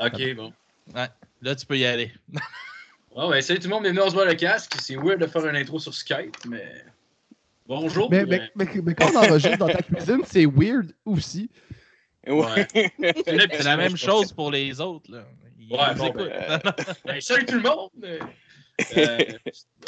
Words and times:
Ok, 0.00 0.34
bon. 0.34 0.52
Ouais, 0.94 1.08
là, 1.42 1.54
tu 1.54 1.66
peux 1.66 1.78
y 1.78 1.86
aller. 1.86 2.12
Bon, 3.16 3.30
ben, 3.30 3.42
salut 3.42 3.58
tout 3.58 3.66
le 3.66 3.74
monde, 3.74 3.82
bienvenue, 3.82 4.02
on 4.02 4.10
se 4.10 4.14
voit 4.14 4.26
le 4.26 4.34
casque. 4.34 4.76
C'est 4.80 4.94
weird 4.94 5.18
de 5.18 5.26
faire 5.26 5.44
une 5.44 5.56
intro 5.56 5.80
sur 5.80 5.92
Skype, 5.92 6.36
mais. 6.48 6.84
Bonjour. 7.66 8.08
Mais, 8.12 8.24
mais, 8.24 8.48
mais, 8.54 8.66
mais 8.80 8.94
quand 8.94 9.10
on 9.12 9.16
enregistre 9.16 9.58
dans 9.58 9.66
ta 9.66 9.82
cuisine, 9.82 10.20
c'est 10.24 10.46
weird 10.46 10.94
aussi. 11.04 11.50
Ouais. 12.28 12.68
C'est 12.70 13.64
la 13.64 13.76
même 13.76 13.96
chose 13.96 14.32
pour 14.32 14.52
les 14.52 14.80
autres. 14.80 15.10
Là. 15.10 15.24
Ils 15.58 15.72
Ouais, 15.72 15.94
bon, 15.96 16.06
écoutent. 16.06 16.30
Ben, 17.04 17.20
salut 17.20 17.46
tout 17.46 17.56
le 17.56 17.62
monde! 17.62 17.90
Euh, 18.96 19.18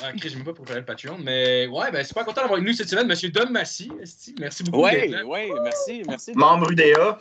ah, 0.02 0.12
Chris, 0.12 0.30
je 0.30 0.38
sais 0.38 0.42
pas 0.42 0.52
pour 0.52 0.66
faire 0.66 0.79
le 0.79 0.84
Patreon, 0.84 1.18
mais 1.22 1.68
ouais, 1.68 1.92
ben, 1.92 2.04
super 2.04 2.24
content 2.24 2.40
d'avoir 2.40 2.58
avec 2.58 2.66
nous 2.66 2.74
cette 2.74 2.88
semaine, 2.88 3.06
Monsieur 3.06 3.30
Dom 3.30 3.50
Massy. 3.50 3.92
Merci 4.40 4.64
beaucoup. 4.64 4.82
Ouais, 4.82 5.22
ouais, 5.22 5.50
merci, 5.62 6.02
merci. 6.08 6.32
Membre 6.34 6.72
UDA. 6.72 7.16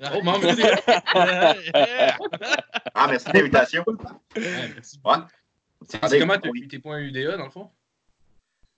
Oh, 0.00 0.20
Ah, 2.94 3.06
merci 3.08 3.26
de 3.30 3.38
l'invitation. 3.38 3.84
merci. 4.36 5.00
Ouais. 5.04 5.16
C'est 5.88 6.18
comment 6.20 6.38
t'as 6.38 6.50
eu 6.54 6.68
tes 6.68 6.78
points 6.78 6.98
UDA, 7.00 7.36
dans 7.36 7.44
le 7.44 7.50
fond? 7.50 7.70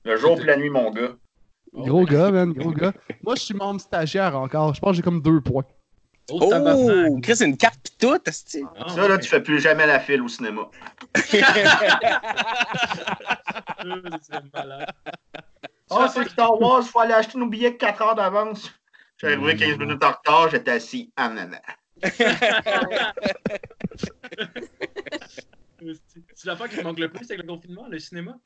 Le 0.04 0.16
jour 0.16 0.36
puis 0.36 0.46
la 0.46 0.56
nuit, 0.56 0.70
mon 0.70 0.90
gars. 0.90 1.12
Gros 1.74 2.04
gars, 2.04 2.30
man, 2.30 2.52
gros 2.52 2.72
gars. 2.72 2.92
Moi, 3.22 3.34
je 3.36 3.42
suis 3.42 3.54
membre 3.54 3.80
stagiaire 3.80 4.36
encore. 4.36 4.74
Je 4.74 4.80
pense 4.80 4.90
que 4.92 4.96
j'ai 4.96 5.02
comme 5.02 5.20
deux 5.22 5.40
points. 5.40 5.64
Oh. 6.32 6.38
Oh, 6.52 7.18
Chris, 7.22 7.38
une 7.44 7.56
carte 7.56 7.80
pis 7.82 7.96
tout. 7.98 8.14
Ah, 8.14 8.88
Ça, 8.88 9.08
là, 9.08 9.14
ouais. 9.14 9.20
tu 9.20 9.28
fais 9.28 9.42
plus 9.42 9.60
jamais 9.60 9.86
la 9.86 9.98
file 10.00 10.22
au 10.22 10.28
cinéma. 10.28 10.62
C'est 11.16 11.40
malade. 14.54 14.86
Ah, 15.90 16.08
c'est 16.08 16.28
Star 16.28 16.60
Wars, 16.60 16.82
il 16.82 16.88
faut 16.88 17.00
aller 17.00 17.14
acheter 17.14 17.36
nos 17.36 17.46
billets 17.48 17.76
4 17.76 18.02
heures 18.02 18.14
d'avance. 18.14 18.70
J'ai 19.20 19.26
arrivé 19.34 19.54
15 19.56 19.78
minutes 19.78 20.02
en 20.02 20.12
retard, 20.12 20.48
j'étais 20.50 20.70
assis 20.70 21.12
en 21.18 21.36
avant. 21.36 21.58
C'est 26.34 26.46
l'affaire 26.46 26.68
qui 26.68 26.76
te 26.76 26.82
manque 26.82 26.98
le 26.98 27.10
plus 27.10 27.30
avec 27.30 27.42
le 27.42 27.46
confinement, 27.46 27.86
le 27.88 27.98
cinéma? 27.98 28.38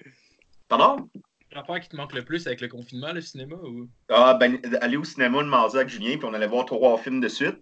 Pardon? 0.68 1.08
L'affaire 1.52 1.78
qui 1.78 1.88
te 1.88 1.96
manque 1.96 2.12
le 2.12 2.24
plus 2.24 2.44
avec 2.48 2.60
le 2.60 2.66
confinement, 2.66 3.12
le 3.12 3.20
cinéma? 3.20 3.54
Ou... 3.56 3.88
Ah, 4.08 4.34
ben, 4.34 4.58
aller 4.80 4.96
au 4.96 5.04
cinéma 5.04 5.42
le 5.42 5.48
mardi 5.48 5.76
avec 5.76 5.90
Julien, 5.90 6.16
puis 6.16 6.26
on 6.28 6.34
allait 6.34 6.48
voir 6.48 6.64
trois 6.64 6.98
films 6.98 7.20
de 7.20 7.28
suite. 7.28 7.60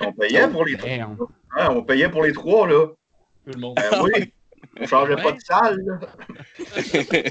On 0.00 0.12
payait 0.12 0.48
pour 0.48 0.64
les 0.64 0.78
trois. 0.78 0.88
Damn. 0.88 1.18
Ah, 1.54 1.70
on 1.70 1.82
payait 1.82 2.08
pour 2.08 2.22
les 2.22 2.32
trois, 2.32 2.66
là. 2.66 2.86
Tout 3.44 3.52
le 3.52 3.60
monde. 3.60 3.76
Ben 3.76 4.02
oui. 4.02 4.32
On 4.80 4.86
changeait 4.86 5.16
pas 5.16 5.32
de 5.32 5.40
salle, 5.40 5.80
là. 5.84 6.00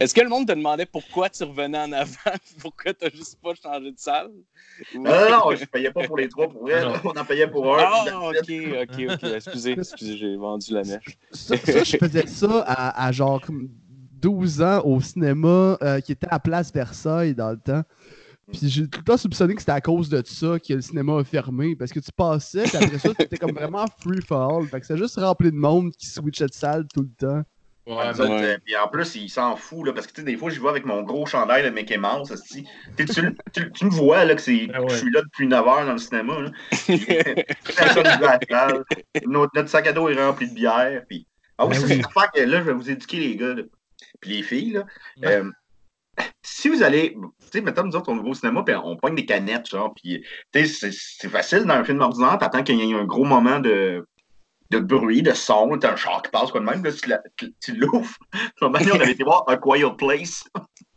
Est-ce 0.00 0.12
que 0.14 0.20
le 0.20 0.28
monde 0.28 0.48
te 0.48 0.52
demandait 0.52 0.86
pourquoi 0.86 1.28
tu 1.30 1.44
revenais 1.44 1.78
en 1.78 1.92
avant? 1.92 2.32
Pourquoi 2.60 2.92
t'as 2.94 3.10
juste 3.10 3.38
pas 3.40 3.54
changé 3.54 3.92
de 3.92 3.98
salle? 3.98 4.30
Ou- 4.94 5.02
Non, 5.04 5.10
non, 5.12 5.30
non, 5.50 5.54
je 5.56 5.64
payais 5.66 5.90
pas 5.92 6.04
pour 6.06 6.16
les 6.16 6.28
trois 6.28 6.48
pour 6.48 6.68
elle. 6.70 6.88
On 7.04 7.10
en 7.10 7.24
payait 7.24 7.46
pour 7.46 7.78
un. 7.78 7.84
Ah, 7.86 8.30
ok, 8.30 8.50
ok, 8.82 9.12
ok. 9.12 9.22
Excusez, 9.34 9.72
excusez, 9.72 10.16
j'ai 10.16 10.36
vendu 10.36 10.72
la 10.72 10.82
mèche. 10.82 11.16
Ça, 11.30 11.56
ça, 11.56 11.84
je 11.84 11.96
faisais 11.96 12.26
ça 12.26 12.64
à, 12.66 13.06
à 13.06 13.12
genre 13.12 13.40
comme 13.40 13.68
12 14.20 14.62
ans 14.62 14.82
au 14.84 15.00
cinéma 15.00 15.78
euh, 15.82 16.00
qui 16.00 16.12
était 16.12 16.26
à 16.30 16.40
Place 16.40 16.72
Versailles 16.72 17.34
dans 17.34 17.50
le 17.50 17.58
temps. 17.58 17.82
Puis 18.52 18.68
j'ai 18.68 18.88
tout 18.88 18.98
le 19.00 19.04
temps 19.04 19.16
soupçonné 19.16 19.54
que 19.54 19.60
c'était 19.60 19.72
à 19.72 19.80
cause 19.80 20.08
de 20.08 20.22
ça 20.24 20.58
que 20.58 20.74
le 20.74 20.80
cinéma 20.80 21.18
a 21.18 21.24
fermé. 21.24 21.74
Parce 21.76 21.92
que 21.92 22.00
tu 22.00 22.10
passais, 22.16 22.64
puis 22.64 22.76
après 22.76 22.98
ça, 22.98 23.10
c'était 23.18 23.36
comme 23.38 23.52
vraiment 23.52 23.86
free 24.00 24.20
for 24.26 24.58
all. 24.58 24.66
Fait 24.68 24.80
que 24.80 24.86
c'est 24.86 24.96
juste 24.98 25.16
rempli 25.16 25.50
de 25.50 25.56
monde 25.56 25.92
qui 25.92 26.06
switchait 26.06 26.46
de 26.46 26.52
salle 26.52 26.86
tout 26.92 27.02
le 27.02 27.10
temps. 27.26 27.42
Ouais, 27.86 27.96
Ouais. 27.96 28.20
euh, 28.44 28.58
puis 28.64 28.74
en 28.76 28.88
plus, 28.88 29.14
il 29.16 29.28
s'en 29.28 29.56
fout, 29.56 29.84
là, 29.86 29.92
parce 29.92 30.06
que 30.06 30.12
tu 30.12 30.22
sais, 30.22 30.24
des 30.26 30.38
fois, 30.38 30.48
je 30.48 30.58
vois 30.58 30.70
avec 30.70 30.86
mon 30.86 31.02
gros 31.02 31.26
chandail 31.26 31.62
de 31.64 31.68
Mickey 31.68 31.98
Mouse. 31.98 32.32
Tu, 32.50 32.64
tu, 32.96 33.36
tu, 33.52 33.72
tu 33.72 33.84
me 33.84 33.90
vois 33.90 34.24
là, 34.24 34.34
que, 34.34 34.40
c'est, 34.40 34.68
Ah 34.72 34.80
ouais. 34.80 34.86
que 34.86 34.92
je 34.94 34.98
suis 34.98 35.10
là 35.10 35.20
depuis 35.22 35.46
9 35.46 35.66
heures 35.68 35.84
dans 35.84 35.92
le 35.92 35.98
cinéma. 35.98 36.40
Là. 36.40 36.50
Salle. 38.48 38.84
Notre, 39.26 39.52
notre 39.54 39.68
sac 39.68 39.86
à 39.86 39.92
dos 39.92 40.08
est 40.08 40.22
rempli 40.24 40.48
de 40.48 40.54
bière. 40.54 41.02
Puis... 41.08 41.26
Ah 41.58 41.66
oui, 41.66 41.74
Ben 41.76 41.82
oui. 41.82 41.88
c'est 41.88 41.96
une 41.96 42.04
affaire 42.06 42.30
que 42.32 42.40
là, 42.40 42.58
je 42.60 42.64
vais 42.64 42.72
vous 42.72 42.90
éduquer, 42.90 43.18
les 43.18 43.36
gars. 43.36 43.54
là. 43.54 43.62
Puis 44.20 44.30
les 44.30 44.42
filles, 44.42 44.72
là. 44.72 44.84
Euh, 45.24 45.50
si 46.42 46.68
vous 46.68 46.82
allez, 46.82 47.16
sais, 47.58 47.64
mettons, 47.64 47.84
nous 47.84 47.96
autres, 47.96 48.10
on 48.10 48.16
va 48.16 48.28
au 48.28 48.34
cinéma, 48.34 48.62
puis 48.62 48.74
on 48.74 48.96
pogne 48.96 49.14
des 49.14 49.26
canettes, 49.26 49.68
genre, 49.68 49.92
puis, 49.94 50.24
tu 50.52 50.66
sais, 50.66 50.90
c'est, 50.92 51.28
facile 51.28 51.64
dans 51.64 51.74
un 51.74 51.84
film 51.84 52.00
ordinaire, 52.00 52.38
t'attends 52.38 52.62
qu'il 52.62 52.78
y 52.78 52.90
ait 52.90 52.94
un 52.94 53.04
gros 53.04 53.24
moment 53.24 53.60
de, 53.60 54.06
de 54.70 54.78
bruit, 54.78 55.22
de 55.22 55.32
son, 55.32 55.78
t'as 55.78 55.92
un 55.92 55.96
char 55.96 56.22
qui 56.22 56.30
passe, 56.30 56.50
quoi 56.50 56.60
de 56.60 56.66
même, 56.66 56.84
là, 56.84 57.22
tu, 57.60 57.74
l'ouvres. 57.74 58.16
On 58.60 58.72
avait 58.74 59.12
été 59.12 59.24
voir 59.24 59.44
A 59.48 59.56
Quiet 59.56 59.96
Place. 59.96 60.44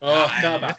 Oh, 0.01 0.25
tabarnak. 0.41 0.77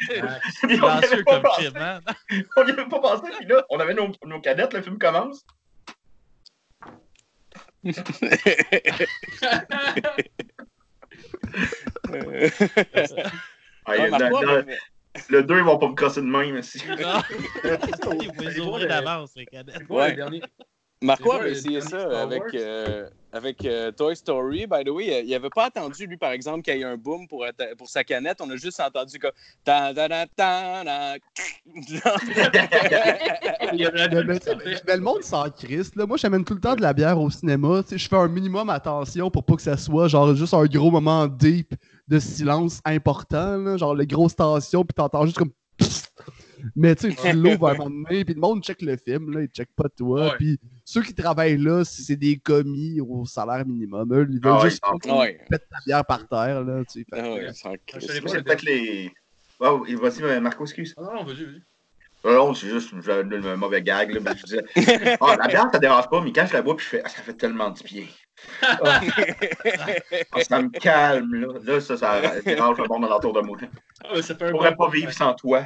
On 0.62 0.69
y 0.69 1.05
avait 1.05 1.22
pas 1.22 1.33
comme 1.33 1.43
pensé, 1.43 1.62
film, 1.62 1.77
hein? 1.77 2.00
on 2.56 2.67
y 2.67 2.71
avait 2.71 2.88
pas 2.88 3.00
pensé, 3.00 3.33
puis 3.38 3.47
là, 3.47 3.65
on 3.71 3.81
avait 3.81 3.94
nos, 3.94 4.11
nos 4.25 4.41
canettes, 4.41 4.75
le 4.75 4.83
film 4.83 4.99
commence. 4.99 5.44
Ah, 13.87 13.94
le 15.29 15.43
2, 15.43 15.59
ils 15.59 15.65
vont 15.65 15.79
pas 15.79 15.89
me 15.89 15.95
crosser 15.95 16.21
de 16.21 16.27
main, 16.27 16.59
aussi. 16.59 16.81
Non. 16.89 17.23
Il 17.65 17.79
faut 18.03 18.12
les 18.12 18.29
Allez 18.47 18.61
voir 18.61 18.69
ouvrir 18.69 18.83
le- 18.83 18.89
d'avance, 18.89 19.31
les 19.37 19.47
cadettes. 19.47 19.83
Ouais. 19.89 20.11
le 20.11 20.17
dernier? 20.17 20.43
Marco 21.01 21.31
avait 21.31 21.53
essayé 21.53 21.81
ça 21.81 22.23
avec, 22.23 22.43
euh, 22.55 23.09
avec 23.33 23.65
euh, 23.65 23.93
Toy 23.93 24.17
Story. 24.17 24.67
By 24.67 24.83
the 24.84 24.89
way, 24.89 25.23
il 25.25 25.33
avait 25.33 25.49
pas 25.49 25.67
attendu, 25.67 26.06
lui, 26.09 26.17
par 26.17 26.33
exemple, 26.33 26.62
qu'il 26.62 26.77
y 26.77 26.81
ait 26.81 26.84
un 26.84 26.97
boom 26.97 27.29
pour, 27.29 27.47
pour 27.77 27.89
sa 27.89 28.03
canette. 28.03 28.41
On 28.41 28.51
a 28.51 28.56
juste 28.56 28.81
entendu 28.81 29.17
comme. 29.21 29.31
ta 29.62 29.93
da 29.93 30.09
da 30.09 30.27
ta 30.27 30.83
da 30.83 31.15
Il 33.73 33.81
y 33.81 33.87
a 33.87 33.91
la 33.93 34.09
Mais, 34.25 34.97
le 34.97 35.00
monde 35.00 35.23
s'en 35.23 35.49
crisse. 35.50 35.95
Là. 35.95 36.05
Moi, 36.05 36.17
j'amène 36.17 36.45
tout 36.45 36.55
le 36.55 36.61
temps 36.61 36.75
de 36.75 36.83
la 36.83 36.93
bière 36.93 37.21
au 37.21 37.31
cinéma. 37.31 37.83
Je 37.91 38.09
fais 38.09 38.17
un 38.17 38.27
minimum 38.29 38.69
attention 38.71 39.31
pour 39.31 39.45
pas 39.45 39.55
que 39.55 39.62
ça 39.62 39.77
soit 39.77 40.09
genre 40.09 40.35
juste 40.35 40.55
un 40.55 40.65
gros 40.65 40.91
moment 40.91 41.29
deep 41.29 41.75
de 42.08 42.19
silence 42.19 42.80
important. 42.84 43.56
là. 43.58 43.76
Genre 43.76 43.94
les 43.94 44.06
grosses 44.06 44.36
tensions, 44.36 44.84
puis 44.84 44.94
t'entends 44.94 45.24
juste 45.26 45.38
comme. 45.38 45.52
Psst. 45.76 46.12
Mais 46.74 46.94
tu 46.96 47.12
sais, 47.12 47.16
tu 47.16 47.36
l'ouvres 47.36 47.69
à 47.69 47.72
un 47.72 47.74
moment 47.76 48.02
donné, 48.08 48.24
puis 48.24 48.34
le 48.34 48.41
monde 48.41 48.64
check 48.64 48.82
le 48.82 48.96
film, 48.96 49.32
là, 49.32 49.42
il 49.42 49.48
check 49.48 49.69
pas 49.76 49.88
toi. 49.88 50.34
Puis 50.38 50.58
ceux 50.84 51.02
qui 51.02 51.14
travaillent 51.14 51.56
là, 51.56 51.84
c'est 51.84 52.02
c'est 52.02 52.16
des 52.16 52.36
commis 52.38 53.00
au 53.00 53.24
salaire 53.26 53.64
minimum. 53.64 54.12
Eux, 54.12 54.26
ils 54.30 54.41
veulent 54.41 54.56
Ah 54.58 54.69
juste 54.69 54.82
ah 54.82 55.19
ouais. 55.19 55.41
pète 55.48 55.69
ta 55.70 55.76
bière 55.86 56.04
par 56.04 56.26
terre. 56.26 56.64
Là, 56.64 56.84
tu 56.84 57.00
sais. 57.00 57.06
Ah 57.12 57.16
que, 57.16 57.96
ouais. 57.96 58.00
C'est 58.00 58.42
peut-être 58.42 58.62
les. 58.62 59.12
Wow, 59.60 59.84
vas-y, 59.84 60.22
euh, 60.22 60.40
Marco, 60.40 60.64
excuse. 60.64 60.94
Ah 60.96 61.02
non, 61.14 61.25
vas-y, 61.25 61.44
vas-y. 61.44 61.62
Non, 62.25 62.53
c'est 62.53 62.69
juste 62.69 62.93
un 63.09 63.56
mauvais 63.56 63.83
gag. 63.83 64.11
Là, 64.11 64.21
ben, 64.21 64.34
je 64.37 64.45
disais, 64.45 64.65
ah, 65.21 65.37
la 65.39 65.47
bière, 65.47 65.69
ça 65.73 65.79
dérange 65.79 66.09
pas, 66.09 66.21
mais 66.21 66.33
quand 66.33 66.47
je 66.47 66.53
la 66.53 66.62
bois, 66.62 66.77
puis 66.77 66.84
je 66.84 66.91
fais, 66.91 67.03
ah, 67.05 67.09
ça 67.09 67.23
fait 67.23 67.34
tellement 67.34 67.71
du 67.71 67.83
bien. 67.84 68.06
Ah, 68.62 69.01
Ah, 70.33 70.41
ça 70.43 70.62
me 70.62 70.69
calme, 70.69 71.34
là. 71.34 71.49
Là, 71.62 71.81
ça, 71.81 71.97
ça 71.97 72.41
dérange 72.41 72.79
le 72.79 72.89
monde 72.89 73.05
alentour 73.05 73.33
de 73.33 73.41
moi. 73.41 73.56
Ah, 74.05 74.09
mais 74.15 74.23
ça 74.23 74.34
fait 74.34 74.45
un 74.45 74.49
Je 74.49 74.53
pourrais 74.53 74.75
bon 74.75 74.87
pas 74.87 74.91
vivre 74.91 75.12
sans 75.12 75.34
toi. 75.34 75.65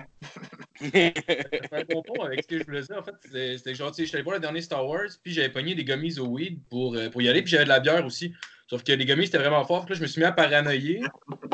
Ça 0.80 0.90
fait 0.90 1.70
un 1.72 1.84
bon 1.88 2.02
pont 2.02 2.22
avec 2.22 2.42
ce 2.42 2.48
que 2.48 2.58
je 2.58 2.64
voulais 2.64 2.82
dire. 2.82 2.96
En 2.98 3.02
fait, 3.02 3.14
c'était 3.22 3.58
c'était 3.58 3.74
genre, 3.74 3.90
tu 3.90 3.96
sais, 3.96 4.02
je 4.02 4.08
suis 4.08 4.16
allé 4.16 4.24
voir 4.24 4.34
le 4.34 4.40
dernier 4.40 4.60
Star 4.60 4.86
Wars, 4.86 5.08
puis 5.22 5.32
j'avais 5.32 5.50
pogné 5.50 5.74
des 5.74 5.84
gummies 5.84 6.18
au 6.18 6.26
weed 6.26 6.60
pour, 6.70 6.94
euh, 6.94 7.08
pour 7.08 7.22
y 7.22 7.28
aller, 7.28 7.42
puis 7.42 7.50
j'avais 7.50 7.64
de 7.64 7.70
la 7.70 7.80
bière 7.80 8.04
aussi. 8.04 8.34
Sauf 8.72 8.84
que 8.84 8.92
les 8.92 9.04
gummies, 9.04 9.26
c'était 9.26 9.36
vraiment 9.36 9.62
fort. 9.66 9.84
Puis 9.84 9.92
là, 9.92 9.98
je 9.98 10.02
me 10.02 10.06
suis 10.06 10.18
mis 10.18 10.24
à 10.24 10.32
paranoïer. 10.32 11.02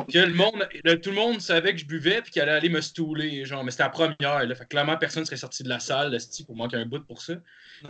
Que 0.09 0.21
le 0.21 0.35
monde, 0.35 0.69
tout 1.03 1.11
le 1.11 1.17
monde 1.17 1.41
savait 1.41 1.73
que 1.73 1.81
je 1.81 1.85
buvais, 1.85 2.23
puis 2.23 2.31
qu'il 2.31 2.41
allait 2.41 2.53
aller 2.53 2.69
me 2.69 2.81
stouler. 2.81 3.45
Genre, 3.45 3.65
mais 3.65 3.73
c'était 3.73 3.83
la 3.83 3.89
première. 3.89 4.47
Là, 4.47 4.55
fait 4.55 4.69
clairement, 4.69 4.97
personne 4.97 5.25
serait 5.25 5.37
sorti 5.37 5.65
de 5.65 5.69
la 5.69 5.81
salle, 5.81 6.13
le 6.13 6.45
pour 6.45 6.55
manquer 6.55 6.77
un 6.77 6.87
bout 6.87 7.05
pour 7.05 7.21
ça. 7.21 7.35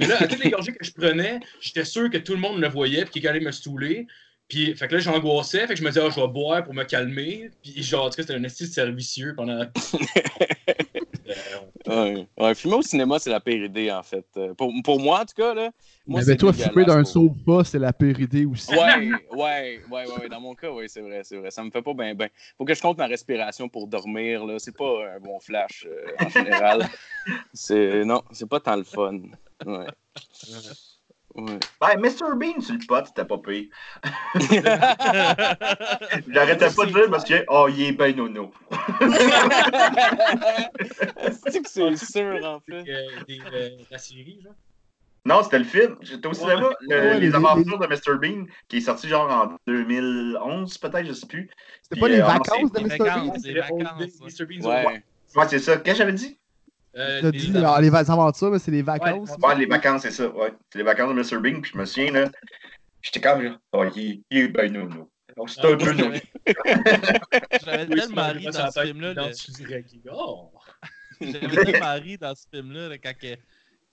Mais 0.00 0.06
là, 0.06 0.16
à 0.18 0.26
toutes 0.26 0.42
les 0.42 0.48
gorgées 0.48 0.72
que 0.72 0.82
je 0.82 0.92
prenais, 0.92 1.40
j'étais 1.60 1.84
sûr 1.84 2.08
que 2.08 2.16
tout 2.16 2.32
le 2.32 2.38
monde 2.38 2.58
le 2.58 2.68
voyait, 2.68 3.04
puis 3.04 3.20
qu'il 3.20 3.28
allait 3.28 3.40
me 3.40 3.52
stouler. 3.52 4.06
Puis, 4.48 4.74
fait 4.74 4.88
que 4.88 4.94
là, 4.94 5.00
j'angoissais, 5.00 5.66
fait 5.66 5.74
que 5.74 5.76
je 5.76 5.84
me 5.84 5.90
disais, 5.90 6.00
ah, 6.02 6.08
je 6.08 6.18
vais 6.18 6.28
boire 6.28 6.64
pour 6.64 6.72
me 6.72 6.84
calmer. 6.84 7.50
Puis, 7.62 7.82
genre, 7.82 8.06
en 8.06 8.08
tout 8.08 8.16
cas, 8.16 8.22
c'était 8.22 8.34
un 8.34 8.44
esti 8.44 8.66
de 8.66 8.72
servicieux 8.72 9.34
pendant. 9.36 9.60
Ouais, 11.86 12.26
ouais, 12.38 12.54
fumer 12.54 12.74
au 12.74 12.82
cinéma, 12.82 13.18
c'est 13.18 13.30
la 13.30 13.40
pire 13.40 13.64
idée, 13.64 13.90
en 13.90 14.02
fait. 14.02 14.26
Euh, 14.36 14.54
Pour, 14.54 14.72
pour 14.84 15.00
moi, 15.00 15.20
en 15.20 15.24
tout 15.24 15.34
cas, 15.36 15.54
là. 15.54 15.70
Moi, 16.06 16.20
mais 16.20 16.26
ben, 16.26 16.36
toi, 16.36 16.52
fumer 16.52 16.84
d'un 16.84 17.02
pour- 17.02 17.10
sofa, 17.10 17.64
c'est 17.64 17.78
la 17.78 17.92
pire 17.92 18.18
idée 18.20 18.44
aussi. 18.44 18.70
Ouais, 18.70 18.78
ouais, 18.78 19.20
ouais, 19.32 19.80
ouais, 19.90 20.06
ouais, 20.06 20.28
dans 20.28 20.40
mon 20.40 20.54
cas, 20.54 20.70
oui, 20.70 20.84
c'est 20.88 21.00
vrai, 21.00 21.20
c'est 21.24 21.36
vrai. 21.36 21.50
Ça 21.50 21.62
me 21.62 21.70
fait 21.70 21.82
pas 21.82 21.94
bien, 21.94 22.14
ben. 22.14 22.28
Faut 22.56 22.64
que 22.64 22.74
je 22.74 22.80
compte 22.80 22.98
ma 22.98 23.06
respiration 23.06 23.68
pour 23.68 23.86
dormir, 23.86 24.44
là. 24.44 24.58
C'est 24.58 24.76
pas 24.76 25.14
un 25.16 25.20
bon 25.20 25.38
flash, 25.40 25.86
euh, 25.88 26.24
en 26.24 26.28
général. 26.28 26.88
c'est, 27.52 28.04
non, 28.04 28.22
c'est 28.32 28.48
pas 28.48 28.60
tant 28.60 28.76
le 28.76 28.84
fun. 28.84 29.18
Ouais. 29.66 29.86
Ouais. 31.38 31.58
Ben, 31.80 32.00
Mr. 32.00 32.34
Bean 32.36 32.60
sur 32.60 32.74
le 32.74 32.86
pot, 32.86 33.06
c'était 33.06 33.24
pas 33.24 33.38
pire. 33.38 33.66
J'arrêtais 36.28 36.70
pas 36.70 36.84
de 36.86 36.92
dire 36.92 37.10
parce 37.10 37.24
que, 37.24 37.44
oh, 37.48 37.68
il 37.70 37.82
est 37.82 37.92
ben 37.92 38.14
nono. 38.16 38.52
c'est 41.46 41.62
que 41.62 41.68
c'est 41.68 41.96
sûr, 41.96 42.44
en 42.44 42.60
fait. 42.60 42.72
euh, 42.90 43.06
des, 43.26 43.38
euh, 43.52 43.70
la 43.90 43.98
série, 43.98 44.40
genre? 44.42 44.54
Non, 45.24 45.42
c'était 45.42 45.58
le 45.58 45.64
film. 45.64 45.96
J'étais 46.00 46.26
au 46.26 46.32
cinéma. 46.32 46.70
le- 46.80 46.96
Ouais, 46.96 47.14
les 47.20 47.28
les- 47.28 47.34
aventures 47.34 47.78
de 47.78 47.86
Mr. 47.86 48.18
Bean, 48.20 48.44
qui 48.68 48.78
est 48.78 48.80
sorti 48.80 49.08
genre 49.08 49.30
en 49.30 49.56
2011, 49.66 50.78
peut-être, 50.78 51.06
je 51.06 51.12
sais 51.12 51.26
plus. 51.26 51.50
C'était 51.82 52.00
pas 52.00 52.08
les 52.08 52.20
euh, 52.20 52.24
vacances 52.26 52.72
de 52.72 52.78
Les 52.78 52.84
Mr. 52.84 52.98
Bean? 52.98 53.32
C'est 53.38 53.52
le 53.52 53.60
Old 53.70 53.82
vacances. 53.84 54.00
Mr. 54.20 54.46
Old- 54.64 54.64
Ouais, 55.36 55.46
c'est 55.48 55.58
ça. 55.58 55.76
Qu'est-ce 55.76 55.94
que 55.94 55.98
j'avais 55.98 56.12
dit? 56.14 56.38
Euh, 56.96 57.20
T'as 57.22 57.30
les- 57.30 57.38
dit 57.38 57.56
alors, 57.56 57.80
les 57.80 57.90
va- 57.90 57.98
aventures, 57.98 58.50
mais 58.50 58.58
c'est 58.58 58.70
les 58.70 58.82
vacances. 58.82 59.30
Ouais, 59.40 59.48
Ouais, 59.48 59.54
les 59.56 59.66
vacances, 59.66 60.02
c'est 60.02 60.10
ça. 60.10 60.28
Ouais. 60.28 60.52
C'est 60.72 60.78
les 60.78 60.84
vacances 60.84 61.14
de 61.14 61.36
Mr. 61.36 61.40
Bean. 61.42 61.60
Puis 61.60 61.72
je 61.74 61.78
me 61.78 61.84
souviens, 61.84 62.10
là, 62.12 62.30
j'étais 63.02 63.20
comme, 63.20 63.42
là, 63.42 63.58
oh, 63.72 63.84
il, 63.94 64.22
il 64.30 64.38
est 64.38 64.48
ben 64.48 64.72
nono. 64.72 65.10
Donc, 65.36 65.50
C'est 65.50 65.64
un 65.64 65.76
peu 65.76 65.92
nono. 65.92 66.16
J'avais 67.64 67.86
tellement 67.86 68.28
ri 68.32 68.44
dans 68.46 68.70
ce 68.70 68.80
film-là. 68.82 69.14
Oh! 70.12 70.50
J'avais 71.20 71.64
tellement 71.64 71.94
ri 71.94 72.18
dans 72.18 72.34
ce 72.34 72.44
film-là 72.52 72.88
là, 72.88 72.98
quand, 72.98 73.12
que- 73.16 73.34
tu 73.34 73.40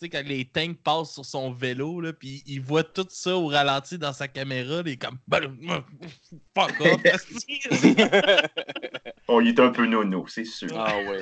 sais, 0.02 0.10
quand 0.10 0.24
les 0.26 0.46
tanks 0.46 0.78
passent 0.84 1.14
sur 1.14 1.24
son 1.26 1.52
vélo, 1.54 2.02
là, 2.02 2.12
puis 2.14 2.44
il 2.48 2.60
voit 2.62 2.84
tout 2.84 3.06
ça 3.10 3.36
au 3.38 3.48
ralenti 3.48 3.98
dans 3.98 4.12
sa 4.14 4.28
caméra, 4.28 4.82
il 4.86 4.92
est 4.94 4.98
comme 4.98 5.18
fuck 5.30 6.74
off. 6.82 7.02
Oh, 9.28 9.42
il 9.42 9.48
est 9.50 9.60
un 9.60 9.70
peu 9.70 9.86
nono, 9.88 10.26
c'est 10.28 10.46
sûr. 10.46 10.70
Ah 10.78 10.98
ouais. 11.10 11.22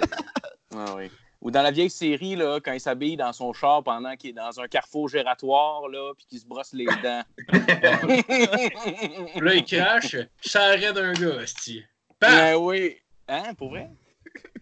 Ah 0.76 0.96
ouais. 0.96 1.10
Ou 1.44 1.52
dans 1.52 1.62
la 1.62 1.72
vieille 1.72 1.90
série, 1.90 2.36
là, 2.38 2.60
quand 2.64 2.72
il 2.72 2.80
s'habille 2.80 3.18
dans 3.18 3.34
son 3.34 3.52
char 3.52 3.84
pendant 3.84 4.16
qu'il 4.16 4.30
est 4.30 4.34
dans 4.34 4.60
un 4.62 4.68
carrefour 4.68 5.10
gératoire, 5.10 5.90
là, 5.90 6.14
puis 6.18 6.26
qu'il 6.26 6.40
se 6.40 6.46
brosse 6.46 6.72
les 6.74 6.86
dents. 6.86 7.22
Puis 7.38 7.48
là, 9.42 9.54
il 9.54 9.64
crache, 9.66 10.16
ça 10.42 10.64
arrête 10.64 10.96
d'un 10.96 11.12
gars, 11.14 11.36
hostie. 11.44 11.84
Ben 12.22 12.56
oui. 12.56 12.96
Hein, 13.28 13.54
pour 13.58 13.70
vrai? 13.72 13.90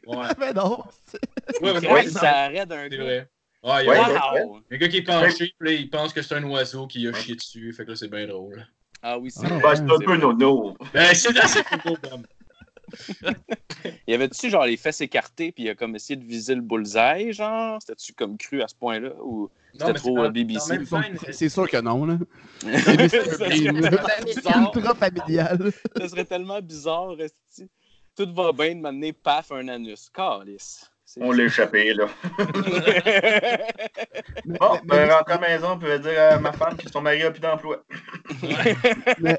Ouais, 0.08 0.28
Mais 0.40 0.54
non. 0.54 0.84
ouais, 1.62 1.88
ouais, 1.88 2.08
ça 2.08 2.46
arrête 2.46 2.68
d'un 2.68 2.88
c'est 2.90 2.98
gars. 2.98 3.04
vrai. 3.04 3.28
Ouais, 3.64 3.84
il 3.84 3.86
y 3.86 3.90
a 3.90 3.92
Ouais, 3.92 4.00
un- 4.00 4.34
ouais. 4.34 4.44
Wow! 4.44 4.60
un 4.72 4.78
gars 4.78 4.88
qui 4.88 4.98
est 4.98 5.04
penché, 5.04 5.54
puis 5.60 5.70
là, 5.70 5.76
il 5.80 5.90
pense 5.90 6.12
que 6.14 6.22
c'est 6.24 6.34
un 6.34 6.44
oiseau 6.46 6.88
qui 6.88 7.08
a 7.08 7.14
chié 7.14 7.36
dessus. 7.36 7.72
Fait 7.74 7.86
que 7.86 7.92
là, 7.92 7.96
c'est 7.96 8.08
bien 8.10 8.26
drôle. 8.26 8.66
Ah 9.04 9.20
oui, 9.20 9.30
c'est 9.30 9.46
Ah, 9.64 9.76
c'est 9.76 9.84
un 9.84 10.00
peu 10.00 10.18
nono. 10.18 10.76
Ben, 10.94 11.14
c'est 11.14 11.38
assez 11.40 11.64
cool, 11.64 11.98
Dom. 12.02 12.24
Il 13.86 13.92
y 14.08 14.14
avait-tu 14.14 14.50
genre 14.50 14.66
les 14.66 14.78
fesses 14.78 15.02
écartées, 15.02 15.52
puis 15.52 15.64
il 15.64 15.70
a 15.70 15.76
comme 15.76 15.96
essayé 15.96 16.16
de 16.18 16.26
viser 16.26 16.56
le 16.56 16.62
bullseye, 16.62 17.34
genre? 17.34 17.78
C'était-tu 17.82 18.14
comme 18.14 18.38
cru 18.38 18.62
à 18.62 18.68
ce 18.68 18.76
point-là? 18.76 19.12
Ou 19.24 19.50
c'était 19.74 19.94
trop 19.94 20.20
euh, 20.20 20.24
dans- 20.26 20.32
BBC? 20.32 20.80
C'est- 21.32 21.50
sûr 21.50 21.70
que 21.70 21.78
non, 21.78 22.06
là. 22.06 22.18
C'est 22.62 23.66
ultra 23.66 24.96
familial. 24.96 25.72
Ça 25.98 26.10
serait 26.10 26.26
tellement 26.26 26.62
bizarre. 26.62 27.16
Tout 28.16 28.34
va 28.34 28.52
bien 28.52 28.76
de 28.76 28.82
m'amener 28.82 29.14
paf 29.14 29.52
un 29.52 29.68
anus. 29.70 30.10
Calice. 30.10 30.92
C'est- 31.14 31.22
On 31.22 31.32
l'a 31.34 31.44
échappé, 31.44 31.94
là. 31.94 32.06
Mais- 34.46 34.58
Bon, 34.60 34.74
mais- 34.86 35.08
ben, 35.08 35.12
rentrer 35.12 35.34
à 35.34 35.42
la 35.42 35.48
maison, 35.50 35.78
puis 35.78 36.00
dire 36.00 36.22
à 36.22 36.40
ma 36.40 36.54
femme 36.54 36.78
que 36.78 36.90
son 36.90 37.02
mari 37.02 37.22
a 37.24 37.32
plus 37.32 37.42
d'emploi. 37.42 37.84
mais- 39.20 39.38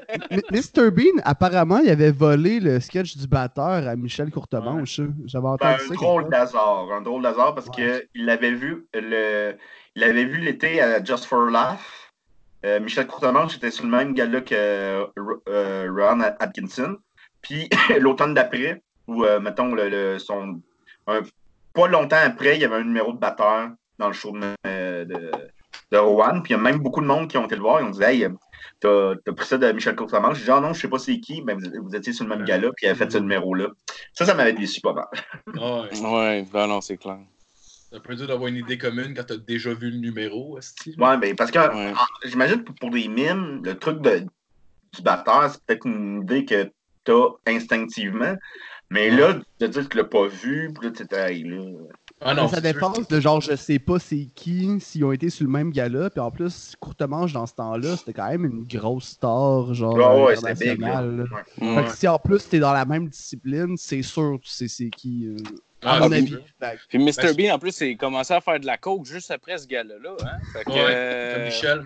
Mr. 0.51 0.91
Bean, 0.91 1.19
apparemment, 1.23 1.79
il 1.79 1.89
avait 1.89 2.11
volé 2.11 2.59
le 2.59 2.79
sketch 2.79 3.17
du 3.17 3.27
batteur 3.27 3.87
à 3.87 3.95
Michel 3.95 4.29
Courtemanche. 4.29 4.99
hein. 4.99 5.09
J'avais 5.25 5.43
Ben, 5.45 5.49
entendu 5.53 5.73
un 5.73 5.87
ça. 5.87 5.93
drôle 5.95 6.21
part. 6.23 6.29
d'hasard. 6.29 6.91
Un 6.91 7.01
drôle 7.01 7.23
d'hasard 7.23 7.55
parce 7.55 7.67
Ouais. 7.69 8.07
qu'il 8.13 8.25
l'avait 8.25 8.53
vu 8.53 8.85
le. 8.93 9.55
Il 9.95 10.01
l'avait 10.01 10.25
vu 10.25 10.37
l'été 10.41 10.79
à 10.81 11.03
Just 11.03 11.25
for 11.25 11.45
Laugh. 11.45 11.79
Euh, 12.65 12.79
Michel 12.79 13.07
Courtemanche 13.07 13.57
était 13.57 13.71
sur 13.71 13.83
le 13.85 13.89
même 13.91 14.13
gala 14.13 14.41
que 14.41 14.53
euh, 14.55 15.05
euh, 15.49 15.87
Ron 15.91 16.21
Atkinson. 16.39 16.97
Puis 17.41 17.67
l'automne 17.99 18.33
d'après, 18.35 18.81
où, 19.07 19.23
euh, 19.25 19.39
mettons, 19.39 19.73
le, 19.73 19.89
le- 19.89 20.19
son, 20.19 20.61
un- 21.07 21.21
pas 21.73 21.87
longtemps 21.87 22.17
après, 22.23 22.55
il 22.55 22.61
y 22.61 22.65
avait 22.65 22.75
un 22.75 22.83
numéro 22.83 23.13
de 23.13 23.17
batteur 23.19 23.69
dans 23.99 24.07
le 24.07 24.13
show 24.13 24.31
de, 24.31 24.45
euh, 24.67 25.05
de, 25.05 25.31
de 25.91 25.97
Rowan. 25.97 26.41
Puis 26.43 26.53
il 26.53 26.57
y 26.57 26.59
a 26.59 26.61
même 26.61 26.79
beaucoup 26.79 27.01
de 27.01 27.05
monde 27.07 27.27
qui 27.27 27.37
ont 27.37 27.45
été 27.45 27.55
le 27.55 27.61
voir. 27.61 27.81
Ils 27.81 27.85
ont 27.85 27.89
dit 27.91 28.03
Hey, 28.03 28.27
t'as 28.79 29.15
pris 29.35 29.45
ça 29.45 29.57
de 29.57 29.71
Michel 29.71 29.95
Courtemanche. 29.95 30.37
J'ai 30.37 30.45
dit 30.45 30.51
Ah 30.51 30.59
non, 30.59 30.73
je 30.73 30.81
sais 30.81 30.87
pas 30.87 30.99
c'est 30.99 31.19
qui. 31.19 31.41
Ben, 31.41 31.57
vous, 31.57 31.83
vous 31.83 31.95
étiez 31.95 32.13
sur 32.13 32.25
le 32.25 32.35
même 32.35 32.45
gala, 32.45 32.69
puis 32.75 32.85
il 32.87 32.89
a 32.89 32.95
fait 32.95 33.11
ce 33.11 33.17
numéro-là. 33.17 33.67
Ça, 34.13 34.25
ça 34.25 34.33
m'avait 34.33 34.53
déçu 34.53 34.81
pas 34.81 34.93
mal. 34.93 35.05
Ouais. 35.53 35.99
Ouais, 35.99 36.45
ben 36.51 36.67
non, 36.67 36.81
c'est 36.81 36.97
clair. 36.97 37.19
C'est 37.91 38.01
peu 38.01 38.15
dur 38.15 38.27
d'avoir 38.27 38.47
une 38.47 38.55
idée 38.55 38.77
commune 38.79 39.13
quand 39.13 39.25
t'as 39.25 39.37
déjà 39.37 39.71
vu 39.73 39.91
le 39.91 39.97
numéro, 39.97 40.57
hostie. 40.57 40.95
Ouais, 40.97 41.15
ben, 41.17 41.35
parce 41.35 41.51
que 41.51 41.59
Ouais. 41.59 41.93
j'imagine 42.25 42.63
que 42.63 42.71
pour 42.71 42.89
des 42.89 43.07
mimes, 43.07 43.61
le 43.63 43.77
truc 43.77 44.01
de, 44.01 44.19
du 44.95 45.01
batteur, 45.03 45.49
c'est 45.51 45.63
peut-être 45.63 45.85
une 45.85 46.23
idée 46.23 46.43
que 46.43 46.71
t'as 47.03 47.27
instinctivement. 47.47 48.35
Mais 48.93 49.09
là, 49.09 49.33
de 49.59 49.67
dire 49.67 49.83
que 49.83 49.87
tu 49.89 49.97
l'as 49.97 50.03
pas 50.03 50.27
vu, 50.27 50.71
puis 50.79 50.87
là, 50.87 50.93
tu 50.95 51.15
hey, 51.15 51.43
là. 51.43 51.63
Ah 52.21 52.35
non, 52.35 52.47
sûr. 52.47 52.61
défense 52.61 53.07
de 53.07 53.19
genre, 53.19 53.41
je 53.41 53.55
sais 53.55 53.79
pas 53.79 53.97
c'est 53.97 54.27
qui, 54.35 54.69
s'ils 54.79 55.03
ont 55.03 55.11
été 55.11 55.31
sur 55.31 55.45
le 55.45 55.51
même 55.51 55.71
gala. 55.71 56.11
Puis 56.11 56.19
en 56.19 56.29
plus, 56.29 56.75
Courtemanche, 56.79 57.33
dans 57.33 57.47
ce 57.47 57.55
temps-là, 57.55 57.97
c'était 57.97 58.13
quand 58.13 58.29
même 58.29 58.45
une 58.45 58.63
grosse 58.67 59.05
star, 59.09 59.73
genre, 59.73 59.99
Ah 59.99 60.15
ouais, 60.23 60.35
big. 60.53 60.79
Fait 61.59 61.83
que 61.85 61.91
si 61.97 62.07
en 62.07 62.19
plus 62.19 62.47
t'es 62.47 62.59
dans 62.59 62.71
la 62.71 62.85
même 62.85 63.07
discipline, 63.09 63.75
c'est 63.77 64.03
sûr 64.03 64.37
tu 64.43 64.49
sais 64.51 64.67
c'est 64.67 64.89
qui. 64.91 65.25
euh, 65.25 65.37
à 65.81 65.95
Ah, 65.95 65.99
mon 66.01 66.09
c'est 66.09 66.15
avis. 66.17 66.37
Fait 66.59 66.77
Puis 66.87 66.97
Mr. 66.99 67.11
Ben, 67.17 67.35
Bean, 67.35 67.55
en 67.55 67.59
plus, 67.59 67.81
il 67.81 67.97
commençait 67.97 68.35
à 68.35 68.41
faire 68.41 68.59
de 68.59 68.65
la 68.67 68.77
coke 68.77 69.05
juste 69.05 69.31
après 69.31 69.57
ce 69.57 69.65
gala-là. 69.67 70.11
Hein? 70.23 70.37
Fait 70.53 70.63
que, 70.63 70.69
Ouais, 70.69 70.77
euh, 70.87 71.33
Comme 71.35 71.43
Michel. 71.45 71.83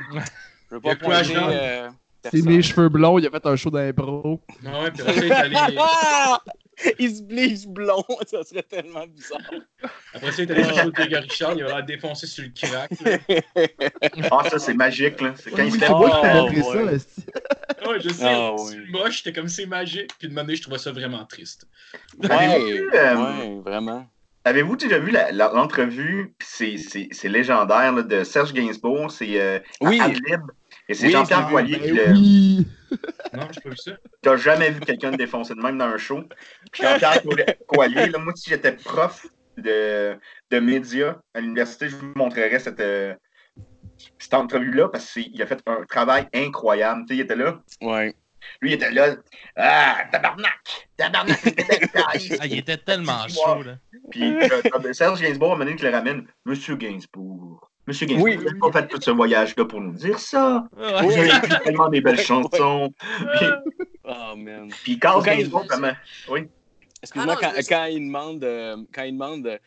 Je 0.70 0.76
veux 0.76 0.82
pas 0.82 0.92
à 0.92 0.96
pointer, 0.98 1.34
euh, 1.38 1.90
C'est 2.32 2.42
mes 2.44 2.62
cheveux 2.62 2.90
blonds, 2.90 3.18
il 3.18 3.26
a 3.26 3.32
fait 3.32 3.46
un 3.46 3.56
show 3.56 3.72
d'impro. 3.72 4.42
Ah 4.66 4.84
ouais, 4.84 4.92
puis 4.92 5.02
après 5.02 5.14
ça, 5.16 5.26
il 5.26 5.32
est 5.54 5.56
allé! 5.58 5.78
Il 7.00 7.16
se 7.16 7.22
bleach 7.24 7.66
blond, 7.68 8.04
ça 8.28 8.44
serait 8.44 8.64
tellement 8.64 9.06
bizarre. 9.08 9.40
après 10.14 10.32
ça, 10.32 10.44
il 10.44 10.50
est 10.50 10.54
allé 10.54 10.64
chercher 10.64 10.84
le 10.86 10.92
Grégory 10.92 11.22
Richard, 11.24 11.54
il 11.56 11.64
a 11.64 11.68
l'air 11.68 11.84
défoncé 11.86 12.28
sur 12.28 12.44
le 12.44 12.52
crack. 12.56 12.92
Ah, 14.32 14.50
ça, 14.50 14.60
c'est 14.60 14.74
magique, 14.74 15.20
là. 15.22 15.34
C'est 15.38 15.52
quand 15.52 15.64
il 15.64 15.72
se 15.72 15.78
qui 15.78 15.86
Oh, 15.90 16.04
ouais. 16.86 17.00
ça. 17.00 17.22
Ouais, 17.88 18.00
je 18.02 18.10
sais, 18.10 18.24
Ah, 18.26 18.56
c'est 18.58 18.78
moche, 18.92 19.18
j'étais 19.24 19.34
comme 19.34 19.48
c'est 19.48 19.66
magique. 19.66 20.12
Puis 20.20 20.28
de 20.28 20.34
manière, 20.34 20.56
je 20.56 20.62
trouvais 20.62 20.78
ça 20.80 20.92
vraiment 20.92 21.24
triste. 21.26 21.68
Avez-vous 22.24 22.66
Ouais, 22.66 22.72
vu, 22.72 22.90
euh, 22.94 23.16
ouais, 23.16 23.62
vraiment. 23.64 24.08
Avez-vous 24.44 24.76
déjà 24.78 24.98
vu 25.00 25.14
l'entrevue, 25.34 26.34
c'est- 26.42 26.78
c'est 26.78 27.10
c'est 27.12 27.28
légendaire, 27.30 27.92
là, 27.94 28.02
de 28.02 28.24
Serge 28.24 28.54
Gainsbourg, 28.54 29.12
c'est 29.12 29.40
euh, 29.40 29.60
Oui. 29.82 30.00
à 30.00 30.06
Ad 30.06 30.14
Lib, 30.26 30.42
et 30.88 30.94
c'est 30.94 31.08
Oui, 31.08 31.12
Jean-Pierre. 31.12 31.48
Poilier 31.50 31.80
qui 31.80 31.92
Ben 31.92 32.14
le... 32.14 32.14
oui! 32.14 32.68
Non, 33.34 33.48
j'ai 33.52 33.62
pas 33.62 33.70
vu 33.70 33.78
ça. 33.78 33.92
T'as 34.22 34.38
jamais 34.38 34.72
vu 34.72 34.80
quelqu'un 34.80 35.12
défoncer 35.12 35.54
de 35.54 35.62
même 35.62 35.78
dans 35.78 35.86
un 35.86 35.98
show? 35.98 36.24
Puis 36.72 36.84
Jean-Pierre 36.84 37.22
Coallier, 37.68 38.08
là, 38.08 38.20
moi, 38.20 38.34
si 38.36 38.50
j'étais 38.50 38.72
prof 38.72 39.26
de, 39.58 40.18
de 40.52 40.60
médias 40.60 41.18
à 41.34 41.42
l'université, 41.42 41.90
je 41.90 41.96
vous 41.96 42.14
montrerais 42.16 42.60
cette, 42.60 42.80
euh, 42.80 43.14
cette 44.18 44.34
entrevue-là 44.34 44.90
parce 44.90 45.12
qu'il 45.12 45.42
a 45.42 45.48
fait 45.48 45.62
un 45.66 45.84
travail 45.86 46.28
incroyable. 46.34 47.02
Tu 47.02 47.08
sais, 47.08 47.18
il 47.18 47.22
était 47.22 47.36
là. 47.36 47.60
Ouais. 47.82 48.16
Lui, 48.62 48.72
il 48.72 48.74
était 48.76 48.92
là. 48.92 49.18
Ah, 49.58 49.98
tabarnak! 50.12 50.88
Tabarnak! 50.96 51.40
Ah, 51.96 52.46
il 52.46 52.60
était 52.60 52.78
tellement 52.78 53.28
chaud, 53.28 53.64
là. 53.64 53.78
Puis 54.10 54.24
euh, 54.24 54.94
Serge 54.94 55.20
Gainsbourg 55.22 55.54
a 55.54 55.58
mené 55.58 55.76
qui 55.76 55.84
le 55.84 55.90
ramène. 55.90 56.26
Monsieur 56.46 56.78
Gainsbourg. 56.78 57.67
Monsieur 57.88 58.06
Gainsbourg, 58.06 58.26
Oui. 58.26 58.36
vous 58.36 58.44
n'avez 58.44 58.60
pas 58.60 58.72
fait 58.72 58.88
tout 58.88 59.02
ce 59.02 59.12
voyage-là 59.12 59.66
pour 59.66 59.80
nous 59.82 59.94
dire 59.94 60.20
ça. 60.20 60.68
Ouais. 60.78 61.02
Vous 61.04 61.12
avez 61.14 61.28
écrit 61.28 61.40
tellement 61.64 61.90
des 61.90 62.02
belles 62.02 62.20
chansons. 62.20 62.94
Puis, 63.38 63.46
Oh, 64.04 64.36
man. 64.36 64.70
puis 64.84 65.00
Carl 65.00 65.24
Quand 65.24 65.32
il- 65.32 65.40
Gainsbourg, 65.40 65.66
comment? 65.68 65.92
Oui. 66.30 66.48
Excuse-moi, 67.02 67.36
Ah 67.40 67.42
non, 67.42 67.50
quand, 67.54 67.62
je- 67.62 67.68
quand 67.68 67.86
il 67.86 68.00
demande, 68.08 68.44
euh, 68.44 68.78
quand 68.94 69.04
il 69.04 69.14
demande 69.14 69.60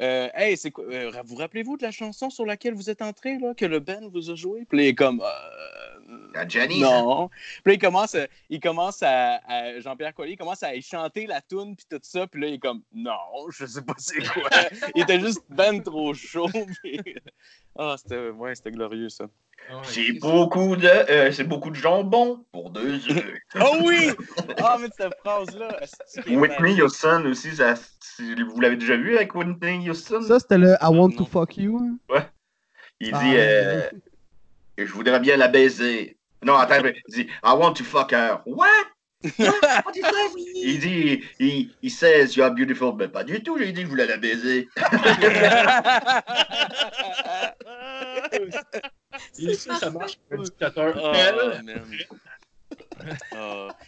euh, 0.00 0.28
Hey, 0.34 0.56
c'est 0.56 0.70
quoi 0.70 0.84
euh, 0.90 1.10
vous 1.24 1.34
rappelez-vous 1.36 1.76
de 1.76 1.82
la 1.82 1.90
chanson 1.90 2.30
sur 2.30 2.44
laquelle 2.46 2.74
vous 2.74 2.88
êtes 2.90 3.02
entré, 3.02 3.36
là, 3.38 3.54
que 3.54 3.64
le 3.66 3.80
Ben 3.80 4.08
vous 4.12 4.30
a 4.30 4.34
joué? 4.36 4.64
Puis 4.68 4.78
là, 4.78 4.84
il 4.84 4.88
est 4.88 4.94
comme 4.94 5.20
euh, 5.20 6.44
Johnny. 6.48 6.80
ça. 6.80 6.86
Non. 7.02 7.28
Puis 7.64 7.72
là, 7.72 7.72
il 7.74 7.78
commence, 7.78 8.14
euh, 8.14 8.24
il 8.48 8.60
commence 8.60 9.02
à, 9.02 9.40
à- 9.48 9.80
Jean-Pierre 9.80 10.14
Collier 10.14 10.36
commence 10.36 10.62
à 10.62 10.74
y 10.76 10.80
chanter 10.82 11.26
la 11.26 11.40
toune 11.40 11.74
puis 11.76 11.84
tout 11.90 11.98
ça. 12.02 12.26
Puis 12.28 12.40
là, 12.40 12.46
il 12.46 12.54
est 12.54 12.58
comme 12.58 12.82
non, 12.94 13.12
je 13.50 13.66
sais 13.66 13.82
pas 13.82 13.94
c'est 13.98 14.22
quoi. 14.28 14.48
il 14.94 15.02
était 15.02 15.18
juste 15.20 15.42
ben 15.50 15.82
trop 15.82 16.14
chaud. 16.14 16.48
puis- 16.84 17.00
Ah, 17.78 17.94
c'était 17.96 18.30
ouais, 18.30 18.54
c'était 18.56 18.72
glorieux 18.72 19.08
ça. 19.08 19.26
Ah 19.70 19.76
ouais, 19.78 19.82
J'ai 19.92 20.12
c'est- 20.12 20.18
beaucoup 20.20 20.74
de, 20.76 20.86
euh, 20.86 21.30
c'est 21.32 21.44
beaucoup 21.44 21.70
de 21.70 21.76
jambon 21.76 22.44
pour 22.52 22.70
deux 22.70 22.98
œufs. 23.10 23.38
Oh 23.60 23.78
oui! 23.84 24.10
Ah, 24.60 24.76
mais 24.80 24.88
cette 24.96 25.14
phrase-là. 25.24 25.80
Whitney? 26.26 26.82
Houston 26.82 27.24
aussi, 27.26 27.54
ça, 27.54 27.74
vous 28.18 28.60
l'avez 28.60 28.76
déjà 28.76 28.96
vu 28.96 29.16
avec 29.16 29.34
Whitney 29.34 29.88
Houston? 29.88 30.22
Ça, 30.22 30.40
c'était 30.40 30.58
le 30.58 30.74
I 30.80 30.88
want 30.88 31.10
to 31.12 31.24
fuck 31.24 31.56
you. 31.56 31.78
hein? 32.10 32.26
Il 33.00 33.14
Ah, 33.14 33.18
dit, 33.22 33.36
euh, 33.36 33.90
je 34.76 34.92
voudrais 34.92 35.20
bien 35.20 35.36
la 35.36 35.46
baiser. 35.48 36.18
Non, 36.42 36.56
attends, 36.56 36.82
il 37.08 37.14
dit, 37.14 37.30
I 37.44 37.52
want 37.56 37.74
to 37.74 37.84
fuck 37.84 38.12
her. 38.12 38.42
What? 38.46 38.68
What 39.24 39.94
you 39.96 40.02
say? 40.04 40.30
Il 40.54 40.78
dit, 40.80 41.24
il, 41.40 41.74
il 41.82 41.90
says 41.90 42.36
you're 42.36 42.50
beautiful, 42.52 42.94
mais 42.96 43.08
pas 43.08 43.24
du 43.24 43.42
tout. 43.42 43.58
J'ai 43.58 43.72
dit 43.72 43.80
que 43.80 43.86
je 43.86 43.90
voulais 43.90 44.06
la 44.06 44.16
baiser. 44.16 44.68
Et 49.38 49.54
ça, 49.56 49.74
ça 49.76 49.90
marche 49.90 50.18
pour 50.28 50.38
un 50.40 50.42
dictateur. 50.44 50.94
Oh, 51.02 51.12
Elle, 51.14 51.62
man. 51.64 51.84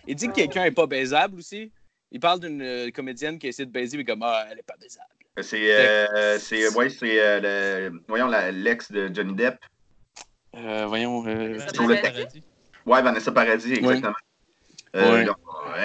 Il 0.07 0.15
dit 0.17 0.29
que 0.29 0.33
quelqu'un 0.33 0.65
est 0.65 0.71
pas 0.73 0.87
baisable 0.87 1.39
aussi. 1.39 1.71
Il 2.11 2.19
parle 2.21 2.41
d'une 2.41 2.61
euh, 2.63 2.91
comédienne 2.91 3.39
qui 3.39 3.47
essaie 3.47 3.67
de 3.67 3.71
baiser, 3.71 3.97
mais 3.97 4.05
comme 4.05 4.23
ah, 4.25 4.47
elle 4.51 4.59
est 4.59 4.67
pas 4.67 4.75
baisable. 4.81 5.07
C'est, 5.43 5.73
euh, 5.73 6.39
c'est, 6.41 6.69
ouais, 6.75 6.91
c'est, 6.91 7.21
euh, 7.21 7.89
le, 7.91 8.03
voyons, 8.09 8.27
la- 8.27 8.51
l'ex 8.51 8.91
de 8.91 9.09
Johnny 9.15 9.35
Depp. 9.35 9.59
Euh, 10.57 10.87
voyons. 10.87 11.25
euh, 11.27 11.57
Vanessa 11.57 11.97
Paradis. 12.03 12.43
Ouais, 12.85 13.03
Vanessa 13.03 13.31
Paradis, 13.33 13.73
exactement. 13.75 14.15
Euh, 14.97 15.25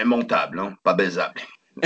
immontable, 0.01 0.59
hein, 0.59 0.75
pas 0.83 0.93
baisable. 0.93 1.41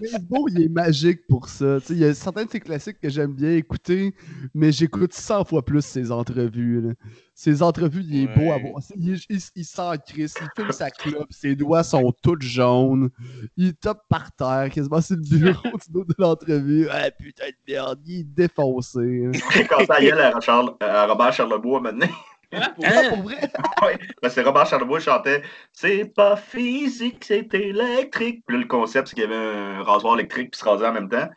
Baseball, 0.00 0.50
il 0.50 0.62
est 0.64 0.68
magique 0.68 1.26
pour 1.28 1.48
ça. 1.48 1.78
Tu 1.80 1.86
sais, 1.86 1.92
Il 1.94 1.98
y 2.00 2.04
a 2.04 2.14
certains 2.14 2.44
de 2.44 2.50
ses 2.50 2.60
classiques 2.60 2.98
que 3.00 3.08
j'aime 3.08 3.32
bien 3.32 3.52
écouter, 3.52 4.14
mais 4.54 4.72
j'écoute 4.72 5.12
100 5.12 5.44
fois 5.44 5.64
plus 5.64 5.84
ses 5.84 6.10
entrevues. 6.10 6.80
là. 6.80 6.92
Ses 7.34 7.62
entrevues, 7.62 8.02
il 8.08 8.24
est 8.24 8.26
beau 8.26 8.52
à 8.52 8.58
voir. 8.58 8.82
Il, 8.96 9.18
il, 9.28 9.40
il 9.56 9.64
s'en 9.64 9.92
crisse, 9.96 10.34
il 10.40 10.48
fume 10.62 10.72
sa 10.72 10.90
clope, 10.90 11.28
ses 11.32 11.54
doigts 11.56 11.82
sont 11.82 12.12
tous 12.22 12.40
jaunes, 12.40 13.08
il 13.56 13.74
tape 13.74 14.02
par 14.08 14.30
terre, 14.32 14.68
quasiment 14.72 15.00
sur 15.00 15.16
le 15.16 15.22
bureau 15.22 15.68
du 15.68 15.90
dos 15.92 16.04
de 16.04 16.14
l'entrevue. 16.18 16.88
Ah 16.90 17.10
putain 17.10 17.46
de 17.48 17.72
merde, 17.72 18.00
il 18.06 18.20
est 18.20 18.24
défoncé. 18.24 19.26
hein. 19.26 19.30
Quand 19.70 19.84
ça 19.86 19.94
à, 19.94 20.40
Charles- 20.40 20.74
à 20.80 21.06
Robert 21.06 21.32
Charlebois 21.32 21.80
maintenant. 21.80 22.08
Hein, 22.52 22.68
pour- 22.74 22.84
Ah, 22.86 23.08
pour 23.10 23.22
vrai? 23.22 23.36
Ouais, 23.82 23.98
parce 24.20 24.34
que 24.34 24.40
Robert 24.40 24.66
Charlebois 24.66 25.00
chantait 25.00 25.42
C'est 25.72 26.04
pas 26.04 26.36
physique, 26.36 27.24
c'est 27.26 27.52
électrique. 27.54 28.42
Puis 28.46 28.56
là, 28.56 28.62
le 28.62 28.68
concept, 28.68 29.08
c'est 29.08 29.14
qu'il 29.14 29.22
y 29.24 29.26
avait 29.26 29.36
un 29.36 29.82
rasoir 29.82 30.14
électrique 30.18 30.50
puis 30.52 30.58
se 30.58 30.64
rasait 30.64 30.86
en 30.86 30.92
même 30.92 31.08
temps. 31.08 31.28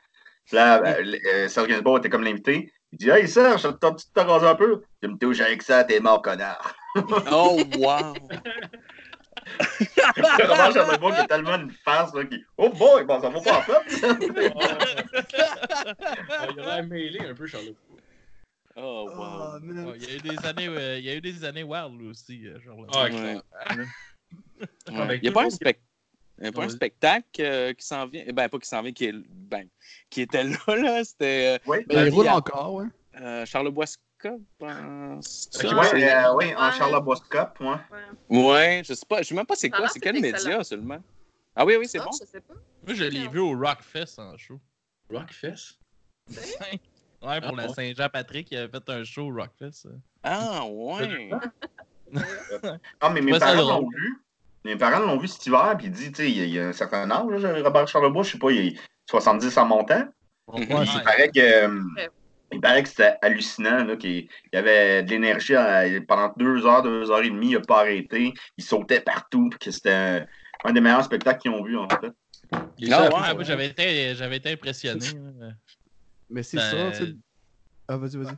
Puis 0.46 0.55
là, 0.55 0.82
euh, 0.84 1.15
euh, 1.34 1.48
Serge 1.48 1.67
Gainsbourg 1.67 2.00
était 2.00 2.10
comme 2.10 2.24
l'invité. 2.24 2.74
Il 2.91 2.98
dit 3.00 3.10
Hey 3.10 3.27
Serge, 3.27 3.62
t'as-tu 3.79 4.05
te 4.13 4.20
raser 4.20 4.48
un 4.48 4.55
peu 4.55 4.82
Tu 5.01 5.08
me 5.08 5.17
touches 5.17 5.39
avec 5.41 5.62
ça, 5.63 5.84
t'es 5.84 6.00
mort, 6.00 6.22
connard. 6.22 6.75
Oh, 7.32 7.60
wow! 7.77 8.13
Robert 10.39 10.72
Charlebois 10.74 11.12
qui 11.13 11.22
est 11.22 11.27
tellement 11.27 11.55
une 11.55 11.72
farce, 11.84 12.13
là, 12.13 12.24
qui 12.25 12.43
Oh 12.58 12.70
boy, 12.70 13.03
bon, 13.03 13.20
ça 13.20 13.29
va 13.29 13.39
pas 13.41 13.58
en 13.58 13.62
fait. 13.62 14.05
Ah, 16.29 16.48
il 16.53 16.60
aurait 16.60 16.84
mêlé 16.84 17.20
un 17.29 17.34
peu, 17.34 17.46
Charlotte. 17.48 17.75
Oh, 18.75 19.08
wow! 19.13 19.22
Ah, 19.24 19.60
man. 19.62 19.88
Ouais, 19.89 19.98
il 19.98 20.03
y 20.10 20.12
a 20.12 20.15
eu 20.15 20.20
des 20.20 20.46
années, 20.46 20.68
euh, 20.68 20.98
il 20.98 21.06
y 21.06 21.10
a 21.10 21.15
eu 21.15 21.22
des 21.22 21.44
années 21.46 21.63
wild 21.63 22.00
lui 22.00 22.08
aussi, 22.08 22.48
euh, 22.48 22.60
genre. 22.62 22.86
Ah, 22.94 23.10
clair. 23.10 23.42
Ouais. 24.89 25.18
Il 25.18 25.22
n'y 25.22 25.27
a 25.27 25.32
pas 25.32 25.42
un, 25.42 25.44
toujours- 25.46 25.60
spec- 25.60 25.80
il 26.39 26.46
y 26.46 26.48
a 26.48 26.51
pas 26.51 26.63
un 26.63 26.70
spectacle 26.70 27.42
euh, 27.42 27.74
qui 27.74 27.86
s'en 27.86 28.08
vient. 28.08 28.25
Ben, 28.34 28.50
pas 28.50 28.58
qui 28.58 28.68
s'en 28.68 28.82
vient, 28.82 28.92
qui, 28.92 29.06
est... 29.06 29.13
ben, 29.13 29.68
qui 30.10 30.22
était 30.22 30.44
là, 30.44 30.58
là. 30.75 31.03
C'était 31.03 31.60
Oui, 31.68 31.86
Ben, 31.88 31.96
il 31.96 31.96
Vas-y, 31.98 32.10
roule 32.10 32.27
à- 32.27 32.36
encore, 32.38 32.74
ouais. 32.74 32.86
euh, 33.22 33.46
Charlebois 33.46 33.86
Scott, 33.86 34.42
pense. 34.58 35.50
Ok, 35.56 35.63
ouais, 35.72 35.86
c'est- 35.92 36.12
euh, 36.15 36.34
ouais, 36.34 36.56
en 36.56 36.72
Charlebois 36.72 37.18
Cup, 37.30 37.50
moi. 37.60 37.82
Ouais, 38.30 38.82
je 38.86 38.94
sais 38.96 39.06
pas. 39.08 39.22
Je 39.22 39.27
sais 39.27 39.36
même 39.36 39.46
pas 39.46 39.56
c'est 39.56 39.70
quoi. 39.70 39.88
C'est 39.88 40.00
que 40.00 40.06
quel 40.06 40.20
média 40.20 40.63
seulement. 40.63 41.03
Ah 41.56 41.63
oui, 41.63 41.75
oui, 41.77 41.88
c'est 41.88 42.00
bon. 42.00 42.10
je 42.20 42.25
sais 42.25 42.42
pas. 42.42 42.56
Moi, 42.88 42.96
je 42.96 43.03
l'ai 43.03 43.27
vu 43.27 43.38
au 43.39 43.51
Rockfest 43.56 44.18
en 44.18 44.36
show. 44.38 44.60
Rockfest? 45.12 45.77
Ouais, 47.24 47.39
pour 47.42 47.51
Ah, 47.53 47.62
la 47.62 47.68
ouais. 47.68 47.74
Saint-Jean-Patrick, 47.74 48.48
il 48.51 48.58
avait 48.58 48.68
fait 48.70 48.89
un 48.89 49.03
show 49.03 49.30
au 49.32 49.34
Rockfest. 49.36 49.88
Ah, 50.24 50.63
ouais. 50.70 51.30
Ah, 53.01 53.10
mais 53.10 53.22
mes 53.22 53.39
parents 53.39 53.56
l'ont 53.80 53.89
vu. 53.89 54.22
Mes 54.65 54.75
parents 54.75 55.00
l'ont 55.00 55.18
vu 55.18 55.27
cet 55.27 55.46
hiver, 55.48 55.74
puis 55.77 55.88
ils 55.88 55.92
disent, 55.92 56.12
tu 56.12 56.15
sais, 56.24 56.30
il 56.32 56.38
y 56.38 56.42
a- 56.42 56.46
il 56.46 56.53
y 56.53 56.60
a 56.60 56.68
un 56.68 56.74
certain 56.74 57.10
âge, 57.10 57.42
là, 57.42 57.53
Robert 57.63 57.88
Charlebois, 57.88 58.22
je 58.24 58.32
sais 58.34 58.38
pas, 58.38 58.51
il 58.51 58.68
est 58.68 58.80
70 59.10 59.58
en 59.58 59.65
montant. 59.65 60.06
Ouais, 60.48 60.62
Il 60.70 61.01
paraît 61.03 61.30
que, 61.34 61.68
Ouais. 61.96 62.10
il 62.51 62.62
paraît 62.62 62.84
que 62.84 62.89
c'était 62.89 63.15
hallucinant, 63.24 63.84
là, 63.84 63.96
qu'il 63.98 64.12
il 64.12 64.30
y 64.53 64.58
avait 64.58 65.01
de 65.03 65.10
l'énergie 65.10 65.56
pendant 66.08 66.32
deux 66.38 66.65
heures, 66.68 66.84
deux 66.84 67.10
heures 67.10 67.24
et 67.24 67.30
demie, 67.30 67.50
il 67.51 67.53
n'a 67.56 67.62
pas 67.62 67.80
arrêté. 67.80 68.32
Il 68.58 68.63
sautait 68.63 69.01
partout, 69.01 69.50
puis 69.50 69.58
que 69.60 69.72
c'était 69.72 70.25
un, 70.63 70.72
des 70.72 70.82
meilleurs 70.82 71.03
spectacles 71.03 71.39
qu'ils 71.42 71.51
ont 71.51 71.63
vu, 71.63 71.77
en 71.77 71.89
fait. 71.89 72.12
Il 72.77 72.89
est 72.89 72.94
Ah, 72.94 73.10
ouais, 73.10 73.38
Ouais, 73.38 73.44
j'avais 73.46 73.68
été, 73.68 74.13
j'avais 74.13 74.38
été 74.38 74.51
impressionné. 74.51 75.06
Mais 76.33 76.41
c'est 76.43 76.57
Ben, 76.57 76.91
ça, 76.91 76.97
tu 76.97 77.05
sais. 77.05 77.15
Ah, 77.87 77.97
vas-y, 77.97 78.17
vas-y. 78.17 78.35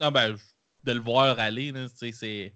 Non, 0.00 0.10
ben, 0.10 0.36
de 0.84 0.92
le 0.92 1.00
voir 1.00 1.38
aller, 1.38 1.72
tu 1.72 1.88
sais, 1.96 2.12
c'est. 2.12 2.54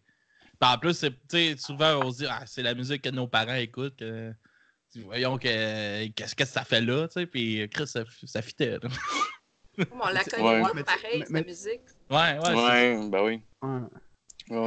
Ben, 0.60 0.72
en 0.74 0.78
plus, 0.78 0.92
c'est- 0.94 1.10
tu 1.10 1.16
sais, 1.30 1.56
souvent, 1.56 2.00
on 2.04 2.12
se 2.12 2.18
dit, 2.18 2.26
ah, 2.28 2.42
c'est 2.46 2.62
la 2.62 2.74
musique 2.74 3.02
que 3.02 3.08
nos 3.08 3.26
parents 3.26 3.54
écoutent. 3.54 3.96
que- 3.96 4.32
Voyons 4.96 5.38
que- 5.38 6.06
qu'est-ce 6.10 6.36
que 6.36 6.44
ça 6.44 6.62
fait 6.64 6.80
là, 6.80 7.08
tu 7.08 7.14
sais, 7.14 7.26
puis 7.26 7.68
Chris, 7.68 7.88
ça, 7.88 8.04
ça 8.26 8.42
fitait. 8.42 8.78
on 9.90 10.08
la 10.08 10.22
connaît 10.24 10.62
ouais. 10.62 10.70
Mais- 10.74 10.84
pareil, 10.84 11.18
mais- 11.20 11.26
sa 11.26 11.32
mais- 11.32 11.42
musique. 11.44 11.80
Ouais, 12.10 12.38
ouais. 12.38 12.40
c'est- 12.44 12.54
Ouais, 12.54 13.08
ben 13.08 13.24
oui. 13.24 13.42
Ouais. 13.62 13.80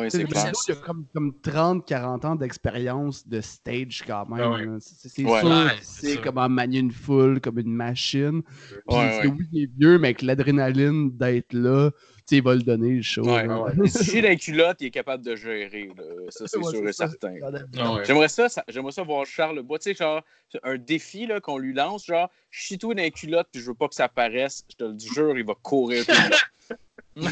C'est 0.10 0.24
clair. 0.26 0.52
Il 0.68 0.74
y 0.74 0.78
a 0.78 0.82
comme, 0.82 1.06
comme 1.14 1.34
30-40 1.44 2.26
ans 2.26 2.36
d'expérience 2.36 3.28
de 3.28 3.42
stage 3.42 4.04
quand 4.08 4.28
même. 4.28 4.40
Ah 4.42 4.50
ouais. 4.52 4.66
C'est 4.80 5.24
Ouais. 5.24 5.40
sûr 5.40 5.50
Ouais, 5.50 5.72
c'est 5.82 6.22
comment 6.22 6.50
manier 6.50 6.80
une 6.80 6.92
foule 6.92 7.40
comme 7.40 7.60
une 7.60 7.74
machine. 7.74 8.42
Puis, 8.44 8.72
Ouais, 8.88 9.08
parce 9.08 9.20
que 9.20 9.28
ouais. 9.28 9.34
oui, 9.38 9.46
il 9.52 9.64
est 9.64 9.70
vieux, 9.78 10.00
mais 10.00 10.08
avec 10.08 10.22
l'adrénaline 10.24 11.16
d'être 11.16 11.54
là, 11.54 11.92
tu 11.92 11.98
sais, 12.26 12.36
il 12.38 12.44
va 12.44 12.56
le 12.56 12.62
donner 12.64 12.96
le 12.96 13.02
show. 13.04 13.24
Ouais, 13.24 13.46
là. 13.48 13.62
ouais. 13.62 13.88
Si 13.88 14.04
j'ai 14.04 14.22
la 14.22 14.36
culotte, 14.36 14.78
il 14.82 14.88
est 14.88 14.92
capable 14.92 15.24
de 15.24 15.36
gérer. 15.36 15.92
là. 15.96 16.04
Ça, 16.30 16.46
c'est 16.48 16.58
Ouais, 16.58 16.72
sûr 16.74 16.88
et 16.88 16.92
ça. 16.94 17.08
certain. 17.08 17.36
Ah 17.78 17.94
ouais. 17.94 18.04
J'aimerais 18.06 18.28
ça, 18.30 18.50
ça- 18.50 18.64
j'aimerais 18.68 18.92
ça 18.92 19.04
voir 19.04 19.26
Charles 19.26 19.62
Bois. 19.62 19.80
Tu 19.80 19.92
sais, 19.92 19.96
genre, 19.96 20.22
un 20.64 20.78
défi 20.78 21.26
là, 21.28 21.40
qu'on 21.40 21.58
lui 21.58 21.74
lance, 21.74 22.06
genre, 22.06 22.30
chie-toi 22.50 22.96
dans 22.96 23.04
les 23.04 23.12
culottes, 23.12 23.48
puis 23.52 23.62
je 23.62 23.68
veux 23.68 23.76
pas 23.76 23.88
que 23.88 23.96
ça 23.96 24.10
paraisse. 24.10 24.66
Je 24.72 24.76
te 24.76 24.84
le 24.86 24.98
jure, 25.00 25.38
il 25.38 25.46
va 25.46 25.54
courir 25.62 26.06
tout 26.06 26.12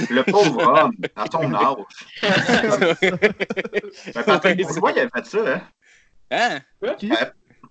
le 0.10 0.24
pauvre 0.24 0.66
homme, 0.68 0.94
à 1.16 1.26
son 1.32 1.54
âge. 1.54 1.76
Ben, 4.14 4.24
Patrick 4.24 4.58
Ouais, 4.58 4.64
Bourgeois, 4.64 4.92
il 4.96 5.00
avait 5.00 5.10
fait 5.16 5.26
ça, 5.26 5.40
hein? 5.54 5.62
Hein? 6.32 6.60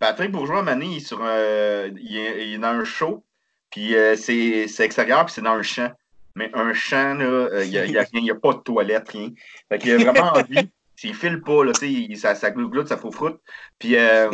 Patrick 0.01 0.31
Bourgeois, 0.33 0.63
Mané, 0.63 0.87
il 0.87 0.97
est, 0.97 1.01
sur, 1.01 1.21
euh, 1.23 1.91
il 2.01 2.17
est, 2.17 2.49
il 2.49 2.55
est 2.55 2.59
dans 2.59 2.69
un 2.69 2.85
show, 2.85 3.25
puis 3.71 3.95
euh, 3.97 4.17
c'est 4.17 4.67
c'est 4.69 4.85
extérieur, 4.85 5.25
puis 5.27 5.35
c'est 5.35 5.43
dans 5.43 5.53
un 5.53 5.63
champ. 5.63 5.91
Mais 6.37 6.51
un 6.55 6.73
champ, 6.75 7.15
là, 7.15 7.25
euh, 7.25 7.65
il 7.65 7.71
n'y 7.71 7.79
a, 7.79 7.87
y 7.87 7.97
a 7.97 8.01
rien, 8.01 8.09
il 8.15 8.23
n'y 8.25 8.31
a 8.31 8.35
pas 8.35 8.53
de 8.55 8.59
toilette, 8.59 9.09
rien. 9.11 9.31
Fait 9.69 9.79
qu'il 9.79 9.93
a 9.93 9.99
vraiment 9.99 10.33
envie. 10.35 10.69
S'il 10.97 11.15
file 11.15 11.41
pas, 11.43 11.65
là, 11.65 11.73
tu 11.73 11.81
sais, 11.81 11.91
il- 11.93 12.17
ça, 12.17 12.35
ça 12.37 12.51
glougloute, 12.53 12.89
ça 12.89 12.97
froufroute. 12.97 13.41
Puis 13.79 13.97
euh, 13.97 14.31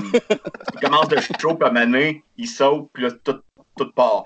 il 0.75 0.81
commence 0.81 1.11
le 1.11 1.21
show, 1.41 1.55
puis 1.55 1.67
à 1.69 1.71
Mané, 1.71 2.23
il 2.37 2.49
saute, 2.49 2.89
puis 2.93 3.03
là, 3.05 3.11
tout, 3.25 3.41
tout 3.77 3.91
part. 3.93 4.25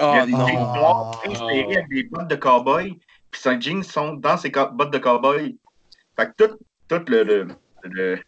Oh 0.00 0.12
il 0.14 0.16
y 0.16 0.20
a 0.20 0.26
des 0.26 0.32
jeans 0.32 0.54
noirs 0.62 1.20
inspirés 1.26 1.76
avec 1.76 1.88
des 1.90 2.02
bottes 2.04 2.28
de 2.28 2.36
cowboy, 2.36 2.98
puis 3.30 3.40
ses 3.40 3.60
jeans 3.60 3.82
sont 3.82 4.14
dans 4.14 4.36
ses 4.36 4.50
bottes 4.50 4.92
de 4.92 4.98
cowboy. 4.98 5.56
Fait 6.18 6.26
que 6.36 6.46
tout, 6.46 6.56
tout 6.88 7.02
le, 7.08 7.22
le, 7.22 7.48
le, 7.84 8.18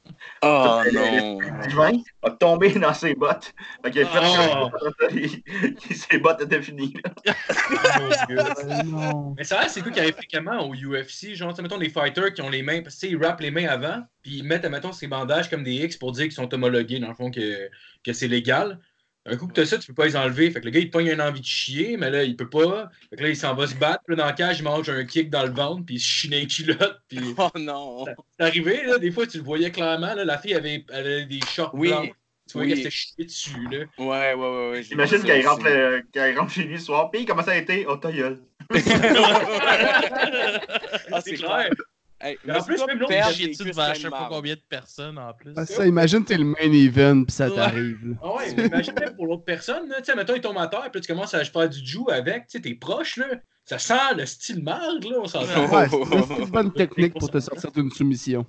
Oh 0.43 0.81
le- 0.85 0.93
non. 1.21 1.38
le 1.41 1.67
divin 1.69 1.93
a 2.23 2.31
tombé 2.31 2.71
dans 2.79 2.95
ses 2.95 3.14
bottes. 3.14 3.52
Fait 3.85 3.91
qu'il 3.91 4.02
a 4.02 4.07
fait 4.07 4.19
Oh. 4.55 4.71
que 5.09 5.95
ses 5.95 6.19
bottes 6.19 6.41
étaient 6.43 6.62
finies. 6.62 6.95
non. 8.87 9.35
Mais 9.37 9.45
ça, 9.45 9.59
a 9.59 9.61
l'air, 9.62 9.71
c'est 9.71 9.83
quoi 9.83 9.91
qui 9.93 10.00
arrive 10.00 10.14
fréquemment 10.14 10.67
au 10.69 10.75
UFC? 10.75 11.35
Genre, 11.35 11.55
mettons, 11.61 11.79
les 11.79 11.88
fighters 11.91 12.33
qui 12.33 12.43
ont 12.43 12.50
les 12.50 12.62
mains, 12.62 12.83
parce 12.83 12.95
que 12.97 13.00
tu 13.00 13.07
sais, 13.09 13.12
ils 13.12 13.23
rappent 13.23 13.41
les 13.41 13.50
mains 13.50 13.67
avant, 13.69 14.02
puis 14.23 14.38
ils 14.38 14.45
mettent, 14.45 14.64
mettons, 14.67 14.93
ces 14.93 15.07
bandages 15.07 15.50
comme 15.50 15.64
des 15.64 15.75
X 15.75 15.97
pour 15.97 16.12
dire 16.12 16.25
qu'ils 16.25 16.33
sont 16.33 16.52
homologués, 16.55 16.99
dans 16.99 17.09
le 17.09 17.14
fond, 17.14 17.31
que, 17.31 17.69
que 18.05 18.12
c'est 18.12 18.29
légal. 18.29 18.79
Un 19.25 19.37
coup 19.37 19.47
que 19.47 19.52
t'as 19.52 19.64
ça, 19.67 19.79
tu 19.79 19.87
peux 19.87 19.95
pas 19.95 20.07
les 20.07 20.17
enlever. 20.17 20.50
Fait 20.50 20.61
que 20.61 20.64
le 20.64 20.71
gars, 20.73 20.81
il 20.81 20.87
te 20.88 20.93
pogne 20.93 21.07
une 21.07 21.21
envie 21.21 21.41
de 21.41 21.47
chier, 21.47 21.97
mais 21.97 22.11
là, 22.11 22.25
il 22.25 22.35
peut 22.37 22.50
pas. 22.50 22.91
Fait 23.11 23.17
que 23.17 23.23
là, 23.23 23.29
il 23.29 23.37
s'en 23.37 23.55
va 23.55 23.69
se 23.69 23.75
battre. 23.76 24.00
Puis 24.07 24.17
là, 24.17 24.25
dans 24.25 24.29
le 24.29 24.35
cage, 24.35 24.59
il 24.59 24.64
mange 24.64 24.88
un 24.91 25.05
kick 25.05 25.31
dans 25.31 25.45
le 25.45 25.52
ventre, 25.52 25.85
puis 25.87 25.95
il 25.95 26.00
se 26.00 26.07
chie 26.07 26.29
dans 26.29 26.37
les 26.38 26.47
culottes. 26.49 26.99
Puis 27.09 27.21
Oh 27.38 27.49
non. 27.57 28.05
c'est 28.37 28.45
arrivé, 28.45 28.83
là, 28.85 28.99
des 28.99 29.12
fois, 29.12 29.26
tu 29.26 29.38
le 29.38 29.45
voyais 29.45 29.71
clairement, 29.71 30.14
là, 30.14 30.25
la 30.25 30.38
fille 30.38 30.55
avait, 30.55 30.85
elle 30.93 31.07
avait 31.07 31.26
des 31.26 31.41
shorts 31.55 31.75
Oui. 31.75 31.88
blancs. 31.91 32.12
Tu 32.49 32.55
vois 32.55 32.62
Oui. 32.62 32.69
qu'elle 32.71 32.79
s'était 32.79 32.91
chiée 32.91 33.25
dessus, 33.25 33.69
là. 33.71 33.79
Ouais, 33.99 34.35
ouais, 34.35 34.35
ouais. 34.35 34.71
ouais 34.73 34.83
j'ai 34.83 34.95
Imagine 34.95 35.19
vu 35.19 35.26
quand 35.29 35.35
il, 35.37 35.43
ça 35.45 35.50
rentre 35.50 35.64
le- 35.64 36.38
rentre 36.38 36.52
chez 36.52 36.64
lui 36.64 36.79
ce 36.81 36.87
soir. 36.87 37.11
Puis 37.12 37.25
comment 37.25 37.43
ça 37.45 37.52
a 37.52 37.57
été? 37.57 37.87
Oh, 37.87 37.97
ta 37.97 38.11
gueule. 38.11 38.41
Ah, 41.12 41.21
c'est 41.21 41.31
c'est 41.31 41.37
clair. 41.37 41.71
Hey, 42.25 42.38
Mais 42.45 42.57
en 42.57 42.62
plus, 42.62 42.87
même 42.87 42.99
l'autre, 43.00 43.12
dessus 43.12 43.47
cuisses 43.47 43.59
devant 43.59 43.93
je 43.95 44.00
sais 44.00 44.05
de 44.05 44.11
pas 44.11 44.29
combien 44.31 44.55
de 44.55 44.61
personnes 44.69 45.19
en 45.19 45.33
plus. 45.33 45.52
Ah, 45.57 45.67
ça, 45.67 45.85
imagine, 45.85 46.25
t'es 46.25 46.38
le 46.38 46.45
main 46.45 46.73
event, 46.73 47.25
puis 47.25 47.33
ça 47.33 47.50
t'arrive. 47.50 48.17
Ah 48.23 48.37
ouais, 48.37 48.55
mais 48.57 48.67
imagine 48.67 48.95
même 49.00 49.17
pour 49.17 49.26
l'autre 49.26 49.45
personne, 49.45 49.88
là, 49.88 49.97
tu 49.99 50.05
sais, 50.05 50.14
mettons, 50.14 50.37
il 50.37 50.41
tombe 50.41 50.59
à 50.59 50.69
terre, 50.69 50.88
puis 50.93 51.00
tu 51.00 51.12
commences 51.12 51.35
à 51.35 51.45
faire 51.45 51.69
du 51.69 51.85
jiu 51.85 52.05
avec, 52.11 52.47
tu 52.47 52.52
sais, 52.52 52.61
t'es 52.61 52.75
proche, 52.75 53.17
là. 53.17 53.26
Ça 53.64 53.79
sent 53.79 54.14
le 54.17 54.26
style 54.26 54.62
marde, 54.62 55.05
là, 55.05 55.17
on 55.21 55.26
s'entend. 55.26 55.67
Ouais, 55.67 55.88
c'est 55.88 56.43
une 56.43 56.50
bonne 56.50 56.73
technique 56.73 57.14
pour 57.14 57.31
te 57.31 57.41
sortir 57.41 57.73
d'une 57.73 57.91
soumission. 57.91 58.47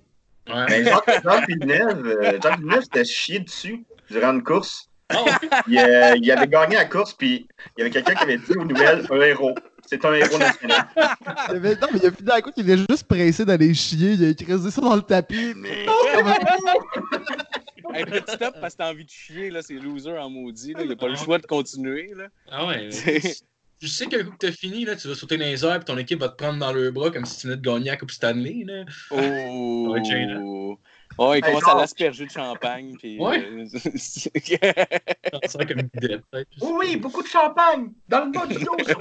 Ouais. 0.48 0.65
Mais 0.70 0.84
Jean, 0.84 1.01
Jean 1.24 1.42
Villeneuve, 1.48 2.06
euh, 2.06 2.39
Jean 2.42 2.56
Villeneuve 2.58 2.84
s'était 2.84 3.06
chié 3.06 3.39
dessus 3.39 3.84
durant 4.10 4.34
une 4.34 4.44
course. 4.44 4.89
Ah. 5.10 5.24
Il, 5.68 5.77
euh, 5.77 6.15
il 6.18 6.32
avait 6.32 6.48
gagné 6.48 6.75
la 6.75 6.86
course, 6.86 7.13
puis 7.13 7.48
il 7.77 7.80
y 7.80 7.82
avait 7.82 7.92
quelqu'un 7.92 8.15
qui 8.15 8.24
avait 8.24 8.38
dit 8.38 8.58
aux 8.58 8.65
nouvelles 8.65 9.06
un 9.10 9.22
héros. 9.22 9.56
C'est 9.86 10.04
un 10.06 10.13
héros 10.13 10.38
national. 10.38 10.88
Il 11.50 11.56
avait- 11.56 11.75
non, 11.75 11.88
mais 11.92 12.00
il 12.02 12.06
a 12.08 12.12
fini 12.12 12.32
à 12.32 12.42
coup 12.42 12.52
qu'il 12.52 12.63
était 12.70 12.84
juste 12.90 13.04
pressé 13.04 13.46
d'aller 13.46 13.74
chier. 13.74 14.13
Il 14.13 14.24
a 14.24 14.30
écrasé 14.30 14.72
ça 14.72 14.82
dans 14.82 14.96
le 14.96 15.02
tapis. 15.02 15.54
Mais 15.56 15.86
Hey, 17.94 18.06
petit 18.06 18.32
stop 18.34 18.56
parce 18.60 18.74
que 18.74 18.78
t'as 18.80 18.90
envie 18.92 19.06
de 19.06 19.10
chier, 19.10 19.50
là, 19.52 19.62
c'est 19.62 19.74
loser 19.75 20.18
en 20.18 20.30
maudit. 20.30 20.74
Là. 20.74 20.82
Il 20.84 20.92
a 20.92 20.96
pas 20.96 21.08
le 21.10 21.16
choix 21.16 21.38
de 21.38 21.46
continuer. 21.46 22.12
Là. 22.16 22.25
Ah 22.50 22.66
ouais. 22.66 22.90
Je 23.82 23.88
sais 23.88 24.06
qu'un 24.08 24.24
coup 24.24 24.32
que 24.32 24.38
t'as 24.48 24.52
fini, 24.54 24.86
là, 24.86 24.96
tu 24.96 25.10
vas 25.10 25.16
sauter 25.16 25.38
dans 25.38 25.44
les 25.46 25.66
airs, 25.66 25.75
puis 25.80 25.86
ton 25.86 25.98
équipe 25.98 26.20
va 26.20 26.30
te 26.30 26.38
prendre 26.38 26.58
dans 26.58 26.72
le 26.72 26.90
bras 26.92 27.12
comme 27.12 27.25
si 27.25 27.40
tu 27.40 27.48
venais 27.48 27.58
de 27.58 27.62
gagner 27.62 27.90
la 27.90 27.98
Coupe 27.98 28.12
Stanley, 28.12 28.63
là. 28.66 28.86
Oh. 29.12 30.78
Ouais, 31.20 31.39
il 31.39 31.46
Hey, 31.46 31.51
commence 31.51 31.62
genre- 31.63 31.77
à 31.77 31.82
l'asperger 31.82 32.25
de 32.25 32.32
champagne. 32.32 32.96
Puis, 32.98 33.20
Ouais. 33.20 33.39
euh, 33.51 33.65
sent 33.98 34.29
comme 35.67 35.79
une. 35.79 35.89
Oui, 36.62 36.72
oui, 36.79 36.96
beaucoup 36.98 37.22
de 37.22 37.27
champagne! 37.27 37.91
Dans 38.08 38.25
le 38.25 38.32
bas 38.32 38.46
du 38.48 38.55
dos, 38.55 38.75
surtout. 38.86 39.00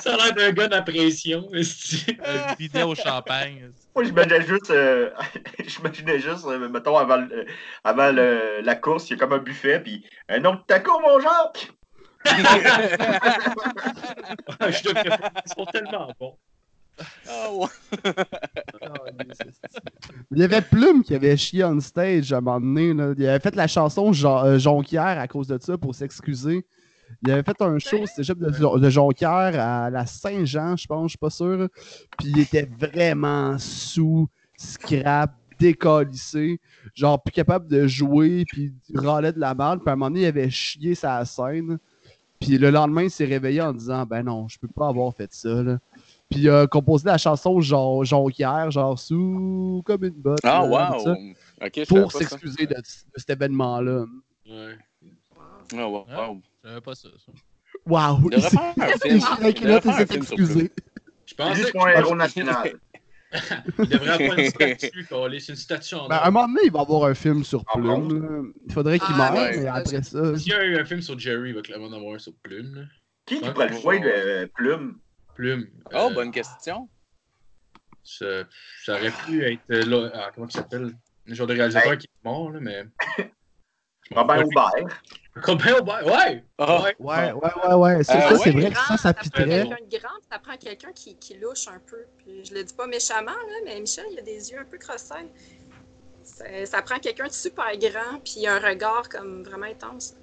Ça 0.00 0.14
a 0.14 0.16
l'air 0.16 0.34
d'un 0.34 0.52
gars 0.52 0.68
d'impression. 0.68 1.48
esti. 1.54 2.16
Un 2.24 2.54
bidet 2.54 2.82
au 2.82 2.94
champagne. 2.94 3.70
Moi, 3.94 4.04
j'imaginais 4.04 4.42
juste, 4.42 4.70
euh, 4.70 5.10
j'imaginais 5.66 6.18
juste, 6.18 6.44
euh, 6.46 6.68
mettons, 6.68 6.96
avant, 6.96 7.24
avant 7.84 8.10
le- 8.12 8.60
la 8.62 8.74
course, 8.76 9.08
il 9.10 9.12
y 9.12 9.16
a 9.16 9.18
comme 9.18 9.32
un 9.34 9.38
buffet, 9.38 9.80
puis 9.80 10.04
un 10.28 10.44
autre 10.44 10.64
taco, 10.66 10.98
mon 11.00 11.20
Jacques! 11.20 11.70
Je 14.70 14.82
te. 14.82 14.88
Ils 14.90 15.52
sont 15.56 15.64
tellement 15.66 16.12
bons. 16.18 16.36
Ouais. 17.28 17.66
Il 20.30 20.38
y 20.38 20.42
avait 20.42 20.60
Plume 20.62 21.02
qui 21.02 21.14
avait 21.14 21.36
chié 21.36 21.64
on 21.64 21.80
stage 21.80 22.32
à 22.32 22.38
un 22.38 22.40
moment 22.40 22.60
donné. 22.60 22.92
Là. 22.94 23.14
Il 23.16 23.26
avait 23.26 23.40
fait 23.40 23.54
la 23.54 23.66
chanson 23.66 24.12
Jon- 24.12 24.44
euh, 24.44 24.58
Jonquière 24.58 25.18
à 25.18 25.28
cause 25.28 25.48
de 25.48 25.58
ça 25.60 25.78
pour 25.78 25.94
s'excuser. 25.94 26.64
Il 27.22 27.30
avait 27.30 27.42
fait 27.42 27.60
un 27.62 27.78
show 27.78 27.96
au 27.96 28.34
de, 28.34 28.78
de 28.78 28.90
Jonquière 28.90 29.58
à 29.58 29.90
la 29.90 30.04
Saint-Jean, 30.06 30.76
je 30.76 30.86
pense, 30.86 31.04
je 31.04 31.08
suis 31.12 31.18
pas 31.18 31.30
sûr. 31.30 31.68
Puis 32.18 32.28
il 32.28 32.38
était 32.40 32.68
vraiment 32.78 33.56
sous, 33.58 34.28
scrap, 34.56 35.32
décalissé, 35.58 36.60
genre 36.94 37.22
plus 37.22 37.32
capable 37.32 37.66
de 37.68 37.86
jouer, 37.86 38.44
puis 38.46 38.72
il 38.88 39.00
râlait 39.00 39.32
de 39.32 39.40
la 39.40 39.54
merde. 39.54 39.80
Puis 39.80 39.88
à 39.88 39.92
un 39.92 39.96
moment 39.96 40.10
donné, 40.10 40.22
il 40.22 40.26
avait 40.26 40.50
chié 40.50 40.94
sa 40.94 41.24
scène. 41.24 41.78
Puis 42.40 42.58
le 42.58 42.70
lendemain, 42.70 43.04
il 43.04 43.10
s'est 43.10 43.24
réveillé 43.24 43.60
en 43.62 43.72
disant 43.72 44.04
Ben 44.06 44.22
non, 44.22 44.46
je 44.48 44.58
peux 44.58 44.68
pas 44.68 44.88
avoir 44.88 45.12
fait 45.14 45.32
ça. 45.32 45.62
Là. 45.62 45.78
Puis 46.30 46.40
il 46.40 46.50
a 46.50 46.66
composé 46.66 47.06
la 47.06 47.16
chanson 47.18 47.60
Jon- 47.60 48.04
Jonquière, 48.04 48.70
genre 48.70 48.98
sous 48.98 49.82
comme 49.86 50.04
une 50.04 50.10
botte. 50.20 50.40
Ah, 50.42 50.64
wow. 50.64 50.98
ça, 50.98 51.16
pour 51.88 52.12
s'excuser 52.12 52.66
de, 52.66 52.74
de 52.74 52.82
cet 53.16 53.30
événement-là. 53.30 54.04
Ouais. 54.46 54.76
Ah, 55.76 55.88
wow. 55.88 56.06
wow. 56.06 56.40
J'avais 56.64 56.80
pas 56.80 56.94
ça. 56.94 57.08
ça. 57.24 57.32
Wow! 57.86 58.18
Il 58.24 58.30
devrait 58.36 58.50
faire 58.50 58.72
un 58.76 58.98
film. 58.98 59.20
Il 59.60 59.70
un. 59.70 60.68
Je 61.26 61.34
pensais 61.34 61.54
Juste 61.54 61.72
que 61.72 61.78
mon 61.78 61.86
héros 61.86 62.16
national. 62.16 62.72
il 63.78 63.88
devrait 63.88 64.08
avoir 64.24 64.38
une 64.38 64.48
statue, 64.50 65.06
câlisse, 65.06 65.48
une 65.48 65.56
statue 65.56 65.94
en 65.94 66.08
Ben, 66.08 66.16
à 66.16 66.28
un 66.28 66.30
moment 66.30 66.48
donné, 66.48 66.60
il 66.64 66.72
va 66.72 66.78
y 66.78 66.82
avoir 66.82 67.04
un 67.04 67.14
film 67.14 67.44
sur 67.44 67.62
Ah, 67.68 67.72
Plume. 67.74 68.22
là. 68.22 68.42
Il 68.66 68.72
faudrait 68.72 68.98
qu'il 68.98 69.14
Ah, 69.18 69.32
meure, 69.32 69.42
ouais. 69.42 69.60
mais 69.60 69.66
après 69.66 70.02
ça. 70.02 70.36
S'il 70.38 70.52
y 70.52 70.54
a 70.54 70.64
eu 70.64 70.78
un 70.78 70.84
film 70.86 71.02
sur 71.02 71.18
Jerry, 71.18 71.50
il 71.50 71.54
va 71.54 71.60
clairement 71.62 71.86
en 71.88 71.92
avoir 71.92 72.14
un 72.14 72.18
sur 72.18 72.32
Plume. 72.42 72.74
là. 72.74 72.82
Qui 73.26 73.40
qui 73.40 73.50
pourrait 73.50 73.68
le 73.68 73.76
jouer, 73.76 73.98
le 74.00 74.46
Plume? 74.46 74.98
Plume. 75.38 75.68
Oh, 75.94 76.08
euh, 76.10 76.14
bonne 76.14 76.32
question. 76.32 76.88
Ça, 78.02 78.26
ça 78.84 78.94
aurait 78.94 79.12
pu 79.24 79.44
être 79.44 79.60
euh, 79.70 79.84
là. 79.84 80.10
ah, 80.14 80.30
comment 80.34 80.48
il 80.48 80.52
s'appelle? 80.52 80.90
Le 81.26 81.34
genre 81.34 81.46
de 81.46 81.54
réalisateur 81.54 81.96
qui 81.96 82.06
est 82.08 82.24
mort, 82.24 82.50
là, 82.50 82.58
mais. 82.60 82.82
Robert 84.10 84.44
Aubert. 84.44 85.02
Robert 85.36 85.80
Aubert, 85.80 86.06
ouais! 86.06 86.44
Ah. 86.58 86.82
ouais. 86.82 86.96
Ouais, 86.98 87.32
ouais, 87.32 87.50
ouais, 87.68 87.74
ouais. 87.74 88.02
Ça, 88.04 88.16
Euh, 88.16 88.30
ça, 88.30 88.38
c'est 88.42 88.50
vrai 88.50 88.70
que 88.70 88.76
ça, 88.78 88.96
ça 88.96 89.14
prend 89.14 89.22
pitterait. 89.22 89.44
quelqu'un 89.44 89.76
de 89.84 89.98
grand, 89.98 90.18
ça 90.28 90.38
prend 90.40 90.56
quelqu'un 90.56 90.92
qui, 90.92 91.16
qui 91.18 91.38
louche 91.38 91.68
un 91.68 91.78
peu. 91.86 92.04
Puis 92.16 92.44
je 92.44 92.54
le 92.54 92.64
dis 92.64 92.74
pas 92.74 92.88
méchamment, 92.88 93.30
là, 93.30 93.56
mais 93.64 93.78
Michel, 93.78 94.06
il 94.10 94.18
a 94.18 94.22
des 94.22 94.50
yeux 94.50 94.58
un 94.58 94.64
peu 94.64 94.78
crossés. 94.78 95.14
Ça, 96.24 96.44
ça 96.66 96.82
prend 96.82 96.98
quelqu'un 96.98 97.28
de 97.28 97.32
super 97.32 97.70
grand, 97.78 98.18
puis 98.24 98.44
un 98.48 98.58
regard 98.58 99.08
comme 99.08 99.44
vraiment 99.44 99.66
intense. 99.66 100.16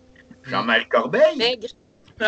Jean-Marie 0.43 0.89
Corbeil. 0.89 1.37
Maigre. 1.37 1.67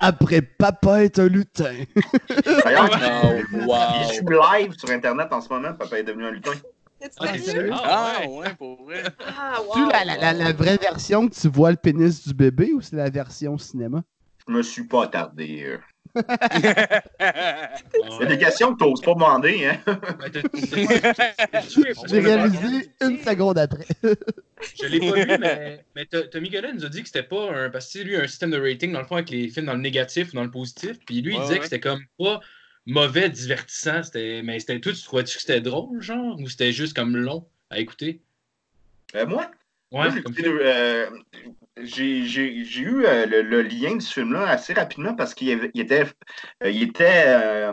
Après 0.00 0.42
Papa 0.42 1.04
est 1.04 1.18
un 1.18 1.28
lutin. 1.28 1.74
D'ailleurs, 2.64 2.90
Oh, 3.24 3.32
il 3.52 3.66
wow. 3.66 4.12
joue 4.12 4.28
live 4.30 4.72
sur 4.76 4.90
Internet 4.90 5.32
en 5.32 5.40
ce 5.40 5.48
moment. 5.48 5.72
Papa 5.74 5.98
est 5.98 6.02
devenu 6.02 6.26
un 6.26 6.32
lutin. 6.32 6.50
Ah, 7.18 7.38
sérieux? 7.38 7.70
Ah, 7.72 8.20
ouais. 8.20 8.28
ouais, 8.28 8.54
pour 8.54 8.84
vrai. 8.84 9.02
Ah, 9.20 9.60
wow. 9.60 9.72
Tu 9.74 9.80
la, 9.92 10.04
la, 10.04 10.16
la, 10.16 10.32
la 10.32 10.52
vraie 10.52 10.76
version 10.76 11.28
que 11.28 11.34
tu 11.34 11.48
vois 11.48 11.70
le 11.70 11.76
pénis 11.76 12.26
du 12.26 12.34
bébé 12.34 12.72
ou 12.72 12.80
c'est 12.80 12.96
la 12.96 13.10
version 13.10 13.58
cinéma? 13.58 14.02
Je 14.46 14.52
me 14.52 14.62
suis 14.62 14.84
pas 14.84 15.04
attardé. 15.04 15.78
Euh. 16.16 16.22
Ah, 17.18 17.74
Il 17.90 18.20
y 18.20 18.22
a 18.22 18.26
des 18.26 18.38
questions 18.38 18.74
que 18.74 18.82
tu 18.82 18.88
n'oses 18.90 19.00
pas 19.00 19.14
demander. 19.14 19.64
Hein? 19.66 19.78
J'ai 22.08 22.20
réalisé 22.20 22.90
une 23.00 23.18
seconde 23.18 23.58
après. 23.58 23.86
Je 24.80 24.86
l'ai 24.86 25.00
pas 25.00 25.12
vu, 25.24 25.38
mais, 25.40 25.84
mais 25.96 26.06
Tommy 26.06 26.50
Golan 26.50 26.74
nous 26.74 26.84
a 26.84 26.88
dit 26.88 27.00
que 27.02 27.08
c'était 27.08 27.22
pas 27.22 27.50
un. 27.52 27.70
Parce 27.70 27.86
que 27.86 27.92
tu 27.92 27.98
sais, 27.98 28.04
lui, 28.04 28.16
un 28.16 28.26
système 28.26 28.50
de 28.50 28.60
rating, 28.60 28.92
dans 28.92 29.00
le 29.00 29.06
fond, 29.06 29.16
avec 29.16 29.30
les 29.30 29.48
films 29.48 29.66
dans 29.66 29.74
le 29.74 29.80
négatif 29.80 30.32
ou 30.32 30.36
dans 30.36 30.44
le 30.44 30.50
positif. 30.50 30.98
Puis 31.06 31.20
lui, 31.22 31.32
il 31.34 31.36
Ouais, 31.38 31.42
disait 31.42 31.54
ouais. 31.54 31.58
que 31.58 31.64
c'était 31.64 31.80
comme 31.80 32.04
pas 32.18 32.40
mauvais, 32.86 33.28
divertissant. 33.28 34.02
C'était... 34.02 34.42
Mais 34.44 34.58
c'était 34.60 34.78
toi, 34.80 34.92
tu 34.92 35.02
trouvais-tu 35.02 35.34
que 35.36 35.40
c'était 35.40 35.60
drôle, 35.60 36.00
genre 36.02 36.38
Ou 36.40 36.48
c'était 36.48 36.72
juste 36.72 36.94
comme 36.94 37.16
long 37.16 37.46
à 37.70 37.78
écouter 37.80 38.20
Euh, 39.16 39.26
moi, 39.26 39.50
Ouais, 39.90 40.08
moi, 40.10 40.22
comme 40.22 40.34
euh, 40.44 41.06
j'ai 41.80 42.80
eu 42.80 43.04
euh, 43.06 43.26
le, 43.26 43.42
le 43.42 43.62
lien 43.62 43.96
de 43.96 44.02
ce 44.02 44.12
film-là 44.12 44.48
assez 44.48 44.74
rapidement 44.74 45.14
parce 45.14 45.34
qu'il 45.34 45.48
était. 45.74 46.04
euh, 46.62 46.70
il 46.70 46.82
était 46.82 47.24
euh, 47.26 47.72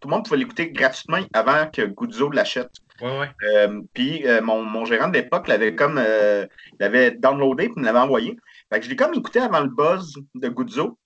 tout 0.00 0.08
le 0.08 0.10
monde 0.10 0.24
pouvait 0.24 0.38
l'écouter 0.38 0.70
gratuitement 0.70 1.18
avant 1.32 1.66
que 1.70 1.82
Guzzo 1.82 2.30
l'achète. 2.30 2.70
Ouais, 3.00 3.18
ouais. 3.18 3.68
Puis 3.94 4.24
mon, 4.42 4.64
mon 4.64 4.84
gérant 4.84 5.08
de 5.08 5.14
l'époque 5.14 5.46
l'avait 5.46 5.74
comme 5.74 6.02
l'avait 6.80 7.12
downloadé 7.12 7.68
puis 7.68 7.80
me 7.80 7.84
l'avait 7.84 8.00
envoyé. 8.00 8.36
Fait 8.72 8.80
que 8.80 8.84
je 8.84 8.90
l'ai 8.90 8.96
comme 8.96 9.14
écouté 9.14 9.38
avant 9.40 9.60
le 9.60 9.68
buzz 9.68 10.14
de 10.34 10.48
Guzzo. 10.48 10.98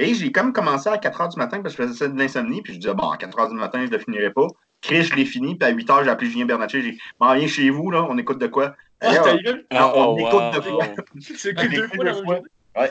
Et 0.00 0.14
j'ai 0.14 0.30
comme 0.30 0.52
commencé 0.52 0.88
à 0.88 0.96
4 0.96 1.20
h 1.20 1.32
du 1.32 1.38
matin 1.38 1.60
parce 1.60 1.74
que 1.74 1.82
je 1.82 1.88
faisais 1.88 1.98
ça 1.98 2.08
de 2.08 2.16
l'insomnie. 2.16 2.62
Puis 2.62 2.74
je 2.74 2.78
disais, 2.78 2.94
bon, 2.94 3.10
à 3.10 3.16
4 3.16 3.36
h 3.36 3.48
du 3.50 3.56
matin, 3.56 3.80
je 3.80 3.86
ne 3.86 3.96
le 3.96 3.98
finirai 3.98 4.32
pas. 4.32 4.46
Chris, 4.80 5.02
je 5.02 5.14
l'ai 5.16 5.24
fini. 5.24 5.56
Puis 5.56 5.68
à 5.68 5.72
8 5.72 5.88
h, 5.88 6.04
j'ai 6.04 6.10
appelé 6.10 6.30
Julien 6.30 6.44
Bernatchez. 6.46 6.82
J'ai 6.82 6.92
dit, 6.92 7.00
m'en 7.18 7.34
viens 7.34 7.48
chez 7.48 7.68
vous, 7.70 7.90
là, 7.90 8.06
on 8.08 8.16
écoute 8.16 8.38
de 8.38 8.46
quoi. 8.46 8.76
Ah, 9.00 9.36
gueule! 9.44 9.64
Ah, 9.70 9.92
on 9.94 10.14
oh, 10.14 10.18
écoute 10.18 10.64
de 10.64 10.70
quoi. 10.70 10.86
C'est 11.20 11.54
que 11.54 11.66
deux 11.74 11.86
fois 11.88 12.04
deux 12.04 12.12
dans 12.12 12.24
fois. 12.24 12.40
Ouais. 12.76 12.90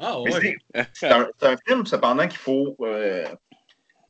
Ah, 0.00 0.20
ouais. 0.20 0.58
c'est- 0.94 1.08
un, 1.10 1.28
c'est 1.38 1.46
un 1.46 1.56
film, 1.66 1.86
cependant, 1.86 2.26
qu'il 2.26 2.38
faut. 2.38 2.76
euh, 2.80 3.24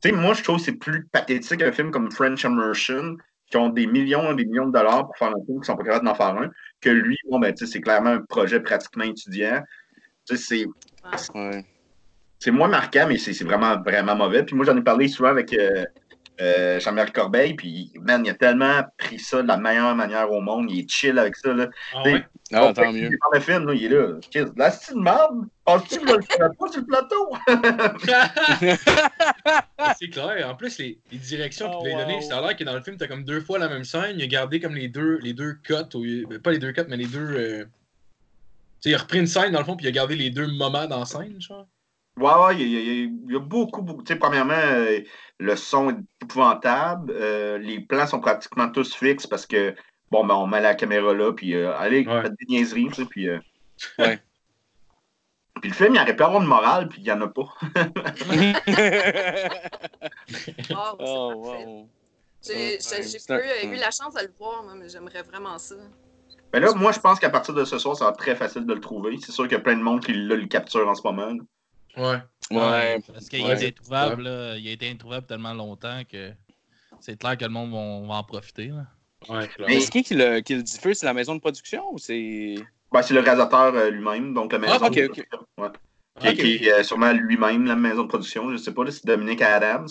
Tu 0.01 0.09
sais, 0.09 0.15
moi, 0.15 0.33
je 0.33 0.43
trouve 0.43 0.57
que 0.57 0.63
c'est 0.63 0.71
plus 0.73 1.05
pathétique 1.11 1.61
un 1.61 1.71
film 1.71 1.91
comme 1.91 2.11
French 2.11 2.43
Immersion, 2.43 3.17
qui 3.49 3.57
ont 3.57 3.69
des 3.69 3.85
millions 3.87 4.31
et 4.31 4.35
des 4.35 4.45
millions 4.45 4.67
de 4.67 4.71
dollars 4.73 5.05
pour 5.05 5.17
faire 5.17 5.29
un 5.29 5.45
film, 5.45 5.59
qui 5.61 5.65
sont 5.67 5.75
pas 5.75 5.83
capables 5.83 6.05
d'en 6.05 6.15
faire 6.15 6.27
un, 6.37 6.49
que 6.81 6.89
lui, 6.89 7.17
bon, 7.29 7.39
ben, 7.39 7.53
tu 7.53 7.65
sais, 7.65 7.71
c'est 7.73 7.81
clairement 7.81 8.11
un 8.11 8.21
projet 8.21 8.59
pratiquement 8.59 9.03
étudiant. 9.03 9.61
Tu 10.27 10.37
sais, 10.37 10.43
c'est 10.43 10.65
Ouais. 11.35 11.65
c'est 12.39 12.51
moins 12.51 12.69
marquant, 12.69 13.05
mais 13.07 13.17
c'est 13.17 13.33
c'est 13.33 13.43
vraiment, 13.43 13.79
vraiment 13.81 14.15
mauvais. 14.15 14.43
Puis 14.43 14.55
moi, 14.55 14.65
j'en 14.65 14.75
ai 14.77 14.81
parlé 14.81 15.07
souvent 15.09 15.29
avec 15.29 15.53
euh, 15.53 15.83
euh, 16.41 16.79
Jean-Marie 16.79 17.11
Corbeil, 17.11 17.53
puis, 17.53 17.91
man, 18.01 18.23
il 18.25 18.29
a 18.31 18.33
tellement 18.33 18.81
pris 18.97 19.19
ça 19.19 19.41
de 19.41 19.47
la 19.47 19.57
meilleure 19.57 19.95
manière 19.95 20.31
au 20.31 20.41
monde. 20.41 20.69
Il 20.71 20.79
est 20.79 20.89
chill 20.89 21.17
avec 21.19 21.35
ça, 21.35 21.53
là. 21.53 21.67
Ah, 21.93 22.03
ouais? 22.03 22.23
Ah, 22.51 22.59
Bon, 22.61 22.73
tant 22.73 22.91
mieux. 22.91 22.99
il 22.99 23.05
est 23.05 23.09
dans 23.09 23.31
le 23.33 23.39
film, 23.39 23.67
là, 23.67 23.73
il 23.73 23.85
est 23.85 23.89
là. 23.89 24.07
Qu'est-ce- 24.31 24.51
La 24.57 24.71
style 24.71 24.95
de 24.95 25.01
merde, 25.01 25.45
penses-tu 25.65 25.99
que 25.99 26.07
je 26.07 26.13
le 26.15 26.21
ferais 26.21 26.49
pas 26.59 26.67
sur 26.67 26.81
le 26.81 26.85
plateau? 26.85 27.29
c'est 29.99 30.09
clair. 30.09 30.49
En 30.49 30.55
plus, 30.55 30.77
les, 30.79 30.99
les 31.11 31.17
directions 31.17 31.69
Oh, 31.73 31.79
qu'il 31.81 31.89
lui 31.89 31.95
a 31.95 32.03
données, 32.03 32.15
wow. 32.15 32.21
ça 32.21 32.37
a 32.37 32.41
l'air 32.41 32.55
que 32.55 32.63
dans 32.63 32.73
le 32.75 32.81
film, 32.81 32.97
t'as 32.97 33.07
comme 33.07 33.23
deux 33.23 33.41
fois 33.41 33.59
la 33.59 33.69
même 33.69 33.83
scène. 33.83 34.15
Il 34.17 34.23
a 34.23 34.27
gardé 34.27 34.59
comme 34.59 34.75
les 34.75 34.87
deux, 34.87 35.17
les 35.21 35.33
deux 35.33 35.53
cuts. 35.63 35.73
au- 35.93 36.27
ben, 36.27 36.39
Pas 36.41 36.51
les 36.51 36.59
deux 36.59 36.71
cuts, 36.71 36.81
mais 36.87 36.97
les 36.97 37.07
deux. 37.07 37.19
euh, 37.31 37.65
Tu 37.65 37.69
sais, 38.81 38.89
il 38.89 38.95
a 38.95 38.99
repris 38.99 39.19
une 39.19 39.27
scène 39.27 39.51
dans 39.51 39.59
le 39.59 39.65
fond, 39.65 39.75
puis 39.75 39.85
il 39.85 39.89
a 39.89 39.91
gardé 39.91 40.15
les 40.15 40.29
deux 40.29 40.47
moments 40.47 40.87
dans 40.87 40.99
la 40.99 41.05
scène, 41.05 41.39
genre. 41.39 41.67
Ouais, 42.17 42.31
ouais, 42.45 42.55
il 42.57 42.61
y 42.61 42.77
a, 42.77 42.79
il 42.79 42.85
y 42.85 42.89
a- 42.89 43.09
il 43.27 43.33
y 43.33 43.35
a 43.35 43.39
beaucoup, 43.39 43.81
beaucoup. 43.81 44.03
Tu 44.03 44.13
sais, 44.13 44.19
premièrement, 44.19 44.53
euh, 44.53 44.99
le 45.39 45.55
son 45.55 45.89
est 45.89 45.97
épouvantable. 46.21 47.11
euh, 47.15 47.57
les 47.57 47.79
plans 47.81 48.05
sont 48.05 48.19
pratiquement 48.19 48.69
tous 48.69 48.93
fixes 48.95 49.25
parce 49.27 49.45
que, 49.47 49.75
bon, 50.11 50.23
ben, 50.25 50.35
on 50.35 50.45
met 50.47 50.61
la 50.61 50.75
caméra 50.75 51.13
là, 51.13 51.33
puis 51.33 51.55
euh, 51.55 51.75
allez, 51.75 52.05
Ouais. 52.07 52.21
faites 52.21 52.33
des 52.39 52.45
niaiseries, 52.47 52.87
tu 52.89 52.93
sais, 52.95 53.05
puis. 53.05 53.29
euh, 53.29 53.39
Ouais. 53.97 54.21
Puis 55.61 55.69
le 55.69 55.75
film, 55.77 55.95
il 55.95 56.01
aurait 56.01 56.15
pu 56.15 56.23
avoir 56.23 56.41
une 56.41 56.47
morale, 56.47 56.89
puis 56.89 56.99
il 56.99 57.03
n'y 57.05 57.11
en 57.11 57.21
a 57.21 57.27
pas. 57.27 57.43
Wow, 60.69 60.97
c'est 60.99 61.05
oh, 61.05 61.41
parfait. 61.43 61.65
wow. 61.65 61.89
J'ai 62.45 63.17
peu 63.27 63.33
euh, 63.35 63.63
eu 63.63 63.69
ouais. 63.69 63.77
la 63.77 63.91
chance 63.91 64.13
de 64.15 64.21
le 64.21 64.33
voir, 64.37 64.63
moi, 64.63 64.73
mais 64.75 64.89
j'aimerais 64.89 65.21
vraiment 65.21 65.57
ça. 65.57 65.75
Mais 66.53 66.59
là, 66.59 66.73
moi, 66.73 66.91
je 66.91 66.99
pense 66.99 67.19
qu'à 67.19 67.29
partir 67.29 67.53
de 67.53 67.63
ce 67.63 67.77
soir, 67.79 67.95
ça 67.95 68.05
va 68.05 68.11
être 68.11 68.17
très 68.17 68.35
facile 68.35 68.65
de 68.65 68.73
le 68.73 68.81
trouver. 68.81 69.17
C'est 69.23 69.31
sûr 69.31 69.45
qu'il 69.45 69.53
y 69.53 69.55
a 69.55 69.61
plein 69.61 69.77
de 69.77 69.81
monde 69.81 70.03
qui 70.03 70.13
là, 70.13 70.35
le 70.35 70.47
capture 70.47 70.87
en 70.87 70.95
ce 70.95 71.01
moment. 71.03 71.27
là. 71.27 71.39
Ouais. 71.97 72.17
Ouais. 72.51 72.99
Parce 73.11 73.29
qu'il 73.29 73.43
Ouais. 73.45 73.53
été 73.55 73.67
introuvable, 73.67 74.23
là, 74.23 74.55
il 74.57 74.67
a 74.67 74.71
été 74.71 74.89
introuvable 74.89 75.25
tellement 75.27 75.53
longtemps 75.53 76.01
que 76.11 76.31
c'est 76.99 77.17
clair 77.19 77.37
que 77.37 77.43
le 77.45 77.51
monde 77.51 77.71
va, 77.71 78.07
va 78.07 78.19
en 78.19 78.23
profiter. 78.23 78.67
Là. 78.67 78.85
Ouais, 79.29 79.47
clair. 79.47 79.67
Mais- 79.67 79.75
Est-ce 79.77 79.91
qui 79.91 80.03
qui 80.03 80.15
le, 80.15 80.39
qui 80.41 80.55
le 80.55 80.63
diffuse? 80.63 80.97
C'est 80.97 81.05
la 81.05 81.13
maison 81.13 81.35
de 81.35 81.39
production 81.39 81.93
ou 81.93 81.97
c'est? 81.97 82.55
Ben, 82.91 83.01
c'est 83.01 83.13
le 83.13 83.21
réalisateur 83.21 83.73
euh, 83.75 83.89
lui-même, 83.89 84.33
donc 84.33 84.51
la 84.53 84.59
maison 84.59 84.77
Ah, 84.81 84.87
ok, 84.87 84.95
de 84.95 85.05
ok. 85.05 85.11
production. 85.11 85.47
Ouais. 85.57 85.69
Qui, 86.19 86.27
Ok. 86.29 86.35
qui 86.35 86.67
est 86.67 86.73
euh, 86.73 86.83
sûrement 86.83 87.11
lui-même 87.11 87.65
la 87.65 87.75
maison 87.75 88.03
de 88.03 88.07
production, 88.07 88.51
je 88.51 88.57
sais 88.57 88.73
pas, 88.73 88.83
c'est 88.91 89.05
Dominique 89.05 89.41
Adams. 89.41 89.87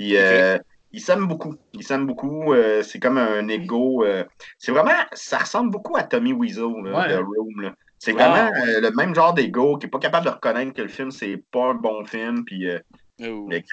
Il, 0.00 0.16
euh, 0.16 0.58
il 0.90 1.00
s'aime 1.00 1.26
beaucoup. 1.28 1.54
Il 1.74 1.84
s'aime 1.84 2.06
beaucoup. 2.06 2.52
euh, 2.52 2.82
c'est 2.82 2.98
comme 2.98 3.18
un 3.18 3.46
ego. 3.48 4.04
euh, 4.04 4.24
c'est 4.58 4.72
vraiment. 4.72 4.90
Ça 5.12 5.38
ressemble 5.38 5.70
beaucoup 5.70 5.96
à 5.96 6.02
Tommy 6.02 6.32
Weasel 6.32 6.64
là, 6.84 6.98
Ouais. 7.02 7.08
de 7.10 7.16
Room. 7.22 7.60
là. 7.60 7.74
C'est 8.04 8.12
Wow. 8.12 8.18
vraiment 8.18 8.50
euh, 8.66 8.80
le 8.80 8.90
même 8.90 9.14
genre 9.14 9.32
d'ego 9.32 9.78
qui 9.78 9.86
est 9.86 9.88
pas 9.88 9.98
capable 9.98 10.26
de 10.26 10.30
reconnaître 10.30 10.74
que 10.74 10.82
le 10.82 10.88
film, 10.88 11.10
c'est 11.10 11.42
pas 11.50 11.70
un 11.70 11.74
bon 11.74 12.04
film. 12.04 12.44
Puis, 12.44 12.68
euh, 12.68 12.78
Oh. 13.26 13.46
mais- 13.48 13.64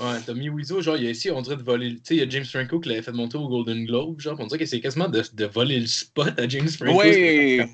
Ouais, 0.00 0.18
Tommy 0.26 0.48
Wiseau, 0.48 0.80
genre, 0.80 0.96
il 0.96 1.06
a 1.06 1.10
essayé, 1.10 1.32
on 1.34 1.42
dirait, 1.42 1.56
de 1.56 1.62
voler. 1.62 1.90
Tu 1.96 2.00
sais, 2.02 2.14
il 2.16 2.20
y 2.20 2.22
a 2.22 2.28
James 2.28 2.46
Franco 2.46 2.80
qui 2.80 2.88
l'avait 2.88 3.02
fait 3.02 3.12
monter 3.12 3.36
au 3.36 3.46
Golden 3.46 3.84
Globe, 3.84 4.18
genre, 4.20 4.36
on 4.40 4.46
dirait 4.46 4.58
que 4.60 4.64
c'est 4.64 4.80
quasiment 4.80 5.06
de, 5.06 5.22
de 5.34 5.44
voler 5.44 5.78
le 5.78 5.86
spot 5.86 6.32
à 6.40 6.48
James 6.48 6.66
Franco. 6.68 6.96
Ouais. 6.98 7.66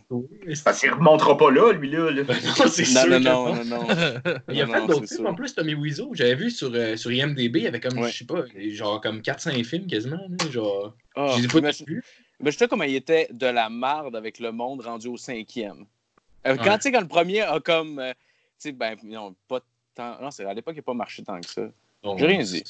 Parce 0.64 0.80
qu'il 0.80 0.90
remontera 0.90 1.36
pas 1.38 1.50
là, 1.52 1.72
lui, 1.72 1.88
là. 1.90 2.10
là. 2.10 2.24
Ben 2.24 2.34
non, 2.58 2.66
c'est 2.68 2.82
Non, 2.92 3.02
sûr. 3.02 3.08
non, 3.08 3.20
non, 3.20 3.54
non, 3.54 3.64
non. 3.64 3.86
Il 4.52 4.60
a 4.60 4.66
Non, 4.66 4.72
fait 4.72 4.80
d'autres 4.80 4.94
films 5.06 5.06
sûr. 5.06 5.26
en 5.28 5.34
plus, 5.34 5.54
Tommy 5.54 5.74
Wiseau. 5.74 6.10
J'avais 6.12 6.34
vu 6.34 6.50
sur, 6.50 6.72
euh, 6.74 6.96
sur 6.96 7.12
IMDB, 7.12 7.60
il 7.60 7.62
y 7.62 7.66
avait 7.68 7.80
comme, 7.80 7.98
Ouais. 7.98 8.10
je 8.10 8.18
sais 8.18 8.26
pas, 8.26 8.42
genre 8.72 9.00
comme 9.00 9.20
4-5 9.22 9.64
films 9.64 9.86
quasiment. 9.86 10.16
là, 10.28 10.50
genre, 10.50 10.96
Ah, 11.14 11.28
je 11.36 11.38
les 11.38 11.44
ai 11.44 11.48
pas 11.48 11.72
tous 11.72 11.84
vus. 11.86 12.02
Mais 12.40 12.50
je 12.50 12.58
sais 12.58 12.68
comment 12.68 12.84
il 12.84 12.94
était 12.94 13.28
de 13.32 13.46
la 13.46 13.68
marde 13.68 14.14
avec 14.16 14.38
le 14.38 14.52
monde 14.52 14.80
rendu 14.82 15.08
au 15.08 15.16
cinquième. 15.16 15.86
Euh, 16.46 16.56
Quand, 16.56 16.64
Ouais. 16.64 16.76
tu 16.76 16.82
sais, 16.82 16.92
quand 16.92 17.00
le 17.00 17.08
premier 17.08 17.40
a 17.42 17.58
comme. 17.60 17.98
euh, 17.98 18.12
tu 18.12 18.70
sais, 18.70 18.72
ben, 18.72 18.96
non, 19.02 19.34
pas 19.48 19.60
tant. 19.94 20.20
Non, 20.20 20.30
c'est 20.30 20.44
à 20.44 20.54
l'époque, 20.54 20.74
il 20.74 20.78
n'a 20.78 20.82
pas 20.82 20.94
marché 20.94 21.22
tant 21.24 21.40
que 21.40 21.48
ça. 21.48 21.68
J'ai 22.16 22.26
rien 22.26 22.42
dit. 22.42 22.64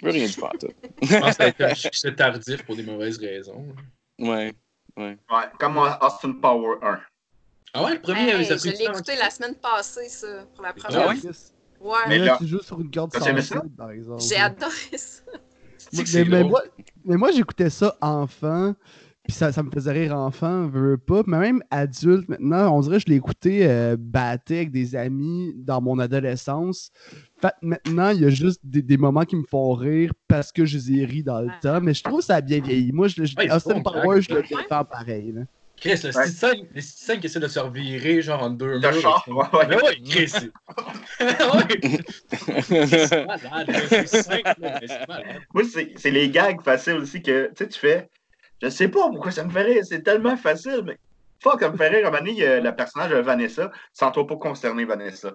Je 0.00 0.06
veux 0.06 0.12
rien 0.12 0.26
dire 0.26 0.40
pas, 0.40 0.52
toi. 0.58 0.68
Je 1.02 1.18
pense 1.18 2.00
que 2.00 2.08
tardif 2.10 2.64
pour 2.64 2.76
des 2.76 2.82
mauvaises 2.82 3.18
raisons. 3.18 3.66
Ouais. 4.18 4.52
Ouais, 4.96 5.16
comme 5.58 5.78
Austin 5.78 6.32
Power 6.32 6.76
1. 6.82 7.00
Ah 7.74 7.84
ouais, 7.84 7.94
le 7.94 8.00
premier, 8.00 8.28
Hey, 8.30 8.44
ça 8.44 8.54
a 8.54 8.56
je 8.58 8.68
l'ai 8.68 8.84
écouté 8.84 9.16
la 9.16 9.30
semaine 9.30 9.54
passée, 9.54 10.08
ça, 10.08 10.44
pour 10.54 10.62
la 10.62 10.70
Ah 10.70 10.72
première 10.74 11.08
ouais? 11.08 11.16
fois. 11.16 11.30
Mais 11.80 11.88
Ouais, 11.88 11.98
Mais 12.08 12.18
là, 12.18 12.36
tu 12.38 12.46
joues 12.46 12.62
sur 12.62 12.80
une 12.80 12.90
corde 12.90 13.12
ça? 13.12 13.20
sensible, 13.20 13.70
par 13.76 13.90
exemple. 13.90 14.22
j'ai 14.22 14.36
adoré 14.36 14.96
ça. 14.96 15.22
Mais, 15.92 16.24
mais 16.24 16.44
moi, 16.44 16.62
mais 17.04 17.16
moi, 17.16 17.32
j'écoutais 17.32 17.70
ça 17.70 17.96
enfant, 18.00 18.74
puis 19.24 19.32
ça, 19.32 19.52
ça 19.52 19.62
me 19.62 19.70
faisait 19.70 19.92
rire 19.92 20.16
enfant, 20.16 20.66
veux, 20.66 20.98
pas. 20.98 21.22
Mais 21.26 21.38
même 21.38 21.62
adulte, 21.70 22.28
maintenant, 22.28 22.76
on 22.76 22.80
dirait 22.80 22.96
que 22.96 23.04
je 23.06 23.10
l'ai 23.10 23.16
écouté 23.16 23.66
euh, 23.68 23.96
batté 23.98 24.56
avec 24.56 24.72
des 24.72 24.96
amis 24.96 25.52
dans 25.56 25.80
mon 25.80 25.98
adolescence. 26.00 26.90
Fait 27.40 27.52
maintenant, 27.62 28.10
il 28.10 28.20
y 28.20 28.24
a 28.24 28.30
juste 28.30 28.60
des, 28.64 28.82
des 28.82 28.96
moments 28.96 29.24
qui 29.24 29.36
me 29.36 29.44
font 29.44 29.72
rire 29.74 30.12
parce 30.26 30.50
que 30.50 30.64
je 30.64 30.76
les 30.76 30.92
ai 31.00 31.04
ris 31.04 31.22
dans 31.22 31.40
le 31.40 31.48
Ah. 31.50 31.58
temps, 31.62 31.80
mais 31.80 31.94
je 31.94 32.02
trouve 32.02 32.18
que 32.18 32.24
ça 32.26 32.36
a 32.36 32.40
bien 32.40 32.60
vieilli. 32.60 32.92
Moi, 32.92 33.06
je, 33.08 33.24
je, 33.24 33.36
Ouais, 33.36 33.52
Austin 33.52 33.78
bon, 33.80 33.92
Powers, 33.92 34.22
je 34.22 34.34
le 34.34 34.42
défends 34.42 34.84
pareil. 34.84 35.32
Là. 35.32 35.42
Chris, 35.76 36.00
le 36.04 36.16
Ouais. 36.16 36.54
les 36.54 36.64
petites 36.64 36.84
scènes 36.84 37.18
qui 37.20 37.26
essaient 37.26 37.40
de 37.40 37.48
se 37.48 37.58
revirer, 37.58 38.22
genre 38.22 38.42
en 38.42 38.50
deux 38.50 38.78
De 38.78 38.88
murs. 38.88 39.00
char, 39.00 39.22
c'est- 39.24 39.32
ouais, 39.32 39.44
ouais. 39.52 39.66
Mais 39.68 39.76
ouais, 39.76 39.96
Chris. 40.04 40.28
c'est- 40.28 40.52
ouais. 41.18 41.98
C'est 43.06 43.26
malade. 43.26 43.68
Moi, 45.54 45.62
c'est 45.72 45.92
c'est 45.96 46.10
les 46.10 46.28
gags 46.30 46.60
faciles 46.62 46.94
aussi 46.94 47.22
que 47.22 47.48
tu 47.48 47.52
sais, 47.56 47.68
tu 47.68 47.78
fais. 47.78 48.08
Je 48.62 48.68
sais 48.68 48.88
pas 48.88 49.08
pourquoi 49.10 49.32
ça 49.32 49.44
me 49.44 49.50
fait 49.50 49.62
rire, 49.62 49.84
c'est 49.84 50.02
tellement 50.02 50.36
facile, 50.36 50.82
mais 50.84 50.96
fuck, 51.42 51.60
ça 51.60 51.68
me 51.68 51.76
fait 51.76 51.88
rire. 51.88 52.06
À 52.06 52.08
un 52.08 52.10
moment 52.12 52.18
donné, 52.24 52.30
il 52.30 52.38
y 52.38 52.46
a 52.46 52.60
le 52.60 52.76
personnage 52.76 53.10
de 53.10 53.16
Vanessa, 53.16 53.72
sans 53.92 54.12
toi 54.12 54.24
pas 54.24 54.36
concerner 54.36 54.84
Vanessa. 54.84 55.32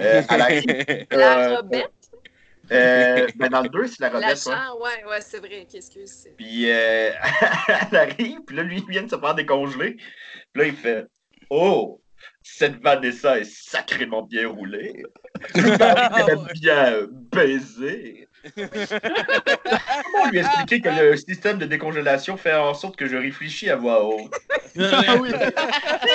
Euh, 0.00 0.22
elle 0.30 0.40
arrive, 0.40 0.64
La 1.10 1.38
euh, 1.38 1.56
Robette, 1.56 1.90
euh, 2.72 3.26
ben, 3.36 3.48
dans 3.50 3.60
le 3.60 3.68
2, 3.68 3.86
c'est 3.88 4.00
la 4.00 4.08
la 4.08 4.14
Robette, 4.14 4.46
ouais. 4.46 4.52
chant, 4.54 4.78
ouais, 4.80 5.04
ouais, 5.10 5.20
c'est 5.20 5.38
vrai, 5.38 5.66
ok, 5.68 5.74
excuse. 5.74 6.10
c'est- 6.10 6.34
Puis 6.36 6.70
euh, 6.70 7.10
elle 7.92 7.96
arrive, 7.98 8.38
puis 8.46 8.56
là, 8.56 8.62
lui, 8.62 8.78
il 8.78 8.90
vient 8.90 9.02
de 9.02 9.10
se 9.10 9.18
faire 9.18 9.34
décongeler. 9.34 9.96
Puis 10.52 10.62
là, 10.62 10.64
il 10.66 10.76
fait 10.76 11.06
Oh, 11.50 12.00
cette 12.42 12.80
Vanessa 12.82 13.38
est 13.38 13.44
sacrément 13.52 14.22
bien 14.22 14.48
roulée. 14.48 15.02
Je 15.54 15.60
bien 16.60 17.06
baiser. 17.10 18.28
Comment 18.56 20.30
lui 20.30 20.38
expliquer 20.38 20.80
que 20.80 20.88
le 20.88 21.16
système 21.16 21.58
de 21.58 21.66
décongélation 21.66 22.36
fait 22.36 22.54
en 22.54 22.74
sorte 22.74 22.96
que 22.96 23.06
je 23.06 23.16
réfléchis 23.16 23.70
à 23.70 23.76
voix 23.76 24.04
haute? 24.04 24.32
Ah 24.78 25.16
oui. 25.20 25.30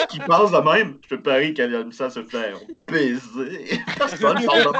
Qui 0.09 0.19
pense 0.19 0.51
de 0.51 0.57
même, 0.57 0.97
je 1.03 1.15
te 1.15 1.21
parie 1.21 1.53
qu'elle 1.53 1.73
aime 1.73 1.91
ça 1.91 2.09
se 2.09 2.23
faire 2.23 2.57
baiser. 2.87 3.79
C'est 4.07 4.19
pas 4.19 4.33
le 4.33 4.41
genre 4.41 4.55
de 4.55 4.71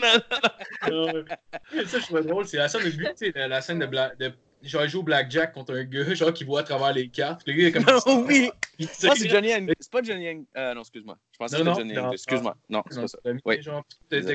même. 0.00 1.86
Ça, 1.86 1.98
je 1.98 2.04
trouvais 2.04 2.22
drôle. 2.22 2.46
C'est 2.46 2.56
la 2.56 2.68
scène 2.68 2.84
de 2.84 2.90
but, 2.90 3.32
la, 3.34 3.48
la 3.48 3.60
scène 3.60 3.78
de, 3.78 3.86
Bla- 3.86 4.12
de 4.18 4.32
genre, 4.68 4.84
il 4.84 4.88
joue 4.90 5.00
au 5.00 5.02
blackjack 5.02 5.52
contre 5.52 5.74
un 5.74 5.84
gars, 5.84 6.14
genre, 6.14 6.32
qui 6.32 6.44
voit 6.44 6.60
à 6.60 6.62
travers 6.62 6.92
les 6.92 7.08
cartes. 7.08 7.42
Le 7.46 7.52
gars, 7.52 7.58
il 7.62 7.66
est 7.66 7.72
comme. 7.72 7.84
Oh 8.06 8.24
oui! 8.28 8.50
Il 8.78 8.86
Ah, 9.08 9.12
c'est 9.16 9.28
Johnny 9.30 9.48
Ang- 9.54 9.72
C'est 9.80 9.90
pas 9.90 10.02
Johnny 10.02 10.28
Ang- 10.28 10.44
euh, 10.54 10.74
non, 10.74 10.80
excuse-moi. 10.82 11.16
Je 11.32 11.38
pensais 11.38 11.56
que 11.56 11.62
Non, 11.62 11.74
c'était 11.74 11.84
non, 11.84 11.94
Johnny 11.94 12.02
non, 12.02 12.08
Ang- 12.08 12.12
Excuse-moi. 12.12 12.56
Non, 12.68 12.82
c'est 12.90 12.96
Non, 12.96 13.02
pas 13.02 13.08
ça. 13.08 13.18
Oui. 13.46 13.62
genre, 13.62 13.84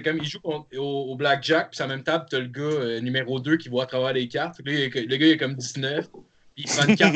comme, 0.04 0.17
il 0.17 0.26
joue 0.26 0.39
au, 0.44 0.65
au 0.80 1.15
blackjack, 1.15 1.70
puis 1.72 1.82
à 1.84 1.88
la 1.88 1.96
même 1.96 2.04
table, 2.04 2.26
t'as 2.28 2.39
le 2.39 2.48
gars 2.48 2.62
euh, 2.62 3.00
numéro 3.02 3.39
2 3.39 3.58
qui 3.58 3.70
voit 3.70 3.84
à 3.84 3.86
travers 3.86 4.13
les 4.13 4.28
cartes. 4.28 4.60
Est- 4.65 4.96
le 4.96 5.15
gars, 5.17 5.28
il 5.28 5.32
est 5.34 5.38
comme 5.38 5.54
19. 5.54 6.08
Puis 6.56 6.66
il 6.66 6.72
prend 6.72 6.86
une 6.86 6.96
carte 6.96 7.16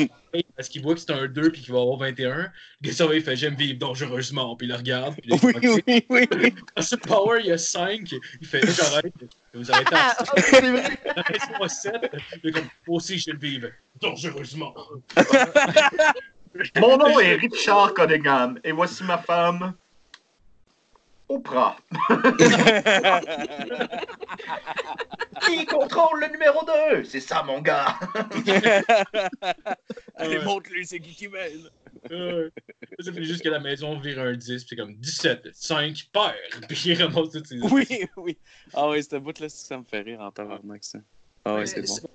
parce 0.56 0.68
qu'il 0.68 0.82
voit 0.82 0.94
que 0.94 1.00
c'est 1.00 1.12
un 1.12 1.26
2 1.26 1.50
puis 1.52 1.62
qu'il 1.62 1.72
va 1.72 1.80
avoir 1.80 1.98
21. 1.98 2.50
Le 2.82 2.90
gars, 2.90 3.14
il 3.14 3.22
fait 3.22 3.36
J'aime 3.36 3.54
vivre 3.54 3.78
dangereusement. 3.78 4.56
Puis 4.56 4.66
il 4.66 4.70
le 4.70 4.76
regarde. 4.76 5.14
Puis 5.16 5.30
là, 5.30 5.36
il 5.42 5.46
Oui, 5.46 5.82
fait, 5.86 6.06
oui, 6.08 6.28
oui. 6.32 6.54
Ensuite, 6.76 7.06
Power, 7.06 7.40
il 7.40 7.46
y 7.46 7.52
a 7.52 7.58
5. 7.58 8.10
Il 8.40 8.46
fait 8.46 8.66
J'arrête. 8.66 9.12
Vous 9.54 9.70
arrêtez 9.70 9.94
à 9.94 10.16
Ah, 10.18 10.24
C'est 10.36 10.60
vrai. 10.70 10.98
Arrête-moi 11.16 11.68
7. 11.68 11.94
Il 12.42 12.48
est 12.48 12.52
comme 12.52 12.68
Moi 12.86 12.96
aussi, 12.96 13.18
je 13.18 13.30
le 13.30 13.38
vivre 13.38 13.68
dangereusement. 14.00 14.74
Mon 16.78 16.96
nom 16.96 17.20
est 17.20 17.34
Richard 17.34 17.94
Cunningham 17.94 18.58
et 18.64 18.72
voici 18.72 19.04
ma 19.04 19.18
femme. 19.18 19.74
Oprah. 21.28 21.76
Qui 25.46 25.66
contrôle 25.66 26.20
le 26.20 26.28
numéro 26.28 26.64
2? 26.92 27.04
C'est 27.04 27.20
ça, 27.20 27.42
mon 27.42 27.60
gars. 27.60 27.98
Allez, 30.16 30.38
montre-lui, 30.40 30.86
c'est 30.86 31.00
qui 31.00 31.14
qui 31.14 31.28
mène. 31.28 31.68
Euh, 32.10 32.50
ça 33.00 33.12
fait 33.12 33.24
juste 33.24 33.42
que 33.42 33.48
la 33.48 33.58
maison 33.58 33.98
vire 33.98 34.20
un 34.20 34.34
10. 34.34 34.46
Puis 34.46 34.66
c'est 34.68 34.76
comme 34.76 34.94
17, 34.94 35.48
5, 35.52 36.08
père. 36.12 36.34
Puis 36.68 36.82
il 36.86 37.02
ramasse 37.02 37.30
toutes 37.30 37.46
ses. 37.46 37.58
Oui, 37.60 37.86
oui. 38.16 38.38
Ah 38.72 38.88
oui, 38.88 39.02
cette 39.02 39.22
bout-là, 39.22 39.48
ça 39.48 39.78
me 39.78 39.84
fait 39.84 40.02
rire 40.02 40.20
en 40.20 40.30
tabarnak, 40.30 40.84
ça. 40.84 41.00
Ah 41.44 41.56
oui, 41.56 41.66
c'est 41.66 41.82
bon. 41.82 42.08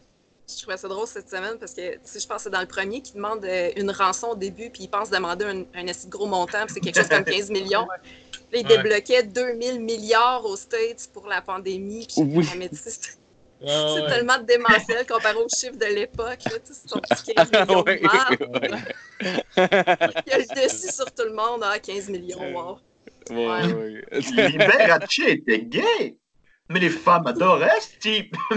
Je, 0.55 0.61
trouvais 0.61 0.77
ça 0.77 0.87
drôle 0.87 1.07
cette 1.07 1.29
semaine 1.29 1.57
parce 1.59 1.73
que, 1.73 1.93
tu 1.95 1.99
sais, 2.03 2.19
je 2.19 2.27
pense 2.27 2.37
que 2.37 2.43
c'est 2.43 2.49
dans 2.49 2.61
le 2.61 2.67
premier 2.67 3.01
qui 3.01 3.13
demande 3.13 3.43
euh, 3.45 3.69
une 3.75 3.91
rançon 3.91 4.29
au 4.29 4.35
début, 4.35 4.69
puis 4.69 4.83
il 4.83 4.87
pense 4.89 5.09
demander 5.09 5.45
un, 5.45 5.63
un 5.73 5.87
assez 5.87 6.07
gros 6.07 6.25
montant, 6.27 6.65
puis 6.65 6.73
c'est 6.75 6.79
quelque 6.79 6.97
chose 6.99 7.09
comme 7.09 7.23
15 7.25 7.49
millions. 7.51 7.87
Là, 7.87 7.97
il 8.59 8.67
Ouais. 8.67 8.77
débloquait 8.77 9.23
2000 9.23 9.79
milliards 9.79 10.43
aux 10.45 10.57
States 10.57 11.09
pour 11.13 11.27
la 11.27 11.41
pandémie. 11.41 12.05
Puis, 12.07 12.21
Oui. 12.23 12.45
ah, 12.51 12.55
mais 12.57 12.67
tu 12.69 12.75
sais, 12.75 12.89
c'est 12.89 13.11
Ah, 13.65 13.93
c'est 13.95 14.01
ouais. 14.01 14.09
tellement 14.09 14.39
démentiel 14.39 15.05
comparé 15.07 15.35
aux 15.37 15.47
chiffres 15.47 15.77
de 15.77 15.85
l'époque. 15.85 16.39
là, 16.45 16.59
tu 16.59 16.73
sais, 16.73 16.79
C'est 16.81 16.89
son 16.89 16.99
petit 16.99 17.33
15 17.33 17.51
millions 17.51 17.83
Ouais, 17.83 17.97
de 17.99 18.03
marde. 18.03 18.41
ouais. 18.41 19.41
Il 20.27 20.33
a 20.33 20.37
le 20.39 20.63
dessus 20.67 20.91
sur 20.91 21.05
tout 21.11 21.23
le 21.23 21.33
monde. 21.33 21.61
Ah, 21.63 21.79
15 21.79 22.09
millions, 22.09 22.39
wow. 22.53 22.77
Ouais, 23.29 23.73
ouais. 23.73 24.03
Liberace 24.49 25.19
était 25.19 25.61
gay. 25.61 26.17
Mais 26.71 26.79
les 26.79 26.89
femmes 26.89 27.27
adoraient 27.27 27.69
ce 27.81 27.99
type? 27.99 28.35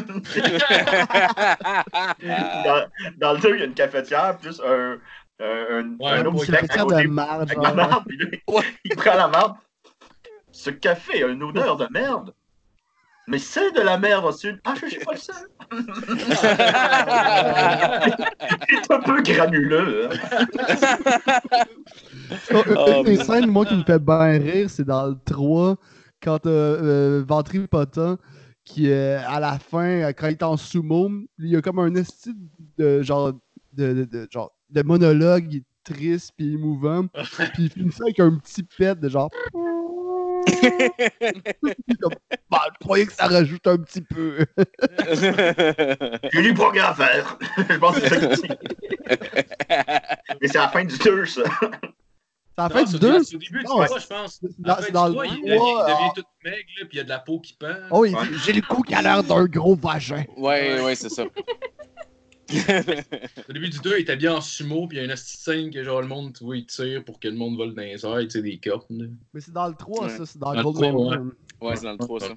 dans, 2.64 2.86
dans 3.18 3.32
le 3.32 3.38
2, 3.40 3.54
il 3.54 3.58
y 3.58 3.62
a 3.62 3.66
une 3.66 3.74
cafetière 3.74 4.36
plus 4.38 4.60
un, 4.64 4.98
un, 5.40 5.80
un, 5.80 5.96
Ouais, 5.98 6.10
un 6.12 6.24
autre 6.26 6.54
à 6.54 6.58
côté 6.68 7.06
de 7.08 7.18
avec 7.20 7.56
la 7.58 7.62
genre. 7.64 7.74
marde. 7.76 8.04
puis 8.06 8.16
là, 8.18 8.26
Il 8.84 8.94
prend 8.96 9.14
la 9.14 9.26
marde. 9.28 9.56
Ce 10.52 10.70
café 10.70 11.24
a 11.24 11.26
une 11.28 11.42
odeur 11.42 11.76
de 11.76 11.88
merde. 11.90 12.32
Mais 13.26 13.38
c'est 13.38 13.72
de 13.72 13.80
la 13.80 13.96
merde 13.98 14.26
ensuite. 14.26 14.58
Ah, 14.64 14.74
je 14.80 14.86
suis 14.86 15.00
pas 15.02 15.12
le 15.12 15.18
seul. 15.18 15.34
C'est 18.84 18.92
un 18.92 19.00
peu 19.00 19.22
granuleux. 19.22 20.10
hein. 20.12 20.18
Oh, 22.52 22.62
une 22.66 22.76
Oh, 22.76 23.02
des 23.04 23.16
scènes, 23.16 23.46
moi, 23.46 23.64
qui 23.64 23.74
me 23.76 23.82
fait 23.82 23.98
bien 23.98 24.38
rire, 24.38 24.68
c'est 24.68 24.84
dans 24.84 25.06
le 25.06 25.16
3, 25.24 25.76
quand 26.24 26.46
euh, 26.46 27.20
euh, 27.20 27.24
Ventripotent, 27.26 28.16
qui, 28.64 28.90
euh, 28.90 29.20
à 29.28 29.40
la 29.40 29.58
fin, 29.58 29.84
euh, 29.84 30.12
quand 30.16 30.28
il 30.28 30.32
est 30.32 30.42
en 30.42 30.56
sumo, 30.56 31.10
il 31.38 31.48
y 31.48 31.56
a 31.56 31.60
comme 31.60 31.78
un 31.78 32.02
style 32.02 32.34
de 32.78 33.02
genre 33.02 33.32
de, 33.74 33.92
de, 33.92 34.04
de- 34.04 34.28
genre, 34.30 34.52
de 34.70 34.82
monologue 34.82 35.52
il 35.52 35.58
est 35.58 35.64
triste 35.84 36.32
puis 36.36 36.54
émouvant. 36.54 37.06
puis 37.54 37.64
il 37.64 37.70
finit 37.70 37.92
ça 37.92 38.04
avec 38.04 38.18
un 38.20 38.36
petit 38.38 38.62
pet 38.62 38.98
de 38.98 39.08
genre. 39.08 39.30
Comme, 42.00 42.14
bah, 42.50 42.60
je 42.72 42.78
croyais 42.84 43.06
que 43.06 43.12
ça 43.12 43.26
rajoute 43.26 43.66
un 43.66 43.78
petit 43.78 44.00
peu. 44.02 44.38
J'ai 46.32 46.54
pas 46.54 46.70
grand 46.70 46.88
à 46.90 46.94
faire. 46.94 47.38
je 47.68 47.76
pense 47.78 47.98
que 47.98 48.08
c'est 48.08 48.36
ça. 48.36 48.56
Mais 50.40 50.48
c'est 50.48 50.58
à 50.58 50.62
la 50.62 50.68
fin 50.68 50.84
du 50.84 50.96
2, 50.98 51.26
ça. 51.26 51.42
Non, 52.56 52.68
fin 52.68 52.82
du 52.84 52.90
c'est 52.90 52.96
au 52.96 52.98
deux. 53.00 53.12
début- 53.12 53.24
c'est 53.24 53.34
au 53.36 53.38
début 53.38 53.58
du 53.58 53.64
Non, 53.64 53.84
3, 53.84 53.98
je 53.98 54.06
pense. 54.06 54.40
dans- 54.58 54.76
dans 54.92 55.06
le 55.08 55.12
3, 55.14 55.26
il, 55.26 55.30
trois, 55.32 55.40
devient- 55.40 55.54
il 55.54 55.92
devient 55.92 56.08
ah. 56.08 56.12
tout 56.14 56.22
maigre, 56.44 56.58
puis 56.78 56.88
il 56.92 56.96
y 56.96 57.00
a 57.00 57.04
de 57.04 57.08
la 57.08 57.18
peau 57.18 57.40
qui 57.40 57.54
pend. 57.54 57.74
Oh, 57.90 58.04
il 58.04 58.14
Ouais. 58.14 58.28
dit, 58.28 58.38
j'ai 58.44 58.52
le 58.52 58.62
cou 58.62 58.82
qui 58.82 58.94
a 58.94 59.02
l'air 59.02 59.24
d'un 59.24 59.44
gros 59.46 59.74
vagin. 59.74 60.24
Ouais, 60.36 60.80
ouais, 60.82 60.94
c'est 60.94 61.08
ça. 61.08 61.24
Au 63.48 63.52
début 63.52 63.70
du 63.70 63.78
2, 63.80 63.98
il 63.98 64.02
était 64.02 64.16
bien 64.16 64.34
en 64.34 64.40
sumo, 64.40 64.86
puis 64.86 64.98
il 64.98 65.00
y 65.00 65.02
a 65.02 65.10
une 65.10 65.16
scène 65.16 65.70
que 65.70 65.82
genre 65.82 66.00
le 66.02 66.06
monde, 66.06 66.34
tu 66.36 66.44
vois, 66.44 66.56
il 66.56 66.66
tire 66.66 67.02
pour 67.04 67.18
que 67.18 67.28
le 67.28 67.34
monde 67.34 67.56
vole 67.56 67.74
dans 67.74 67.82
les 67.82 68.04
airs, 68.04 68.18
tu 68.22 68.30
sais, 68.30 68.42
des 68.42 68.58
cordes. 68.58 68.84
Mais 69.32 69.40
c'est 69.40 69.52
dans 69.52 69.66
le 69.68 69.74
3, 69.74 70.04
Ouais. 70.04 70.10
ça. 70.10 70.26
C'est 70.26 70.38
dans, 70.38 70.52
Dans 70.52 70.58
le 70.58 70.62
Golden 70.62 70.92
3, 70.92 71.16
ouais. 71.70 71.76
C'est 71.76 71.84
dans 71.84 71.92
le 71.92 71.98
3, 71.98 72.20
ça. 72.20 72.28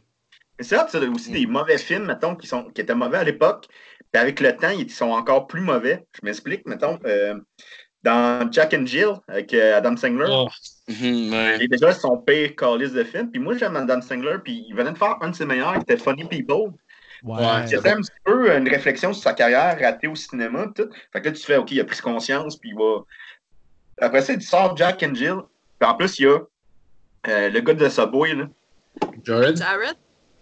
Mais 0.58 0.64
c'est 0.64 0.76
vrai, 0.76 0.86
c'est 0.90 1.08
aussi 1.08 1.32
des 1.32 1.46
mauvais 1.46 1.78
films, 1.78 2.06
mettons, 2.06 2.36
qui, 2.36 2.48
sont, 2.48 2.64
qui 2.72 2.82
étaient 2.82 2.96
mauvais 2.96 3.18
à 3.18 3.24
l'époque. 3.24 3.68
Puis 4.12 4.22
avec 4.22 4.40
le 4.40 4.56
temps, 4.56 4.70
ils 4.70 4.90
sont 4.90 5.10
encore 5.12 5.46
plus 5.46 5.62
mauvais. 5.62 6.08
Je 6.20 6.26
m'explique, 6.26 6.66
mettons. 6.66 6.98
euh, 7.06 7.36
dans 8.08 8.50
Jack 8.52 8.74
and 8.74 8.86
Jill 8.86 9.14
avec 9.28 9.54
euh, 9.54 9.78
Adam 9.78 9.96
Sandler. 9.98 10.28
Oh, 10.30 10.48
Mhm, 10.88 11.34
ouais. 11.34 11.58
Et 11.64 11.68
déjà, 11.68 11.92
son 11.92 12.18
pire 12.18 12.56
calice 12.56 12.94
de 12.94 13.04
film. 13.04 13.30
Puis 13.30 13.42
moi, 13.42 13.58
j'aime 13.58 13.76
Adam 13.76 14.02
Sandler, 14.02 14.38
puis 14.42 14.66
il 14.70 14.74
venait 14.74 14.94
de 14.94 14.98
faire 14.98 15.18
un 15.22 15.32
de 15.32 15.36
ses 15.36 15.46
meilleurs, 15.46 15.74
qui 15.74 15.82
était 15.82 15.98
Funny 15.98 16.24
People. 16.24 16.72
Ouais. 17.24 17.68
Fait 17.68 17.90
un 17.92 17.98
petit 17.98 18.12
peu 18.24 18.56
une 18.56 18.70
réflexion 18.70 19.12
sur 19.12 19.22
sa 19.22 19.34
carrière 19.34 19.78
ratée 19.82 20.08
au 20.08 20.16
cinéma. 20.16 20.68
Tout. 20.74 20.88
Fait 21.12 21.20
que 21.22 21.26
là, 21.28 21.32
tu 21.34 21.44
fais, 21.44 21.58
OK, 21.58 21.72
il 21.72 21.82
a 21.82 21.84
pris 21.84 22.00
conscience, 22.00 22.56
puis 22.56 22.70
il 22.70 22.76
va. 22.78 23.04
Après 24.00 24.22
ça, 24.22 24.32
il 24.32 24.42
sort 24.42 24.78
Jack 24.78 25.04
and 25.04 25.14
Jill. 25.16 25.40
Puis 25.78 25.90
en 25.90 25.96
plus, 25.96 26.20
il 26.20 26.24
y 26.24 26.28
a 26.28 26.40
euh, 27.28 27.50
le 27.50 27.60
gars 27.60 27.74
de 27.74 27.90
Subway, 27.90 28.34
là, 28.34 28.48
Jared? 29.24 29.58
Jared? 29.58 29.98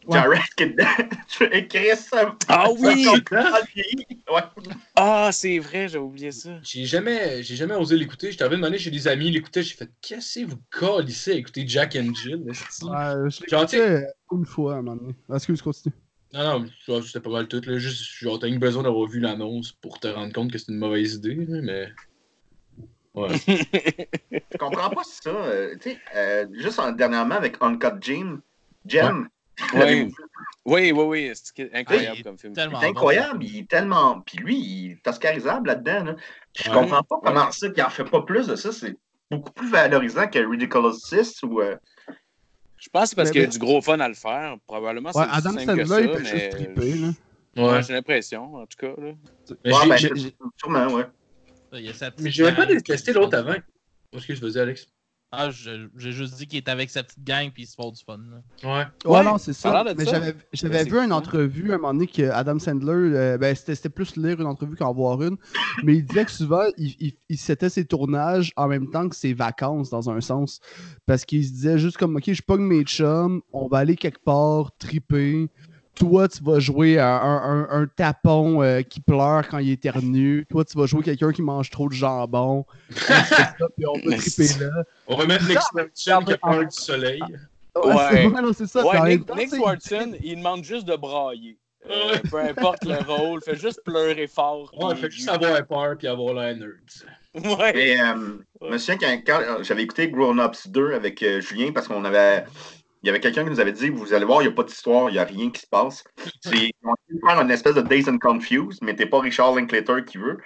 Ouais. 0.08 0.20
Jared, 0.20 0.80
écrire 1.52 1.98
ça. 1.98 2.36
Ah 2.48 2.68
oui! 2.78 3.08
Ouais. 4.32 4.42
Ah, 4.96 5.30
c'est 5.32 5.58
vrai, 5.60 5.88
j'ai 5.88 5.98
oublié 5.98 6.32
ça. 6.32 6.60
J'ai 6.62 6.86
jamais, 6.86 7.42
j'ai 7.44 7.56
jamais 7.56 7.76
osé 7.76 7.98
l'écouter. 7.98 8.32
J'étais 8.32 8.44
arrivé 8.44 8.58
de 8.58 8.62
demander 8.62 8.78
chez 8.78 8.92
des 8.92 9.08
amis, 9.08 9.32
l'écouter. 9.32 9.64
J'ai 9.64 9.76
fait, 9.76 9.90
qu'est-ce 10.02 10.40
que 10.42 10.46
vous 10.46 10.58
calissez 10.72 11.32
à 11.32 11.36
écouter 11.36 11.64
Jack 11.68 11.96
and 11.96 12.14
Jill? 12.14 12.44
Ouais, 12.46 12.54
je 13.30 13.76
l'ai 13.76 13.80
euh, 13.82 14.02
une 14.32 14.46
fois 14.46 14.76
à 14.76 14.78
un 14.78 14.82
moment 14.84 14.98
donné. 14.98 15.16
Excuse, 15.34 15.62
continue. 15.62 15.96
Non, 16.34 16.66
non, 16.88 17.02
c'était 17.02 17.22
pas 17.22 17.30
mal 17.30 17.48
tout. 17.48 17.62
Là. 17.66 17.78
Juste, 17.78 18.04
genre, 18.20 18.38
t'as 18.40 18.48
eu 18.48 18.60
besoin 18.60 18.84
d'avoir 18.84 19.08
vu 19.08 19.20
l'annonce 19.20 19.72
pour 19.72 20.00
te 20.00 20.08
rendre 20.08 20.34
compte 20.34 20.52
que 20.52 20.58
c'est 20.58 20.72
une 20.72 20.78
mauvaise 20.80 21.16
idée, 21.16 21.36
mais. 21.36 21.90
Ouais. 23.14 23.30
Je 23.48 24.58
comprends 24.58 24.90
pas 24.90 25.04
ça. 25.04 25.30
euh, 25.30 25.76
tu 25.82 25.92
sais, 25.92 26.00
euh, 26.16 26.46
juste 26.54 26.78
en- 26.80 26.92
dernièrement 26.92 27.36
avec 27.36 27.56
Uncut 27.62 28.02
Gem, 28.02 28.42
Gem, 28.86 29.30
Oui, 29.74 30.12
oui, 30.66 30.92
oui, 30.92 31.04
oui. 31.06 31.32
C'est 31.34 31.74
incroyable 31.74 32.12
Ah, 32.16 32.20
est 32.20 32.24
comme 32.24 32.38
film. 32.38 32.54
c'est 32.56 32.62
incroyable. 32.62 33.44
Il 33.44 33.60
est 33.60 33.70
tellement. 33.70 34.22
Puis 34.22 34.38
lui, 34.38 34.58
il 34.58 34.92
est 34.94 35.08
oscarisable 35.08 35.68
là-dedans. 35.68 36.04
Là. 36.04 36.16
Je 36.58 36.70
Ouais. 36.70 36.76
comprends 36.76 37.04
pas 37.04 37.16
comment 37.24 37.52
ça, 37.52 37.70
qu'il 37.70 37.84
en 37.84 37.90
fait 37.90 38.04
pas 38.06 38.22
plus 38.24 38.48
de 38.48 38.56
ça. 38.56 38.72
C'est 38.72 38.96
beaucoup 39.32 39.52
plus 39.52 39.70
valorisant 39.70 40.28
que 40.28 40.40
Ridiculous 40.40 40.94
6 40.94 41.42
ou. 41.44 41.62
euh, 41.62 41.76
Je 42.78 42.90
pense 42.90 43.04
que 43.04 43.10
c'est 43.10 43.16
parce 43.16 43.32
qu'il 43.32 43.42
y 43.42 43.46
a 43.46 43.48
du 43.48 43.58
gros 43.60 43.82
fun 43.82 44.00
à 44.00 44.08
le 44.08 44.14
faire. 44.16 44.58
Probablement, 44.68 45.12
c'est 45.12 45.20
Ouais, 45.20 45.26
Adam 45.32 45.52
Sandler, 45.58 45.84
que 45.84 45.86
ça, 45.86 46.02
il 46.02 46.08
mais... 46.10 46.26
juste 46.26 46.50
triper, 46.52 46.94
là. 46.96 47.08
Ouais, 47.58 47.64
Ouais. 47.72 47.84
j'ai 47.84 47.94
l'impression, 47.94 48.56
en 48.56 48.66
tout 48.66 48.78
cas. 48.78 48.94
Là. 49.02 49.14
Mais 49.64 49.74
ouais, 49.74 49.88
ben, 49.88 49.98
sûrement, 50.58 50.88
ouais. 50.94 51.06
Il 51.74 51.82
y 51.82 51.90
a 51.90 51.94
sa 51.94 52.12
petite 52.12 52.24
mais 52.26 52.32
j'aurais 52.32 52.56
pas 52.56 52.66
détesté 52.66 53.14
l'autre 53.14 53.38
avant. 53.38 53.56
Excuse, 54.14 54.42
vas-y, 54.42 54.60
Alex. 54.62 54.88
Ah, 55.32 55.50
je- 55.50 55.90
j'ai 55.98 56.14
juste 56.14 56.36
dit 56.38 56.48
qu'il 56.48 56.58
est 56.58 56.70
avec 56.70 56.90
sa 56.90 57.04
petite 57.04 57.24
gang 57.24 57.52
puis 57.52 57.64
il 57.64 57.66
se 57.66 57.76
font 57.76 57.92
du 57.92 58.02
fun. 58.02 58.18
là. 58.18 58.38
Ouais. 58.64 58.86
Ouais, 59.12 59.18
Ouais, 59.18 59.24
non, 59.26 59.38
c'est 59.38 59.52
ça. 59.54 59.70
Mais 59.98 60.06
j'avais, 60.54 60.84
vu 60.86 60.98
une 60.98 61.12
entrevue 61.12 61.72
à 61.72 61.76
un 61.76 61.78
moment 61.78 61.94
donné 61.94 62.08
que 62.08 62.30
Adam 62.30 62.58
Sandler, 62.58 62.94
euh, 63.14 63.38
ben, 63.38 63.54
c'était, 63.54 63.76
c'était 63.76 63.90
plus 63.90 64.16
lire 64.16 64.40
une 64.40 64.48
entrevue 64.48 64.76
qu'en 64.78 64.94
voir 64.94 65.22
une, 65.22 65.36
mais 65.84 65.96
il 65.98 66.06
disait 66.06 66.24
que 66.26 66.32
souvent, 66.32 66.64
il, 66.78 66.96
il, 67.00 67.14
il 67.28 67.38
c'était 67.38 67.70
ses 67.70 67.86
tournages 67.86 68.54
en 68.56 68.68
même 68.68 68.90
temps 68.90 69.10
que 69.10 69.16
ses 69.16 69.34
vacances, 69.34 69.90
dans 69.90 70.10
un 70.10 70.22
sens. 70.22 70.62
Parce 71.06 71.26
qu'il 71.26 71.46
se 71.46 71.52
disait 71.52 71.80
juste 71.80 71.98
comme, 71.98 72.16
OK, 72.16 72.32
je 72.32 72.42
pogne 72.42 72.62
mes 72.64 72.84
chums, 72.84 73.42
on 73.52 73.68
va 73.68 73.80
aller 73.80 73.98
quelque 73.98 74.24
part, 74.24 74.72
triper. 74.78 75.50
Toi, 75.96 76.28
tu 76.28 76.44
vas 76.44 76.60
jouer 76.60 77.00
un, 77.00 77.06
un- 77.08 77.68
un 77.70 77.88
tapon 77.88 78.62
euh, 78.62 78.82
qui 78.82 79.00
pleure 79.00 79.48
quand 79.48 79.60
il 79.60 79.72
éternue. 79.72 80.46
Toi, 80.50 80.66
tu 80.66 80.78
vas 80.78 80.86
jouer 80.86 81.04
quelqu'un 81.04 81.32
qui 81.32 81.42
mange 81.42 81.70
trop 81.70 81.88
de 81.90 81.94
jambon. 81.94 82.66
On 82.92 82.94
se 82.96 83.00
fait 83.00 83.14
ça, 83.34 83.68
puis 83.76 83.86
on 83.88 83.94
va 83.94 84.00
Mais 84.06 84.18
triper 84.18 84.44
c'est- 84.44 84.60
là. 84.60 84.70
On 85.08 85.16
va 85.16 85.26
mettre 85.26 85.48
Nick 85.48 85.60
Swartzen 85.62 86.26
qui 86.26 86.34
a 86.34 86.38
peur 86.38 86.60
du 86.60 86.66
soleil. 86.72 87.22
Ouais, 87.76 87.94
Ouais. 87.96 88.28
non, 88.42 88.54
ça. 88.54 88.84
Nick, 89.08 89.36
Nick 89.36 89.50
Swartzen, 89.56 90.16
il 90.24 90.38
demande 90.38 90.64
juste 90.64 90.86
de 90.88 90.96
brailler. 90.96 91.58
Euh, 91.88 92.18
peu 92.32 92.40
importe 92.40 92.84
le 92.84 92.96
rôle, 93.08 93.44
fait 93.44 93.56
juste 93.56 93.80
pleurer 93.86 94.26
fort. 94.26 94.74
Ouais, 94.76 94.94
puis- 94.96 95.04
fait 95.04 95.12
juste 95.12 95.30
avoir 95.30 95.64
peur 95.68 95.96
puis 95.96 96.08
avoir 96.08 96.34
l'air 96.34 96.56
nerd. 96.58 96.72
Ouais. 97.60 97.74
Mais 97.76 98.02
euh, 98.02 98.40
je 98.60 98.68
me 98.72 98.78
souviens 98.80 98.98
quand, 98.98 99.20
quand, 99.28 99.62
j'avais 99.64 99.84
écouté 99.84 100.10
Grown 100.10 100.40
Ups 100.40 100.68
2 100.68 100.94
avec 100.96 101.22
euh, 101.22 101.42
Julien 101.42 101.72
parce 101.72 101.88
qu'on 101.88 102.04
avait. 102.04 102.44
Il 103.06 103.10
y 103.10 103.12
avait 103.12 103.20
quelqu'un 103.20 103.44
qui 103.44 103.52
nous 103.52 103.60
avait 103.60 103.72
dit 103.72 103.90
Vous 103.90 104.16
allez 104.16 104.26
voir, 104.26 104.42
il 104.42 104.48
n'y 104.48 104.52
a 104.52 104.56
pas 104.56 104.64
d'histoire, 104.64 105.12
il 105.12 105.14
n'y 105.14 105.20
a 105.20 105.26
rien 105.26 105.52
qui 105.52 105.62
se 105.62 105.68
passe. 105.68 106.04
C'est, 106.42 106.72
faire 107.28 107.40
une 107.40 107.52
espèce 107.52 107.76
de 107.76 107.82
Days 107.82 108.10
and 108.10 108.18
Confused, 108.18 108.80
mais 108.82 108.96
t'es 108.96 109.06
pas 109.06 109.20
Richard 109.20 109.54
Linklater 109.54 110.04
qui 110.04 110.18
veut. 110.18 110.40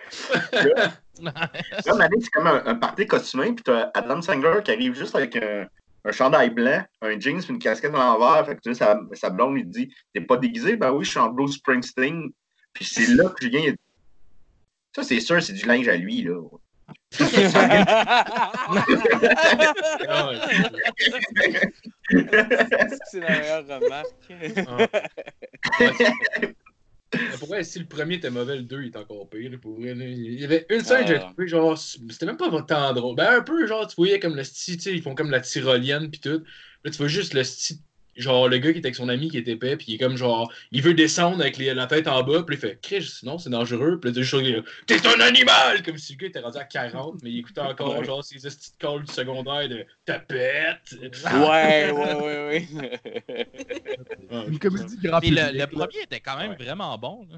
Là, 1.21 1.49
c'est 1.85 2.29
comme 2.33 2.47
un, 2.47 2.61
un 2.65 2.75
party 2.75 3.07
costumé, 3.07 3.53
puis 3.53 3.63
t'as 3.63 3.89
Adam 3.93 4.21
Sandler 4.21 4.61
qui 4.61 4.71
arrive 4.71 4.93
juste 4.93 5.15
avec 5.15 5.37
un, 5.37 5.67
un 6.03 6.11
chandail 6.11 6.49
blanc, 6.49 6.83
un 7.01 7.17
jeans, 7.17 7.39
puis 7.39 7.53
une 7.53 7.59
casquette 7.59 7.95
à 7.95 7.97
l'envers. 7.97 8.45
Fait 8.45 8.57
que 8.57 8.61
tu 8.61 8.73
sais, 8.73 8.79
sa, 8.79 8.99
sa 9.13 9.29
blonde 9.29 9.53
lui 9.53 9.63
dit 9.63 9.93
T'es 10.13 10.19
pas 10.19 10.35
déguisé? 10.35 10.75
Ben 10.75 10.91
oui, 10.91 11.05
je 11.05 11.11
suis 11.11 11.19
en 11.19 11.29
Bruce 11.29 11.55
Springsteen. 11.55 12.29
Puis 12.73 12.83
c'est 12.83 13.07
là 13.07 13.29
que 13.29 13.41
Julien. 13.41 13.73
Ça, 14.93 15.03
c'est 15.03 15.21
sûr, 15.21 15.41
c'est 15.41 15.53
du 15.53 15.65
linge 15.65 15.87
à 15.87 15.95
lui, 15.95 16.23
là. 16.23 16.41
Ah, 20.07 20.31
c'est 23.11 23.19
la 23.19 23.39
meilleure 23.39 23.65
remarque. 23.67 24.13
Mais 27.11 27.37
pour 27.39 27.47
vrai, 27.47 27.63
si 27.63 27.79
le 27.79 27.85
premier 27.85 28.15
était 28.15 28.29
mauvais, 28.29 28.57
le 28.57 28.61
2 28.63 28.83
il 28.83 28.87
est 28.89 28.97
encore 28.97 29.27
pire. 29.29 29.51
Pour 29.61 29.79
vrai. 29.79 29.95
Il 29.97 30.39
y 30.39 30.45
avait 30.45 30.65
une 30.69 30.81
scène, 30.81 31.03
Ah. 31.03 31.07
j'ai 31.07 31.19
trouvé, 31.19 31.47
genre, 31.47 31.77
c'était 31.77 32.25
même 32.27 32.37
pas 32.37 32.49
tant 32.61 32.93
drôle. 32.93 33.15
Ben, 33.15 33.37
un 33.39 33.41
peu, 33.41 33.65
genre, 33.65 33.87
tu 33.87 33.95
voyais 33.95 34.19
comme 34.19 34.35
le 34.35 34.43
style, 34.43 34.79
ils 34.85 35.01
font 35.01 35.15
comme 35.15 35.31
la 35.31 35.39
tyrolienne, 35.41 36.11
pis 36.11 36.19
tout. 36.19 36.43
Là, 36.83 36.91
tu 36.91 36.97
vois 36.97 37.07
juste 37.07 37.33
le 37.33 37.43
style, 37.43 37.77
genre, 38.19 38.47
le 38.47 38.57
gars 38.57 38.71
qui 38.71 38.79
était 38.79 38.87
avec 38.87 38.95
son 38.95 39.09
ami 39.09 39.29
qui 39.29 39.37
était 39.37 39.51
épais, 39.51 39.75
pis 39.77 39.85
il 39.91 39.95
est 39.95 39.97
comme, 39.97 40.15
genre, 40.17 40.51
il 40.71 40.81
veut 40.81 40.93
descendre 40.93 41.41
avec 41.41 41.57
les- 41.57 41.73
la 41.73 41.87
tête 41.87 42.07
en 42.07 42.21
bas, 42.23 42.43
pis 42.43 42.53
il 42.53 42.59
fait, 42.59 42.79
Chris, 42.81 43.03
sinon 43.03 43.37
c'est 43.37 43.49
dangereux. 43.49 43.99
Pis 43.99 44.11
là, 44.11 44.21
juste, 44.21 44.63
t'es 44.85 45.07
un 45.07 45.19
animal! 45.21 45.81
Comme 45.83 45.97
si 45.97 46.13
le 46.13 46.17
gars 46.19 46.27
était 46.27 46.39
rendu 46.39 46.57
à 46.57 46.63
40, 46.65 47.23
mais 47.23 47.31
il 47.31 47.39
écoutait 47.39 47.61
encore, 47.61 47.97
Ouais. 47.97 48.05
genre, 48.05 48.23
ses 48.23 48.35
petites 48.39 48.77
calls 48.77 49.03
du 49.03 49.11
secondaire 49.13 49.67
de 49.69 49.85
tapette. 50.05 50.95
Ouais, 51.01 51.11
ouais, 51.91 52.13
ouais, 52.15 52.67
ouais. 53.27 53.47
Une 54.47 54.59
comédie 54.59 54.97
grand 55.03 55.19
Puis 55.19 55.31
le, 55.31 55.65
premier 55.65 56.01
était 56.03 56.19
quand 56.19 56.37
même 56.37 56.51
Ouais. 56.51 56.57
vraiment 56.63 56.97
bon. 56.97 57.27
Là. 57.29 57.37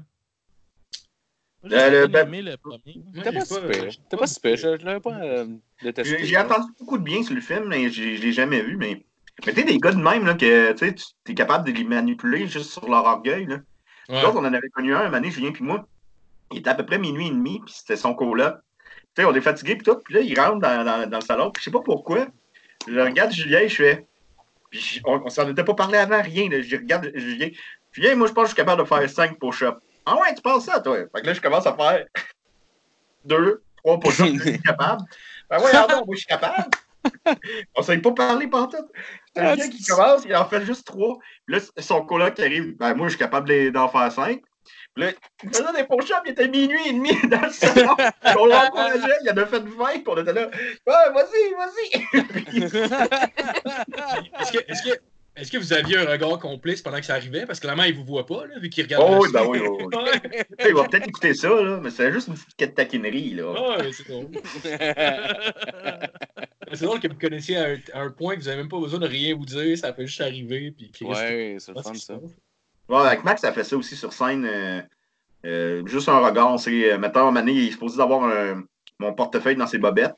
Le- 1.64 1.68
le- 1.68 1.76
J'ai 1.76 1.90
bien 1.90 2.08
ben- 2.08 2.26
aimé 2.26 2.42
le 2.42 2.56
premier. 2.56 3.02
Pas 3.22 3.44
super. 3.44 3.88
T'es 4.10 4.16
pas 4.16 4.26
super. 4.26 4.56
Je 4.56 4.76
je 4.80 4.84
l'avais 4.84 4.98
pas 5.00 5.16
euh, 5.22 5.46
détesté. 5.80 6.24
J'ai 6.24 6.36
entendu 6.36 6.66
beaucoup 6.78 6.98
de 6.98 7.04
bien 7.04 7.22
sur 7.22 7.34
le 7.34 7.40
film, 7.40 7.66
mais 7.68 7.88
j'ai- 7.88 8.16
je 8.16 8.22
l'ai 8.22 8.32
jamais 8.32 8.62
vu. 8.62 8.76
Mais, 8.76 9.04
mais 9.46 9.52
tu 9.52 9.60
sais, 9.60 9.66
des 9.66 9.78
gars 9.78 9.92
de 9.92 10.02
même, 10.02 10.26
là, 10.26 10.34
que 10.34 10.72
tu 10.72 10.78
sais, 10.78 10.94
tu 10.94 11.32
es 11.32 11.34
capable 11.34 11.66
de 11.66 11.72
les 11.72 11.84
manipuler 11.84 12.46
juste 12.46 12.70
sur 12.70 12.88
leur 12.88 13.04
orgueil. 13.04 13.46
Là. 13.46 13.58
Ouais. 14.08 14.24
autres, 14.24 14.36
on 14.36 14.44
en 14.44 14.52
avait 14.52 14.68
connu 14.68 14.94
un, 14.94 15.00
un 15.00 15.10
donné, 15.10 15.30
Julien 15.30 15.52
puis 15.52 15.64
moi. 15.64 15.86
Il 16.52 16.58
était 16.58 16.70
à 16.70 16.74
peu 16.74 16.84
près 16.84 16.98
minuit 16.98 17.28
et 17.28 17.30
demi, 17.30 17.60
puis 17.64 17.74
c'était 17.74 17.96
son 17.96 18.14
coloc. 18.14 18.56
Tu 19.14 19.22
sais, 19.22 19.24
on 19.24 19.34
est 19.34 19.40
fatigué, 19.40 19.76
puis 19.76 19.84
tout. 19.84 19.96
Puis 20.04 20.14
là, 20.14 20.20
il 20.20 20.38
rentre 20.38 20.58
dans, 20.58 20.84
dans, 20.84 21.08
dans 21.08 21.18
le 21.18 21.24
salon, 21.24 21.50
puis 21.50 21.60
je 21.60 21.64
sais 21.64 21.70
pas 21.70 21.80
pourquoi. 21.80 22.26
Je 22.86 22.98
regarde 22.98 23.32
Julien, 23.32 23.66
je 23.66 23.74
fais. 23.74 24.06
Puis 24.70 25.00
on, 25.04 25.22
on 25.24 25.28
s'en 25.28 25.48
était 25.48 25.64
pas 25.64 25.74
parlé 25.74 25.98
avant, 25.98 26.22
rien. 26.22 26.48
Là. 26.48 26.60
Je 26.60 26.76
regarde 26.76 27.10
Julien. 27.14 27.48
Julien, 27.92 28.14
moi, 28.16 28.26
je 28.26 28.32
pense 28.32 28.44
que 28.44 28.50
je 28.50 28.54
suis 28.54 28.64
capable 28.64 28.82
de 28.82 28.86
faire 28.86 29.08
5 29.08 29.38
push-ups. 29.38 29.78
Ah 30.06 30.16
ouais, 30.16 30.34
tu 30.34 30.42
penses 30.42 30.64
ça, 30.64 30.80
toi? 30.80 30.96
Fait 30.96 31.20
que 31.20 31.26
là, 31.26 31.34
je 31.34 31.40
commence 31.40 31.66
à 31.66 31.74
faire 31.74 32.06
2, 33.24 33.62
3 33.84 34.00
push-ups, 34.00 34.44
je 34.44 34.50
suis 34.50 34.62
capable. 34.62 35.02
Ben 35.48 35.58
ouais, 35.58 35.74
attends, 35.74 36.04
moi, 36.06 36.14
je 36.14 36.18
suis 36.18 36.26
capable. 36.26 36.70
On 37.76 37.82
s'est 37.82 37.98
pas 37.98 38.12
parlé 38.12 38.46
partout. 38.46 38.84
C'est 39.34 39.40
Ah, 39.42 39.52
le 39.52 39.56
gars 39.56 39.64
tu- 39.64 39.70
qui 39.70 39.84
commence, 39.84 40.22
il 40.26 40.36
en 40.36 40.44
fait 40.46 40.62
juste 40.64 40.86
3. 40.86 41.18
Puis 41.46 41.56
là, 41.56 41.62
son 41.78 42.04
coloc 42.04 42.34
qui 42.34 42.42
arrive, 42.42 42.76
ben 42.76 42.94
moi, 42.94 43.06
je 43.08 43.12
suis 43.12 43.18
capable 43.18 43.48
de- 43.48 43.70
d'en 43.70 43.88
faire 43.88 44.10
5. 44.12 44.40
Puis 44.94 45.04
là, 45.04 45.12
il 45.42 45.48
faisait 45.48 45.72
des 45.74 45.84
push-ups, 45.84 46.20
il 46.26 46.32
était 46.32 46.48
minuit 46.48 46.86
et 46.86 46.92
demi 46.92 47.10
dans 47.30 47.40
le 47.40 47.50
salon. 47.50 47.96
On 48.38 48.46
l'encourageait, 48.46 49.16
il 49.24 49.30
en 49.32 49.36
a 49.38 49.46
fait 49.46 49.62
20, 49.64 49.86
puis 49.94 50.02
on 50.06 50.16
était 50.18 50.32
là. 50.34 50.48
Ouais, 50.86 51.12
vas-y, 51.14 51.54
vas-y. 51.54 51.88
Est-ce 54.40 54.52
que, 54.52 54.58
est-ce 54.70 54.82
que, 54.82 55.00
est-ce 55.36 55.50
que 55.50 55.58
vous 55.58 55.72
aviez 55.72 55.96
un 55.96 56.04
regard 56.04 56.38
complice 56.38 56.82
pendant 56.82 56.98
que 56.98 57.06
ça 57.06 57.14
arrivait? 57.14 57.46
Parce 57.46 57.58
que 57.58 57.66
clairement, 57.66 57.84
il 57.84 57.94
vous 57.94 58.04
voit 58.04 58.26
pas, 58.26 58.46
là, 58.46 58.58
vu 58.58 58.68
qu'il 58.68 58.84
regarde. 58.84 59.04
Oh, 59.08 59.26
ben 59.32 59.44
oui, 59.46 59.60
oui, 59.60 59.86
oui. 59.92 60.38
Il 60.68 60.74
va 60.74 60.88
peut-être 60.88 61.08
écouter 61.08 61.34
ça, 61.34 61.48
là, 61.48 61.80
mais 61.82 61.90
c'est 61.90 62.12
juste 62.12 62.28
une 62.28 62.34
petite 62.34 62.74
taquinerie, 62.74 63.34
là. 63.34 63.78
ouais, 63.78 63.92
c'est 63.92 64.08
drôle. 64.08 64.28
C'est 66.74 66.86
drôle 66.86 67.00
que 67.00 67.08
vous 67.08 67.18
connaissiez 67.18 67.56
à 67.58 67.64
un, 67.68 67.76
à 67.92 68.00
un 68.00 68.10
point 68.10 68.34
que 68.34 68.40
vous 68.40 68.46
n'avez 68.46 68.56
même 68.58 68.68
pas 68.68 68.80
besoin 68.80 68.98
de 68.98 69.06
rien 69.06 69.34
vous 69.34 69.44
dire, 69.44 69.76
ça 69.76 69.92
fait 69.92 70.06
juste 70.06 70.20
arriver. 70.22 70.72
Puis 70.72 70.90
Ouais, 71.02 71.56
c'est 71.58 71.72
le 71.72 71.78
ah, 71.78 71.82
fun, 71.82 71.94
ça. 71.94 72.18
Ouais, 72.88 73.06
avec 73.06 73.24
Max, 73.24 73.42
ça 73.42 73.52
fait 73.52 73.64
ça 73.64 73.76
aussi 73.76 73.94
sur 73.94 74.12
scène. 74.12 74.46
euh, 74.46 74.80
euh, 75.44 75.86
juste 75.86 76.08
un 76.08 76.18
regard. 76.20 76.58
C'est, 76.58 76.92
euh, 76.92 76.98
mettons, 76.98 77.30
Mané, 77.30 77.52
il 77.52 77.68
est 77.68 77.72
supposé 77.72 78.00
avoir 78.00 78.24
un- 78.24 78.64
mon 78.98 79.12
portefeuille 79.12 79.56
dans 79.56 79.66
ses 79.66 79.78
bobettes. 79.78 80.14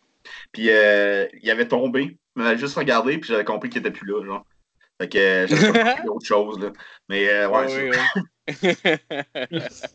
Puis 0.52 0.70
euh, 0.70 1.26
il 1.42 1.50
avait 1.50 1.68
tombé. 1.68 2.16
Il 2.36 2.42
m'avait 2.42 2.58
juste 2.58 2.76
regardé, 2.76 3.18
puis 3.18 3.28
j'avais 3.28 3.44
compris 3.44 3.68
qu'il 3.68 3.80
était 3.80 3.90
plus 3.90 4.06
là. 4.10 4.24
Genre. 4.24 4.46
Fait 5.00 5.08
que 5.08 5.18
euh, 5.18 5.46
compris 5.48 6.08
autre 6.08 6.26
chose. 6.26 6.58
Là. 6.60 6.70
Mais 7.08 7.28
euh, 7.28 7.48
ouais, 7.50 7.68
c'est- 7.68 7.90
Ouais, 7.90 7.96
ouais, 8.62 8.98
ouais. 9.52 9.60
Ça 9.70 9.88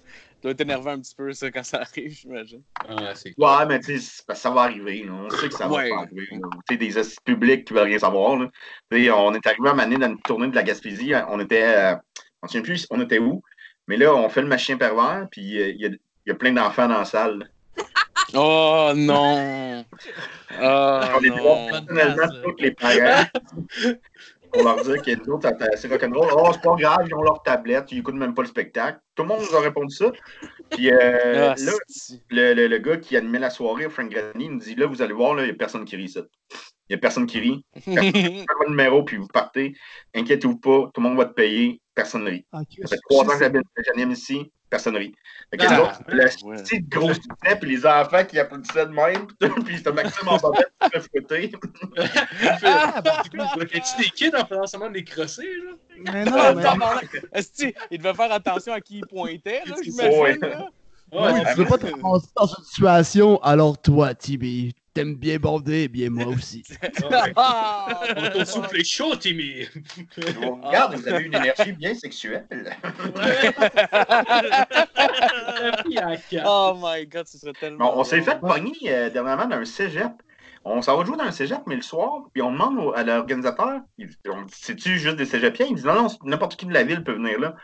doit 0.43 0.53
t'énerver 0.53 0.91
un 0.91 0.99
petit 0.99 1.15
peu, 1.15 1.31
ça, 1.33 1.51
quand 1.51 1.63
ça 1.63 1.81
arrive, 1.81 2.11
j'imagine. 2.11 2.61
Ah, 2.87 3.13
c'est 3.15 3.33
Ouais, 3.37 3.65
mais 3.67 3.79
tu 3.79 3.97
sais, 3.99 3.99
c'est 3.99 4.25
parce 4.25 4.39
que 4.39 4.43
ça 4.43 4.49
va 4.51 4.61
arriver. 4.61 5.03
là. 5.03 5.11
On 5.13 5.29
sait 5.29 5.49
que 5.49 5.53
ça 5.55 5.67
va 5.67 5.75
Ouais. 5.75 5.91
arriver. 5.91 6.27
Tu 6.29 6.39
sais, 6.69 6.77
des 6.77 6.97
assises 6.97 7.19
publics 7.25 7.65
qui 7.65 7.73
veulent 7.73 7.87
rien 7.87 7.99
savoir. 7.99 8.37
Là. 8.37 8.49
Tu 8.91 9.03
sais, 9.03 9.11
on 9.11 9.33
est 9.33 9.45
arrivé 9.47 9.69
à 9.69 9.73
Mané 9.73 9.97
dans 9.97 10.07
une 10.07 10.21
tournée 10.21 10.47
de 10.47 10.55
la 10.55 10.63
Gaspésie. 10.63 11.13
On 11.27 11.39
était. 11.41 11.63
euh, 11.75 11.95
on 12.41 12.47
ne 12.47 12.51
sait 12.51 12.61
plus 12.61 12.87
on 12.89 13.01
était 13.01 13.19
où. 13.19 13.41
Mais 13.87 13.97
là, 13.97 14.13
on 14.15 14.29
fait 14.29 14.41
le 14.41 14.47
machin 14.47 14.77
pervers, 14.77 15.27
puis 15.31 15.59
euh, 15.61 15.69
il 15.71 15.81
y, 15.81 15.85
a, 15.85 15.89
il 15.89 15.99
y 16.27 16.31
a 16.31 16.35
plein 16.35 16.53
d'enfants 16.53 16.87
dans 16.87 16.99
la 16.99 17.05
salle. 17.05 17.39
là. 17.39 17.45
Oh 18.35 18.91
non! 18.95 19.83
Oh 20.61 20.99
On 21.17 21.21
non! 21.21 21.37
voit 21.37 21.57
personnellement 21.71 22.27
tous 22.43 22.55
les 22.59 22.71
parents 22.71 23.25
pour 24.51 24.63
leur 24.63 24.81
dire 24.83 25.01
qu'il 25.01 25.13
y 25.13 25.15
a 25.15 25.23
une 25.23 25.31
autre 25.31 25.49
c'est 25.75 25.87
rock'n'roll. 25.87 26.29
Oh, 26.35 26.49
c'est 26.53 26.61
pas 26.61 26.75
grave, 26.75 27.05
ils 27.07 27.13
ont 27.15 27.21
leur 27.21 27.41
tablette, 27.43 27.91
ils 27.91 27.99
écoutent 27.99 28.15
même 28.15 28.33
pas 28.33 28.41
le 28.41 28.47
spectacle. 28.47 28.99
Tout 29.15 29.23
le 29.23 29.29
monde 29.29 29.41
nous 29.41 29.55
a 29.55 29.61
répondu 29.61 29.93
ça. 29.93 30.11
Puis 30.69 30.91
euh, 30.91 31.51
Ah, 31.51 31.55
là, 31.57 31.71
le, 32.29 32.53
le, 32.53 32.67
le 32.67 32.77
gars 32.77 32.97
qui 32.97 33.17
animait 33.17 33.39
la 33.39 33.49
soirée, 33.49 33.89
Frank 33.89 34.09
Granny, 34.09 34.45
il 34.45 34.51
nous 34.51 34.59
dit 34.59 34.75
là, 34.75 34.85
vous 34.87 35.01
allez 35.01 35.13
voir, 35.13 35.35
là, 35.35 35.43
il 35.43 35.45
n'y 35.45 35.51
a 35.51 35.55
personne 35.55 35.85
qui 35.85 35.95
rit 35.95 36.05
ici. 36.05 36.19
Il 36.89 36.93
n'y 36.93 36.95
a 36.95 36.99
personne 36.99 37.27
qui 37.27 37.39
rit. 37.39 37.65
Faites 37.73 37.95
votre 37.95 38.69
numéro, 38.69 39.03
puis 39.03 39.17
vous 39.17 39.27
partez. 39.27 39.73
Inquiétez-vous 40.15 40.57
pas, 40.57 40.89
tout 40.93 41.01
le 41.01 41.07
monde 41.07 41.17
va 41.17 41.25
te 41.25 41.33
payer, 41.33 41.81
personne 41.93 42.23
ne 42.23 42.31
rit. 42.31 42.45
Ça 42.51 42.87
fait 42.87 42.99
trois 43.09 43.25
ans 43.25 43.37
que 43.37 43.45
que 43.47 43.83
j'anime 43.85 44.11
ici, 44.11 44.51
personne 44.69 44.93
ne 44.93 44.99
rit. 44.99 45.15
Fait 45.51 45.57
que 45.57 45.65
Ah, 45.67 45.81
autres, 45.81 46.01
le 46.07 46.23
ouais. 46.45 46.55
petit 46.63 46.79
gros 46.81 47.13
succès, 47.13 47.55
puis 47.59 47.69
les 47.71 47.85
enfants 47.85 48.23
qui 48.25 48.39
applaudissaient 48.39 48.85
de 48.85 48.91
même, 48.91 49.27
puis 49.65 49.77
c'était 49.77 49.91
Maxime 49.91 50.27
en 50.27 50.37
bobette 50.37 50.71
qui 50.81 50.85
se 50.87 50.99
fait 50.99 51.09
fouetter. 51.09 51.51
Ah, 52.63 53.01
bah, 53.01 53.21
du 53.23 53.29
coup, 53.29 53.37
il 53.45 53.57
bloquait-tu 53.57 54.03
des 54.03 54.09
kids 54.09 54.31
en 54.35 54.45
faisant 54.45 54.65
seulement 54.67 54.89
des 54.89 55.03
crosser, 55.03 55.43
là? 55.65 55.71
Mais 56.13 56.23
Ah, 56.31 56.51
non, 56.51 56.55
mais. 56.55 56.63
tabarnak. 56.63 57.25
Esti, 57.33 57.73
il 57.91 57.97
devait 57.97 58.13
faire 58.13 58.31
attention 58.31 58.73
à 58.73 58.81
qui 58.81 58.99
il 58.99 59.05
pointait, 59.07 59.61
là, 59.65 59.75
Ouais. 59.75 59.83
j'imagine. 59.83 60.39
là. 60.41 60.67
Ouais, 61.11 61.31
Oui, 61.33 61.39
tu 61.51 61.57
veux 61.57 61.65
pas 61.65 61.77
te 61.79 61.87
dans 61.87 62.45
une 62.45 62.63
situation, 62.65 63.41
alors 63.41 63.81
toi, 63.81 64.13
Tibi, 64.13 64.75
t'aimes 64.99 65.15
bien 65.15 65.37
bander, 65.37 65.87
bien 65.87 66.09
moi 66.09 66.27
aussi. 66.27 66.63
Ah, 67.35 68.01
ton 68.33 68.45
souffle 68.45 68.79
est 68.79 68.83
chaud, 68.83 69.15
Timmy! 69.15 69.65
Regarde, 70.17 70.95
vous 70.95 71.07
avez 71.07 71.23
une 71.25 71.35
énergie 71.35 71.71
bien 71.71 71.93
sexuelle. 71.95 72.45
Oh 76.45 76.73
my 76.81 77.05
god, 77.07 77.27
ce 77.27 77.37
serait 77.37 77.53
tellement. 77.53 77.93
Bon, 77.93 77.99
on 78.01 78.03
s'est 78.03 78.21
fait 78.21 78.39
pogner 78.39 78.73
euh, 78.87 79.09
dernièrement 79.09 79.45
dans 79.47 79.57
un 79.57 79.65
cégep. 79.65 80.11
On 80.65 80.81
s'en 80.81 80.97
va 80.97 81.05
jouer 81.05 81.17
dans 81.17 81.23
un 81.23 81.31
cégep, 81.31 81.59
mais 81.67 81.75
le 81.75 81.81
soir, 81.81 82.23
puis 82.33 82.41
on 82.41 82.51
demande 82.51 82.77
au- 82.79 82.93
à 82.93 83.03
l'organisateur, 83.03 83.79
on 84.27 84.41
dit, 84.43 84.53
c'est-tu 84.53 84.99
juste 84.99 85.15
des 85.15 85.25
cégepiens? 85.25 85.67
Il 85.69 85.75
dit, 85.75 85.85
non, 85.85 85.95
non, 85.95 86.07
n'importe 86.23 86.57
qui 86.57 86.65
de 86.65 86.73
la 86.73 86.83
ville 86.83 87.03
peut 87.03 87.13
venir 87.13 87.39
là. 87.39 87.55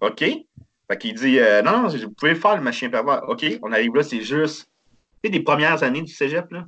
OK. 0.00 0.18
Fait 0.20 0.98
qu'il 0.98 1.14
dit, 1.14 1.38
euh, 1.38 1.62
non, 1.62 1.82
non, 1.82 1.88
vous 1.88 2.10
pouvez 2.10 2.34
faire 2.34 2.56
le 2.56 2.62
machin 2.62 2.90
pervers. 2.90 3.22
OK, 3.28 3.44
on 3.62 3.72
arrive 3.72 3.94
là, 3.94 4.02
c'est 4.02 4.20
juste, 4.20 4.66
tu 4.86 4.96
sais, 5.24 5.30
des 5.30 5.40
premières 5.40 5.82
années 5.82 6.02
du 6.02 6.12
cégep, 6.12 6.50
là. 6.52 6.66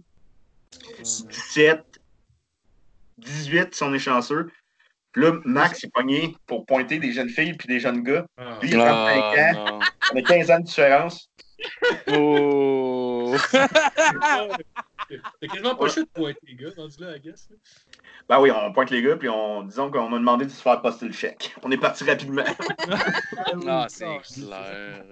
17, 1.02 1.84
18, 3.18 3.74
si 3.74 3.82
on 3.82 3.94
est 3.94 3.98
chanceux. 3.98 4.50
Puis 5.12 5.22
là, 5.22 5.32
Max 5.44 5.82
est 5.82 5.90
pogné 5.92 6.36
pour 6.46 6.66
pointer 6.66 6.98
des 6.98 7.12
jeunes 7.12 7.30
filles 7.30 7.54
puis 7.54 7.68
des 7.68 7.80
jeunes 7.80 8.02
gars. 8.02 8.26
Ah. 8.36 8.58
Lui, 8.60 8.70
il 8.70 8.80
a 8.80 8.84
35 8.84 9.56
Ah, 9.56 9.72
ans. 9.72 9.80
On 10.12 10.16
a 10.18 10.22
15 10.22 10.50
ans 10.50 10.60
de 10.60 10.64
différence. 10.64 11.30
Oh. 12.12 13.34
T'as 15.40 15.48
quasiment 15.48 15.74
pas 15.76 15.88
choix 15.88 16.02
de 16.02 16.08
pointer, 16.08 16.38
les 16.46 16.54
gars, 16.54 16.68
rendu 16.76 16.96
là, 17.00 17.16
I 17.16 17.20
guess. 17.20 17.48
Ben 18.28 18.40
oui, 18.40 18.50
on 18.50 18.72
pointe 18.72 18.90
les 18.90 19.02
gars, 19.02 19.16
puis 19.16 19.28
on, 19.28 19.62
disons 19.62 19.90
qu'on 19.90 20.08
m'a 20.08 20.18
demandé 20.18 20.46
de 20.46 20.50
se 20.50 20.60
faire 20.60 20.82
poster 20.82 21.06
le 21.06 21.12
chèque. 21.12 21.54
On 21.62 21.70
est 21.70 21.78
parti 21.78 22.04
rapidement. 22.04 22.44
Ah, 23.68 23.86
c'est 23.88 24.18
clair. 24.18 25.04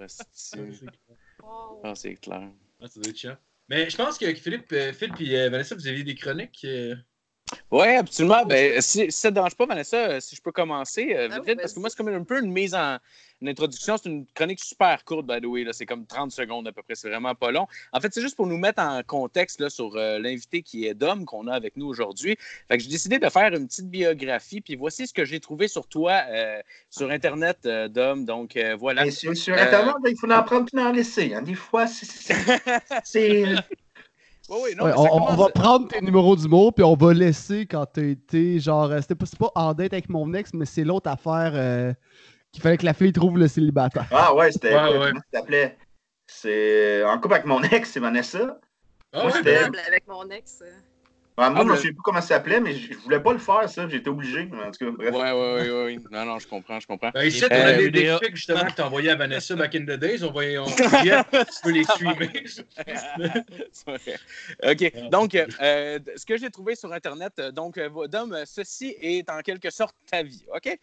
Ah, 1.83 1.95
c'est 1.95 2.15
clair. 2.15 2.49
Ah, 2.81 2.87
ça 2.87 2.99
doit 2.99 3.09
être 3.09 3.17
chiant. 3.17 3.37
Mais 3.69 3.89
je 3.89 3.97
pense 3.97 4.17
que 4.17 4.33
Philippe, 4.35 4.71
euh, 4.73 4.93
Phil 4.93 5.11
et 5.19 5.39
euh, 5.39 5.49
Vanessa, 5.49 5.75
vous 5.75 5.87
aviez 5.87 6.03
des 6.03 6.15
chroniques. 6.15 6.65
Oui, 7.71 7.87
absolument. 7.89 8.43
Ben, 8.45 8.81
si, 8.81 9.05
si 9.05 9.11
ça 9.11 9.27
ne 9.27 9.31
te 9.31 9.35
dérange 9.35 9.55
pas, 9.55 9.67
Vanessa, 9.67 9.97
euh, 9.97 10.19
si 10.19 10.35
je 10.35 10.41
peux 10.41 10.51
commencer 10.51 11.13
euh, 11.15 11.27
Ah 11.31 11.35
vite, 11.35 11.43
oui, 11.43 11.51
vite, 11.51 11.61
parce 11.61 11.73
que 11.73 11.79
moi, 11.79 11.89
c'est 11.91 11.97
comme 11.97 12.07
un 12.07 12.23
peu 12.23 12.39
une 12.43 12.51
mise 12.51 12.73
en 12.73 12.97
une 13.41 13.49
introduction. 13.49 13.97
C'est 13.97 14.09
une 14.09 14.25
chronique 14.33 14.63
super 14.63 15.03
courte, 15.05 15.27
by 15.27 15.39
the 15.41 15.45
way. 15.45 15.63
là. 15.63 15.71
C'est 15.71 15.85
comme 15.85 16.07
30 16.07 16.31
secondes 16.31 16.67
à 16.67 16.71
peu 16.71 16.81
près. 16.81 16.95
C'est 16.95 17.07
vraiment 17.09 17.35
pas 17.35 17.51
long. 17.51 17.67
En 17.93 18.01
fait, 18.01 18.11
c'est 18.11 18.21
juste 18.21 18.35
pour 18.35 18.47
nous 18.47 18.57
mettre 18.57 18.81
en 18.81 19.01
contexte 19.05 19.59
là, 19.59 19.69
sur 19.69 19.95
euh, 19.95 20.17
l'invité 20.17 20.63
qui 20.63 20.87
est 20.87 20.95
Dom, 20.95 21.25
qu'on 21.25 21.45
a 21.47 21.53
avec 21.53 21.77
nous 21.77 21.85
aujourd'hui. 21.85 22.35
Fait 22.67 22.77
que 22.77 22.83
j'ai 22.83 22.89
décidé 22.89 23.19
de 23.19 23.29
faire 23.29 23.53
une 23.53 23.67
petite 23.67 23.89
biographie. 23.91 24.61
Puis 24.61 24.75
voici 24.75 25.05
ce 25.05 25.13
que 25.13 25.23
j'ai 25.25 25.39
trouvé 25.39 25.67
sur 25.67 25.85
toi 25.87 26.23
euh, 26.29 26.59
sur 26.89 27.11
Internet, 27.11 27.59
euh, 27.67 27.87
Dom. 27.87 28.25
Donc, 28.25 28.55
euh, 28.57 28.75
voilà. 28.75 29.05
Et 29.05 29.11
sur, 29.11 29.35
sur 29.37 29.53
Euh, 29.55 29.61
Internet, 29.61 29.93
ben, 30.01 30.09
il 30.09 30.17
faut 30.17 30.31
en 30.31 30.41
prendre 30.43 30.65
puis 30.65 30.81
en 30.81 30.91
laisser. 30.91 31.33
hein. 31.35 31.43
Des 31.43 31.53
fois, 31.55 31.85
c'est- 31.85 32.33
Oui, 34.49 34.57
oui, 34.63 34.75
non, 34.75 34.85
Ouais, 34.85 34.91
mais 34.91 34.97
on, 34.97 35.35
va 35.35 35.49
prendre 35.49 35.87
tes 35.87 36.01
numéros 36.01 36.35
d'humour, 36.35 36.73
puis 36.73 36.83
on 36.83 36.95
va 36.95 37.13
laisser 37.13 37.65
quand 37.65 37.85
t'as 37.85 38.03
été, 38.03 38.59
genre, 38.59 38.91
euh, 38.91 39.01
c'était 39.01 39.15
pas, 39.15 39.51
en 39.55 39.73
date 39.73 39.93
avec 39.93 40.09
mon 40.09 40.33
ex, 40.33 40.53
mais 40.53 40.65
c'est 40.65 40.83
l'autre 40.83 41.09
affaire 41.09 41.51
euh, 41.55 41.93
qu'il 42.51 42.61
fallait 42.61 42.77
que 42.77 42.85
la 42.85 42.93
fille 42.93 43.11
trouve 43.11 43.39
le 43.39 43.47
célibataire. 43.47 44.05
Ah 44.11 44.35
ouais, 44.35 44.51
c'était. 44.51 44.75
Ouais, 44.75 44.97
ouais. 44.97 45.07
Comment 45.09 45.21
s'appelait? 45.33 45.77
C'est. 46.27 47.03
En 47.03 47.19
couple 47.19 47.35
avec 47.35 47.45
mon 47.45 47.61
ex, 47.63 47.89
c'est 47.89 47.99
Vanessa. 47.99 48.59
Ah 49.13 49.23
Moi, 49.23 49.41
ben, 49.43 49.75
avec 49.87 50.07
mon 50.07 50.29
ex. 50.29 50.61
Ouais, 51.37 51.49
moi, 51.49 51.59
Ah, 51.59 51.63
je 51.63 51.69
mais- 51.69 51.75
souviens 51.75 51.91
plus 51.91 52.01
comment 52.01 52.21
ça 52.21 52.27
s'appelait, 52.27 52.61
mais 52.61 52.73
je, 52.73 52.93
je 52.93 52.97
voulais 52.99 53.19
pas 53.19 53.33
le 53.33 53.39
faire, 53.39 53.67
ça. 53.69 53.89
J'étais 53.89 54.07
obligé. 54.09 54.49
En 54.53 54.71
tout 54.71 54.85
cas, 54.85 54.91
bref. 54.97 55.13
Ouais, 55.13 55.31
ouais, 55.31 55.69
ouais, 55.69 55.83
ouais. 55.83 55.97
Non, 56.09 56.23
non, 56.25 56.39
je 56.39 56.47
comprends, 56.47 56.79
je 56.79 56.87
comprends. 56.87 57.09
ben, 57.13 57.23
ici, 57.25 57.43
on 57.43 57.53
Euh, 57.53 57.73
a 57.73 57.73
des 57.73 57.91
dick 57.91 58.19
pics, 58.21 58.35
justement 58.37 58.63
que 58.65 58.71
t'as 58.71 58.85
envoyé 58.85 59.09
à 59.09 59.15
Vanessa 59.15 59.53
back 59.55 59.75
in 59.75 59.81
the 59.81 59.99
days. 59.99 60.23
On 60.23 60.31
va 60.31 60.45
y- 60.45 60.57
on 60.57 60.65
yeah, 61.03 61.25
tu 61.25 61.37
peux 61.61 61.71
les 61.71 61.83
streamer. 61.83 62.29
C'est 63.71 63.85
vrai. 63.85 64.19
OK. 64.71 65.09
Donc, 65.11 65.35
euh, 65.35 65.99
ce 66.15 66.25
que 66.25 66.37
j'ai 66.37 66.49
trouvé 66.49 66.75
sur 66.75 66.93
Internet, 66.93 67.33
euh, 67.39 67.51
donc, 67.51 67.77
euh, 67.77 67.89
Dom, 68.07 68.35
ceci 68.45 68.95
est 69.01 69.29
en 69.29 69.41
quelque 69.41 69.69
sorte 69.71 69.95
ta 70.09 70.23
vie. 70.23 70.45
OK? 70.55 70.77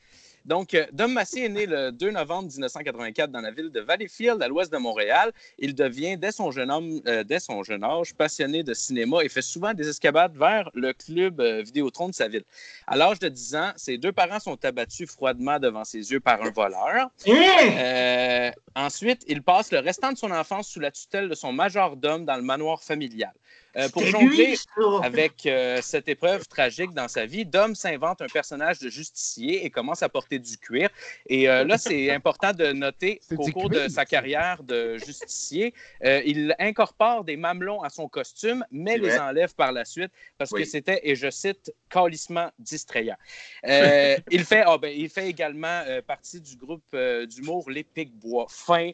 Donc, 0.44 0.74
euh, 0.74 0.86
Dom 0.92 1.12
Massé 1.12 1.42
est 1.42 1.48
né 1.48 1.66
le 1.66 1.92
2 1.92 2.10
novembre 2.10 2.48
1984 2.48 3.30
dans 3.30 3.40
la 3.40 3.50
ville 3.50 3.70
de 3.70 3.80
Valleyfield, 3.80 4.42
à 4.42 4.48
l'ouest 4.48 4.72
de 4.72 4.78
Montréal. 4.78 5.32
Il 5.58 5.74
devient, 5.74 6.16
dès 6.16 6.32
son 6.32 6.50
jeune, 6.50 6.70
homme, 6.70 7.00
euh, 7.06 7.22
dès 7.22 7.38
son 7.38 7.62
jeune 7.62 7.84
âge, 7.84 8.14
passionné 8.14 8.62
de 8.62 8.74
cinéma 8.74 9.22
et 9.22 9.28
fait 9.28 9.42
souvent 9.42 9.74
des 9.74 9.88
escapades 9.88 10.36
vers 10.36 10.70
le 10.74 10.92
club 10.92 11.40
euh, 11.40 11.62
Vidéotron 11.62 12.08
de 12.08 12.14
sa 12.14 12.28
ville. 12.28 12.44
À 12.86 12.96
l'âge 12.96 13.18
de 13.18 13.28
10 13.28 13.56
ans, 13.56 13.72
ses 13.76 13.98
deux 13.98 14.12
parents 14.12 14.40
sont 14.40 14.62
abattus 14.64 15.10
froidement 15.10 15.58
devant 15.58 15.84
ses 15.84 16.10
yeux 16.10 16.20
par 16.20 16.42
un 16.42 16.50
voleur. 16.50 16.82
Hein? 16.88 17.10
Euh, 17.28 18.50
ensuite, 18.74 19.22
il 19.28 19.42
passe 19.42 19.70
le 19.70 19.78
restant 19.78 20.12
de 20.12 20.18
son 20.18 20.30
enfance 20.30 20.68
sous 20.68 20.80
la 20.80 20.90
tutelle 20.90 21.28
de 21.28 21.34
son 21.34 21.52
majordome 21.52 22.24
dans 22.24 22.36
le 22.36 22.42
manoir 22.42 22.82
familial. 22.82 23.32
Euh, 23.76 23.88
pour 23.88 24.04
jongler 24.04 24.54
avec 25.02 25.46
euh, 25.46 25.80
cette 25.80 26.06
épreuve 26.08 26.46
tragique 26.46 26.92
dans 26.92 27.08
sa 27.08 27.24
vie, 27.24 27.46
Dom 27.46 27.74
s'invente 27.74 28.20
un 28.20 28.26
personnage 28.26 28.78
de 28.80 28.90
justicier 28.90 29.64
et 29.64 29.70
commence 29.70 30.02
à 30.02 30.10
porter 30.10 30.38
du 30.38 30.58
cuir. 30.58 30.90
Et 31.26 31.48
euh, 31.48 31.64
là, 31.64 31.78
c'est 31.78 32.10
important 32.22 32.52
de 32.52 32.72
noter 32.72 33.20
qu'au 33.30 33.50
cours 33.50 33.70
cuir, 33.70 33.84
de 33.84 33.88
sa 33.88 34.04
carrière 34.04 34.62
de 34.62 34.98
justicier, 34.98 35.74
il 36.02 36.54
incorpore 36.58 37.24
des 37.24 37.36
mamelons 37.36 37.82
à 37.82 37.88
son 37.88 38.08
costume, 38.08 38.64
mais 38.70 38.98
les 38.98 39.08
vrai. 39.08 39.18
enlève 39.18 39.54
par 39.54 39.72
la 39.72 39.84
suite 39.84 40.12
parce 40.36 40.50
Oui. 40.50 40.62
que 40.62 40.68
c'était, 40.68 41.00
et 41.02 41.14
je 41.14 41.30
cite, 41.30 41.72
calissement 41.88 42.50
distrayant. 42.58 43.16
Il, 44.30 44.44
fait, 44.44 44.62
ah, 44.66 44.78
ben, 44.78 44.92
il 44.94 45.08
fait 45.08 45.28
également 45.28 45.82
partie 46.06 46.40
du 46.40 46.56
groupe 46.56 46.96
d'humour 47.28 47.70
Les 47.70 47.84
Pics-Bois. 47.84 48.46
Fin. 48.48 48.90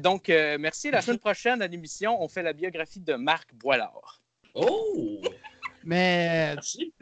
Donc, 0.00 0.28
merci. 0.28 0.90
La 0.90 1.02
semaine 1.02 1.18
prochaine, 1.18 1.62
à 1.62 1.66
l'émission, 1.66 2.22
on 2.22 2.28
fait 2.28 2.42
la 2.42 2.52
biographie 2.52 3.00
de 3.00 3.14
Marc 3.14 3.52
Boilard. 3.54 4.13
Oh! 4.54 5.20
Mais 5.84 6.54
Merci. 6.54 6.92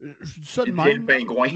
je 0.00 0.40
dis 0.40 0.46
ça 0.46 0.64
de 0.64 0.70
Il 0.70 0.76
devient 0.76 0.94
le 0.94 1.00
même. 1.00 1.26
pingouin. 1.26 1.52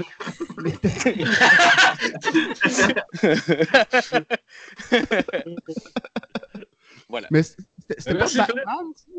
voilà. 7.09 7.27
Mais 7.31 7.43
c'était 7.43 8.13
pas 8.13 8.25
Batman? 8.25 8.65
ça? 8.95 9.11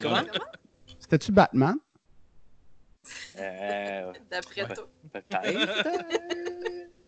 Comment? 0.00 0.22
C'était-tu 0.98 1.32
Batman? 1.32 1.76
Euh, 3.38 4.12
D'après 4.30 4.66
toi. 4.74 4.88
Peut-être. 5.12 5.42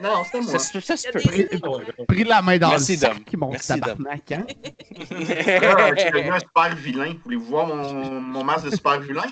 Non, 0.00 0.24
c'était 0.24 0.40
moi. 0.40 0.58
Ça, 0.58 0.80
ça 0.80 0.96
se 0.96 1.08
peut. 1.08 2.04
Pris 2.06 2.24
la 2.24 2.42
main 2.42 2.58
dans 2.58 2.70
Merci, 2.70 2.92
le 2.92 2.98
sac, 2.98 3.24
qui 3.24 3.36
monte 3.36 3.60
tabarnak, 3.60 4.32
hein? 4.32 4.44
Je 5.10 6.00
suis 6.00 6.10
devenu 6.10 6.30
un 6.30 6.40
super 6.40 6.74
vilain. 6.76 7.14
Voulez-vous 7.24 7.44
voir 7.44 7.66
mon, 7.66 8.20
mon 8.20 8.44
masque 8.44 8.66
de 8.66 8.70
super 8.70 9.00
vilain? 9.00 9.30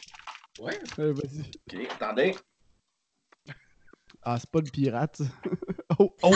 Ouais. 0.61 0.79
Euh, 0.99 1.13
vas-y. 1.15 1.41
Ok, 1.41 1.89
attendez. 1.93 2.37
Ah, 4.23 4.39
c'est 4.39 4.51
pas 4.51 4.61
le 4.61 4.71
pirate. 4.71 5.21
Oh, 5.99 6.15
oh. 6.23 6.33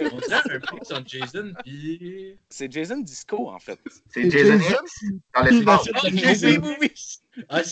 On 0.00 0.18
dirait 0.18 0.42
un 0.50 0.60
peu 0.60 0.84
sur 0.84 1.06
Jason, 1.06 1.52
puis. 1.64 2.38
C'est 2.48 2.70
Jason 2.70 2.98
Disco, 2.98 3.50
en 3.50 3.58
fait. 3.58 3.78
C'est 4.10 4.30
Jason 4.30 4.58
Jason, 4.58 4.84
X 4.84 5.04
dans 5.34 5.42
l'espace. 5.42 5.88
Ah, 5.94 6.08
Jason 6.12 6.60
Movie! 6.60 7.20
Ah, 7.48 7.62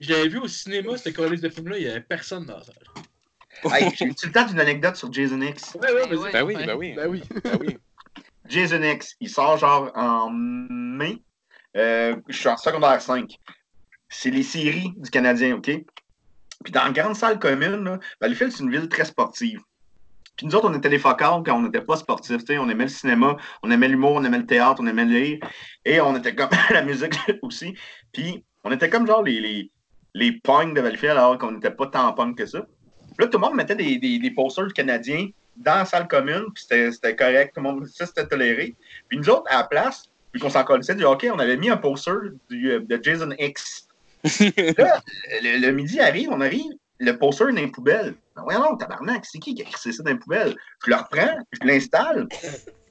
l'avais 0.00 0.28
vu 0.28 0.38
au 0.38 0.48
cinéma, 0.48 0.96
cette 0.96 1.16
collège 1.16 1.40
de 1.40 1.48
film-là, 1.48 1.78
il 1.78 1.84
n'y 1.84 1.90
avait 1.90 2.00
personne 2.00 2.46
dans 2.46 2.58
la 2.58 2.64
salle. 2.64 2.74
Hey, 3.64 3.90
J'ai 3.96 4.06
eu 4.06 4.08
le 4.08 4.32
temps 4.32 4.46
d'une 4.46 4.60
anecdote 4.60 4.96
sur 4.96 5.12
Jason 5.12 5.40
X. 5.40 5.76
Ouais, 5.80 5.92
ouais, 5.92 6.06
Ben. 6.08 6.30
Ben 6.32 6.42
oui, 6.42 6.54
ben 6.54 6.76
oui. 6.76 6.94
Ben 6.94 7.08
oui. 7.08 7.22
Ben 7.42 7.58
oui. 7.60 7.78
Jason 8.48 8.82
X, 8.82 9.16
il 9.20 9.28
sort 9.28 9.56
genre 9.58 9.90
en 9.94 10.30
mai. 10.30 11.22
Euh, 11.76 12.16
je 12.28 12.36
suis 12.36 12.48
en 12.48 12.56
secondaire 12.56 13.00
5. 13.00 13.38
C'est 14.08 14.30
les 14.30 14.42
séries 14.42 14.92
du 14.96 15.10
Canadien, 15.10 15.56
OK? 15.56 15.70
Puis 16.62 16.72
dans 16.72 16.84
la 16.84 16.90
grande 16.90 17.16
salle 17.16 17.38
commune, 17.38 17.84
là, 17.84 17.98
Valleyfield, 18.20 18.52
c'est 18.52 18.62
une 18.62 18.70
ville 18.70 18.88
très 18.88 19.04
sportive. 19.04 19.60
Puis 20.36 20.46
nous 20.46 20.54
autres, 20.54 20.68
on 20.68 20.74
était 20.74 20.88
les 20.88 20.98
focales 20.98 21.42
quand 21.44 21.56
on 21.56 21.62
n'était 21.62 21.80
pas 21.80 21.96
sportifs. 21.96 22.42
On 22.50 22.68
aimait 22.68 22.84
le 22.84 22.88
cinéma, 22.88 23.36
on 23.62 23.70
aimait 23.70 23.88
l'humour, 23.88 24.12
on 24.14 24.24
aimait 24.24 24.38
le 24.38 24.46
théâtre, 24.46 24.80
on 24.80 24.86
aimait 24.86 25.04
lire. 25.04 25.38
Et 25.84 26.00
on 26.00 26.16
était 26.16 26.34
comme 26.34 26.50
la 26.70 26.82
musique 26.82 27.14
aussi. 27.42 27.74
Puis 28.12 28.44
on 28.64 28.72
était 28.72 28.88
comme 28.88 29.06
genre 29.06 29.22
les, 29.22 29.40
les, 29.40 29.70
les 30.14 30.32
punks 30.32 30.74
de 30.74 30.80
Valleyfield 30.80 31.12
alors 31.16 31.38
qu'on 31.38 31.52
n'était 31.52 31.70
pas 31.70 31.86
tant 31.86 32.12
punk 32.12 32.36
que 32.36 32.46
ça. 32.46 32.62
Puis 32.62 33.24
là, 33.24 33.26
tout 33.28 33.38
le 33.38 33.46
monde 33.46 33.54
mettait 33.54 33.76
des, 33.76 33.98
des, 33.98 34.18
des 34.18 34.30
posters 34.32 34.72
canadiens 34.72 35.28
dans 35.56 35.76
la 35.76 35.84
salle 35.84 36.08
commune, 36.08 36.46
puis 36.52 36.64
c'était 36.64 37.14
correct, 37.14 37.54
tout 37.54 37.62
le 37.62 37.70
monde, 37.70 37.86
ça 37.86 38.06
c'était 38.06 38.26
toléré. 38.26 38.74
Puis 39.08 39.18
nous 39.18 39.30
autres, 39.30 39.44
à 39.46 39.58
la 39.58 39.64
place, 39.64 40.10
puis 40.32 40.40
qu'on 40.40 40.50
s'en 40.50 40.64
connaissait 40.64 40.96
du 40.96 41.04
hockey, 41.04 41.30
on 41.30 41.38
avait 41.38 41.56
mis 41.56 41.70
un 41.70 41.76
poster 41.76 42.10
euh, 42.10 42.80
de 42.80 43.00
Jason 43.00 43.30
X. 43.38 43.86
Là, 44.24 45.02
le, 45.42 45.58
le 45.60 45.72
midi 45.72 46.00
arrive, 46.00 46.30
on 46.30 46.40
arrive, 46.40 46.72
le 46.98 47.18
poster 47.18 47.44
est 47.48 47.52
dans 47.52 47.60
les 47.60 47.66
poubelles. 47.68 48.14
Ben 48.36 48.42
voyons 48.42 48.62
donc, 48.62 48.80
tabarnak, 48.80 49.24
c'est 49.24 49.38
qui 49.38 49.54
qui 49.54 49.62
a 49.62 49.64
crissé 49.64 49.92
ça 49.92 50.02
dans 50.02 50.10
les 50.12 50.18
poubelles? 50.18 50.56
Je 50.84 50.90
le 50.90 50.96
reprends, 50.96 51.38
je 51.52 51.66
l'installe. 51.66 52.28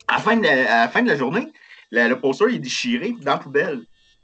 À 0.08 0.16
la 0.18 0.20
fin 0.20 0.38
de 0.38 0.44
la, 0.44 0.52
à 0.52 0.86
la, 0.86 0.90
fin 0.90 1.02
de 1.02 1.10
la 1.10 1.18
journée, 1.18 1.52
le, 1.92 2.08
le 2.08 2.20
poster 2.20 2.46
est 2.54 2.60
déchiré 2.60 3.16
dans 3.22 3.32
la 3.34 3.38
poubelle. 3.38 3.82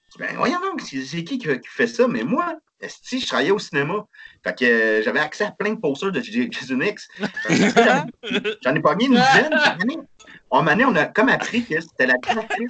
Je 0.09 0.11
dis, 0.13 0.19
Ben 0.19 0.35
voyons 0.37 0.59
donc, 0.59 0.81
c'est 0.81 1.23
qui 1.23 1.37
qui, 1.37 1.39
qui 1.39 1.59
fait 1.67 1.87
ça? 1.87 2.07
Mais 2.07 2.23
moi, 2.23 2.55
si 2.87 3.19
je 3.19 3.27
travaillais 3.27 3.51
au 3.51 3.59
cinéma. 3.59 4.05
Fait 4.43 4.57
que 4.57 4.65
euh, 4.65 5.03
j'avais 5.03 5.19
accès 5.19 5.43
à 5.45 5.51
plein 5.51 5.73
de 5.73 5.79
posters 5.79 6.11
de 6.11 6.21
Jason 6.21 6.79
X. 6.79 7.09
J'en- 7.49 8.75
ai 8.75 8.79
pogné 8.79 9.05
une 9.07 9.15
dizaine. 9.15 9.49
moment 10.51 10.71
donné, 10.71 10.85
on 10.85 10.95
a 10.95 11.05
comme 11.05 11.29
appris 11.29 11.65
que 11.65 11.79
c'était 11.81 12.07
la 12.07 12.15
directrice 12.23 12.69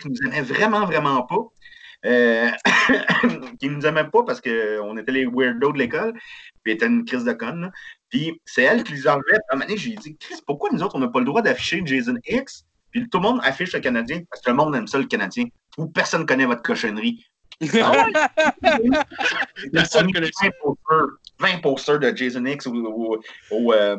qui 0.00 0.08
nous 0.08 0.28
aimait 0.28 0.42
vraiment, 0.42 0.86
vraiment 0.86 1.22
pas. 1.22 1.36
Euh, 2.06 2.48
qui 3.60 3.68
nous 3.68 3.84
aimait 3.86 4.04
pas 4.04 4.22
parce 4.24 4.40
qu'on 4.40 4.96
était 4.96 5.12
les 5.12 5.26
weirdos 5.26 5.72
de 5.72 5.78
l'école. 5.78 6.12
Puis 6.62 6.72
elle 6.72 6.76
était 6.76 6.86
une 6.86 7.04
crise 7.04 7.24
de 7.24 7.32
conne. 7.32 7.60
là. 7.62 7.70
Puis 8.08 8.40
c'est 8.44 8.62
elle 8.62 8.82
qui 8.84 8.92
les 8.94 9.06
enlevait. 9.06 9.22
Puis 9.32 9.36
à 9.50 9.54
un 9.54 9.56
moment 9.56 9.66
donné, 9.66 9.78
j'ai 9.78 9.94
dit, 9.96 10.16
Chris, 10.18 10.36
pourquoi 10.46 10.70
nous 10.72 10.82
autres, 10.82 10.96
on 10.96 11.00
n'a 11.00 11.08
pas 11.08 11.18
le 11.18 11.26
droit 11.26 11.42
d'afficher 11.42 11.82
Jason 11.84 12.16
X? 12.26 12.64
Puis 12.90 13.08
tout 13.08 13.18
le 13.18 13.22
monde 13.22 13.40
affiche 13.44 13.72
le 13.74 13.80
Canadien 13.80 14.20
parce 14.30 14.42
que 14.42 14.50
le 14.50 14.56
monde 14.56 14.74
aime 14.74 14.86
ça, 14.86 14.98
le 14.98 15.04
Canadien. 15.04 15.44
Ou 15.78 15.86
personne 15.86 16.26
connaît 16.26 16.46
votre 16.46 16.62
cochonnerie. 16.62 17.24
Personne 19.72 20.10
connaît 20.12 20.30
ça. 20.32 20.46
20 20.46 20.50
posters, 20.62 21.06
20 21.38 21.58
posters 21.60 21.98
de 21.98 22.16
Jason 22.16 22.44
X 22.46 22.66
au, 22.66 22.74
au- 22.74 23.20
au, 23.50 23.72
euh, 23.74 23.96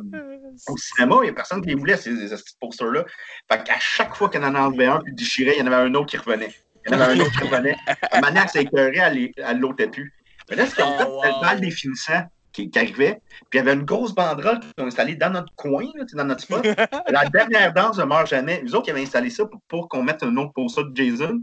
au 0.67 0.77
cinéma. 0.77 1.17
Il 1.21 1.23
n'y 1.25 1.29
a 1.29 1.33
personne 1.33 1.61
qui 1.61 1.69
les 1.69 1.75
voulait, 1.75 1.95
ces, 1.97 2.15
posters-là. 2.59 3.05
Fait 3.51 3.63
qu'à 3.63 3.79
chaque 3.79 4.15
fois 4.15 4.29
qu'il 4.29 4.41
y 4.41 4.43
en 4.45 4.55
enlevait 4.55 4.87
un, 4.87 4.99
puis 5.01 5.13
déchirait, 5.13 5.53
il 5.57 5.59
y 5.59 5.61
en 5.61 5.67
avait 5.71 5.87
un 5.87 5.93
autre 5.93 6.07
qui 6.07 6.17
revenait. 6.17 6.53
Il 6.87 6.93
y 6.93 6.95
en 6.95 7.01
avait 7.01 7.13
un 7.13 7.19
autre 7.19 7.31
qui 7.31 7.47
revenait. 7.47 7.75
Ça 8.47 8.59
écœurait, 8.61 8.97
elle 8.97 9.13
les- 9.13 9.33
elle 9.37 9.59
l'ôtait 9.59 9.87
plus. 9.87 10.13
Mais 10.49 10.55
là, 10.55 10.65
ce 10.65 10.75
qu'ils 10.75 10.83
ont 10.83 10.97
fait, 10.97 11.29
Oh, 11.33 11.45
le 11.61 11.69
finissants 11.69 12.25
qui, 12.51 12.69
qui 12.69 12.79
arrivait. 12.79 13.21
Puis 13.49 13.53
il 13.53 13.57
y 13.57 13.59
avait 13.59 13.73
une 13.73 13.83
grosse 13.85 14.13
banderole 14.13 14.59
qu'ils 14.59 14.83
ont 14.83 14.87
installée 14.87 15.15
dans 15.15 15.29
notre 15.29 15.53
coin, 15.55 15.85
là, 15.95 16.03
dans 16.13 16.25
notre 16.25 16.41
spot. 16.41 16.65
la 17.07 17.25
dernière 17.29 17.73
danse 17.73 17.97
ne 17.97 18.03
meurt 18.03 18.27
jamais. 18.27 18.61
Nous 18.63 18.75
autres, 18.75 18.85
qui 18.85 18.91
avaient 18.91 19.01
installé 19.03 19.29
ça 19.29 19.45
pour, 19.45 19.61
pour 19.67 19.87
qu'on 19.89 20.03
mette 20.03 20.23
un 20.23 20.35
autre 20.37 20.51
poster 20.53 20.83
de 20.83 20.95
Jason. 20.95 21.39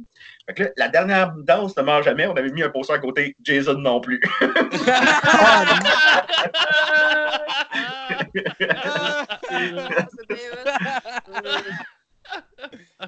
Fait 0.47 0.55
que 0.55 0.62
là, 0.64 0.70
la 0.76 0.89
dernière 0.89 1.32
danse 1.32 1.76
ne 1.76 1.82
meurt 1.82 2.05
jamais. 2.05 2.26
On 2.26 2.34
avait 2.34 2.51
mis 2.51 2.62
un 2.62 2.70
poster 2.70 2.95
à 2.95 2.99
côté 2.99 3.34
Jason 3.43 3.74
non 3.78 4.01
plus. 4.01 4.20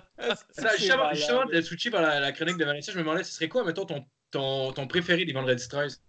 Ça, 0.51 0.77
justement, 0.77 1.13
justement, 1.15 1.45
de 1.47 1.61
switcher 1.61 1.91
vers 1.91 2.03
la, 2.03 2.21
la 2.21 2.33
chronique 2.33 2.57
de 2.59 2.65
Vanessa, 2.65 2.93
je 2.93 2.99
me 2.99 3.03
demandais, 3.03 3.25
ce 3.25 3.33
serait 3.33 3.49
quoi, 3.49 3.65
mettons, 3.65 3.85
ton, 3.87 4.05
ton, 4.31 4.73
ton 4.73 4.87
préféré 4.87 5.25
des 5.25 5.33
vendredis 5.33 5.69
13 5.69 6.03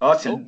Ah, 0.00 0.16
c'est 0.18 0.28
Oh. 0.30 0.40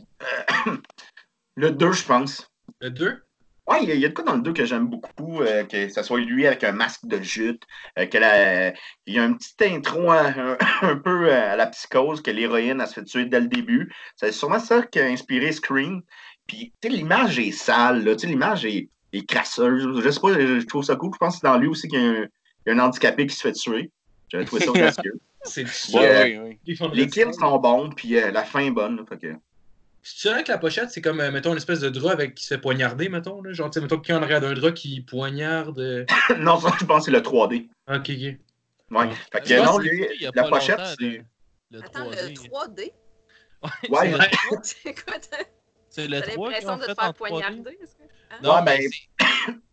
le- 0.66 0.72
le 1.56 1.70
2, 1.72 1.92
je 1.92 2.04
pense. 2.04 2.50
Le 2.80 2.90
2 2.90 3.22
Ouais, 3.66 3.78
il 3.82 3.88
y, 3.88 3.92
a- 3.92 3.94
il 3.94 4.00
y 4.00 4.04
a 4.04 4.08
de 4.08 4.14
quoi 4.14 4.24
dans 4.24 4.34
le 4.34 4.42
2 4.42 4.52
que 4.52 4.64
j'aime 4.64 4.88
beaucoup, 4.88 5.42
euh, 5.42 5.64
que 5.64 5.88
ce 5.88 6.02
soit 6.02 6.18
lui 6.18 6.44
avec 6.46 6.64
un 6.64 6.72
masque 6.72 7.04
de 7.06 7.20
jute, 7.20 7.62
euh, 7.98 8.06
que 8.06 8.18
la- 8.18 8.70
il 9.06 9.14
y 9.14 9.18
a 9.18 9.22
un 9.22 9.34
petit 9.34 9.54
intro 9.64 10.10
un, 10.10 10.56
un 10.82 10.96
peu 10.96 11.28
euh, 11.30 11.52
à 11.52 11.56
la 11.56 11.66
psychose, 11.68 12.20
que 12.22 12.30
l'héroïne, 12.32 12.80
elle 12.80 12.86
se 12.88 12.94
fait 12.94 13.04
tuer 13.04 13.26
dès 13.26 13.40
le 13.40 13.46
début. 13.46 13.92
C'est 14.16 14.32
sûrement 14.32 14.58
ça 14.58 14.82
qui 14.82 14.98
a 14.98 15.04
inspiré 15.06 15.52
Scream. 15.52 16.02
Puis, 16.48 16.72
tu 16.80 16.88
sais, 16.90 16.96
l'image 16.96 17.38
est 17.38 17.52
sale, 17.52 18.04
tu 18.16 18.18
sais, 18.20 18.26
l'image 18.26 18.64
est, 18.64 18.88
est 19.12 19.28
crasseuse. 19.28 20.02
Je 20.02 20.10
sais 20.10 20.20
pas, 20.20 20.32
je, 20.34 20.58
je 20.60 20.66
trouve 20.66 20.82
ça 20.84 20.96
cool. 20.96 21.10
Je 21.14 21.18
pense 21.18 21.34
que 21.36 21.40
c'est 21.40 21.46
dans 21.46 21.58
lui 21.58 21.68
aussi 21.68 21.86
qu'il 21.86 22.00
y, 22.00 22.04
a 22.04 22.10
un- 22.22 22.26
il 22.66 22.70
y 22.74 22.78
a 22.78 22.82
un 22.82 22.86
handicapé 22.86 23.26
qui 23.26 23.34
se 23.34 23.42
fait 23.42 23.52
tuer. 23.52 23.90
J'avais 24.30 24.44
trouvé 24.44 24.64
ça 24.64 24.70
audacieux. 24.70 25.20
C'est 25.42 25.64
Ouais, 25.94 26.38
oui, 26.38 26.58
oui. 26.78 26.90
les 26.92 27.08
13. 27.08 27.34
sont 27.36 27.58
bons, 27.58 27.88
puis 27.90 28.16
euh, 28.18 28.30
la 28.30 28.44
fin 28.44 28.60
est 28.60 28.70
bonne. 28.70 28.96
là, 28.98 29.02
fait 29.08 29.16
que... 29.18 29.34
C'est 30.02 30.30
vrai 30.30 30.44
que 30.44 30.52
la 30.52 30.58
pochette, 30.58 30.90
c'est 30.90 31.00
comme, 31.02 31.20
euh, 31.20 31.30
mettons, 31.30 31.50
une 31.52 31.56
espèce 31.58 31.80
de 31.80 31.88
drap 31.90 32.12
avec 32.12 32.34
qui 32.34 32.44
se 32.44 32.54
fait 32.54 32.60
poignarder, 32.60 33.08
mettons. 33.08 33.42
Là. 33.42 33.52
Genre, 33.52 33.70
tu 33.70 33.74
sais, 33.74 33.80
mettons, 33.82 33.98
qui 33.98 34.12
en 34.12 34.22
arrière 34.22 34.40
d'un 34.40 34.52
drap 34.54 34.72
qui 34.72 35.00
poignarde. 35.02 35.78
euh, 35.78 36.04
non, 36.38 36.58
ça, 36.60 36.72
je 36.78 36.84
pense 36.86 37.00
que 37.00 37.04
c'est 37.06 37.10
le 37.10 37.20
3D. 37.20 37.68
Ok, 37.88 37.96
ok. 37.96 38.06
Ouais. 38.08 38.38
Ouais. 38.90 39.10
Fait 39.32 39.40
que 39.42 39.64
non, 39.64 39.78
lui, 39.78 40.06
la 40.34 40.44
pochette, 40.44 40.80
c'est. 40.98 41.04
le- 41.06 41.24
Le 41.70 41.78
Attends, 41.84 42.08
le 42.10 42.16
3D. 42.16 42.48
3D? 42.50 42.92
Ouais, 43.90 44.12
C'est 44.62 44.94
quoi, 45.04 45.14
t'as 45.30 45.36
C'est 45.90 46.08
le 46.08 46.20
t'as 46.20 46.32
3 46.32 46.48
qui 46.48 46.64
l'impression 46.64 46.76
de 46.76 46.82
te 46.82 47.00
faire 47.00 47.10
3D. 47.10 47.14
poignarder? 47.14 47.78
est-ce 47.82 47.94
que-? 47.94 48.42
Non, 48.46 48.62
mais 48.62 48.86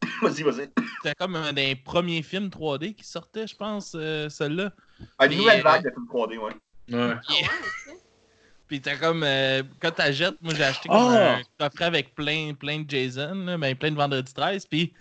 Vas-y, 0.22 0.44
vas-y. 0.44 0.70
c'était 1.02 1.16
comme 1.16 1.36
un 1.36 1.54
des 1.54 1.76
premiers 1.76 2.22
films 2.24 2.48
3D 2.50 2.94
qui 2.96 3.04
sortait, 3.04 3.48
je 3.48 3.56
pense, 3.56 3.94
euh, 3.96 4.30
celui-là. 4.30 4.72
Ah, 5.20 5.28
Une 5.28 5.38
nouvelle 5.38 5.60
euh, 5.60 5.64
vague 5.64 5.84
de 5.84 5.90
film 5.92 6.06
3D, 6.12 6.38
ouais. 6.38 6.54
Ouais. 6.94 7.14
Ah. 7.16 7.92
Puis 8.68 8.82
t'as 8.82 8.98
comme, 8.98 9.24
euh, 9.24 9.64
quand 9.80 9.92
t'achètes, 9.92 10.42
moi 10.42 10.54
j'ai 10.54 10.64
acheté 10.64 10.90
comme 10.90 10.98
Ah! 10.98 11.38
un 11.38 11.42
coffret 11.70 11.86
avec 11.86 12.14
plein, 12.16 12.54
plein 12.54 12.80
de 12.82 12.90
Jason, 12.90 13.34
là, 13.46 13.58
ben, 13.58 13.76
plein 13.76 13.92
de 13.92 13.96
Vendredi 13.96 14.34
13, 14.34 14.66
puis 14.66 14.94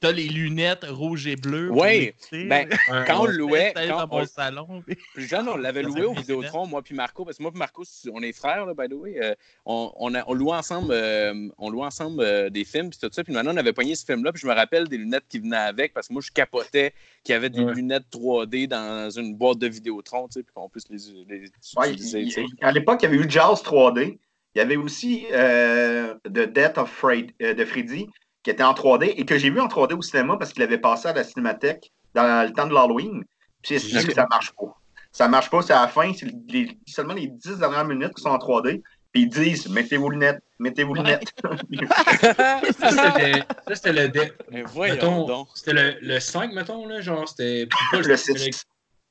t'as 0.00 0.12
les 0.12 0.28
lunettes 0.28 0.84
rouges 0.88 1.26
et 1.26 1.36
bleues. 1.36 1.70
l'écouter. 1.72 2.44
ben, 2.44 2.68
Quand 3.06 3.22
on 3.22 3.26
louait, 3.26 3.72
quand 3.74 4.06
dans 4.06 4.18
on, 4.18 4.26
salon. 4.26 4.82
puis- 4.86 4.96
Plus 5.14 5.26
jeune, 5.26 5.48
on 5.48 5.56
l'avait 5.56 5.82
loué 5.82 6.02
au 6.04 6.12
Vidéotron, 6.12 6.66
moi 6.66 6.82
puis 6.82 6.94
Marco, 6.94 7.24
parce 7.24 7.38
que 7.38 7.42
moi 7.42 7.50
puis 7.50 7.58
Marco, 7.58 7.82
on 8.12 8.20
est 8.22 8.32
frères, 8.32 8.66
là, 8.66 8.74
by 8.74 8.88
the 8.88 8.98
way. 8.98 9.18
Euh, 9.22 9.34
on, 9.64 9.90
on, 9.96 10.14
a- 10.14 10.22
on 10.26 10.34
louait 10.34 10.56
ensemble, 10.56 10.92
euh, 10.92 11.48
on 11.58 11.70
louait 11.70 11.86
ensemble 11.86 12.20
euh, 12.22 12.50
des 12.50 12.64
films, 12.64 12.90
puis 12.90 12.98
tout 13.00 13.08
ça. 13.10 13.24
Puis 13.24 13.32
maintenant, 13.32 13.52
on 13.54 13.56
avait 13.56 13.72
pogné 13.72 13.94
ce 13.94 14.04
film-là, 14.04 14.32
puis 14.32 14.42
je 14.42 14.46
me 14.46 14.52
rappelle 14.52 14.86
des 14.88 14.98
lunettes 14.98 15.24
qui 15.28 15.38
venaient 15.38 15.56
avec, 15.56 15.94
parce 15.94 16.08
que 16.08 16.12
moi, 16.12 16.22
je 16.24 16.30
capotais 16.30 16.92
qu'il 17.24 17.32
y 17.32 17.36
avait 17.36 17.50
des 17.50 17.60
Ouais. 17.64 17.74
lunettes 17.74 18.04
3D 18.12 18.68
dans 18.68 19.08
une 19.10 19.34
boîte 19.34 19.58
de 19.58 19.66
Vidéotron, 19.66 20.28
tu 20.28 20.34
sais, 20.34 20.42
puis 20.42 20.52
qu'on 20.54 20.68
puisse 20.68 20.88
les, 20.90 20.98
les 21.28 21.48
Ouais, 21.76 21.90
utiliser, 21.92 22.20
il- 22.20 22.28
il- 22.28 22.46
à 22.64 22.70
l'époque, 22.72 23.00
il 23.02 23.04
y 23.04 23.06
avait 23.06 23.16
eu 23.24 23.30
Jaws 23.30 23.62
3D. 23.64 24.18
Il 24.54 24.58
y 24.58 24.62
avait 24.62 24.76
aussi 24.76 25.26
euh, 25.32 26.14
The 26.24 26.50
Death 26.52 26.78
of 26.78 26.90
Fred- 26.90 27.30
euh, 27.42 27.52
de 27.52 27.64
Freddy, 27.66 28.06
qui 28.46 28.50
était 28.52 28.62
en 28.62 28.74
3D 28.74 29.12
et 29.16 29.24
que 29.26 29.36
j'ai 29.38 29.50
vu 29.50 29.58
en 29.60 29.66
3D 29.66 29.94
au 29.94 30.02
cinéma 30.02 30.36
parce 30.38 30.52
qu'il 30.52 30.62
avait 30.62 30.78
passé 30.78 31.08
à 31.08 31.12
la 31.12 31.24
cinémathèque 31.24 31.90
dans 32.14 32.46
le 32.46 32.52
temps 32.52 32.68
de 32.68 32.72
l'Halloween. 32.72 33.24
Puis 33.60 33.80
c'est 33.80 33.98
Ok. 33.98 34.06
que 34.06 34.14
ça 34.14 34.24
marche 34.30 34.52
pas. 34.52 34.72
Ça 35.10 35.26
marche 35.26 35.50
pas, 35.50 35.62
c'est 35.62 35.72
à 35.72 35.82
la 35.82 35.88
fin, 35.88 36.12
c'est 36.16 36.32
les- 36.48 36.78
seulement 36.86 37.14
les 37.14 37.26
10 37.26 37.58
dernières 37.58 37.84
minutes 37.84 38.14
qui 38.14 38.22
sont 38.22 38.28
en 38.28 38.38
3D. 38.38 38.84
Puis 39.10 39.22
ils 39.22 39.28
disent 39.28 39.68
mettez 39.68 39.96
vos 39.96 40.10
lunettes, 40.10 40.38
mettez 40.60 40.84
vos 40.84 40.94
lunettes. 40.94 41.24
Ça, 42.78 42.90
c'était 42.90 43.42
ça, 43.66 43.74
c'était 43.74 43.92
le, 43.92 44.08
dé- 44.10 44.32
c'était 45.56 45.72
le, 45.72 45.98
le 46.00 46.20
5, 46.20 46.52
mettons, 46.52 46.86
là, 46.86 47.00
genre, 47.00 47.28
c'était 47.28 47.66
pas 47.90 47.98
le 48.00 48.16
6. 48.16 48.62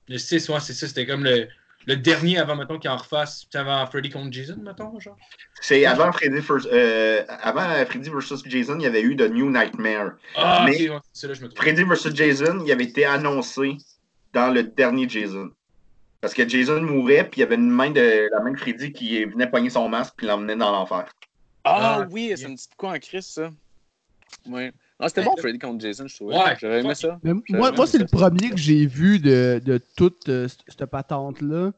Le 0.07 0.17
6, 0.17 0.47
ouais, 0.47 0.59
c'est 0.61 0.73
ça, 0.73 0.87
c'était 0.87 1.05
comme 1.05 1.25
le, 1.25 1.49
le 1.85 1.95
dernier 1.97 2.37
avant, 2.37 2.55
mettons, 2.55 2.79
qu'il 2.79 2.89
en 2.89 2.97
refasse, 2.97 3.45
puis 3.45 3.59
avant 3.59 3.85
Freddy 3.87 4.09
contre 4.09 4.31
Jason, 4.31 4.57
mettons, 4.57 4.99
genre? 4.99 5.17
C'est 5.61 5.85
avant 5.85 6.11
Freddy, 6.11 6.41
first- 6.41 6.67
euh, 6.71 7.23
avant 7.27 7.67
Freddy 7.85 8.09
vs. 8.09 8.43
Jason, 8.45 8.77
il 8.79 8.83
y 8.83 8.85
avait 8.87 9.01
eu 9.01 9.15
The 9.15 9.29
New 9.29 9.49
Nightmare. 9.51 10.13
Ah, 10.35 10.63
Mais- 10.65 10.89
ok, 10.89 10.95
ouais, 10.95 10.99
c'est 11.13 11.27
là, 11.27 11.33
je 11.33 11.41
me 11.41 11.47
trompe. 11.49 11.59
Freddy 11.59 11.83
vs. 11.83 12.13
Jason, 12.15 12.63
il 12.65 12.71
avait 12.71 12.83
été 12.85 13.05
annoncé 13.05 13.77
dans 14.33 14.49
le 14.53 14.63
dernier 14.63 15.07
Jason. 15.07 15.51
Parce 16.21 16.33
que 16.33 16.47
Jason 16.47 16.81
mourait, 16.81 17.23
puis 17.29 17.39
il 17.39 17.41
y 17.41 17.43
avait 17.43 17.55
une 17.55 17.69
main 17.69 17.91
de 17.91 18.29
la 18.31 18.39
main 18.39 18.51
de 18.51 18.57
Freddy 18.57 18.91
qui 18.91 19.23
venait 19.25 19.47
pogner 19.49 19.69
son 19.69 19.87
masque 19.87 20.13
puis 20.17 20.25
l'emmenait 20.25 20.55
dans 20.55 20.71
l'enfer. 20.71 21.05
Ah 21.63 21.99
Ah, 22.01 22.07
oui, 22.09 22.33
ça 22.35 22.47
me 22.47 22.55
dit 22.55 22.67
quoi 22.77 22.91
en 22.91 22.99
crise, 22.99 23.25
ça? 23.27 23.51
Ouais. 24.47 24.71
Non, 24.99 25.07
c'était 25.09 25.23
bon, 25.23 25.35
Freddy 25.37 25.59
contre 25.59 25.81
Jason, 25.81 26.07
je 26.07 26.15
trouvais. 26.15 26.37
Ouais. 26.37 26.55
J'aurais 26.59 26.79
aimé 26.79 26.95
ça. 26.95 27.19
Mais 27.23 27.33
J'avais 27.47 27.59
moi, 27.59 27.71
moi 27.73 27.85
c'est 27.85 27.97
le 27.97 28.05
premier 28.05 28.49
que 28.49 28.57
j'ai 28.57 28.85
vu 28.85 29.19
de, 29.19 29.61
de 29.63 29.79
toute 29.97 30.29
euh, 30.29 30.47
cette 30.67 30.85
patente-là. 30.85 31.73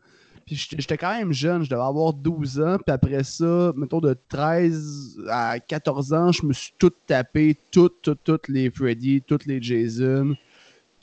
Puis 0.46 0.56
j'étais 0.56 0.98
quand 0.98 1.18
même 1.18 1.34
jeune, 1.34 1.64
je 1.64 1.70
devais 1.70 1.82
avoir 1.82 2.14
12 2.14 2.62
ans. 2.62 2.78
Puis 2.78 2.94
après 2.94 3.24
ça, 3.24 3.74
mettons 3.76 4.00
de 4.00 4.16
13 4.30 5.18
à 5.30 5.60
14 5.60 6.14
ans, 6.14 6.32
je 6.32 6.46
me 6.46 6.54
suis 6.54 6.74
tout 6.78 6.92
tapé, 7.06 7.58
toutes, 7.72 8.02
toutes, 8.02 8.24
toutes 8.24 8.48
les 8.48 8.70
Freddy, 8.70 9.22
toutes 9.22 9.46
les 9.46 9.62
Jason. 9.62 10.36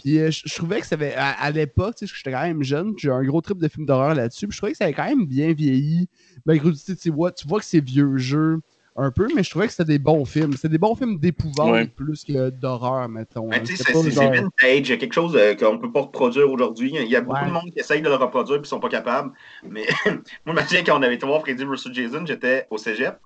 Puis 0.02 0.18
euh, 0.18 0.30
je, 0.30 0.42
je 0.46 0.54
trouvais 0.54 0.80
que 0.80 0.86
ça 0.86 0.94
avait, 0.94 1.14
à, 1.14 1.32
à 1.32 1.50
l'époque, 1.50 1.96
tu 1.96 2.06
sais, 2.06 2.14
j'étais 2.16 2.30
quand 2.30 2.42
même 2.42 2.62
jeune, 2.62 2.94
puis 2.94 3.02
j'ai 3.02 3.10
un 3.10 3.22
gros 3.24 3.40
trip 3.40 3.58
de 3.58 3.68
films 3.68 3.86
d'horreur 3.86 4.14
là-dessus. 4.14 4.46
Puis 4.46 4.54
je 4.54 4.58
trouvais 4.60 4.72
que 4.72 4.78
ça 4.78 4.84
avait 4.84 4.94
quand 4.94 5.04
même 5.04 5.26
bien 5.26 5.52
vieilli. 5.52 6.08
Malgré 6.46 6.70
tout, 6.70 6.76
tu 6.76 6.80
sais, 6.80 6.96
tu 6.96 7.10
vois, 7.10 7.32
tu 7.32 7.46
vois 7.46 7.58
que 7.58 7.66
c'est 7.66 7.84
vieux 7.84 8.16
jeu 8.16 8.60
un 8.96 9.10
peu, 9.10 9.26
mais 9.34 9.42
je 9.42 9.50
trouvais 9.50 9.66
que 9.66 9.72
c'était 9.72 9.84
des 9.92 9.98
bons 9.98 10.24
films. 10.24 10.52
C'était 10.52 10.68
des 10.68 10.78
bons 10.78 10.94
films 10.94 11.18
d'épouvante 11.18 11.72
Ouais. 11.72 11.86
plus 11.86 12.24
que 12.24 12.50
d'horreur, 12.50 13.08
mettons. 13.08 13.48
Mais 13.48 13.56
hein. 13.56 13.58
Ben, 13.60 13.66
tu 13.66 13.76
sais, 13.76 13.82
C'était 13.82 13.92
c'est 13.98 14.02
c'est- 14.04 14.10
c'est 14.12 14.26
vintage. 14.40 14.50
Il 14.62 14.88
y 14.88 14.92
a 14.92 14.96
quelque 14.96 15.12
chose 15.12 15.34
euh, 15.36 15.54
qu'on 15.54 15.72
ne 15.74 15.78
peut 15.78 15.90
pas 15.90 16.02
reproduire 16.02 16.50
aujourd'hui. 16.50 16.92
Il 16.94 17.08
y 17.10 17.16
a 17.16 17.20
beaucoup 17.20 17.40
Ouais. 17.40 17.46
de 17.48 17.52
monde 17.52 17.70
qui 17.72 17.78
essaye 17.80 18.02
de 18.02 18.08
le 18.08 18.14
reproduire 18.14 18.56
et 18.56 18.60
qui 18.60 18.64
ne 18.66 18.68
sont 18.68 18.80
pas 18.80 18.88
capables. 18.88 19.32
Mais 19.68 19.86
moi, 20.46 20.54
je 20.70 20.76
me 20.76 20.84
quand 20.86 20.98
on 20.98 21.02
avait 21.02 21.14
été 21.16 21.26
voir 21.26 21.40
Freddy 21.40 21.64
vs. 21.64 21.92
Jason, 21.92 22.24
j'étais 22.26 22.66
au 22.70 22.78
cégep. 22.78 23.16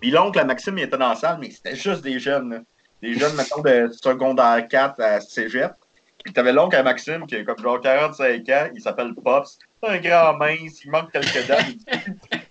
Puis 0.00 0.10
l'oncle 0.10 0.38
à 0.38 0.44
Maxime, 0.44 0.76
il 0.78 0.84
était 0.84 0.98
dans 0.98 1.08
la 1.10 1.14
salle, 1.14 1.38
mais 1.40 1.50
c'était 1.50 1.76
juste 1.76 2.02
des 2.02 2.18
jeunes. 2.18 2.50
là. 2.50 2.58
des 3.02 3.14
jeunes, 3.14 3.34
mettons, 3.36 3.60
de 3.62 3.90
secondaire 3.92 4.66
4 4.68 5.00
à 5.00 5.20
cégep. 5.20 5.72
Puis 6.24 6.32
t'avais 6.32 6.52
l'oncle 6.54 6.74
à 6.76 6.82
Maxime 6.82 7.26
qui 7.26 7.36
a 7.36 7.44
comme 7.44 7.58
genre 7.62 7.80
45 7.80 8.48
ans, 8.48 8.68
il 8.74 8.80
s'appelle 8.80 9.12
Pops. 9.14 9.58
C'est 9.82 9.90
un 9.90 9.98
grand 9.98 10.38
mince, 10.38 10.82
il 10.84 10.90
manque 10.90 11.12
quelques 11.12 11.46
dents. 11.46 11.56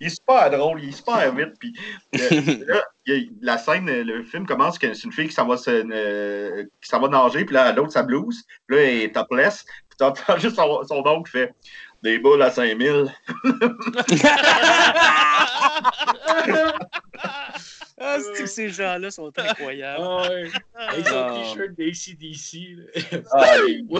Il, 0.04 0.08
est 0.08 0.10
super 0.10 0.50
drôle, 0.50 0.82
il 0.82 0.90
est 0.90 0.92
super 0.92 1.34
vite. 1.34 1.54
Puis 1.58 1.72
euh, 2.20 2.66
là, 2.66 2.82
a- 3.08 3.12
la 3.40 3.56
scène, 3.58 3.86
le 3.86 4.22
film 4.24 4.44
commence 4.46 4.76
c'est 4.78 5.04
une 5.04 5.12
fille 5.12 5.28
qui 5.28 5.34
s'en 5.34 5.46
va, 5.46 5.56
euh, 5.68 6.64
qui 6.82 6.90
va 6.90 7.08
nager, 7.08 7.44
puis 7.46 7.54
là, 7.54 7.72
l'autre, 7.72 7.92
sa 7.92 8.02
blouse. 8.02 8.42
Puis 8.66 8.76
là, 8.76 8.82
elle 8.82 9.00
est 9.02 9.14
topless. 9.14 9.64
Puis 9.88 9.96
t'entends 9.98 10.36
juste 10.38 10.56
son, 10.56 10.82
son 10.84 11.02
oncle 11.06 11.30
qui 11.30 11.38
fait 11.38 11.54
des 12.02 12.18
boules 12.18 12.42
à 12.42 12.50
5000. 12.50 13.10
Ah, 18.00 18.18
que 18.36 18.46
ces 18.46 18.70
gens-là 18.70 19.10
sont 19.12 19.30
incroyables. 19.38 20.02
Ah 20.04 20.28
ouais. 20.28 20.50
Avec 20.74 21.06
son 21.06 21.14
Ah. 21.14 21.40
t-shirt 21.44 21.70
d'ACDC. 21.78 23.24
Ah, 23.32 23.44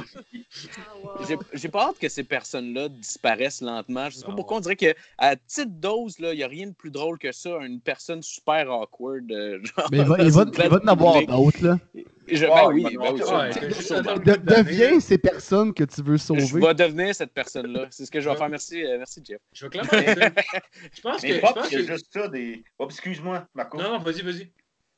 Ah, 0.78 0.96
wow. 1.02 1.24
J'ai- 1.28 1.36
J'ai 1.52 1.68
pas 1.68 1.88
hâte 1.88 1.98
que 2.00 2.08
ces 2.08 2.24
personnes-là 2.24 2.88
disparaissent 2.88 3.60
lentement. 3.60 4.10
Je 4.10 4.16
sais 4.16 4.24
pas 4.24 4.32
Ah 4.32 4.36
pourquoi 4.36 4.56
on 4.56 4.60
dirait 4.60 4.76
qu'à 4.76 4.94
petite 5.36 5.78
dose, 5.78 6.16
il 6.18 6.30
n'y 6.30 6.42
a 6.42 6.48
rien 6.48 6.66
de 6.68 6.74
plus 6.74 6.90
drôle 6.90 7.18
que 7.18 7.30
ça. 7.32 7.50
Une 7.60 7.80
personne 7.80 8.22
super 8.22 8.68
awkward. 8.70 9.30
euh, 9.30 9.60
genre, 9.62 9.88
Mais 9.92 9.98
il 9.98 10.04
va, 10.04 10.16
il 10.22 10.30
va, 10.30 10.42
une 10.42 10.50
il 10.52 10.68
va 10.68 10.76
en 10.82 10.88
avoir 10.88 11.26
d'autres, 11.26 11.64
là. 11.64 11.78
Je- 12.26 12.46
ben 12.46 12.68
oui, 12.72 12.82
ben 12.84 12.96
oui, 13.00 13.08
en 13.08 13.16
sûrement. 13.16 13.38
Ouais, 13.40 13.50
t'as 13.50 13.68
juste 13.68 13.82
Sûrement. 13.82 14.00
attendre 14.00 14.22
De- 14.22 14.30
une 14.30 14.36
couple 14.36 14.46
d'années. 14.50 14.62
deviens 14.70 15.00
ces 15.00 15.18
personnes 15.18 15.74
que 15.74 15.84
tu 15.84 16.02
veux 16.02 16.16
Je 16.16 16.22
sauver. 16.22 16.60
vais 16.66 16.74
devenir 16.74 17.14
cette 17.14 17.32
personne-là. 17.32 17.86
C'est 17.90 18.06
ce 18.06 18.10
que 18.10 18.20
je 18.20 18.28
vais 18.28 18.36
faire. 18.36 18.48
Merci, 18.48 18.84
euh, 18.84 18.96
merci 18.98 19.22
Jeff. 19.26 19.38
Je 19.52 19.66
vais 19.66 19.70
clairement. 19.70 19.90
Je 19.92 21.00
pense 21.00 21.20
que. 21.22 21.26
Mais 21.26 21.34
je 21.34 21.40
Pops, 21.40 21.54
pense 21.54 21.70
il 21.70 21.72
y 21.72 21.76
a 21.76 21.86
que- 21.86 21.92
juste 21.92 22.06
ça 22.12 22.28
des. 22.28 22.64
Oh, 22.78 22.86
excuse-moi, 22.86 23.46
Marco. 23.54 23.78
Non, 23.78 23.92
non, 23.92 23.98
vas-y, 23.98 24.22
vas-y. 24.22 24.50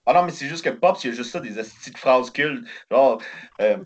Ah 0.06 0.12
non, 0.14 0.22
mais 0.22 0.30
c'est 0.30 0.46
juste 0.46 0.64
que 0.64 0.70
Pops, 0.70 1.02
il 1.02 1.08
y 1.08 1.12
a 1.12 1.16
juste 1.16 1.32
ça, 1.32 1.40
des 1.40 1.50
petites 1.50 1.98
phrases 1.98 2.30
cultes. 2.30 2.64
Genre, 2.90 3.20
euh, 3.60 3.76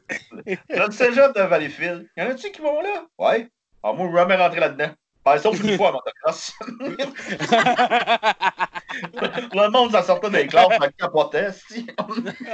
dans 0.76 0.86
le 0.86 0.92
cégep 0.92 1.34
de 1.34 1.40
Valleyfield, 1.40 2.06
y 2.16 2.22
en 2.22 2.30
a-tu 2.30 2.50
qui 2.50 2.60
vont 2.60 2.80
là? 2.82 3.06
Ouais. 3.18 3.48
Ah, 3.82 3.92
moi, 3.94 4.06
je 4.06 4.12
veux 4.12 4.18
jamais 4.18 4.36
rentrer 4.36 4.60
là-dedans. 4.60 4.90
Ben, 5.24 5.38
sauf 5.38 5.58
une 5.62 5.76
fois 5.76 5.88
à 5.88 5.92
motocross. 5.92 6.52
le 9.12 9.70
monde, 9.70 9.92
ça 9.92 10.02
sortait 10.02 10.30
des 10.30 10.46
classes, 10.46 10.68
ça 10.80 10.90
capotait, 10.92 11.48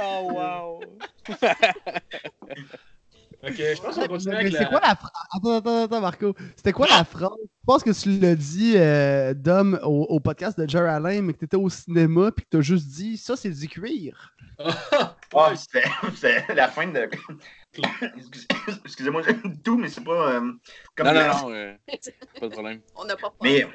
oh, 0.03 0.31
wow. 0.31 0.79
Ok, 3.43 3.53
je 3.55 3.81
pense 3.81 3.95
qu'on 3.95 4.17
Mais 4.29 4.35
avec 4.35 4.51
c'est 4.51 4.63
la. 4.63 4.65
quoi 4.65 4.79
la 4.81 4.95
phrase? 4.95 5.11
Attends, 5.31 5.57
attends, 5.57 5.83
attends, 5.83 6.01
Marco. 6.01 6.33
C'était 6.55 6.71
quoi 6.71 6.87
la 6.87 7.03
phrase? 7.03 7.29
Je 7.39 7.65
pense 7.67 7.83
que 7.83 7.91
tu 7.91 8.19
l'as 8.19 8.33
dit, 8.35 8.73
euh, 8.75 9.35
Dom, 9.35 9.79
au, 9.83 10.05
au 10.09 10.19
podcast 10.19 10.59
de 10.59 10.67
Jerry 10.67 10.89
Alain, 10.89 11.21
mais 11.21 11.33
que 11.33 11.39
t'étais 11.39 11.55
au 11.55 11.69
cinéma 11.69 12.31
puis 12.31 12.45
que 12.45 12.49
t'as 12.57 12.61
juste 12.61 12.87
dit 12.87 13.15
ça, 13.15 13.35
c'est 13.35 13.51
du 13.51 13.67
cuir. 13.67 14.33
Ah, 14.59 15.15
ouais, 15.51 15.55
c'était 15.55 15.83
c'était 16.15 16.55
la 16.55 16.67
fin 16.67 16.87
de. 16.87 17.07
Excusez- 18.17 18.47
Excusez-moi, 18.85 19.21
j'ai 19.21 19.35
tout, 19.63 19.77
mais 19.77 19.89
c'est 19.89 20.03
pas. 20.03 20.31
euh, 20.33 20.51
comme 20.95 21.05
Non, 21.07 21.13
non, 21.13 21.27
non. 21.27 21.51
euh, 21.53 21.73
pas 22.39 22.47
de 22.47 22.51
problème. 22.53 22.81
On 22.95 23.05
n'a 23.05 23.15
pas 23.17 23.31
Mais- 23.43 23.61
peur. 23.61 23.71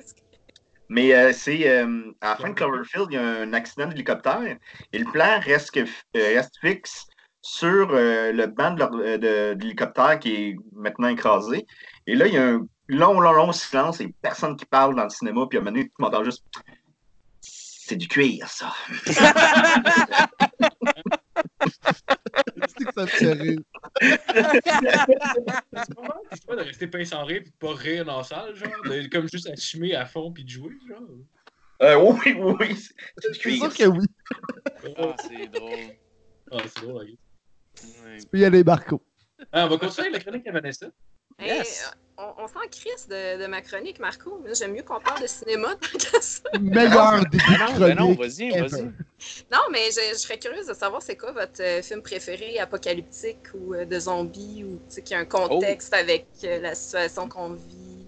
Mais 0.93 1.14
euh, 1.14 1.32
c'est 1.32 1.66
euh, 1.70 2.12
à 2.20 2.30
la 2.30 2.36
fin 2.36 2.51
de 2.51 2.55
Cloverfield, 2.55 3.07
il 3.11 3.14
y 3.14 3.16
a 3.16 3.22
un 3.22 3.55
accident 3.55 3.86
d'hélicoptère 3.86 4.43
et 4.93 4.99
le 4.99 5.11
plan 5.11 5.40
reste, 5.40 5.74
euh, 5.78 5.86
reste 6.14 6.59
fixe 6.61 7.07
sur 7.40 7.88
euh, 7.93 8.30
le 8.30 8.47
banc 8.47 8.72
de 8.72 8.80
l'or- 8.80 8.90
de, 8.90 9.16
de 9.16 9.57
l'hélicoptère 9.59 10.18
qui 10.18 10.34
est 10.34 10.57
maintenant 10.72 11.09
écrasé. 11.09 11.66
Et 12.07 12.14
là, 12.14 12.26
il 12.26 12.34
y 12.34 12.36
a 12.36 12.47
un 12.47 12.66
long, 12.88 13.20
long, 13.20 13.32
long 13.32 13.53
silence 13.53 14.03
et 14.03 14.14
personne 14.20 14.55
qui 14.55 14.66
parle 14.66 14.95
dans 14.95 15.05
le 15.05 15.09
cinéma. 15.11 15.47
Puis 15.49 15.57
à 15.59 15.62
un 15.62 15.64
moment 15.64 15.76
donné, 15.76 15.88
tu 15.88 15.95
m'entends 15.99 16.24
juste 16.24 16.45
C'est 17.40 17.97
du 17.97 18.07
cuir, 18.07 18.47
ça. 18.49 18.72
C'est 21.62 22.84
que 22.84 22.92
ça 22.94 23.02
me 23.02 23.06
fait 23.06 23.32
rire. 23.32 23.60
C'est 24.00 25.94
pas 25.94 26.02
mal, 26.02 26.20
c'est 26.32 26.46
pas 26.46 26.56
de 26.56 26.62
rester 26.62 26.86
pince 26.86 27.08
sans 27.08 27.24
rire 27.24 27.42
et 27.42 27.48
de 27.48 27.50
pas 27.58 27.74
rire 27.74 28.04
dans 28.04 28.18
la 28.18 28.24
salle, 28.24 28.54
genre. 28.54 28.70
De, 28.84 29.08
comme 29.12 29.28
juste 29.28 29.48
assumer 29.48 29.94
à 29.94 30.06
fond 30.06 30.32
puis 30.32 30.44
de 30.44 30.48
jouer, 30.48 30.74
genre. 30.88 31.00
Euh, 31.82 31.96
oui, 31.96 32.34
oui, 32.38 32.54
oui. 32.60 32.76
C'est 33.18 33.34
sûr 33.34 33.74
que 33.74 33.86
oui. 33.86 34.06
Ah, 34.96 35.16
c'est 35.20 35.48
drôle. 35.48 35.78
Ah, 36.52 36.58
c'est 36.66 36.82
drôle, 36.82 36.98
la 36.98 37.04
gueule. 37.06 38.20
Tu 38.20 38.26
peux 38.26 38.38
y 38.38 38.44
aller, 38.44 38.62
Marco. 38.62 39.02
Ah, 39.50 39.66
on 39.66 39.70
va 39.70 39.78
continuer 39.78 40.08
avec 40.08 40.12
la 40.12 40.20
chronique 40.20 40.46
à 40.46 40.52
Vanessa. 40.52 40.86
Yes. 41.40 41.90
On, 42.18 42.44
on 42.44 42.46
s'en 42.48 42.60
crisse 42.70 43.08
de, 43.08 43.40
de 43.42 43.46
ma 43.46 43.60
chronique, 43.62 43.98
Marco. 44.00 44.42
J'aime 44.52 44.72
mieux 44.72 44.82
qu'on 44.82 45.00
parle 45.00 45.22
de 45.22 45.26
cinéma 45.26 45.74
tant 45.80 45.98
que 45.98 46.22
ça. 46.22 46.40
Meilleur 46.60 47.24
début 47.26 47.38
Ben 47.48 47.58
non, 47.58 47.74
de 47.74 47.78
ben 47.80 47.94
non, 47.94 48.04
chronique. 48.14 48.20
vas-y, 48.20 48.50
vas-y. 48.50 48.82
Non, 49.52 49.60
mais 49.70 49.90
je, 49.90 50.00
je 50.14 50.18
serais 50.18 50.38
curieuse 50.38 50.66
de 50.66 50.74
savoir 50.74 51.00
c'est 51.00 51.16
quoi 51.16 51.32
votre 51.32 51.62
euh, 51.62 51.80
film 51.82 52.02
préféré, 52.02 52.58
apocalyptique 52.58 53.38
ou 53.54 53.74
euh, 53.74 53.84
de 53.84 53.98
zombies, 53.98 54.64
ou 54.64 54.80
qui 55.00 55.14
a 55.14 55.18
un 55.20 55.24
contexte 55.24 55.94
avec 55.94 56.26
euh, 56.44 56.60
la 56.60 56.74
situation 56.74 57.28
qu'on 57.28 57.50
vit. 57.54 58.06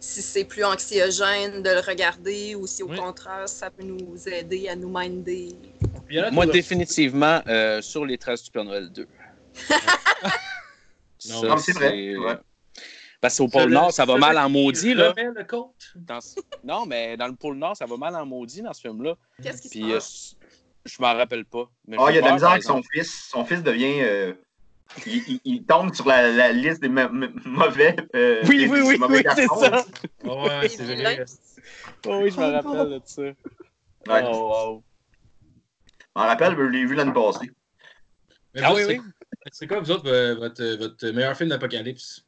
Si 0.00 0.22
c'est 0.22 0.44
plus 0.44 0.62
anxiogène 0.64 1.62
de 1.62 1.70
le 1.70 1.80
regarder 1.80 2.54
ou 2.54 2.66
si 2.66 2.82
au 2.82 2.88
Oui. 2.88 2.96
contraire 2.96 3.48
ça 3.48 3.70
peut 3.70 3.82
nous 3.82 4.28
aider 4.28 4.68
à 4.68 4.76
nous 4.76 4.88
minder. 4.90 5.48
Moi, 6.32 6.46
définitivement, 6.46 7.40
euh, 7.48 7.80
sur 7.80 8.04
les 8.04 8.18
traces 8.18 8.44
du 8.44 8.50
Père 8.50 8.64
Noël 8.64 8.90
2. 8.90 9.06
Non, 9.06 9.08
Ça, 11.18 11.46
non, 11.48 11.56
c'est 11.56 11.72
vrai, 11.72 11.90
c'est- 11.90 12.12
c'est 12.12 12.18
vrai. 12.18 12.38
Parce 13.20 13.38
qu'au 13.38 13.48
pôle 13.48 13.70
Nord, 13.70 13.92
ça 13.92 14.04
va 14.04 14.16
mal 14.18 14.36
en 14.38 14.48
maudit, 14.48 14.94
là. 14.94 15.14
Le. 15.16 15.34
Dans 15.96 16.20
ce- 16.20 16.40
Non, 16.62 16.86
mais 16.86 17.16
dans 17.16 17.26
le 17.28 17.34
pôle 17.34 17.56
Nord, 17.56 17.76
ça 17.76 17.86
va 17.86 17.96
mal 17.96 18.14
en 18.14 18.26
maudit 18.26 18.62
dans 18.62 18.72
ce 18.72 18.80
film-là. 18.82 19.14
Qu'est-ce 19.42 19.62
qui 19.62 19.68
se 19.68 19.72
Puis, 19.74 19.90
euh, 19.90 19.94
passe? 19.94 20.36
je 20.84 20.96
m'en 21.00 21.14
rappelle 21.14 21.44
pas. 21.44 21.68
Mais 21.88 21.96
Ah, 21.98 22.06
il 22.10 22.14
y 22.14 22.18
a 22.18 22.20
de 22.20 22.26
la 22.26 22.32
misère 22.34 22.50
avec 22.50 22.62
son 22.62 22.82
fils. 22.82 23.28
Son 23.30 23.44
fils 23.44 23.62
devient. 23.62 24.00
euh, 24.02 24.34
il, 25.06 25.16
il- 25.28 25.40
il 25.44 25.64
tombe 25.64 25.94
sur 25.94 26.06
la, 26.06 26.30
la 26.30 26.52
liste 26.52 26.80
des 26.80 26.88
ma- 26.88 27.08
mauvais. 27.08 27.96
euh, 28.14 28.42
Oui, 28.46 28.58
des- 28.58 28.68
oui, 28.68 28.78
des 28.80 28.86
oui, 28.86 28.98
mauvais 28.98 29.16
oui, 29.18 29.22
c'est 29.34 29.46
garçons. 29.46 29.60
ça. 29.60 29.84
Ouais, 30.24 30.68
c'est 30.68 30.84
vrai. 30.84 31.24
Oh, 32.06 32.20
oui, 32.22 32.30
je 32.30 32.38
me 32.40 32.52
rappelle 32.52 32.90
de 32.90 33.00
ça. 33.04 33.22
Ouais. 33.22 34.22
Oh, 34.24 34.48
wow. 34.52 34.84
Je 35.98 36.04
m'en 36.20 36.26
rappelle, 36.26 36.54
je 36.56 36.62
l'ai 36.62 36.84
vu 36.86 36.94
l'année 36.94 37.12
passée. 37.12 37.50
Ah 38.62 38.72
oui, 38.74 38.82
c'est- 38.86 38.98
oui. 38.98 39.00
C'est 39.52 39.66
quoi, 39.66 39.80
vous 39.80 39.90
autres, 39.90 40.08
euh, 40.08 40.34
votre, 40.34 40.64
votre 40.76 41.08
meilleur 41.10 41.36
film 41.36 41.48
d'apocalypse? 41.50 42.24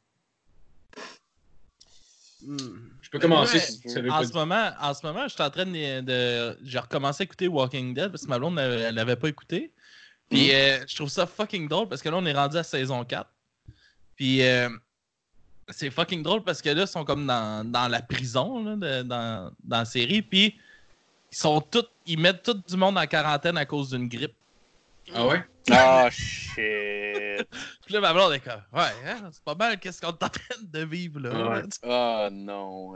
Hmm. 2.41 2.57
Je 3.01 3.09
peux 3.09 3.19
commencer 3.19 3.57
Ouais, 3.57 3.59
si 3.63 3.81
En 4.09 4.17
pas 4.19 4.23
ce, 4.27 4.33
moment, 4.33 4.71
en 4.79 4.93
ce 4.93 5.05
moment, 5.05 5.23
je 5.27 5.33
suis 5.33 5.43
en 5.43 5.49
train 5.49 5.65
de. 5.65 6.01
de- 6.01 6.57
J'ai 6.63 6.79
recommencé 6.79 7.23
à 7.23 7.25
écouter 7.25 7.47
Walking 7.47 7.93
Dead 7.93 8.09
parce 8.09 8.23
que 8.23 8.29
ma 8.29 8.37
blonde, 8.39 8.57
elle 8.59 8.79
elle 8.81 8.95
l'avait 8.95 9.15
pas 9.17 9.27
écouté. 9.29 9.73
Puis 10.29 10.53
euh, 10.53 10.85
je 10.87 10.95
trouve 10.95 11.09
ça 11.09 11.25
fucking 11.25 11.67
drôle 11.67 11.89
parce 11.89 12.01
que 12.01 12.09
là, 12.09 12.17
on 12.17 12.25
est 12.25 12.33
rendu 12.33 12.55
à 12.57 12.63
saison 12.63 13.03
4. 13.03 13.29
Puis 14.15 14.41
euh, 14.43 14.69
c'est 15.69 15.89
fucking 15.89 16.23
drôle 16.23 16.43
parce 16.43 16.61
que 16.61 16.69
là, 16.69 16.83
ils 16.83 16.87
sont 16.87 17.03
comme 17.03 17.25
dans, 17.27 17.69
dans 17.69 17.87
la 17.87 18.01
prison 18.01 18.63
là, 18.63 18.75
de- 18.75 19.03
dans, 19.03 19.51
dans 19.63 19.77
la 19.79 19.85
série. 19.85 20.21
Puis 20.21 20.55
ils 21.31 21.37
sont 21.37 21.59
tous. 21.61 21.85
Ils 22.05 22.19
mettent 22.19 22.43
tout 22.43 22.53
du 22.67 22.77
monde 22.77 22.97
en 22.97 23.05
quarantaine 23.07 23.57
à 23.57 23.65
cause 23.65 23.89
d'une 23.89 24.07
grippe. 24.07 24.35
Ah 25.13 25.27
ouais? 25.27 25.43
Ah, 25.71 26.09
shit. 26.11 26.55
Puis 27.85 27.93
là, 27.93 28.01
ma 28.01 28.13
blonde 28.13 28.33
est 28.33 28.39
comme. 28.39 28.61
Ouais, 28.73 28.91
hein, 29.05 29.29
c'est 29.31 29.43
pas 29.43 29.55
mal 29.55 29.79
qu'est-ce 29.79 30.01
qu'on 30.01 30.07
est 30.09 30.23
en 30.23 30.29
train 30.29 30.55
de 30.61 30.85
vivre 30.85 31.19
là? 31.19 31.49
Ouais. 31.49 31.63
Ah, 31.83 32.29
non, 32.31 32.95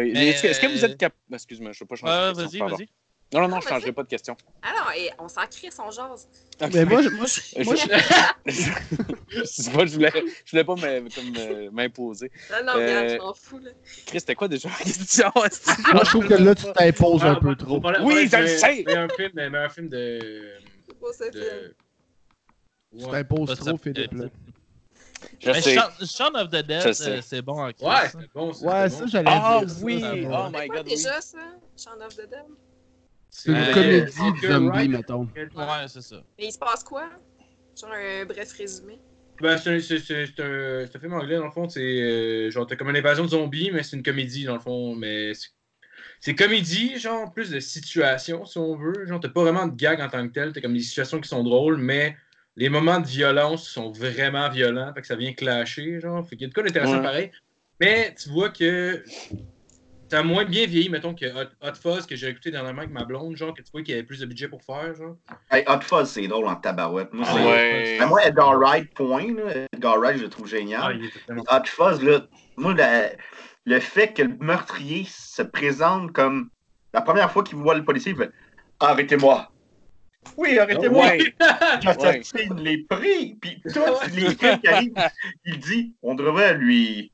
aïe. 0.00 0.12
Mais, 0.14 0.28
Est-ce 0.28 0.42
que, 0.42 0.48
est-ce 0.48 0.60
que 0.60 0.66
vous 0.66 0.84
euh, 0.84 0.88
êtes 0.88 0.96
capable. 0.96 1.20
Excuse-moi, 1.32 1.72
je 1.72 1.78
ne 1.78 1.84
veux 1.84 1.88
pas 1.88 1.96
changer 1.96 2.32
vas-y, 2.32 2.58
vas-y. 2.58 2.88
Non, 3.34 3.40
non, 3.40 3.48
non, 3.48 3.60
je 3.60 3.64
ne 3.66 3.68
changerai 3.68 3.80
vas-y. 3.86 3.92
pas 3.94 4.02
de 4.04 4.08
question. 4.08 4.36
Ah 4.62 4.72
non, 4.78 4.90
et 4.96 5.10
on 5.18 5.26
s'en 5.28 5.44
crisse, 5.48 5.76
on 5.80 5.90
jase. 5.90 6.28
Mais 6.72 6.84
moi, 6.84 7.02
je- 7.02 7.08
moi, 7.10 7.26
Je, 7.26 7.64
moi, 7.64 7.74
je, 8.46 9.44
sais 9.44 9.70
pas, 9.72 9.86
je 9.86 9.92
voulais, 9.94 10.12
je 10.44 10.50
voulais 10.52 10.62
pas 10.64 10.74
euh, 10.84 11.70
m'imposer. 11.72 12.30
Non, 12.52 12.58
non, 12.64 12.72
Euh, 12.78 12.86
regarde, 12.86 13.08
je 13.10 13.16
m'en 13.16 13.34
fous. 13.34 13.58
Là. 13.58 13.70
Chris, 14.06 14.20
c'était 14.20 14.36
quoi 14.36 14.46
déjà 14.46 14.68
la 14.68 14.76
question? 14.84 15.32
esti? 15.46 15.70
moi, 15.92 16.04
je 16.04 16.10
trouve 16.10 16.28
que 16.28 16.34
là, 16.34 16.54
tu 16.54 16.64
t'imposes 16.74 17.24
un 17.24 17.34
Ah, 17.34 17.40
peu 17.40 17.56
trop. 17.56 17.82
Oui, 18.04 18.28
je 18.30 18.36
le 18.36 18.46
sais. 18.46 18.84
Film, 19.16 19.30
mais 19.34 19.50
meilleur 19.50 19.72
film 19.72 19.88
de. 19.88 20.58
Pas 21.00 21.12
ça, 21.12 21.24
film. 21.32 21.44
de... 21.44 21.76
Tu 23.00 23.04
t'imposes 23.10 23.58
trop, 23.58 23.76
Philippe. 23.76 24.12
Là. 24.12 24.26
Je 25.40 25.50
Mais 25.50 25.60
sais. 25.60 25.74
Shaun, 26.06 26.34
of 26.36 26.50
the 26.50 26.62
Dead, 26.64 26.86
euh, 26.86 27.20
c'est 27.22 27.42
bon 27.42 27.58
en 27.58 27.66
Ouais, 27.66 27.72
c'est 28.12 28.32
bon. 28.32 28.52
c'est 28.52 28.64
Ouais, 28.64 28.88
bon. 28.88 28.96
ça, 28.96 29.06
j'allais 29.06 29.30
Ah 29.32 29.58
dire. 29.60 29.70
ça, 29.70 29.76
oui, 29.82 30.00
ça 30.00 30.12
oh 30.12 30.48
my 30.52 30.68
god, 30.68 30.82
oui. 30.86 30.94
déjà 30.94 31.20
ça? 31.20 31.38
Shaun 31.76 32.00
of 32.00 32.14
the 32.14 32.28
Dead? 32.30 32.44
C'est 33.36 33.50
une 33.50 33.56
Euh, 33.56 33.74
comédie 33.74 34.40
de 34.42 34.46
zombie, 34.52 34.88
mettons. 34.88 35.28
Ouais, 35.34 35.88
c'est 35.88 36.02
ça. 36.02 36.22
Mais 36.38 36.46
il 36.46 36.52
se 36.52 36.58
passe 36.58 36.84
quoi? 36.84 37.08
Genre 37.80 37.90
un 37.92 38.24
bref 38.26 38.52
résumé. 38.52 39.00
Ben, 39.40 39.58
c'est 39.58 39.70
un, 39.74 39.80
c'est- 39.80 39.98
c'est- 39.98 40.26
c'est 40.26 40.40
un, 40.40 41.00
film 41.00 41.14
anglais, 41.14 41.34
dans 41.36 41.46
le 41.46 41.50
fond. 41.50 41.68
C'est 41.68 41.80
euh, 41.82 42.50
genre, 42.52 42.64
t'as 42.64 42.76
comme 42.76 42.90
une 42.90 42.96
invasion 42.96 43.24
de 43.24 43.30
zombies, 43.30 43.72
mais 43.72 43.82
c'est 43.82 43.96
une 43.96 44.04
comédie, 44.04 44.44
dans 44.44 44.54
le 44.54 44.60
fond. 44.60 44.94
Mais 44.94 45.34
c'est- 45.34 45.48
c'est 46.20 46.36
comédie, 46.36 46.96
genre, 47.00 47.32
plus 47.34 47.50
de 47.50 47.58
situation, 47.58 48.44
si 48.44 48.56
on 48.58 48.76
veut. 48.76 49.04
Genre, 49.04 49.18
t'as 49.18 49.28
pas 49.30 49.42
vraiment 49.42 49.66
de 49.66 49.74
gag 49.74 50.00
en 50.00 50.08
tant 50.08 50.24
que 50.28 50.32
tel. 50.32 50.52
T'as 50.52 50.60
comme 50.60 50.74
des 50.74 50.80
situations 50.80 51.20
qui 51.20 51.28
sont 51.28 51.42
drôles, 51.42 51.78
mais 51.78 52.16
les 52.54 52.68
moments 52.68 53.00
de 53.00 53.06
violence 53.08 53.68
sont 53.68 53.90
vraiment 53.90 54.48
violents. 54.48 54.94
Fait 54.94 55.00
que 55.00 55.08
ça 55.08 55.16
vient 55.16 55.32
clasher, 55.32 55.98
genre. 55.98 56.24
Fait 56.24 56.36
qu'il 56.36 56.42
y 56.42 56.44
a 56.44 56.48
de 56.50 56.54
quoi 56.54 56.62
d'intéressant 56.62 56.98
Ouais. 56.98 57.02
pareil. 57.02 57.30
Mais 57.80 58.14
tu 58.14 58.28
vois 58.28 58.50
que 58.50 59.02
ça 60.10 60.18
a 60.20 60.22
moins 60.22 60.44
bien 60.44 60.66
vieilli, 60.66 60.88
mettons, 60.88 61.14
que 61.14 61.26
Hot, 61.26 61.48
Hot 61.62 61.74
Fuzz 61.80 62.06
que 62.06 62.14
j'ai 62.16 62.28
écouté 62.28 62.50
dernièrement 62.50 62.80
avec 62.82 62.92
ma 62.92 63.04
blonde, 63.04 63.36
genre, 63.36 63.54
que 63.54 63.62
tu 63.62 63.70
vois 63.72 63.82
qu'il 63.82 63.94
y 63.94 63.98
avait 63.98 64.06
plus 64.06 64.20
de 64.20 64.26
budget 64.26 64.48
pour 64.48 64.62
faire, 64.62 64.94
genre? 64.94 65.16
Hey, 65.50 65.64
Hot 65.66 65.80
Fuzz, 65.80 66.08
c'est 66.10 66.26
drôle 66.28 66.46
en 66.46 66.56
tabarouette. 66.56 67.12
Moi, 67.12 67.26
Ah 67.28 67.32
c'est- 67.34 67.44
ouais. 67.44 67.96
Ben, 67.98 68.06
moi, 68.06 68.24
Edgar 68.24 68.58
Wright, 68.58 68.92
point. 68.94 69.34
Là. 69.34 69.66
Edgar 69.72 69.98
Wright, 69.98 70.18
je 70.18 70.22
le 70.24 70.28
trouve 70.28 70.46
génial. 70.48 71.00
Ah, 71.02 71.18
tellement- 71.26 71.42
Hot 71.50 71.64
Fuzz, 71.66 72.02
là, 72.02 72.20
moi, 72.56 72.74
la- 72.74 73.10
le 73.66 73.80
fait 73.80 74.12
que 74.12 74.22
le 74.22 74.36
meurtrier 74.40 75.04
se 75.08 75.42
présente 75.42 76.12
comme 76.12 76.50
la 76.92 77.00
première 77.00 77.30
fois 77.32 77.42
qu'il 77.42 77.56
voit 77.56 77.74
le 77.74 77.84
policier, 77.84 78.12
il 78.12 78.18
fait 78.18 78.30
Arrêtez-moi. 78.80 79.50
Oui, 80.36 80.58
arrêtez-moi. 80.58 81.06
Ouais. 81.06 81.34
J'assassine 81.82 82.56
les 82.60 82.78
prix. 82.78 83.36
Puis 83.40 83.62
tous 83.72 83.80
les 84.14 84.34
films 84.34 84.58
qui 84.58 84.68
arrivent, 84.68 84.94
il 85.44 85.58
dit 85.60 85.94
on 86.02 86.14
devrait 86.14 86.54
lui 86.54 87.12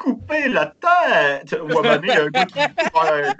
couper 0.00 0.48
la 0.48 0.66
tête. 0.66 1.52
Ou 1.60 1.68
il 1.68 2.08
y 2.08 2.10
a 2.10 2.22
un 2.22 2.28
gars 2.28 2.46
qui 2.46 2.58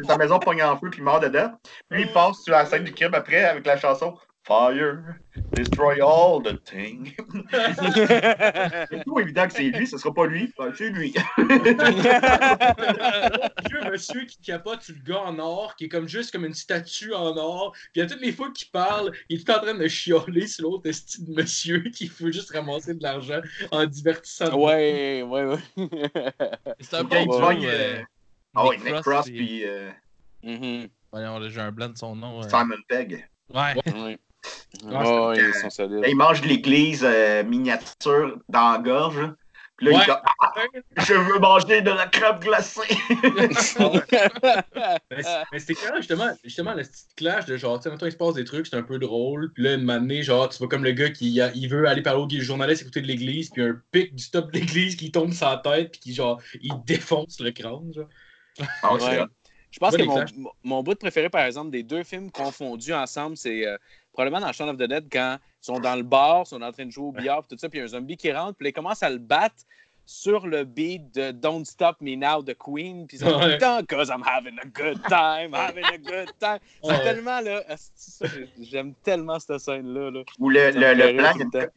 sa 0.06 0.16
maison 0.18 0.38
pogne 0.38 0.62
en 0.62 0.76
feu 0.76 0.90
puis 0.90 1.02
meurt 1.02 1.22
dedans. 1.22 1.52
Puis 1.88 2.02
il 2.02 2.12
passe 2.12 2.42
sur 2.42 2.52
la 2.52 2.66
scène 2.66 2.84
du 2.84 2.92
crime 2.92 3.14
après 3.14 3.44
avec 3.44 3.66
la 3.66 3.78
chanson 3.78 4.14
Fire, 4.44 5.16
destroy 5.52 6.00
all 6.00 6.40
the 6.42 6.58
things. 6.64 7.12
C'est 8.90 9.04
tout 9.04 9.20
évident 9.20 9.46
que 9.46 9.52
c'est 9.52 9.64
lui, 9.70 9.86
ce 9.86 9.98
sera 9.98 10.12
pas 10.14 10.26
lui. 10.26 10.52
Ben, 10.58 10.72
c'est 10.74 10.88
lui. 10.90 11.12
vieux 13.68 13.90
monsieur 13.90 14.24
qui 14.24 14.38
capote 14.40 14.82
sur 14.82 14.94
le 14.94 15.02
gars 15.12 15.20
en 15.20 15.38
or, 15.38 15.76
qui 15.76 15.84
est 15.84 15.88
comme 15.88 16.08
juste 16.08 16.32
comme 16.32 16.44
une 16.46 16.54
statue 16.54 17.12
en 17.12 17.36
or. 17.36 17.74
Puis 17.92 18.00
à 18.02 18.06
toutes 18.06 18.20
les 18.22 18.32
fois 18.32 18.50
qu'il 18.50 18.70
parle, 18.70 19.12
il 19.28 19.40
est 19.40 19.44
tout 19.44 19.52
en 19.52 19.60
train 19.60 19.74
de 19.74 19.86
chialer 19.88 20.46
sur 20.46 20.64
l'autre 20.70 20.88
esti 20.88 21.22
de 21.24 21.34
monsieur 21.34 21.80
qui 21.94 22.06
veut 22.08 22.32
juste 22.32 22.50
ramasser 22.52 22.94
de 22.94 23.02
l'argent 23.02 23.40
en 23.70 23.84
divertissant. 23.86 24.54
Ouais, 24.58 25.22
ouais, 25.22 25.44
ouais. 25.44 25.58
C'est 26.80 26.96
un 26.96 27.04
bon 27.04 27.24
duo, 27.26 27.44
euh, 27.44 27.64
euh, 27.64 28.02
Ah 28.54 28.66
oui, 28.68 28.76
Nick 28.84 29.00
Cross 29.02 29.26
puis 29.26 29.64
euh, 29.66 29.90
Mhm. 30.42 30.88
Voyons, 31.12 31.38
là, 31.38 31.48
j'ai 31.50 31.60
un 31.60 31.70
blanc 31.72 31.90
de 31.90 31.98
son 31.98 32.16
nom. 32.16 32.40
euh. 32.42 32.48
Simon 32.48 32.76
Pegg. 32.88 33.28
Ouais. 33.52 33.74
Ouais. 33.92 34.18
Ah, 34.88 35.02
Oh, 35.04 35.32
c'est- 35.34 35.42
ils 35.42 35.54
sont 35.54 35.70
solides. 35.70 36.02
Là, 36.02 36.08
il 36.08 36.16
mange 36.16 36.40
de 36.40 36.48
l'église 36.48 37.04
euh, 37.04 37.42
miniature 37.44 38.38
dans 38.48 38.72
la 38.72 38.78
gorge. 38.78 39.20
Puis 39.76 39.86
là, 39.86 39.92
il 39.92 39.98
Ouais. 39.98 40.04
dit 40.04 40.10
Ah, 40.40 40.52
Je 40.98 41.14
veux 41.14 41.38
manger 41.38 41.80
de 41.82 41.90
la 41.90 42.06
crème 42.06 42.38
glacée. 42.38 42.80
Mais 45.10 45.22
c'est- 45.22 45.44
mais 45.52 45.58
c'était 45.58 45.74
quand 45.74 45.96
justement, 45.96 46.30
justement 46.44 46.74
le 46.74 46.82
petit 46.82 47.04
clash 47.16 47.46
de 47.46 47.56
genre, 47.56 47.80
tu 47.80 47.88
sais, 47.90 47.96
il 48.02 48.12
se 48.12 48.16
passe 48.16 48.34
des 48.34 48.44
trucs, 48.44 48.66
c'est 48.66 48.76
un 48.76 48.82
peu 48.82 48.98
drôle. 48.98 49.52
Puis 49.52 49.64
là, 49.64 49.74
une 49.74 49.88
année, 49.90 50.22
genre, 50.22 50.48
tu 50.48 50.58
vois 50.58 50.68
comme 50.68 50.84
le 50.84 50.92
gars 50.92 51.10
qui 51.10 51.40
a- 51.40 51.50
il 51.54 51.68
veut 51.68 51.86
aller 51.88 52.02
parler 52.02 52.22
au 52.22 52.28
journaliste 52.42 52.82
écouter 52.82 53.00
de 53.00 53.06
l'église, 53.06 53.50
puis 53.50 53.62
un 53.62 53.80
pic 53.90 54.14
du 54.14 54.30
top 54.30 54.52
de 54.52 54.58
l'église 54.58 54.96
qui 54.96 55.10
tombe 55.10 55.32
sur 55.32 55.48
la 55.48 55.56
tête, 55.56 55.92
puis 55.92 56.00
qui, 56.00 56.14
genre, 56.14 56.40
il 56.60 56.72
défonce 56.86 57.40
le 57.40 57.50
crâne, 57.50 57.92
genre. 57.94 58.08
Ah 58.82 58.94
ouais, 58.94 59.00
c'est. 59.00 59.20
Je 59.72 59.78
pense 59.78 59.92
Ouais, 59.94 60.00
que 60.00 60.04
mon, 60.36 60.50
mon- 60.64 60.82
bout 60.82 60.94
de 60.94 60.98
préféré, 60.98 61.30
par 61.30 61.44
exemple, 61.44 61.70
des 61.70 61.84
deux 61.84 62.02
films 62.02 62.30
confondus 62.30 62.92
ensemble, 62.92 63.36
c'est 63.36 63.66
euh, 63.66 63.76
probablement 64.12 64.40
dans 64.40 64.52
Shaun 64.52 64.68
of 64.68 64.76
the 64.76 64.84
Dead 64.88 65.06
quand 65.10 65.36
ils 65.40 65.64
sont 65.66 65.78
dans 65.80 65.94
le 65.96 66.02
bar, 66.02 66.42
ils 66.44 66.48
sont 66.48 66.62
en 66.62 66.72
train 66.72 66.86
de 66.86 66.90
jouer 66.90 67.06
au 67.06 67.12
billard, 67.12 67.42
puis 67.42 67.56
tout 67.56 67.60
ça, 67.60 67.68
puis 67.68 67.78
il 67.78 67.80
y 67.80 67.82
a 67.82 67.84
un 67.84 67.88
zombie 67.88 68.16
qui 68.16 68.32
rentre, 68.32 68.56
puis 68.56 68.64
là, 68.64 68.70
il 68.70 68.72
commence 68.72 69.02
à 69.02 69.10
le 69.10 69.18
battre 69.18 69.56
sur 70.06 70.46
le 70.48 70.64
beat 70.64 71.14
de 71.14 71.30
Don't 71.30 71.64
Stop 71.64 71.98
Me 72.00 72.16
Now 72.16 72.42
de 72.42 72.52
Queen, 72.52 73.06
puis 73.06 73.18
ils 73.18 73.20
sont 73.20 73.38
Ouais. 73.38 73.58
Cause 73.88 74.08
I'm 74.08 74.24
having 74.26 74.58
a 74.58 74.66
good 74.66 75.00
time, 75.08 75.54
having 75.54 75.84
a 75.84 75.98
good 75.98 76.32
time. 76.40 76.58
C'est 76.82 76.88
Ouais. 76.90 77.02
tellement, 77.04 77.40
là, 77.40 77.62
j'aime 78.60 78.94
tellement 79.04 79.38
cette 79.38 79.58
scène-là. 79.60 80.10
Là. 80.10 80.22
Où 80.38 80.50
le, 80.50 80.70
le, 80.72 80.94
le 80.94 81.16
plan, 81.16 81.32
il 81.36 81.40
y, 81.54 81.58
a, 81.62 81.68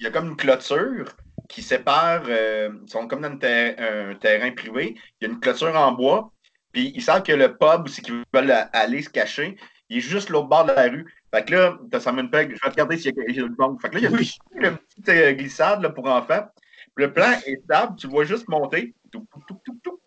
il 0.00 0.04
y 0.04 0.06
a 0.06 0.10
comme 0.10 0.28
une 0.30 0.36
clôture 0.36 1.14
qui 1.48 1.62
sépare. 1.62 2.22
euh, 2.28 2.70
ils 2.84 2.90
sont 2.90 3.06
comme 3.06 3.20
dans 3.20 3.30
une 3.30 3.38
ter- 3.38 3.76
un 3.78 4.14
terrain 4.14 4.50
privé. 4.52 4.94
Il 5.20 5.26
y 5.26 5.30
a 5.30 5.34
une 5.34 5.40
clôture 5.40 5.74
en 5.76 5.92
bois. 5.92 6.30
Puis 6.72 6.92
ils 6.94 7.02
savent 7.02 7.22
que 7.22 7.32
le 7.32 7.56
pub 7.58 7.88
c'est 7.88 8.00
qu'ils 8.00 8.22
veulent 8.32 8.54
aller 8.72 9.02
se 9.02 9.10
cacher, 9.10 9.56
il 9.90 9.98
est 9.98 10.00
juste 10.00 10.30
l'autre 10.30 10.48
bord 10.48 10.64
de 10.64 10.72
la 10.72 10.84
rue. 10.88 11.14
Fait 11.34 11.44
que 11.44 11.52
là, 11.54 11.78
t'as 11.90 11.98
Simon 12.00 12.28
Pegg, 12.28 12.54
je 12.54 12.60
vais 12.60 12.68
regarder 12.70 12.98
s'il 12.98 13.14
y 13.16 13.20
a, 13.20 13.24
il 13.28 13.36
y 13.36 13.40
a 13.40 13.44
du 13.48 13.54
monde. 13.58 13.80
Fait 13.80 13.88
que 13.88 13.94
là, 13.94 14.00
il 14.00 14.04
y 14.04 14.06
a 14.06 14.10
Oui. 14.10 14.32
une 14.54 14.76
petite 14.76 15.08
euh, 15.08 15.32
glissade 15.32 15.80
là, 15.82 15.88
pour 15.90 16.06
enfants. 16.06 16.46
Puis 16.94 17.04
le 17.06 17.12
plan 17.12 17.32
est 17.46 17.62
stable, 17.64 17.96
tu 17.96 18.06
le 18.06 18.12
vois 18.12 18.24
juste 18.24 18.46
monter. 18.48 18.92
Tout, 19.10 19.26
tout, 19.32 19.42
tout, 19.48 19.60
tout, 19.64 19.78
tout. 19.82 19.98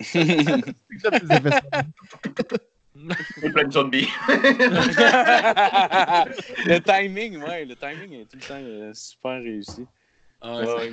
C'est 3.40 3.50
plein 3.52 3.64
de 3.64 3.72
zombies. 3.72 4.08
le 6.66 6.78
timing, 6.80 7.42
ouais, 7.42 7.64
le 7.64 7.76
timing 7.76 8.12
est 8.20 8.24
tout 8.24 8.36
le 8.36 8.42
temps 8.46 8.54
euh, 8.60 8.92
super 8.94 9.40
réussi. 9.42 9.86
Ah, 10.40 10.58
Ouais. 10.60 10.92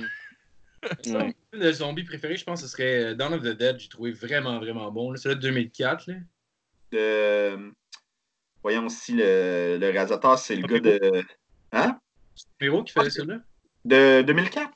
c'est- 1.02 1.12
Ouais. 1.12 1.34
Le 1.52 1.72
zombie 1.72 2.04
préféré, 2.04 2.36
je 2.36 2.44
pense 2.44 2.60
que 2.62 2.66
ce 2.68 2.72
serait 2.72 3.04
euh, 3.10 3.14
Dawn 3.14 3.34
of 3.34 3.42
the 3.42 3.48
Dead. 3.56 3.78
J'ai 3.80 3.88
trouvé 3.88 4.12
vraiment, 4.12 4.58
vraiment 4.60 4.92
bon. 4.92 5.10
là. 5.10 5.16
Celui 5.16 5.34
de 5.36 5.40
2004. 5.40 6.06
Là. 6.06 6.14
De- 6.92 7.72
Voyons 8.62 8.86
aussi, 8.86 9.12
le, 9.14 9.78
le 9.80 9.90
réalisateur, 9.90 10.38
c'est 10.38 10.56
le 10.56 10.66
gars 10.66 10.80
de. 10.80 11.22
Hein? 11.72 11.98
Miro 12.60 12.82
qui 12.84 12.92
faisait 12.92 13.10
celui-là 13.10 13.38
De 13.84 14.22
2004? 14.22 14.70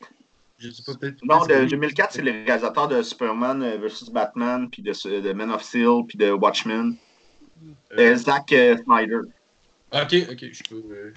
Je 0.58 0.70
sais 0.70 0.82
pas, 0.86 0.94
peut-être. 0.98 1.18
Non, 1.24 1.42
de 1.42 1.54
que- 1.54 1.64
2004, 1.70 2.12
c'est 2.12 2.22
le 2.22 2.30
réalisateur 2.30 2.86
de 2.88 3.02
Superman 3.02 3.62
euh, 3.62 3.78
vs. 3.78 4.10
Batman, 4.12 4.68
puis 4.70 4.82
de, 4.82 4.92
de 5.20 5.32
Man 5.32 5.50
of 5.50 5.62
Steel, 5.62 6.02
puis 6.06 6.16
de 6.18 6.30
Watchmen. 6.30 6.96
Euh, 7.98 8.16
Zack 8.16 8.52
euh, 8.52 8.76
Snyder. 8.84 9.18
Ah, 9.90 10.04
Ok, 10.04 10.14
ok, 10.30 10.44
je 10.52 10.62
peux. 10.68 11.12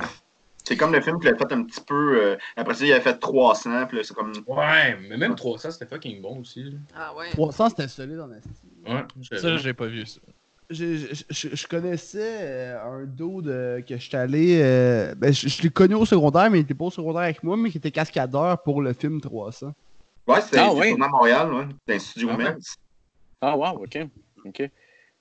C'est 0.64 0.76
comme 0.78 0.92
le 0.94 1.00
film 1.02 1.20
qu'il 1.20 1.30
a 1.30 1.36
fait 1.36 1.52
un 1.54 1.64
petit 1.64 1.82
peu. 1.82 2.20
euh, 2.22 2.38
après 2.56 2.74
ça, 2.74 2.86
il 2.86 2.92
a 2.94 3.00
fait 3.02 3.18
300, 3.20 3.86
puis 3.88 3.98
là, 3.98 4.04
c'est 4.04 4.14
comme. 4.16 4.34
Ouais, 4.48 4.98
mais 5.08 5.16
même 5.18 5.36
300, 5.36 5.72
c'était 5.72 5.86
fucking 5.86 6.22
bon 6.22 6.40
aussi. 6.40 6.64
là. 6.64 6.72
Ah 6.96 7.16
ouais. 7.16 7.30
300, 7.32 7.70
c'était 7.70 7.88
solide 7.88 8.20
en 8.20 8.32
esti. 8.32 8.50
Ouais, 8.88 9.06
Ça, 9.40 9.58
j'ai 9.58 9.74
pas 9.74 9.86
vu 9.88 10.06
ça. 10.06 10.20
Je, 10.72 10.98
je, 10.98 11.24
je- 11.30 11.56
je 11.56 11.68
connaissais 11.68 12.38
euh, 12.42 12.82
un 12.82 13.06
dos 13.06 13.42
de, 13.42 13.84
que 13.88 13.98
j'étais 13.98 14.18
allé. 14.18 14.60
euh, 14.62 15.14
ben, 15.16 15.32
je, 15.32 15.48
je 15.48 15.62
l'ai 15.62 15.70
connu 15.70 15.94
au 15.94 16.06
secondaire, 16.06 16.50
mais 16.50 16.60
il 16.60 16.64
était 16.64 16.74
pas 16.74 16.86
au 16.86 16.92
secondaire 16.92 17.22
avec 17.22 17.44
moi, 17.44 17.56
mais 17.56 17.70
qui 17.70 17.78
était 17.78 17.92
cascadeur 17.92 18.62
pour 18.64 18.82
le 18.82 18.94
film 18.94 19.22
300. 19.22 19.74
Ouais, 20.28 20.42
c'était 20.42 20.58
Ah, 20.60 20.74
ouais. 20.74 20.92
à 20.92 21.08
Montréal, 21.08 21.54
ouais, 21.54 21.66
dans 21.88 21.94
un 21.96 22.00
studio 22.00 22.30
Ah, 22.32 22.38
ouais. 22.38 22.56
Ah, 23.42 23.58
wow, 23.58 23.84
OK. 23.84 23.98
OK. 24.46 24.64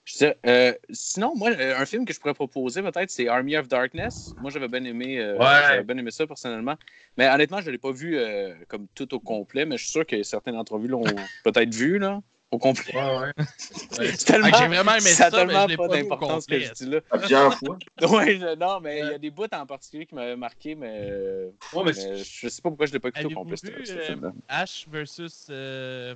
Je 0.06 0.12
sais, 0.12 0.38
euh, 0.46 0.72
sinon, 0.90 1.34
moi, 1.34 1.50
euh, 1.50 1.76
un 1.78 1.86
film 1.86 2.04
que 2.04 2.12
je 2.14 2.20
pourrais 2.20 2.34
proposer, 2.34 2.82
peut-être, 2.82 3.10
c'est 3.10 3.26
Army 3.28 3.56
of 3.56 3.68
Darkness. 3.68 4.34
Moi, 4.40 4.50
j'avais 4.50 4.68
bien 4.68 4.84
aimé, 4.84 5.18
euh, 5.18 5.38
Ouais. 5.38 5.82
bien 5.84 5.96
aimé 5.96 6.10
ça, 6.10 6.26
personnellement. 6.26 6.76
Mais 7.16 7.28
honnêtement, 7.28 7.60
je 7.60 7.66
ne 7.66 7.72
l'ai 7.72 7.78
pas 7.78 7.90
vu 7.92 8.16
euh, 8.18 8.54
comme 8.68 8.86
tout 8.94 9.12
au 9.14 9.20
complet, 9.20 9.64
mais 9.66 9.76
je 9.78 9.82
suis 9.84 9.92
sûr 9.92 10.06
que 10.06 10.22
certains 10.22 10.52
d'entre 10.52 10.78
vous 10.78 10.88
l'ont 10.88 11.02
peut-être 11.44 11.74
vu, 11.74 11.98
là, 11.98 12.20
au 12.54 12.58
complet. 12.58 12.94
Ouais, 12.94 13.18
ouais. 13.18 13.32
Ouais. 13.98 14.06
C'est 14.16 14.24
tellement, 14.24 14.48
Ah, 14.52 14.58
j'ai 14.58 14.66
vraiment 14.68 14.94
aimé 14.94 15.00
ça 15.00 15.30
ça, 15.30 15.44
mais 15.44 15.46
tellement 15.46 15.62
je 15.62 15.68
l'ai 15.68 15.76
pas 15.76 15.88
pas 15.88 15.94
vu 15.96 16.00
au 16.02 16.04
d'importance 16.04 16.46
que 16.46 16.58
je 16.58 16.66
complet. 16.72 16.74
dis 16.74 16.86
là. 16.90 17.00
À 17.10 17.18
plusieurs 17.18 17.54
fois. 17.58 17.78
Ouais, 18.02 18.38
je- 18.38 18.54
non, 18.56 18.80
mais 18.80 19.00
il 19.00 19.06
y 19.06 19.12
a 19.12 19.18
des 19.18 19.30
bouts 19.30 19.46
en 19.52 19.66
particulier 19.66 20.06
qui 20.06 20.14
m'avaient 20.14 20.36
marqué, 20.36 20.74
mais, 20.74 20.98
euh, 21.10 21.50
Ouais, 21.72 21.84
mais 21.84 21.92
mais 21.92 22.16
je 22.16 22.48
sais 22.48 22.62
pas 22.62 22.70
pourquoi 22.70 22.86
je 22.86 22.92
l'ai 22.92 22.98
pas 23.00 23.08
écouté 23.08 23.26
au 23.26 23.30
complet, 23.30 23.56
vu, 23.62 23.86
ce 23.86 23.92
euh. 23.92 24.30
Ash 24.48 24.86
versus. 24.88 25.46
euh, 25.50 26.14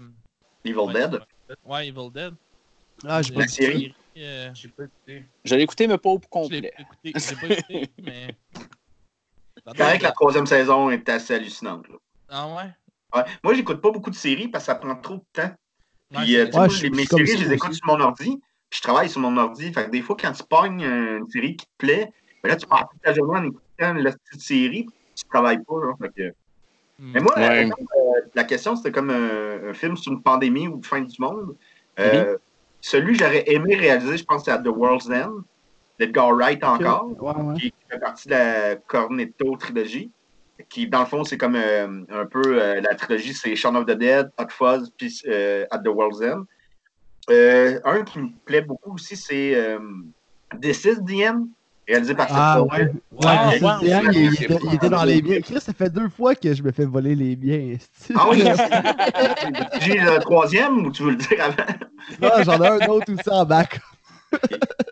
Evil 0.65 0.77
ouais, 0.79 0.93
Dead? 0.93 1.21
Ouais, 1.65 1.89
Evil 1.89 2.11
Dead. 2.13 2.35
Ah, 3.07 3.23
j'ai 3.23 3.33
pas 3.33 3.47
série? 3.47 3.95
euh, 4.17 4.51
J'ai 4.55 4.69
pas 4.69 4.85
écouté. 4.85 5.25
Je 5.45 5.55
l'ai 5.55 5.63
écouté, 5.63 5.87
mais 5.87 5.99
pas 5.99 6.11
au 6.11 6.15
je 6.19 6.21
l'ai 6.21 6.29
complet. 6.29 6.73
écouté. 6.79 7.13
Je 7.15 7.35
l'ai 7.35 7.37
pas 7.37 7.55
écouté, 7.55 7.91
mais. 8.03 8.35
C'est 9.67 9.77
correct 9.77 9.99
que 9.99 10.05
la 10.05 10.13
troisième 10.13 10.47
saison 10.47 10.91
est 10.91 11.09
assez 11.09 11.35
hallucinante. 11.35 11.87
là. 11.89 11.97
Ah 12.29 12.49
ouais? 12.49 12.71
Ouais. 13.15 13.25
Moi, 13.45 13.55
j'écoute 13.55 13.81
pas 13.81 13.91
beaucoup 13.91 14.11
de 14.11 14.15
séries 14.17 14.49
parce 14.49 14.65
que 14.65 14.67
ça 14.67 14.75
prend 14.75 14.97
trop 14.97 15.15
de 15.17 15.25
temps. 15.33 15.55
Puis, 16.15 16.37
euh, 16.37 16.45
Ouais, 16.47 16.51
moi, 16.55 16.69
je- 16.69 16.87
mes 16.89 17.05
séries, 17.05 17.27
je 17.27 17.45
les 17.45 17.53
écoute 17.55 17.71
aussi. 17.71 17.79
sur 17.79 17.87
mon 17.87 18.01
ordi. 18.01 18.41
Puis 18.71 18.79
je 18.79 18.83
travaille 18.83 19.09
sur 19.09 19.21
mon 19.21 19.37
ordi. 19.37 19.73
Fait 19.73 19.87
que 19.87 19.91
des 19.91 20.03
fois, 20.03 20.17
quand 20.21 20.33
tu 20.33 20.43
pognes 20.45 20.83
euh, 20.85 21.19
une 21.19 21.31
série 21.31 21.57
qui 21.57 21.67
te 21.67 21.71
plaît, 21.79 22.13
ben 22.43 22.51
là, 22.51 22.57
tu 22.57 22.67
passes 22.67 22.85
toute 22.91 23.01
ta 23.03 23.13
journée 23.15 23.39
en 23.41 23.45
écoutant 23.45 23.95
la 23.95 24.13
petite 24.13 24.41
série. 24.43 24.87
Tu 25.15 25.25
travailles 25.25 25.63
pas. 25.65 25.75
Là, 25.87 25.93
Fait 26.01 26.13
que- 26.15 26.35
Hmm. 27.01 27.13
Mais 27.15 27.21
moi, 27.21 27.33
Ouais. 27.39 27.65
euh, 27.67 28.21
la 28.35 28.43
question, 28.45 28.75
c'était 28.75 28.91
comme 28.91 29.11
un, 29.11 29.69
un 29.71 29.73
film 29.73 29.97
sur 29.97 30.11
une 30.13 30.21
pandémie 30.21 30.67
ou 30.67 30.77
une 30.77 30.85
fin 30.85 31.01
du 31.01 31.15
monde. 31.21 31.55
Euh, 32.01 32.37
Celui 32.81 33.15
que 33.17 33.25
j'aurais 33.25 33.43
aimé 33.51 33.75
réaliser, 33.75 34.19
je 34.19 34.25
pense, 34.25 34.45
c'est 34.45 34.53
à 34.53 34.59
The 34.59 34.69
World's 34.69 35.09
End, 35.11 35.43
d'Edgar 35.99 36.29
Wright 36.33 36.63
encore, 36.63 37.09
Ouais, 37.21 37.35
ouais. 37.43 37.55
qui 37.59 37.75
fait 37.91 37.99
partie 37.99 38.29
de 38.29 38.35
la 38.35 38.77
Cornetto 38.77 39.57
trilogie. 39.57 40.11
Qui, 40.69 40.89
dans 40.89 41.01
le 41.01 41.07
fond, 41.07 41.25
c'est 41.25 41.39
comme 41.39 41.55
euh, 41.57 42.03
un 42.11 42.27
peu 42.27 42.43
euh, 42.61 42.81
la 42.81 42.95
trilogie, 42.95 43.33
c'est 43.33 43.55
Shaun 43.55 43.77
of 43.77 43.87
the 43.87 43.93
Dead, 43.93 44.31
Hot 44.39 44.49
Fuzz, 44.51 44.91
puis 44.97 45.23
euh, 45.29 45.65
At 45.71 45.79
the 45.79 45.89
World's 45.89 46.21
End. 46.21 46.45
Euh, 47.31 47.79
un 47.85 48.03
qui 48.03 48.19
me 48.19 48.29
plaît 48.45 48.63
beaucoup 48.63 48.95
aussi, 48.95 49.17
c'est 49.17 49.55
euh, 49.55 49.79
This 50.61 50.85
is 50.85 50.97
the 51.07 51.29
End, 51.29 51.47
réalisé 51.87 52.15
par 52.15 52.27
Ah 52.31 52.59
Seth 52.59 52.73
ouais. 52.73 52.87
Ouais, 52.87 52.93
Ah, 53.27 53.51
c'est 53.53 53.65
ouais, 53.65 54.01
il, 54.13 54.35
était, 54.45 54.59
il 54.65 54.75
était 54.75 54.89
dans 54.89 55.05
les 55.05 55.23
biens. 55.23 55.41
Chris, 55.41 55.61
ça 55.61 55.73
fait 55.73 55.91
deux 55.91 56.09
fois 56.09 56.35
que 56.35 56.53
je 56.53 56.63
me 56.63 56.73
fais 56.73 56.87
voler 56.87 57.15
les 57.15 57.37
biens. 57.37 57.77
Ah 58.17 58.27
oui, 58.31 58.43
j'ai 59.81 59.99
le 60.01 60.19
troisième 60.21 60.87
ou 60.87 60.91
tu 60.91 61.03
veux 61.05 61.11
le 61.11 61.17
dire 61.17 61.39
avant? 61.41 61.65
Non, 62.21 62.43
j'en 62.43 62.63
ai 62.63 62.83
un 62.83 62.87
autre 62.89 63.13
aussi 63.13 63.31
en 63.31 63.45
bac. 63.45 63.81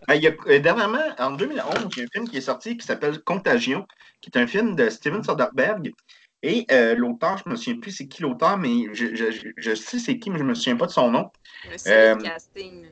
Ben, 0.09 0.14
il 0.14 0.22
y 0.22 0.28
a, 0.28 0.32
euh, 0.46 0.59
dernièrement, 0.61 0.98
en 1.18 1.32
2011, 1.32 1.74
il 1.96 1.98
y 1.98 2.02
a 2.02 2.04
un 2.04 2.09
film 2.12 2.28
qui 2.28 2.36
est 2.36 2.40
sorti 2.42 2.76
qui 2.76 2.86
s'appelle 2.86 3.20
Contagion, 3.22 3.86
qui 4.20 4.30
est 4.32 4.38
un 4.38 4.46
film 4.46 4.76
de 4.76 4.88
Steven 4.88 5.22
Soderbergh. 5.22 5.92
Et 6.42 6.64
euh, 6.70 6.94
l'auteur, 6.94 7.38
je 7.44 7.50
me 7.50 7.57
souviens 7.57 7.80
plus 7.80 7.90
c'est 7.90 8.07
qui 8.07 8.22
l'auteur, 8.22 8.57
mais 8.59 8.84
je, 8.92 9.14
je, 9.14 9.30
je- 9.30 9.48
je 9.57 9.74
sais 9.74 9.98
c'est 9.98 10.18
qui, 10.18 10.30
mais 10.30 10.38
je 10.38 10.44
me 10.44 10.54
souviens 10.54 10.76
pas 10.76 10.86
de 10.86 10.92
son 10.92 11.11
nom. 11.11 11.30
C'est 11.76 12.11
Euh, 12.12 12.14
le 12.14 12.22
casting. 12.22 12.86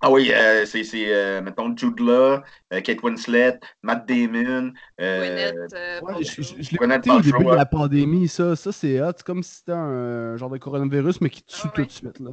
Ah 0.00 0.12
oui, 0.12 0.30
euh, 0.32 0.64
c'est, 0.64 0.84
c'est 0.84 1.12
euh, 1.12 1.42
mettons, 1.42 1.76
Jude 1.76 1.98
Law, 1.98 2.38
euh, 2.72 2.80
Kate 2.82 3.02
Winslet, 3.02 3.58
Matt 3.82 4.06
Damon. 4.06 4.72
euh, 5.00 5.50
Gwyneth 5.50 5.72
euh, 5.74 6.00
Ouais, 6.02 6.22
je, 6.22 6.40
je- 6.42 6.62
je 6.62 6.70
l'ai 6.70 6.76
Gwyneth 6.76 7.04
écouté 7.06 7.10
au 7.10 7.20
début 7.38 7.50
de 7.50 7.54
la 7.56 7.66
pandémie, 7.66 8.28
ça, 8.28 8.54
ça 8.54 8.70
c'est 8.70 9.00
hot. 9.02 9.10
C'est 9.16 9.26
comme 9.26 9.42
si 9.42 9.56
c'était 9.56 9.72
un 9.72 10.36
genre 10.36 10.50
de 10.50 10.58
coronavirus, 10.58 11.20
mais 11.20 11.30
qui 11.30 11.42
tue 11.42 11.62
Ah 11.64 11.68
tout 11.74 11.80
ouais. 11.80 11.86
de 11.88 11.90
suite. 11.92 12.20
Là. 12.20 12.30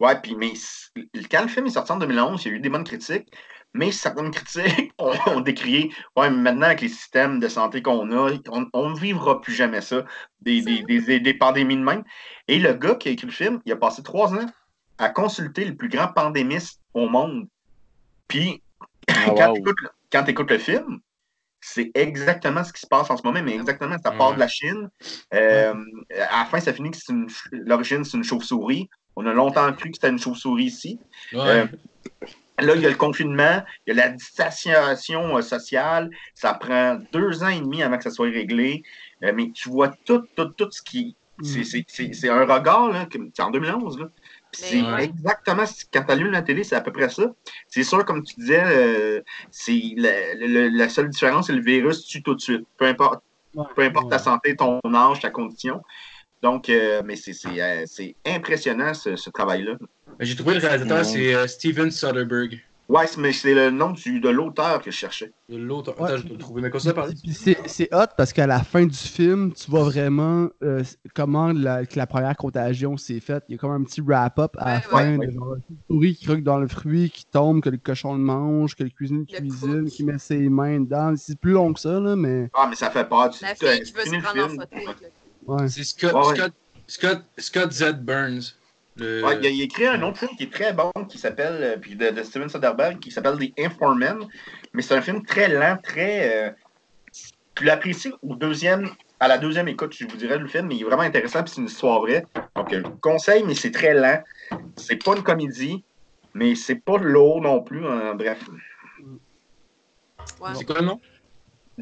Ouais, 0.00 0.20
puis 0.20 0.34
mais 0.34 0.52
quand 1.30 1.42
le 1.42 1.48
film 1.48 1.66
est 1.66 1.70
sorti 1.70 1.92
en 1.92 1.98
2011, 1.98 2.44
il 2.44 2.48
y 2.48 2.54
a 2.54 2.56
eu 2.56 2.60
des 2.60 2.70
bonnes 2.70 2.84
critiques, 2.84 3.28
mais 3.74 3.92
certaines 3.92 4.30
critiques 4.32 4.92
ont, 4.98 5.12
ont 5.26 5.40
décrié 5.40 5.92
Ouais, 6.16 6.30
mais 6.30 6.38
maintenant, 6.38 6.66
avec 6.66 6.80
les 6.80 6.88
systèmes 6.88 7.38
de 7.38 7.48
santé 7.48 7.82
qu'on 7.82 8.10
a, 8.12 8.32
on, 8.72 8.90
ne 8.90 8.98
vivra 8.98 9.40
plus 9.40 9.52
jamais 9.54 9.80
ça, 9.82 10.04
des, 10.40 10.62
des, 10.62 10.82
des, 10.84 11.00
des- 11.02 11.20
des 11.20 11.34
pandémies 11.34 11.76
de 11.76 11.82
même. 11.82 12.02
Et 12.48 12.58
le 12.58 12.72
gars 12.74 12.94
qui 12.94 13.08
a 13.08 13.12
écrit 13.12 13.26
le 13.26 13.32
film, 13.32 13.60
il 13.66 13.72
a 13.72 13.76
passé 13.76 14.02
trois 14.02 14.34
ans 14.34 14.46
à 14.98 15.08
consulter 15.10 15.64
le 15.64 15.76
plus 15.76 15.88
grand 15.88 16.08
pandémiste 16.08 16.80
au 16.94 17.08
monde. 17.08 17.46
Puis, 18.28 18.62
Ah, 19.08 19.12
quand 19.36 19.48
wow. 19.48 19.54
tu 19.54 19.60
écoutes, 19.60 19.80
le- 19.82 19.90
quand 20.10 20.24
t'écoutes 20.24 20.50
le 20.50 20.58
film, 20.58 21.00
c'est 21.60 21.90
exactement 21.94 22.64
ce 22.64 22.72
qui 22.72 22.80
se 22.80 22.86
passe 22.86 23.10
en 23.10 23.16
ce 23.18 23.22
moment, 23.22 23.42
mais 23.42 23.54
exactement, 23.54 23.96
ça 24.02 24.12
part 24.12 24.28
Ouais. 24.28 24.34
de 24.34 24.40
la 24.40 24.48
Chine. 24.48 24.88
Euh, 25.34 25.74
À 26.30 26.40
la 26.40 26.44
fin, 26.46 26.58
ça 26.60 26.72
finit 26.72 26.90
que 26.90 26.96
c'est 26.96 27.12
une 27.12 27.28
l'origine, 27.52 28.02
c'est 28.04 28.16
une 28.16 28.24
chauve-souris. 28.24 28.88
On 29.16 29.26
a 29.26 29.32
longtemps 29.32 29.72
cru 29.72 29.90
que 29.90 29.96
c'était 29.96 30.08
une 30.10 30.18
chauve-souris 30.18 30.64
ici. 30.64 30.98
Ouais. 31.32 31.38
Euh, 31.40 31.66
Là, 32.62 32.74
il 32.74 32.82
y 32.82 32.86
a 32.86 32.90
le 32.90 32.94
confinement, 32.94 33.62
il 33.86 33.94
y 33.96 33.98
a 33.98 34.04
la 34.04 34.10
distanciation 34.10 35.38
euh, 35.38 35.40
sociale. 35.40 36.10
Ça 36.34 36.52
prend 36.52 36.98
deux 37.10 37.42
ans 37.42 37.48
et 37.48 37.60
demi 37.60 37.82
avant 37.82 37.96
que 37.96 38.02
ça 38.04 38.10
soit 38.10 38.28
réglé. 38.28 38.82
Euh, 39.24 39.32
mais 39.34 39.50
tu 39.52 39.70
vois 39.70 39.88
tout, 40.04 40.22
tout, 40.36 40.44
tout 40.46 40.68
ce 40.70 40.82
qui. 40.82 41.16
c'est- 41.88 42.12
c'est- 42.12 42.28
un 42.28 42.40
regard, 42.44 42.90
là, 42.92 43.06
que- 43.06 43.16
c'est 43.34 43.42
en 43.42 43.50
2011. 43.50 43.98
Là. 43.98 44.08
C'est 44.52 44.82
ouais. 44.82 45.04
exactement, 45.04 45.64
ce- 45.64 45.84
quand 45.90 46.04
tu 46.04 46.12
allumes 46.12 46.32
la 46.32 46.42
télé, 46.42 46.62
c'est 46.64 46.76
à 46.76 46.82
peu 46.82 46.92
près 46.92 47.08
ça. 47.08 47.32
C'est 47.66 47.82
sûr, 47.82 48.04
comme 48.04 48.22
tu 48.22 48.34
disais, 48.34 48.62
euh, 48.62 49.22
c'est 49.50 49.80
la, 49.96 50.34
le- 50.34 50.68
la 50.68 50.88
seule 50.90 51.08
différence, 51.08 51.46
c'est 51.46 51.54
le 51.54 51.62
virus 51.62 52.04
tue 52.04 52.22
tout 52.22 52.34
de 52.34 52.40
suite. 52.42 52.66
Peu 52.76 52.84
importe, 52.84 53.22
Ouais, 53.54 53.64
peu 53.74 53.82
importe 53.82 54.10
ta 54.10 54.18
santé, 54.18 54.54
ton 54.54 54.78
âge, 54.94 55.20
ta 55.20 55.30
condition. 55.30 55.82
Donc, 56.42 56.68
euh, 56.68 57.02
mais 57.04 57.16
c'est 57.16 57.32
euh, 57.46 57.82
c'est 57.86 58.16
impressionnant 58.26 58.94
ce, 58.94 59.16
ce 59.16 59.28
travail-là. 59.30 59.72
J'ai 60.20 60.36
trouvé 60.36 60.54
le 60.54 60.60
réalisateur, 60.60 60.98
Ouais. 60.98 61.04
c'est 61.04 61.34
euh, 61.34 61.46
Steven 61.46 61.90
Soderbergh. 61.90 62.58
Ouais, 62.88 63.04
mais 63.18 63.32
c'est 63.32 63.54
le 63.54 63.70
nom 63.70 63.90
du, 63.92 64.18
de 64.18 64.28
l'auteur 64.30 64.82
que 64.82 64.90
je 64.90 64.96
cherchais. 64.96 65.30
L'autre. 65.48 65.94
Ouais. 66.00 66.08
Attends, 66.08 66.16
je 66.16 66.22
vais 66.24 66.28
le 66.30 66.38
trouver. 66.38 66.60
Mais 66.62 66.70
quoi 66.70 66.80
ça 66.80 66.92
parler? 66.92 67.14
C'est 67.66 67.88
hot 67.94 68.06
parce 68.16 68.32
qu'à 68.32 68.48
la 68.48 68.58
fin 68.64 68.84
du 68.84 68.96
film, 68.96 69.52
tu 69.52 69.70
vois 69.70 69.84
vraiment 69.84 70.48
euh, 70.64 70.82
comment 71.14 71.52
la, 71.52 71.86
que 71.86 71.96
la 71.96 72.08
première 72.08 72.36
contagion 72.36 72.96
s'est 72.96 73.20
faite. 73.20 73.44
Il 73.48 73.52
y 73.52 73.54
a 73.54 73.58
comme 73.58 73.70
un 73.70 73.84
petit 73.84 74.00
wrap-up 74.00 74.56
à 74.58 74.64
la 74.70 74.74
Ouais, 74.76 74.80
fin, 74.82 75.18
ouais, 75.18 75.26
de 75.28 75.32
genre 75.32 75.54
une 75.70 75.76
souris 75.88 76.16
qui 76.16 76.24
croque 76.24 76.42
dans 76.42 76.58
le 76.58 76.66
fruit, 76.66 77.10
qui 77.10 77.26
tombe, 77.26 77.62
que 77.62 77.68
le 77.70 77.76
cochon 77.76 78.14
le 78.14 78.18
mange, 78.18 78.74
que 78.74 78.82
le 78.82 78.90
cuisine 78.90 79.24
Le 79.30 79.38
cuisine, 79.38 79.84
qui 79.88 80.02
met 80.02 80.18
ses 80.18 80.48
mains 80.48 80.80
dedans. 80.80 81.14
C'est 81.16 81.38
plus 81.38 81.52
long 81.52 81.72
que 81.72 81.78
ça, 81.78 82.00
là, 82.00 82.16
mais. 82.16 82.50
Ah, 82.54 82.66
mais 82.68 82.74
ça 82.74 82.90
fait 82.90 83.08
peur. 83.08 83.30
Tu 83.30 83.44
La 83.44 83.54
tu- 83.54 83.66
fille 83.66 83.82
qui 83.82 83.92
veut 83.92 84.00
se 84.04 84.20
prendre 84.20 84.44
en 84.46 84.48
photo 84.48 84.66
avec 84.72 85.00
le 85.00 85.06
Ouais. 85.50 85.68
C'est 85.68 85.84
Scott, 85.84 86.12
Ouais, 86.12 86.26
ouais. 86.28 86.34
Scott, 86.36 86.52
Scott, 86.86 87.22
Scott 87.38 87.72
Z. 87.72 87.92
Burns. 88.02 88.54
Le... 88.96 89.24
Ouais, 89.24 89.38
il, 89.40 89.46
a, 89.46 89.50
il 89.50 89.60
a 89.60 89.64
écrit 89.64 89.86
un 89.86 90.02
autre 90.02 90.18
film 90.18 90.32
qui 90.36 90.44
est 90.44 90.52
très 90.52 90.72
bon, 90.72 90.90
qui 91.08 91.18
s'appelle, 91.18 91.58
euh, 91.62 91.76
puis 91.80 91.94
de, 91.96 92.10
de 92.10 92.22
Steven 92.22 92.48
Soderbergh, 92.48 92.98
qui 92.98 93.10
s'appelle 93.10 93.38
The 93.38 93.52
Informant. 93.58 94.28
Mais 94.72 94.82
c'est 94.82 94.94
un 94.94 95.00
film 95.00 95.24
très 95.24 95.48
lent, 95.48 95.78
très. 95.82 96.48
euh, 96.48 96.50
tu 97.54 97.64
l'apprécies 97.64 98.12
au 98.22 98.34
deuxième, 98.34 98.90
à 99.18 99.28
la 99.28 99.38
deuxième 99.38 99.68
écoute, 99.68 99.94
je 99.96 100.06
vous 100.06 100.16
dirais 100.16 100.38
le 100.38 100.46
film, 100.48 100.66
mais 100.66 100.76
il 100.76 100.82
est 100.82 100.84
vraiment 100.84 101.02
intéressant, 101.02 101.42
puis 101.42 101.52
c'est 101.54 101.60
une 101.60 101.66
histoire 101.68 102.00
vraie. 102.00 102.24
Donc, 102.56 102.72
euh, 102.72 102.82
conseil, 103.00 103.42
mais 103.44 103.54
c'est 103.54 103.70
très 103.70 103.94
lent. 103.94 104.22
C'est 104.76 105.02
pas 105.02 105.16
une 105.16 105.22
comédie, 105.22 105.84
mais 106.34 106.54
c'est 106.54 106.76
pas 106.76 106.98
lourd 106.98 107.40
non 107.40 107.62
plus. 107.62 107.86
hein, 107.86 108.14
bref, 108.14 108.38
Ouais. 110.40 110.50
C'est 110.54 110.64
quoi 110.64 110.76
le 110.80 110.86
nom? 110.86 111.00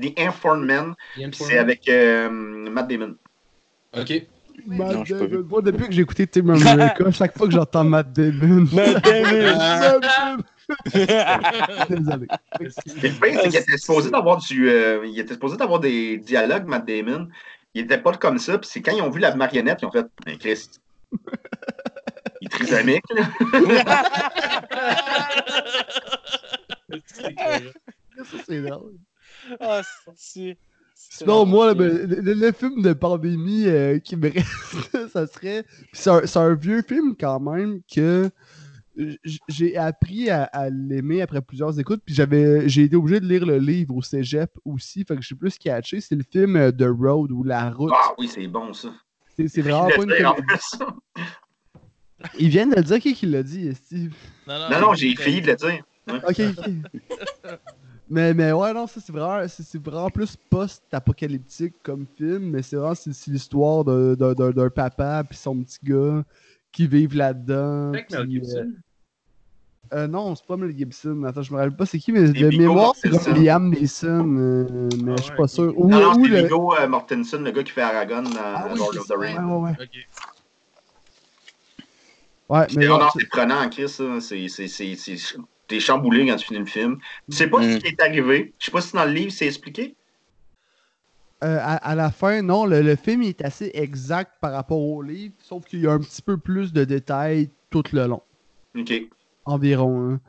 The 0.01 0.19
Informant? 0.19 0.95
c'est 1.33 1.59
avec 1.59 1.89
euh, 1.89 2.29
Matt 2.31 2.89
Damon. 2.89 3.17
Ok. 3.97 4.27
Matt 4.67 4.93
Non, 4.93 5.03
Damon. 5.03 5.47
Moi, 5.49 5.63
depuis 5.63 5.87
que 5.87 5.93
j'ai 5.93 6.03
écouté 6.03 6.27
Team 6.27 6.51
America, 6.51 7.11
chaque 7.13 7.37
fois 7.37 7.47
que 7.47 7.53
j'entends 7.53 7.85
Matt 7.85 8.13
Damon. 8.13 8.67
Matt 8.73 9.05
Damon! 9.05 9.59
Matt 9.59 10.03
Damon. 10.03 10.43
Désolé. 11.89 12.27
Le 12.61 12.69
pire, 13.21 13.41
c'est 13.43 13.49
qu'il 13.49 13.57
était 13.57 13.79
supposé 13.79 14.11
d'avoir 14.11 14.37
du. 14.39 14.69
euh, 14.69 15.07
il 15.07 15.19
était 15.19 15.35
supposé 15.35 15.57
d'avoir 15.57 15.81
des 15.81 16.19
dialogues, 16.19 16.67
Matt 16.67 16.87
Damon. 16.87 17.29
Il 17.75 17.83
était 17.85 17.99
pas 17.99 18.13
comme 18.15 18.39
ça. 18.39 18.59
Puis 18.59 18.69
c'est 18.71 18.83
quand 18.83 18.93
ils 18.95 19.01
ont 19.03 19.11
vu 19.11 19.21
la 19.21 19.35
marionnette, 19.35 19.79
ils 19.83 19.87
ont 19.87 19.91
fait 19.93 20.07
Ben, 20.27 20.37
Chris. 20.37 20.69
Il 22.41 22.47
est 22.47 22.51
trisomique, 22.51 23.05
là. 23.15 23.23
Ça, 28.25 28.37
c'est 28.47 28.61
drôle. 28.63 28.95
Ah, 29.61 29.81
c'est. 30.17 30.57
Sinon, 31.01 31.47
moi, 31.47 31.75
ben, 31.75 31.93
le, 32.09 32.21
le- 32.21 32.35
le 32.35 32.53
film 32.53 32.83
de 32.83 32.93
pandémie 32.93 33.67
euh, 33.67 33.99
qui 33.99 34.17
me 34.17 34.29
reste, 34.33 35.09
ça 35.13 35.27
serait. 35.27 35.65
C'est 35.93 36.11
un, 36.11 36.27
c'est 36.27 36.39
un 36.39 36.55
vieux 36.55 36.83
film 36.83 37.15
quand 37.19 37.39
même 37.41 37.81
que 37.93 38.31
j'ai 39.47 39.77
appris 39.77 40.29
à, 40.29 40.43
à 40.45 40.71
l'aimer 40.71 41.23
après 41.23 41.41
plusieurs 41.41 41.79
écoutes. 41.79 42.03
Puis 42.05 42.15
j'avais, 42.17 42.69
j'ai 42.69 42.83
été 42.83 42.97
obligé 42.97 43.21
de 43.21 43.27
lire 43.27 43.47
le 43.47 43.59
livre 43.59 43.95
au 43.95 44.03
cégep 44.03 44.51
aussi. 44.65 45.05
Fait 45.05 45.15
que 45.15 45.23
je 45.23 45.27
suis 45.27 45.35
plus 45.37 45.57
catché. 45.57 46.01
C'est 46.01 46.17
le 46.17 46.25
film 46.29 46.57
euh, 46.57 46.73
The 46.73 46.87
Road 46.89 47.31
ou 47.31 47.45
La 47.45 47.71
Route. 47.71 47.93
Ah 47.95 48.13
oui, 48.19 48.27
c'est 48.29 48.47
bon, 48.49 48.73
ça. 48.73 48.93
C'est, 49.37 49.47
c'est 49.47 49.63
vraiment 49.63 49.89
pas 49.89 50.03
une 50.03 50.11
comédie. 50.11 50.43
Ils 52.41 52.49
viennent 52.49 52.71
de 52.71 52.77
le 52.77 52.83
dire 52.83 52.99
qui, 52.99 53.15
qui 53.15 53.27
l'a 53.27 53.45
dit, 53.45 53.73
Steve? 53.75 54.13
Non, 54.49 54.81
non, 54.81 54.95
j'ai 54.95 55.15
failli 55.15 55.41
de 55.43 55.47
le 55.47 55.55
dire. 55.57 55.85
Ok, 56.09 56.41
ok. 56.59 56.71
mais, 58.11 58.35
mais 58.35 58.53
ouais, 58.53 58.73
non, 58.73 58.87
ça 58.87 59.01
c'est 59.01 59.13
vraiment, 59.13 59.47
c'est, 59.49 59.63
c'est 59.63 59.83
vraiment 59.83 60.11
plus 60.11 60.37
post-apocalyptique 60.37 61.75
comme 61.83 62.07
film, 62.17 62.51
mais 62.51 62.63
c'est 62.63 62.77
vraiment 62.77 62.95
c'est, 62.95 63.13
c'est 63.13 63.31
l'histoire 63.31 63.85
de- 63.85 64.15
de- 64.19 64.35
d'un, 64.35 64.51
d'un 64.51 64.71
papa 64.71 65.25
puis 65.29 65.37
son 65.37 65.63
petit 65.63 65.79
gars 65.83 66.23
qui 66.73 66.87
vivent 66.87 67.17
là-dedans. 67.17 67.93
Avec 67.93 68.11
Mel 68.11 68.31
Gibson? 68.31 68.73
euh, 69.95 69.99
euh, 70.01 70.07
non, 70.07 70.35
c'est 70.35 70.47
pas 70.47 70.57
Mel 70.57 70.77
Gibson. 70.77 71.23
Attends, 71.25 71.43
je 71.43 71.53
me 71.53 71.57
rappelle 71.59 71.77
pas 71.77 71.87
c'est 71.87 71.99
qui, 71.99 72.13
mais 72.13 72.27
C'est 72.27 72.35
de 72.35 72.57
mémoire, 72.57 72.95
c'est 72.95 73.11
Liam 73.33 73.71
Neeson, 73.71 74.37
euh, 74.37 74.89
mais 75.03 75.13
Ah 75.13 75.17
je 75.19 75.23
suis 75.23 75.37
pas 75.37 75.49
sûr. 75.49 75.73
Ou, 75.79 75.89
Non, 75.89 76.01
non, 76.01 76.23
c'est 76.25 76.31
le... 76.31 76.43
Viggo 76.43 76.75
euh, 76.75 76.87
Mortensen, 76.89 77.43
le 77.45 77.51
gars 77.51 77.63
qui 77.63 77.73
fait 77.73 77.83
Aragon 77.83 78.23
dans 78.23 78.31
Ah 78.37 78.67
oui, 78.71 78.79
Lord 78.79 78.91
c'est 78.93 78.99
of 79.01 79.07
the. 79.09 79.13
Rings. 79.19 79.37
Ouais, 79.39 79.55
ouais, 79.55 79.63
ouais. 79.63 79.73
Ok. 79.83 80.09
Ouais, 82.51 82.67
C'est 82.71 82.77
mais 82.77 82.87
non, 82.87 82.99
non, 82.99 83.09
c'est- 83.13 83.21
c'est 83.21 83.29
prenant. 83.29 83.71
C'est, 83.71 84.49
c'est, 84.49 84.69
c'est, 84.69 84.97
c'est- 84.97 85.37
T'es 85.69 85.81
chamboulé 85.81 86.27
quand 86.27 86.37
tu 86.37 86.47
finis 86.47 86.61
le 86.61 86.65
film. 86.67 86.99
Tu 87.31 87.37
sais 87.37 87.49
pas 87.49 87.61
Mm. 87.61 87.73
ce 87.73 87.77
qui 87.79 87.87
est 87.89 88.03
arrivé. 88.03 88.55
Je 88.59 88.65
sais 88.67 88.71
pas 88.73 88.81
si 88.81 88.95
dans 88.95 89.05
le 89.05 89.13
livre 89.13 89.31
c'est 89.33 89.47
expliqué. 89.47 89.95
Euh, 91.45 91.59
à, 91.61 91.77
à 91.77 91.95
la 91.95 92.11
fin, 92.11 92.43
non, 92.43 92.67
le, 92.67 92.83
le 92.83 92.97
film 92.97 93.23
est 93.23 93.43
assez 93.45 93.71
exact 93.75 94.33
par 94.41 94.53
rapport 94.53 94.81
au 94.81 95.03
livre, 95.03 95.35
sauf 95.39 95.65
qu'il 95.67 95.81
y 95.81 95.87
a 95.87 95.93
un 95.93 96.01
petit 96.01 96.21
peu 96.23 96.37
plus 96.37 96.73
de 96.73 96.85
détails 96.85 97.51
tout 97.71 97.85
le 97.93 98.07
long. 98.07 98.23
Ok. 98.77 98.93
environ. 99.45 100.11
hein. 100.15 100.21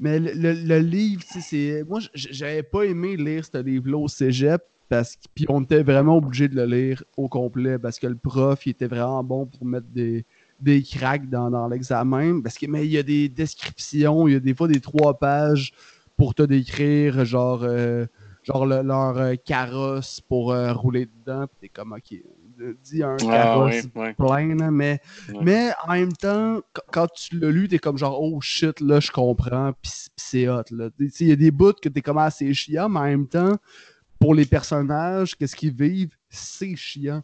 Mais 0.00 0.18
le, 0.18 0.32
le- 0.32 0.52
le 0.52 0.78
livre, 0.80 1.22
c'est. 1.26 1.84
Moi, 1.88 2.00
j'avais 2.14 2.62
pas 2.64 2.82
aimé 2.82 3.16
lire 3.16 3.44
ce 3.44 3.58
livre-là 3.62 3.96
au 3.98 4.08
cégep. 4.08 4.62
Parce 4.88 5.16
que, 5.16 5.22
puis 5.34 5.46
on 5.48 5.62
était 5.64 5.82
vraiment 5.82 6.18
obligé 6.18 6.46
de 6.48 6.54
le 6.54 6.64
lire 6.64 7.02
au 7.16 7.28
complet 7.28 7.76
parce 7.76 7.98
que 7.98 8.06
le 8.06 8.14
prof 8.16 8.64
il 8.66 8.70
était 8.70 8.86
vraiment 8.86 9.24
bon 9.24 9.44
pour 9.46 9.64
mettre 9.66 9.88
des, 9.88 10.24
des 10.60 10.82
cracks 10.82 11.28
dans, 11.28 11.50
dans 11.50 11.68
l'examen. 11.68 12.40
Parce 12.40 12.56
que 12.58 12.66
mais 12.66 12.86
il 12.86 12.92
y 12.92 12.98
a 12.98 13.02
des 13.02 13.28
descriptions, 13.28 14.28
il 14.28 14.32
y 14.34 14.36
a 14.36 14.40
des 14.40 14.54
fois 14.54 14.68
des 14.68 14.80
trois 14.80 15.18
pages 15.18 15.72
pour 16.16 16.34
te 16.34 16.42
décrire 16.42 17.24
genre 17.24 17.62
euh, 17.64 18.06
genre 18.42 18.66
le- 18.66 18.82
leur 18.82 19.16
euh, 19.18 19.34
carrosse 19.36 20.20
pour 20.20 20.52
euh, 20.52 20.72
rouler 20.72 21.06
dedans. 21.06 21.46
Puis 21.46 21.56
t'es 21.60 21.68
comme 21.68 21.92
ok, 21.92 22.14
dis 22.82 23.02
un 23.02 23.16
Ah, 23.18 23.30
carrosse 23.30 23.86
plein, 24.16 24.70
mais, 24.70 25.00
mais 25.40 25.70
en 25.86 25.92
même 25.92 26.12
temps, 26.14 26.60
qu- 26.74 26.80
quand 26.90 27.06
tu 27.08 27.38
l'as 27.38 27.50
lu, 27.50 27.68
t'es 27.68 27.78
comme 27.78 27.98
genre, 27.98 28.18
oh 28.22 28.40
shit, 28.40 28.80
là, 28.80 28.98
je 28.98 29.10
comprends, 29.10 29.72
pis 29.82 29.90
c'est 30.16 30.48
hot, 30.48 30.62
Il 31.20 31.28
y 31.28 31.32
a 31.32 31.36
des 31.36 31.50
bouts 31.50 31.74
que 31.74 31.88
t'es 31.90 32.00
comme 32.00 32.16
assez 32.18 32.52
chiant, 32.54 32.88
mais 32.88 33.00
en 33.00 33.04
même 33.04 33.28
temps, 33.28 33.56
pour 34.18 34.34
les 34.34 34.46
personnages, 34.46 35.36
qu'est-ce 35.36 35.56
qu'ils 35.56 35.74
vivent, 35.74 36.16
c'est 36.30 36.76
chiant. 36.76 37.22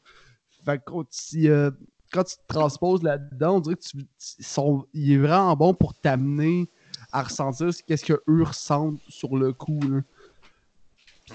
Fait 0.64 0.78
que 0.78 0.82
quand 0.86 1.04
tu, 1.08 1.48
euh, 1.48 1.70
quand 2.12 2.24
tu 2.24 2.36
te 2.36 2.46
transposes 2.46 3.02
là-dedans, 3.02 3.56
on 3.56 3.60
dirait 3.60 3.76
que 3.76 3.82
tu, 3.82 4.06
sont, 4.18 4.86
il 4.92 5.12
est 5.12 5.18
vraiment 5.18 5.56
bon 5.56 5.74
pour 5.74 5.94
t'amener 5.94 6.68
à 7.10 7.22
ressentir 7.22 7.72
ce 7.72 7.82
qu'est-ce 7.82 8.04
qu'eux 8.04 8.42
ressentent 8.42 9.00
sur 9.08 9.36
le 9.36 9.52
coup, 9.52 9.80
là. 9.88 10.00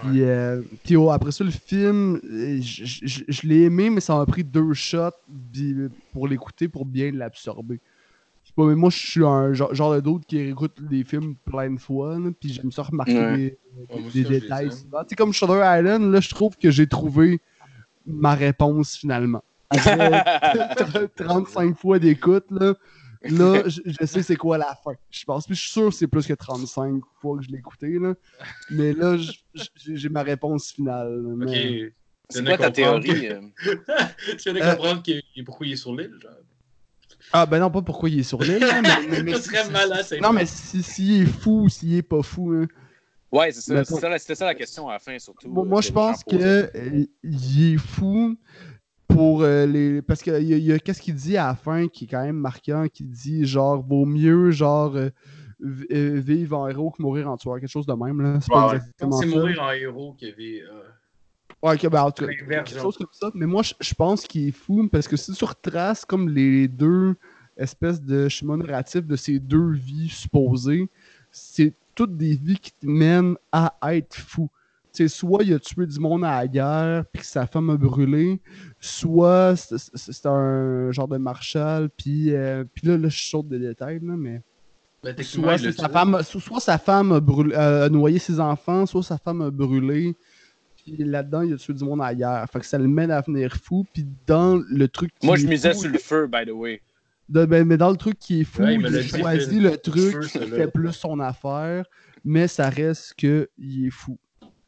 Puis, 0.01 0.21
euh, 0.21 0.61
puis 0.83 0.95
oh, 0.95 1.09
après 1.09 1.31
ça, 1.31 1.43
le 1.43 1.49
film, 1.51 2.19
je, 2.23 3.47
l'ai 3.47 3.63
aimé, 3.63 3.89
mais 3.89 4.01
ça 4.01 4.15
m'a 4.15 4.25
pris 4.25 4.43
deux 4.43 4.73
shots 4.73 5.09
pour 6.11 6.27
l'écouter, 6.27 6.67
pour 6.67 6.85
bien 6.85 7.11
l'absorber. 7.11 7.79
Je 8.43 8.49
sais 8.49 8.53
pas, 8.55 8.65
mais 8.65 8.75
moi, 8.75 8.89
je 8.89 8.97
suis 8.97 9.25
un 9.25 9.53
genre, 9.53 9.73
genre 9.73 9.95
de 9.95 9.99
d'autre 9.99 10.25
qui 10.27 10.37
écoute 10.37 10.81
des 10.81 11.03
films 11.03 11.35
plein 11.45 11.71
de 11.71 11.79
fois, 11.79 12.19
là, 12.19 12.29
puis 12.39 12.53
j'aime 12.53 12.71
ça 12.71 12.83
remarquer 12.83 13.13
Ouais. 13.13 13.57
des, 14.13 14.23
Ouais, 14.23 14.39
détails. 14.39 14.69
Tu 14.69 14.87
sais, 15.09 15.15
comme 15.15 15.33
Shutter 15.33 15.61
Island, 15.63 16.11
là, 16.11 16.19
je 16.19 16.29
trouve 16.29 16.55
que 16.57 16.69
j'ai 16.69 16.87
trouvé 16.87 17.41
ma 18.05 18.35
réponse 18.35 18.95
finalement. 18.95 19.43
Après 19.69 21.07
35 21.15 21.77
fois 21.77 21.99
d'écoute, 21.99 22.45
là, 22.51 22.73
là 23.23 23.63
je, 23.67 23.81
je 23.85 24.05
sais 24.05 24.23
c'est 24.23 24.35
quoi 24.35 24.57
la 24.57 24.75
fin. 24.83 24.93
Je 25.09 25.23
pense, 25.25 25.45
puis 25.45 25.55
je 25.55 25.61
suis 25.61 25.71
sûr 25.71 25.89
que 25.89 25.95
c'est 25.95 26.07
plus 26.07 26.25
que 26.25 26.33
35 26.33 27.01
fois 27.21 27.37
que 27.37 27.43
je 27.43 27.49
l'ai 27.49 27.57
écouté, 27.59 27.99
là. 27.99 28.13
Mais 28.69 28.93
là, 28.93 29.17
j'ai 29.85 30.09
ma 30.09 30.23
réponse 30.23 30.71
finale. 30.71 31.25
Ok. 31.41 31.93
C'est 32.29 32.43
quoi 32.43 32.57
ta 32.57 32.71
théorie? 32.71 33.07
que- 33.07 33.33
euh? 33.33 33.41
Tu 34.37 34.51
viens 34.51 34.53
de 34.53 34.59
Euh, 34.61 34.75
comprendre 34.75 35.01
qu'il- 35.01 35.23
pourquoi 35.45 35.65
il 35.67 35.73
est 35.73 35.77
sur 35.77 35.95
l'île, 35.95 36.13
genre. 36.21 36.31
Ah, 37.33 37.45
ben 37.45 37.59
non, 37.59 37.69
pas 37.71 37.81
pourquoi 37.81 38.09
il 38.09 38.19
est 38.19 38.23
sur 38.23 38.41
l'île, 38.41 38.65
mais, 38.83 39.33
si- 39.41 39.49
si- 39.49 40.21
Non, 40.21 40.33
mais 40.33 40.45
si- 40.45 40.83
s'il 40.83 41.21
est 41.21 41.25
fou 41.25 41.63
ou 41.63 41.69
s'il 41.69 41.95
est 41.95 42.01
pas 42.01 42.21
fou, 42.21 42.51
hein. 42.53 42.67
Ouais, 43.31 43.51
c'est 43.51 43.61
ça. 43.61 43.83
C'était 44.19 44.35
ça 44.35 44.45
la 44.45 44.55
question 44.55 44.87
à 44.87 44.93
la 44.93 44.99
fin, 44.99 45.17
surtout. 45.19 45.49
Moi, 45.49 45.63
euh, 45.63 45.67
moi, 45.67 45.81
je 45.81 45.91
pense 45.91 46.23
que 46.23 46.35
euh, 46.75 47.05
il 47.23 47.73
est 47.73 47.77
fou 47.77 48.37
pour 49.07 49.41
euh, 49.43 49.65
les. 49.65 50.01
Parce 50.01 50.21
qu'il 50.21 50.33
y 50.33 50.53
a, 50.53 50.57
il 50.57 50.63
y 50.63 50.73
a 50.73 50.79
qu'est-ce 50.79 51.01
qu'il 51.01 51.15
dit 51.15 51.37
à 51.37 51.47
la 51.47 51.55
fin 51.55 51.87
qui 51.87 52.05
est 52.05 52.07
quand 52.07 52.23
même 52.23 52.37
marquant, 52.37 52.87
qui 52.91 53.03
dit 53.03 53.45
genre 53.45 53.81
vaut 53.81 54.05
mieux 54.05 54.51
genre 54.51 54.95
euh, 54.95 55.09
euh, 55.91 56.19
vivre 56.19 56.57
en 56.57 56.67
héros 56.67 56.91
que 56.91 57.01
mourir 57.01 57.29
en 57.29 57.37
tueur, 57.37 57.59
quelque 57.59 57.69
chose 57.69 57.85
de 57.85 57.93
même 57.93 58.21
là. 58.21 58.39
C'est 58.41 58.51
Ouais, 58.53 58.59
pas 58.59 58.69
ouais. 58.69 58.75
exactement 58.77 59.21
C'est 59.21 59.27
ça. 59.29 59.35
mourir 59.35 59.61
en 59.63 59.71
héros 59.71 60.15
avait. 60.21 60.61
euh, 60.61 60.83
Ouais, 61.63 61.73
ok, 61.73 61.89
ben, 61.89 62.03
en 62.03 62.11
tout 62.11 62.25
cas, 62.25 62.31
quelque 62.31 62.79
chose 62.79 62.97
comme 62.97 63.07
ça. 63.11 63.31
Mais 63.33 63.47
moi, 63.47 63.63
je, 63.63 63.73
je 63.79 63.93
pense 63.95 64.25
qu'il 64.25 64.49
est 64.49 64.51
fou 64.51 64.87
parce 64.91 65.07
que 65.07 65.17
si 65.17 65.33
tu 65.33 65.43
retraces 65.43 66.05
comme 66.05 66.29
les 66.29 66.67
deux 66.67 67.15
espèces 67.57 67.99
de 68.01 68.29
schémas 68.29 68.57
narratifs 68.57 69.05
de 69.07 69.15
ces 69.15 69.39
deux 69.39 69.71
vies 69.71 70.09
supposées, 70.09 70.87
c'est 71.31 71.73
toutes 71.95 72.15
des 72.15 72.35
vies 72.35 72.59
qui 72.59 72.71
te 72.73 72.85
mènent 72.85 73.35
à 73.51 73.73
être 73.95 74.13
fou. 74.15 74.49
Sais, 74.97 75.07
soit 75.07 75.43
il 75.43 75.53
a 75.53 75.59
tué 75.59 75.85
du 75.85 75.99
monde 75.99 76.25
à 76.25 76.37
la 76.39 76.47
guerre 76.47 77.03
puis 77.13 77.21
que 77.21 77.27
sa 77.27 77.45
femme 77.45 77.69
a 77.69 77.77
brûlé, 77.77 78.41
soit 78.79 79.55
c'est- 79.55 79.77
c'est 79.77 80.11
c'est 80.11 80.25
un 80.27 80.91
genre 80.91 81.07
de 81.07 81.17
marshal 81.17 81.89
puis 81.95 82.33
euh, 82.33 82.63
puis 82.73 82.87
là, 82.87 82.97
là 82.97 83.07
je 83.09 83.19
saute 83.29 83.47
des 83.47 83.59
détails 83.59 83.99
là, 84.01 84.15
mais 84.17 84.41
Ben, 85.03 85.15
soit, 85.23 85.57
c'est 85.59 85.65
l'a 85.67 85.71
sa 85.73 85.89
femme, 85.89 86.19
so- 86.23 86.39
soit 86.39 86.59
sa 86.59 86.77
femme 86.79 87.11
a, 87.11 87.19
brûlé- 87.19 87.53
euh, 87.55 87.85
a 87.85 87.89
noyé 87.89 88.17
ses 88.17 88.39
enfants, 88.39 88.85
soit 88.87 89.03
sa 89.03 89.17
femme 89.19 89.41
a 89.43 89.51
brûlé. 89.51 90.15
Puis 90.83 90.97
là-dedans, 90.97 91.41
il 91.43 91.53
a 91.53 91.57
tué 91.57 91.73
du 91.73 91.83
monde 91.83 92.01
ailleurs. 92.01 92.43
Fait 92.51 92.59
que 92.59 92.65
ça 92.65 92.77
le 92.79 92.87
mène 92.87 93.11
à 93.11 93.21
venir 93.21 93.55
fou. 93.55 93.85
Puis 93.93 94.05
dans 94.25 94.59
le 94.69 94.87
truc 94.87 95.11
qui 95.19 95.27
Moi, 95.27 95.35
je 95.35 95.45
misais 95.47 95.73
fou, 95.73 95.81
sur 95.81 95.91
le 95.91 95.99
feu, 95.99 96.27
by 96.27 96.45
the 96.45 96.51
way. 96.51 96.81
de- 97.29 97.45
ben, 97.45 97.65
mais 97.65 97.77
dans 97.77 97.91
le 97.91 97.97
truc 97.97 98.17
qui 98.17 98.41
est 98.41 98.43
fou, 98.45 98.63
Ouais, 98.63 98.73
il 98.73 98.79
il, 98.79 98.83
me 98.83 98.89
l'a 98.89 98.99
a 98.99 99.01
dit, 99.03 99.07
choisi 99.09 99.49
Phil. 99.49 99.63
le 99.63 99.77
truc 99.77 100.11
Feu, 100.13 100.19
qui 100.21 100.39
fait 100.47 100.67
plus 100.71 100.93
son 100.93 101.19
affaire, 101.19 101.85
mais 102.25 102.47
ça 102.47 102.69
reste 102.69 103.13
que 103.17 103.47
il 103.59 103.85
est 103.87 103.91
fou. 103.91 104.17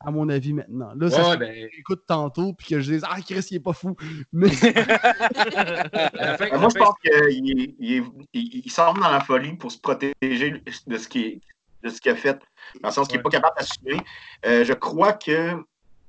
À 0.02 0.12
mon 0.12 0.30
avis 0.30 0.54
maintenant. 0.54 0.94
Là, 0.96 1.10
ça 1.10 1.30
Ouais, 1.32 1.38
ben, 1.38 1.68
écoute 1.78 2.04
tantôt 2.08 2.54
puis 2.54 2.68
que 2.68 2.80
je 2.80 2.94
dise 2.94 3.04
Ah 3.10 3.20
Chris, 3.22 3.46
il 3.52 3.58
est 3.58 3.60
pas 3.60 3.74
fou. 3.74 3.96
Mais 4.34 4.50
fin, 4.50 4.70
à 4.72 6.58
moi, 6.58 6.70
je 6.74 6.78
pense 6.80 6.96
qu'il 7.04 7.76
il, 7.80 8.04
il- 8.34 8.62
il 8.66 8.72
semble 8.72 9.00
dans 9.02 9.12
la 9.12 9.20
folie 9.20 9.56
pour 9.58 9.72
se 9.72 9.80
protéger 9.80 10.62
de 10.88 10.98
ce 10.98 11.08
qui 11.08 11.42
de 11.84 11.90
ce 11.90 12.02
qu'il 12.02 12.12
a 12.12 12.16
fait, 12.16 12.38
dans 12.82 12.90
le 12.90 12.94
sens 12.94 13.08
qu'il 13.08 13.18
n'est 13.18 13.20
Ouais. 13.26 13.32
pas 13.32 13.38
capable 13.42 13.56
d'assumer. 13.58 14.02
Euh, 14.46 14.66
je 14.66 14.74
crois 14.74 15.14
que, 15.14 15.54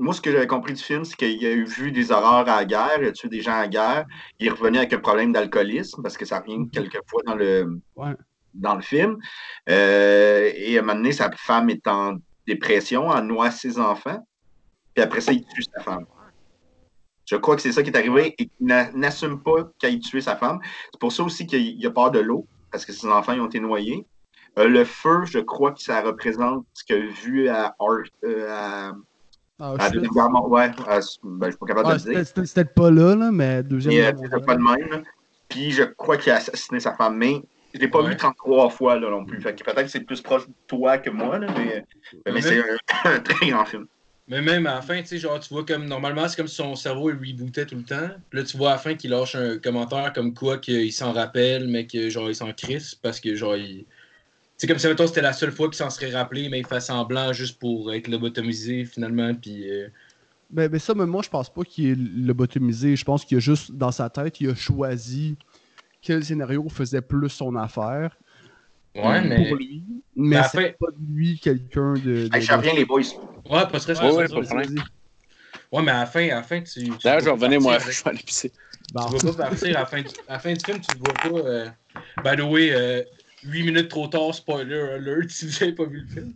moi, 0.00 0.12
ce 0.12 0.20
que 0.20 0.32
j'avais 0.32 0.48
compris 0.48 0.72
du 0.74 0.82
film, 0.82 1.04
c'est 1.04 1.14
qu'il 1.16 1.46
a 1.46 1.50
eu 1.52 1.64
vu 1.64 1.92
des 1.92 2.10
horreurs 2.10 2.48
à 2.48 2.56
la 2.56 2.64
guerre, 2.64 2.98
il 3.00 3.06
a 3.06 3.12
tué 3.12 3.28
des 3.28 3.40
gens 3.40 3.52
à 3.52 3.60
la 3.60 3.68
guerre, 3.68 4.04
il 4.40 4.48
est 4.48 4.50
revenu 4.50 4.78
avec 4.78 4.92
un 4.94 4.98
problème 4.98 5.32
d'alcoolisme, 5.32 6.02
parce 6.02 6.16
que 6.16 6.24
ça 6.24 6.40
revient 6.40 6.68
quelques 6.72 6.98
fois 7.06 7.22
dans 7.24 7.36
le, 7.36 7.80
Ouais. 7.94 8.14
dans 8.54 8.74
le 8.74 8.80
film. 8.82 9.18
Euh, 9.68 10.50
et 10.56 10.76
à 10.76 10.80
un 10.80 10.82
moment 10.82 10.96
donné, 10.96 11.12
sa 11.12 11.30
femme 11.36 11.70
est 11.70 11.86
en 11.86 12.16
dépression, 12.54 13.08
en 13.08 13.22
noie 13.22 13.50
ses 13.50 13.78
enfants, 13.78 14.18
puis 14.94 15.02
après 15.04 15.20
ça, 15.20 15.32
il 15.32 15.44
tue 15.54 15.62
sa 15.62 15.80
femme. 15.82 16.04
Je 17.26 17.36
crois 17.36 17.54
que 17.56 17.62
c'est 17.62 17.72
ça 17.72 17.82
qui 17.82 17.90
est 17.90 17.96
arrivé 17.96 18.34
et 18.38 18.46
qu'il 18.46 18.66
n'a- 18.66 18.90
n'assume 18.92 19.40
pas 19.42 19.70
qu'il 19.78 19.94
ait 19.94 19.98
tué 20.00 20.20
sa 20.20 20.34
femme. 20.36 20.58
C'est 20.92 21.00
pour 21.00 21.12
ça 21.12 21.22
aussi 21.22 21.46
qu'il 21.46 21.60
il 21.78 21.86
a 21.86 21.90
peur 21.90 22.10
de 22.10 22.18
l'eau, 22.18 22.46
parce 22.72 22.84
que 22.84 22.92
ses 22.92 23.06
enfants 23.06 23.32
ils 23.32 23.40
ont 23.40 23.46
été 23.46 23.60
noyés. 23.60 24.04
Euh, 24.58 24.66
le 24.66 24.84
feu, 24.84 25.24
je 25.26 25.38
crois 25.38 25.70
que 25.72 25.80
ça 25.80 26.00
représente 26.02 26.66
ce 26.74 26.82
qu'il 26.84 26.96
a 26.96 27.06
vu 27.06 27.48
à, 27.48 27.74
euh, 28.24 28.48
à, 28.50 28.92
Ah, 29.62 29.74
à 29.78 29.88
je- 29.88 29.92
Deuxième 29.94 30.10
Guerre 30.12 30.30
mondiale. 30.30 30.50
Ouais, 30.50 30.84
à- 30.88 31.00
ben, 31.22 31.46
je 31.46 31.50
suis 31.50 31.58
pas 31.58 31.66
capable 31.66 31.88
Ah, 31.90 31.98
de 31.98 32.08
le 32.08 32.14
dire. 32.24 32.44
c'était- 32.46 32.64
pas 32.64 32.90
là, 32.90 33.14
là, 33.14 33.30
mais 33.30 33.62
deuxième. 33.62 33.94
Euh, 33.94 34.10
guerre 34.10 34.14
mondiale. 34.14 34.44
pas 34.46 34.56
de 34.56 34.62
même. 34.62 34.88
là. 34.90 35.02
Puis 35.48 35.70
je 35.70 35.82
crois 35.84 36.16
qu'il 36.16 36.32
a 36.32 36.36
assassiné 36.36 36.80
sa 36.80 36.94
femme, 36.94 37.16
mais 37.16 37.42
je 37.74 37.78
l'ai 37.78 37.88
pas 37.88 38.02
Ouais. 38.02 38.10
vu 38.10 38.16
33 38.16 38.70
fois 38.70 38.98
là, 38.98 39.10
non 39.10 39.24
plus. 39.24 39.40
Fait 39.40 39.54
que 39.54 39.62
peut-être 39.64 39.82
que 39.84 39.88
c'est 39.88 40.00
plus 40.00 40.20
proche 40.20 40.46
de 40.46 40.52
toi 40.66 40.98
que 40.98 41.10
moi, 41.10 41.38
là, 41.38 41.46
mais, 41.56 41.84
mais 42.26 42.32
Mais- 42.32 42.40
c'est 42.42 42.58
un, 42.60 42.76
un 43.04 43.20
très 43.20 43.48
grand 43.50 43.64
film. 43.64 43.86
Mais 44.28 44.42
même 44.42 44.66
à 44.68 44.74
la 44.76 44.82
fin, 44.82 45.00
tu 45.00 45.08
sais, 45.08 45.18
genre, 45.18 45.40
tu 45.40 45.52
vois 45.52 45.64
comme 45.64 45.86
normalement, 45.86 46.28
c'est 46.28 46.36
comme 46.36 46.46
si 46.46 46.54
son 46.54 46.76
cerveau 46.76 47.10
il 47.10 47.16
rebootait 47.16 47.66
tout 47.66 47.74
le 47.74 47.82
temps. 47.82 48.10
Puis 48.28 48.38
là, 48.38 48.44
tu 48.44 48.56
vois 48.56 48.70
à 48.70 48.72
la 48.74 48.78
fin 48.78 48.94
qu'il 48.94 49.10
lâche 49.10 49.34
un 49.34 49.58
commentaire 49.58 50.12
comme 50.12 50.34
quoi 50.34 50.58
qu'il 50.58 50.92
s'en 50.92 51.12
rappelle, 51.12 51.66
mais 51.66 51.86
que 51.86 52.08
genre 52.10 52.28
il 52.28 52.34
s'en 52.36 52.52
crisse 52.52 52.94
parce 52.94 53.18
que 53.18 53.34
genre 53.34 53.56
il. 53.56 53.86
C'est 54.56 54.66
comme 54.68 54.78
si 54.78 54.86
mettons, 54.86 55.06
c'était 55.08 55.22
la 55.22 55.32
seule 55.32 55.50
fois 55.50 55.66
qu'il 55.68 55.76
s'en 55.76 55.90
serait 55.90 56.10
rappelé, 56.12 56.48
mais 56.48 56.60
il 56.60 56.66
fait 56.66 56.80
semblant 56.80 57.32
juste 57.32 57.58
pour 57.58 57.92
être 57.92 58.06
lobotomisé 58.08 58.84
finalement. 58.84 59.34
Puis. 59.34 59.68
euh, 59.68 59.88
Ben, 60.50 60.68
ben 60.68 60.78
ça, 60.78 60.94
mais 60.94 61.06
moi, 61.06 61.22
je 61.24 61.30
pense 61.30 61.52
pas 61.52 61.62
qu'il 61.62 61.86
est 61.88 61.96
lobotomisé. 61.96 62.94
Je 62.94 63.04
pense 63.04 63.24
qu'il 63.24 63.36
a 63.38 63.40
juste, 63.40 63.72
dans 63.72 63.90
sa 63.90 64.10
tête, 64.10 64.40
il 64.40 64.50
a 64.50 64.54
choisi 64.54 65.36
quel 66.02 66.24
scénario 66.24 66.66
faisait 66.68 67.00
plus 67.02 67.28
son 67.28 67.54
affaire 67.56 68.16
Ouais, 68.94 69.20
mais. 69.22 69.48
pour 69.48 69.56
lui. 69.56 69.84
Mais 70.16 70.36
à 70.36 70.40
la 70.40 70.48
c'est 70.48 70.58
fin- 70.70 70.72
pas 70.80 70.90
de 70.90 71.14
lui 71.14 71.38
quelqu'un 71.38 71.94
de... 71.94 72.28
de- 72.28 72.34
Hey, 72.36 72.42
je 72.42 72.52
reviens, 72.52 72.74
les 72.74 72.84
boys. 72.84 73.00
Ouais, 73.48 73.66
pas 73.70 73.78
très 73.80 73.98
Ouais, 74.00 74.10
ouais, 74.12 74.26
ça, 74.28 74.34
pas 74.34 74.40
de. 74.64 74.74
Ouais, 75.72 75.82
mais 75.82 75.92
à 75.92 76.00
la 76.00 76.06
fin, 76.06 76.24
à 76.28 76.34
la 76.36 76.42
fin, 76.42 76.60
tu. 76.60 76.82
tu 76.82 76.90
D'ailleurs, 77.04 77.20
je 77.20 77.24
vais 77.26 77.30
pas 77.30 77.36
revenir, 77.36 77.60
moi. 77.60 77.74
partir 77.74 77.92
Je 77.92 78.00
avec- 78.00 78.04
vais 78.04 78.10
aller 78.10 78.22
pisser. 78.26 78.52
Bon, 78.92 79.06
Tu 79.18 79.26
vas 79.26 79.32
pas 79.32 79.48
partir 79.50 79.76
à 79.76 79.80
la 79.80 79.86
fin 79.86 80.02
du, 80.02 80.08
à 80.28 80.32
la 80.32 80.38
fin 80.40 80.52
du 80.52 80.60
film, 80.64 80.80
tu 80.80 80.96
ne 80.96 81.00
vois 81.04 81.14
pas. 81.42 81.48
Euh... 81.48 81.68
By 82.24 82.36
the 82.36 82.44
way, 82.44 82.70
euh, 82.72 83.02
8 83.44 83.62
minutes 83.62 83.88
trop 83.88 84.08
tard, 84.08 84.34
spoiler 84.34 84.80
alert, 84.80 85.28
si 85.30 85.46
vous 85.46 85.52
n'avez 85.60 85.72
pas 85.72 85.84
vu 85.84 86.00
le 86.00 86.08
film. 86.08 86.34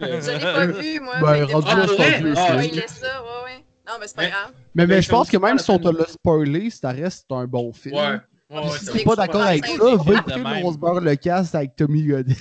Euh, 0.00 0.20
Je 0.22 0.30
l'ai 0.30 0.38
pas 0.40 0.66
vu, 0.66 1.00
moi. 1.00 1.14
Ben, 1.20 1.46
que- 1.46 1.52
rendu 1.52 1.66
là, 1.66 1.76
Ah, 1.76 1.86
plus, 1.86 2.34
ah, 2.36 2.56
ouais, 2.56 2.88
ça, 2.88 3.22
ouais, 3.22 3.44
ouais. 3.44 3.64
Non, 3.86 3.94
mais 4.00 4.06
c'est 4.06 4.16
pas 4.16 4.22
Mais- 4.22 4.30
grave. 4.30 4.50
mais, 4.54 4.62
mais 4.74 4.86
ben, 4.86 5.02
je 5.02 5.08
pense 5.10 5.28
que 5.28 5.36
même 5.36 5.58
si 5.58 5.70
on 5.70 5.78
te 5.78 5.88
l'a 5.88 6.06
spoilé, 6.06 6.70
ça 6.70 6.90
reste 6.92 7.26
un 7.30 7.44
bon 7.46 7.72
film. 7.74 7.96
Ouais. 7.96 8.16
Ouais, 8.52 8.78
Si 8.78 8.86
t'es 8.92 9.04
pas 9.04 9.16
d'accord 9.16 9.42
avec 9.42 9.64
ça, 9.66 9.76
va 9.78 9.96
de 9.96 10.12
écouter 10.18 10.40
même. 10.42 10.64
On 10.64 10.72
se 10.72 10.78
le 11.00 11.16
cast 11.16 11.54
avec 11.54 11.74
Tommy 11.74 12.04
Godet. 12.04 12.36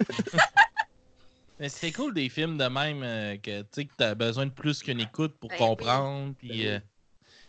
Mais 1.58 1.68
c'est 1.70 1.90
cool 1.92 2.12
des 2.12 2.28
films 2.28 2.58
de 2.58 2.64
même 2.66 3.02
euh, 3.02 3.36
que 3.38 3.62
tu 3.62 3.68
sais 3.72 3.84
que 3.86 3.92
t'as 3.96 4.14
besoin 4.14 4.44
de 4.46 4.50
plus 4.50 4.82
qu'une 4.82 5.00
écoute 5.00 5.36
pour 5.40 5.48
Ben 5.50 5.56
comprendre. 5.56 6.34
Puis, 6.38 6.68
euh, 6.68 6.78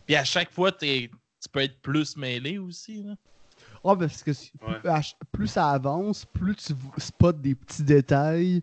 puis 0.06 0.16
à 0.16 0.24
chaque 0.24 0.52
fois, 0.52 0.72
t'es- 0.72 1.12
tu 1.42 1.50
peux 1.52 1.60
être 1.62 1.82
plus 1.82 2.16
mêlé 2.16 2.58
aussi. 2.58 3.04
Là. 3.04 3.16
Ah, 3.84 3.96
parce 3.98 4.24
que 4.24 4.32
Ouais. 4.32 5.02
plus 5.32 5.48
ça 5.48 5.70
avance, 5.72 6.26
plus 6.26 6.56
tu 6.56 6.74
spots 6.98 7.34
des 7.34 7.56
petits 7.56 7.84
détails. 7.84 8.62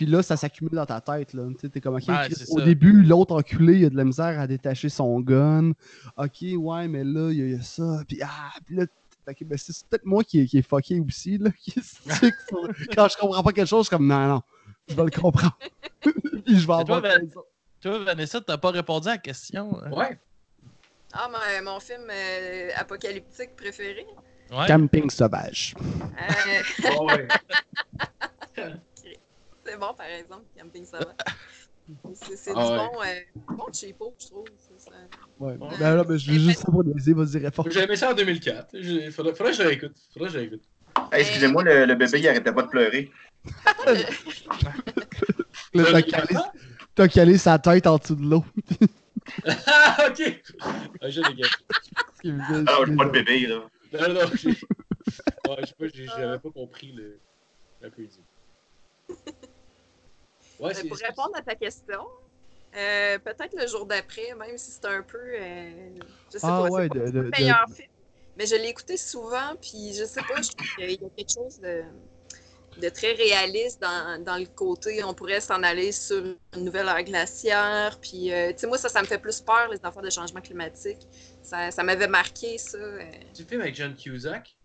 Puis 0.00 0.06
là, 0.06 0.22
ça 0.22 0.34
s'accumule 0.38 0.72
dans 0.72 0.86
ta 0.86 0.98
tête. 1.02 1.34
Là. 1.34 1.42
T'es 1.70 1.78
comme, 1.78 1.96
ok, 1.96 2.08
Ouais, 2.08 2.14
Chris, 2.24 2.34
c'est 2.38 2.50
au 2.50 2.58
ça. 2.58 2.64
début, 2.64 3.02
l'autre 3.02 3.34
enculé, 3.34 3.80
il 3.80 3.84
a 3.84 3.90
de 3.90 3.96
la 3.98 4.04
misère 4.06 4.40
à 4.40 4.46
détacher 4.46 4.88
son 4.88 5.20
gun. 5.20 5.72
Ok, 6.16 6.38
ouais, 6.56 6.88
mais 6.88 7.04
là, 7.04 7.28
il 7.30 7.36
y 7.36 7.42
a- 7.42 7.44
il 7.44 7.52
y, 7.52 7.54
a 7.54 7.60
ça. 7.60 8.00
Puis, 8.08 8.18
ah, 8.22 8.50
puis 8.64 8.76
là, 8.76 8.86
ben, 9.26 9.58
c'est 9.58 9.74
c'est 9.74 9.86
peut-être 9.88 10.06
moi 10.06 10.24
qui, 10.24 10.46
qui 10.46 10.56
est 10.56 10.62
fucké 10.66 10.98
aussi. 11.00 11.36
Là, 11.36 11.50
qui 11.50 11.74
Quand 12.96 13.08
je 13.10 13.16
comprends 13.18 13.42
pas 13.42 13.52
quelque 13.52 13.66
chose, 13.68 13.80
je 13.84 13.88
suis 13.88 13.96
comme, 13.98 14.06
non, 14.06 14.26
non, 14.26 14.40
je 14.88 14.94
vais 14.94 15.04
le 15.04 15.10
comprendre. 15.10 15.58
Puis 16.00 16.14
je 16.46 16.60
vais 16.60 16.64
toi, 16.64 16.80
avoir 16.80 17.02
ben- 17.02 17.20
raison. 17.20 17.42
Toi, 17.82 17.98
Vanessa, 17.98 18.40
t'as 18.40 18.56
pas 18.56 18.70
répondu 18.70 19.06
à 19.08 19.10
la 19.12 19.18
question. 19.18 19.78
hein? 19.84 19.90
Ouais. 19.90 20.18
Ah, 21.12 21.28
mais 21.30 21.60
mon 21.60 21.78
film 21.78 22.04
euh, 22.10 22.70
apocalyptique 22.74 23.54
préféré. 23.54 24.06
Ouais. 24.50 24.66
Camping 24.66 25.10
sauvage. 25.10 25.74
Euh, 25.78 26.88
Ouais, 27.02 27.28
ouais. 28.56 28.74
C'est 29.70 29.78
bon, 29.78 29.94
par 29.94 30.06
exemple, 30.06 30.44
Camping 30.58 30.84
Sauvage. 30.84 31.06
C'est 32.14 32.36
c'est 32.36 32.52
Ah 32.54 32.64
du 32.64 32.70
ouais. 32.70 32.76
bon, 32.76 33.02
euh, 33.02 33.54
bon 33.56 33.66
cheapo, 33.72 34.14
je 34.20 34.26
trouve. 34.28 34.44
ça. 34.78 34.90
Ouais. 35.40 35.56
Ouais. 35.56 35.68
Ben 35.80 35.96
là, 35.96 36.04
ben, 36.04 36.16
je 36.16 36.30
veux 36.30 36.38
juste 36.38 36.60
savoir 36.64 36.84
des 36.84 37.12
vas-y, 37.12 37.38
réponds. 37.38 37.64
J'ai 37.68 37.80
aimé 37.80 37.96
ça 37.96 38.10
en 38.12 38.14
2004. 38.14 38.68
Il 38.74 39.10
faudrait, 39.10 39.34
faudrait 39.34 39.50
que 39.52 39.58
je 39.58 39.62
réécoute. 39.64 39.96
Faudrait 40.12 40.28
que 40.28 40.34
je 40.34 40.38
réécoute. 40.38 40.62
Hey, 41.10 41.22
Excusez-moi, 41.22 41.64
le, 41.64 41.86
le 41.86 41.94
bébé, 41.96 42.20
il 42.20 42.28
arrêtait 42.28 42.52
pas 42.52 42.62
de 42.62 42.68
pleurer. 42.68 43.10
Là, 45.74 45.84
t'as 45.92 46.02
calé, 46.02 46.34
t'as 46.94 47.08
calé 47.08 47.38
sa 47.38 47.58
tête 47.58 47.86
en 47.88 47.96
dessous 47.96 48.14
de 48.14 48.22
l'eau. 48.28 48.44
Ah, 49.66 50.08
ok! 50.10 50.42
Ah, 50.60 50.74
j'ai 51.08 51.22
des 51.22 51.34
gars. 51.34 51.48
Ah, 52.68 52.78
je 52.86 52.94
pas 52.94 53.04
de 53.06 53.10
bébé, 53.10 53.46
là. 53.46 53.62
Non, 53.92 54.14
non, 54.14 54.20
j'ai. 54.34 54.50
Ouais, 54.50 55.56
je 55.60 55.66
sais 55.66 55.74
pas, 55.78 55.86
j'ai- 55.92 56.06
j'avais 56.06 56.38
pas 56.38 56.50
compris 56.50 56.92
le. 56.92 57.18
Peu 57.80 58.04
dit. 58.06 58.20
Ouais, 60.60 60.70
Euh, 60.70 60.74
c'est. 60.74 60.88
pour 60.88 60.98
c'est- 60.98 61.06
répondre 61.06 61.30
à 61.34 61.42
ta 61.42 61.54
question, 61.54 62.06
euh, 62.76 63.18
peut-être 63.18 63.54
le 63.58 63.66
jour 63.66 63.86
d'après, 63.86 64.34
même 64.38 64.56
si 64.58 64.70
c'est 64.70 64.84
un 64.86 65.02
peu. 65.02 65.18
euh, 65.18 65.70
je 66.32 66.38
sais 66.38 66.46
Ah 66.46 66.48
pas, 66.48 66.68
ouais, 66.68 66.82
c'est 66.82 66.88
pas 66.88 66.94
de- 66.94 67.06
c'est 67.06 67.12
le 67.12 67.22
de- 67.24 67.30
meilleur 67.38 67.64
film. 67.74 67.88
Mais 68.36 68.46
je 68.46 68.54
l'ai 68.54 68.68
écouté 68.68 68.96
souvent, 68.96 69.54
puis 69.60 69.92
je 69.94 70.04
sais 70.04 70.22
pas, 70.22 70.40
je 70.40 70.50
trouve 70.50 70.66
qu'il 70.76 70.90
y 70.90 70.94
a 71.04 71.08
quelque 71.16 71.32
chose 71.32 71.58
de. 71.60 71.82
de 72.80 72.88
très 72.88 73.12
réaliste 73.12 73.82
dans, 73.82 74.22
dans 74.22 74.38
le 74.38 74.46
côté, 74.46 75.02
on 75.02 75.12
pourrait 75.12 75.40
s'en 75.40 75.62
aller 75.64 75.90
sur 75.90 76.24
une 76.54 76.64
nouvelle 76.64 76.86
ère 76.86 77.02
glaciaire. 77.02 77.98
Puis, 78.00 78.32
euh, 78.32 78.52
tu 78.52 78.58
sais, 78.60 78.66
moi, 78.68 78.78
ça, 78.78 78.88
ça 78.88 79.02
me 79.02 79.06
fait 79.06 79.18
plus 79.18 79.40
peur, 79.40 79.68
les 79.70 79.78
affaires 79.82 80.00
de 80.02 80.08
changement 80.08 80.40
climatique. 80.40 81.00
Ça, 81.42 81.72
ça 81.72 81.82
m'avait 81.82 82.06
marqué, 82.06 82.56
ça. 82.58 82.78
euh. 82.78 83.02
Tu 83.34 83.42
film 83.44 83.60
avec 83.60 83.74
John 83.74 83.94
Cusack? 83.96 84.56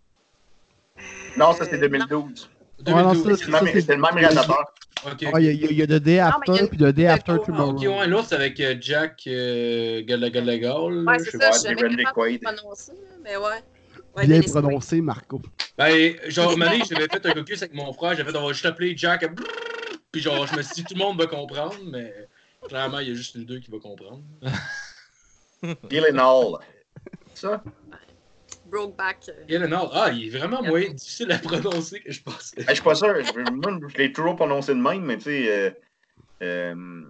Non, 1.35 1.51
ça 1.53 1.65
c'était 1.65 1.79
2012. 1.79 2.47
Ouais, 2.87 2.93
non, 2.93 3.11
2012. 3.13 3.39
C'est 3.39 3.45
le 3.47 3.51
même- 3.51 3.81
c'est 3.81 3.95
le 3.95 4.01
même 4.01 4.13
réalisateur. 4.15 4.73
Ok. 5.05 5.25
Ah, 5.33 5.39
Il 5.39 5.45
y, 5.45 5.49
a- 5.49 5.51
il 5.51 5.61
y 5.61 5.65
a- 5.65 5.71
il 5.71 5.77
y 5.77 5.81
a 5.83 5.87
The 5.87 5.89
Day 6.03 6.17
Non, 6.19 6.25
mais 6.39 6.45
il 6.47 6.55
y 6.55 6.59
a 6.59 6.61
After 6.63 6.67
puis 6.67 6.77
The 6.77 6.87
Day 6.87 7.07
After 7.07 7.35
Tomorrow. 7.45 7.71
Ok, 7.75 7.81
ouais, 7.81 8.07
l'autre, 8.07 8.27
c'est 8.29 8.35
avec 8.35 8.59
euh, 8.59 8.75
Jack 8.79 9.23
euh, 9.27 10.01
Gallagall. 10.03 11.05
Ouais, 11.07 11.19
je 11.19 11.23
c'est 11.25 11.31
sais 11.31 11.37
ça, 11.37 11.49
pas. 11.49 11.55
je 11.57 11.59
sais 11.59 11.75
prononcer, 12.39 12.91
là, 12.93 12.97
mais 13.23 13.37
ouais. 13.37 13.43
Ouais, 14.15 14.27
Bien 14.27 14.41
prononcé, 14.41 15.01
Marco. 15.01 15.41
Ben, 15.77 16.15
genre, 16.29 16.57
Marie, 16.57 16.83
j'avais 16.89 17.07
fait 17.09 17.25
un 17.25 17.31
caucus 17.33 17.61
avec 17.61 17.73
mon 17.73 17.91
frère, 17.93 18.15
j'avais 18.15 18.31
fait, 18.31 18.37
on 18.37 18.47
va 18.47 18.53
juste 18.53 18.65
appeler 18.65 18.95
Jack. 18.95 19.25
Puis 20.11 20.21
genre, 20.21 20.47
je 20.47 20.55
me 20.55 20.61
suis 20.61 20.75
dit, 20.75 20.83
tout 20.85 20.93
le 20.93 20.99
monde 20.99 21.17
va 21.19 21.27
comprendre, 21.27 21.75
mais 21.91 22.13
clairement, 22.67 22.99
il 22.99 23.09
y 23.09 23.11
a 23.11 23.13
juste 23.15 23.35
les 23.35 23.43
deux 23.43 23.59
qui 23.59 23.69
vont 23.69 23.79
comprendre. 23.79 24.23
Gyllenhaal. 25.89 26.53
Ça? 27.33 27.61
Brokeback. 28.65 29.29
euh, 29.29 29.43
Eleanor, 29.47 29.91
ah, 29.93 30.11
il 30.11 30.27
est 30.27 30.37
vraiment 30.37 30.61
moins 30.63 30.89
difficile 30.89 31.31
à 31.31 31.37
prononcer 31.39 32.01
que 32.01 32.11
je 32.11 32.21
pensais. 32.21 32.55
Ben, 32.57 32.65
je 32.69 32.73
suis 32.75 32.83
pas 32.83 32.95
sûr. 32.95 33.23
Je- 33.23 33.39
Moi, 33.41 33.79
je 33.87 33.97
l'ai 33.97 34.11
toujours 34.11 34.35
prononcé 34.35 34.73
de 34.73 34.79
même, 34.79 35.03
mais 35.03 35.17
tu 35.17 35.23
sais, 35.25 35.49
euh, 35.51 35.71
euh, 36.43 37.01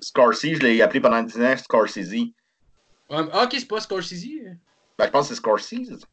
Scorsese, 0.00 0.54
je 0.54 0.62
l'ai 0.62 0.80
appelé 0.82 1.00
pendant 1.00 1.22
10 1.22 1.40
ans 1.40 1.56
Scorsese. 1.56 2.12
Ouais, 2.12 2.32
ah, 3.10 3.44
ok, 3.44 3.50
c'est 3.58 3.66
pas 3.68 3.80
Scorsese. 3.80 4.24
Ben, 4.98 5.06
je 5.06 5.10
pense 5.10 5.28
que 5.28 5.34
c'est 5.34 5.40
Scorsese. 5.40 6.04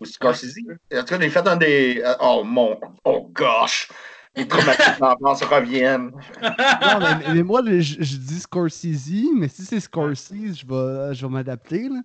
Ou 0.00 0.06
Scorsese. 0.06 0.54
En 0.94 1.00
tout 1.00 1.04
cas, 1.04 1.20
j'ai 1.20 1.30
fait 1.30 1.46
un 1.46 1.56
des. 1.56 2.00
euh, 2.02 2.14
Oh 2.20 2.42
mon. 2.44 2.80
Oh 3.04 3.28
gosh! 3.32 3.88
Les 4.36 4.46
traumatismes 4.46 5.00
d'enfance 5.00 5.42
reviennent. 5.42 6.12
Non, 6.40 7.00
mais, 7.00 7.34
mais 7.34 7.42
moi, 7.42 7.62
je, 7.64 7.80
je 7.80 8.16
dis 8.16 8.40
Scorsese, 8.40 9.28
mais 9.34 9.48
si 9.48 9.62
c'est 9.64 9.80
Scorsese, 9.80 10.60
je 10.60 10.66
vais, 10.66 11.14
je 11.14 11.26
vais 11.26 11.32
m'adapter. 11.32 11.88
là. 11.88 12.00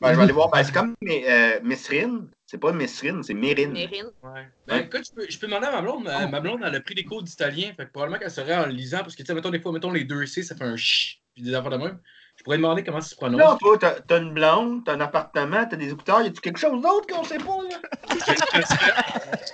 Ben, 0.00 0.12
je 0.12 0.16
vais 0.16 0.22
aller 0.22 0.32
voir. 0.32 0.48
Ben, 0.50 0.64
c'est 0.64 0.72
comme 0.72 0.94
euh, 1.06 1.60
Messrine. 1.62 2.28
C'est 2.46 2.58
pas 2.58 2.72
Messrine, 2.72 3.22
c'est 3.22 3.34
Mérine. 3.34 3.72
Mérine. 3.72 4.06
Ouais. 4.22 4.48
Ben, 4.66 4.78
écoute, 4.78 5.06
je 5.06 5.12
peux, 5.12 5.26
je 5.28 5.38
peux 5.38 5.46
demander 5.46 5.66
à 5.66 5.72
ma 5.72 5.82
blonde. 5.82 6.04
Ma 6.04 6.40
blonde, 6.40 6.60
elle 6.64 6.74
a 6.74 6.80
pris 6.80 6.94
des 6.94 7.04
cours 7.04 7.22
d'italien. 7.22 7.72
Fait 7.76 7.84
que 7.84 7.92
probablement 7.92 8.18
qu'elle 8.18 8.30
saurait 8.30 8.56
en 8.56 8.66
lisant. 8.66 9.00
Parce 9.00 9.14
que, 9.14 9.22
tu 9.22 9.26
sais, 9.26 9.34
mettons, 9.34 9.50
des 9.50 9.60
fois, 9.60 9.72
mettons 9.72 9.90
les 9.92 10.04
deux 10.04 10.24
C, 10.24 10.42
ça 10.42 10.56
fait 10.56 10.64
un 10.64 10.76
ch. 10.76 11.20
Puis 11.34 11.42
des 11.42 11.54
affaires 11.54 11.72
de 11.72 11.76
même. 11.76 11.98
Je 12.36 12.44
pourrais 12.44 12.58
demander 12.58 12.84
comment 12.84 13.00
ça 13.00 13.08
se 13.08 13.16
prononce. 13.16 13.38
Là, 13.38 13.56
toi, 13.60 13.78
t'as 13.78 14.00
t'as 14.00 14.18
une 14.20 14.34
blonde, 14.34 14.84
t'as 14.84 14.94
un 14.94 15.00
appartement, 15.00 15.66
t'as 15.66 15.76
des 15.76 15.90
écouteurs, 15.90 16.20
y 16.22 16.26
a-tu 16.26 16.40
quelque 16.42 16.58
chose 16.58 16.82
d'autre 16.82 17.06
qu'on 17.06 17.24
sait 17.24 17.38
pas, 17.38 17.58
là? 17.70 17.78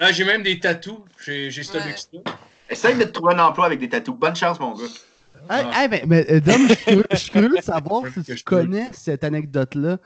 Ah, 0.00 0.12
j'ai 0.12 0.24
même 0.24 0.42
des 0.42 0.58
tatous. 0.58 0.98
J'ai 1.24 1.50
j'ai 1.50 1.62
ce 1.62 1.76
Ouais. 1.76 1.86
luxe-là. 1.86 2.20
Essaye 2.68 2.96
de 2.96 3.04
te 3.04 3.10
trouver 3.10 3.34
un 3.34 3.38
emploi 3.40 3.66
avec 3.66 3.78
des 3.80 3.88
tatous. 3.88 4.16
Bonne 4.16 4.34
chance, 4.36 4.58
mon 4.60 4.74
gars. 4.74 4.84
Hey, 5.48 5.64
Ah. 5.72 5.82
hey, 5.84 5.88
mais, 5.88 6.02
mais, 6.06 6.30
euh, 6.30 6.40
Dom, 6.40 6.66
je 7.10 7.16
suis 7.16 7.30
curieux- 7.30 7.56
de 7.56 7.62
savoir 7.62 8.02
si 8.14 8.22
je 8.26 8.34
tu 8.34 8.42
connais 8.44 8.88
cette 8.92 9.22
anecdote-là. 9.24 9.98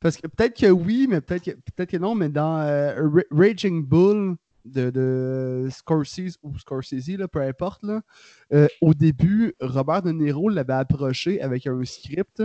Parce 0.00 0.16
que 0.16 0.26
peut-être 0.26 0.58
que 0.58 0.66
oui, 0.70 1.06
mais 1.08 1.20
peut-être 1.20 1.44
que, 1.44 1.50
peut 1.74 1.84
que 1.86 1.96
non, 1.96 2.14
mais 2.14 2.28
dans 2.28 2.58
euh, 2.60 2.94
Ra- 3.08 3.22
Raging 3.30 3.84
Bull 3.84 4.36
de, 4.64 4.90
de 4.90 5.68
Scorsese 5.70 6.36
ou 6.42 6.56
Scorsese, 6.58 7.16
là, 7.18 7.28
peu 7.28 7.40
importe, 7.42 7.82
là, 7.82 8.00
euh, 8.52 8.66
au 8.80 8.94
début, 8.94 9.54
Robert 9.60 10.02
De 10.02 10.12
Niro 10.12 10.48
l'avait 10.48 10.72
approché 10.74 11.40
avec 11.42 11.66
un 11.66 11.84
script. 11.84 12.42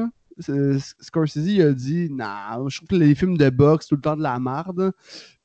Scorsese 1.01 1.45
il 1.47 1.61
a 1.61 1.71
dit 1.73 2.09
Non, 2.09 2.67
je 2.69 2.77
trouve 2.77 2.89
que 2.89 2.95
les 2.95 3.15
films 3.15 3.37
de 3.37 3.49
boxe, 3.49 3.87
tout 3.87 3.95
le 3.95 4.01
temps 4.01 4.15
de 4.17 4.23
la 4.23 4.39
merde. 4.39 4.91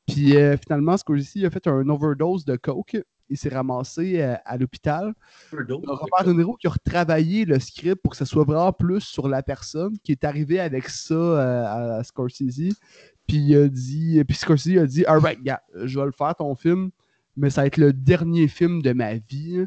Puis 0.07 0.37
euh, 0.37 0.57
finalement, 0.57 0.97
Scorsese 0.97 1.45
a 1.45 1.51
fait 1.51 1.67
un 1.67 1.89
overdose 1.89 2.45
de 2.45 2.57
coke. 2.57 2.97
Il 3.29 3.37
s'est 3.37 3.49
ramassé 3.49 4.23
euh, 4.23 4.37
à 4.45 4.57
l'hôpital. 4.57 5.13
Robert 5.53 6.25
De 6.25 6.33
Niro 6.33 6.57
qui 6.57 6.69
a 6.69 6.71
retravaillé 6.71 7.45
le 7.45 7.59
script 7.59 8.01
pour 8.03 8.13
que 8.13 8.17
ce 8.17 8.25
soit 8.25 8.45
vraiment 8.45 8.73
plus 8.73 9.01
sur 9.01 9.29
la 9.29 9.43
personne 9.43 9.99
qui 10.05 10.13
est 10.13 10.23
arrivé 10.23 10.61
avec 10.61 10.89
ça 10.89 11.15
euh, 11.15 11.99
à 11.99 12.05
Scorsese. 12.05 12.79
Puis 13.27 13.39
il 13.39 13.57
a 13.57 13.69
dit, 13.69 14.23
puis 14.25 14.37
Scorsese 14.37 14.79
a 14.79 14.87
dit, 14.87 15.05
alright, 15.07 15.43
gars, 15.43 15.63
je 15.75 15.99
vais 15.99 16.07
le 16.07 16.13
faire 16.13 16.37
ton 16.37 16.55
film, 16.55 16.91
mais 17.37 17.51
ça 17.51 17.63
va 17.63 17.67
être 17.67 17.77
le 17.77 17.93
dernier 17.93 18.47
film 18.47 18.83
de 18.83 18.93
ma 18.93 19.15
vie. 19.15 19.67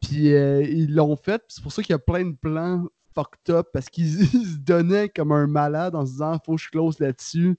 Puis 0.00 0.30
ils 0.30 0.92
l'ont 0.92 1.14
fait, 1.14 1.42
c'est 1.46 1.62
pour 1.62 1.70
ça 1.70 1.82
qu'il 1.82 1.92
y 1.92 1.94
a 1.94 2.00
plein 2.00 2.24
de 2.24 2.34
plans 2.34 2.88
fucked 3.14 3.54
up 3.54 3.68
parce 3.72 3.88
qu'ils 3.88 4.20
ils 4.34 4.46
se 4.46 4.56
donnaient 4.58 5.08
comme 5.08 5.32
un 5.32 5.46
malade 5.46 5.94
en 5.94 6.06
se 6.06 6.12
disant, 6.12 6.38
faut 6.44 6.56
que 6.56 6.62
je 6.62 6.70
close 6.70 6.98
là-dessus. 6.98 7.56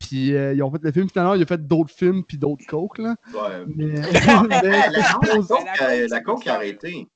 Puis 0.00 0.34
euh, 0.34 0.54
ils 0.54 0.62
ont 0.62 0.70
fait 0.70 0.82
le 0.82 0.92
film, 0.92 1.08
finalement, 1.08 1.34
il 1.34 1.42
a 1.42 1.46
fait 1.46 1.64
d'autres 1.66 1.94
films 1.94 2.24
puis 2.24 2.38
d'autres 2.38 2.64
coke, 2.66 2.98
là. 2.98 3.14
Ouais. 3.34 3.64
Mais, 3.76 3.84
mais- 4.48 4.62
la, 4.62 4.88
la, 4.88 5.12
coke, 5.12 6.08
la 6.10 6.20
coke 6.20 6.46
a 6.46 6.54
arrêté. 6.54 7.06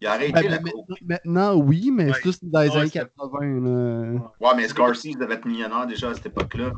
Il 0.00 0.08
a 0.08 0.14
arrêté 0.14 0.32
Ben, 0.32 0.50
la 0.50 0.60
mais 0.60 0.72
coke. 0.72 0.98
maintenant, 1.06 1.54
oui, 1.54 1.90
mais 1.92 2.06
Ouais. 2.06 2.12
c'est 2.14 2.20
plus 2.22 2.38
dans 2.42 2.60
les 2.62 2.68
Ouais, 2.70 2.76
années 2.78 2.86
c'est- 2.92 2.98
80. 2.98 3.38
Là. 3.40 4.32
Ouais, 4.40 4.50
mais 4.56 4.66
Scorsese 4.66 5.16
devait 5.16 5.34
être 5.34 5.44
millionnaire 5.44 5.86
déjà 5.86 6.10
à 6.10 6.14
cette 6.14 6.26
époque-là. 6.26 6.72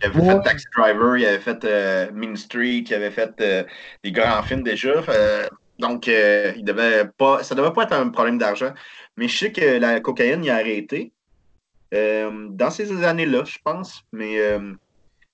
Il 0.00 0.06
avait 0.06 0.20
Ouais. 0.20 0.34
fait 0.34 0.42
Taxi 0.42 0.66
Driver, 0.76 1.16
il 1.18 1.26
avait 1.26 1.40
fait 1.40 1.64
euh, 1.64 2.06
Mean 2.14 2.36
Street, 2.36 2.84
il 2.88 2.94
avait 2.94 3.10
fait 3.10 3.32
euh, 3.40 3.64
des 4.04 4.12
grands 4.12 4.42
films 4.44 4.62
déjà. 4.62 5.02
Euh, 5.08 5.48
donc, 5.80 6.06
euh, 6.06 6.52
il 6.56 6.64
devait 6.64 7.06
pas, 7.18 7.42
ça 7.42 7.56
devait 7.56 7.72
pas 7.72 7.82
être 7.82 7.94
un 7.94 8.08
problème 8.10 8.38
d'argent. 8.38 8.72
Mais 9.16 9.26
je 9.26 9.36
sais 9.36 9.50
que 9.52 9.78
la 9.80 9.98
cocaïne, 9.98 10.44
il 10.44 10.50
a 10.50 10.54
arrêté. 10.54 11.12
euh, 11.94 12.46
dans 12.50 12.70
ces 12.70 13.02
années-là, 13.02 13.42
je 13.44 13.56
pense. 13.64 14.02
Mais 14.12 14.38
euh, 14.38 14.74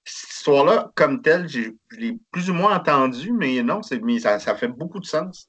cette 0.04 0.30
histoire-là, 0.30 0.90
comme 0.94 1.22
telle, 1.22 1.48
j'ai- 1.48 1.74
je 1.90 1.96
l'ai 1.96 2.18
plus 2.30 2.50
ou 2.50 2.54
moins 2.54 2.76
entendu, 2.76 3.32
mais 3.32 3.62
non, 3.62 3.80
mais 4.02 4.18
ça, 4.18 4.38
ça 4.38 4.54
fait 4.54 4.68
beaucoup 4.68 5.00
de 5.00 5.06
sens. 5.06 5.48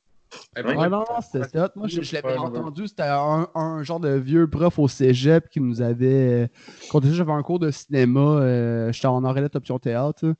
Eh 0.57 0.61
Ouais. 0.61 0.73
ben, 0.73 0.77
Ouais, 0.79 0.89
non, 0.89 0.99
non, 0.99 1.21
c'était 1.21 1.43
c'était 1.45 1.59
hot. 1.61 1.67
Moi, 1.75 1.87
je, 1.87 2.01
je 2.01 2.13
l'avais 2.13 2.37
entendu. 2.37 2.87
C'était 2.87 3.03
un, 3.03 3.47
un 3.55 3.83
genre 3.83 3.99
de 3.99 4.09
vieux 4.09 4.49
prof 4.49 4.79
au 4.79 4.87
cégep 4.87 5.47
qui 5.49 5.61
nous 5.61 5.81
avait. 5.81 6.49
Quand 6.91 6.99
déjà 6.99 7.13
j'avais 7.15 7.31
un 7.31 7.41
cours 7.43 7.59
de 7.59 7.71
cinéma, 7.71 8.19
euh, 8.19 8.91
j'étais 8.91 9.07
en 9.07 9.23
Orelette 9.23 9.55
Option 9.55 9.79
Théâtre. 9.79 10.33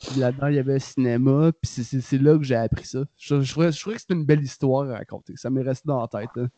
Puis 0.00 0.18
là-dedans, 0.20 0.46
il 0.48 0.54
y 0.56 0.58
avait 0.58 0.78
cinéma. 0.78 1.50
Puis 1.60 1.70
c'est- 1.84 2.18
là 2.18 2.38
que 2.38 2.44
j'ai 2.44 2.56
appris 2.56 2.86
ça. 2.86 3.00
Je, 3.18 3.40
je, 3.42 3.50
trouvais, 3.52 3.70
je 3.72 3.80
trouvais 3.80 3.96
que 3.96 4.02
c'était 4.02 4.14
une 4.14 4.24
belle 4.24 4.42
histoire 4.42 4.88
à 4.90 4.94
raconter. 4.98 5.34
Ça 5.36 5.50
m'est 5.50 5.62
resté 5.62 5.84
dans 5.86 6.00
la 6.00 6.08
tête. 6.08 6.30
hein. 6.36 6.48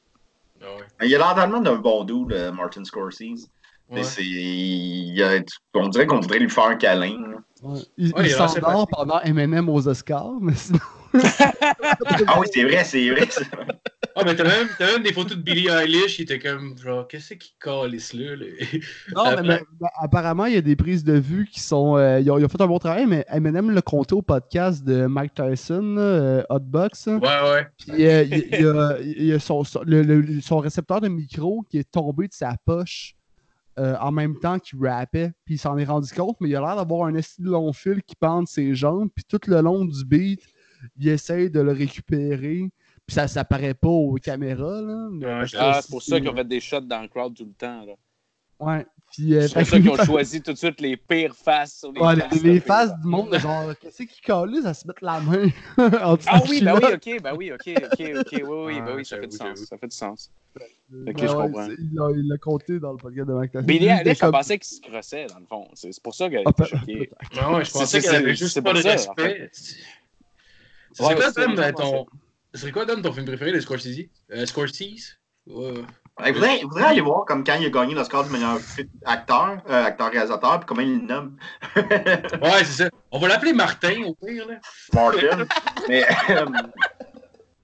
Ouais. 0.61 1.07
Il 1.09 1.15
a 1.15 1.19
l'air 1.19 1.35
d'un 1.61 1.77
bon 1.77 2.05
dude, 2.05 2.33
euh, 2.33 2.53
Martin 2.53 2.85
Scorsese. 2.85 3.49
Ouais. 3.91 4.03
C'est- 4.03 4.23
il 4.25 5.23
a- 5.23 5.41
on 5.75 5.89
dirait 5.89 6.07
qu'on 6.07 6.21
voudrait 6.21 6.39
lui 6.41 6.51
faire 6.51 6.65
un 6.67 6.77
câlin. 6.77 7.13
Ouais. 7.63 7.79
Il, 7.97 8.07
Ouais, 8.09 8.13
il 8.19 8.27
il 8.27 8.31
est 8.33 8.35
assez 8.41 8.61
s'endort 8.61 8.87
pendant 8.89 9.21
M&M 9.21 9.69
aux 9.69 9.87
Oscars, 9.89 10.33
mais 10.41 10.55
sinon... 10.55 10.79
Ah 12.27 12.39
oui, 12.39 12.47
c'est 12.53 12.65
vrai, 12.65 12.85
c'est 12.85 13.09
vrai. 13.11 13.27
Ah, 14.15 14.23
mais 14.25 14.35
t'as 14.35 14.45
même, 14.45 14.69
t'as 14.79 14.93
même 14.93 15.03
des 15.03 15.13
photos 15.13 15.37
de 15.37 15.43
Billie 15.43 15.69
Eilish, 15.69 16.19
il 16.19 16.23
était 16.23 16.39
comme, 16.39 16.77
genre, 16.79 17.07
qu'est-ce 17.09 17.35
qui 17.35 17.55
calisse 17.61 18.13
là? 18.13 18.37
là? 18.37 18.45
Non, 19.15 19.25
mais, 19.37 19.43
mais- 19.43 19.61
mais 19.81 19.89
apparemment, 19.99 20.47
il 20.47 20.55
y 20.55 20.59
a 20.59 20.61
des 20.63 20.77
prises 20.77 21.05
de 21.05 21.15
vue 21.19 21.47
qui 21.51 21.61
sont. 21.61 21.97
euh, 21.97 22.21
ils, 22.21 22.31
ont, 22.31 22.39
ils 22.39 22.45
ont 22.45 22.49
fait 22.49 22.61
un 22.61 22.67
bon 22.67 22.79
travail, 22.79 23.07
mais 23.07 23.25
Eminem 23.31 23.71
l'a 23.71 23.83
compté 23.83 24.15
au 24.15 24.23
podcast 24.23 24.85
de 24.85 25.07
Mike 25.07 25.35
Tyson, 25.35 25.97
euh, 25.99 26.43
Hotbox. 26.51 27.07
Ouais, 27.07 27.19
ouais. 27.21 27.67
Puis 27.79 28.07
euh, 28.07 28.23
il, 28.25 28.49
il 28.53 28.61
y 28.63 28.67
a, 28.69 28.99
il 29.01 29.25
y 29.27 29.33
a 29.33 29.39
son, 29.39 29.65
son- 29.65 29.83
le- 29.85 30.03
le- 30.03 30.41
son 30.41 30.59
récepteur 30.59 31.01
de 31.01 31.09
micro 31.09 31.65
qui 31.71 31.79
est 31.79 31.91
tombé 31.91 32.29
de 32.29 32.35
sa 32.35 32.55
poche 32.65 33.16
euh, 33.79 33.97
en 34.01 34.11
même 34.13 34.39
temps 34.39 34.59
qu'il 34.59 34.85
rappait. 34.87 35.33
Puis 35.45 35.55
il 35.55 35.59
s'en 35.59 35.77
est 35.79 35.85
rendu 35.85 36.13
compte, 36.13 36.37
mais 36.41 36.49
il 36.49 36.57
a 36.57 36.61
l'air 36.61 36.77
d'avoir 36.77 37.07
un 37.07 37.15
esti 37.15 37.43
de 37.43 37.51
long 37.51 37.73
fil 37.73 38.03
qui 38.03 38.17
pend 38.17 38.43
de 38.43 38.49
ses 38.49 38.75
jambes. 38.75 39.09
Puis 39.15 39.25
tout 39.25 39.41
le 39.47 39.61
long 39.61 39.85
du 39.85 40.05
beat, 40.05 40.41
il 40.99 41.09
essaye 41.09 41.51
de 41.51 41.61
le 41.61 41.73
récupérer. 41.73 42.71
Puis 43.07 43.15
ça, 43.15 43.29
ça 43.29 43.45
paraît 43.45 43.75
pas 43.75 43.89
aux 43.89 44.15
caméras. 44.15 44.81
Là, 44.83 45.09
Ouais, 45.13 45.45
Ah, 45.59 45.81
c'est 45.83 45.91
pour 45.91 46.03
ça 46.03 46.19
qu'ils 46.21 46.29
ont 46.29 46.35
fait 46.35 46.49
des 46.49 46.61
shots 46.61 46.81
dans 46.81 47.03
le 47.03 47.09
crowd 47.09 47.35
tout 47.35 47.45
le 47.45 47.53
temps. 47.53 47.85
là. 47.85 47.93
Ouais. 48.59 48.87
Puis, 49.17 49.35
euh, 49.35 49.49
C'est 49.49 49.55
pour 49.55 49.63
fait 49.63 49.65
ça 49.65 49.77
que- 49.79 49.83
qu'ils 49.83 49.91
ont 49.93 50.05
choisi 50.05 50.43
tout 50.43 50.53
de 50.53 50.59
suite 50.59 50.79
les 50.79 50.95
pires 50.99 51.35
faces 51.35 51.79
sur 51.79 51.91
les 51.91 52.01
Ouais, 52.01 52.17
faces. 52.17 52.43
les, 52.43 52.61
faces 52.61 52.93
du 53.01 53.07
monde, 53.09 53.35
genre, 53.39 53.73
qu'est-ce 53.81 54.03
qui 54.03 54.21
calisse 54.21 54.67
à 54.67 54.75
se 54.75 54.87
mettre 54.87 55.03
la 55.03 55.21
main 55.21 55.49
Ah 55.79 56.43
oui, 56.51 56.63
ben 56.63 56.75
oui, 56.75 56.93
ok, 56.93 57.23
ben 57.23 57.35
oui, 57.35 57.51
ok, 57.53 57.73
ok, 57.83 58.13
ok, 58.21 58.33
oui, 58.33 58.43
oui, 58.45 58.77
Ah, 58.79 58.85
ben 58.85 58.95
oui, 58.97 59.05
ça 59.07 59.17
fait 59.19 59.27
du 59.27 59.37
sens, 59.37 59.47
j'avoue. 59.49 59.65
ça 59.65 59.79
fait 59.79 59.87
du 59.89 59.97
sens. 59.97 60.31
Ben 60.91 61.09
Ok, 61.15 61.21
je 61.23 61.27
comprends. 61.33 61.67
Il 61.79 61.95
l'a 61.95 62.11
il 62.15 62.29
l'a 62.29 62.37
compté 62.37 62.79
dans 62.79 62.93
le 62.93 62.99
podcast 62.99 63.27
de 63.29 63.47
Tyson. 63.47 63.63
Billy 63.63 63.89
on 63.91 64.15
comme- 64.17 64.33
pensait 64.33 64.59
qu'il 64.59 64.77
se 64.77 64.81
crossait, 64.83 65.27
dans 65.29 65.39
le 65.39 65.47
fond. 65.47 65.69
C'est 65.73 65.93
c'est 65.93 66.03
pour 66.03 66.15
ça 66.15 66.29
peut- 66.29 66.65
choquée. 66.65 66.99
Ouais, 66.99 67.11
Ah 67.39 67.53
ouais, 67.55 67.65
je 67.65 67.71
C'est 67.71 67.79
pensais 67.79 68.01
c'est- 68.03 68.09
avait 68.17 68.35
juste 68.35 68.53
c'est 68.53 68.61
pas 68.63 68.75
de 68.75 68.83
respect. 68.83 69.51
C'est 72.55 72.73
quoi, 72.73 72.85
Dom, 72.85 73.01
ton 73.03 73.13
film 73.13 73.27
préféré 73.27 73.53
de 73.53 73.61
Scorsese? 73.61 74.09
Euh, 74.33 74.45
Scorsese? 74.47 75.19
Il 76.25 76.33
faudrait, 76.33 76.57
il 76.57 76.63
faudrait 76.63 76.85
aller 76.85 77.01
voir 77.03 77.25
comme 77.27 77.45
quand 77.45 77.57
il 77.61 77.67
a 77.67 77.71
gagné 77.71 77.95
l'Oscar 77.95 78.25
du 78.25 78.31
meilleur 78.31 78.59
acteur, 79.05 79.59
euh, 79.69 79.85
acteur-réalisateur, 79.85 80.61
puis 80.61 80.67
comment 80.67 80.81
il 80.81 81.01
le 81.01 81.07
nomme. 81.07 81.37
Ouais, 81.77 82.65
c'est 82.65 82.85
ça. 82.85 82.91
On 83.11 83.19
va 83.19 83.29
l'appeler 83.29 83.53
Martin, 83.53 84.03
au 84.05 84.15
pire, 84.15 84.47
là. 84.49 84.55
Martin. 84.95 85.45
Mais 85.89 86.05
euh, 86.31 86.47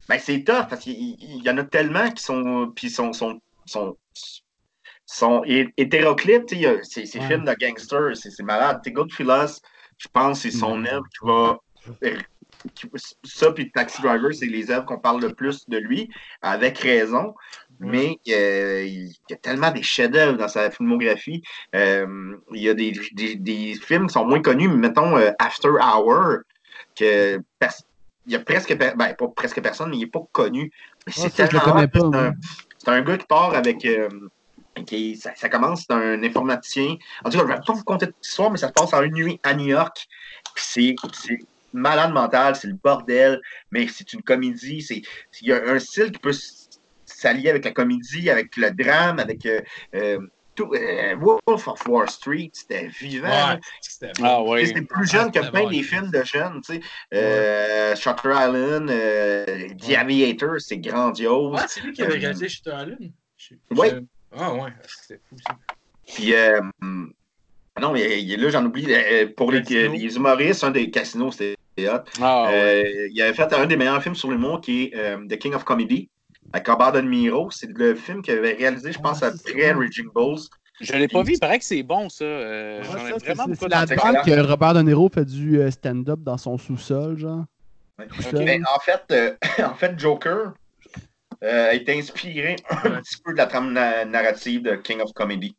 ben, 0.09 0.19
c'est 0.19 0.45
tough 0.45 0.67
parce 0.69 0.83
qu'il 0.83 0.93
il- 0.93 1.17
il 1.39 1.43
y 1.45 1.49
en 1.51 1.57
a 1.57 1.65
tellement 1.65 2.11
qui 2.11 2.23
sont. 2.23 2.71
Puis 2.77 2.91
sont, 2.91 3.15
sont, 3.15 3.41
sont, 3.65 3.97
sont 5.07 5.43
hé- 5.47 5.73
hétéroclites. 5.79 6.47
tu 6.47 6.57
sais, 6.57 6.61
il 6.61 6.63
y 6.63 6.67
a- 6.67 6.83
Ces, 6.83 7.07
ces 7.07 7.21
Ouais. 7.21 7.27
films 7.29 7.45
de 7.47 7.55
gangsters, 7.55 8.17
c'est 8.17 8.31
c'est 8.31 8.43
malade. 8.43 8.81
T'es 8.85 8.91
Goodfellas, 8.91 9.61
je 9.97 10.09
pense 10.13 10.43
que 10.43 10.51
c'est 10.51 10.59
son 10.59 10.85
œuvre 10.85 11.05
qui 11.19 11.27
va 11.27 11.59
ça, 13.25 13.51
puis 13.51 13.73
Taxi 13.73 14.01
Driver, 14.03 14.33
c'est 14.33 14.47
les 14.47 14.71
œuvres 14.71 14.85
qu'on 14.87 14.99
parle 15.01 15.21
le 15.21 15.35
plus 15.35 15.69
de 15.69 15.79
lui, 15.79 16.09
avec 16.43 16.79
raison. 16.79 17.35
Mais 17.91 18.19
euh, 18.29 18.85
il 18.87 19.09
y 19.29 19.33
a 19.33 19.37
tellement 19.37 19.71
des 19.71 19.83
chefs-d'œuvre 19.83 20.39
dans 20.39 20.49
sa 20.49 20.71
filmographie. 20.71 21.43
Euh, 21.75 22.37
il 22.53 22.63
y 22.63 22.69
a 22.69 22.75
des, 22.75 22.93
des- 23.13 23.35
des 23.37 23.75
films 23.75 24.07
qui 24.07 24.13
sont 24.13 24.25
moins 24.25 24.41
connus, 24.41 24.69
mais 24.69 24.89
mettons 24.89 25.17
euh, 25.17 25.31
After 25.39 25.69
Hour, 25.71 26.39
que 26.97 27.41
il 28.27 28.33
y 28.33 28.37
a 28.37 28.41
presque, 28.41 28.77
ben, 28.77 28.95
pas 28.97 29.29
presque 29.35 29.61
personne, 29.61 29.91
mais 29.91 29.97
il 29.97 30.01
n'est 30.01 30.07
pas 30.07 30.23
connu. 30.31 30.71
Ah, 31.09 31.11
c'est 31.47 31.53
moi. 31.67 31.81
un- 32.15 32.33
un 32.87 33.03
gars 33.03 33.19
qui 33.19 33.27
part 33.27 33.55
avec. 33.55 33.85
qui- 34.87 35.17
ça, 35.17 35.33
ça 35.35 35.49
commence, 35.49 35.85
c'est 35.87 35.93
un 35.93 36.23
informaticien. 36.23 36.97
En 37.25 37.31
tout 37.31 37.37
cas, 37.39 37.45
je 37.45 37.51
ne 37.53 37.57
vais 37.57 37.61
pas 37.67 37.73
vous 37.73 37.85
conter 37.85 38.07
toute 38.07 38.17
l'histoire, 38.23 38.51
mais 38.51 38.59
ça 38.59 38.69
se 38.69 38.73
passe 38.73 38.93
en 38.95 39.03
une 39.03 39.13
nuit 39.15 39.41
à 39.43 39.55
New 39.55 39.67
York. 39.67 40.07
C'est- 40.57 40.95
malade 41.75 42.13
mental, 42.13 42.55
c'est 42.55 42.69
le 42.69 42.75
bordel, 42.75 43.41
mais 43.71 43.89
c'est 43.89 44.13
une 44.13 44.23
comédie. 44.23 44.83
c'est- 44.83 45.03
Il 45.41 45.49
y 45.49 45.53
a 45.53 45.63
un 45.67 45.79
style 45.79 46.13
qui 46.13 46.19
peut 46.19 46.33
s'allier 47.23 47.51
avec 47.51 47.65
la 47.65 47.71
comédie, 47.71 48.29
avec 48.31 48.57
le 48.57 48.71
drame, 48.71 49.19
avec. 49.19 49.45
euh, 49.47 49.61
euh, 49.95 50.19
tout, 50.55 50.71
euh, 50.75 51.17
Wolf 51.17 51.67
of 51.67 51.87
Wall 51.89 52.11
Street, 52.11 52.51
c'était 52.53 52.87
vivant. 52.89 53.27
Ouais, 53.29 53.59
c'était. 53.81 54.13
Ah 54.23 54.43
oui. 54.43 54.71
Plus 54.87 55.11
jeune 55.11 55.31
que 55.31 55.39
c'était 55.39 55.51
plein 55.51 55.63
bon, 55.63 55.71
des 55.71 55.83
films 55.83 56.11
de 56.11 56.23
jeunes. 56.25 56.61
tu 56.61 56.75
sais. 56.75 56.81
Euh, 57.15 57.97
Shutter 57.97 58.29
Island, 58.35 58.91
euh, 58.91 59.69
The 59.79 59.95
Aviator, 59.97 60.61
c'est 60.61 60.77
grandiose. 60.77 61.57
Ah, 61.59 61.65
c'est 61.69 61.81
lui 61.81 61.93
qui 61.95 62.03
avait 62.03 62.19
réalisé 62.19 62.51
Shutter 62.51 62.71
Island? 62.71 63.13
Je- 63.39 63.55
Ah 64.37 64.53
ouais, 64.55 64.71
c'était 64.87 65.21
fou 65.27 65.37
ça. 65.47 65.57
Puis, 66.07 66.35
euh, 66.35 66.61
non, 67.81 67.93
mais 67.93 68.21
là, 68.21 68.49
j'en 68.51 68.65
oublie. 68.67 68.87
pour 69.37 69.53
les, 69.53 69.61
les 69.63 70.17
humoristes, 70.17 70.65
un 70.65 70.71
des 70.71 70.91
casinos, 70.91 71.33
c'était 71.33 71.57
hot. 71.89 72.05
Ah 72.21 72.45
ouais. 72.49 72.85
Euh, 72.85 73.09
il 73.11 73.23
avait 73.23 73.33
fait 73.33 73.51
un 73.55 73.65
des 73.67 73.77
meilleurs 73.79 74.03
films 74.03 74.15
sur 74.15 74.31
l'humour 74.31 74.61
qui 74.61 74.85
est 74.85 74.97
euh, 74.97 75.27
The 75.27 75.39
King 75.39 75.55
of 75.55 75.65
Comedy, 75.65 76.11
avec 76.53 76.69
Robert 76.69 76.93
De 76.93 77.01
Niro. 77.01 77.51
C'est 77.51 77.71
le 77.71 77.95
film 77.95 78.23
qu'il 78.23 78.35
avait 78.35 78.53
réalisé, 78.55 78.93
je 78.93 78.99
pense, 78.99 79.23
Ah, 79.23 79.31
c'est 79.37 79.51
après. 79.51 79.73
Raging 79.73 80.09
Bulls. 80.15 80.41
Je 80.81 80.93
l'ai 80.95 81.07
pas 81.07 81.23
vu, 81.23 81.35
il 81.35 81.39
paraît 81.39 81.59
que 81.59 81.65
c'est 81.65 81.83
bon, 81.83 82.09
ça. 82.09 82.25
Euh, 82.25 82.81
Ouais, 82.81 82.85
J'en 82.85 82.91
ai 82.91 82.99
ça, 82.99 83.05
c'est- 83.19 83.25
vraiment 83.27 83.45
c'est- 83.45 83.51
beaucoup 83.51 83.67
C'est 83.71 83.77
entendu. 83.77 83.95
là-dedans 83.95 84.23
que 84.45 84.49
Robert 84.51 84.75
De 84.75 84.83
Niro 84.83 85.09
fait 85.09 85.25
du 85.25 85.61
euh, 85.61 85.71
stand-up 85.71 86.21
dans 86.21 86.39
son 86.39 86.59
sous-sol, 86.59 87.17
genre. 87.19 87.45
Ouais. 87.99 88.07
Mais 88.33 88.61
en 88.75 88.81
fait, 88.81 89.03
euh, 89.13 89.35
en 89.73 89.75
fait 89.75 89.99
Joker 89.99 90.55
euh, 91.45 91.71
a 91.71 91.75
été 91.75 91.99
inspiré 91.99 92.57
un 92.71 93.01
petit 93.01 93.17
peu 93.25 93.33
de 93.33 93.39
la 93.39 93.47
trame 93.47 93.73
na- 93.73 94.05
narrative 94.05 94.63
de 94.63 94.75
King 94.77 95.01
of 95.01 95.13
Comedy. 95.13 95.55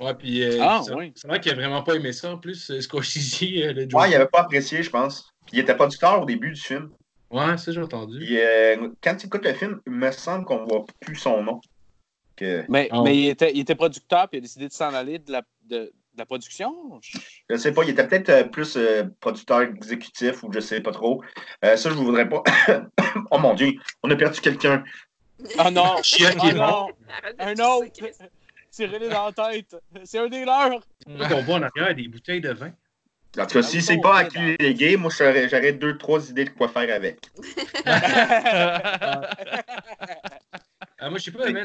Ouais, 0.00 0.14
puis 0.14 0.42
euh, 0.44 0.58
Ah, 0.60 0.80
c'est 0.84 0.94
oui. 0.94 1.12
c'est 1.16 1.26
vrai 1.28 1.40
qu'il 1.40 1.52
a 1.52 1.54
vraiment 1.54 1.82
pas 1.82 1.94
aimé 1.94 2.12
ça 2.12 2.30
en 2.32 2.38
plus, 2.38 2.80
Scorsese, 2.80 3.42
euh, 3.42 3.72
le 3.72 3.82
Ouais, 3.82 3.88
Joker. 3.88 4.06
il 4.06 4.10
n'avait 4.12 4.26
pas 4.26 4.40
apprécié, 4.40 4.82
je 4.82 4.90
pense. 4.90 5.30
Puis 5.46 5.56
il 5.56 5.60
était 5.60 5.74
producteur 5.74 6.22
au 6.22 6.24
début 6.26 6.52
du 6.52 6.60
film. 6.60 6.90
Ouais, 7.30 7.56
ça 7.58 7.72
j'ai 7.72 7.80
entendu. 7.80 8.26
Euh, 8.30 8.88
quand 9.02 9.16
tu 9.16 9.26
écoutes 9.26 9.44
le 9.44 9.52
film, 9.54 9.80
il 9.86 9.92
me 9.92 10.10
semble 10.10 10.44
qu'on 10.44 10.64
voit 10.64 10.84
plus 11.00 11.16
son 11.16 11.42
nom. 11.42 11.60
Que, 12.36 12.64
Mais, 12.68 12.88
Ah. 12.90 13.02
mais 13.04 13.16
il, 13.16 13.28
était, 13.28 13.52
il 13.52 13.60
était 13.60 13.74
producteur, 13.74 14.28
puis 14.28 14.38
il 14.38 14.40
a 14.40 14.42
décidé 14.42 14.68
de 14.68 14.72
s'en 14.72 14.92
aller 14.94 15.18
de 15.18 15.30
la, 15.30 15.42
de, 15.64 15.76
de 15.78 15.92
la 16.18 16.26
production? 16.26 17.00
je 17.48 17.56
sais 17.56 17.72
pas, 17.72 17.84
il 17.84 17.90
était 17.90 18.06
peut-être 18.06 18.28
euh, 18.30 18.44
plus 18.44 18.76
euh, 18.76 19.04
producteur 19.20 19.60
exécutif 19.62 20.42
ou 20.42 20.52
je 20.52 20.60
sais 20.60 20.80
pas 20.80 20.90
trop. 20.92 21.22
Euh, 21.64 21.76
ça, 21.76 21.90
je 21.90 21.94
vous 21.94 22.04
voudrais 22.04 22.28
pas. 22.28 22.42
oh 23.30 23.38
mon 23.38 23.54
Dieu, 23.54 23.72
on 24.02 24.10
a 24.10 24.16
perdu 24.16 24.40
quelqu'un. 24.40 24.82
Ah 25.58 25.70
non! 25.70 25.96
Chien 26.02 26.32
qui 26.32 26.46
Ah 26.46 26.50
est 26.50 26.54
mort. 26.54 26.90
Un 27.38 27.52
autre! 27.52 27.90
Tirez-les 28.70 29.08
dans 29.08 29.26
la 29.26 29.32
tête! 29.52 29.76
C'est 30.04 30.18
un 30.18 30.28
des 30.28 30.44
leurs! 30.44 30.80
Là 31.06 31.28
qu'on 31.28 31.42
voit 31.42 31.56
en 31.56 31.62
arrière 31.62 31.94
des 31.94 32.08
bouteilles 32.08 32.40
de 32.40 32.52
vin. 32.52 32.72
En 33.38 33.46
tout 33.46 33.58
cas, 33.58 33.62
si 33.62 33.80
c'est 33.80 34.00
pas 34.00 34.24
qui 34.24 34.56
les 34.58 34.74
gays, 34.74 34.96
moi, 34.96 35.10
j'aurais 35.16 35.72
deux, 35.72 35.96
trois 35.96 36.28
idées 36.30 36.46
de 36.46 36.50
quoi 36.50 36.68
faire 36.68 36.92
avec. 36.94 37.18
Ah, 37.84 39.30
moi 41.10 41.18
je 41.18 41.24
sais 41.24 41.30
pas, 41.30 41.48
man. 41.50 41.62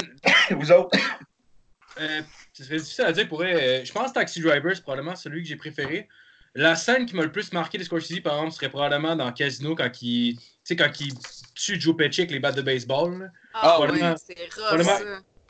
Vous 0.51 0.71
autres? 0.71 0.97
Euh, 1.99 2.21
ce 2.53 2.63
serait 2.63 2.77
difficile 2.77 3.05
à 3.05 3.11
dire 3.11 3.27
pour. 3.27 3.41
Euh, 3.41 3.81
je 3.83 3.91
pense 3.91 4.09
que 4.09 4.13
Taxi 4.13 4.41
Driver, 4.41 4.75
c'est 4.75 4.81
probablement 4.81 5.15
celui 5.15 5.41
que 5.41 5.47
j'ai 5.47 5.55
préféré. 5.55 6.07
La 6.53 6.75
scène 6.75 7.05
qui 7.05 7.15
m'a 7.15 7.23
le 7.23 7.31
plus 7.31 7.51
marqué 7.51 7.77
de 7.77 7.83
Scorsese, 7.83 8.21
par 8.21 8.35
exemple, 8.35 8.53
serait 8.53 8.69
probablement 8.69 9.15
dans 9.15 9.31
Casino 9.33 9.75
quand 9.75 10.01
il, 10.01 10.37
tu 10.37 10.41
sais, 10.63 10.75
quand 10.75 10.89
il 11.01 11.13
tue 11.53 11.79
Joe 11.79 11.95
Pesci 11.97 12.21
avec 12.21 12.31
les 12.31 12.39
battes 12.39 12.55
de 12.55 12.61
baseball. 12.61 13.19
là. 13.19 13.27
Ah, 13.53 13.79
oui, 13.81 13.99
c'est 14.17 14.53
rough, 14.55 14.81
ça. 14.83 14.99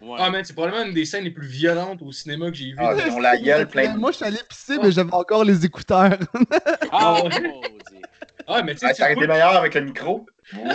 Ouais. 0.01 0.17
Ah, 0.19 0.29
man, 0.29 0.43
c'est 0.43 0.53
probablement 0.53 0.83
une 0.85 0.93
des 0.93 1.05
scènes 1.05 1.23
les 1.23 1.31
plus 1.31 1.47
violentes 1.47 2.01
au 2.01 2.11
cinéma 2.11 2.49
que 2.51 2.57
j'ai 2.57 2.65
vues. 2.71 2.75
Ah, 2.79 2.93
ils 3.05 3.11
ont 3.13 3.19
la 3.19 3.37
gueule 3.37 3.67
pleine 3.67 3.93
de 3.93 3.97
Moi, 3.97 4.11
je 4.11 4.17
suis 4.17 4.25
allé 4.25 4.37
pisser, 4.47 4.77
mais 4.81 4.91
j'avais 4.91 5.13
encore 5.13 5.43
les 5.45 5.65
écouteurs. 5.65 6.17
Ah, 6.91 7.23
ouais. 7.23 7.29
maudit. 7.29 8.01
Ah, 8.47 8.61
mais 8.61 8.73
tu 8.73 8.79
sais, 8.79 8.87
Ah, 8.89 8.93
tu 8.93 8.97
ça 8.97 9.03
aurait 9.05 9.13
été 9.13 9.27
meilleur 9.27 9.55
avec 9.55 9.73
le 9.73 9.81
micro. 9.81 10.25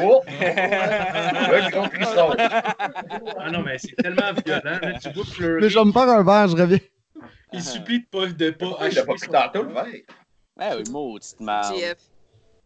Oh! 0.02 0.22
le 0.28 1.70
gros 1.70 1.84
frisson. 1.84 2.34
Ah 3.38 3.50
non, 3.50 3.62
mais 3.62 3.78
c'est 3.78 3.94
tellement 3.96 4.32
violent. 4.44 4.62
là, 4.82 4.98
tu 5.00 5.10
vois 5.12 5.24
pleurer. 5.32 5.60
mais 5.60 5.68
je 5.68 5.78
vais 5.78 5.84
me 5.84 5.92
faire 5.92 6.08
un 6.08 6.22
verre, 6.24 6.48
je 6.48 6.56
reviens. 6.56 6.78
Il 7.52 7.62
supplie 7.62 8.00
de 8.00 8.06
pas, 8.06 8.26
de 8.26 8.50
pas 8.50 8.88
Il 8.88 8.94
l'a 8.94 9.04
pas 9.04 9.16
son- 9.16 9.30
tantôt, 9.30 9.62
le 9.64 9.72
verre. 9.72 9.86
Ah 10.58 10.72
oui, 10.76 10.82
maudite 10.90 11.38
merde. 11.40 11.74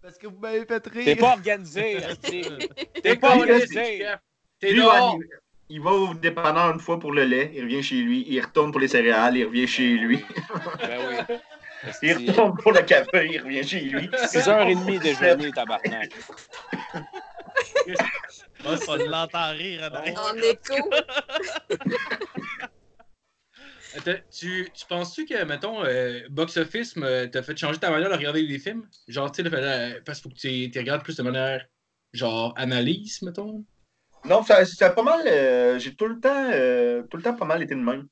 Parce 0.01 0.19
que 0.19 0.27
vous 0.27 0.39
m'avez 0.39 0.65
fait 0.67 0.87
rire. 0.87 1.05
T'es 1.05 1.17
pas 1.17 1.33
organisé. 1.33 1.99
T'es 3.03 3.17
pas 3.17 3.37
organisé. 3.37 4.07
T'es 4.61 4.75
dehors. 4.75 5.19
Il, 5.69 5.81
va 5.81 5.91
au 5.91 6.15
dépanneur 6.15 6.73
une 6.73 6.81
fois 6.81 6.99
pour 6.99 7.13
le 7.13 7.25
lait, 7.25 7.53
il 7.55 7.63
revient 7.63 7.83
chez 7.83 7.97
lui, 7.97 8.25
il 8.29 8.41
retourne 8.41 8.71
pour 8.71 8.81
les 8.81 8.89
céréales, 8.89 9.37
il 9.37 9.45
revient 9.45 9.67
chez 9.67 9.97
lui. 9.97 10.25
Ben 10.79 10.99
oui. 11.09 11.37
Il 12.01 12.31
retourne 12.31 12.57
pour 12.63 12.73
le 12.73 12.81
café, 12.81 13.29
il 13.31 13.43
revient 13.43 13.63
chez 13.63 13.81
lui. 13.81 14.09
6h30 14.09 15.03
déjeuner, 15.03 15.51
tabarnak. 15.53 16.15
Ah, 18.65 18.77
ça 18.79 18.97
l'entend 18.97 19.51
rire 19.51 19.91
en 19.91 19.95
arrière. 19.95 20.21
En 20.23 20.35
écho. 20.37 20.91
Attends, 23.97 24.21
tu, 24.33 24.69
tu 24.75 24.87
penses-tu 24.87 25.25
que, 25.25 25.45
mettons, 25.45 25.85
euh, 25.85 26.21
Box 26.31 26.57
Office 26.57 26.97
me- 26.97 27.27
t'a 27.27 27.43
fait 27.43 27.57
changer 27.57 27.79
ta 27.79 27.91
manière 27.91 28.09
de 28.09 28.15
regarder 28.17 28.47
des 28.47 28.59
films? 28.59 28.89
Genre, 29.07 29.31
tu 29.31 29.43
sais, 29.43 29.55
euh, 29.55 30.01
parce 30.05 30.21
qu'il 30.21 30.31
faut 30.31 30.35
que 30.35 30.41
tu 30.41 30.71
tu 30.71 30.79
regardes 30.79 31.05
plus 31.05 31.17
de 31.17 31.23
manière, 31.23 31.65
genre, 32.13 32.55
analyse, 32.57 33.23
mettons? 33.23 33.65
Non, 34.25 34.43
ça, 34.43 34.65
ça 34.65 34.87
a 34.87 34.91
pas 34.91 35.03
mal. 35.03 35.21
euh, 35.27 35.79
J'ai 35.79 35.95
tout 35.95 36.07
le 36.07 36.19
temps 36.21 36.51
euh, 36.53 37.03
tout 37.11 37.17
le 37.17 37.23
temps 37.23 37.35
pas 37.35 37.45
mal 37.45 37.63
été 37.63 37.75
de 37.75 37.81
même. 37.81 38.07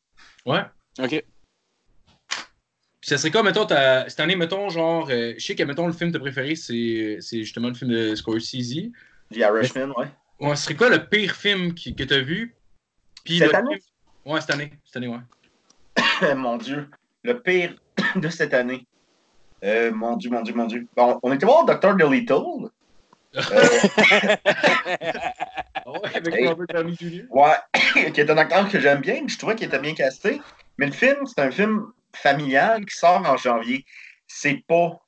Ouais. 0.47 0.61
OK. 1.01 1.09
Puis 3.01 3.09
ça 3.09 3.19
serait 3.19 3.31
quoi, 3.33 3.43
mettons, 3.43 3.67
ta- 3.67 4.09
cette 4.09 4.21
année, 4.21 4.37
mettons, 4.37 4.69
genre, 4.69 5.09
euh, 5.11 5.35
je 5.37 5.45
sais 5.45 5.57
que, 5.57 5.63
mettons, 5.65 5.87
le 5.89 5.93
film 5.93 6.13
de 6.13 6.19
préféré, 6.19 6.55
c'est 6.55 7.17
c'est 7.21 7.39
justement 7.43 7.69
le 7.69 7.75
film 7.75 7.91
de 7.91 8.15
Scorsese. 8.15 8.91
The 9.33 9.37
Irishman, 9.39 9.93
ouais. 9.97 10.07
Ouais, 10.39 10.55
ce 10.57 10.65
serait 10.65 10.77
quoi 10.77 10.89
le 10.89 11.07
pire 11.07 11.35
film 11.35 11.75
qui- 11.75 11.95
que 11.97 12.05
t'as 12.05 12.21
vu? 12.21 12.55
Puis 13.25 13.39
Cette 13.39 13.55
année? 13.55 13.75
film- 13.77 13.87
Ouais, 14.35 14.41
cette 14.41 14.51
année. 14.51 14.73
Cette 14.85 14.97
année, 14.99 15.09
ouais. 15.09 16.35
mon 16.37 16.57
Dieu. 16.59 16.89
Le 17.25 17.41
pire 17.41 17.75
de 18.17 18.29
cette 18.29 18.55
année. 18.55 18.87
Euh, 19.65 19.91
mon 19.93 20.17
Dieu, 20.17 20.31
mon 20.31 20.43
Dieu, 20.43 20.55
mon 20.55 20.67
Dieu. 20.67 20.87
Bon, 20.97 21.19
on 21.23 21.33
était 21.33 21.47
voir 21.47 21.65
Dr. 21.65 21.97
Dolittle. 21.97 22.69
Euh, 23.35 23.41
Ah 25.87 25.91
ouais, 25.93 25.99
avec 26.15 26.35
Hey. 26.35 26.47
Robert 26.49 26.67
Downey 26.69 26.95
Jr. 26.99 27.25
ouais, 27.31 27.57
qui 28.13 28.21
est 28.21 28.31
un 28.31 28.39
acteur 28.39 28.69
que 28.69 28.79
j'aime 28.81 29.01
bien. 29.01 29.23
Je 29.27 29.37
trouvais 29.39 29.55
qu'il 29.55 29.67
était 29.67 29.79
bien 29.79 29.95
casté. 29.95 30.41
Mais 30.79 30.87
le 30.87 30.93
film, 30.93 31.27
c'est 31.27 31.41
un 31.41 31.51
film 31.51 31.87
familial 32.15 32.85
qui 32.85 32.97
sort 32.97 33.23
en 33.29 33.37
janvier. 33.37 33.85
C'est 34.27 34.63
pas, 34.67 35.01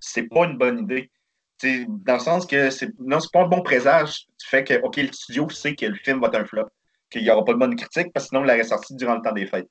c'est 0.00 0.24
pas 0.28 0.44
une 0.46 0.56
bonne 0.58 0.80
idée. 0.80 1.10
C'est 1.58 1.86
dans 1.88 2.14
le 2.14 2.20
sens 2.20 2.46
que 2.46 2.70
c'est, 2.70 2.90
non, 2.98 3.20
c'est 3.20 3.30
pas 3.32 3.42
un 3.42 3.48
bon 3.48 3.62
présage. 3.62 4.26
Tu 4.38 4.48
fais 4.48 4.64
que, 4.64 4.80
OK, 4.82 4.96
le 4.96 5.12
studio 5.12 5.48
sait 5.50 5.74
que 5.76 5.86
le 5.86 5.94
film 5.94 6.20
va 6.20 6.28
être 6.28 6.36
un 6.40 6.44
flop. 6.44 6.68
Qu'il 7.10 7.22
n'y 7.22 7.30
aura 7.30 7.44
pas 7.44 7.52
de 7.52 7.58
bonne 7.58 7.76
critique 7.76 8.12
parce 8.12 8.24
que 8.26 8.28
sinon, 8.30 8.42
il 8.42 8.48
l'aurait 8.48 8.64
sorti 8.64 8.94
durant 8.96 9.14
le 9.16 9.22
temps 9.22 9.32
des 9.32 9.46
fêtes. 9.46 9.68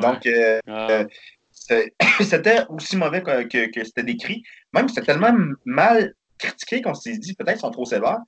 Donc, 0.00 0.26
euh, 0.26 0.58
Ah. 0.66 1.04
c'est- 1.52 1.94
c'était 2.20 2.58
aussi 2.68 2.96
mauvais 2.96 3.22
que, 3.22 3.44
que- 3.44 3.70
que 3.70 3.84
c'était 3.84 4.02
décrit. 4.02 4.42
Même, 4.74 4.88
c'était 4.88 5.06
tellement 5.06 5.32
mal 5.64 6.14
critiqué 6.38 6.82
qu'on 6.82 6.94
s'est 6.94 7.16
dit, 7.18 7.34
peut-être 7.34 7.52
qu'ils 7.52 7.60
sont 7.60 7.70
trop 7.70 7.84
sévères. 7.86 8.18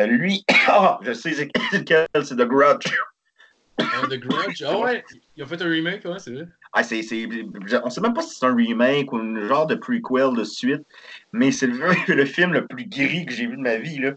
Euh, 0.00 0.06
lui, 0.06 0.44
ah, 0.68 0.98
je 1.02 1.12
sais 1.12 1.32
c'est 1.34 1.50
lequel, 1.72 2.06
c'est 2.24 2.36
The 2.36 2.46
Grudge. 2.46 2.86
Ah, 3.78 4.06
The 4.08 4.18
Grudge? 4.18 4.62
Ah 4.66 4.78
ouais, 4.78 5.04
ils 5.36 5.42
ont 5.42 5.46
fait 5.46 5.60
un 5.60 5.68
remake, 5.68 6.04
ouais, 6.04 6.18
c'est 6.18 6.32
vrai. 6.32 6.46
Ah, 6.72 6.82
c'est, 6.82 7.02
c'est- 7.02 7.28
on 7.82 7.90
sait 7.90 8.00
même 8.00 8.14
pas 8.14 8.22
si 8.22 8.36
c'est 8.36 8.46
un 8.46 8.54
remake 8.54 9.12
ou 9.12 9.16
un 9.16 9.48
genre 9.48 9.66
de 9.66 9.74
prequel 9.74 10.34
de 10.36 10.44
suite, 10.44 10.82
mais 11.32 11.50
c'est 11.52 11.66
le, 11.66 11.78
le 12.14 12.24
film 12.24 12.52
le 12.52 12.66
plus 12.66 12.86
gris 12.86 13.26
que 13.26 13.32
j'ai 13.32 13.46
vu 13.46 13.56
de 13.56 13.62
ma 13.62 13.76
vie. 13.76 13.98
Là. 13.98 14.12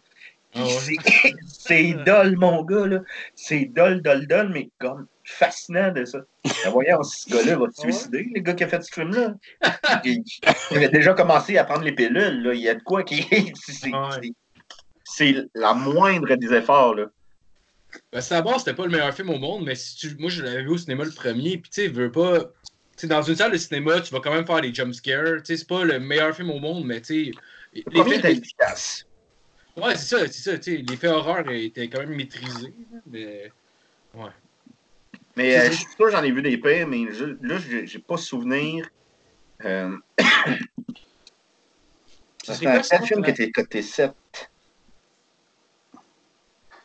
Ah 0.56 0.64
ouais? 0.64 0.70
c'est, 0.70 0.98
c'est 1.48 1.94
dol, 2.06 2.38
mon 2.38 2.64
gars. 2.64 2.86
Là. 2.88 3.00
C'est 3.36 3.66
dol, 3.66 4.02
dol, 4.02 4.28
dol, 4.28 4.50
mais 4.50 4.70
comme 4.80 5.08
fascinant 5.24 5.92
de 5.92 6.06
ça. 6.06 6.20
Ben, 6.64 6.70
voyons, 6.72 7.02
ce 7.02 7.30
gars-là 7.30 7.56
va 7.58 7.68
te 7.68 7.74
Ah 7.80 7.86
ouais? 7.86 7.92
suicider, 7.92 8.30
le 8.36 8.42
gars 8.42 8.54
qui 8.54 8.64
a 8.64 8.68
fait 8.68 8.84
ce 8.84 8.94
film-là. 8.94 9.34
il, 10.04 10.22
il 10.72 10.78
avait 10.78 10.90
déjà 10.90 11.14
commencé 11.14 11.58
à 11.58 11.64
prendre 11.64 11.84
les 11.84 11.94
pilules. 11.94 12.44
Là. 12.44 12.54
Il 12.54 12.62
y 12.62 12.70
a 12.70 12.76
de 12.76 12.84
quoi 12.84 13.04
qui. 13.04 13.22
c'est, 13.56 13.92
ouais. 13.92 14.32
C'est- 15.04 15.48
la 15.54 15.74
moindre 15.74 16.36
des 16.36 16.54
efforts. 16.54 16.96
Là. 16.96 17.06
Ben, 18.12 18.22
c'est 18.22 18.36
à 18.36 18.42
base, 18.42 18.60
c'était 18.60 18.74
pas 18.74 18.86
le 18.86 18.92
meilleur 18.92 19.14
film 19.14 19.30
au 19.30 19.38
monde, 19.38 19.66
mais 19.66 19.76
si 19.76 19.96
tu... 19.98 20.16
moi, 20.18 20.30
je 20.30 20.42
l'avais 20.44 20.64
vu 20.64 20.70
au 20.70 20.78
cinéma 20.78 21.04
le 21.04 21.12
premier, 21.12 21.58
puis 21.58 21.70
tu 21.70 21.82
sais, 21.84 21.88
veux 21.88 22.12
pas. 22.12 22.52
Dans 23.04 23.22
une 23.24 23.36
salle 23.36 23.52
de 23.52 23.58
cinéma, 23.58 24.02
tu 24.02 24.14
vas 24.14 24.20
quand 24.20 24.34
même 24.34 24.46
faire 24.46 24.62
des 24.62 24.74
jump 24.74 24.94
scares. 24.94 25.38
Tu 25.40 25.46
sais, 25.46 25.58
c'est 25.58 25.68
pas 25.68 25.84
le 25.84 26.00
meilleur 26.00 26.36
film 26.36 26.52
au 26.52 26.60
monde, 26.60 26.86
mais 26.86 27.02
tu 27.02 27.26
sais, 27.26 27.32
Le 27.92 28.14
était 28.14 28.34
efficace. 28.34 29.06
Ouais, 29.76 29.96
c'est 29.96 30.18
ça, 30.18 30.28
c'est 30.28 30.52
ça. 30.52 30.58
tu 30.60 30.76
sais, 30.76 30.84
L'effet 30.88 31.08
horreur 31.08 31.50
était 31.50 31.90
quand 31.90 32.00
même 32.00 32.16
maîtrisé. 32.16 32.74
Mais. 33.08 33.52
Mais 35.36 35.58
euh, 35.58 35.72
je 35.72 35.78
suis 35.78 35.86
sûr 35.98 36.12
j'en 36.12 36.22
ai 36.22 36.32
vu 36.32 36.44
des 36.44 36.58
pires, 36.60 36.88
mais 36.88 37.12
je- 37.12 37.36
là, 37.42 37.58
j'ai 37.58 37.88
j'ai 37.88 38.00
pas 38.00 38.18
souvenir. 38.18 38.88
Euh... 39.66 39.98
C'est 42.44 42.68
un 42.68 42.84
film 42.84 43.24
toi? 43.24 43.24
qui 43.24 43.30
était 43.32 43.52
coté 43.52 43.82
7? 43.82 44.12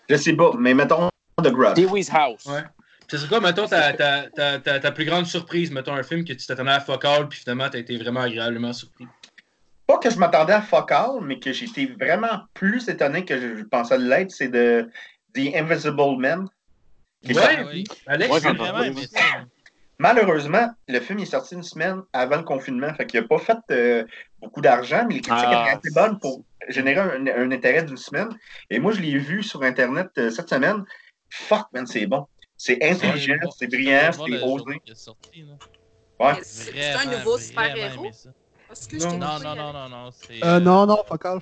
Je 0.09 0.17
sais 0.17 0.33
pas, 0.35 0.53
mais 0.59 0.75
mettons 0.75 1.09
The 1.43 1.51
Grudge. 1.51 1.75
Dewey's 1.77 2.11
House. 2.11 2.47
Ouais. 2.47 2.63
Puis 3.07 3.19
C'est 3.19 3.29
quoi, 3.29 3.41
mettons, 3.41 3.67
ta, 3.67 3.93
ta, 3.95 4.25
ta, 4.35 4.59
ta, 4.59 4.81
ta 4.81 4.93
plus 4.93 5.07
grande 5.07 5.27
surprise, 5.27 5.71
mettons 5.71 5.95
un 5.95 6.03
film 6.03 6.25
que 6.25 6.35
tu 6.35 6.47
t'attendais 6.47 6.73
à 6.73 6.81
fuck 6.81 7.05
all, 7.05 7.29
puis 7.29 7.41
finalement, 7.41 7.69
t'as 7.71 7.79
été 7.79 7.97
vraiment 7.97 8.21
agréablement 8.21 8.73
surpris? 8.73 9.07
Pas 9.89 9.97
que 9.97 10.11
je 10.11 10.19
m'attendais 10.19 10.53
à 10.53 10.61
Focal, 10.61 11.23
mais 11.23 11.39
que 11.39 11.51
j'étais 11.51 11.87
vraiment 11.87 12.43
plus 12.53 12.87
étonné 12.89 13.25
que 13.25 13.57
je, 13.57 13.63
pensais 13.63 13.97
l'être, 13.97 14.31
c'est 14.31 14.49
de 14.49 14.87
The 15.33 15.55
Invisible 15.55 16.19
Man. 16.19 16.47
Ouais, 17.27 17.65
oui. 17.67 17.85
Alex, 18.07 18.31
Ouais, 18.31 18.53
vraiment 18.53 18.83
aimé 18.83 19.07
ça. 19.11 19.19
Malheureusement, 19.99 20.71
le 20.87 21.01
film 21.01 21.19
est 21.19 21.25
sorti 21.27 21.55
une 21.55 21.63
semaine 21.65 22.03
avant 22.13 22.37
le 22.37 22.45
confinement, 22.45 22.95
fait 22.95 23.07
qu'il 23.07 23.21
n'a 23.21 23.27
pas 23.27 23.39
fait 23.39 23.59
euh, 23.73 24.05
beaucoup 24.41 24.61
d'argent, 24.61 25.05
mais 25.09 25.15
les 25.15 25.21
critiques 25.21 25.45
Ah, 25.45 25.65
étaient 25.75 25.79
assez 25.79 25.91
bonnes 25.95 26.19
pour 26.21 26.45
générer 26.69 27.01
un, 27.01 27.27
un 27.27 27.51
intérêt 27.51 27.83
d'une 27.83 27.97
semaine. 27.97 28.29
Et 28.71 28.79
moi, 28.79 28.93
je 28.93 29.01
l'ai 29.01 29.19
vu 29.19 29.43
sur 29.43 29.63
Internet 29.63 30.09
euh, 30.19 30.31
cette 30.31 30.49
semaine. 30.49 30.85
Fuck, 31.31 31.67
man, 31.73 31.87
c'est 31.87 32.07
bon. 32.07 32.27
C'est 32.57 32.83
intelligent, 32.83 33.35
Ouais, 33.35 33.51
c'est 33.59 33.67
bon, 33.67 33.77
brillant, 33.77 34.11
c'est 34.13 34.45
osé. 34.45 34.83
Ouais. 36.21 36.35
C'est 36.43 36.93
un 36.93 37.19
nouveau 37.19 37.39
super-héros? 37.39 38.07
Non. 38.93 39.13
Non, 39.13 39.19
pas 39.19 39.39
non, 39.39 39.55
non, 39.57 39.73
non, 39.73 39.89
non. 39.89 40.11
Euh, 40.31 40.45
euh, 40.45 40.61
non, 40.61 40.87
non, 40.87 41.03
fuck 41.09 41.25
all. 41.25 41.41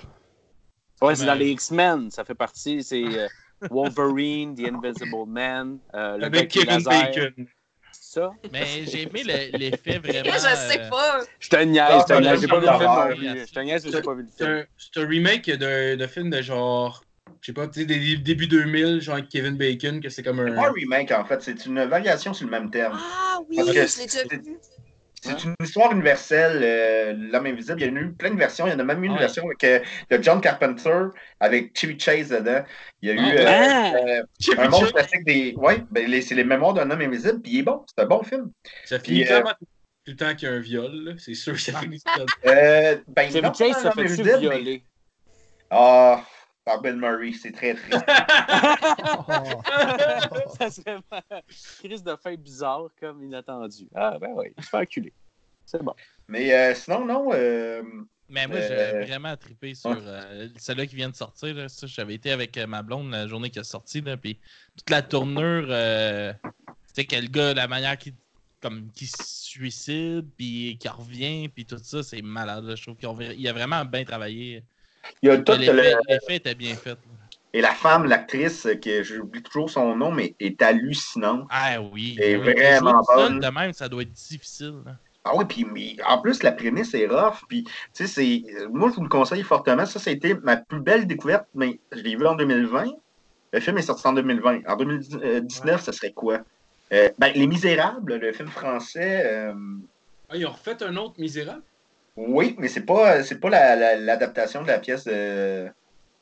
Ouais, 1.01 1.15
c'est 1.15 1.25
dans 1.25 1.35
les 1.35 1.49
X-Men, 1.51 2.09
ça 2.09 2.23
fait 2.23 2.35
partie. 2.35 2.83
C'est 2.83 3.03
euh, 3.03 3.27
Wolverine, 3.69 4.55
The 4.55 4.71
Invisible 4.73 5.25
Man, 5.27 5.79
euh, 5.93 6.17
le 6.17 6.25
Avec 6.25 6.49
Kevin. 6.49 6.81
Bacon. 6.83 7.47
Ça? 8.17 8.31
Mais 8.51 8.85
j'ai 8.87 9.03
aimé 9.03 9.23
le- 9.23 9.51
l'effet 9.57 9.99
vraiment. 9.99 10.33
Je 10.33 10.55
sais 10.55 10.79
euh, 10.79 10.89
pas. 10.89 11.19
Je 11.39 11.49
te 11.49 11.57
niaise, 11.63 12.01
je 12.01 12.05
te 12.05 12.13
niaise, 12.13 12.41
j'ai 12.41 12.47
pas 12.47 12.59
vu 12.59 12.67
le 12.67 12.73
film. 12.73 13.37
Je 13.45 13.51
te 13.53 13.59
niaise, 13.59 13.87
j'ai 13.89 14.01
pas 14.01 14.15
vu 14.15 14.23
le 14.23 14.29
C'est 14.37 14.45
film. 14.45 14.47
un, 14.47 14.65
c'est 14.77 14.99
un 15.01 15.07
remake 15.07 15.49
de, 15.51 15.95
de 15.95 16.07
film 16.07 16.29
de 16.29 16.41
genre. 16.41 17.03
Je 17.41 17.47
sais 17.47 17.53
pas, 17.53 17.67
tu 17.67 17.81
sais, 17.81 17.85
débuts 18.17 18.47
2000, 18.47 18.99
genre 19.01 19.15
avec 19.15 19.29
Kevin 19.29 19.55
Bacon, 19.57 20.01
que 20.01 20.09
c'est 20.09 20.23
comme 20.23 20.39
C'est 20.45 20.53
pas 20.55 20.67
un 20.67 20.71
un. 20.71 20.71
remake, 20.71 21.11
en 21.11 21.25
fait, 21.25 21.41
c'est 21.41 21.65
une 21.65 21.83
variation 21.85 22.33
sur 22.33 22.45
le 22.45 22.51
même 22.51 22.71
terme. 22.71 22.97
Ah 22.99 23.39
oui, 23.49 23.57
Parce 23.57 23.67
que 23.71 23.85
je 23.87 23.97
l'ai 23.97 24.05
déjà 24.05 24.23
vu. 24.23 24.57
C'est 25.21 25.43
une 25.43 25.55
histoire 25.63 25.91
universelle, 25.91 26.59
euh, 26.63 27.13
L'homme 27.17 27.47
invisible. 27.47 27.81
Il 27.81 27.87
y 27.87 27.91
en 27.91 27.95
a 27.95 27.99
eu 28.01 28.11
plein 28.13 28.29
de 28.31 28.37
versions. 28.37 28.67
Il 28.67 28.71
y 28.71 28.73
en 28.73 28.79
a 28.79 28.83
même 28.83 29.03
eu 29.03 29.07
une 29.07 29.13
Ouais. 29.13 29.19
version 29.19 29.43
avec, 29.45 29.63
euh, 29.63 29.79
de 30.11 30.21
John 30.23 30.39
Carpenter 30.41 31.05
avec 31.39 31.77
Chevy 31.77 31.99
Chase 31.99 32.29
dedans. 32.29 32.63
Il 33.01 33.09
y 33.09 33.11
a 33.11 33.15
eu 33.15 33.19
Ah, 33.45 33.91
euh, 33.95 34.05
ouais. 34.05 34.21
euh, 34.21 34.61
un 34.61 34.69
monstre 34.69 34.85
Chase. 34.85 34.93
classique 34.93 35.25
des. 35.25 35.53
Ouais, 35.57 35.83
ben, 35.91 36.05
les- 36.09 36.21
c'est 36.21 36.35
les 36.35 36.43
mémoires 36.43 36.73
d'un 36.73 36.89
homme 36.91 37.01
invisible, 37.01 37.41
puis 37.41 37.53
il 37.53 37.59
est 37.59 37.63
bon. 37.63 37.83
C'est 37.87 38.03
un 38.03 38.05
bon 38.07 38.21
film. 38.23 38.51
Ça 38.85 38.99
finit 38.99 39.23
euh, 39.23 39.25
clairement 39.25 39.53
tout 39.59 39.65
le 40.11 40.15
temps 40.15 40.35
qu'il 40.35 40.47
y 40.47 40.51
a 40.51 40.55
un 40.55 40.59
viol. 40.59 41.15
C'est 41.17 41.33
sûr 41.33 41.53
que 41.53 41.59
ça 41.61 41.79
finit 41.79 41.99
tout 41.99 42.11
le 42.19 42.25
temps. 42.25 43.03
Ben, 43.07 43.31
Chevy 43.31 43.73
Chase 43.73 43.89
mais- 43.97 44.37
violer? 44.39 44.83
Ah, 45.69 46.23
par 46.67 46.81
Bill 46.81 46.97
Murray, 46.97 47.31
c'est 47.31 47.53
très 47.53 47.73
triste. 47.75 47.93
ça 50.59 50.69
serait 50.69 50.97
une 50.97 51.01
crise 51.79 52.03
de 52.03 52.13
fin 52.21 52.35
bizarre 52.35 52.89
comme 52.99 53.23
inattendu. 53.23 53.87
Ah, 53.95 54.17
ben 54.19 54.31
oui, 54.35 54.47
il 54.57 54.63
se 54.63 54.69
fait 54.69 54.77
enculer. 54.77 55.13
C'est 55.65 55.81
bon. 55.81 55.93
Mais 56.27 56.53
euh, 56.53 56.75
sinon, 56.75 57.05
non. 57.05 57.29
euh, 57.33 57.81
Mais 58.29 58.47
moi, 58.47 58.57
Euh, 58.57 58.99
j'ai 59.01 59.07
vraiment 59.07 59.35
trippé 59.37 59.75
sur 59.75 59.91
ouais. 59.91 59.97
euh, 60.01 60.49
celle-là 60.57 60.85
qui 60.87 60.95
vient 60.97 61.09
de 61.09 61.15
sortir. 61.15 61.55
Là. 61.55 61.69
Ça, 61.69 61.87
J'avais 61.87 62.15
été 62.15 62.31
avec 62.31 62.57
euh, 62.57 62.67
ma 62.67 62.83
blonde 62.83 63.11
la 63.11 63.27
journée 63.27 63.49
qui 63.49 63.59
est 63.59 63.63
sortie. 63.63 64.01
Là, 64.01 64.17
puis 64.17 64.37
toute 64.77 64.89
la 64.89 65.01
tournure, 65.01 65.67
euh, 65.69 66.33
tu 66.43 66.49
sais, 66.95 67.05
que 67.05 67.15
le 67.15 67.27
gars, 67.27 67.53
la 67.53 67.69
manière 67.69 67.97
qu'il 67.97 68.13
comme, 68.59 68.91
qui 68.91 69.05
se 69.07 69.23
suicide, 69.23 70.27
puis 70.35 70.77
qui 70.81 70.89
revient, 70.89 71.47
puis 71.47 71.65
tout 71.65 71.77
ça, 71.81 72.03
c'est 72.03 72.21
malade. 72.21 72.65
là. 72.65 72.75
Je 72.75 72.83
trouve 72.83 72.97
qu'il 72.97 73.47
a 73.47 73.53
vraiment 73.53 73.85
bien 73.85 74.03
travaillé. 74.03 74.63
Il 75.21 75.29
y 75.29 75.31
a 75.31 75.37
tout 75.37 75.51
L'effet 75.53 75.73
le. 75.73 75.81
l'effet 76.09 76.35
était 76.35 76.55
bien 76.55 76.75
fait. 76.75 76.91
là. 76.91 76.97
Et 77.53 77.61
la 77.61 77.73
femme, 77.73 78.05
l'actrice, 78.05 78.67
que 78.83 79.03
j'oublie 79.03 79.41
toujours 79.41 79.69
son 79.69 79.95
nom, 79.95 80.11
mais 80.11 80.35
est 80.39 80.61
hallucinante. 80.61 81.47
Ah 81.49 81.81
oui. 81.81 82.15
Elle 82.19 82.29
est 82.31 82.35
oui, 82.37 82.53
vraiment 82.53 83.01
bonne. 83.15 83.39
de 83.39 83.47
même, 83.47 83.73
ça 83.73 83.87
doit 83.89 84.01
être 84.03 84.11
difficile. 84.11 84.75
là. 84.85 84.95
Ah 85.23 85.31
oui, 85.35 85.43
puis 85.45 85.65
mais 85.65 85.95
en 86.07 86.19
plus, 86.19 86.43
la 86.43 86.51
prémisse 86.51 86.93
est 86.93 87.07
rough. 87.07 87.41
Puis, 87.49 87.63
tu 87.63 87.71
sais, 87.93 88.07
c'est. 88.07 88.43
Moi, 88.69 88.89
je 88.91 88.95
vous 88.95 89.03
le 89.03 89.09
conseille 89.09 89.43
fortement. 89.43 89.85
Ça, 89.85 89.99
ça 89.99 90.09
a 90.09 90.13
été 90.13 90.35
ma 90.35 90.57
plus 90.57 90.79
belle 90.79 91.05
découverte, 91.07 91.45
mais 91.55 91.79
je 91.91 91.99
l'ai 92.01 92.15
vu 92.15 92.25
en 92.27 92.35
2020. 92.35 92.85
Le 93.53 93.59
film 93.59 93.77
est 93.77 93.81
sorti 93.81 94.05
en 94.07 94.13
2020. 94.13 94.61
En 94.67 94.75
2019, 94.77 95.81
ça 95.81 95.91
serait 95.93 96.11
quoi? 96.11 96.39
Euh, 96.93 97.09
ben, 97.17 97.31
Les 97.33 97.47
Misérables, 97.47 98.15
le 98.15 98.31
film 98.33 98.47
français. 98.49 99.23
euh, 99.25 99.53
Ah, 100.29 100.35
ils 100.37 100.45
ont 100.45 100.51
refait 100.51 100.81
un 100.83 100.95
autre 100.97 101.15
misérable? 101.17 101.61
Oui, 102.17 102.55
mais 102.57 102.67
c'est 102.67 102.85
pas, 102.85 103.23
c'est 103.23 103.39
pas 103.39 103.49
la- 103.49 103.75
la- 103.75 103.95
l'adaptation 103.95 104.61
de 104.63 104.67
la 104.67 104.79
pièce 104.79 105.05
de. 105.05 105.69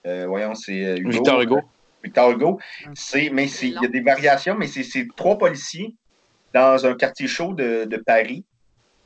euh, 0.05 0.26
voyons, 0.27 0.53
c'est 0.53 0.85
euh, 0.85 0.97
Hugo. 0.97 1.09
Victor 1.09 1.41
Hugo. 1.41 1.61
Victor 2.03 2.31
Hugo. 2.31 2.59
C'est, 2.93 3.30
mais 3.31 3.47
c'est, 3.47 3.67
il 3.69 3.80
y 3.81 3.85
a 3.85 3.88
des 3.88 4.01
variations, 4.01 4.55
mais 4.55 4.67
c'est, 4.67 4.84
c'est 4.84 5.07
trois 5.15 5.38
policiers 5.38 5.95
dans 6.53 6.85
un 6.85 6.93
quartier 6.95 7.27
chaud 7.27 7.53
de, 7.53 7.85
de 7.85 7.97
Paris. 7.97 8.45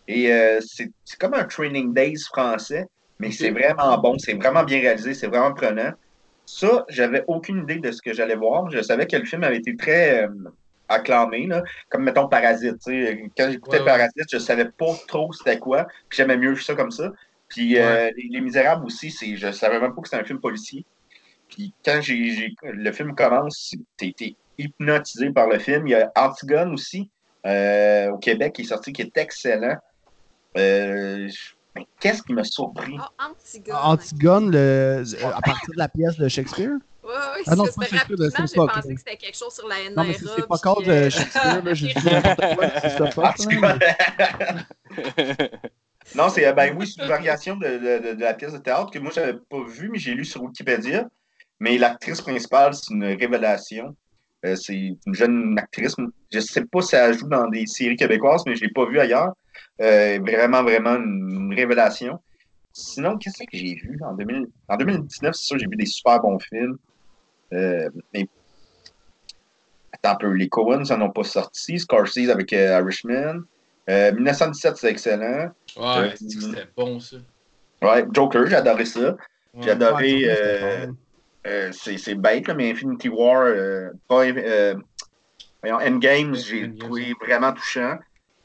Et 0.07 0.33
euh, 0.33 0.59
c'est, 0.61 0.89
c'est 1.05 1.19
comme 1.19 1.35
un 1.35 1.45
Training 1.45 1.93
Days 1.93 2.17
français, 2.27 2.85
mais 3.19 3.31
c'est 3.31 3.51
vraiment 3.51 3.97
bon, 3.99 4.17
c'est 4.17 4.33
vraiment 4.33 4.63
bien 4.63 4.79
réalisé, 4.79 5.13
c'est 5.13 5.27
vraiment 5.27 5.53
prenant. 5.53 5.91
Ça, 6.45 6.83
j'avais 6.89 7.23
aucune 7.27 7.59
idée 7.59 7.77
de 7.77 7.91
ce 7.91 8.01
que 8.01 8.11
j'allais 8.11 8.35
voir. 8.35 8.71
Je 8.71 8.81
savais 8.81 9.05
que 9.05 9.15
le 9.15 9.25
film 9.25 9.43
avait 9.43 9.57
été 9.57 9.75
très 9.77 10.23
euh, 10.23 10.29
acclamé, 10.89 11.47
là, 11.47 11.63
comme 11.89 12.03
mettons 12.03 12.27
Parasite. 12.27 12.75
Quand 13.37 13.49
j'écoutais 13.51 13.77
Ouais, 13.77 13.79
ouais. 13.79 13.85
Parasite, 13.85 14.25
je 14.31 14.37
savais 14.39 14.65
pas 14.65 14.93
trop 15.07 15.31
c'était 15.31 15.59
quoi. 15.59 15.85
puis 16.09 16.17
J'aimais 16.17 16.37
mieux 16.37 16.55
ça 16.55 16.75
comme 16.75 16.91
ça. 16.91 17.11
Puis 17.47 17.77
euh, 17.79 18.11
les, 18.17 18.27
Les 18.31 18.41
Misérables 18.41 18.85
aussi, 18.85 19.09
c'est, 19.11 19.35
je 19.37 19.51
savais 19.51 19.79
même 19.79 19.95
pas 19.95 20.01
que 20.01 20.09
c'était 20.09 20.21
un 20.21 20.25
film 20.25 20.39
policier. 20.39 20.85
Puis 21.47 21.73
quand 21.83 21.99
j'ai, 22.01 22.29
j'ai- 22.31 22.53
le 22.63 22.91
film 22.91 23.15
commence, 23.15 23.73
été 24.01 24.35
hypnotisé 24.57 25.31
par 25.31 25.47
le 25.47 25.57
film. 25.57 25.87
Il 25.87 25.91
y 25.91 25.95
a 25.95 26.11
Antigone 26.15 26.73
aussi, 26.73 27.09
euh, 27.45 28.09
au 28.11 28.17
Québec, 28.17 28.53
qui 28.53 28.63
est 28.63 28.65
sorti, 28.65 28.91
qui 28.93 29.01
est 29.01 29.17
excellent. 29.17 29.77
Euh, 30.57 31.27
je- 31.27 31.81
qu'est-ce 31.99 32.21
qui 32.23 32.33
m'a 32.33 32.43
surpris? 32.43 32.97
Ah, 32.99 33.09
Antigone. 33.29 33.75
Antigone, 33.81 34.51
le- 34.51 35.03
à 35.33 35.41
partir 35.41 35.73
de 35.73 35.77
la 35.79 35.87
pièce 35.87 36.17
de 36.17 36.27
Shakespeare? 36.27 36.77
Ouais, 37.09 37.15
Ah 37.47 37.55
non, 37.55 37.65
c'est 37.65 37.89
j'ai 37.89 37.97
pensé 38.55 38.93
que 38.93 38.97
c'était 38.97 39.17
quelque 39.17 39.37
chose 39.37 39.53
sur 39.53 39.67
la 39.67 39.77
NRA. 39.89 40.03
Non, 40.03 40.07
mais 40.07 40.13
c'est 40.13 40.27
c'est 40.27 40.47
pas 40.47 40.57
puis, 40.57 40.61
cause 40.61 40.85
de 40.85 40.91
euh, 40.91 41.09
Shakespeare, 41.09 41.63
là, 41.63 41.73
j'ai 41.73 41.87
dit 41.93 42.05
n'importe 42.05 42.55
quoi, 42.55 42.69
non, 46.15 46.29
c'est 46.29 46.45
euh, 46.45 46.53
ben 46.53 46.75
oui, 46.77 46.87
c'est 46.87 47.01
une 47.01 47.07
variation 47.07 47.55
de, 47.55 47.67
de- 47.67 48.09
de- 48.09 48.13
de 48.13 48.21
la 48.21 48.33
pièce 48.35 48.53
de 48.53 48.59
théâtre 48.59 48.91
que 48.91 48.99
moi 48.99 49.11
j'avais 49.13 49.33
pas 49.49 49.63
vue, 49.67 49.89
mais 49.89 49.97
j'ai 49.97 50.13
lu 50.13 50.25
sur 50.25 50.43
Wikipédia. 50.43 51.07
Mais 51.59 51.77
l'actrice 51.77 52.21
principale, 52.21 52.73
c'est 52.73 52.93
une 52.93 53.03
révélation. 53.03 53.95
Euh, 54.45 54.55
c'est 54.55 54.75
une 55.05 55.13
jeune 55.13 55.57
actrice. 55.59 55.95
Je 56.31 56.39
sais 56.39 56.63
pas 56.65 56.81
si 56.81 56.95
elle 56.95 57.17
joue 57.17 57.27
dans 57.27 57.47
des 57.47 57.65
séries 57.65 57.97
québécoises, 57.97 58.43
mais 58.45 58.55
je 58.55 58.61
l'ai 58.61 58.71
pas 58.71 58.85
vue 58.85 58.99
ailleurs. 58.99 59.33
Euh, 59.81 60.19
vraiment, 60.21 60.63
vraiment 60.63 60.95
une, 60.95 61.29
une 61.49 61.53
révélation. 61.53 62.19
Sinon, 62.71 63.17
qu'est-ce 63.17 63.39
que 63.39 63.57
j'ai 63.57 63.75
vu 63.75 63.99
en, 64.03 64.13
2000 64.13 64.47
en 64.69 64.77
2019? 64.77 65.35
C'est 65.35 65.43
sûr, 65.47 65.59
j'ai 65.59 65.67
vu 65.67 65.75
des 65.75 65.85
super 65.85 66.21
bons 66.21 66.39
films. 66.39 66.77
Euh, 67.53 67.89
mais 68.13 68.27
Attends 69.91 70.11
un 70.11 70.15
peu, 70.15 70.31
les 70.31 70.47
Coens 70.49 70.83
n'en 70.89 71.01
ont 71.07 71.09
pas 71.11 71.23
sorti. 71.23 71.79
Scorsese 71.79 72.29
avec 72.29 72.53
euh, 72.53 72.79
Irishman. 72.79 73.41
Euh, 73.89 74.11
1917, 74.13 74.77
c'est 74.77 74.91
excellent. 74.91 75.51
Ouais, 75.75 75.83
Euh, 75.83 76.09
c'était 76.15 76.67
bon, 76.77 76.99
ça? 76.99 77.17
Ouais, 77.81 78.05
Joker, 78.11 78.45
j'ai 78.47 78.55
adoré 78.55 78.85
ça. 78.85 78.99
Ouais. 78.99 79.17
J'ai 79.61 79.71
adoré. 79.71 80.13
Ouais, 80.25 80.27
euh, 80.27 80.87
euh, 81.47 81.71
c'est 81.71 82.15
bête, 82.15 82.47
là, 82.47 82.53
mais 82.53 82.71
Infinity 82.71 83.09
War, 83.09 83.43
euh, 83.45 83.89
pas, 84.07 84.25
euh, 84.25 84.75
Endgame, 85.65 86.35
j'ai 86.35 86.73
trouvé 86.75 87.13
vraiment 87.19 87.51
touchant. 87.53 87.97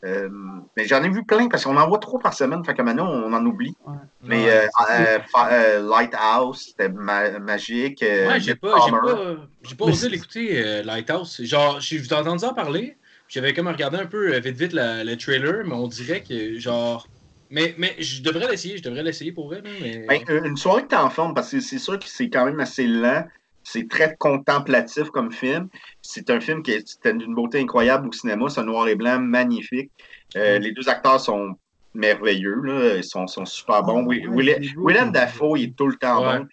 Euh, 0.04 0.28
mais 0.76 0.86
j'en 0.86 1.02
ai 1.02 1.08
vu 1.08 1.24
plein 1.24 1.48
parce 1.48 1.64
qu'on 1.64 1.76
en 1.76 1.88
voit 1.88 1.98
trois 1.98 2.20
par 2.20 2.34
semaine, 2.34 2.64
fait 2.64 2.74
que 2.74 2.82
maintenant 2.82 3.08
on 3.10 3.32
en 3.32 3.44
oublie. 3.46 3.74
Mais 4.22 4.44
Ouais, 4.44 4.50
euh, 4.50 4.66
euh, 4.90 5.18
euh, 5.50 5.88
Lighthouse, 5.88 6.62
c'était 6.68 6.88
ma- 6.88 7.38
magique. 7.38 8.02
euh, 8.02 8.28
Ouais, 8.28 8.40
j'ai 8.40 8.54
pas, 8.54 8.78
j'ai 8.80 8.90
pas, 8.90 9.36
j'ai 9.62 9.74
pas 9.74 9.84
osé 9.84 10.08
l'écouter, 10.08 10.62
euh, 10.62 10.82
Lighthouse. 10.82 11.42
Genre, 11.42 11.80
j'ai 11.80 11.98
vous 11.98 12.12
entendu 12.12 12.44
en 12.44 12.54
parler, 12.54 12.96
j'avais 13.28 13.52
comme 13.52 13.68
regardé 13.68 13.98
un 13.98 14.06
peu 14.06 14.36
vite 14.38 14.56
vite 14.56 14.72
la- 14.72 15.04
le 15.04 15.16
trailer, 15.16 15.64
mais 15.64 15.74
on 15.74 15.88
dirait 15.88 16.22
que, 16.22 16.58
genre. 16.58 17.06
Mais, 17.50 17.74
mais 17.78 17.94
je 17.98 18.22
devrais 18.22 18.48
l'essayer, 18.50 18.78
je 18.78 18.82
devrais 18.82 19.02
l'essayer 19.02 19.32
pour 19.32 19.46
vrai, 19.46 19.62
mais. 19.62 20.06
Ben, 20.08 20.44
une 20.44 20.56
soirée 20.56 20.82
que 20.82 20.88
t'es 20.88 20.96
en 20.96 21.10
forme, 21.10 21.34
parce 21.34 21.50
que 21.50 21.60
c'est 21.60 21.78
sûr 21.78 21.98
que 21.98 22.06
c'est 22.08 22.30
quand 22.30 22.46
même 22.46 22.60
assez 22.60 22.86
lent. 22.86 23.26
C'est 23.64 23.88
très 23.88 24.14
contemplatif 24.16 25.10
comme 25.10 25.32
film. 25.32 25.68
C'est 26.02 26.28
un 26.30 26.38
film 26.40 26.62
qui 26.62 26.72
est 26.72 27.06
d'une 27.08 27.34
beauté 27.34 27.58
incroyable 27.60 28.08
au 28.08 28.12
cinéma. 28.12 28.48
C'est 28.50 28.60
un 28.60 28.64
noir 28.64 28.86
et 28.88 28.94
blanc 28.94 29.18
magnifique. 29.18 29.90
Euh, 30.36 30.58
Les 30.58 30.72
deux 30.72 30.88
acteurs 30.88 31.18
sont 31.18 31.56
merveilleux. 31.94 32.60
Là. 32.62 32.96
Ils 32.96 33.04
sont, 33.04 33.26
sont 33.26 33.44
super 33.46 33.82
bons. 33.82 34.00
Ah, 34.04 34.06
Wi- 34.08 34.26
ouais, 34.28 34.60
Willem, 34.76 35.12
Dafoe, 35.12 35.56
il 35.58 35.64
est 35.70 35.76
tout 35.76 35.86
le 35.88 35.96
temps 35.96 36.26
Ouais. 36.26 36.40
bon. 36.40 36.46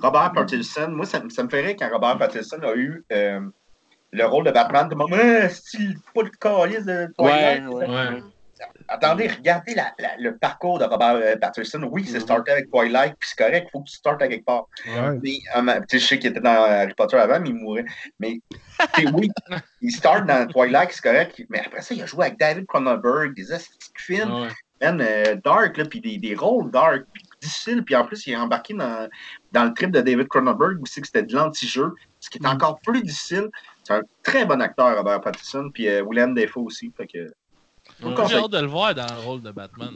Robert 0.00 0.32
Pattinson, 0.34 0.88
moi, 0.90 1.04
ça, 1.06 1.20
me- 1.20 1.30
ça 1.30 1.42
me 1.42 1.48
ferait 1.48 1.74
quand 1.76 1.88
Robert 1.90 2.18
Pattinson 2.18 2.58
a 2.62 2.74
eu 2.76 3.04
euh, 3.10 3.40
le 4.12 4.24
rôle 4.26 4.44
de 4.44 4.50
Batman. 4.52 4.84
Tout 4.88 4.96
le 4.96 4.98
monde, 4.98 5.10
Ah, 5.14 5.48
c'est 5.48 5.78
pas 6.14 6.22
calice 6.38 6.84
de 6.84 7.08
Twilight. 7.18 7.66
ouais. 7.68 7.88
Ouais. 7.88 8.22
Attendez, 8.88 9.28
regardez 9.28 9.74
la- 9.74 9.92
la- 9.98 10.16
le 10.18 10.36
parcours 10.36 10.78
de 10.78 10.84
Robert 10.84 11.14
euh, 11.16 11.36
Pattinson. 11.36 11.82
Oui, 11.90 12.04
c'est 12.06 12.14
Mhm. 12.18 12.20
starté 12.20 12.52
avec 12.52 12.70
Twilight, 12.70 13.14
puis 13.18 13.28
c'est 13.28 13.44
correct, 13.44 13.66
il 13.68 13.70
faut 13.70 13.80
que 13.80 13.88
tu 13.90 13.96
startes 13.96 14.22
à 14.22 14.28
quelque 14.28 14.44
part. 14.44 14.66
Ouais. 14.86 15.18
Mais, 15.22 15.38
euh, 15.56 15.80
je 15.90 15.98
sais 15.98 16.18
qu'il 16.18 16.30
était 16.30 16.40
dans 16.40 16.50
Harry 16.64 16.94
Potter 16.94 17.16
avant, 17.16 17.40
mais 17.40 17.48
il 17.48 17.54
mourait. 17.54 17.84
Mais 18.20 18.38
oui, 19.12 19.30
il 19.80 19.90
start 19.90 20.26
dans 20.26 20.46
Twilight, 20.46 20.90
c'est 20.92 21.02
correct. 21.02 21.42
Mais 21.48 21.60
après 21.60 21.82
ça, 21.82 21.94
il 21.94 22.02
a 22.02 22.06
joué 22.06 22.26
avec 22.26 22.38
David 22.38 22.66
Cronenberg, 22.66 23.34
des 23.34 23.52
astuces 23.52 23.90
films, 23.96 24.32
Ouais. 24.32 24.48
euh, 24.82 25.36
dark, 25.44 25.76
là, 25.76 25.84
puis 25.84 26.00
des, 26.00 26.18
des 26.18 26.34
rôles 26.34 26.70
dark, 26.70 27.02
puis 27.12 27.22
difficiles. 27.40 27.84
Puis 27.84 27.96
en 27.96 28.04
plus, 28.04 28.26
il 28.26 28.32
est 28.34 28.36
embarqué 28.36 28.74
dans, 28.74 29.08
dans 29.52 29.64
le 29.64 29.74
trip 29.74 29.90
de 29.90 30.00
David 30.00 30.28
Cronenberg 30.28 30.80
aussi, 30.82 31.00
que 31.00 31.06
c'était 31.06 31.22
de 31.24 31.34
l'anti-jeu, 31.34 31.92
ce 32.20 32.30
qui 32.30 32.38
est 32.38 32.46
encore 32.46 32.78
plus 32.80 33.02
difficile. 33.02 33.48
C'est 33.84 33.94
un 33.94 34.02
très 34.22 34.44
bon 34.46 34.60
acteur, 34.60 34.96
Robert 34.96 35.20
Pattinson, 35.20 35.70
puis 35.72 35.88
euh, 35.88 36.04
Willem 36.08 36.34
Dafoe 36.34 36.62
aussi. 36.64 36.92
Fait 36.96 37.06
que, 37.06 37.32
J'ai 38.28 38.36
hâte 38.36 38.50
de 38.50 38.58
le 38.58 38.66
voir 38.66 38.94
dans 38.94 39.14
le 39.14 39.20
rôle 39.20 39.42
de 39.42 39.50
Batman. 39.50 39.94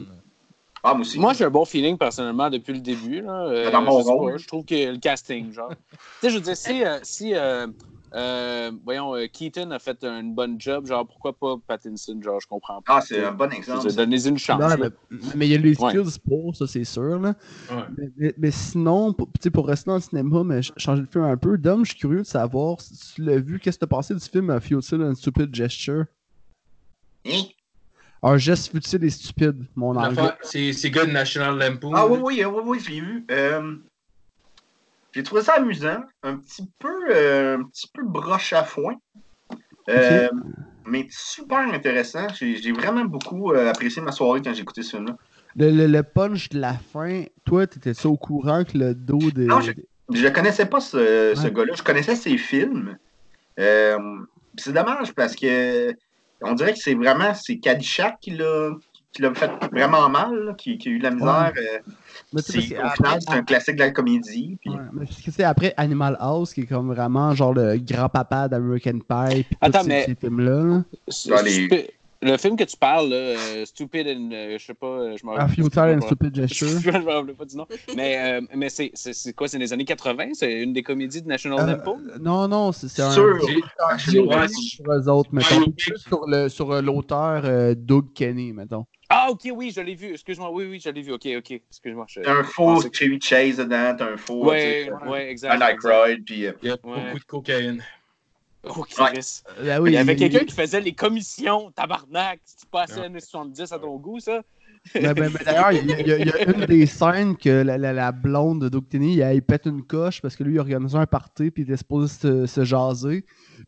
ah, 0.83 0.93
moi 0.93 1.01
aussi. 1.01 1.19
Moi, 1.19 1.33
j'ai 1.33 1.45
un 1.45 1.49
bon 1.49 1.65
feeling 1.65 1.97
personnellement 1.97 2.49
depuis 2.49 2.73
le 2.73 2.79
début. 2.81 3.21
Là. 3.21 3.45
Euh, 3.47 3.71
Dans 3.71 3.81
mon 3.81 3.99
je 4.01 4.05
rôle. 4.07 4.31
pas, 4.33 4.37
je 4.37 4.47
trouve 4.47 4.65
que 4.65 4.91
le 4.91 4.97
casting, 4.97 5.51
genre. 5.51 5.69
tu 5.91 5.97
sais, 6.21 6.29
je 6.29 6.35
veux 6.35 6.41
dire, 6.41 6.55
si, 6.57 6.83
euh, 6.85 6.99
si 7.03 7.35
euh, 7.35 7.67
euh, 8.13 8.71
voyons, 8.85 9.15
euh, 9.15 9.27
Keaton 9.27 9.69
a 9.71 9.79
fait 9.79 10.01
une 10.05 10.33
bonne 10.33 10.59
job, 10.61 10.85
genre, 10.87 11.05
pourquoi 11.05 11.33
pas 11.33 11.55
Pattinson, 11.67 12.19
genre, 12.23 12.39
je 12.39 12.47
comprends 12.47 12.81
pas. 12.81 12.97
Ah, 12.97 13.01
c'est 13.01 13.21
un 13.25 13.33
bon 13.33 13.51
exemple. 13.51 13.91
Donnez-y 13.93 14.29
une 14.29 14.37
chance. 14.37 14.61
Non, 14.61 14.69
mais, 14.79 14.89
mais 15.35 15.47
il 15.47 15.51
y 15.51 15.55
a 15.55 15.57
les 15.57 15.77
Ouais. 15.77 15.89
skills 15.91 16.19
pour, 16.25 16.55
ça 16.55 16.65
c'est 16.67 16.85
sûr. 16.85 17.19
Là. 17.19 17.35
Ouais. 17.69 17.83
Mais, 17.97 18.07
mais- 18.15 18.33
mais 18.37 18.51
sinon, 18.51 19.11
pour, 19.11 19.27
tu 19.27 19.33
sais, 19.43 19.51
pour 19.51 19.67
rester 19.67 19.89
dans 19.89 19.95
le 19.95 20.01
cinéma, 20.01 20.43
mais 20.45 20.61
ch- 20.61 20.71
changer 20.77 21.01
de 21.01 21.07
film 21.07 21.25
un 21.25 21.35
peu, 21.35 21.57
Dom, 21.57 21.83
je 21.83 21.91
suis 21.91 21.99
curieux 21.99 22.19
de 22.21 22.23
savoir 22.27 22.79
si 22.79 22.95
tu 23.15 23.23
l'as 23.23 23.39
vu, 23.39 23.59
qu'est-ce 23.59 23.77
que 23.77 23.85
t'as 23.85 23.89
pensé 23.89 24.13
du 24.13 24.21
film 24.21 24.49
A 24.51 24.61
Futile 24.61 25.01
and 25.03 25.15
Stupid 25.15 25.53
Gesture? 25.53 26.05
Hein? 27.25 27.41
Un 28.23 28.37
geste 28.37 28.71
futile 28.71 29.03
et 29.03 29.09
stupide, 29.09 29.65
mon 29.75 29.95
anglais. 29.95 30.31
C'est 30.41 30.89
gars 30.91 31.05
de 31.05 31.11
National 31.11 31.57
Lampoon. 31.57 31.91
Ah 31.95 32.07
oui, 32.07 32.19
oui, 32.23 32.43
oui, 32.45 32.61
oui, 32.65 32.79
j'ai 32.85 32.99
vu. 32.99 33.25
Euh, 33.31 33.75
j'ai 35.13 35.23
trouvé 35.23 35.41
ça 35.41 35.53
amusant, 35.53 36.01
un 36.23 36.37
petit 36.37 36.67
peu, 36.79 36.89
euh, 37.11 37.57
un 37.57 37.63
petit 37.63 37.87
peu 37.93 38.03
broche 38.05 38.53
à 38.53 38.63
foin, 38.63 38.95
Euh, 39.89 40.29
mais 40.85 41.07
super 41.09 41.59
intéressant. 41.59 42.27
J'ai 42.37 42.57
j'ai 42.57 42.71
vraiment 42.73 43.05
beaucoup 43.05 43.53
euh, 43.53 43.69
apprécié 43.69 44.01
ma 44.01 44.11
soirée 44.11 44.41
quand 44.41 44.53
j'ai 44.53 44.61
écouté 44.63 44.83
ce 44.83 44.97
film-là. 44.97 45.15
Le, 45.55 45.71
le- 45.71 45.87
le 45.87 46.03
punch 46.03 46.49
de 46.49 46.59
la 46.59 46.73
fin, 46.73 47.23
toi, 47.45 47.65
t'étais-tu 47.65 48.05
au 48.07 48.17
courant 48.17 48.63
que 48.65 48.77
le 48.77 48.93
dos 48.93 49.31
des. 49.31 49.45
Non, 49.45 49.61
je- 49.61 49.71
Je 50.13 50.23
ne 50.25 50.29
connaissais 50.29 50.65
pas 50.65 50.79
ce, 50.79 51.33
ce 51.35 51.47
gars-là. 51.47 51.73
Je 51.75 51.83
connaissais 51.83 52.15
ses 52.15 52.37
films. 52.37 52.97
Euh, 53.59 53.97
c'est 54.57 54.71
dommage 54.73 55.13
parce 55.13 55.35
que 55.35 55.93
on 56.41 56.53
dirait 56.53 56.73
que 56.73 56.79
c'est 56.79 56.93
vraiment 56.95 57.33
c'est 57.33 57.57
Caddyshack 57.57 58.19
qui 58.21 58.31
l'a 58.31 58.71
qui 59.13 59.21
l'a 59.23 59.33
fait 59.33 59.49
vraiment 59.71 60.07
mal, 60.09 60.35
là, 60.45 60.53
qui, 60.53 60.77
qui 60.77 60.89
a 60.89 60.91
eu 60.91 60.99
de 60.99 61.03
la 61.03 61.11
misère. 61.11 61.51
euh, 61.57 61.79
Mais 62.33 62.41
c'est- 62.41 62.57
au 62.57 62.61
que 62.61 62.65
final, 62.67 62.85
après- 62.85 63.19
c'est 63.21 63.31
un 63.31 63.41
classique 63.43 63.75
de 63.75 63.79
la 63.79 63.89
comédie. 63.91 64.57
puis- 64.61 64.69
Ouais, 64.69 64.77
mais 64.93 65.05
parce 65.05 65.21
que 65.21 65.31
c'est 65.31 65.43
après 65.43 65.73
Animal 65.77 66.15
House 66.19 66.53
qui 66.53 66.61
est 66.61 66.65
comme 66.67 66.93
vraiment 66.93 67.33
genre 67.33 67.53
le 67.53 67.77
grand-papa 67.77 68.47
d'American 68.47 68.99
Pie 68.99 69.43
pis 69.43 69.57
Attends, 69.61 69.79
tous 69.79 69.83
ces, 69.85 69.89
mais- 69.89 70.05
ces 70.05 70.15
films-là. 70.15 70.63
là. 70.63 70.83
C'est- 71.07 71.29
Dans 71.29 71.41
les- 71.41 71.51
Stupi- 71.67 71.89
Le 72.21 72.35
film 72.37 72.55
que 72.55 72.63
tu 72.63 72.75
parles, 72.77 73.09
là, 73.09 73.15
euh, 73.15 73.65
Stupid 73.65 74.07
and. 74.07 74.29
euh, 74.33 74.57
je 74.57 74.65
sais 74.65 74.73
pas, 74.73 74.87
euh, 74.87 75.15
je 75.19 75.25
m'en 75.25 75.33
A 75.35 75.47
Futile 75.47 75.79
and 75.97 76.01
Stupid 76.01 76.35
Gesture. 76.35 76.79
Je 76.81 76.89
me 76.91 77.11
rappelle 77.11 77.35
pas 77.35 77.45
du 77.45 77.55
nom. 77.55 77.67
Mais, 77.95 78.17
euh, 78.17 78.41
mais 78.55 78.69
c'est, 78.69 78.89
c'est, 78.95 79.13
c'est 79.13 79.33
quoi, 79.33 79.47
c'est 79.47 79.59
les 79.59 79.71
années 79.71 79.85
80? 79.85 80.29
C'est 80.33 80.61
une 80.63 80.73
des 80.73 80.81
comédies 80.83 81.21
de 81.21 81.27
National 81.27 81.59
Euh, 81.59 81.73
Lampoon? 81.77 82.01
non, 82.19 82.47
non, 82.47 82.71
c'est 82.71 82.87
c'est 82.87 83.03
un. 83.03 83.09
Ouais. 83.09 84.47
sur 84.47 84.91
eux 84.91 85.09
autres, 85.09 85.29
mettons. 85.31 85.59
Ouais, 85.59 85.65
Plus 85.77 85.97
sur 85.99 86.25
le- 86.27 86.49
sur 86.49 86.81
l'auteur 86.81 87.41
euh, 87.45 87.75
Doug 87.77 88.13
Kenny, 88.13 88.51
mettons. 88.53 88.85
Ah, 89.09 89.27
ok, 89.29 89.47
oui, 89.55 89.71
je 89.73 89.79
l'ai 89.81 89.95
vu. 89.95 90.11
Excuse-moi, 90.13 90.51
oui, 90.51 90.65
oui, 90.69 90.81
je 90.83 90.89
l'ai 90.89 91.01
vu. 91.01 91.13
Ok, 91.13 91.27
ok. 91.37 91.51
Excuse-moi. 91.69 92.05
Je... 92.09 92.21
T'as 92.21 92.39
un 92.39 92.43
faux 92.43 92.81
Chevy 92.91 93.19
Chase 93.21 93.57
dedans, 93.57 93.95
t'as 93.97 94.11
un 94.13 94.17
faux. 94.17 94.45
Ouais, 94.45 94.89
ouais, 95.07 95.29
exact. 95.31 95.61
Un 95.61 95.65
Aykroyd, 95.65 96.25
puis. 96.25 96.45
Il 96.61 96.67
y 96.67 96.71
a 96.71 96.77
beaucoup 96.77 97.19
de 97.19 97.23
cocaïne. 97.25 97.83
Oh, 98.69 98.85
Ouais. 98.99 99.13
Ben 99.63 99.81
oui, 99.81 99.91
il 99.91 99.93
y 99.93 99.97
avait 99.97 100.13
il- 100.13 100.19
quelqu'un 100.19 100.45
qui 100.45 100.53
faisait 100.55 100.81
les 100.81 100.93
commissions, 100.93 101.71
tabarnak. 101.71 102.39
C'est 102.45 102.69
pas 102.69 102.83
assez 102.83 102.99
Ouais. 102.99 103.05
années 103.05 103.19
70 103.19 103.71
à 103.71 103.79
ton 103.79 103.95
goût, 103.97 104.19
ça? 104.19 104.41
Ben, 104.93 105.13
ben, 105.13 105.29
ben, 105.29 105.39
D'ailleurs, 105.43 105.71
il 105.73 105.85
y, 105.89 105.93
a- 105.93 105.99
il 105.99 106.07
y 106.07 106.11
a- 106.13 106.17
il 106.19 106.27
y 106.27 106.31
a 106.31 106.43
une 106.49 106.65
des 106.65 106.85
scènes 106.85 107.35
que 107.35 107.49
la, 107.49 107.77
la- 107.77 107.93
la 107.93 108.11
blonde 108.11 108.69
de 108.69 108.69
il, 108.69 109.33
il 109.33 109.41
pète 109.41 109.65
une 109.65 109.83
coche 109.83 110.21
parce 110.21 110.35
que 110.35 110.43
lui, 110.43 110.55
il 110.55 110.59
organise 110.59 110.95
un 110.95 111.05
party, 111.05 111.51
puis 111.51 111.63
il 111.63 111.65
était 111.65 111.77
supposé 111.77 112.13
se, 112.13 112.45
se 112.45 112.63
jaser. 112.63 113.25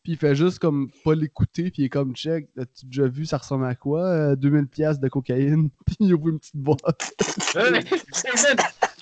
Puis 0.09 0.15
il 0.15 0.17
fait 0.17 0.33
juste 0.33 0.57
comme 0.57 0.89
pas 1.03 1.13
l'écouter, 1.13 1.69
puis 1.69 1.83
il 1.83 1.85
est 1.85 1.89
comme 1.89 2.15
check. 2.15 2.47
As-tu 2.57 2.87
déjà 2.87 3.07
vu, 3.07 3.27
ça 3.27 3.37
ressemble 3.37 3.67
à 3.67 3.75
quoi 3.75 4.03
euh, 4.05 4.35
2000 4.35 4.65
pièces 4.65 4.99
de 4.99 5.07
cocaïne, 5.07 5.69
puis 5.85 5.97
il 5.99 6.15
ouvre 6.15 6.29
une 6.29 6.39
petite 6.39 6.55
boîte. 6.55 6.79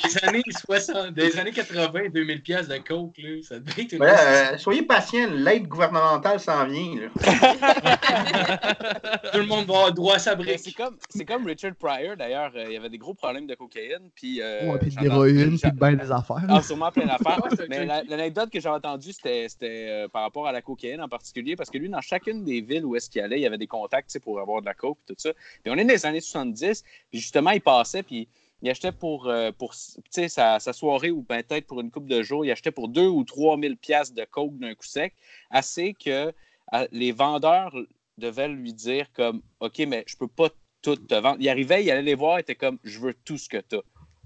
Des 0.03 0.23
années 0.23 0.43
60, 0.49 1.13
des 1.13 1.39
années 1.39 1.51
80, 1.51 2.09
2000 2.13 2.41
pièces 2.41 2.67
de 2.67 2.77
coke, 2.77 3.17
là, 3.17 3.29
ça 3.41 3.59
devait 3.59 3.84
être 3.84 3.93
une... 3.93 4.01
Ouais, 4.01 4.11
euh, 4.11 4.57
soyez 4.57 4.84
patient, 4.84 5.27
l'aide 5.31 5.67
gouvernementale 5.67 6.39
s'en 6.39 6.65
vient. 6.67 6.95
là. 6.95 7.07
Tout 9.34 9.39
le 9.39 9.45
monde 9.45 9.65
va 9.65 9.73
avoir 9.73 9.93
droit 9.93 10.15
à 10.15 10.19
sa 10.19 10.35
brique. 10.35 10.59
C'est 10.59 10.73
comme, 10.73 10.95
c'est 11.09 11.25
comme 11.25 11.45
Richard 11.45 11.75
Pryor, 11.75 12.15
d'ailleurs. 12.15 12.51
euh, 12.55 12.65
il 12.67 12.73
y 12.73 12.77
avait 12.77 12.89
des 12.89 12.97
gros 12.97 13.13
problèmes 13.13 13.47
de 13.47 13.55
cocaïne. 13.55 14.09
Puis, 14.13 14.41
euh, 14.41 14.71
ouais, 14.71 14.79
puis 14.79 14.91
de 14.91 15.01
l'héroïne, 15.01 15.57
puis 15.59 15.71
de 15.71 15.75
ben 15.75 15.95
des 15.95 16.11
affaires. 16.11 16.43
Ah, 16.47 16.61
sûrement 16.61 16.91
plein 16.91 17.07
d'affaires. 17.07 17.41
Mais 17.69 17.85
l'anecdote 17.85 18.49
que 18.51 18.59
j'ai 18.59 18.69
entendue, 18.69 19.11
c'était 19.13 19.47
c'était, 19.49 19.88
euh, 19.89 20.07
par 20.07 20.21
rapport 20.21 20.47
à 20.47 20.51
la 20.51 20.61
cocaïne 20.61 20.97
en 21.02 21.10
particulier, 21.10 21.56
parce 21.56 21.69
que 21.69 21.78
lui, 21.78 21.90
dans 21.90 22.02
chacune 22.02 22.44
des 22.44 22.61
villes 22.61 22.86
où 22.86 22.95
est-ce 22.95 23.10
qu'il 23.10 23.22
allait, 23.22 23.40
il 23.40 23.44
y 23.44 23.45
avait 23.45 23.57
des 23.57 23.68
contacts 23.68 24.18
pour 24.19 24.40
avoir 24.40 24.61
de 24.61 24.65
la 24.65 24.74
coke 24.74 24.98
et 25.10 25.14
tout 25.14 25.19
ça. 25.19 25.34
Puis 25.64 25.72
on 25.72 25.76
est 25.76 25.84
dans 25.84 25.94
les 25.94 26.06
années 26.06 26.22
70, 26.22 26.84
puis 27.10 27.19
justement, 27.19 27.52
il 27.52 27.61
passait, 27.61 28.03
puis 28.03 28.28
il 28.61 28.69
achetait 28.69 28.91
pour, 28.91 29.28
euh, 29.28 29.52
pour 29.52 29.74
sa, 29.74 30.60
sa 30.60 30.74
soirée 30.74 31.11
ou 31.11 31.22
peut-être 31.24 31.68
pour 31.68 31.82
une 31.82 31.91
couple 31.91 32.07
de 32.07 32.24
jours, 32.24 32.45
il 32.45 32.52
achetait 32.52 32.72
pour 32.72 32.88
2 32.88 33.07
ou 33.07 33.24
3 33.24 33.60
000 33.60 33.76
piastres 33.76 34.15
de 34.15 34.26
coke 34.26 34.57
d'un 34.57 34.74
coup 34.74 34.86
sec, 34.86 35.14
assez 35.52 35.94
que 35.94 36.34
euh, 36.74 36.88
les 36.91 37.11
vendeurs 37.11 37.76
devaient 38.18 38.48
lui 38.48 38.74
dire 38.74 39.11
comme, 39.14 39.41
OK, 39.60 39.80
mais 39.88 40.03
je 40.07 40.18
peux 40.18 40.28
pas 40.28 40.49
tout 40.82 40.95
te 40.95 41.15
vendre. 41.15 41.38
Il 41.40 41.49
arrivait, 41.49 41.84
il 41.84 41.91
allait 41.91 42.02
les 42.02 42.15
voir, 42.15 42.40
il 42.40 42.41
était 42.41 42.56
comme, 42.56 42.80
je 42.84 42.99
veux 42.99 43.14
tout 43.14 43.38
ce 43.38 43.48
que 43.48 43.57
tu 43.57 43.76
as. 43.76 43.84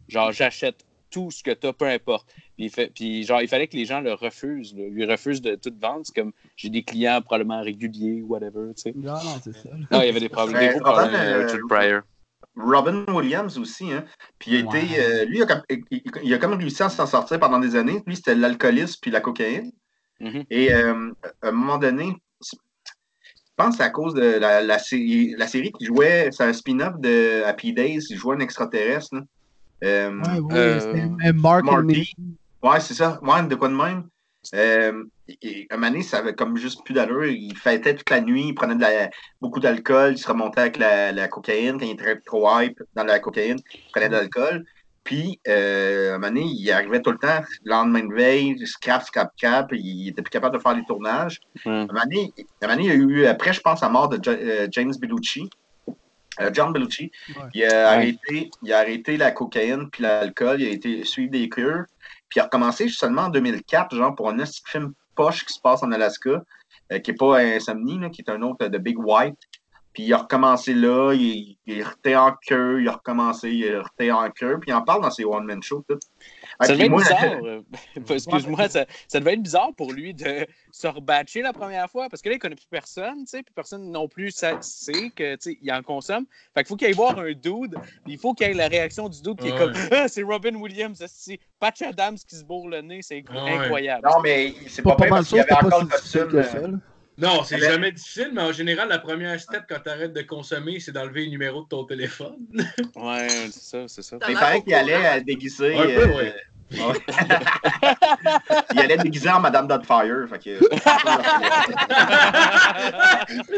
Genre, 0.07 0.31
j'achète 0.31 0.85
tout 1.09 1.29
ce 1.29 1.43
que 1.43 1.51
tu 1.51 1.67
as, 1.67 1.73
peu 1.73 1.85
importe. 1.85 2.33
Puis, 2.61 2.65
il 2.67 2.69
fait, 2.69 2.91
puis 2.93 3.23
genre, 3.23 3.41
il 3.41 3.47
fallait 3.47 3.65
que 3.67 3.75
les 3.75 3.85
gens 3.85 4.01
le 4.01 4.13
refusent, 4.13 4.75
là. 4.77 4.83
lui 4.87 5.03
refusent 5.05 5.41
de 5.41 5.55
tout 5.55 5.73
vendre. 5.81 6.01
C'est 6.03 6.13
comme, 6.13 6.31
j'ai 6.55 6.69
des 6.69 6.83
clients 6.83 7.19
probablement 7.21 7.61
réguliers, 7.63 8.21
whatever, 8.21 8.71
tu 8.75 8.83
sais. 8.83 8.93
Non, 8.95 9.13
non, 9.13 9.39
c'est 9.43 9.53
ça. 9.53 9.69
là. 9.69 9.77
Non, 9.89 10.01
il 10.01 10.05
y 10.05 10.09
avait 10.09 10.19
des 10.19 10.29
problèmes, 10.29 10.59
des 10.59 10.67
Ouais, 10.67 10.73
gros 10.79 10.81
problèmes, 10.81 11.05
Robin, 11.07 11.19
euh, 11.19 11.39
euh, 11.41 11.45
Richard 11.47 11.67
Pryor. 11.67 12.01
Robin 12.55 13.05
Williams 13.11 13.57
aussi, 13.57 13.91
hein. 13.91 14.05
Puis 14.37 14.51
il 14.51 14.55
a 14.57 14.59
été, 14.59 14.77
Ouais. 14.77 14.99
euh, 14.99 15.25
lui, 15.25 15.37
il 15.37 15.41
a, 15.41 15.45
comme, 15.47 15.61
il, 15.69 16.01
il 16.23 16.33
a 16.33 16.37
comme 16.37 16.53
réussi 16.53 16.83
à 16.83 16.89
s'en 16.89 17.07
sortir 17.07 17.39
pendant 17.39 17.57
des 17.59 17.75
années. 17.75 18.03
Lui, 18.05 18.15
c'était 18.15 18.35
l'alcoolisme 18.35 18.99
puis 19.01 19.09
la 19.09 19.21
cocaïne. 19.21 19.71
Mhm. 20.19 20.43
Et 20.51 20.71
euh, 20.71 21.11
à 21.41 21.47
un 21.47 21.51
moment 21.51 21.79
donné, 21.79 22.13
je 22.43 22.57
pense 23.57 23.71
que 23.71 23.77
c'est 23.77 23.83
à 23.83 23.89
cause 23.89 24.13
de 24.13 24.37
la, 24.37 24.61
la, 24.61 24.77
série, 24.77 25.33
la 25.35 25.47
série 25.47 25.71
qui 25.71 25.85
jouait, 25.85 26.29
c'est 26.31 26.43
un 26.43 26.53
spin-off 26.53 26.99
de 26.99 27.41
Happy 27.43 27.73
Days, 27.73 28.03
il 28.11 28.17
jouait 28.17 28.35
un 28.35 28.39
extraterrestre. 28.39 29.15
Là. 29.15 29.21
Euh, 29.83 30.11
Ouais, 30.11 30.39
oui, 30.39 30.53
Euh, 30.55 30.79
c'était 30.79 31.27
euh, 31.29 31.33
Mark 31.33 31.67
and 31.67 31.71
Marty. 31.83 32.13
Ouais, 32.63 32.79
c'est 32.79 32.93
ça. 32.93 33.19
Ouais, 33.21 33.43
de 33.43 33.55
quoi 33.55 33.67
de 33.69 33.73
même. 33.75 34.07
Euh, 34.55 35.03
et- 35.27 35.37
et 35.41 35.67
un 35.69 35.77
moment 35.77 35.91
donné, 35.91 36.03
ça 36.03 36.17
avait 36.17 36.33
comme 36.33 36.57
juste 36.57 36.83
plus 36.83 36.93
d'allure. 36.93 37.25
Il 37.25 37.55
fêtait 37.57 37.95
toute 37.95 38.09
la 38.09 38.21
nuit, 38.21 38.45
il 38.47 38.53
prenait 38.55 38.75
de 38.75 38.81
la- 38.81 39.09
beaucoup 39.39 39.59
d'alcool, 39.59 40.13
il 40.13 40.17
se 40.17 40.27
remontait 40.27 40.61
avec 40.61 40.77
la, 40.77 41.11
la 41.11 41.27
cocaïne. 41.27 41.79
Quand 41.79 41.85
il 41.85 41.91
était 41.91 42.15
trop 42.21 42.47
hype 42.59 42.81
dans 42.95 43.03
la 43.03 43.19
cocaïne, 43.19 43.59
il 43.73 43.91
prenait 43.91 44.09
de 44.09 44.15
l'alcool. 44.15 44.65
Puis, 45.03 45.39
euh, 45.47 46.09
un 46.15 46.17
moment 46.19 46.27
donné, 46.27 46.45
il 46.45 46.71
arrivait 46.71 47.01
tout 47.01 47.11
le 47.11 47.17
temps, 47.17 47.41
le 47.63 47.69
lendemain 47.71 48.03
de 48.05 48.13
veille, 48.13 48.55
scrap, 48.67 49.01
scrap, 49.03 49.31
scrap, 49.35 49.69
il 49.73 50.09
était 50.09 50.21
plus 50.21 50.29
capable 50.29 50.57
de 50.57 50.61
faire 50.61 50.75
les 50.75 50.85
tournages. 50.85 51.39
Mm. 51.65 51.69
Un 51.69 51.85
moment 51.87 52.01
donné, 52.03 52.33
un 52.37 52.67
moment 52.67 52.75
donné, 52.77 52.83
il 52.83 52.87
y 52.87 52.91
a 52.91 52.95
eu, 52.95 53.25
après, 53.25 53.51
je 53.53 53.61
pense, 53.61 53.81
la 53.81 53.89
mort 53.89 54.09
de 54.09 54.17
Jo- 54.23 54.31
euh, 54.37 54.67
James 54.71 54.93
Bellucci, 54.99 55.49
euh, 56.39 56.49
John 56.53 56.71
Bellucci, 56.71 57.11
Ouais. 57.29 57.43
il, 57.55 57.63
a 57.65 57.89
arrêté, 57.91 58.51
il 58.61 58.73
a 58.73 58.79
arrêté 58.79 59.17
la 59.17 59.31
cocaïne 59.31 59.89
puis 59.91 60.03
l'alcool, 60.03 60.61
il 60.61 60.67
a 60.67 60.71
été 60.71 61.03
suivi 61.03 61.29
des 61.29 61.49
cures, 61.49 61.85
puis 62.31 62.39
il 62.39 62.39
a 62.39 62.45
recommencé 62.45 62.87
seulement 62.87 63.23
en 63.23 63.29
2004, 63.29 63.93
genre 63.93 64.15
pour 64.15 64.29
un 64.29 64.37
petit 64.37 64.61
film 64.65 64.93
poche 65.15 65.45
qui 65.45 65.53
se 65.53 65.59
passe 65.59 65.83
en 65.83 65.91
Alaska, 65.91 66.43
euh, 66.91 66.99
qui 66.99 67.11
n'est 67.11 67.17
pas 67.17 67.39
Insomnie, 67.39 67.99
qui 68.11 68.21
est 68.21 68.31
un 68.31 68.41
autre 68.41 68.65
euh, 68.65 68.69
de 68.69 68.77
Big 68.77 68.97
White. 68.97 69.37
Puis 69.93 70.03
il 70.03 70.13
a 70.13 70.19
recommencé 70.19 70.73
là, 70.73 71.11
il, 71.13 71.57
il 71.65 71.79
était 71.81 72.15
en 72.15 72.33
queue, 72.47 72.81
il 72.81 72.87
a 72.87 72.93
recommencé, 72.93 73.51
il 73.51 73.65
été 73.65 74.11
en 74.13 74.31
queue, 74.31 74.57
puis 74.61 74.71
il 74.71 74.73
en 74.73 74.81
parle 74.81 75.01
dans 75.01 75.11
ses 75.11 75.25
one-man 75.25 75.61
shows. 75.61 75.83
Tout. 75.89 75.99
Ah, 76.61 76.65
Ça 76.65 76.73
devait 76.73 76.85
être 76.85 76.91
moi, 76.91 77.01
bizarre. 77.01 77.23
euh, 77.43 77.61
Excuse-moi, 78.09 78.69
ça, 78.69 78.85
ça 79.07 79.19
devait 79.19 79.33
être 79.33 79.41
bizarre 79.41 79.73
pour 79.75 79.91
lui 79.91 80.13
de 80.13 80.45
se 80.71 80.87
rebatcher 80.87 81.41
la 81.41 81.53
première 81.53 81.89
fois 81.89 82.07
parce 82.09 82.21
que 82.21 82.29
là, 82.29 82.35
il 82.35 82.39
connaît 82.39 82.55
plus 82.55 82.67
personne, 82.69 83.19
tu 83.25 83.27
sais, 83.27 83.43
puis 83.43 83.53
personne 83.53 83.91
non 83.91 84.07
plus 84.07 84.31
sa- 84.31 84.61
sait 84.61 85.09
que, 85.15 85.35
tu 85.35 85.51
sais, 85.53 85.57
il 85.61 85.71
en 85.73 85.81
consomme. 85.81 86.25
Fait 86.53 86.61
qu'il 86.61 86.67
faut 86.67 86.75
qu'il 86.75 86.87
aille 86.87 86.93
voir 86.93 87.17
un 87.19 87.31
dude, 87.33 87.75
il 88.07 88.17
faut 88.17 88.33
qu'il 88.33 88.47
ait 88.47 88.53
la 88.53 88.67
réaction 88.67 89.09
du 89.09 89.21
dude 89.21 89.39
qui 89.39 89.47
est 89.47 89.57
comme 89.57 89.73
Ah, 89.91 90.07
c'est 90.07 90.23
Robin 90.23 90.55
Williams, 90.55 91.03
c'est 91.07 91.39
Patch 91.59 91.81
Adams 91.81 92.17
qui 92.27 92.35
se 92.35 92.43
bourre 92.43 92.69
le 92.69 92.81
nez, 92.81 93.01
c'est 93.01 93.23
Ouais. 93.29 93.51
incroyable. 93.53 94.07
Non, 94.07 94.21
mais 94.21 94.53
c'est 94.67 94.81
Pas, 94.81 94.95
pas, 94.95 95.03
mal 95.05 95.09
parce 95.09 95.29
qu'il 95.29 95.37
y 95.37 95.41
avait 95.41 95.53
encore 95.53 95.81
le 95.81 95.87
costume. 95.87 96.81
Non, 97.21 97.43
c'est 97.43 97.59
jamais 97.59 97.91
difficile, 97.91 98.31
mais 98.33 98.41
en 98.41 98.51
général, 98.51 98.89
la 98.89 98.97
première 98.97 99.39
step 99.39 99.63
quand 99.69 99.79
t'arrêtes 99.79 100.13
de 100.13 100.21
consommer, 100.23 100.79
c'est 100.79 100.91
d'enlever 100.91 101.25
le 101.25 101.29
numéro 101.31 101.61
de 101.61 101.67
ton 101.67 101.83
téléphone. 101.85 102.37
Ouais, 102.95 103.27
c'est 103.51 103.61
ça, 103.63 103.87
c'est 103.87 104.01
ça. 104.01 104.17
Mais 104.27 104.33
il 104.33 104.39
paraît 104.39 104.61
qu'il 104.63 104.73
allait 104.73 104.93
courant. 104.95 105.17
euh, 105.17 105.21
déguiser. 105.21 105.75
Un 105.77 105.83
peu, 105.85 106.09
euh, 106.09 106.15
ouais. 106.15 106.35
Ouais. 106.71 106.99
il 108.73 108.79
allait 108.79 108.97
déguiser 108.97 109.29
en 109.29 109.39
Madame 109.39 109.67
Doubtfire. 109.67 110.27
Fait 110.29 110.39
que... 110.39 110.59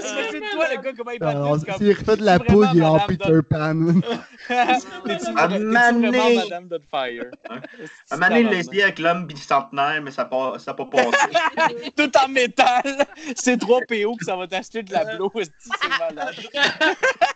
C'est 0.02 0.42
toi 0.52 0.68
le 0.72 0.82
gars, 0.82 0.92
comment 0.98 1.12
il 1.12 1.20
parle 1.20 1.60
S'il 1.78 1.94
refait 1.94 2.18
de 2.18 2.24
la 2.24 2.38
vraiment 2.38 2.72
il 2.74 2.82
est 2.82 2.86
en 2.86 3.00
Peter 3.00 3.40
Pan. 3.50 3.76
T'es-tu 5.06 5.32
vraiment 5.32 6.00
Madame? 6.00 6.70
Un 8.12 8.38
il 8.38 8.46
l'a 8.46 8.58
essayé 8.58 8.84
avec 8.84 9.00
l'homme 9.00 9.26
bicentenaire, 9.26 10.02
mais 10.02 10.12
ça 10.12 10.24
n'a 10.24 10.30
pas, 10.30 10.60
ça 10.60 10.74
pas 10.74 10.86
passé. 10.86 11.12
Tout 11.98 12.12
en 12.18 12.28
métal! 12.28 13.06
C'est 13.36 13.58
3 13.58 13.82
PO 13.88 14.16
que 14.16 14.26
ça 14.26 14.36
va 14.36 14.48
t'acheter 14.48 14.84
de 14.84 14.92
la 14.92 15.16
blow, 15.16 15.32
c'est 15.36 15.52
malade. 16.00 16.36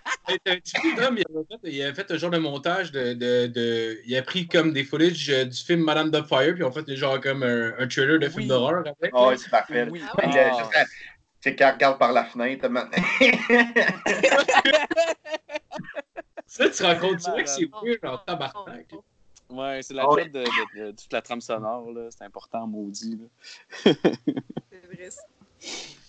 Il 1.64 1.82
avait 1.82 1.94
fait, 1.94 2.12
un 2.12 2.18
genre 2.18 2.30
de 2.32 2.38
montage 2.38 2.92
de, 2.92 3.14
de, 3.14 3.48
de- 3.48 4.00
Il 4.06 4.16
a 4.18 4.22
pris 4.22 4.48
comme 4.48 4.74
des 4.74 4.84
footage 4.84 5.30
euh, 5.30 5.46
du 5.46 5.58
film 5.58 5.82
Madame 5.82 6.10
Doubtfire, 6.12 6.54
puis 6.54 6.64
en 6.64 6.72
fait, 6.72 6.94
genre 6.96 7.20
comme 7.22 7.44
un, 7.44 7.74
un 7.78 7.88
trailer 7.88 8.20
de 8.20 8.28
Oui. 8.28 8.34
film 8.34 8.48
d'horreur 8.48 8.80
avec. 9.00 9.12
Ah 9.14 9.28
ouais, 9.28 9.38
c'est 9.38 9.50
parfait. 9.50 9.88
Oui. 9.90 10.02
Ah 10.18 10.28
ouais. 10.28 10.38
Euh, 10.38 10.58
juste 10.60 10.76
à- 10.76 10.86
C'est 11.40 11.56
quand 11.56 11.72
regarde 11.74 11.98
par 12.00 12.12
la 12.12 12.26
fenêtre. 12.26 12.68
moment- 12.68 12.90
Ça, 16.46 16.66
tu 16.70 16.72
te 16.78 16.84
rends 16.84 16.96
compte, 17.00 17.20
c'est 17.22 17.30
vrai 17.32 17.44
que 17.44 17.50
c'est 17.50 17.70
weird 17.84 18.04
en 18.06 18.18
tabarnak. 18.18 18.88
Ouais, 19.50 19.80
c'est 19.82 19.94
la 19.94 20.04
Ah 20.04 20.08
job 20.10 20.30
de, 20.32 20.44
de- 20.44 20.86
de 20.88 20.92
toute 20.92 21.14
la 21.14 21.22
trame 21.22 21.42
sonore, 21.42 21.92
là. 21.92 22.10
C'est 22.10 22.24
important, 22.26 22.68
maudit. 22.68 23.18
Là. 23.18 23.26
C'est 23.84 23.94
vrai, 24.94 25.10
ça. 25.10 25.22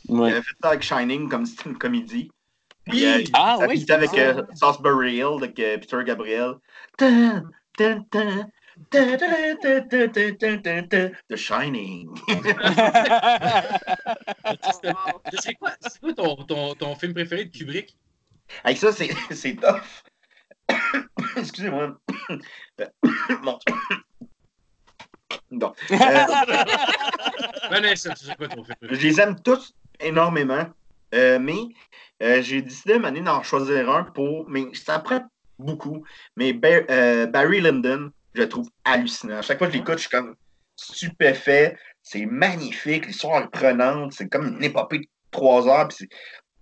Il 0.09 0.21
avait 0.23 0.43
fait 0.43 0.57
ça 0.63 0.69
avec 0.71 0.83
Shining 0.83 1.29
comme 1.29 1.45
si 1.47 1.55
c'était 1.57 1.71
une 1.71 1.79
comédie. 1.79 2.31
Puis, 2.89 3.31
ah, 3.33 3.59
oui, 3.69 3.85
avec 3.89 4.15
euh, 4.15 4.43
Hill, 5.07 5.37
avec 5.43 5.55
Peter 5.55 5.99
Gabriel. 6.05 6.55
The 11.29 11.37
Shining. 11.37 12.15
c'est 15.43 15.55
quoi, 15.55 15.73
quoi 16.01 16.13
ton, 16.15 16.37
ton, 16.45 16.75
ton, 16.75 16.95
film 16.95 17.13
préféré 17.13 17.47
de 17.47 17.57
Kubrick? 17.57 17.97
Avec 18.65 18.79
ça, 18.79 18.93
c'est, 18.93 19.11
c'est 19.31 19.57
tough. 19.57 20.05
Excusez-moi. 21.37 21.99
Mon 23.43 23.59
Non. 25.51 25.75
Euh... 25.91 25.97
ben, 27.71 27.83
non, 27.83 27.93
c'est 27.95 28.37
quoi 28.37 28.49
ton 28.49 28.65
film 28.65 28.77
préféré? 28.81 29.01
Je 29.01 29.07
les 29.09 29.21
aime 29.21 29.41
tous 29.43 29.75
énormément, 30.01 30.67
mais 31.13 31.69
euh, 32.23 32.43
j'ai 32.43 32.63
décidé 32.63 32.99
m'aller 32.99 33.21
d'en 33.21 33.43
choisir 33.43 33.91
un 33.91 34.05
pour. 34.05 34.49
Mais 34.49 34.67
ça 34.75 34.99
prend 34.99 35.23
beaucoup. 35.59 36.05
Mais 36.37 36.59
euh, 36.65 37.27
Barry 37.27 37.61
Lyndon, 37.61 38.11
je 38.35 38.43
le 38.43 38.49
trouve 38.49 38.69
hallucinant. 38.85 39.39
À 39.39 39.43
chaque 39.43 39.59
fois 39.59 39.67
que 39.67 39.73
je 39.73 39.79
l'écoute, 39.79 39.95
je 39.95 40.03
suis 40.03 40.11
comme 40.11 40.35
stupéfait. 40.77 41.77
C'est 42.03 42.27
magnifique. 42.27 43.07
L'histoire 43.07 43.43
est 43.43 43.49
prenante. 43.51 44.13
C'est 44.13 44.29
comme 44.29 44.47
une 44.57 44.65
épopée 44.65 44.99
de 44.99 45.07
trois 45.31 45.67
heures. 45.69 45.89
puis 45.89 46.09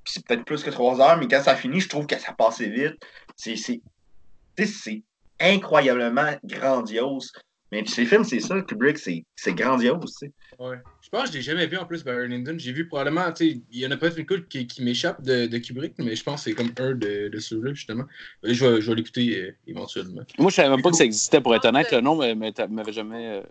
c'est- 0.05 0.25
peut-être 0.27 0.45
plus 0.45 0.63
que 0.63 0.71
trois 0.71 1.01
heures, 1.01 1.17
mais 1.19 1.27
quand 1.29 1.43
ça 1.43 1.57
finit, 1.57 1.81
je 1.81 1.89
trouve 1.89 2.07
que 2.07 2.19
ça 2.19 2.33
passait 2.33 2.69
vite. 2.69 2.95
C'est 3.37 5.03
incroyablement 5.41 6.33
grandiose. 6.45 7.33
Mais 7.73 7.85
ces 7.87 8.07
films, 8.07 8.23
c'est 8.25 8.39
ça, 8.41 8.61
Kubrick, 8.63 8.97
c'est 8.99 9.25
c'est 9.35 9.53
grandiose. 9.53 9.99
tu 10.21 10.27
sais. 10.29 10.33
Ouais. 10.59 10.77
Je 11.03 11.09
pense 11.09 11.25
que 11.25 11.29
je 11.31 11.33
l'ai 11.35 11.43
jamais 11.43 11.67
vu 11.67 11.77
en 11.77 11.85
plus, 11.85 12.05
Barry 12.05 12.29
Lyndon. 12.29 12.55
J'ai 12.59 12.73
vu 12.73 12.87
probablement, 12.87 13.33
tu 13.33 13.51
sais, 13.51 13.61
il 13.71 13.79
y 13.81 13.87
en 13.87 13.91
a 13.91 13.97
peut-être 13.97 14.17
une 14.19 14.27
couple 14.27 14.45
qui, 14.49 14.67
qui 14.69 14.85
m'échappe 14.85 15.21
de, 15.23 15.47
de 15.47 15.59
Kubrick, 15.59 15.95
mais 15.99 16.15
je 16.15 16.23
pense 16.23 16.45
que 16.45 16.51
c'est 16.51 16.57
comme 16.57 16.71
un 16.79 16.95
de, 16.95 17.29
de 17.29 17.39
ceux-là, 17.41 17.75
justement. 17.75 18.05
Et 18.45 18.55
je 18.55 18.65
vais, 18.65 18.81
je 18.81 18.89
vais 18.91 18.97
l'écouter 18.97 19.41
euh, 19.41 19.57
éventuellement. 19.67 20.23
Moi, 20.39 20.51
je 20.51 20.55
savais 20.57 20.69
même 20.71 20.81
pas 20.83 20.91
que 20.91 20.97
ça 20.97 21.05
existait, 21.05 21.41
pour 21.41 21.55
être 21.57 21.65
honnête. 21.65 21.91
Le 21.91 22.01
nom 22.01 22.17
mais- 22.17 22.35
mais 22.37 22.53
t'a- 22.53 22.69
m'avait 22.69 22.93
jamais. 22.93 23.39
euh, 23.39 23.43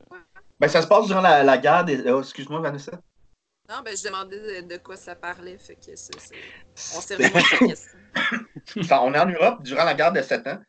Ben, 0.59 0.67
ça 0.69 0.81
se 0.81 0.87
passe 0.87 1.07
durant 1.07 1.21
la, 1.21 1.43
la 1.43 1.57
guerre 1.57 1.83
des. 1.83 2.01
oh, 2.09 2.21
Excuse-moi, 2.21 2.61
Vanessa. 2.61 2.93
Non, 3.67 3.77
ben, 3.83 3.95
je 3.97 4.03
demandais 4.07 4.61
de, 4.61 4.67
de 4.75 4.77
quoi 4.77 4.95
ça 4.95 5.15
parlait, 5.15 5.57
fait 5.57 5.75
que 5.75 5.81
c'est. 5.83 5.95
c'est- 5.95 6.95
On 6.97 7.01
s'est 7.01 7.15
sur 7.29 7.61
la 7.61 7.67
question. 7.67 7.97
On 9.01 9.13
est 9.13 9.19
en 9.19 9.25
Europe 9.29 9.63
durant 9.63 9.83
la 9.83 9.93
guerre 9.93 10.13
de 10.13 10.21
7 10.21 10.47
ans. 10.47 10.59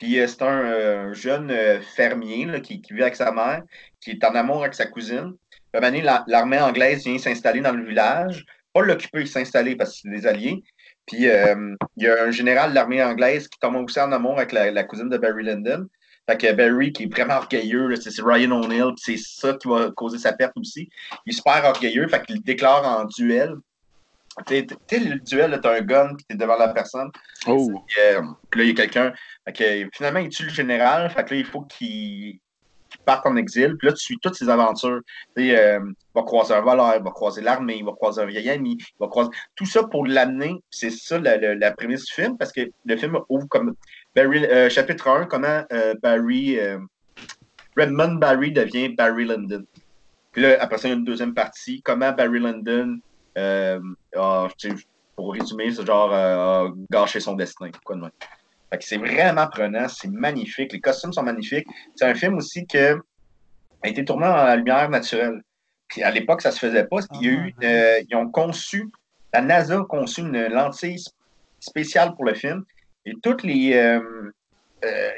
Puis 0.00 0.18
euh, 0.18 0.26
c'est 0.26 0.42
un 0.42 0.64
euh, 0.64 1.14
jeune 1.14 1.50
euh, 1.52 1.80
fermier 1.80 2.46
là, 2.46 2.58
qui, 2.58 2.82
qui 2.82 2.94
vit 2.94 3.02
avec 3.02 3.14
sa 3.14 3.30
mère, 3.30 3.62
qui 4.00 4.10
est 4.10 4.24
en 4.24 4.34
amour 4.34 4.62
avec 4.62 4.74
sa 4.74 4.86
cousine. 4.86 5.34
Puis, 5.72 6.02
l'armée 6.26 6.60
anglaise 6.60 7.04
vient 7.04 7.18
s'installer 7.18 7.60
dans 7.60 7.72
le 7.72 7.84
village. 7.84 8.44
Pas 8.72 8.82
l'occuper, 8.82 9.26
s'installer 9.26 9.76
parce 9.76 9.92
que 9.92 9.98
c'est 10.02 10.10
des 10.10 10.26
alliés. 10.26 10.62
Puis 11.06 11.28
euh, 11.28 11.74
il 11.96 12.04
y 12.04 12.08
a 12.08 12.24
un 12.24 12.30
général 12.30 12.70
de 12.70 12.74
l'armée 12.74 13.02
anglaise 13.02 13.46
qui 13.46 13.58
tombe 13.60 13.76
aussi 13.76 14.00
en 14.00 14.12
amour 14.12 14.38
avec 14.38 14.52
la, 14.52 14.70
la 14.70 14.84
cousine 14.84 15.08
de 15.08 15.18
Barry 15.18 15.44
Lyndon. 15.44 15.86
Fait 16.28 16.36
que 16.36 16.52
Barry, 16.52 16.92
qui 16.92 17.04
est 17.04 17.12
vraiment 17.12 17.36
orgueilleux, 17.36 17.94
c'est 17.96 18.22
Ryan 18.22 18.52
O'Neill, 18.52 18.94
puis 18.94 19.18
c'est 19.18 19.40
ça 19.40 19.54
qui 19.54 19.68
va 19.68 19.90
causer 19.90 20.18
sa 20.18 20.32
perte 20.32 20.56
aussi. 20.56 20.88
Il 21.26 21.32
est 21.32 21.36
super 21.36 21.64
orgueilleux, 21.64 22.06
fait 22.08 22.24
qu'il 22.24 22.36
le 22.36 22.42
déclare 22.42 22.84
en 22.84 23.04
duel. 23.04 23.56
Tu 24.46 24.64
sais, 24.88 25.00
le 25.00 25.18
duel, 25.18 25.58
t'as 25.60 25.78
un 25.78 25.80
gun, 25.80 26.14
puis 26.14 26.24
t'es 26.28 26.36
devant 26.36 26.56
la 26.56 26.68
personne. 26.68 27.10
Oh! 27.48 27.82
Puis, 27.86 27.96
euh, 28.00 28.22
puis 28.48 28.60
là, 28.60 28.64
il 28.64 28.68
y 28.68 28.70
a 28.70 28.74
quelqu'un. 28.74 29.12
Finalement, 29.92 30.20
il 30.20 30.28
tue 30.28 30.44
le 30.44 30.50
général. 30.50 31.10
Fait 31.10 31.24
que 31.24 31.34
là, 31.34 31.40
il 31.40 31.46
faut 31.46 31.62
qu'il 31.62 32.38
parte 33.04 33.24
en 33.26 33.36
exil. 33.36 33.76
Puis 33.76 33.86
là, 33.88 33.92
tu 33.94 34.02
suis 34.04 34.18
toutes 34.18 34.34
ses 34.34 34.48
aventures. 34.48 35.00
Euh, 35.38 35.80
il 35.80 35.94
va 36.14 36.22
croiser 36.22 36.54
un 36.54 36.60
voleur, 36.60 36.94
il 36.96 37.02
va 37.02 37.10
croiser 37.10 37.40
l'armée, 37.40 37.76
il 37.76 37.84
va 37.84 37.92
croiser 37.92 38.20
un 38.22 38.26
vieil 38.26 38.50
ami, 38.50 38.76
il 38.80 38.86
va 39.00 39.08
croiser. 39.08 39.30
Tout 39.56 39.66
ça 39.66 39.84
pour 39.84 40.06
l'amener. 40.06 40.60
C'est 40.70 40.90
ça 40.90 41.18
la, 41.18 41.36
la- 41.54 41.70
prémisse 41.72 42.04
du 42.06 42.12
film, 42.12 42.36
parce 42.36 42.52
que 42.52 42.62
le 42.84 42.96
film 42.96 43.18
ouvre 43.28 43.46
comme. 43.48 43.74
Euh, 44.18 44.68
chapitre 44.68 45.08
1, 45.08 45.26
comment 45.26 45.64
euh, 45.72 45.94
Barry. 46.02 46.58
Redmond 47.76 48.14
Barry 48.16 48.52
devient 48.52 48.88
Barry 48.90 49.24
Lyndon. 49.24 49.64
Puis 50.32 50.42
là, 50.42 50.56
après 50.60 50.78
ça, 50.78 50.88
il 50.88 50.90
y 50.90 50.94
a 50.94 50.96
une 50.96 51.04
deuxième 51.04 51.34
partie. 51.34 51.80
Comment 51.82 52.12
Barry 52.12 52.40
Lyndon. 52.40 52.98
a, 53.36 54.48
tu 54.58 54.70
sais, 54.70 54.74
pour 55.16 55.32
résumer, 55.32 55.70
c'est 55.72 55.86
genre 55.86 56.74
gâché 56.90 57.20
son 57.20 57.34
destin. 57.34 57.70
Quoi 57.84 57.96
de. 57.96 58.02
Fait 58.70 58.78
que 58.78 58.84
c'est 58.84 58.98
vraiment 58.98 59.48
prenant, 59.48 59.88
c'est 59.88 60.10
magnifique. 60.10 60.72
Les 60.72 60.80
costumes 60.80 61.12
sont 61.12 61.22
magnifiques. 61.22 61.66
C'est 61.96 62.04
un 62.04 62.14
film 62.14 62.36
aussi 62.36 62.66
qui 62.66 62.78
a 62.78 62.96
été 63.84 64.04
tourné 64.04 64.26
en 64.26 64.36
la 64.36 64.56
lumière 64.56 64.88
naturelle. 64.88 65.42
Puis 65.88 66.02
à 66.02 66.10
l'époque, 66.10 66.40
ça 66.42 66.52
se 66.52 66.58
faisait 66.60 66.84
pas. 66.84 66.98
Il 67.14 67.22
y 67.22 67.28
a 67.28 67.32
eu, 67.32 67.54
euh, 67.64 68.00
ils 68.08 68.14
ont 68.14 68.30
conçu, 68.30 68.88
la 69.34 69.42
NASA 69.42 69.78
a 69.78 69.84
conçu 69.84 70.20
une 70.20 70.46
lentille 70.46 70.96
sp- 70.96 71.12
spéciale 71.58 72.14
pour 72.14 72.24
le 72.24 72.34
film. 72.34 72.64
Et 73.06 73.14
toutes 73.22 73.42
les, 73.42 73.74
euh, 73.74 74.30
euh, 74.84 75.10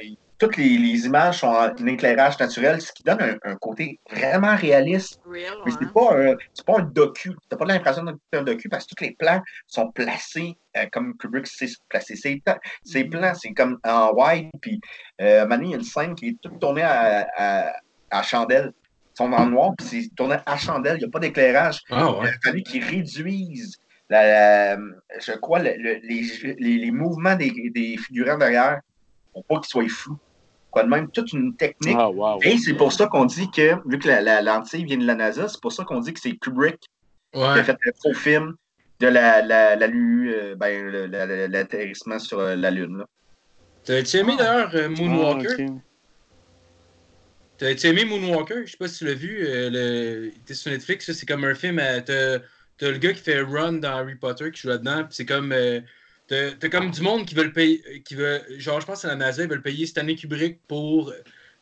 toutes 0.43 0.57
les, 0.57 0.77
les 0.77 1.07
images 1.07 1.39
sont 1.39 1.47
en 1.47 1.87
éclairage 1.87 2.39
naturel, 2.39 2.81
ce 2.81 2.93
qui 2.93 3.03
donne 3.05 3.21
un, 3.23 3.37
un 3.51 3.57
côté 3.57 4.01
vraiment 4.11 4.57
réaliste. 4.57 5.21
Real, 5.25 5.55
Mais 5.65 5.73
c'est 5.81 5.93
pas 5.93 6.17
un, 6.17 6.35
c'est 6.53 6.67
pas 6.67 6.79
un 6.81 6.83
docu. 6.83 7.33
T'as 7.49 7.57
pas 7.57 7.65
l'impression 7.65 8.03
d'écouter 8.03 8.37
un 8.39 8.43
docu 8.43 8.69
parce 8.69 8.85
que 8.87 8.95
tous 8.95 9.05
les 9.05 9.15
plans 9.19 9.41
sont 9.69 9.91
placés 9.93 10.57
euh, 10.77 10.87
comme 10.93 11.17
Kubrick 11.17 11.47
sait 11.47 11.69
placer 11.89 12.17
ses, 12.17 12.41
ta- 12.45 12.59
ses 12.85 13.05
plans. 13.05 13.35
C'est 13.35 13.53
comme 13.53 13.79
en 13.85 14.13
wide. 14.15 14.51
Puis, 14.61 14.81
euh, 15.21 15.47
il 15.61 15.69
y 15.69 15.75
a 15.75 15.77
une 15.77 15.85
scène 15.85 16.15
qui 16.15 16.29
est 16.29 16.37
toute 16.43 16.59
tournée 16.59 16.83
à, 16.83 17.29
à, 17.37 17.73
à 18.11 18.23
chandelle. 18.23 18.73
Ils 19.15 19.17
sont 19.19 19.33
en 19.33 19.47
noir, 19.47 19.73
puis 19.79 19.87
c'est 19.87 20.15
tourné 20.17 20.37
à 20.47 20.57
chandelle. 20.57 20.97
Il 20.97 21.01
n'y 21.01 21.05
a 21.05 21.11
pas 21.11 21.21
d'éclairage. 21.21 21.81
Ah 21.91 22.15
Il 22.23 22.29
a 22.29 22.33
fallu 22.43 22.63
qu'ils 22.63 22.83
réduisent, 22.85 23.77
la, 24.09 24.75
la- 24.77 24.83
je 25.21 25.33
crois, 25.33 25.61
le- 25.61 25.75
le- 25.77 26.01
les, 26.03 26.55
les, 26.59 26.79
les 26.79 26.91
mouvements 26.91 27.37
des, 27.37 27.71
des 27.75 27.97
figurants 27.97 28.39
derrière 28.39 28.81
pour 29.33 29.45
pas 29.45 29.57
qu'ils 29.61 29.69
soient 29.71 29.89
flous. 29.89 30.19
Quoi 30.73 30.85
de 30.85 30.89
même, 30.89 31.11
toute 31.11 31.33
une 31.35 31.55
technique. 31.55 31.97
Ah, 31.99 32.11
wow. 32.11 32.41
Et 32.43 32.57
c'est 32.57 32.73
pour 32.73 32.93
ça 32.93 33.07
qu'on 33.07 33.27
dit 33.27 33.49
que, 33.51 33.77
vu 33.89 33.99
que 33.99 34.09
la, 34.09 34.23
la 34.23 34.41
lentille 34.41 34.85
vient 34.87 34.97
de 34.97 35.07
la 35.07 35.15
NASA, 35.15 35.47
c'est 35.47 35.61
pour 35.61 35.71
ça 35.71 35.85
qu'on 35.85 36.01
dit 36.01 36.15
que 36.15 36.19
c'est 36.21 36.33
Kubrick 36.37 36.79
qui 37.33 37.39
a 37.41 37.63
fait 37.63 37.77
le 37.83 37.93
faux 38.03 38.15
film 38.15 38.55
de 39.01 39.07
la, 39.09 39.43
la, 39.43 39.73
euh, 39.77 40.55
ben, 40.57 40.91
le- 40.91 41.07
la- 41.07 41.27
la- 41.27 41.49
l'atterrissement 41.49 42.19
sur 42.19 42.39
euh, 42.39 42.57
la 42.57 42.71
Lune. 42.71 42.99
là. 42.99 43.07
T'as-tu 43.85 44.17
aimé 44.17 44.35
d'ailleurs 44.39 44.75
euh, 44.75 44.89
Moonwalker? 44.89 45.57
Ah, 45.59 45.73
ok. 45.73 45.83
T'as-tu 47.59 47.87
aimé 47.89 48.05
Moonwalker? 48.07 48.65
Je 48.65 48.71
sais 48.71 48.77
pas 48.79 48.89
si 48.89 48.99
tu 48.99 49.05
l'as 49.05 49.15
vu. 49.15 49.45
euh, 49.47 49.71
le... 49.71 50.27
Il 50.35 50.41
était 50.41 50.55
sur 50.55 50.71
Netflix. 50.71 51.13
C'est 51.13 51.27
comme 51.27 51.45
un 51.45 51.55
film. 51.55 51.79
euh, 51.79 52.01
T'as 52.01 52.39
t'as 52.79 52.91
le 52.91 52.99
gas 52.99 53.13
qui 53.13 53.21
fait 53.23 53.41
Run 53.41 53.75
dans 53.75 53.91
Harry 53.99 54.15
Potter 54.15 54.51
qui 54.51 54.63
joue 54.63 54.69
là-dedans. 54.69 55.05
puis 55.05 55.15
C'est 55.15 55.27
comme. 55.27 55.53
T'as 56.59 56.69
comme 56.69 56.91
du 56.91 57.03
monde 57.03 57.27
qui 57.27 57.35
veut 57.35 57.45
le 57.45 57.53
payer. 57.53 58.03
Qui 58.05 58.15
veut, 58.15 58.41
genre, 58.59 58.81
je 58.81 58.87
pense 58.87 59.03
c'est 59.03 59.09
la 59.09 59.17
NASA, 59.17 59.43
ils 59.43 59.49
veulent 59.49 59.63
payer 59.63 59.87
Stanley 59.87 60.17
Kubrick 60.17 60.61
pour 60.67 61.13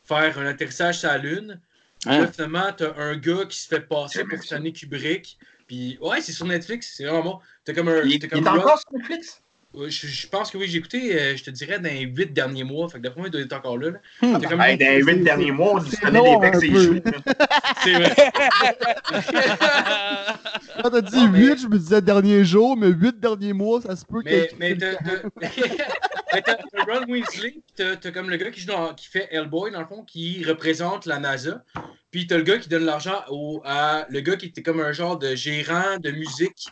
faire 0.03 0.39
un 0.39 0.45
atterrissage 0.45 0.99
sur 0.99 1.09
la 1.09 1.17
Lune. 1.17 1.59
Hein? 2.05 2.21
Là, 2.21 2.27
finalement, 2.31 2.71
t'as 2.75 2.95
un 2.95 3.17
gars 3.17 3.45
qui 3.45 3.59
se 3.59 3.67
fait 3.67 3.81
passer 3.81 4.23
pour. 4.23 4.41
Stanley 4.41 4.71
Kubrick. 4.71 5.37
Puis, 5.67 5.97
ouais, 6.01 6.21
c'est 6.21 6.31
sur 6.31 6.45
Netflix, 6.45 6.93
c'est 6.95 7.05
vraiment 7.05 7.23
bon. 7.23 7.39
T'as 7.63 7.73
comme 7.73 7.87
un. 7.87 8.01
Il, 8.03 8.13
il 8.13 8.25
est 8.25 8.47
encore 8.47 8.79
sur 8.79 8.91
Netflix? 8.93 9.40
Je, 9.73 9.89
je 10.07 10.27
pense 10.27 10.51
que 10.51 10.57
oui, 10.57 10.67
j'ai 10.67 10.79
écouté, 10.79 11.17
euh, 11.17 11.35
je 11.37 11.43
te 11.45 11.49
dirais, 11.49 11.79
dans 11.79 11.87
les 11.89 12.01
huit 12.01 12.33
derniers 12.33 12.65
mois. 12.65 12.89
Fait 12.89 12.97
que 12.97 13.03
d'après 13.03 13.21
moi, 13.21 13.29
il 13.29 13.31
doit 13.31 13.39
être 13.41 13.53
encore 13.53 13.77
là. 13.77 13.91
là. 13.91 13.99
T'as 14.19 14.49
comme- 14.49 14.59
Hey, 14.61 14.77
dans 14.77 14.85
les 14.85 15.01
c'est- 15.01 15.11
huit 15.13 15.23
derniers 15.23 15.51
mois, 15.51 15.75
on 15.75 15.77
disponible 15.79 16.23
des 16.23 16.37
becs 16.37 16.63
et. 16.63 16.71
C'est 17.83 17.93
vrai. 17.93 18.15
Quand 20.83 20.89
t'as 20.89 21.01
dit 21.01 21.27
mais- 21.29 21.39
8, 21.39 21.61
je 21.61 21.67
me 21.67 21.77
disais 21.77 22.01
dernier 22.01 22.43
jour, 22.43 22.75
mais 22.77 22.87
8 22.87 23.19
derniers 23.19 23.53
mois, 23.53 23.81
ça 23.81 23.95
se 23.95 24.05
peut 24.05 24.21
Mais, 24.25 24.47
que. 24.47 24.55
mais 24.59 24.75
t'as 26.45 26.57
Ron 26.87 27.05
Weasley, 27.07 27.51
pis 27.51 27.63
t'as 27.75 27.95
t'as 27.95 28.11
comme 28.11 28.29
le 28.29 28.37
gars 28.37 28.51
qui, 28.51 28.61
joue 28.61 28.67
dans- 28.67 28.93
qui 28.93 29.07
fait 29.07 29.27
Hellboy, 29.31 29.71
dans 29.71 29.79
le 29.81 29.85
fond, 29.87 30.03
qui 30.03 30.43
représente 30.43 31.05
la 31.05 31.19
NASA. 31.19 31.63
Puis 32.11 32.27
t'as 32.27 32.37
le 32.37 32.43
gars 32.43 32.57
qui 32.57 32.69
donne 32.69 32.85
l'argent 32.85 33.21
au, 33.29 33.61
à 33.65 34.05
le 34.09 34.19
gars 34.21 34.35
qui 34.35 34.47
était 34.47 34.61
comme 34.63 34.79
un 34.81 34.91
genre 34.91 35.17
de 35.17 35.35
gérant 35.35 35.97
de 35.99 36.11
musique 36.11 36.67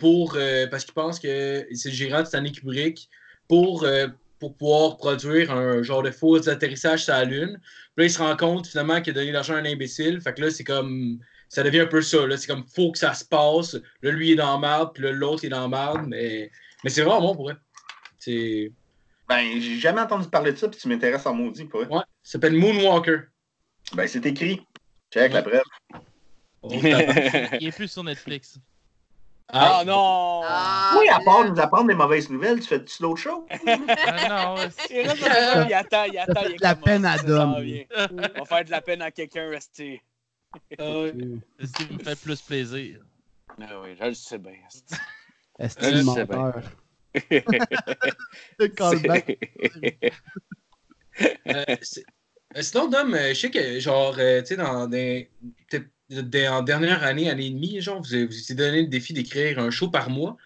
pour 0.00 0.34
euh, 0.36 0.66
parce 0.66 0.84
qu'il 0.84 0.94
pense 0.94 1.20
que 1.20 1.66
c'est 1.72 1.90
le 1.90 1.94
gérant 1.94 2.22
de 2.22 2.26
Stanley 2.26 2.50
Kubrick 2.50 3.08
pour, 3.46 3.84
euh, 3.84 4.08
pour 4.40 4.56
pouvoir 4.56 4.96
produire 4.96 5.52
un 5.52 5.82
genre 5.82 6.02
de 6.02 6.10
faux 6.10 6.48
atterrissage 6.48 7.04
sur 7.04 7.12
la 7.12 7.24
Lune. 7.24 7.60
Puis 7.94 7.98
là, 7.98 8.04
il 8.04 8.10
se 8.10 8.18
rend 8.18 8.36
compte 8.36 8.66
finalement 8.66 9.00
qu'il 9.00 9.12
a 9.12 9.14
donné 9.14 9.30
l'argent 9.30 9.54
à 9.54 9.58
un 9.58 9.64
imbécile. 9.64 10.20
Fait 10.20 10.34
que 10.34 10.40
là, 10.40 10.50
c'est 10.50 10.64
comme. 10.64 11.18
Ça 11.48 11.64
devient 11.64 11.80
un 11.80 11.86
peu 11.86 12.00
ça. 12.00 12.26
là. 12.26 12.36
C'est 12.36 12.46
comme 12.46 12.64
faut 12.64 12.92
que 12.92 12.98
ça 12.98 13.12
se 13.12 13.24
passe. 13.24 13.76
Là, 14.02 14.10
lui 14.10 14.28
il 14.28 14.32
est 14.32 14.36
dans 14.36 14.58
la 14.58 14.68
merde, 14.68 14.90
puis 14.94 15.02
là, 15.02 15.12
l'autre 15.12 15.44
il 15.44 15.48
est 15.48 15.50
dans 15.50 15.68
la 15.68 15.68
merde. 15.68 16.06
Mais, 16.06 16.50
mais 16.82 16.90
c'est 16.90 17.02
vraiment 17.02 17.20
bon 17.20 17.34
pour 17.36 17.50
eux. 17.50 17.56
C'est. 18.18 18.72
Ben, 19.28 19.60
j'ai 19.60 19.78
jamais 19.78 20.00
entendu 20.00 20.28
parler 20.28 20.52
de 20.52 20.56
ça, 20.56 20.68
puis 20.68 20.80
tu 20.80 20.88
m'intéresses 20.88 21.26
en 21.26 21.34
maudit, 21.34 21.64
pour 21.64 21.80
vrai. 21.84 21.88
Ouais. 21.88 22.02
Ça 22.22 22.32
s'appelle 22.32 22.54
Moonwalker. 22.54 23.18
Ben, 23.94 24.06
c'est 24.08 24.24
écrit. 24.26 24.60
Check 25.12 25.32
la 25.32 25.42
preuve. 25.42 25.62
Oh. 26.62 26.68
Il 26.72 27.66
est 27.66 27.74
plus 27.74 27.88
sur 27.88 28.04
Netflix. 28.04 28.58
Ah 29.52 29.82
non! 29.84 30.42
Ah, 30.44 30.96
Oui, 30.98 31.08
à 31.08 31.20
part 31.20 31.44
nous 31.50 31.60
apprendre 31.60 31.88
des 31.88 31.94
mauvaises 31.94 32.30
nouvelles, 32.30 32.60
tu 32.60 32.68
fais-tu 32.68 33.02
d'autres 33.02 33.20
choses? 33.22 33.44
Ah 33.66 34.28
non, 34.28 34.54
Il 34.90 35.08
reste 35.08 35.22
dans 35.22 35.66
il 35.66 35.74
attend, 35.74 36.04
il 36.04 36.18
attend, 36.18 36.42
il 36.48 36.56
de 36.56 36.62
la 36.62 36.74
peine 36.74 37.04
à 37.04 37.18
Dom. 37.18 37.54
On 37.54 38.38
va 38.38 38.44
faire 38.44 38.64
de 38.64 38.70
la 38.70 38.80
peine 38.80 39.02
à 39.02 39.10
quelqu'un 39.10 39.50
resté. 39.50 40.02
Ah 40.78 41.00
ouais. 41.00 41.14
c'est 41.60 41.66
ce 41.66 41.72
qui 41.72 41.92
me 41.92 41.98
fait 41.98 42.20
plus 42.20 42.40
plaisir. 42.42 43.00
Ah 43.60 43.80
oui, 43.82 43.96
je 43.98 44.04
le 44.04 44.14
sais 44.14 44.38
bien. 44.38 44.52
Est-ce 45.58 45.76
que 45.76 45.84
sais 45.84 46.02
menteur? 46.02 46.62
Le 48.58 48.68
callback. 48.68 49.38
Euh, 51.48 51.64
euh, 52.56 52.62
sinon, 52.62 52.88
Dom, 52.88 53.12
euh, 53.12 53.34
je 53.34 53.34
sais 53.34 53.50
que, 53.50 53.78
genre, 53.78 54.14
euh, 54.18 54.40
tu 54.40 54.46
sais, 54.46 54.56
dans 54.56 54.86
des. 54.86 55.28
peut-être 55.68 55.86
en 56.12 56.62
dernière 56.62 57.02
année, 57.04 57.30
année 57.30 57.46
et 57.46 57.50
demie, 57.50 57.80
genre, 57.80 58.00
vous 58.02 58.14
avez- 58.14 58.26
vous 58.26 58.38
étiez 58.38 58.54
donné 58.54 58.82
le 58.82 58.88
défi 58.88 59.12
d'écrire 59.12 59.58
un 59.58 59.70
show 59.70 59.88
par 59.90 60.10
mois. 60.10 60.36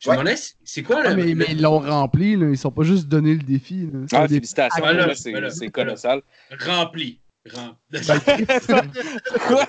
Je 0.00 0.08
Ouais. 0.10 0.16
me 0.16 0.22
demandais, 0.22 0.40
c'est- 0.64 0.82
quoi 0.82 1.02
Ah, 1.04 1.10
le. 1.10 1.16
mais, 1.16 1.24
le- 1.28 1.34
mais 1.36 1.46
ils 1.50 1.62
l'ont 1.62 1.78
rempli, 1.78 2.36
là. 2.36 2.48
ils 2.50 2.58
sont 2.58 2.70
pas 2.72 2.82
juste 2.82 3.06
donné 3.08 3.32
le 3.34 3.42
défi. 3.42 3.88
Là. 3.92 4.00
Ah, 4.12 4.28
félicitations, 4.28 4.80
voilà, 4.82 5.14
c'est 5.14 5.30
voilà. 5.30 5.50
colossal. 5.70 6.22
rempli? 6.60 7.20
Rem- 7.46 7.74
Ben, 7.90 8.00
Quoi? 9.46 9.66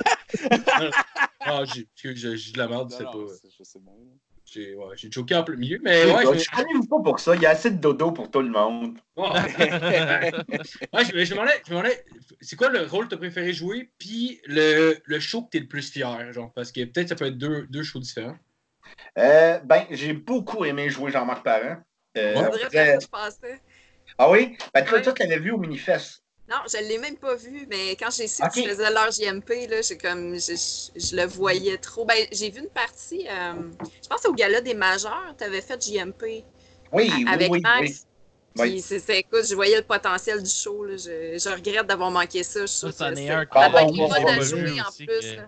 ah, 1.41 1.63
j'ai 1.73 1.87
j'ai- 1.95 2.15
j'ai- 2.15 2.37
j'ai 2.37 2.51
de 2.53 2.57
la 2.57 2.67
merde, 2.69 2.89
c'est 2.91 3.03
pas. 3.03 3.11
J'ai 4.45 4.75
ouais, 4.75 4.95
j'ai 4.95 5.11
choqué 5.11 5.35
en 5.35 5.43
plein 5.43 5.55
milieu, 5.55 5.79
mais 5.83 6.05
Ouais, 6.05 6.21
je 6.37 6.49
connais 6.55 6.87
pas 6.87 6.99
pour 7.03 7.19
ça. 7.19 7.35
Il 7.35 7.41
y 7.41 7.45
a 7.45 7.49
assez 7.49 7.71
de 7.71 7.77
dodo 7.77 8.11
pour 8.11 8.29
tout 8.29 8.41
le 8.41 8.49
monde. 8.49 8.97
je, 9.17 9.21
ouais, 10.93 11.05
je, 11.05 11.25
je 11.25 11.33
me 11.33 11.69
demandais, 11.69 12.05
c'est 12.41 12.55
quoi 12.55 12.69
le 12.69 12.83
rôle 12.85 13.05
que 13.05 13.09
tu 13.09 13.15
as 13.15 13.17
préféré 13.17 13.53
jouer, 13.53 13.89
puis 13.97 14.39
le, 14.45 14.97
le 15.03 15.19
show 15.19 15.43
que 15.43 15.49
tu 15.51 15.57
es 15.57 15.59
le 15.61 15.67
plus 15.67 15.89
fier, 15.91 16.31
genre, 16.31 16.51
parce 16.53 16.71
que 16.71 16.85
peut-être 16.85 17.09
ça 17.09 17.15
peut 17.15 17.25
être 17.25 17.37
deux, 17.37 17.65
deux 17.67 17.83
shows 17.83 17.99
différents. 17.99 18.37
Euh, 19.17 19.59
ben, 19.59 19.85
j'ai 19.89 20.13
beaucoup 20.13 20.63
aimé 20.63 20.89
jouer 20.89 21.11
Jean-Marc 21.11 21.43
Parent. 21.43 21.77
Euh, 22.17 22.35
on 22.35 22.55
dirait 22.55 22.69
dirait- 22.69 22.97
que 22.97 23.03
je 23.03 23.07
pensais. 23.07 23.59
Ah 24.17 24.29
oui? 24.29 24.57
Ben, 24.73 24.85
toi, 24.85 24.97
Ouais. 24.97 25.01
toi, 25.03 25.13
tu 25.13 25.23
l'avais 25.23 25.39
vu 25.39 25.51
au 25.51 25.57
Minifest. 25.57 26.23
Non, 26.47 26.57
je 26.71 26.77
l'ai 26.87 26.99
même 26.99 27.17
pas 27.17 27.35
vu, 27.35 27.65
mais 27.69 27.91
quand 27.95 28.11
j'ai 28.15 28.27
su 28.27 28.43
Ok. 28.43 28.49
que 28.49 28.61
tu 28.61 28.69
faisais 28.69 28.91
l'heure 28.91 29.09
JMP, 29.11 29.67
là, 29.67 29.81
j'ai 29.81 29.97
comme, 29.97 30.35
je, 30.35 30.53
je- 30.53 30.99
je 30.99 31.15
le 31.15 31.25
voyais 31.25 31.77
trop. 31.77 32.05
Ben, 32.05 32.27
j'ai 32.31 32.51
vu 32.51 32.59
une 32.59 32.69
partie, 32.69 33.27
euh, 33.27 33.53
je 34.03 34.07
pense 34.07 34.23
au 34.25 34.33
gala 34.33 34.61
des 34.61 34.75
majeurs, 34.75 35.33
tu 35.37 35.43
avais 35.43 35.61
fait 35.61 35.81
JMP 35.83 36.43
Oui, 36.91 37.11
oui, 37.11 37.25
avec 37.27 37.51
oui, 37.51 37.61
Max. 37.61 37.81
oui. 38.57 38.81
Puis 38.81 38.85
Oui. 38.89 39.15
écoute, 39.17 39.45
je 39.49 39.55
voyais 39.55 39.75
le 39.77 39.83
potentiel 39.83 40.41
du 40.41 40.49
show. 40.49 40.85
Là. 40.85 40.95
Je, 40.95 41.37
je 41.37 41.49
regrette 41.49 41.87
d'avoir 41.87 42.09
manqué 42.11 42.41
ça. 42.43 42.61
Je 42.61 42.67
Ça, 42.67 42.87
est 43.11 43.15
c'est- 43.15 43.29
un 43.29 43.45
Ah, 43.51 43.67
bon, 43.69 43.91
bon, 43.91 44.07
bon, 44.07 44.41
jouer 44.41 44.79
en 44.79 44.91
plus. 44.91 45.05
que-. 45.07 45.39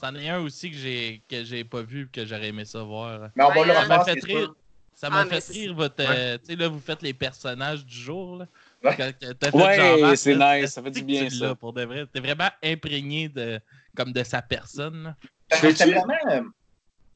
C'en 0.00 0.14
est 0.14 0.28
un 0.28 0.40
aussi 0.40 0.70
que 0.70 0.76
j'ai 0.76 1.22
que 1.28 1.44
j'ai 1.44 1.64
pas 1.64 1.82
vu 1.82 2.04
et 2.04 2.08
que 2.08 2.24
j'aurais 2.24 2.48
aimé 2.48 2.64
ça 2.64 2.82
voir. 2.82 3.28
Mais 3.34 3.44
on 3.44 3.48
va 3.48 3.60
Ouais, 3.60 3.66
le 3.66 3.72
hein. 3.72 3.82
Ça 3.82 3.88
m'a 3.88 4.04
fait 4.04 4.20
c'est 4.20 4.26
rire. 4.26 4.54
Ça 4.94 5.08
Ah, 5.10 5.24
m'a 5.24 5.26
fait 5.26 5.52
rire 5.52 5.74
votre. 5.74 5.96
euh, 6.00 6.38
tu 6.38 6.46
sais, 6.46 6.56
là, 6.56 6.68
vous 6.68 6.78
faites 6.80 7.02
les 7.02 7.12
personnages 7.12 7.84
du 7.84 7.94
jour. 7.94 8.36
Là. 8.36 8.46
Ouais. 8.82 10.16
C'est 10.16 10.34
nice, 10.36 10.70
ça 10.70 10.82
fait 10.82 10.90
du 10.90 11.02
bien, 11.02 11.24
tu 11.28 11.36
ça. 11.36 11.54
Pour 11.54 11.72
de 11.72 11.84
vrai. 11.84 12.04
T'es 12.12 12.20
vraiment 12.20 12.48
imprégné 12.62 13.28
de, 13.28 13.60
comme 13.96 14.12
de 14.12 14.22
sa 14.24 14.42
personne. 14.42 15.14
Fais-tu- 15.52 15.76
C'était 15.76 15.90
vraiment. 15.92 16.14
euh, 16.30 16.42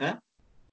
Hein? 0.00 0.18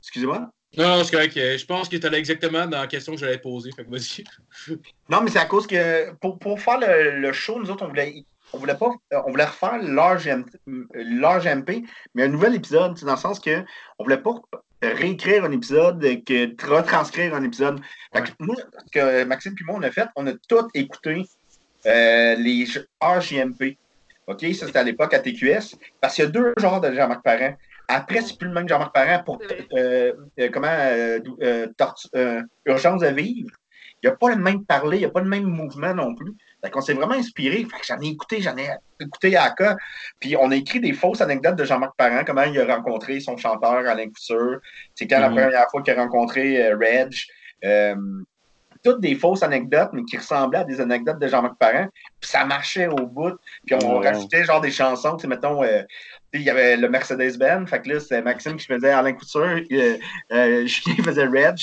Excusez-moi? 0.02 0.50
Non, 0.76 0.98
non, 0.98 1.04
c'est 1.04 1.12
correct. 1.12 1.38
euh, 1.38 1.58
Je 1.58 1.66
pense 1.66 1.88
que 1.88 1.96
tu 1.98 2.06
allais 2.06 2.18
exactement 2.20 2.66
dans 2.68 2.80
la 2.82 2.88
question 2.88 3.14
que 3.14 3.20
j'allais 3.20 3.38
poser. 3.38 3.72
Fait 3.72 3.86
que 3.86 3.90
vas-y. 3.92 4.24
Non, 5.10 5.22
mais 5.22 5.30
c'est 5.32 5.40
à 5.40 5.46
cause 5.46 5.66
que 5.68 6.12
pour, 6.16 6.40
pour 6.40 6.60
faire 6.60 6.80
le, 6.80 7.20
le 7.20 7.32
show, 7.34 7.60
nous 7.60 7.70
autres, 7.70 7.86
on 7.86 7.90
voulait, 7.90 8.26
on 8.54 8.58
voulait 8.58 8.76
pas. 8.78 8.90
euh, 9.14 9.22
On 9.26 9.32
voulait 9.32 9.46
refaire 9.46 9.78
l'heure 9.82 10.18
GMP, 11.40 11.84
mais 12.16 12.24
un 12.24 12.28
nouvel 12.28 12.56
épisode, 12.56 12.98
c'est 12.98 13.06
dans 13.06 13.14
le 13.14 13.20
sens 13.20 13.40
que 13.40 13.64
on 14.00 14.04
voulait 14.04 14.18
pas 14.18 14.34
réécrire 14.88 15.46
un 15.46 15.52
épisode, 15.52 16.02
que 16.26 16.68
retranscrire 16.68 17.34
un 17.36 17.44
épisode. 17.44 17.80
Fait 18.14 18.22
que 18.24 18.30
nous, 18.40 18.56
ce 18.56 18.92
que 18.92 19.24
Maxime 19.24 19.56
et 19.60 19.64
moi, 19.64 19.76
on 19.80 19.84
a 19.84 19.92
fait, 19.92 20.08
on 20.16 20.28
a 20.28 20.34
tout 20.48 20.68
écouté 20.74 21.26
euh, 21.86 22.36
les 22.36 22.66
jeux- 22.66 22.88
heures 23.04 23.22
JMP. 23.22 23.78
OK? 24.28 24.40
Ça, 24.54 24.68
c'était 24.68 24.80
à 24.80 24.84
l'époque 24.84 25.14
à 25.14 25.20
TQS. 25.20 25.76
Parce 26.00 26.16
qu'il 26.16 26.24
y 26.24 26.28
a 26.28 26.32
deux 26.32 26.54
genres 26.58 26.80
de 26.82 26.92
Jean-Marc 26.94 27.24
Parent. 27.24 27.56
Après, 27.88 28.22
c'est 28.22 28.38
plus 28.38 28.48
le 28.48 28.54
même 28.54 28.68
Jean-Marc 28.70 28.94
Parent 28.94 29.24
pour 29.24 29.42
euh, 29.76 30.14
euh, 30.40 30.50
comment 30.52 30.68
euh, 30.70 31.20
euh, 31.42 31.68
euh, 32.16 32.42
Urgence 32.66 33.04
à 33.04 33.12
vivre. 33.12 33.50
Il 34.02 34.08
n'y 34.08 34.14
a 34.14 34.16
pas 34.16 34.30
le 34.30 34.38
même 34.38 34.66
parler, 34.66 34.98
il 34.98 35.00
n'y 35.02 35.06
a 35.06 35.10
pas 35.10 35.22
le 35.22 35.30
même 35.30 35.44
mouvement 35.46 35.94
non 35.94 36.14
plus. 36.16 36.34
Fait 36.64 36.70
qu'on 36.72 36.82
s'est 36.82 36.94
vraiment 36.94 37.16
inspiré. 37.16 37.58
Fait 37.66 37.80
que 37.80 37.86
j'en 37.86 38.00
ai 38.00 38.08
écouté, 38.08 38.42
j'en 38.42 38.56
ai 38.58 38.70
écouté 39.00 39.36
à 39.36 39.50
cas. 39.52 39.76
Puis 40.20 40.38
on 40.38 40.50
a 40.52 40.56
écrit 40.56 40.80
des 40.80 40.94
fausses 40.94 41.22
anecdotes 41.22 41.56
de 41.58 41.66
Jean-Marc 41.66 41.94
Parent, 41.98 42.24
comment 42.26 42.44
il 42.44 42.60
a 42.60 42.76
rencontré 42.76 43.20
son 43.20 43.36
chanteur 43.36 43.86
Alain 43.88 44.08
Couture. 44.08 44.60
C'est 44.96 45.08
quand 45.08 45.18
Mhm. 45.18 45.22
la 45.22 45.30
première 45.30 45.70
fois 45.70 45.82
qu'il 45.82 45.94
a 45.94 46.02
rencontré 46.02 46.66
euh, 46.66 46.78
Reg. 46.78 47.14
Euh, 47.66 47.96
toutes 48.84 49.00
des 49.00 49.16
fausses 49.16 49.44
anecdotes, 49.44 49.92
mais 49.94 50.04
qui 50.04 50.18
ressemblaient 50.18 50.60
à 50.60 50.64
des 50.66 50.82
anecdotes 50.82 51.18
de 51.18 51.28
Jean-Marc 51.28 51.58
Parent. 51.58 51.88
Puis 52.20 52.30
ça 52.30 52.44
marchait 52.46 52.88
au 52.88 53.08
bout. 53.08 53.38
Puis 53.66 53.76
on 53.82 54.00
rajoutait 54.00 54.44
genre 54.44 54.60
des 54.60 54.72
chansons, 54.72 55.16
tu 55.16 55.22
sais, 55.22 55.28
mettons, 55.28 55.64
euh, 55.64 55.84
il 56.40 56.42
y 56.44 56.50
avait 56.50 56.78
le 56.78 56.90
Mercedes-Benz, 56.90 57.70
fait 57.70 57.82
que 57.82 57.90
là, 57.90 58.00
c'était 58.00 58.22
Maxime 58.22 58.58
qui 58.58 58.66
faisait 58.66 58.90
Alain 58.90 59.14
Couture, 59.14 59.60
euh, 59.72 59.98
euh, 60.32 60.66
Julien 60.66 61.04
faisait 61.04 61.26
Reg, 61.26 61.58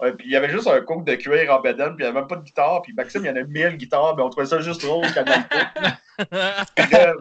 Ouais, 0.00 0.12
puis 0.12 0.26
il 0.26 0.32
y 0.32 0.36
avait 0.36 0.50
juste 0.50 0.66
un 0.66 0.80
coke 0.80 1.04
de 1.04 1.14
cuir 1.14 1.52
en 1.52 1.60
bedaine, 1.60 1.94
puis 1.94 1.98
il 2.00 2.02
n'y 2.04 2.06
avait 2.10 2.20
même 2.20 2.26
pas 2.26 2.36
de 2.36 2.42
guitare, 2.42 2.82
puis 2.82 2.92
Maxime, 2.94 3.24
il 3.24 3.28
y 3.28 3.30
en 3.30 3.36
a 3.36 3.42
mille 3.42 3.76
guitares, 3.76 4.16
mais 4.16 4.22
on 4.22 4.28
trouvait 4.30 4.46
ça 4.46 4.60
juste 4.60 4.82
drôle 4.82 5.06
quand. 5.14 5.24
Puis 6.76 6.90
là, 6.90 7.14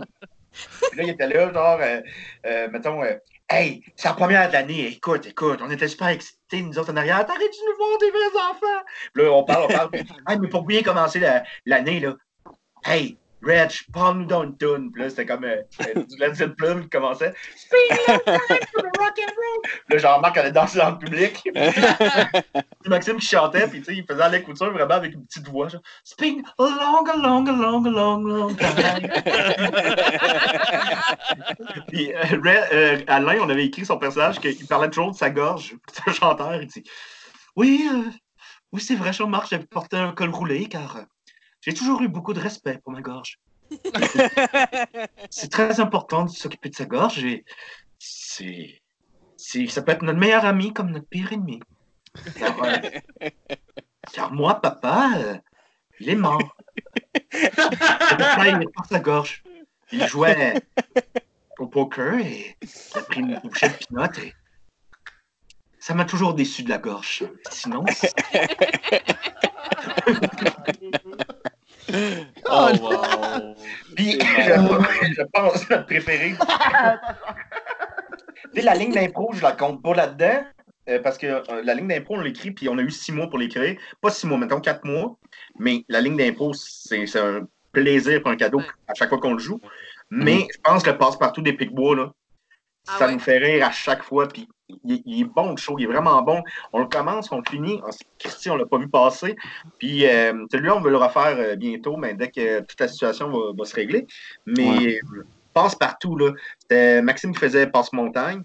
puis 0.89 0.97
là, 0.97 1.03
il 1.03 1.09
était 1.09 1.27
là, 1.27 1.53
genre, 1.53 1.79
euh, 1.81 2.01
euh, 2.47 2.67
mettons, 2.71 3.03
euh, 3.03 3.13
Hey, 3.49 3.81
c'est 3.95 4.09
la 4.09 4.13
première 4.13 4.47
de 4.49 4.53
l'année, 4.53 4.87
écoute, 4.87 5.25
écoute, 5.25 5.59
on 5.63 5.69
était 5.71 5.87
super 5.87 6.09
excités, 6.09 6.61
nous 6.61 6.77
autres 6.77 6.91
en 6.91 6.97
arrière, 6.97 7.25
t'arrêtes 7.25 7.39
de 7.41 7.71
nous 7.71 7.77
voir 7.77 7.97
des 7.99 8.09
vrais 8.09 8.41
enfants. 8.51 8.83
Puis 9.13 9.23
là, 9.23 9.31
on 9.31 9.43
parle, 9.45 9.63
on 9.63 9.67
parle, 9.73 9.89
puis, 9.91 10.01
hey, 10.27 10.37
mais 10.39 10.49
pour 10.49 10.63
bien 10.63 10.81
commencer 10.81 11.19
la- 11.19 11.43
l'année, 11.65 12.01
là, 12.01 12.15
hey, 12.85 13.17
Reg, 13.43 13.71
parle-nous 13.93 14.25
dans 14.25 14.43
une 14.43 14.57
tune. 14.57 14.91
Puis 14.91 15.01
là, 15.01 15.09
c'était 15.09 15.25
comme 15.25 15.43
euh, 15.43 15.61
euh, 15.81 16.03
du 16.03 16.17
Led 16.17 16.35
Zeppelin 16.35 16.81
qui 16.81 16.89
commençait. 16.89 17.33
Speed 17.55 17.97
to 18.07 18.81
the 18.81 18.97
rock 18.97 19.19
and 19.19 19.33
roll. 19.35 19.61
Puis 19.63 19.95
là, 19.95 19.97
Jean-Marc 19.97 20.37
allait 20.37 20.51
danser 20.51 20.79
dans 20.79 20.91
le 20.91 20.97
public. 20.97 21.41
Puis 21.53 22.89
Maxime 22.89 23.17
qui 23.17 23.27
chantait, 23.27 23.67
puis 23.67 23.79
tu 23.79 23.85
sais, 23.85 23.95
il 23.95 24.05
faisait 24.05 24.21
Alain 24.21 24.39
Couture 24.41 24.71
vraiment 24.71 24.95
avec 24.95 25.13
une 25.13 25.25
petite 25.25 25.47
voix. 25.47 25.67
Genre, 25.67 25.81
Speed 26.03 26.43
long, 26.57 27.03
long, 27.05 27.43
long, 27.43 27.81
long, 27.83 28.19
long. 28.19 28.55
Puis 31.87 32.13
euh, 32.13 32.41
euh, 32.73 33.01
Alain, 33.07 33.39
on 33.41 33.49
avait 33.49 33.65
écrit 33.65 33.85
son 33.85 33.97
personnage 33.97 34.39
qu'il 34.39 34.67
parlait 34.67 34.89
toujours 34.89 35.11
de 35.11 35.17
sa 35.17 35.29
gorge. 35.29 35.75
C'est 35.91 36.09
un 36.09 36.13
chanteur, 36.13 36.61
il 36.61 36.67
dit 36.67 36.83
Oui, 37.55 37.89
euh, 37.91 38.09
oui, 38.71 38.81
c'est 38.81 38.95
vrai, 38.95 39.13
Jean-Marc, 39.13 39.49
j'avais 39.49 39.65
porté 39.65 39.97
un 39.97 40.11
col 40.11 40.29
roulé 40.29 40.67
car 40.67 41.05
j'ai 41.67 41.73
toujours 41.73 42.01
eu 42.01 42.07
beaucoup 42.07 42.33
de 42.33 42.39
respect 42.39 42.79
pour 42.81 42.93
ma 42.93 43.01
gorge. 43.01 43.39
c'est 45.29 45.51
très 45.51 45.81
important 45.81 46.23
de 46.23 46.29
s'occuper 46.29 46.69
de 46.69 46.75
sa 46.75 46.85
gorge 46.85 47.25
et 47.25 47.43
c'est. 47.99 48.81
c'est- 49.35 49.67
Ça 49.67 49.81
peut 49.81 49.91
être 49.91 50.01
notre 50.03 50.17
meilleur 50.17 50.45
ami 50.45 50.73
comme 50.73 50.91
notre 50.91 51.07
pire 51.07 51.33
ennemi. 51.33 51.59
Car, 52.39 52.63
euh, 52.63 52.77
car 54.13 54.31
moi, 54.31 54.61
papa, 54.61 55.09
euh, 55.17 55.37
il 55.99 56.09
est 56.09 56.15
mort. 56.15 56.55
Papa, 57.31 58.47
il 58.47 58.61
est 58.61 58.73
par 58.73 58.85
sa 58.85 58.99
gorge. 58.99 59.43
Il 59.91 60.07
jouait 60.07 60.53
au 61.59 61.67
poker 61.67 62.13
et 62.19 62.55
il 62.61 62.97
a 62.97 63.01
pris 63.01 63.19
une 63.19 63.39
bouchée 63.43 63.67
de 63.67 63.73
pinot 63.73 64.05
et 64.23 64.33
ça 65.79 65.93
m'a 65.93 66.05
toujours 66.05 66.33
déçu 66.33 66.63
de 66.63 66.69
la 66.69 66.77
gorge. 66.77 67.25
Sinon, 67.51 67.83
Oh, 72.49 72.69
wow. 72.81 73.55
Puis, 73.95 74.17
C'est 74.45 74.57
malade. 74.57 74.87
je, 75.01 75.13
je 75.13 75.21
pense 75.33 75.69
notre 75.69 75.85
préféré. 75.85 76.33
Tu 78.53 78.59
sais, 78.61 78.65
la 78.65 78.75
ligne 78.75 78.93
d'impro, 78.93 79.31
je 79.33 79.41
la 79.41 79.51
compte 79.53 79.81
pas 79.83 79.93
là-dedans. 79.93 80.43
euh, 80.89 80.99
parce 81.01 81.17
que 81.17 81.27
euh, 81.27 81.61
la 81.63 81.73
ligne 81.73 81.87
d'impro, 81.87 82.15
on 82.15 82.21
l'écrit, 82.21 82.51
puis 82.51 82.69
on 82.69 82.77
a 82.77 82.81
eu 82.81 82.91
six 82.91 83.11
mois 83.11 83.29
pour 83.29 83.39
l'écrire. 83.39 83.77
Pas 84.01 84.09
six 84.09 84.25
mois, 84.27 84.37
mettons 84.37 84.61
quatre 84.61 84.85
mois. 84.85 85.17
Mais 85.59 85.83
la 85.89 86.01
ligne 86.01 86.17
d'impro, 86.17 86.53
c'est 86.53 87.03
un 87.17 87.47
plaisir 87.73 88.21
pour 88.21 88.31
un 88.31 88.37
cadeau 88.37 88.61
à 88.87 88.93
chaque 88.93 89.09
fois 89.09 89.19
qu'on 89.19 89.33
le 89.33 89.39
joue. 89.39 89.59
Mais 90.09 90.47
je 90.53 90.57
pense 90.63 90.83
que 90.83 90.89
le 90.91 90.97
passe-partout 90.97 91.41
des 91.41 91.53
Picbois, 91.53 91.95
là, 91.95 92.13
Ah 92.87 92.97
ça 92.97 93.07
ouais? 93.07 93.13
nous 93.13 93.19
fait 93.19 93.37
rire 93.37 93.65
à 93.65 93.71
chaque 93.71 94.03
fois. 94.03 94.27
Puis 94.27 94.47
il, 94.83 95.01
il 95.05 95.21
est 95.21 95.25
bon, 95.25 95.51
le 95.51 95.57
show, 95.57 95.77
il 95.77 95.83
est 95.83 95.87
vraiment 95.87 96.21
bon. 96.21 96.41
On 96.73 96.79
le 96.79 96.87
commence, 96.87 97.31
on 97.31 97.37
le 97.37 97.43
finit. 97.49 97.79
On 97.85 97.89
dit, 97.89 97.97
Christy, 98.19 98.49
on 98.49 98.55
l'a 98.55 98.65
pas 98.65 98.77
vu 98.77 98.89
passer. 98.89 99.35
Puis 99.79 100.05
euh, 100.05 100.45
celui-là, 100.51 100.75
on 100.75 100.81
veut 100.81 100.91
le 100.91 100.97
refaire 100.97 101.37
euh, 101.37 101.55
bientôt, 101.55 101.97
mais 101.97 102.13
dès 102.13 102.29
que 102.29 102.61
toute 102.61 102.79
la 102.79 102.87
situation 102.87 103.29
va, 103.29 103.53
va 103.57 103.65
se 103.65 103.75
régler. 103.75 104.07
Mais 104.45 104.97
euh, 104.97 105.23
passe-partout, 105.53 106.17
là. 106.17 107.01
Maxime 107.01 107.33
qui 107.33 107.39
faisait 107.39 107.67
passe-montagne. 107.67 108.43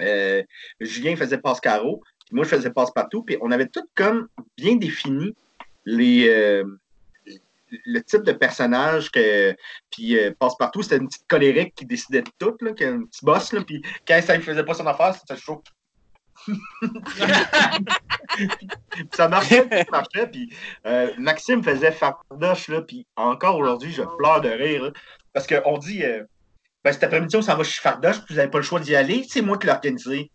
Euh, 0.00 0.42
Julien 0.80 1.16
faisait 1.16 1.38
passe-carreau. 1.38 2.02
Puis 2.26 2.34
moi, 2.36 2.44
je 2.44 2.50
faisais 2.50 2.70
passe-partout. 2.70 3.22
Puis 3.22 3.36
on 3.40 3.50
avait 3.50 3.66
tout 3.66 3.84
comme 3.94 4.28
bien 4.56 4.76
défini 4.76 5.34
les. 5.84 6.62
Le 7.84 8.00
type 8.02 8.22
de 8.22 8.32
personnage 8.32 9.10
que 9.10 9.54
puis 9.90 10.18
euh, 10.18 10.32
passe-partout 10.38 10.82
c'était 10.82 10.96
une 10.96 11.08
petite 11.08 11.26
colérique 11.28 11.74
qui 11.74 11.86
décidait 11.86 12.22
de 12.22 12.30
tout 12.38 12.56
là, 12.60 12.72
qui 12.72 12.84
est 12.84 12.88
un 12.88 13.04
petit 13.04 13.24
boss 13.24 13.52
là, 13.52 13.62
puis 13.62 13.82
quand 14.06 14.20
ça 14.22 14.36
ne 14.36 14.42
faisait 14.42 14.64
pas 14.64 14.74
son 14.74 14.86
affaire 14.86 15.14
c'était 15.14 15.40
chaud. 15.40 15.62
Puis 18.90 19.08
ça 19.12 19.28
marchait 19.28 19.68
ça 19.70 19.84
marchait 19.92 20.26
puis 20.26 20.52
euh, 20.86 21.12
Maxime 21.18 21.62
faisait 21.62 21.92
fardoche 21.92 22.68
là 22.68 22.80
puis 22.82 23.06
encore 23.16 23.58
aujourd'hui 23.58 23.92
je 23.92 24.02
pleure 24.02 24.40
de 24.40 24.48
rire 24.48 24.84
là, 24.84 24.90
parce 25.32 25.46
qu'on 25.46 25.78
dit 25.78 26.02
euh, 26.02 26.24
ben 26.82 26.92
cet 26.92 27.04
après-midi 27.04 27.36
on 27.36 27.42
s'en 27.42 27.56
va 27.56 27.62
chez 27.62 27.80
fardoche 27.80 28.16
puis 28.24 28.28
vous 28.30 28.36
n'avez 28.36 28.50
pas 28.50 28.58
le 28.58 28.64
choix 28.64 28.80
d'y 28.80 28.96
aller 28.96 29.24
c'est 29.28 29.42
moi 29.42 29.56
qui 29.56 29.66
l'ai 29.66 29.72
organisé 29.72 30.30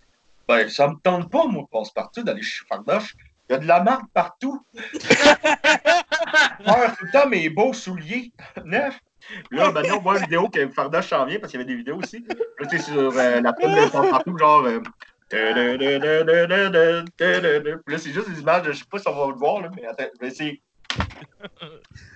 ben 0.48 0.70
ça 0.70 0.88
me 0.88 0.96
tente 1.04 1.30
pas 1.30 1.46
moi 1.46 1.64
de 1.64 1.68
passe-partout 1.68 2.24
d'aller 2.24 2.42
chez 2.44 2.64
fardoche. 2.70 3.16
Il 3.50 3.54
y 3.54 3.56
a 3.56 3.60
de 3.60 3.68
la 3.68 3.82
marque 3.82 4.10
partout 4.14 4.66
faire 6.66 6.98
tout 6.98 7.06
le 7.06 7.12
temps 7.12 7.28
mes 7.28 7.50
beaux 7.50 7.74
souliers 7.74 8.32
neufs. 8.66 9.00
Là, 9.52 9.72
maintenant, 9.72 9.98
on 9.98 10.02
voit 10.02 10.16
une 10.18 10.24
vidéo 10.24 10.48
que 10.50 10.70
Fardoche 10.70 11.08
s'en 11.10 11.26
vient 11.26 11.40
parce 11.40 11.52
qu'il 11.52 11.60
y 11.60 11.64
avait 11.64 11.72
des 11.72 11.78
vidéos 11.78 11.98
aussi. 11.98 12.24
Là, 12.60 12.66
tu 12.68 12.78
sais, 12.78 12.84
sur 12.92 13.18
euh, 13.18 13.42
la 13.42 13.52
pub 13.54 13.70
de 13.70 13.90
son 13.92 14.10
partout, 14.10 14.38
genre. 14.38 14.64
euh, 14.66 14.80
Puis 15.30 15.38
là, 17.94 17.98
c'est 17.98 18.12
juste 18.14 18.30
des 18.30 18.40
images, 18.40 18.64
de- 18.64 18.72
je 18.72 18.78
sais 18.78 18.86
pas 18.90 19.00
si 19.00 19.08
on 19.10 19.16
va 19.16 19.28
le 19.28 19.34
voir, 19.38 19.62
là, 19.62 19.70
mais 19.76 19.86
attends, 19.86 20.06
je 20.16 20.20
vais 20.22 20.28
essayer. 20.28 20.62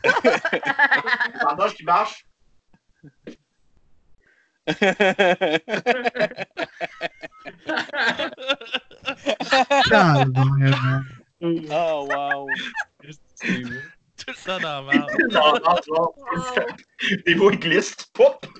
Fardoche 1.41 1.73
qui 1.75 1.83
marche. 1.83 2.25
Calvaire. 9.89 11.01
Oh, 11.43 12.05
wow. 12.05 12.47
Tout 14.27 14.47
temps 14.47 14.59
dans 14.59 14.81
la 15.53 17.17
Des 17.25 17.35
mots, 17.35 17.51
ils 17.51 17.59
glissent. 17.59 17.95
Pop! 18.13 18.45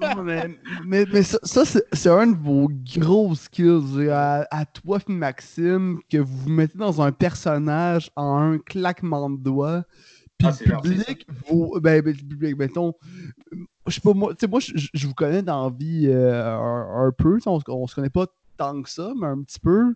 Non, 0.00 0.22
mais, 0.22 0.48
mais, 0.84 1.04
mais 1.12 1.22
ça, 1.22 1.38
ça, 1.42 1.64
c'est 1.64 1.82
c'est 1.92 2.08
un 2.08 2.28
de 2.28 2.36
vos 2.36 2.68
gros 2.96 3.34
skills 3.34 4.08
à, 4.10 4.46
à 4.50 4.64
toi 4.64 4.98
et 5.08 5.12
Maxime 5.12 6.00
que 6.10 6.18
vous 6.18 6.36
vous 6.36 6.50
mettez 6.50 6.78
dans 6.78 7.02
un 7.02 7.12
personnage 7.12 8.10
en 8.16 8.36
un 8.36 8.58
claquement 8.58 9.30
de 9.30 9.38
doigts. 9.38 9.84
Puis 10.38 10.48
Ah, 10.48 10.54
le 10.64 10.80
public, 10.80 11.26
vous, 11.46 11.78
ben, 11.80 12.00
ben, 12.02 12.14
le 12.16 12.28
public, 12.28 12.56
mettons, 12.56 12.94
je 13.86 13.94
sais 13.94 14.00
pas, 14.00 14.14
moi, 14.14 14.34
tu 14.34 14.40
sais, 14.40 14.48
moi, 14.48 14.60
je, 14.60 15.06
vous 15.06 15.14
connais 15.14 15.42
dans 15.42 15.68
la 15.68 15.76
vie 15.76 16.06
euh, 16.08 16.44
un, 16.44 17.06
un 17.06 17.12
peu, 17.12 17.38
on, 17.46 17.60
on 17.68 17.86
se 17.86 17.94
connaît 17.94 18.10
pas 18.10 18.26
tant 18.58 18.82
que 18.82 18.90
ça, 18.90 19.12
mais 19.18 19.26
un 19.28 19.42
petit 19.42 19.60
peu. 19.60 19.94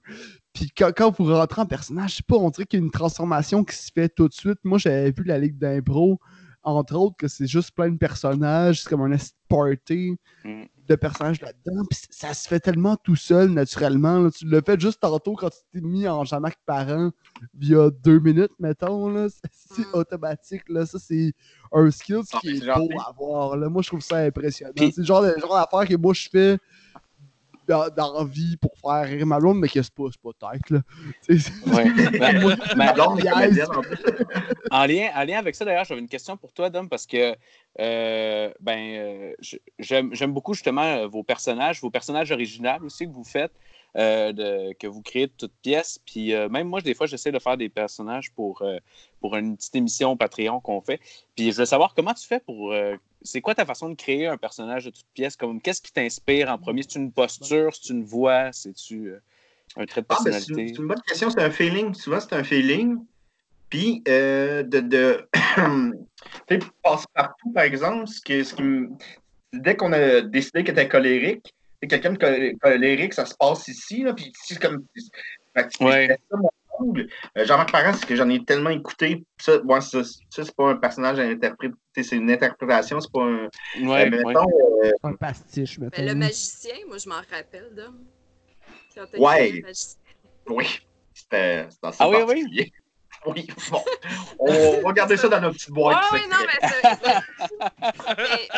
Puis 0.54 0.70
quand, 0.76 0.90
quand 0.96 1.14
vous 1.18 1.26
rentrez 1.34 1.60
en 1.62 1.66
personnage, 1.66 2.12
je 2.12 2.16
sais 2.16 2.22
pas, 2.26 2.36
on 2.36 2.48
dirait 2.50 2.64
qu'il 2.66 2.78
y 2.80 2.82
a 2.82 2.84
une 2.84 2.90
transformation 2.90 3.64
qui 3.64 3.76
se 3.76 3.90
fait 3.94 4.08
tout 4.08 4.28
de 4.28 4.32
suite. 4.34 4.58
Moi, 4.64 4.78
j'avais 4.78 5.10
vu 5.10 5.24
la 5.24 5.38
Ligue 5.38 5.58
d'impro, 5.58 6.18
entre 6.62 6.94
autres, 6.96 7.16
que 7.16 7.26
c'est 7.28 7.46
juste 7.48 7.72
plein 7.72 7.90
de 7.90 7.98
personnages, 7.98 8.82
c'est 8.82 8.88
comme 8.88 9.02
un 9.12 9.16
party 9.48 10.16
Mm. 10.44 10.62
de 10.88 10.94
personnages 10.96 11.40
là-dedans. 11.40 11.82
Puis 11.90 12.00
ça 12.10 12.32
se 12.34 12.46
fait 12.48 12.60
tellement 12.60 12.96
tout 12.96 13.16
seul, 13.16 13.50
naturellement. 13.50 14.18
là. 14.20 14.30
Tu 14.30 14.46
l'as 14.46 14.60
fait 14.62 14.80
juste 14.80 15.00
tantôt 15.00 15.34
quand 15.34 15.50
tu 15.50 15.58
t'es 15.72 15.80
mis 15.80 16.06
en 16.08 16.24
Jean-Marc 16.24 16.58
Parent, 16.66 17.10
via 17.54 17.90
deux 18.04 18.18
minutes, 18.20 18.52
mettons. 18.60 19.08
là. 19.08 19.26
C'est 19.52 19.82
Mm. 19.88 19.94
automatique. 19.94 20.62
Là. 20.68 20.86
Ça, 20.86 20.98
c'est 21.00 21.32
un 21.72 21.90
skill 21.90 22.20
qui 22.40 22.48
est 22.50 22.60
beau 22.74 22.88
à 23.00 23.12
voir. 23.16 23.56
Là. 23.56 23.68
Moi, 23.68 23.82
je 23.82 23.88
trouve 23.88 24.00
ça 24.00 24.18
impressionnant. 24.18 24.72
C'est 24.76 24.98
le 24.98 25.04
genre, 25.04 25.22
de- 25.22 25.34
genre 25.40 25.54
d'affaire 25.54 25.88
que 25.88 25.96
moi, 25.96 26.12
je 26.14 26.28
fais 26.30 26.58
dans, 27.66 27.88
dans 27.88 28.18
la 28.18 28.24
vie 28.24 28.56
pour 28.56 28.72
faire 28.78 29.08
rire 29.08 29.26
ma 29.26 29.38
blonde, 29.38 29.58
mais 29.58 29.68
que 29.68 29.82
c'est 29.82 29.94
pas, 29.94 30.04
pas 30.22 30.52
tête. 30.52 30.70
Là. 30.70 30.80
Ouais. 31.72 31.84
Ma 32.76 32.92
blonde 32.92 33.20
est 33.20 33.28
comédienne, 33.28 33.66
en 33.74 33.80
plus. 33.82 33.98
En 34.70 34.86
lien, 34.86 35.10
en 35.14 35.24
lien 35.24 35.38
avec 35.38 35.54
ça, 35.54 35.64
d'ailleurs, 35.64 35.84
j'avais 35.84 36.00
une 36.00 36.08
question 36.08 36.36
pour 36.36 36.52
toi, 36.52 36.70
Dom, 36.70 36.88
parce 36.88 37.06
que 37.06 37.34
euh, 37.80 38.52
ben, 38.60 38.78
euh, 38.78 39.34
j'aime 39.78 40.32
beaucoup 40.32 40.54
justement 40.54 41.06
vos 41.08 41.22
personnages, 41.22 41.80
vos 41.80 41.90
personnages 41.90 42.30
originaux 42.32 42.84
aussi 42.84 43.06
que 43.06 43.12
vous 43.12 43.24
faites, 43.24 43.52
euh, 43.96 44.32
de- 44.32 44.72
que 44.74 44.86
vous 44.86 45.02
créez 45.02 45.26
de 45.26 45.32
toutes 45.36 45.54
pièces. 45.62 46.00
Puis 46.06 46.34
euh, 46.34 46.48
même 46.48 46.68
moi, 46.68 46.80
des 46.80 46.94
fois, 46.94 47.06
j'essaie 47.06 47.32
de 47.32 47.38
faire 47.38 47.56
des 47.56 47.68
personnages 47.68 48.32
pour, 48.32 48.62
euh, 48.62 48.78
pour 49.20 49.36
une 49.36 49.56
petite 49.56 49.74
émission 49.76 50.16
Patreon 50.16 50.60
qu'on 50.60 50.80
fait. 50.80 51.00
Puis 51.36 51.52
je 51.52 51.58
veux 51.58 51.64
savoir 51.66 51.94
comment 51.94 52.14
tu 52.14 52.26
fais 52.26 52.40
pour. 52.40 52.74
c'est 53.22 53.40
quoi 53.40 53.54
ta 53.54 53.66
façon 53.66 53.88
de 53.90 53.94
créer 53.94 54.26
un 54.26 54.36
personnage 54.36 54.86
de 54.86 54.90
toutes 54.90 55.06
pièces? 55.14 55.36
Comme, 55.36 55.60
Qu'est-ce 55.60 55.82
qui 55.82 55.92
t'inspire 55.92 56.50
en 56.50 56.58
premier? 56.58 56.82
C'est 56.82 56.98
une 56.98 57.12
posture? 57.12 57.74
C'est 57.74 57.92
une 57.92 58.04
voix? 58.04 58.50
C'est-tu 58.52 59.12
un 59.76 59.86
trait 59.86 60.02
de 60.02 60.06
Ah, 60.08 60.16
ben, 60.24 60.32
c'est 60.32 60.48
une, 60.48 60.54
personnalité? 60.56 60.74
c'est 60.74 60.80
une 60.82 60.88
bonne 60.88 61.02
question. 61.06 61.30
C'est 61.30 61.42
un 61.42 61.50
feeling. 61.50 61.94
Souvent, 61.94 62.20
c'est 62.20 62.34
un 62.34 62.44
feeling. 62.44 62.98
Puis, 63.68 64.02
de. 64.06 64.62
de 64.80 65.28
tu 66.48 66.54
sais, 66.56 66.58
passe 66.82 67.04
partout, 67.14 67.52
par 67.52 67.64
exemple, 67.64 68.06
ce, 68.06 68.20
que, 68.20 68.42
ce 68.42 68.54
qui 68.54 68.62
me- 68.62 68.90
Dès 69.52 69.76
qu'on 69.76 69.92
a 69.92 70.22
décidé 70.22 70.64
qu'il 70.64 70.72
était 70.72 70.88
colérique, 70.88 71.54
quelqu'un 71.86 72.14
colérique, 72.60 73.14
ça 73.14 73.26
se 73.26 73.34
passe 73.34 73.68
ici, 73.68 74.02
là, 74.02 74.14
puis 74.14 74.26
ici, 74.26 74.54
c'est 74.54 74.62
comme. 74.62 74.84
Ouais. 75.80 76.16
Euh, 76.80 77.44
Jean-Marc 77.44 77.70
Parent, 77.70 77.92
c'est 77.92 78.06
que 78.06 78.16
j'en 78.16 78.28
ai 78.28 78.44
tellement 78.44 78.70
écouté. 78.70 79.24
Ça, 79.38 79.58
bon, 79.58 79.80
ça, 79.80 80.02
ça, 80.04 80.44
c'est 80.44 80.54
pas 80.56 80.70
un 80.70 80.76
personnage 80.76 81.18
à 81.18 81.22
interpréter, 81.22 81.74
c'est 82.02 82.16
une 82.16 82.30
interprétation, 82.30 83.00
c'est 83.00 83.12
pas 83.12 83.22
un. 83.22 83.48
Ouais, 83.86 84.06
euh, 84.06 84.10
mais 84.10 84.24
ouais. 84.24 84.34
euh, 84.36 84.92
un 85.04 85.14
pastiche, 85.14 85.78
mettons. 85.78 85.96
Ben, 85.96 86.08
le 86.08 86.14
magicien, 86.14 86.74
moi, 86.88 86.98
je 86.98 87.08
m'en 87.08 87.16
rappelle. 87.16 87.92
Quand 88.94 89.04
t'as 89.10 89.18
Ouais. 89.18 89.62
oui, 90.48 90.80
c'était 91.14 91.68
Ah 91.82 92.08
oui, 92.08 92.16
oui? 92.16 92.26
particulier. 92.26 92.72
Oui, 93.24 93.46
bon. 93.70 93.80
On 94.40 94.80
va 94.82 94.92
garder 94.92 95.16
ça 95.16 95.28
dans 95.28 95.40
nos 95.40 95.52
petites 95.52 95.70
boîtes. 95.70 96.10
Ouais, 96.10 96.18
ouais, 96.18 96.26
non, 96.26 96.38
mais 96.40 96.68
ça. 96.68 97.22
mais 98.18 98.48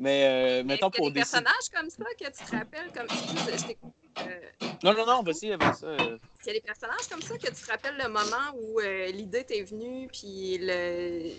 Mais 0.00 0.60
euh, 0.60 0.64
mettons 0.64 0.72
est-ce 0.74 0.76
qu'il 0.76 0.80
y 0.80 0.84
a 0.84 0.98
pour 0.98 1.06
des 1.08 1.12
des. 1.12 1.20
personnages 1.20 1.68
comme 1.74 1.90
ça 1.90 2.04
que 2.18 2.24
tu 2.26 2.44
te 2.44 2.56
rappelles 2.56 2.90
comme 2.94 3.06
excuse, 3.06 3.60
je 3.60 3.66
t'ai- 3.66 3.78
euh, 4.20 4.66
Non, 4.84 4.94
non, 4.94 5.06
non, 5.06 5.22
vas-y 5.22 5.52
avec 5.52 5.74
ça. 5.74 5.86
euh. 5.86 5.96
Est-ce 5.96 6.44
qu'il 6.44 6.46
y 6.46 6.50
a 6.50 6.52
des 6.54 6.60
personnages 6.60 7.08
comme 7.10 7.20
ça 7.22 7.34
que 7.36 7.48
tu 7.48 7.52
te 7.62 7.70
rappelles 7.70 7.96
le 7.98 8.08
moment 8.08 8.54
où 8.54 8.80
euh, 8.80 9.06
l'idée 9.08 9.44
t'est 9.44 9.62
venue, 9.62 10.08
puis 10.12 10.58
le. 10.60 11.30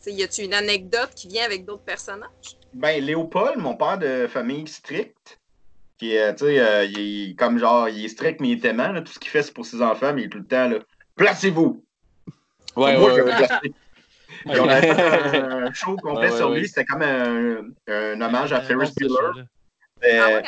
T'sais, 0.00 0.12
y 0.12 0.22
a-tu 0.24 0.42
une 0.42 0.54
anecdote 0.54 1.10
qui 1.14 1.28
vient 1.28 1.44
avec 1.44 1.64
d'autres 1.64 1.84
personnages? 1.84 2.58
Ben, 2.72 3.02
Léopold, 3.02 3.58
mon 3.58 3.76
père 3.76 3.96
de 3.98 4.26
famille 4.26 4.66
stricte, 4.66 5.40
qui 5.98 6.14
est, 6.14 6.34
tu 6.34 6.44
sais, 6.46 6.58
euh, 6.58 6.84
il 6.84 7.30
est 7.30 7.34
comme 7.36 7.58
genre, 7.58 7.88
il 7.88 8.04
est 8.04 8.08
strict, 8.08 8.40
mais 8.40 8.50
il 8.50 8.64
est 8.64 8.68
aimant, 8.68 8.90
là, 8.92 9.02
tout 9.02 9.12
ce 9.12 9.18
qu'il 9.18 9.30
fait, 9.30 9.42
c'est 9.42 9.54
pour 9.54 9.64
ses 9.64 9.80
enfants, 9.82 10.12
mais 10.12 10.22
il 10.22 10.24
est 10.26 10.30
tout 10.30 10.38
le 10.38 10.46
temps, 10.46 10.68
là, 10.68 10.78
placez-vous! 11.14 11.84
Ouais, 12.76 12.98
Moi, 12.98 13.12
ouais, 13.12 13.16
je 13.16 13.22
ouais. 13.22 13.72
On 14.44 14.68
avait 14.68 14.94
fait 14.94 15.36
un 15.36 15.72
show 15.72 15.96
complet 15.96 16.30
ouais, 16.30 16.36
sur 16.36 16.50
lui, 16.50 16.68
c'était 16.68 16.84
comme 16.84 17.02
un, 17.02 17.58
un 17.88 18.20
hommage 18.20 18.52
à 18.52 18.58
Euh, 18.58 18.60
Ferris 18.62 18.92
Bueller. 18.96 19.44
Ah 20.04 20.40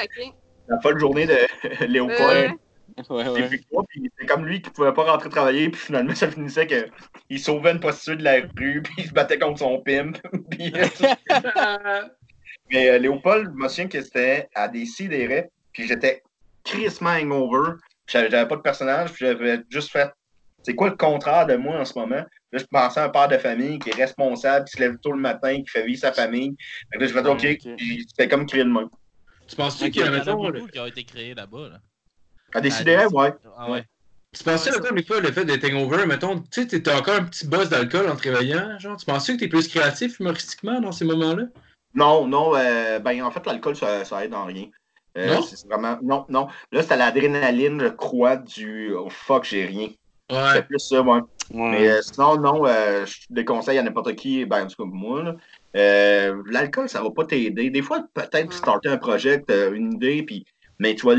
la 0.68 0.78
folle 0.80 0.98
journée 0.98 1.26
de 1.26 1.36
Léopold. 1.86 2.20
Euh, 2.20 2.48
Ouais, 3.10 3.24
c'est 4.18 4.26
comme 4.26 4.44
lui 4.44 4.60
qui 4.60 4.70
pouvait 4.70 4.92
pas 4.92 5.04
rentrer 5.04 5.28
travailler, 5.28 5.68
puis 5.68 5.80
finalement, 5.80 6.14
ça 6.16 6.28
finissait 6.30 6.66
qu'il 6.66 7.38
sauvait 7.38 7.70
une 7.70 7.78
prostituée 7.78 8.16
de 8.16 8.24
la 8.24 8.40
rue, 8.56 8.82
puis 8.84 8.94
il 8.98 9.06
se 9.06 9.12
battait 9.12 9.38
contre 9.38 9.60
son 9.60 9.80
pimp. 9.80 10.18
puis, 10.50 10.72
Mais 12.70 12.90
euh, 12.90 12.98
Léopold, 12.98 13.52
je 13.52 13.62
me 13.62 13.68
souviens 13.68 13.88
que 13.88 14.00
c'était 14.02 14.48
à 14.54 14.66
des 14.68 14.84
sidérés. 14.84 15.48
puis 15.72 15.86
j'étais 15.86 16.22
crissement 16.64 17.10
hangover. 17.10 17.72
puis 18.06 18.12
J'avais 18.14 18.30
j'avais 18.30 18.48
pas 18.48 18.56
de 18.56 18.62
personnage, 18.62 19.12
puis 19.12 19.26
j'avais 19.26 19.60
juste 19.70 19.90
fait 19.92 20.10
c'est 20.62 20.74
quoi 20.74 20.88
le 20.90 20.96
contraire 20.96 21.46
de 21.46 21.56
moi 21.56 21.78
en 21.78 21.84
ce 21.84 21.96
moment? 21.98 22.24
Là, 22.52 22.58
je 22.60 22.64
pensais 22.64 23.00
à 23.00 23.04
un 23.04 23.08
père 23.10 23.28
de 23.28 23.36
famille 23.36 23.78
qui 23.78 23.90
est 23.90 23.94
responsable, 23.94 24.64
qui 24.66 24.72
se 24.76 24.80
lève 24.80 24.96
tôt 25.02 25.12
le 25.12 25.20
matin, 25.20 25.56
qui 25.56 25.66
fait 25.68 25.84
vivre 25.84 26.00
sa 26.00 26.12
famille. 26.12 26.56
Fait 26.90 26.98
que 26.98 27.02
là, 27.04 27.08
je 27.08 27.12
fais 27.12 27.28
OK, 27.28 27.44
Ok. 27.66 27.76
puis 27.76 28.06
c'était 28.08 28.28
comme 28.28 28.46
créer 28.46 28.64
le 28.64 28.72
même. 28.72 28.88
Tu 29.46 29.56
penses-tu 29.56 29.86
Il 29.86 29.90
qu'il 29.90 30.02
y 30.04 30.08
en 30.08 30.12
a, 30.14 30.20
beaucoup 30.24 30.66
qui 30.68 30.78
ont 30.78 30.86
été 30.86 31.04
créés 31.04 31.34
là-bas. 31.34 31.68
Là. 31.68 31.78
À 32.54 32.60
décider, 32.60 32.94
Ah, 32.94 33.08
ouais. 33.08 33.34
Ah 33.56 33.70
ouais. 33.70 33.84
tu 34.36 34.44
penses-tu, 34.44 34.70
mettons, 34.70 34.94
des 34.94 35.04
fois, 35.04 35.20
le 35.20 35.30
fait 35.32 35.44
d'être 35.44 35.64
hangover, 35.64 36.06
mettons, 36.06 36.40
tu 36.40 36.68
sais, 36.68 36.82
t'as 36.82 36.98
encore 36.98 37.16
un 37.16 37.24
petit 37.24 37.46
buzz 37.46 37.68
d'alcool 37.68 38.08
en 38.08 38.16
te 38.16 38.28
réveillant, 38.28 38.78
genre, 38.78 38.96
tu 38.96 39.04
penses-tu 39.04 39.34
que 39.34 39.40
t'es 39.40 39.48
plus 39.48 39.68
créatif 39.68 40.18
humoristiquement 40.18 40.80
dans 40.80 40.92
ces 40.92 41.04
moments-là? 41.04 41.44
Non, 41.94 42.26
non, 42.26 42.54
euh, 42.56 42.98
ben 42.98 43.22
en 43.22 43.30
fait, 43.30 43.44
l'alcool, 43.46 43.76
ça, 43.76 44.04
ça 44.04 44.24
aide 44.24 44.34
en 44.34 44.44
rien. 44.44 44.66
Euh, 45.16 45.34
Non? 45.34 45.42
c'est 45.42 45.66
vraiment. 45.66 45.98
Non, 46.02 46.26
non. 46.28 46.48
Là, 46.72 46.82
c'était 46.82 46.96
l'adrénaline, 46.96 47.82
le 47.82 47.90
croix 47.90 48.36
du 48.36 48.92
oh 48.94 49.08
fuck, 49.10 49.44
j'ai 49.44 49.64
rien. 49.66 49.88
C'est 50.52 50.66
plus 50.66 50.78
ça, 50.78 51.02
moi. 51.02 51.16
Ouais. 51.16 51.22
Mais 51.54 51.88
euh, 51.88 52.00
sinon, 52.02 52.36
non, 52.36 52.66
euh, 52.66 53.06
je 53.06 53.16
déconseille 53.30 53.78
à 53.78 53.82
n'importe 53.82 54.14
qui, 54.16 54.44
ben, 54.44 54.64
en 54.64 54.66
tout 54.66 54.82
cas 54.82 54.88
moi. 54.90 55.34
Euh, 55.76 56.42
l'alcool, 56.46 56.88
ça 56.88 57.02
va 57.02 57.10
pas 57.10 57.24
t'aider. 57.24 57.70
Des 57.70 57.82
fois, 57.82 58.04
peut-être 58.14 58.52
starter 58.52 58.88
un 58.88 58.96
projet, 58.98 59.44
une 59.72 59.94
idée, 59.94 60.22
puis, 60.22 60.44
mais 60.78 60.94
tu 60.94 61.06
vas 61.06 61.14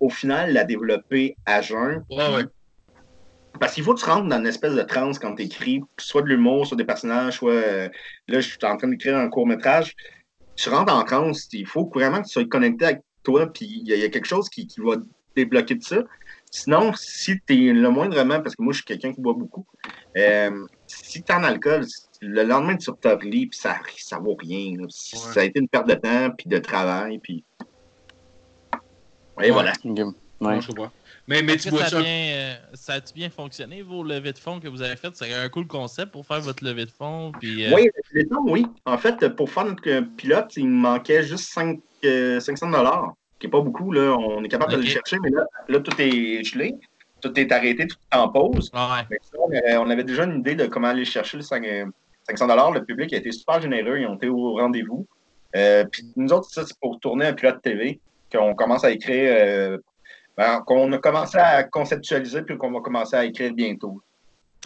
au 0.00 0.08
final 0.08 0.52
la 0.52 0.64
développer 0.64 1.36
à 1.46 1.62
jeun. 1.62 2.04
Ouais, 2.10 2.34
ouais. 2.34 2.44
Parce 3.60 3.74
qu'il 3.74 3.84
faut 3.84 3.94
que 3.94 4.00
tu 4.00 4.06
rentres 4.06 4.28
dans 4.28 4.38
une 4.38 4.46
espèce 4.46 4.74
de 4.74 4.82
transe 4.82 5.18
quand 5.18 5.34
tu 5.34 5.42
écris, 5.42 5.82
soit 5.98 6.22
de 6.22 6.28
l'humour, 6.28 6.66
soit 6.66 6.76
des 6.76 6.84
personnages, 6.84 7.34
soit. 7.34 7.52
euh, 7.52 7.88
là, 8.28 8.40
je 8.40 8.48
suis 8.48 8.58
en 8.64 8.76
train 8.76 8.88
d'écrire 8.88 9.16
un 9.16 9.28
court-métrage. 9.28 9.94
Tu 10.56 10.68
rentres 10.68 10.92
en 10.92 11.04
transe, 11.04 11.48
il 11.52 11.66
faut 11.66 11.90
vraiment 11.94 12.22
que 12.22 12.26
tu 12.26 12.32
sois 12.32 12.44
connecté 12.46 12.86
avec 12.86 13.00
toi, 13.22 13.52
puis 13.52 13.66
il 13.66 13.88
y, 13.88 13.92
a- 13.92 13.96
il 13.96 14.02
y 14.02 14.04
a 14.04 14.08
quelque 14.08 14.26
chose 14.26 14.48
qui, 14.48 14.66
qui 14.66 14.80
va 14.80 14.96
débloquer 15.36 15.76
de 15.76 15.82
ça. 15.82 16.02
Sinon, 16.54 16.92
si 16.94 17.40
tu 17.46 17.68
es 17.68 17.72
le 17.72 17.88
moindrement, 17.88 18.42
parce 18.42 18.54
que 18.54 18.62
moi, 18.62 18.72
je 18.74 18.78
suis 18.78 18.84
quelqu'un 18.84 19.12
qui 19.14 19.22
boit 19.22 19.32
beaucoup, 19.32 19.64
euh, 20.18 20.66
si 20.86 21.22
tu 21.24 21.32
en 21.32 21.42
alcool, 21.44 21.86
le 22.20 22.42
lendemain, 22.44 22.76
tu 22.76 22.90
te 23.00 23.08
relis, 23.08 23.46
puis 23.46 23.58
ça, 23.58 23.78
ça 23.96 24.18
vaut 24.18 24.36
rien. 24.38 24.76
là. 24.78 24.86
Ça 24.90 25.40
a 25.40 25.44
été 25.44 25.60
une 25.60 25.68
perte 25.68 25.88
de 25.88 25.94
temps, 25.94 26.30
puis 26.36 26.46
de 26.48 26.58
travail, 26.58 27.18
puis. 27.20 27.42
Et 29.40 29.46
Ouais. 29.46 29.50
voilà. 29.50 29.72
Ok. 29.82 29.98
Non, 29.98 30.50
Ouais. 30.50 30.60
je 30.60 30.66
comprends. 30.66 30.90
Mais, 31.26 31.40
mais 31.40 31.56
tu 31.56 31.70
vois 31.70 31.84
ça, 31.84 31.90
ça? 31.90 31.98
a 31.98 32.02
bien, 32.02 32.32
euh, 32.34 32.54
ça 32.74 32.92
a-tu 32.94 33.14
bien 33.14 33.30
fonctionné, 33.30 33.80
vos 33.80 34.02
levées 34.04 34.32
de 34.32 34.38
fonds 34.38 34.60
que 34.60 34.68
vous 34.68 34.82
avez 34.82 34.96
faites? 34.96 35.16
C'est 35.16 35.32
un 35.32 35.48
cool 35.48 35.66
concept 35.66 36.12
pour 36.12 36.26
faire 36.26 36.40
votre 36.42 36.62
levée 36.64 36.84
de 36.84 36.90
fonds. 36.90 37.32
Puis, 37.40 37.64
euh, 37.64 37.74
Oui, 37.74 37.88
les 38.12 38.26
temps, 38.26 38.44
oui. 38.44 38.66
En 38.84 38.98
fait, 38.98 39.26
pour 39.36 39.48
faire 39.48 39.64
notre 39.64 39.88
euh, 39.88 40.02
pilote, 40.02 40.52
il 40.56 40.66
me 40.68 40.76
manquait 40.80 41.22
juste 41.22 41.44
5, 41.52 41.78
euh, 42.04 42.40
500 42.40 42.70
dollars, 42.70 43.14
qui 43.42 43.48
n'est 43.48 43.50
pas 43.50 43.60
beaucoup. 43.60 43.90
Là. 43.92 44.14
On 44.16 44.42
est 44.44 44.48
capable 44.48 44.72
de 44.72 44.76
le 44.78 44.84
chercher, 44.86 45.18
mais 45.20 45.30
là, 45.30 45.44
là, 45.68 45.80
tout 45.80 45.92
est 46.00 46.44
gelé, 46.44 46.76
tout 47.20 47.38
est 47.38 47.50
arrêté, 47.52 47.86
tout 47.88 47.96
est 48.12 48.16
en 48.16 48.28
pause. 48.28 48.70
ah 48.72 48.94
ouais. 48.98 49.06
Mais 49.10 49.18
ça, 49.20 49.36
on, 49.80 49.90
avait, 49.90 50.04
déjà 50.04 50.24
une 50.24 50.38
idée 50.38 50.54
de 50.54 50.66
comment 50.66 50.88
aller 50.88 51.04
chercher 51.04 51.36
le 51.38 51.42
5, 51.42 51.64
euh, 51.66 51.86
500 52.28 52.46
dollars. 52.46 52.70
Le 52.70 52.84
public 52.84 53.12
a 53.12 53.16
été 53.16 53.32
super 53.32 53.60
généreux, 53.60 53.98
ils 53.98 54.06
ont 54.06 54.14
été 54.14 54.28
au 54.28 54.54
rendez-vous. 54.54 55.06
Euh, 55.56 55.84
puis 55.90 56.04
nous 56.16 56.32
autres, 56.32 56.48
ça, 56.50 56.64
c'est 56.64 56.78
pour 56.80 57.00
tourner 57.00 57.26
un 57.26 57.32
pilote 57.32 57.60
TV 57.62 57.98
qu'on 58.32 58.54
commence 58.54 58.84
à 58.84 58.90
écrire, 58.92 59.34
euh, 59.36 59.78
ben, 60.36 60.60
qu'on 60.66 60.90
a 60.92 60.98
commencé 60.98 61.36
à 61.36 61.64
conceptualiser, 61.64 62.42
puis 62.42 62.56
qu'on 62.56 62.70
va 62.70 62.80
commencer 62.80 63.16
à 63.16 63.24
écrire 63.24 63.52
bientôt. 63.52 64.00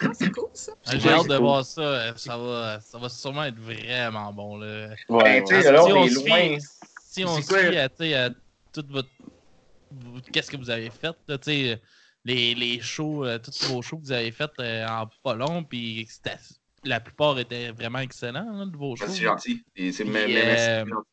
Ah, 0.01 0.09
c'est 0.13 0.29
cool, 0.31 0.45
ça. 0.53 0.71
Ah, 0.85 0.91
J'ai 0.95 1.09
Ouais, 1.09 1.15
hâte 1.15 1.23
de 1.27 1.35
cool. 1.35 1.37
voir 1.45 1.65
ça. 1.65 1.81
euh, 1.81 2.11
Ça 2.15 2.37
va, 2.37 2.79
ça 2.79 2.97
va 2.99 3.09
sûrement 3.09 3.43
être 3.45 3.57
vraiment 3.59 4.31
bon. 4.31 4.57
Là. 4.57 4.89
Ouais, 5.09 5.23
Ben, 5.23 5.43
tu 5.43 5.55
ouais. 5.55 5.61
sais, 5.63 5.71
là, 5.71 5.81
si 5.81 5.91
on 5.91 6.03
est 6.05 6.09
loin. 6.29 6.57
si 7.03 7.25
on 7.25 7.41
se 7.41 7.53
fie 7.57 8.13
à 8.13 8.29
tout 8.81 8.85
votre. 8.93 9.09
vous- 9.91 10.21
Qu'est-ce 10.31 10.51
que 10.51 10.57
vous 10.57 10.69
avez 10.69 10.89
fait? 10.89 11.15
Là, 11.27 11.37
tu 11.37 11.43
sais, 11.51 11.81
les, 12.25 12.55
les 12.55 12.79
shows, 12.81 13.25
euh, 13.25 13.39
tous 13.39 13.67
vos 13.67 13.81
shows 13.81 13.97
que 13.97 14.03
vous 14.05 14.11
avez 14.11 14.31
fait 14.31 14.51
euh, 14.59 14.87
en 14.87 15.07
pas 15.23 15.33
long, 15.35 15.63
puis 15.63 16.07
la 16.83 16.99
plupart 16.99 17.37
étaient 17.39 17.71
vraiment 17.71 17.99
excellents 17.99 18.47
hein, 18.47 18.67
de 18.67 18.77
vos 18.77 18.95
shows. 18.95 19.05
Ben, 19.07 19.11
C'est 19.13 19.23
gentil. 19.23 19.63
Et 19.75 19.91
C'est 20.57 20.83
euh, 20.83 20.85
gentil. 20.85 21.07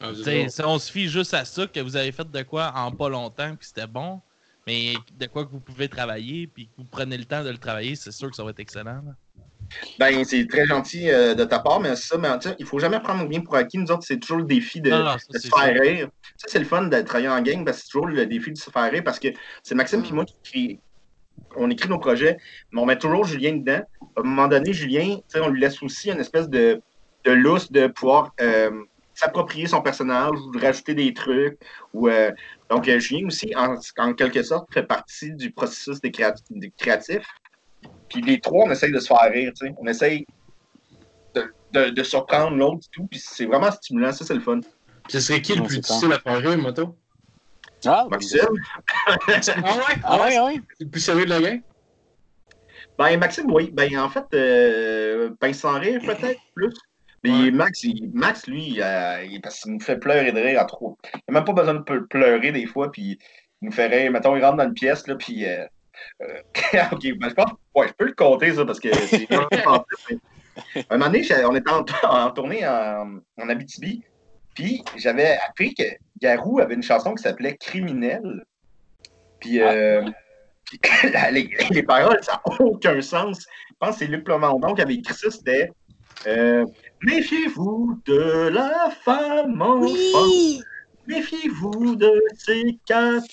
Ah, 0.00 0.10
c'est 0.24 0.48
si 0.48 0.62
on 0.62 0.78
se 0.78 0.90
fie 0.90 1.08
juste 1.08 1.34
à 1.34 1.44
ça, 1.44 1.66
que 1.66 1.80
vous 1.80 1.94
avez 1.96 2.10
fait 2.12 2.28
de 2.28 2.42
quoi 2.42 2.72
en 2.74 2.90
pas 2.90 3.08
longtemps, 3.08 3.54
puis 3.56 3.66
c'était 3.68 3.86
bon, 3.86 4.20
mais 4.66 4.94
de 5.12 5.26
quoi 5.26 5.44
que 5.46 5.50
vous 5.50 5.60
pouvez 5.60 5.88
travailler, 5.88 6.46
puis 6.48 6.66
que 6.66 6.72
vous 6.76 6.84
prenez 6.84 7.16
le 7.16 7.24
temps 7.24 7.44
de 7.44 7.50
le 7.50 7.58
travailler, 7.58 7.94
c'est 7.94 8.10
sûr 8.12 8.28
que 8.28 8.34
ça 8.36 8.42
va 8.42 8.50
être 8.50 8.58
excellent. 8.60 9.02
là. 9.02 9.43
Ben, 9.98 10.24
c'est 10.24 10.46
très 10.46 10.66
gentil 10.66 11.10
euh, 11.10 11.34
de 11.34 11.44
ta 11.44 11.58
part, 11.58 11.80
mais 11.80 11.96
ça, 11.96 12.18
mais, 12.18 12.28
il 12.58 12.66
faut 12.66 12.78
jamais 12.78 13.00
prendre 13.00 13.26
bien 13.28 13.40
pour 13.40 13.56
acquis. 13.56 13.78
Nous 13.78 13.90
autres, 13.90 14.04
c'est 14.06 14.18
toujours 14.18 14.38
le 14.38 14.44
défi 14.44 14.80
de, 14.80 14.90
Non, 14.90 14.98
non, 15.04 15.18
ça, 15.18 15.18
de 15.30 15.38
c'est 15.38 15.48
se 15.48 15.56
faire 15.56 15.80
rire. 15.80 16.08
Ça, 16.36 16.48
c'est 16.48 16.58
le 16.58 16.64
fun 16.64 16.82
de 16.82 17.00
travailler 17.02 17.28
en 17.28 17.40
gang, 17.40 17.64
parce 17.64 17.78
que 17.78 17.82
c'est 17.84 17.90
toujours 17.90 18.06
le 18.06 18.26
défi 18.26 18.50
de 18.52 18.56
se 18.56 18.70
faire 18.70 18.90
rire, 18.90 19.02
parce 19.04 19.18
que 19.18 19.28
c'est 19.62 19.74
Maxime 19.74 20.04
et 20.04 20.12
moi 20.12 20.24
qui 20.24 20.34
écrit- 20.44 20.80
on 21.56 21.70
écrit 21.70 21.88
nos 21.88 21.98
projets, 21.98 22.36
mais 22.72 22.80
on 22.80 22.86
met 22.86 22.98
toujours 22.98 23.24
Julien 23.24 23.56
dedans. 23.56 23.82
À 24.16 24.20
un 24.20 24.22
moment 24.24 24.48
donné, 24.48 24.72
Julien, 24.72 25.18
on 25.36 25.48
lui 25.48 25.60
laisse 25.60 25.82
aussi 25.82 26.10
une 26.10 26.20
espèce 26.20 26.48
de, 26.48 26.80
de 27.24 27.30
lousse 27.30 27.70
de 27.70 27.86
pouvoir 27.86 28.32
euh, 28.40 28.70
s'approprier 29.14 29.66
son 29.66 29.80
personnage 29.80 30.32
ou 30.32 30.50
de 30.50 30.60
rajouter 30.60 30.94
des 30.94 31.14
trucs. 31.14 31.58
Ou, 31.92 32.08
euh, 32.08 32.32
donc, 32.68 32.88
Julien 32.98 33.26
aussi, 33.26 33.52
en, 33.56 33.76
en 33.98 34.14
quelque 34.14 34.42
sorte, 34.42 34.72
fait 34.72 34.82
partie 34.82 35.32
du 35.32 35.52
processus 35.52 36.00
des, 36.00 36.10
créat- 36.10 36.34
des 36.50 36.72
créatifs. 36.76 37.26
Puis 38.08 38.20
les 38.22 38.40
trois, 38.40 38.66
on 38.66 38.70
essaye 38.70 38.92
de 38.92 38.98
se 38.98 39.06
faire 39.06 39.30
rire, 39.30 39.52
tu 39.58 39.66
sais. 39.66 39.74
On 39.78 39.86
essaye 39.86 40.26
de, 41.34 41.52
de- 41.72 41.90
de 41.90 42.02
surprendre 42.02 42.56
l'autre 42.56 42.86
et 42.86 42.90
tout. 42.92 43.06
Puis 43.06 43.20
c'est 43.24 43.46
vraiment 43.46 43.70
stimulant, 43.70 44.12
ça, 44.12 44.24
c'est 44.24 44.34
le 44.34 44.40
fun. 44.40 44.60
Ce 45.08 45.20
serait 45.20 45.42
qui 45.42 45.54
le 45.54 45.62
plus 45.64 45.78
difficile 45.80 46.12
à 46.12 46.18
faire 46.20 46.38
rire, 46.38 46.58
moto? 46.58 46.96
Ah, 47.86 48.06
Maxime, 48.10 48.40
Ah 49.26 49.76
ouais? 49.76 49.96
Ah 50.04 50.20
ouais, 50.22 50.40
ouais. 50.40 50.60
C'est 50.78 50.84
le 50.84 50.90
plus 50.90 51.00
sérieux 51.00 51.24
de 51.26 51.30
la 51.30 51.40
gang? 51.40 51.60
ben 52.96 53.18
Maxime, 53.18 53.50
oui. 53.50 53.70
Ben 53.72 53.98
en 53.98 54.08
fait, 54.08 54.24
euh, 54.34 55.30
pince 55.40 55.58
sans 55.58 55.78
rire, 55.78 56.00
peut-être 56.04 56.40
plus. 56.54 56.72
Mais 57.22 57.30
Ouais. 57.30 57.50
Max, 57.50 57.82
il- 57.82 58.10
Max, 58.12 58.46
lui, 58.46 58.80
euh, 58.80 59.24
il, 59.24 59.40
parce 59.40 59.60
qu'il 59.60 59.72
nous 59.72 59.80
fait 59.80 59.96
pleurer 59.98 60.30
de 60.32 60.40
rire 60.40 60.60
à 60.60 60.64
trop. 60.66 60.96
Il 61.14 61.20
n'a 61.28 61.40
même 61.40 61.44
pas 61.44 61.52
besoin 61.54 61.74
de 61.74 61.98
pleurer 62.08 62.52
des 62.52 62.66
fois, 62.66 62.92
puis 62.92 63.18
il 63.62 63.66
nous 63.66 63.72
fait 63.72 63.86
rire. 63.86 64.10
Mettons, 64.12 64.36
il 64.36 64.44
rentre 64.44 64.58
dans 64.58 64.64
une 64.64 64.74
pièce, 64.74 65.06
là, 65.06 65.16
puis. 65.16 65.44
euh, 65.46 65.64
euh, 66.22 66.40
ok, 66.92 67.18
ben, 67.18 67.28
je 67.28 67.34
pense. 67.34 67.50
Ouais, 67.74 67.88
je 67.88 67.92
peux 67.92 68.06
le 68.06 68.14
compter, 68.14 68.54
ça, 68.54 68.64
parce 68.64 68.80
que 68.80 68.92
c'est. 68.94 69.26
un 69.32 70.98
moment 70.98 71.10
donné, 71.10 71.26
on 71.46 71.54
était 71.56 71.70
en, 71.70 71.84
en 72.08 72.30
tournée 72.30 72.66
en, 72.66 73.18
en 73.40 73.48
Abitibi, 73.48 74.02
puis 74.54 74.82
j'avais 74.96 75.36
appris 75.48 75.74
que 75.74 75.84
Garou 76.20 76.60
avait 76.60 76.74
une 76.74 76.82
chanson 76.82 77.14
qui 77.14 77.22
s'appelait 77.22 77.56
Criminel. 77.56 78.44
Puis. 79.40 79.60
euh, 79.60 80.02
puis 80.64 80.80
la- 81.12 81.30
les, 81.30 81.50
les 81.70 81.82
paroles, 81.82 82.18
ça 82.22 82.40
n'a 82.46 82.60
aucun 82.60 83.00
sens. 83.02 83.44
Je 83.68 83.74
pense 83.78 83.90
que 83.98 84.04
c'est 84.04 84.06
Luc 84.06 84.24
Plamondon 84.24 84.74
qui 84.74 84.82
avait 84.82 84.94
écrit 84.94 85.14
ça. 85.14 85.30
C'était 85.30 85.70
euh, 86.26 86.64
Méfiez-vous 87.02 88.00
de 88.06 88.48
la 88.48 88.90
femme 89.04 89.60
enfant. 89.60 89.80
Oui! 89.82 90.62
Méfiez-vous 91.06 91.96
de 91.96 92.10
ses 92.38 92.78
14 92.86 93.26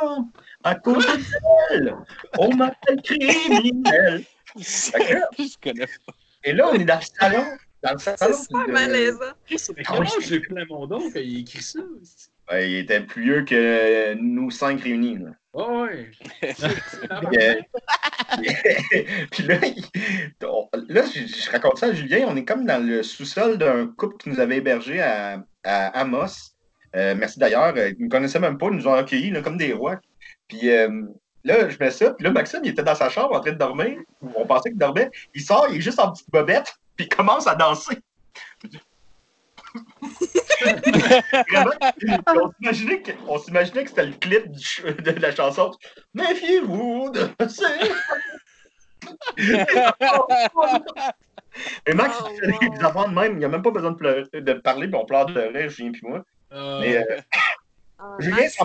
ans. 0.00 0.28
À 0.64 0.74
cause 0.74 1.06
d'elle, 1.70 1.94
on 2.38 2.54
m'appelle 2.54 3.00
criminel. 3.02 4.24
Je 4.56 5.56
connais 5.62 5.86
pas. 5.86 6.12
et 6.44 6.52
là, 6.52 6.68
on 6.70 6.74
est 6.74 6.84
dans 6.84 6.96
le 6.98 7.02
salon. 7.18 7.44
Dans 7.82 7.92
le 7.92 7.98
C'est 7.98 8.16
salon. 8.18 8.36
super 8.36 8.66
de- 8.66 8.72
malaisant. 8.72 9.32
Comment 9.86 10.04
je 10.20 10.30
l'ai 10.34 10.40
Plamondon 10.40 10.98
quand 11.12 11.20
il 11.20 11.40
écrit 11.40 11.62
ça? 11.62 11.80
Il 12.52 12.74
était 12.76 13.00
plus 13.00 13.22
vieux 13.22 13.44
que 13.44 14.14
nous 14.14 14.50
cinq 14.50 14.82
réunis. 14.82 15.18
là. 15.18 15.30
Oh, 15.52 15.82
ouais. 15.84 16.10
Puis, 16.40 16.52
euh, 17.40 17.54
puis 19.30 19.42
là, 19.44 19.56
il- 19.64 20.34
on- 20.44 20.68
là 20.88 21.02
je, 21.06 21.26
je 21.26 21.50
raconte 21.50 21.78
ça 21.78 21.86
à 21.86 21.92
Julien. 21.92 22.26
On 22.28 22.36
est 22.36 22.44
comme 22.44 22.66
dans 22.66 22.84
le 22.84 23.02
sous-sol 23.02 23.56
d'un 23.56 23.86
couple 23.86 24.16
qui 24.18 24.28
nous 24.30 24.40
avait 24.40 24.58
hébergés 24.58 25.00
à, 25.00 25.42
à 25.64 25.86
Amos. 26.00 26.52
Euh, 26.96 27.14
merci 27.16 27.38
d'ailleurs. 27.38 27.76
Ils 27.78 27.96
ne 27.98 28.02
nous 28.04 28.08
connaissaient 28.08 28.40
même 28.40 28.58
pas. 28.58 28.66
Ils 28.66 28.76
nous 28.76 28.88
ont 28.88 28.94
accueillis 28.94 29.30
là, 29.30 29.42
comme 29.42 29.56
des 29.56 29.72
rois. 29.72 30.00
Puis 30.50 30.68
euh, 30.70 31.02
là, 31.44 31.68
je 31.68 31.78
mets 31.78 31.90
ça. 31.92 32.12
Puis 32.12 32.24
là, 32.24 32.30
Maxime, 32.32 32.60
il 32.64 32.70
était 32.70 32.82
dans 32.82 32.96
sa 32.96 33.08
chambre 33.08 33.34
en 33.36 33.40
train 33.40 33.52
de 33.52 33.56
dormir. 33.56 33.96
On 34.34 34.44
pensait 34.44 34.70
qu'il 34.70 34.78
dormait. 34.78 35.10
Il 35.34 35.40
sort, 35.40 35.66
il 35.70 35.76
est 35.76 35.80
juste 35.80 36.00
en 36.00 36.10
petite 36.12 36.28
bobette. 36.30 36.74
Puis 36.96 37.06
il 37.06 37.16
commence 37.16 37.46
à 37.46 37.54
danser. 37.54 37.96
Vraiment, 41.48 41.70
on 43.28 43.38
s'imaginait 43.38 43.84
que, 43.84 43.88
c'était 43.88 44.06
le 44.06 44.12
clip 44.14 44.50
du 44.50 44.82
de 45.02 45.10
la 45.20 45.34
chanson. 45.34 45.70
Méfiez-vous 46.14 47.10
de 47.10 47.28
Et 51.86 51.94
Max, 51.94 52.16
Oh, 52.22 52.28
il 52.32 52.40
fait 52.40 52.46
wow. 52.66 52.74
des 52.76 52.84
affaires 52.84 53.08
de 53.08 53.14
même, 53.14 53.32
il 53.32 53.38
n'y 53.38 53.44
a 53.44 53.48
même 53.48 53.62
pas 53.62 53.70
besoin 53.70 53.92
de, 53.92 53.96
pleurer- 53.96 54.28
de 54.40 54.52
parler, 54.54 54.86
puis 54.88 54.96
on 54.96 55.04
pleure 55.06 55.26
de 55.26 55.40
rire, 55.40 55.70
Julien 55.70 55.92
puis 55.92 56.02
moi. 56.04 56.22
Euh, 56.52 56.80
Mais, 56.80 56.96
euh, 56.98 57.20
Ah, 57.98 58.16
Julien, 58.18 58.36
Max, 58.36 58.54
ça 58.56 58.64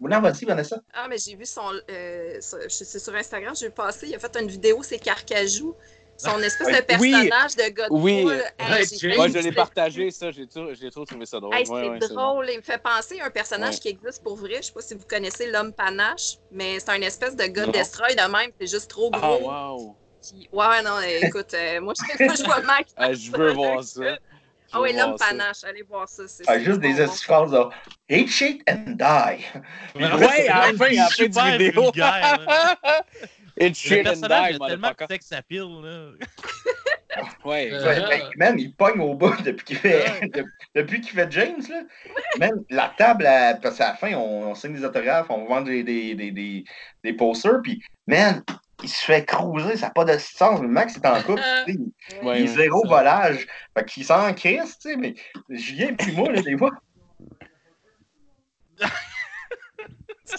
c'est- 0.00 0.08
non, 0.08 0.20
vas-y, 0.20 0.44
Vanessa. 0.44 0.80
Ah, 0.92 1.06
mais 1.08 1.18
j'ai 1.18 1.36
vu 1.36 1.44
son. 1.46 1.72
euh, 1.90 2.40
sur- 2.40 2.58
c'est 2.70 3.14
Instagram, 3.14 3.54
j'ai 3.58 3.66
vu 3.66 3.72
passer. 3.72 4.08
Il 4.08 4.14
a 4.14 4.18
fait 4.18 4.36
une 4.40 4.48
vidéo, 4.48 4.82
c'est 4.82 4.98
Carcajou. 4.98 5.74
Son 6.18 6.38
espèce 6.42 6.68
de 6.68 6.96
Oui. 6.98 7.10
personnage 7.12 7.56
de 7.56 7.74
Godfall. 7.74 7.88
Oui. 7.90 8.26
Hey, 8.58 9.16
Moi, 9.18 9.28
je 9.28 9.38
l'ai 9.38 9.52
partagé, 9.52 10.10
ça. 10.10 10.30
J'ai 10.30 10.46
trop, 10.46 10.72
j'ai 10.72 10.90
trop 10.90 11.04
trouvé 11.04 11.26
ça 11.26 11.38
drôle. 11.40 11.54
Hey, 11.54 11.68
Ouais, 11.68 11.82
c'est 11.82 11.88
ouais, 11.90 11.98
c'est 12.00 12.08
drôle. 12.14 12.48
Il 12.50 12.56
me 12.56 12.62
fait 12.62 12.78
penser 12.82 13.20
à 13.20 13.26
un 13.26 13.30
personnage 13.30 13.74
Ouais. 13.74 13.80
qui 13.80 13.88
existe 13.88 14.22
pour 14.22 14.36
vrai. 14.36 14.56
Je 14.56 14.68
sais 14.68 14.72
pas 14.72 14.80
si 14.80 14.94
vous 14.94 15.04
connaissez 15.06 15.50
l'homme 15.50 15.74
panache, 15.74 16.38
mais 16.50 16.80
c'est 16.80 16.88
un 16.90 17.02
espèce 17.02 17.36
de 17.36 17.44
gars 17.44 17.66
Non. 17.66 17.72
destroy 17.72 18.14
de 18.14 18.32
même. 18.32 18.50
C'est 18.58 18.66
juste 18.66 18.88
trop 18.88 19.10
Ah, 19.12 19.18
gros. 19.18 19.50
wow. 19.50 19.96
Puis- 20.22 20.48
Ouais, 20.52 20.82
non, 20.82 21.00
écoute, 21.22 21.52
euh, 21.52 21.80
moi, 21.82 21.92
je, 21.94 22.02
moi, 22.24 22.34
je 22.34 22.44
vois 22.44 22.60
Mac. 22.62 22.86
Ah, 22.96 23.12
je 23.12 23.30
veux 23.30 23.52
voir 23.52 23.84
ça. 23.84 24.16
Ah 24.72 24.80
oui, 24.80 24.92
l'homme 24.92 25.16
ça. 25.18 25.26
panache. 25.28 25.64
Allez 25.64 25.82
voir 25.82 26.08
ça. 26.08 26.26
c'est- 26.26 26.44
Ah, 26.46 26.58
juste 26.58 26.80
des 26.80 26.94
phrases 27.06 27.52
là. 27.52 27.68
Hate 28.10 28.28
shit 28.28 28.62
and 28.68 28.92
die. 28.96 29.44
Ouais, 29.94 30.04
à 30.04 30.08
la 30.08 30.18
fin, 30.74 30.84
à 30.84 31.50
la 31.50 31.56
vidéo. 31.58 31.90
Le 33.58 33.72
shit 33.72 34.06
and 34.06 34.12
die, 34.16 34.24
a 34.32 34.48
tellement 34.48 34.66
motherfucker. 34.88 35.06
sex 35.08 35.32
appeal, 35.32 35.64
là. 35.82 36.10
Ouais, 37.46 37.70
Euh, 37.72 37.82
Ouais, 37.86 38.00
ben, 38.08 38.22
man, 38.36 38.58
il 38.58 38.74
pogne 38.74 39.00
au 39.00 39.14
bout 39.14 39.40
depuis 39.42 39.64
qu'il 39.64 39.76
fait, 39.78 40.04
Ouais. 40.20 40.28
de- 40.34 40.44
depuis 40.74 41.00
qu'il 41.00 41.12
fait 41.12 41.30
James. 41.32 41.62
Là. 41.70 41.82
Man, 42.38 42.62
la 42.68 42.92
table, 42.98 43.26
parce 43.62 43.78
qu'à 43.78 43.88
la 43.88 43.94
fin, 43.94 44.12
on, 44.14 44.50
on 44.50 44.54
signe 44.54 44.74
des 44.74 44.84
autographes, 44.84 45.30
on 45.30 45.46
vend 45.46 45.62
des, 45.62 45.82
des, 45.82 46.14
des, 46.14 46.30
des, 46.30 46.64
des 47.02 47.12
posters, 47.14 47.62
puis 47.62 47.82
man, 48.06 48.42
il 48.82 48.88
se 48.88 49.04
fait 49.04 49.24
cruiser, 49.24 49.76
ça 49.76 49.86
n'a 49.86 49.92
pas 49.92 50.04
de 50.04 50.18
sens. 50.18 50.60
Le 50.60 50.68
Max 50.68 50.96
est 50.96 51.06
en 51.06 51.22
couple, 51.22 51.42
il, 51.68 51.78
Ouais, 52.22 52.40
il 52.40 52.46
est 52.46 52.48
ouais, 52.50 52.56
zéro 52.56 52.82
ça. 52.82 52.88
volage. 52.88 53.46
Fait 53.76 53.84
qu'il 53.84 54.04
s'en 54.04 54.32
crisse, 54.34 54.78
tu 54.78 54.90
sais, 54.90 54.96
mais 54.96 55.14
Julien 55.48 55.94
puis 55.94 56.12
moi, 56.12 56.30
là, 56.32 56.42
des 56.42 56.56
fois. 56.56 56.70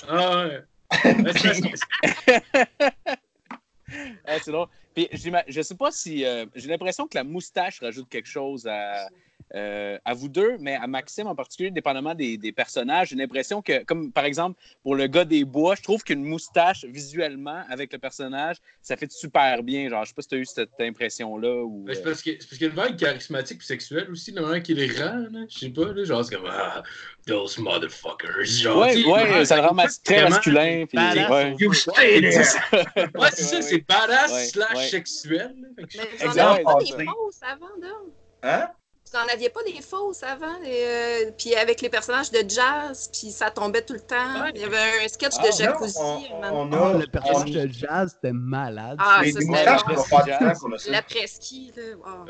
Ah, 0.09 0.45
ouais. 0.47 0.61
Ah, 4.25 4.37
c'est 4.43 4.51
drôle. 4.51 4.67
Puis, 4.93 5.07
je 5.13 5.61
sais 5.61 5.75
pas 5.75 5.91
si. 5.91 6.25
euh, 6.25 6.45
J'ai 6.55 6.67
l'impression 6.67 7.07
que 7.07 7.15
la 7.17 7.23
moustache 7.23 7.79
rajoute 7.79 8.09
quelque 8.09 8.27
chose 8.27 8.67
à, 8.67 9.07
euh, 9.55 9.97
à 10.03 10.13
vous 10.13 10.27
deux, 10.29 10.57
mais 10.59 10.75
à 10.75 10.87
Maxime 10.87 11.27
en 11.27 11.35
particulier, 11.35 11.71
dépendamment 11.71 12.13
des, 12.15 12.37
des 12.37 12.51
personnages, 12.51 13.09
j'ai 13.09 13.15
l'impression 13.15 13.61
que, 13.61 13.83
comme 13.85 14.11
par 14.11 14.25
exemple, 14.25 14.59
pour 14.83 14.95
le 14.95 15.07
gars 15.07 15.23
des 15.25 15.45
bois, 15.45 15.75
je 15.75 15.81
trouve 15.83 16.03
qu'une 16.03 16.23
moustache, 16.23 16.83
visuellement, 16.85 17.63
avec 17.69 17.93
le 17.93 17.99
personnage, 17.99 18.57
ça 18.81 18.97
fait 18.97 19.11
super 19.11 19.63
bien. 19.63 19.87
Genre, 19.89 20.03
je 20.03 20.09
sais 20.09 20.13
pas 20.15 20.21
si 20.21 20.27
tu 20.27 20.35
as 20.35 20.39
eu 20.39 20.45
cette 20.45 20.79
impression-là. 20.79 21.63
Ou, 21.63 21.83
Ben, 21.85 21.93
c'est 21.95 22.01
euh, 22.01 22.03
parce 22.03 22.21
que- 22.21 22.31
c'est 22.31 22.37
parce 22.37 22.49
qu'il 22.57 22.61
y 22.61 22.65
a 22.65 22.69
une 22.69 22.75
vague 22.75 22.97
charismatique 22.97 23.61
et 23.61 23.65
sexuelle 23.65 24.07
aussi, 24.11 24.31
le 24.31 24.41
moment 24.41 24.59
qui 24.59 24.73
les 24.73 24.87
rend, 25.01 25.15
là. 25.31 25.45
Je 25.49 25.57
sais 25.59 25.69
pas, 25.69 25.93
là, 25.93 26.03
genre, 26.03 26.25
c'est 26.25 26.35
comme, 26.35 26.49
ah, 26.51 26.83
those 27.25 27.57
motherfuckers. 27.57 28.43
Genre, 28.45 28.77
Ouais, 28.79 29.03
ouais, 29.05 29.45
ça 29.45 29.55
le 29.55 29.61
rend 29.67 29.75
très 30.03 30.29
masculin. 30.29 30.85
Puis, 30.87 30.97
badass 30.97 31.29
ouais. 31.29 31.53
au 31.53 31.57
You 31.59 31.73
feu. 31.73 31.91
stay 31.91 32.21
there! 32.21 32.43
Ouais, 33.15 33.29
c'est 33.33 33.43
ça, 33.43 33.61
c'est 33.61 33.85
badass 33.87 34.31
Ouais, 34.31 34.45
slash 34.45 34.75
ouais. 34.75 34.87
sexuel. 34.87 35.55
là. 35.61 35.67
Mais 35.77 36.27
vous 36.27 36.39
en 36.39 36.63
pas 36.63 36.75
des 36.83 37.05
fausses 37.05 37.39
avant, 37.43 37.67
d'homme? 37.81 38.11
Hein? 38.43 38.67
Vous 39.11 39.17
en 39.17 39.33
aviez 39.33 39.49
pas 39.49 39.63
des 39.63 39.81
fausses 39.81 40.21
avant? 40.23 40.55
euh, 40.65 41.31
puis 41.37 41.55
avec 41.55 41.81
les 41.81 41.89
personnages 41.89 42.29
de 42.31 42.39
jazz, 42.47 43.09
puis 43.11 43.31
ça 43.31 43.49
tombait 43.51 43.81
tout 43.81 43.93
le 43.93 44.01
temps. 44.01 44.43
Ouais. 44.43 44.51
Il 44.55 44.61
y 44.61 44.63
avait 44.65 44.77
un 45.03 45.07
sketch 45.07 45.33
Ah, 45.39 45.43
de 45.43 45.47
non, 45.47 45.55
jacuzzi. 45.57 45.97
on, 45.99 46.43
un 46.43 46.51
moment 46.51 46.59
on 46.69 46.73
a, 46.73 46.91
Ah, 46.95 46.97
le 46.97 47.07
personnage 47.07 47.43
on- 47.55 47.65
de 47.67 47.69
jazz, 47.71 48.11
c'était 48.15 48.33
malade. 48.33 48.97
Ah, 48.99 49.19
les, 49.23 49.31
ça, 49.31 49.39
c'était 49.39 49.51
moustaches, 49.51 49.81
bon. 49.85 49.91
on 49.93 49.95
va 49.95 50.03
faire 50.03 50.23
du 50.25 50.45
temps 50.45 50.59
qu'on 50.59 50.71
a 50.73 50.77
ça. 50.77 50.91
La 50.91 51.01
presqu'île, 51.01 51.73
là. 51.77 51.95
wow. 51.95 52.25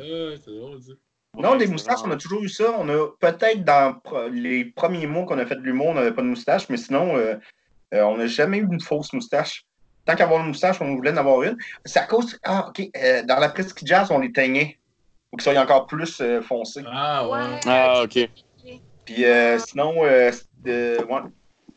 C'est 0.45 0.51
drôle. 0.51 0.79
Non, 1.39 1.57
c'est 1.59 1.67
moustaches, 1.67 1.99
on 2.05 2.11
a 2.11 2.15
toujours 2.17 2.43
eu 2.43 2.49
ça. 2.49 2.75
On 2.79 2.89
a 2.89 3.07
peut-être 3.19 3.63
dans 3.63 3.99
les 4.31 4.65
premiers 4.65 5.07
mois 5.07 5.25
qu'on 5.25 5.37
a 5.39 5.45
fait 5.45 5.55
de 5.55 5.61
l'humour, 5.61 5.87
on 5.87 5.93
n'avait 5.95 6.13
pas 6.13 6.21
de 6.21 6.27
moustache, 6.27 6.67
mais 6.69 6.77
sinon, 6.77 7.15
euh, 7.17 7.35
euh, 7.93 8.01
on 8.03 8.17
n'a 8.17 8.27
jamais 8.27 8.57
eu 8.57 8.67
une 8.71 8.81
fausse 8.81 9.13
moustache. 9.13 9.65
Tant 10.05 10.15
qu'avoir 10.15 10.41
une 10.41 10.47
moustache, 10.47 10.77
on 10.81 10.95
voulait 10.95 11.11
en 11.11 11.17
avoir 11.17 11.41
une. 11.43 11.57
C'est 11.85 11.99
à 11.99 12.05
cause. 12.05 12.37
Ah, 12.43 12.67
OK. 12.69 12.87
euh, 12.95 13.23
dans 13.23 13.39
la 13.39 13.49
presque 13.49 13.81
jazz, 13.83 14.07
on 14.11 14.19
les 14.19 14.31
teignait. 14.31 14.77
Pour 15.29 15.39
qu'ils 15.39 15.51
soient 15.51 15.61
encore 15.61 15.87
plus 15.87 16.21
euh, 16.21 16.41
foncés. 16.41 16.83
Ah, 16.87 17.27
ouais. 17.27 17.59
Ah, 17.65 18.03
ok. 18.03 18.29
Puis 19.05 19.25
euh, 19.25 19.57
sinon, 19.59 19.93
euh, 20.03 20.31
ouais. 20.65 21.21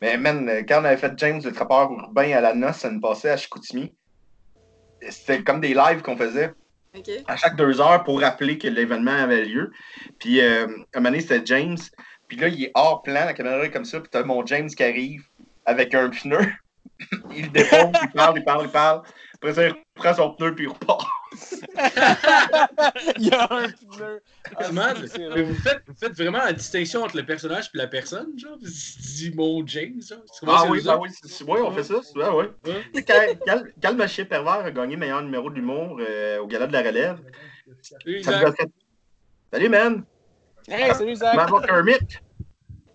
Mais 0.01 0.17
man, 0.17 0.49
quand 0.67 0.81
on 0.81 0.85
avait 0.85 0.97
fait 0.97 1.13
James 1.17 1.41
le 1.43 1.51
trappeur 1.51 1.91
urbain 1.91 2.31
à 2.31 2.41
la 2.41 2.53
noce, 2.53 2.77
ça 2.77 2.89
nous 2.89 2.99
passait 2.99 3.29
à 3.29 3.37
Chicoutimi. 3.37 3.93
C'était 5.09 5.43
comme 5.43 5.61
des 5.61 5.73
lives 5.73 6.01
qu'on 6.01 6.17
faisait 6.17 6.53
à 7.27 7.37
chaque 7.37 7.55
deux 7.55 7.79
heures 7.79 8.03
pour 8.03 8.19
rappeler 8.19 8.57
que 8.57 8.67
l'événement 8.67 9.11
avait 9.11 9.45
lieu. 9.45 9.71
Puis, 10.19 10.41
euh, 10.41 10.65
un 10.93 10.99
moment 10.99 11.11
donné, 11.11 11.21
c'était 11.21 11.41
James. 11.45 11.77
Puis 12.27 12.37
là, 12.37 12.47
il 12.47 12.65
est 12.65 12.71
hors 12.75 13.01
plan, 13.01 13.25
la 13.25 13.33
caméra 13.33 13.63
est 13.63 13.71
comme 13.71 13.85
ça. 13.85 13.99
Puis 13.99 14.09
t'as 14.11 14.23
mon 14.23 14.45
James 14.45 14.69
qui 14.69 14.83
arrive 14.83 15.23
avec 15.65 15.93
un 15.93 16.09
pneu. 16.09 16.39
il 17.35 17.43
le 17.43 17.49
dépose, 17.49 17.91
il 18.03 18.09
parle, 18.11 18.37
il 18.37 18.43
parle, 18.43 18.65
il 18.65 18.71
parle. 18.71 19.01
Après 19.41 19.53
ça, 19.55 19.67
il 19.67 19.75
prend 19.95 20.13
son 20.13 20.33
pneu 20.35 20.53
puis 20.53 20.65
il 20.65 20.69
repart. 20.69 21.07
Il 23.17 23.27
y 23.27 23.31
a 23.31 23.47
un 23.51 23.69
pneu. 23.69 24.21
Ah, 24.55 24.71
man, 24.71 24.95
c'est 25.07 25.17
mais 25.19 25.29
drôle. 25.29 25.41
vous 25.43 25.55
faites, 25.61 25.81
vous 25.87 25.95
faites 25.95 26.13
vraiment 26.13 26.39
la 26.39 26.53
distinction 26.53 27.03
entre 27.03 27.15
le 27.17 27.25
personnage 27.25 27.71
et 27.73 27.77
la 27.77 27.87
personne, 27.87 28.37
genre? 28.37 28.57
Vous 28.61 28.67
dites 28.67 29.33
mon 29.35 29.65
James, 29.65 30.01
genre? 30.07 30.19
Ah 30.45 30.65
oui, 30.69 30.81
bah 30.83 30.97
autres? 30.97 31.03
oui, 31.03 31.09
c'est- 31.23 31.43
oui, 31.43 31.59
on 31.63 31.71
fait 31.71 31.83
ça. 31.83 32.01
c'est- 32.03 32.17
Ouais, 32.19 32.29
ouais. 32.29 33.65
Cal 33.81 33.95
Machier 33.95 34.25
Pervers 34.25 34.65
a 34.65 34.71
gagné 34.71 34.95
meilleur 34.95 35.21
numéro 35.23 35.49
de 35.49 35.55
l'humour 35.55 35.97
euh, 36.01 36.39
au 36.39 36.47
Gala 36.47 36.67
de 36.67 36.73
la 36.73 36.81
Relève. 36.81 37.19
Oui, 38.05 38.23
Ça 38.23 38.41
nous 38.41 38.51
fait... 38.51 38.67
Salut, 39.53 39.69
man! 39.69 40.03
Hey, 40.67 40.93
salut 40.93 41.15
Zach. 41.15 41.39
Kermit? 41.65 41.97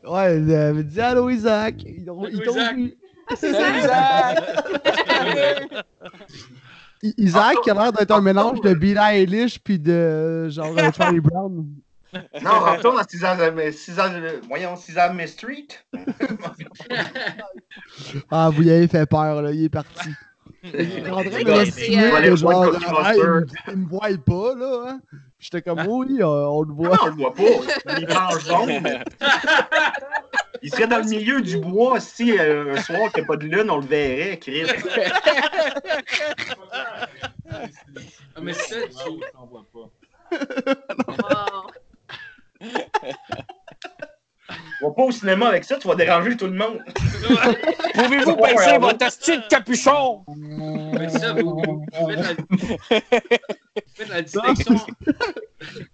Ouais, 0.05 0.39
il 0.39 0.55
avait 0.55 0.85
dit 0.85 1.01
Allô 1.01 1.29
Isaac. 1.31 1.83
Ils 1.85 2.09
ont- 2.11 2.27
ils 2.29 2.41
Allô, 2.49 2.91
t'ont 3.29 3.47
Isaac. 3.49 4.45
Isaac 7.19 7.57
qui 7.63 7.71
a 7.71 7.75
l'air 7.75 7.93
d'être 7.93 8.11
un 8.13 8.21
mélange 8.21 8.61
de 8.61 8.75
Billie 8.75 8.99
Eilish 8.99 9.59
puis 9.59 9.79
de 9.79 10.49
genre 10.49 10.75
Charlie 10.97 11.21
Brown. 11.21 11.67
Non, 12.43 12.51
on 12.51 12.73
retourne 12.77 12.99
à 12.99 13.05
Sésame, 13.05 13.73
Sésame, 13.73 14.23
voyons, 14.49 14.77
Sésame 14.77 15.27
Street. 15.27 15.67
Ah, 18.31 18.51
vous 18.53 18.63
y 18.63 18.71
avez 18.71 18.89
fait 18.89 19.07
peur, 19.07 19.43
là, 19.43 19.51
il 19.51 19.65
est 19.65 19.69
parti. 19.69 20.09
Il 20.75 20.81
est 20.81 21.11
en 21.11 21.23
train 21.23 21.25
de 21.25 21.65
c'est, 21.71 21.97
euh, 21.97 22.35
genre, 22.37 22.65
il, 23.69 23.77
me- 23.77 23.87
voit 23.87 24.09
pas, 24.25 24.55
là. 24.57 24.85
Hein? 24.89 25.01
J'étais 25.39 25.63
comme, 25.63 25.85
oui, 25.87 26.17
euh, 26.21 26.25
on 26.27 26.63
le 26.63 26.69
Non, 26.69 26.75
voit. 26.75 26.99
on 27.03 27.07
le 27.07 27.13
voit 27.13 27.35
pas. 27.35 27.43
Il 28.01 28.09
mange 28.09 28.45
d'ombre. 28.49 28.89
Il 30.63 30.71
serait 30.71 30.87
dans 30.87 30.99
le 30.99 31.05
milieu 31.05 31.41
du 31.43 31.59
bois 31.59 32.01
si 32.01 32.39
euh, 32.39 32.75
un 32.77 32.83
soir 32.83 33.13
qu'il 33.13 33.23
n'y 33.23 33.27
a 33.27 33.29
pas 33.29 33.37
de 33.37 33.45
lune, 33.47 33.71
on 33.71 33.77
le 33.79 33.87
verrait, 33.87 34.39
Chris. 34.39 34.65
Ah, 37.51 38.41
mais 38.43 38.53
c'est 38.53 38.91
ça, 38.93 39.05
tu- 39.05 39.11
Wow. 41.09 41.71
On 44.83 44.89
va 44.89 44.95
pas 44.95 45.03
au 45.05 45.11
cinéma 45.11 45.49
avec 45.49 45.65
ça, 45.65 45.77
tu 45.77 45.89
vas 45.89 45.95
déranger 45.95 46.37
tout 46.37 46.47
le 46.47 46.53
monde. 46.53 46.79
Pouvez-vous 47.95 48.33
ouais. 48.33 48.79
votre 48.79 49.05
asti 49.07 49.37
de 49.39 49.43
capuchon? 49.49 50.23
Mais 50.29 51.09
c'est 51.09 51.19
ça, 51.21 51.33
vous, 51.33 51.57
vous- 51.65 51.85
vous 51.99 52.11
faites 52.11 52.19
la... 52.19 52.35
vous 52.59 52.77
faites 53.95 54.09
la 54.09 54.23
distinction. 54.23 54.75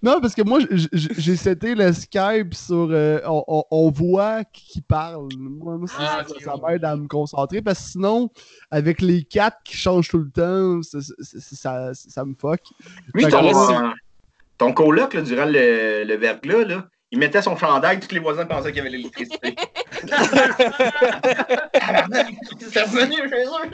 Non, 0.02 0.20
parce 0.20 0.34
que 0.34 0.43
moi, 0.43 0.59
j'ai 0.93 1.36
seté 1.36 1.74
le 1.74 1.93
Skype 1.93 2.55
sur. 2.55 2.89
euh, 2.90 3.20
on, 3.26 3.44
on- 3.47 3.64
on 3.70 3.90
voit 3.90 4.43
qui 4.52 4.80
parle. 4.80 5.28
Moi, 5.39 5.78
Ah, 5.98 6.24
ça, 6.40 6.55
m'aide 6.66 6.84
à 6.84 6.97
me 6.97 7.06
concentrer 7.06 7.62
parce 7.62 7.78
que 7.84 7.90
sinon, 7.93 8.30
avec 8.70 9.01
les 9.01 9.22
quatre 9.22 9.59
qui 9.64 9.76
changent 9.76 10.09
tout 10.09 10.18
le 10.18 10.30
temps, 10.30 10.82
ça, 10.82 11.01
ça, 11.01 11.12
ça- 11.22 11.56
ça- 11.56 11.94
ça 11.94 12.24
me 12.24 12.34
fuck. 12.34 12.60
Lui, 13.14 13.26
ton, 13.28 13.93
ton 14.59 14.72
coloc, 14.72 15.14
là, 15.14 15.22
durant 15.22 15.44
le, 15.47 16.05
le 16.05 16.14
verglas, 16.16 16.64
là, 16.64 16.86
il 17.12 17.18
mettait 17.18 17.43
son 17.43 17.56
chandail, 17.56 18.01
tous 18.01 18.12
les 18.12 18.20
voisins 18.20 18.44
pensaient 18.47 18.70
qu'il 18.70 18.78
y 18.78 18.80
avait 18.80 18.90
l'électricité. 18.90 19.55
C'est 22.72 22.82
revenu 22.82 23.16
chez 23.28 23.44
eux. 23.44 23.70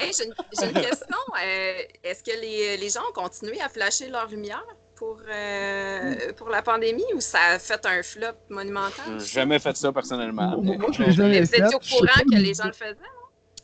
Hey, 0.00 0.10
j'ai 0.16 0.24
une, 0.24 0.34
une 0.68 0.72
question. 0.72 1.16
Euh, 1.44 1.72
Est-ce 2.02 2.22
que 2.24 2.30
les, 2.40 2.76
les 2.78 2.88
gens 2.88 3.02
ont 3.08 3.12
continué 3.12 3.60
à 3.60 3.68
flasher 3.68 4.08
leur 4.08 4.26
lumière 4.28 4.64
pour, 4.96 5.20
euh, 5.28 6.32
pour 6.36 6.48
la 6.48 6.62
pandémie 6.62 7.04
ou 7.14 7.20
ça 7.20 7.38
a 7.54 7.58
fait 7.58 7.84
un 7.84 8.02
flop 8.02 8.28
monumental? 8.48 9.18
J'ai 9.18 9.26
jamais 9.26 9.58
fait 9.58 9.76
ça 9.76 9.92
personnellement. 9.92 10.56
Moi, 10.62 10.76
mais- 10.78 10.92
je 10.92 11.02
vous 11.02 11.30
étiez 11.30 11.64
au 11.74 11.78
courant 11.78 12.22
que 12.30 12.36
le- 12.36 12.40
les 12.42 12.54
gens 12.54 12.64
le 12.66 12.72
faisaient? 12.72 12.96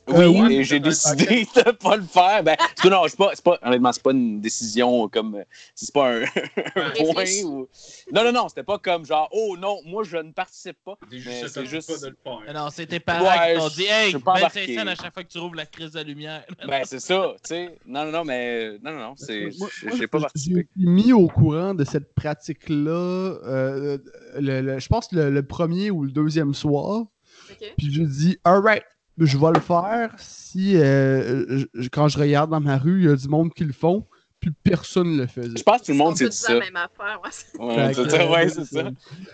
Oui, 0.09 0.25
Euh, 0.25 0.29
oui. 0.29 0.55
et 0.57 0.65
j'ai 0.65 0.81
décidé 0.81 1.47
de 1.55 1.71
pas 1.73 1.97
le 1.97 2.03
faire. 2.03 2.43
Ben, 2.43 2.57
parce 2.59 2.73
que 2.75 2.89
non, 2.89 3.03
c'est 3.07 3.17
pas, 3.17 3.31
c'est 3.35 3.45
pas, 3.45 3.59
honnêtement, 3.63 3.93
c'est 3.93 4.03
pas 4.03 4.11
une 4.11 4.41
décision 4.41 5.09
comme. 5.09 5.45
C'est 5.75 5.93
pas 5.95 6.11
un, 6.17 6.23
un 6.77 6.91
point 7.13 7.25
ou. 7.45 7.69
Non, 8.13 8.25
non, 8.25 8.33
non, 8.33 8.49
c'était 8.49 8.65
pas 8.65 8.79
comme 8.79 9.05
genre, 9.07 9.29
oh 9.33 9.57
non, 9.59 9.79
moi 9.87 10.03
je 10.03 10.17
ne 10.17 10.33
participe 10.33 10.77
pas. 10.85 10.99
C'est 11.11 11.17
Mais 11.27 11.67
juste, 11.67 11.87
pas 11.89 11.99
de 11.99 12.11
le 12.11 12.17
faire. 12.25 12.55
Non, 12.55 12.69
c'est 12.73 12.87
tes 12.87 12.99
parents 12.99 13.25
Ouais, 13.25 13.53
qui 13.55 13.59
t'ont 13.61 13.69
dit 13.69 13.85
Hey, 13.85 14.05
je 14.07 14.17
suis 14.17 14.19
pas 14.19 14.33
25 14.33 14.45
embarqué. 14.61 14.75
cents 14.77 14.87
à 14.87 14.95
chaque 14.97 15.15
fois 15.15 15.23
que 15.23 15.29
tu 15.29 15.39
rouvres 15.39 15.55
la 15.55 15.67
crise 15.67 15.93
de 15.93 16.01
lumière. 16.03 16.45
Ben, 16.67 16.83
c'est 16.85 17.01
ça, 17.01 17.35
tu 17.45 17.49
sais. 17.55 17.79
Non, 17.87 18.05
non, 18.07 18.11
non, 18.13 18.25
mais. 18.25 18.79
Non, 18.83 18.93
non, 18.93 18.99
non, 18.99 19.15
c'est. 19.17 19.51
Moi- 19.59 19.69
j'ai- 19.97 20.07
pas 20.09 20.21
participé. 20.21 20.61
été 20.61 20.69
mis 20.77 21.13
au 21.13 21.29
courant 21.29 21.75
de 21.75 21.85
cette 21.85 22.15
pratique-là, 22.15 22.91
euh, 22.91 23.99
le- 24.39 24.61
le- 24.63 24.79
je 24.79 24.89
pense 24.89 25.13
le, 25.13 25.31
le 25.31 25.43
premier 25.47 25.91
ou 25.91 26.03
le 26.05 26.11
deuxième 26.11 26.55
soir. 26.55 27.03
OK. 27.51 27.75
Puis 27.79 27.93
je 27.93 28.03
dis, 28.03 28.39
alright, 28.45 28.83
je 29.27 29.39
vais 29.39 29.53
le 29.55 29.61
faire 29.61 30.13
si, 30.19 30.77
euh, 30.77 31.65
je- 31.75 31.89
quand 31.89 32.09
je 32.09 32.19
regarde 32.19 32.51
dans 32.51 32.61
ma 32.61 32.79
rue, 32.79 33.03
il 33.03 33.07
y 33.07 33.13
a 33.13 33.17
du 33.17 33.29
monde 33.29 33.53
qui 33.55 33.65
le 33.65 33.73
font, 33.73 34.07
puis 34.41 34.51
personne 34.63 35.17
le 35.19 35.27
faisait. 35.27 35.57
Je 35.59 35.63
pense 35.63 35.81
que 35.83 35.87
tout 35.87 35.93
le 35.93 35.99
monde 35.99 36.15
dire 36.15 36.33
ça. 36.33 36.55
la 36.55 36.61
même 36.61 36.77
affaire. 36.77 37.21
ouais. 37.23 37.93
C'est 37.95 38.11
ça, 38.11 38.31
ouais, 38.31 38.49
c'est 38.49 38.65
ça. 38.65 38.91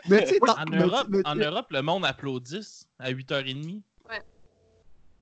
Mais 0.08 0.26
En 0.48 0.70
mais- 0.70 0.78
Europe, 0.78 1.06
mais- 1.08 1.22
en 1.26 1.34
Europe, 1.36 1.66
le 1.70 1.82
monde 1.82 2.04
applaudisse 2.04 2.86
à 2.98 3.10
8h30. 3.10 3.82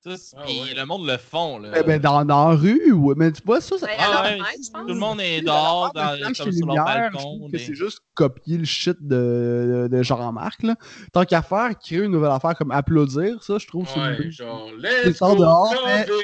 C'est- 0.06 0.36
Ah 0.36 0.44
ouais. 0.47 0.74
le 0.76 0.85
monde 0.85 1.06
le 1.06 1.16
font. 1.16 1.59
Là. 1.59 1.70
Eh 1.76 1.82
ben, 1.82 1.98
dans, 1.98 2.24
dans 2.26 2.51
la 2.51 2.55
rue, 2.56 2.93
ouais, 2.93 3.14
mais 3.16 3.32
tu 3.32 3.40
vois, 3.44 3.60
ça, 3.62 3.78
ça 3.78 3.86
Ah 3.98 4.22
ouais, 4.24 4.32
fenêtre, 4.32 4.48
je 4.66 4.70
pense. 4.70 4.82
Tout 4.82 4.89
le 4.89 4.94
monde 4.97 5.20
est 5.22 5.40
dehors, 5.40 5.93
dans, 5.94 6.16
flash 6.18 6.39
comme 6.43 6.52
sur 6.52 6.66
leur 6.66 6.85
balcon. 6.85 7.48
c'est 7.52 7.74
juste 7.74 8.01
copier 8.14 8.59
le 8.59 8.64
shit 8.66 8.97
de, 9.01 9.89
de 9.90 10.02
Jean-Marc. 10.02 10.62
là. 10.62 10.74
Tant 11.12 11.24
qu'à 11.24 11.40
faire, 11.40 11.70
créer 11.78 12.01
une 12.01 12.10
nouvelle 12.12 12.32
affaire 12.32 12.55
comme 12.55 12.70
applaudir, 12.70 13.43
ça, 13.43 13.56
je 13.59 13.66
trouve 13.66 13.89
c'est 13.89 13.98
Ouais, 13.98 14.16
bonne- 14.18 14.31
genre, 14.31 14.68
Ils 14.76 14.82
let's 15.06 15.18
go, 15.20 15.35
dehors, 15.36 15.74
mais-! 15.86 16.06
Let's 16.06 16.09
go, 16.09 16.14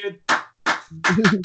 COVID! 1.14 1.40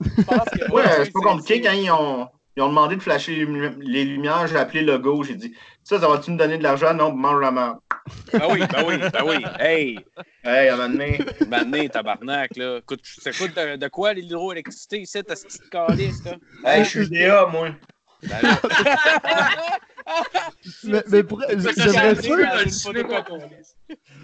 Je 0.00 0.22
pense 0.22 0.48
que- 0.50 0.70
Ouais, 0.72 0.82
ouais, 0.82 1.04
c'est 1.04 1.12
pas 1.12 1.20
compliqué 1.20 1.60
quand 1.60 1.72
ils 1.72 1.90
ont, 1.90 2.28
ils 2.56 2.62
ont 2.62 2.68
demandé 2.68 2.96
de 2.96 3.02
flasher 3.02 3.34
les, 3.34 3.44
lumi- 3.46 3.76
les 3.80 4.04
lumières, 4.04 4.46
j'ai 4.46 4.56
appelé 4.56 4.82
le 4.82 4.98
go, 4.98 5.22
j'ai 5.24 5.34
dit 5.34 5.54
Ça, 5.84 5.98
ça 6.00 6.08
va-tu 6.08 6.30
me 6.30 6.38
donner 6.38 6.58
de 6.58 6.62
l'argent? 6.62 6.94
Non, 6.94 7.12
mange 7.12 7.40
la 7.40 7.50
merde. 7.50 7.78
Ben 8.32 8.42
oui, 8.50 8.60
ben 8.70 8.84
oui, 8.86 8.96
ben 8.98 9.22
oui. 9.24 9.36
Hey, 9.60 9.98
Hey, 10.44 10.68
à 10.68 10.74
un 10.74 10.88
moment 10.88 11.04
donné. 11.64 11.88
tabarnak, 11.88 12.56
là. 12.56 12.80
Coûte, 12.84 13.00
ça 13.04 13.30
coûte 13.32 13.54
de, 13.56 13.76
de 13.76 13.88
quoi 13.88 14.12
l'hydroélectricité 14.12 15.00
ici, 15.00 15.22
t'as 15.22 15.36
ce 15.36 15.46
petit 15.46 15.58
calice, 15.70 16.24
là? 16.24 16.32
Hey, 16.64 16.84
je 16.84 16.88
suis 16.90 17.08
DA, 17.08 17.46
moi. 17.46 17.68
Ben 18.24 18.38
là. 18.42 18.60
Mais, 20.84 21.02
mais 21.10 21.22
pour- 21.22 21.40
Ça, 21.42 21.48
j'aimerais 21.56 22.14
c'est 22.16 22.70
ça. 22.70 22.90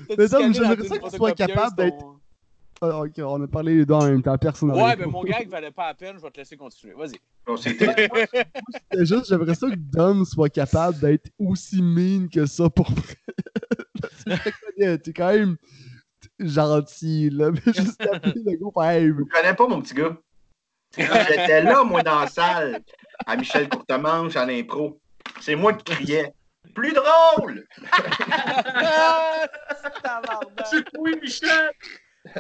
Mais 0.09 0.17
T'as-tu 0.17 0.55
j'aimerais 0.55 0.77
ça 0.89 0.99
qu'il 0.99 1.05
une 1.05 1.11
soit 1.11 1.33
capable 1.33 1.77
d'être- 1.77 2.05
Ah, 2.81 3.01
ok, 3.01 3.13
on 3.19 3.43
a 3.43 3.47
parlé 3.49 3.75
les 3.77 3.85
deux 3.85 3.95
en 3.95 4.07
même 4.07 4.23
temps, 4.23 4.39
personne 4.39 4.71
Ouais, 4.71 4.83
rien 4.83 4.97
ben 4.97 5.11
mon 5.11 5.23
gag 5.25 5.49
valait 5.49 5.71
pas 5.73 5.89
la 5.89 5.95
peine, 5.95 6.17
je 6.17 6.23
vais 6.23 6.31
te 6.31 6.39
laisser 6.39 6.57
continuer. 6.57 6.95
Vas-y. 6.95 7.19
C'était- 7.57 8.09
juste, 9.05 9.27
j'aimerais 9.29 9.55
ça 9.55 9.69
que 9.69 9.75
Dom 9.77 10.25
soit 10.25 10.49
capable 10.49 10.99
d'être 11.01 11.29
aussi 11.39 11.83
mean 11.83 12.29
que 12.29 12.47
ça 12.47 12.71
pour 12.71 12.89
vrai. 12.91 14.39
T'es 14.99 15.13
quand 15.13 15.33
même 15.33 15.57
gentil, 16.39 17.31
là. 17.31 17.51
Mais 17.51 17.61
juste 17.73 18.01
appeler 18.07 18.43
le 18.45 18.57
gros, 18.59 18.83
hey, 18.83 19.09
Je 19.09 19.23
connais 19.25 19.55
pas, 19.55 19.67
mon 19.67 19.81
petit 19.83 19.95
gars. 19.95 20.17
J'étais 20.97 21.63
là, 21.63 21.83
moi, 21.85 22.03
dans 22.03 22.21
la 22.21 22.27
salle, 22.29 22.81
à 23.27 23.37
Michel 23.37 23.69
Courtemanche, 23.69 24.37
à 24.37 24.47
l'impro. 24.47 25.01
C'est 25.41 25.57
moi 25.57 25.73
qui 25.75 25.85
criais. 25.95 26.33
Plus 26.75 26.93
drôle! 26.93 27.67
C'est 30.71 30.85
oui, 30.99 31.15
Michel! 31.21 31.71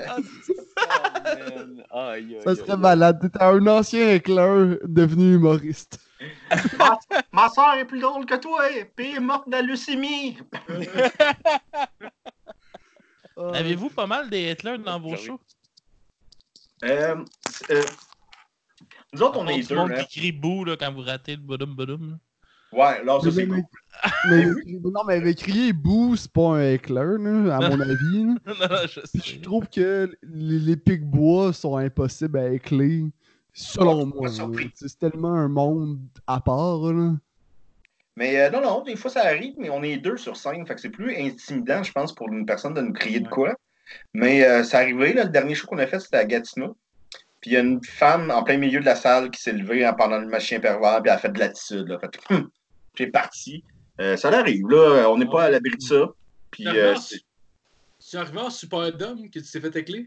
ça 2.45 2.55
serait 2.55 2.77
malade. 2.77 3.21
T'étais 3.21 3.43
un 3.43 3.67
ancien 3.67 4.13
éclair 4.15 4.77
devenu 4.85 5.35
humoriste. 5.35 5.99
Ma, 6.79 6.99
ma 7.33 7.49
soeur 7.49 7.75
est 7.75 7.85
plus 7.85 8.01
drôle 8.01 8.27
que 8.27 8.35
toi, 8.35 8.65
puis 8.97 9.15
est 9.15 9.21
morte 9.21 9.47
de 9.47 9.53
la 9.53 9.63
leucémie. 9.63 10.39
Ah. 13.37 13.53
Avez-vous 13.55 13.91
pas 13.91 14.07
mal 14.07 14.29
des 14.31 14.51
Hitler 14.51 14.79
dans 14.79 14.99
vos 15.01 15.11
Oui. 15.13 15.17
shows? 15.17 15.41
Euh, 16.85 17.25
euh, 17.71 17.83
nous 19.13 19.23
autres, 19.23 19.39
on 19.39 19.45
Tout 19.45 19.51
est 19.51 19.59
le 19.59 19.67
deux. 19.67 19.75
monde 19.77 19.93
Hein. 19.93 20.05
qui 20.05 20.19
crie 20.21 20.33
bouh 20.33 20.65
là, 20.65 20.77
quand 20.77 20.93
vous 20.93 21.03
ratez 21.03 21.37
le 21.37 21.43
boudum 21.43 21.75
boudum. 21.75 22.19
Ouais, 22.73 23.03
là, 23.03 23.19
ça, 23.23 23.31
c'est 23.31 23.47
cool. 23.47 23.63
mais- 24.31 24.45
non, 24.85 25.03
mais, 25.07 25.21
mais 25.21 25.35
crier 25.35 25.73
bouh, 25.73 26.17
c'est 26.17 26.31
pas 26.31 26.57
un 26.57 26.73
éclair, 26.73 27.05
là, 27.19 27.57
à 27.57 27.71
mon 27.71 27.81
avis. 27.81 28.25
non, 28.25 28.37
je 28.47 29.01
Puis 29.01 29.21
sais. 29.23 29.37
je 29.37 29.41
trouve 29.41 29.67
que 29.69 30.11
les, 30.23 30.59
les 30.59 30.77
pics 30.77 31.05
bois 31.05 31.53
sont 31.53 31.77
impossibles 31.77 32.39
à 32.39 32.51
éclairer, 32.51 33.05
selon 33.55 34.07
moi. 34.07 34.29
C'est 34.75 34.99
tellement 34.99 35.33
un 35.35 35.49
monde 35.49 35.99
à 36.27 36.41
part. 36.41 36.93
Là. 36.93 37.15
Mais 38.17 38.39
euh, 38.41 38.51
non, 38.51 38.61
non, 38.61 38.83
des 38.83 38.97
fois, 38.97 39.11
ça 39.11 39.25
arrive, 39.25 39.55
mais 39.59 39.71
on 39.71 39.83
est 39.83 39.97
deux 39.97 40.17
sur 40.17 40.37
scène. 40.37 40.67
Fait 40.67 40.75
que 40.75 40.81
c'est 40.81 40.91
plus 40.91 41.17
intimidant, 41.17 41.83
je 41.83 41.93
pense, 41.93 42.13
pour 42.15 42.29
une 42.31 42.45
personne 42.45 42.75
de 42.75 42.83
nous 42.83 42.93
crier 42.93 43.21
de 43.21 43.29
quoi. 43.29 43.55
Mais 44.13 44.45
euh, 44.45 44.63
c'est 44.63 44.77
arrivé, 44.77 45.15
là, 45.15 45.25
le 45.25 45.31
dernier 45.31 45.55
show 45.55 45.67
qu'on 45.67 45.79
a 45.79 45.87
fait, 45.87 46.01
c'était 46.01 46.19
à 46.19 46.25
Gatineau. 46.27 46.77
Puis 47.41 47.53
il 47.53 47.55
y 47.55 47.57
a 47.57 47.61
une 47.61 47.83
femme 47.85 48.33
en 48.33 48.43
plein 48.43 48.57
milieu 48.59 48.81
de 48.81 48.85
la 48.85 48.97
salle 48.97 49.31
qui 49.31 49.41
s'est 49.41 49.53
levée 49.53 49.85
hein, 49.85 49.95
pendant 49.97 50.19
le 50.19 50.27
machin 50.27 50.59
pervers, 50.59 51.01
puis 51.01 51.11
elle 51.11 51.17
a 51.17 51.19
fait 51.19 51.33
de 51.33 51.39
l'attitude. 51.39 51.97
Fait 52.01 52.09
que, 52.19 52.35
parti. 53.07 53.63
Euh, 54.01 54.17
ça 54.17 54.29
arrive, 54.29 54.69
là. 54.69 55.09
On 55.11 55.17
n'est 55.19 55.27
pas 55.27 55.45
à 55.45 55.51
l'abri 55.51 55.77
de 55.77 55.83
ça. 55.83 56.09
Puis, 56.51 56.67
euh, 56.67 56.95
c'est- 56.97 58.17
arrivé 58.19 58.39
en 58.39 58.51
Superdome 58.51 59.29
que 59.31 59.39
tu 59.39 59.51
t'es 59.51 59.61
fait 59.61 59.77
écler? 59.77 60.07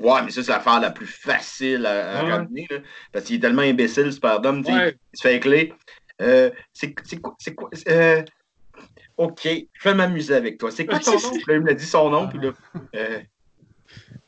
ouais, 0.00 0.22
mais 0.22 0.30
ça, 0.30 0.42
c'est 0.42 0.52
l'affaire 0.52 0.80
la 0.80 0.90
plus 0.90 1.06
facile 1.06 1.84
à, 1.86 2.20
à 2.20 2.24
Ouais. 2.24 2.30
ramener, 2.32 2.66
là, 2.70 2.78
parce 3.12 3.24
qu'il 3.24 3.36
est 3.36 3.40
tellement 3.40 3.62
imbécile, 3.62 4.12
Superdome. 4.12 4.64
Ouais. 4.66 4.96
Il 5.12 5.16
se 5.16 5.22
fait 5.22 5.36
écler. 5.36 5.74
Euh, 6.20 6.50
c'est 6.72 6.94
c'est 7.04 7.20
quoi? 7.20 7.34
C'est 7.38 7.54
quoi? 7.54 7.68
euh, 7.88 8.22
OK, 9.16 9.42
je 9.44 9.88
vais 9.88 9.94
m'amuser 9.94 10.34
avec 10.34 10.58
toi. 10.58 10.70
C'est 10.70 10.86
quoi 10.86 11.00
ton 11.00 11.12
nom? 11.12 11.30
Puis 11.32 11.44
là, 11.48 11.54
il 11.54 11.60
me 11.60 11.66
l'a 11.66 11.74
dit 11.74 11.84
son 11.86 12.08
nom, 12.10 12.28
puis 12.28 12.38
là, 12.38 12.52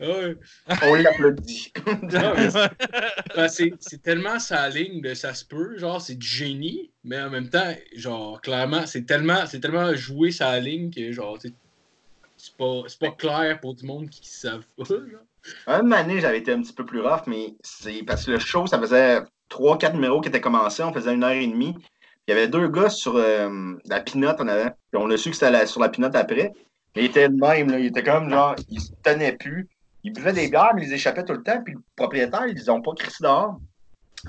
Ouais. 0.01 0.37
on 0.83 0.95
l'applaudit. 0.95 1.73
C'est- 2.11 3.71
ben, 3.71 3.77
c'est 3.81 4.03
tellement 4.03 4.39
sa 4.39 4.69
ligne 4.69 5.01
de 5.03 5.15
ça 5.15 5.35
se 5.35 5.45
peut, 5.45 5.77
genre 5.79 6.01
c'est 6.01 6.15
du 6.15 6.27
génie, 6.27 6.91
mais 7.05 7.21
en 7.21 7.31
même 7.31 7.49
temps, 7.49 7.75
genre 7.95 8.41
clairement, 8.41 8.87
c'est 8.87 9.03
tellement, 9.05 9.47
c'est 9.47 9.61
tellement 9.61 9.95
joué 9.95 10.31
sa 10.31 10.59
ligne 10.59 10.91
que 10.91 11.13
genre 11.13 11.39
c'est 11.41 12.57
pas, 12.57 12.83
c'est 12.89 12.99
pas 12.99 13.11
clair 13.11 13.61
pour 13.61 13.77
tout 13.77 13.83
le 13.83 13.89
monde 13.89 14.09
qui 14.09 14.27
savent 14.27 14.65
pas. 14.77 14.85
Genre. 14.85 15.21
Un 15.67 15.83
moment 15.83 16.03
donné, 16.03 16.21
j'avais 16.21 16.39
été 16.39 16.53
un 16.53 16.63
petit 16.63 16.73
peu 16.73 16.85
plus 16.85 17.01
rough, 17.01 17.23
mais 17.27 17.55
c'est 17.63 18.03
parce 18.05 18.25
que 18.25 18.33
le 18.33 18.39
show, 18.39 18.67
ça 18.67 18.79
faisait 18.79 19.21
3-4 19.51 19.95
numéros 19.95 20.21
qui 20.21 20.29
étaient 20.29 20.41
commencés, 20.41 20.83
on 20.83 20.93
faisait 20.93 21.15
une 21.15 21.25
heure 21.25 21.31
et 21.31 21.47
demie. 21.47 21.75
Il 22.27 22.35
y 22.35 22.37
avait 22.37 22.49
deux 22.49 22.69
gars 22.69 22.91
sur 22.91 23.17
euh, 23.17 23.75
la 23.87 24.01
pinotte 24.01 24.41
en 24.41 24.49
avant. 24.49 24.71
Puis 24.93 25.03
on 25.03 25.11
a 25.11 25.17
su 25.17 25.31
que 25.31 25.37
c'était 25.37 25.67
sur 25.67 25.81
la 25.81 25.89
pinotte 25.89 26.15
après. 26.15 26.53
Mais 26.95 27.03
il 27.03 27.07
était 27.07 27.29
de 27.29 27.35
même, 27.35 27.71
là. 27.71 27.79
Il 27.79 27.87
était 27.87 28.03
comme 28.03 28.31
genre, 28.31 28.55
il 28.69 28.81
se 28.81 28.91
tenait 29.03 29.33
plus. 29.37 29.69
Il 30.05 30.13
buvait 30.13 30.33
des 30.33 30.49
bières, 30.49 30.73
mais 30.75 30.83
il 30.83 30.89
les 30.89 30.95
échappait 30.95 31.25
tout 31.25 31.33
le 31.35 31.43
temps. 31.43 31.63
Puis 31.63 31.75
le 31.75 31.81
propriétaire, 31.97 32.47
ils 32.47 32.55
les 32.55 32.71
ont 32.71 32.81
pas 32.81 32.93
crissé 32.97 33.19
dehors. 33.23 33.57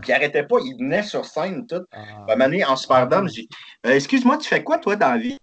Puis 0.02 0.10
il 0.10 0.14
arrêtait 0.14 0.43
pas, 0.43 0.57
il 0.64 0.76
venait 0.77 1.03
sur 1.03 1.26
scène, 1.26 1.65
tout. 1.68 1.84
À 1.91 1.99
un 1.99 2.19
moment 2.27 2.45
donné, 2.45 2.64
en 2.65 2.76
Superdome, 2.76 3.27
j'ai 3.30 3.43
dit 3.43 3.49
Euh, 3.85 3.91
Excuse-moi, 3.91 4.38
tu 4.38 4.48
fais 4.48 4.64
quoi, 4.64 4.77
toi, 4.77 4.95
dans 4.95 5.11
la 5.11 5.18
vie? 5.18 5.38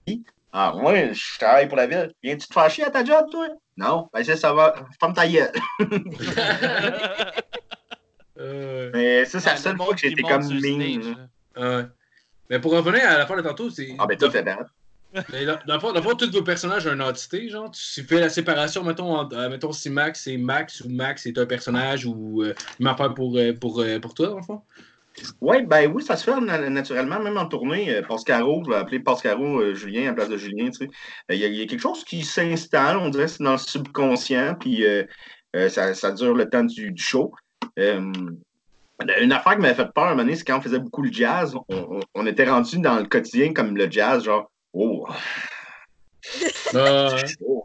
Ah, 0.53 0.73
moi, 0.75 1.13
je 1.13 1.39
travaille 1.39 1.69
pour 1.69 1.77
la 1.77 1.87
ville. 1.87 2.13
Viens-tu 2.23 2.47
te 2.49 2.53
faire 2.55 2.71
chier 2.71 2.85
à 2.85 2.91
ta 2.91 3.05
job, 3.05 3.27
toi? 3.31 3.47
Non, 3.77 4.09
ben 4.13 4.25
ça, 4.25 4.37
ça 4.37 4.53
va. 4.53 4.75
Ferme 4.99 5.13
ta 5.15 5.27
gueule. 5.29 5.53
Euh, 8.41 8.91
Mais 8.95 9.25
ça, 9.25 9.41
c'est 9.41 9.47
la 9.49 9.55
Ah, 9.55 9.57
seule 9.57 9.73
le 9.73 9.79
fois 9.79 9.95
que 9.95 10.01
j'ai 10.01 10.09
qui 10.09 10.13
été 10.13 10.23
monte 10.23 10.31
comme 10.31 10.59
ouais. 11.57 11.87
Mais 12.49 12.61
pour 12.61 12.71
revenir 12.73 13.05
à 13.09 13.19
la 13.19 13.27
fin 13.27 13.37
de 13.37 13.43
tantôt, 13.43 13.69
c'est. 13.69 13.97
Ah, 13.99 14.07
ben, 14.07 14.17
tout 14.17 14.31
fait 14.31 14.45
bien. 14.45 14.59
Mais 15.33 15.47
dans, 15.67 15.81
fond, 15.81 16.15
tous 16.15 16.31
vos 16.31 16.43
personnages 16.43 16.87
ont 16.87 16.93
une 16.93 17.03
entité, 17.03 17.49
genre, 17.49 17.71
tu 17.71 18.03
fais 18.05 18.21
la 18.21 18.29
séparation, 18.29 18.85
mettons, 18.85 19.17
en- 19.17 19.33
euh, 19.33 19.49
mettons 19.49 19.73
si 19.73 19.89
Max 19.89 20.25
c'est 20.25 20.37
Max 20.37 20.83
ou 20.83 20.91
Max 20.91 21.25
est 21.25 21.39
un 21.39 21.47
personnage 21.47 22.05
ou 22.05 22.43
euh, 22.43 22.55
affaire 22.85 23.15
pour, 23.15 23.37
euh, 23.37 23.53
pour, 23.55 23.81
euh, 23.81 23.99
pour 23.99 24.13
toi, 24.13 24.29
dans 24.29 24.37
le 24.37 24.43
fond? 24.43 24.63
Ouais, 25.41 25.63
ben 25.63 25.91
oui, 25.93 26.03
ça 26.03 26.17
se 26.17 26.25
fait 26.25 26.41
na- 26.41 26.69
naturellement, 26.71 27.19
même 27.21 27.39
en 27.39 27.47
tournée. 27.47 28.03
Pascaro, 28.07 28.63
je 28.65 28.71
vais 28.71 28.77
appeler 28.77 29.01
Pascaro 29.01 29.75
Julien 29.75 30.03
à 30.03 30.07
la 30.07 30.13
place 30.13 30.29
de 30.29 30.37
Julien, 30.37 30.71
tu 30.71 30.85
sais. 30.85 30.91
Il 31.31 31.37
y, 31.39 31.63
a- 31.63 31.67
quelque 31.67 31.81
chose 31.81 32.05
qui 32.05 32.23
s'installe, 32.23 32.99
on 32.99 33.09
dirait 33.09 33.29
c'est 33.29 33.43
dans 33.43 33.53
le 33.53 33.59
subconscient, 33.59 34.55
puis 34.61 34.85
ça, 35.71 35.95
ça 35.95 36.13
dure 36.13 36.35
le 36.35 36.49
temps 36.49 36.65
du, 36.65 36.93
show. 36.97 37.33
Une 37.77 39.33
affaire 39.33 39.55
qui 39.55 39.63
m'avait 39.63 39.75
fait 39.75 39.89
peur 39.93 40.09
un 40.09 40.15
moment 40.15 40.31
c'est 40.35 40.45
quand 40.45 40.59
on 40.59 40.61
faisait 40.61 40.79
beaucoup 40.79 41.03
le 41.03 41.13
jazz, 41.13 41.55
on, 41.55 41.65
on- 41.69 42.01
on 42.15 42.27
était 42.27 42.49
rendu 42.49 42.79
dans 42.79 42.97
le 42.99 43.07
quotidien 43.07 43.53
comme 43.53 43.77
le 43.77 43.91
jazz, 43.91 44.23
genre, 44.23 44.51
oh, 44.79 45.07
Euh, 46.75 47.11
oh. 47.47 47.65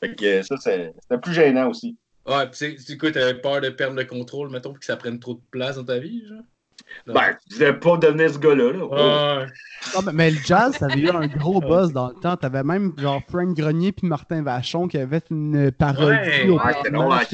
fait 0.00 0.14
que 0.16 0.42
ça, 0.42 0.56
c'est- 0.58 0.92
c'était 1.00 1.20
plus 1.20 1.32
gênant 1.32 1.68
aussi. 1.70 1.96
ouais, 2.26 2.46
pis 2.50 2.76
c'est 2.78 2.96
quoi, 2.98 3.10
t'avais 3.10 3.40
peur 3.40 3.60
de 3.60 3.70
perdre 3.70 3.96
le 3.96 4.04
contrôle, 4.04 4.50
mettons, 4.50 4.72
pis 4.72 4.80
que 4.80 4.86
ça 4.86 4.96
prenne 4.96 5.18
trop 5.18 5.34
de 5.34 5.40
place 5.50 5.76
dans 5.76 5.84
ta 5.84 5.98
vie, 5.98 6.26
genre? 6.26 6.42
Non. 7.06 7.14
Ben, 7.14 7.36
je 7.44 7.54
disais 7.54 7.72
pas 7.72 7.96
devenir 7.96 8.30
ce 8.30 8.38
gars-là. 8.38 8.72
Là. 8.72 8.84
Ouais. 8.84 9.46
Non, 9.94 10.02
mais, 10.06 10.12
mais 10.12 10.30
le 10.32 10.36
jazz, 10.44 10.74
ça 10.76 10.86
avait 10.86 11.00
eu 11.00 11.08
un 11.08 11.26
gros 11.26 11.60
buzz 11.60 11.92
dans 11.92 12.08
le 12.08 12.14
temps. 12.14 12.36
T'avais 12.36 12.62
même 12.62 12.92
genre 12.98 13.22
Frank 13.28 13.56
Grenier 13.56 13.92
puis 13.92 14.06
Martin 14.06 14.42
Vachon 14.42 14.86
qui 14.88 14.98
avaient 14.98 15.22
une 15.30 15.70
parodie 15.72 16.04
Ouais, 16.04 16.48
au 16.48 16.58
ouais, 16.58 17.24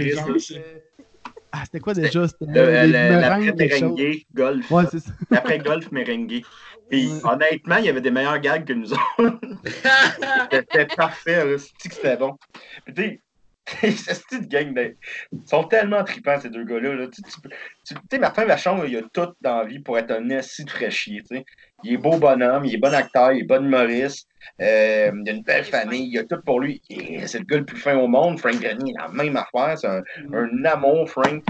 Ah, 1.52 1.62
c'était 1.64 1.80
quoi 1.80 1.94
déjà? 1.94 2.28
C'était 2.28 2.44
Le- 2.46 2.70
les 2.70 2.86
le- 2.86 2.92
meringues, 2.92 3.20
L'après 3.20 3.54
quelque 3.56 3.78
chose. 3.78 3.98
merengue, 3.98 4.22
golf. 4.34 4.70
Ouais, 4.70 4.84
c'est 4.90 5.00
ça. 5.00 5.10
Après 5.32 5.58
golf, 5.58 5.90
merengue. 5.90 6.42
Puis 6.88 7.08
Ouais. 7.08 7.20
honnêtement, 7.24 7.76
il 7.76 7.84
y 7.84 7.88
avait 7.88 8.00
des 8.00 8.10
meilleurs 8.10 8.38
gags 8.40 8.64
que 8.64 8.72
nous 8.72 8.92
autres. 8.92 9.40
C'était 10.52 10.86
parfait, 10.96 11.44
là. 11.44 11.56
C'est 11.78 11.88
que 11.88 11.94
c'était 11.94 12.16
bon? 12.16 12.36
Puis 12.84 12.94
tu 12.94 13.02
sais, 13.02 13.20
C'est 14.30 14.36
une 14.36 14.46
gang 14.46 14.74
de... 14.74 14.96
Ils 15.32 15.48
sont 15.48 15.64
tellement 15.64 16.02
tripants, 16.02 16.40
ces 16.40 16.50
deux 16.50 16.64
gars-là. 16.64 16.94
là. 16.94 17.06
Tu 17.06 17.22
tu 17.22 17.30
tu- 17.30 17.94
tu 17.94 18.00
sais, 18.10 18.18
Martin 18.18 18.44
Vachon, 18.44 18.76
là, 18.78 18.86
il 18.86 18.96
a 18.96 19.02
tout 19.12 19.32
dans 19.40 19.58
la 19.58 19.64
vie 19.64 19.78
pour 19.80 19.98
être 19.98 20.10
un 20.10 20.28
assis 20.30 20.64
de 20.64 20.70
fraîchier. 20.70 21.20
tu 21.28 21.36
sais. 21.36 21.44
Il 21.84 21.92
est 21.94 21.96
beau 21.98 22.16
bonhomme, 22.18 22.64
il 22.64 22.74
est 22.74 22.78
bon 22.78 22.92
acteur, 22.94 23.32
il 23.32 23.40
est 23.40 23.46
bon 23.46 23.64
humoriste. 23.64 24.26
Euh, 24.60 25.10
il 25.24 25.28
a 25.28 25.32
une 25.32 25.42
belle 25.42 25.64
famille, 25.64 26.08
il 26.12 26.18
a 26.18 26.24
tout 26.24 26.40
pour 26.44 26.60
lui. 26.60 26.80
C'est 27.26 27.38
le 27.40 27.44
gars 27.44 27.58
le 27.58 27.64
plus 27.64 27.78
fin 27.78 27.96
au 27.96 28.06
monde. 28.08 28.38
Frank 28.38 28.60
Grenier, 28.60 28.94
la 28.98 29.08
même 29.08 29.36
affaire. 29.36 29.78
C'est 29.78 29.86
un, 29.88 30.02
un 30.32 30.64
amour, 30.64 31.08
Frank. 31.08 31.42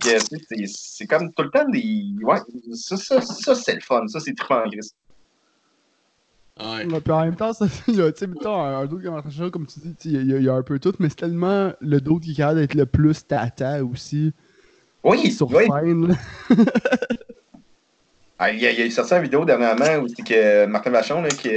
C'est- 0.00 1.06
comme 1.06 1.32
tout 1.32 1.42
le 1.42 1.50
temps 1.50 1.68
des. 1.68 2.04
Ouais, 2.22 2.38
ça, 2.74 2.96
ça, 2.96 3.20
ça 3.20 3.54
c'est 3.54 3.74
le 3.74 3.80
fun. 3.80 4.06
Ça, 4.08 4.20
c'est 4.20 4.34
trippant. 4.34 4.64
Ouais. 6.60 6.86
Puis 7.00 7.12
en 7.12 7.24
même 7.24 7.36
temps, 7.36 7.52
ça, 7.52 7.66
il 7.88 7.96
y 7.96 8.00
a, 8.02 8.06
mettons, 8.06 8.62
un, 8.62 8.80
un 8.80 8.86
d'autre 8.86 9.02
qui 9.28 9.50
comme 9.50 9.66
tu 9.66 9.80
dis, 9.80 9.94
il 10.04 10.30
y, 10.30 10.34
a- 10.34 10.38
il 10.38 10.44
y 10.44 10.48
a 10.48 10.54
un 10.54 10.62
peu 10.62 10.78
tout, 10.78 10.94
mais 10.98 11.08
c'est 11.08 11.16
tellement 11.16 11.72
le 11.80 12.00
d'autre 12.00 12.24
qui 12.24 12.32
est 12.32 12.36
capable 12.36 12.60
d'être 12.60 12.74
le 12.74 12.86
plus 12.86 13.26
tata 13.26 13.82
aussi 13.84 14.32
Oui, 15.02 15.30
sur 15.32 15.50
oui. 15.50 15.66
là. 15.68 16.14
Ah, 18.38 18.50
il, 18.50 18.60
y 18.60 18.66
a, 18.66 18.72
il 18.72 18.78
y 18.80 18.82
a 18.82 18.90
sorti 18.90 19.14
une 19.14 19.22
vidéo 19.22 19.44
dernièrement 19.44 20.02
où 20.02 20.08
c'est 20.08 20.22
que 20.26 20.66
Martin 20.66 20.90
Vachon, 20.90 21.22
là, 21.22 21.28
qui, 21.28 21.50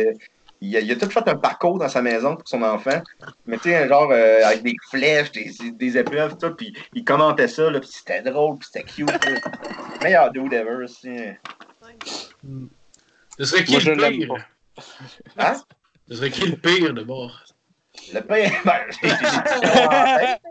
il, 0.61 0.76
a, 0.77 0.80
il 0.80 0.91
a 0.91 0.95
tout 0.95 1.10
fait 1.10 1.27
un 1.27 1.36
parcours 1.36 1.77
dans 1.77 1.90
sa 1.90 2.02
maison 2.02 2.36
pour 2.36 2.48
son 2.48 2.61
enfant. 2.64 3.02
Mais 3.45 3.57
tu 3.57 3.69
sais, 3.69 3.88
genre 3.88 4.10
euh, 4.11 4.44
avec 4.45 4.64
des 4.64 4.76
flèches, 4.90 5.32
des, 5.32 5.52
des 5.72 5.98
épreuves, 5.98 6.38
tout, 6.38 6.53
puis 6.56 6.73
il 6.94 7.03
commentait 7.03 7.48
ça, 7.48 7.69
là, 7.69 7.80
puis 7.80 7.90
c'était 7.91 8.22
drôle, 8.22 8.57
puis 8.57 8.68
c'était 8.72 8.86
cute. 8.86 9.10
là. 9.10 9.40
Meilleur 10.02 10.32
dude 10.32 10.53
ever, 10.53 10.84
aussi. 10.84 11.10
Mm. 12.44 12.68
Ce 13.38 13.45
serait 13.45 13.64
qui 13.64 13.73
Moi, 13.73 13.82
le 13.95 14.10
pire? 14.10 14.36
Hein? 15.38 15.53
Ce 16.10 16.15
serait 16.15 16.32
qui 16.32 16.45
le 16.48 16.56
pire 16.57 16.94
de 16.94 17.03
bord? 17.03 17.44
Le 18.14 18.22
pire, 18.22 18.52
ben, 18.65 18.82
j'ai- 19.02 19.10
j'ai 19.10 19.15
dit 19.15 19.26
ça 19.26 19.57
en 19.57 20.18
tête. 20.19 20.41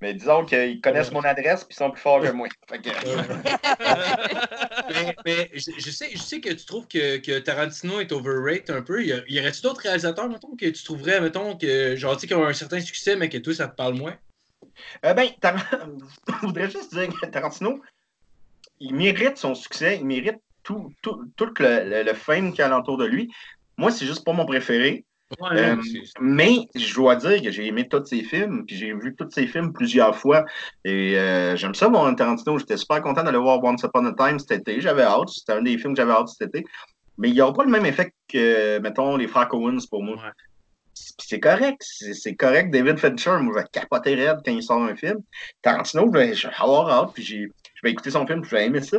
Mais 0.00 0.14
disons 0.14 0.46
qu'ils 0.46 0.80
connaissent 0.80 1.12
mon 1.12 1.24
adresse 1.24 1.66
ils 1.68 1.76
sont 1.76 1.90
plus 1.90 2.00
forts 2.00 2.22
que 2.22 2.30
moi. 2.30 2.48
Mais 4.90 5.16
mais 5.24 5.50
je, 5.54 5.70
je 5.78 5.90
sais, 5.90 6.10
je 6.10 6.18
sais 6.18 6.40
que 6.40 6.50
tu 6.50 6.64
trouves 6.64 6.88
que, 6.88 7.18
que 7.18 7.38
Tarantino 7.38 8.00
est 8.00 8.12
overrated 8.12 8.70
un 8.70 8.82
peu. 8.82 9.04
Y, 9.04 9.12
a- 9.12 9.22
y 9.28 9.38
aurait-tu 9.38 9.62
d'autres 9.62 9.82
réalisateurs, 9.82 10.28
mettons, 10.28 10.56
que 10.56 10.66
tu 10.66 10.82
trouverais, 10.82 11.20
mettons, 11.20 11.56
que, 11.56 11.96
genre, 11.96 12.14
tu 12.14 12.22
sais, 12.22 12.26
qui 12.26 12.34
ont 12.34 12.44
un 12.44 12.52
certain 12.52 12.80
succès, 12.80 13.16
mais 13.16 13.28
que 13.28 13.38
toi, 13.38 13.54
ça 13.54 13.68
te 13.68 13.76
parle 13.76 13.94
moins? 13.94 14.16
Euh, 15.04 15.14
ben, 15.14 15.30
Tar- 15.40 15.70
je 16.28 16.46
voudrais 16.46 16.70
juste 16.70 16.94
dire 16.94 17.08
que 17.08 17.26
Tarantino, 17.26 17.80
il 18.80 18.94
mérite 18.94 19.36
son 19.36 19.54
succès, 19.54 19.98
il 19.98 20.06
mérite 20.06 20.38
tout, 20.62 20.92
tout, 21.02 21.30
tout 21.36 21.52
le, 21.58 21.88
le, 21.88 22.02
le 22.02 22.14
fame 22.14 22.50
qu'il 22.50 22.60
y 22.60 22.62
a 22.62 22.66
alentour 22.66 22.98
de 22.98 23.04
lui. 23.04 23.30
Moi, 23.76 23.90
c'est 23.90 24.06
juste 24.06 24.24
pas 24.24 24.32
mon 24.32 24.46
préféré. 24.46 25.04
Ouais, 25.38 25.60
Euh, 25.60 25.76
mais 26.20 26.66
je 26.74 26.92
dois 26.94 27.14
dire 27.14 27.40
que 27.42 27.50
j'ai 27.52 27.66
aimé 27.66 27.86
tous 27.88 28.04
ses 28.04 28.24
films, 28.24 28.64
puis 28.66 28.76
j'ai 28.76 28.92
vu 28.92 29.14
tous 29.16 29.30
ses 29.30 29.46
films 29.46 29.72
plusieurs 29.72 30.16
fois. 30.16 30.44
Et 30.84 31.16
euh, 31.18 31.54
j'aime 31.56 31.74
ça, 31.74 31.88
mon 31.88 32.12
Tarantino. 32.14 32.58
J'étais 32.58 32.76
super 32.76 33.00
content 33.00 33.22
d'aller 33.22 33.38
voir 33.38 33.62
Once 33.62 33.82
Upon 33.84 34.06
a 34.06 34.12
Time 34.12 34.38
cet 34.40 34.50
été. 34.50 34.80
J'avais 34.80 35.02
hâte. 35.04 35.28
C'était 35.28 35.52
un 35.52 35.62
des 35.62 35.78
films 35.78 35.94
que 35.94 36.00
j'avais 36.00 36.12
hâte 36.12 36.28
cet 36.28 36.48
été. 36.54 36.66
Mais 37.18 37.28
il 37.28 37.34
n'y 37.34 37.40
aura 37.42 37.52
pas 37.52 37.64
le 37.64 37.70
même 37.70 37.86
effet 37.86 38.12
que, 38.28 38.78
mettons, 38.80 39.16
les 39.16 39.28
frères 39.28 39.46
Coens 39.48 39.86
pour 39.88 40.02
moi. 40.02 40.16
Ouais. 40.16 40.32
C'est 40.94 41.38
correct. 41.40 41.82
C'est 41.82 42.34
correct. 42.34 42.70
David 42.72 42.98
Fincher, 42.98 43.38
moi, 43.40 43.54
je 43.56 43.60
vais 43.62 43.66
capoter 43.70 44.14
raide 44.16 44.38
quand 44.44 44.52
il 44.52 44.62
sort 44.62 44.82
un 44.82 44.96
film. 44.96 45.18
Tarantino, 45.62 46.10
je 46.12 46.18
vais, 46.18 46.34
je 46.34 46.48
vais 46.48 46.54
avoir 46.58 46.90
hâte, 46.90 47.10
puis 47.14 47.22
je 47.22 47.36
vais 47.84 47.90
écouter 47.92 48.10
son 48.10 48.26
film, 48.26 48.40
puis 48.40 48.50
je 48.50 48.56
vais 48.56 48.66
aimer 48.66 48.82
ça. 48.82 48.98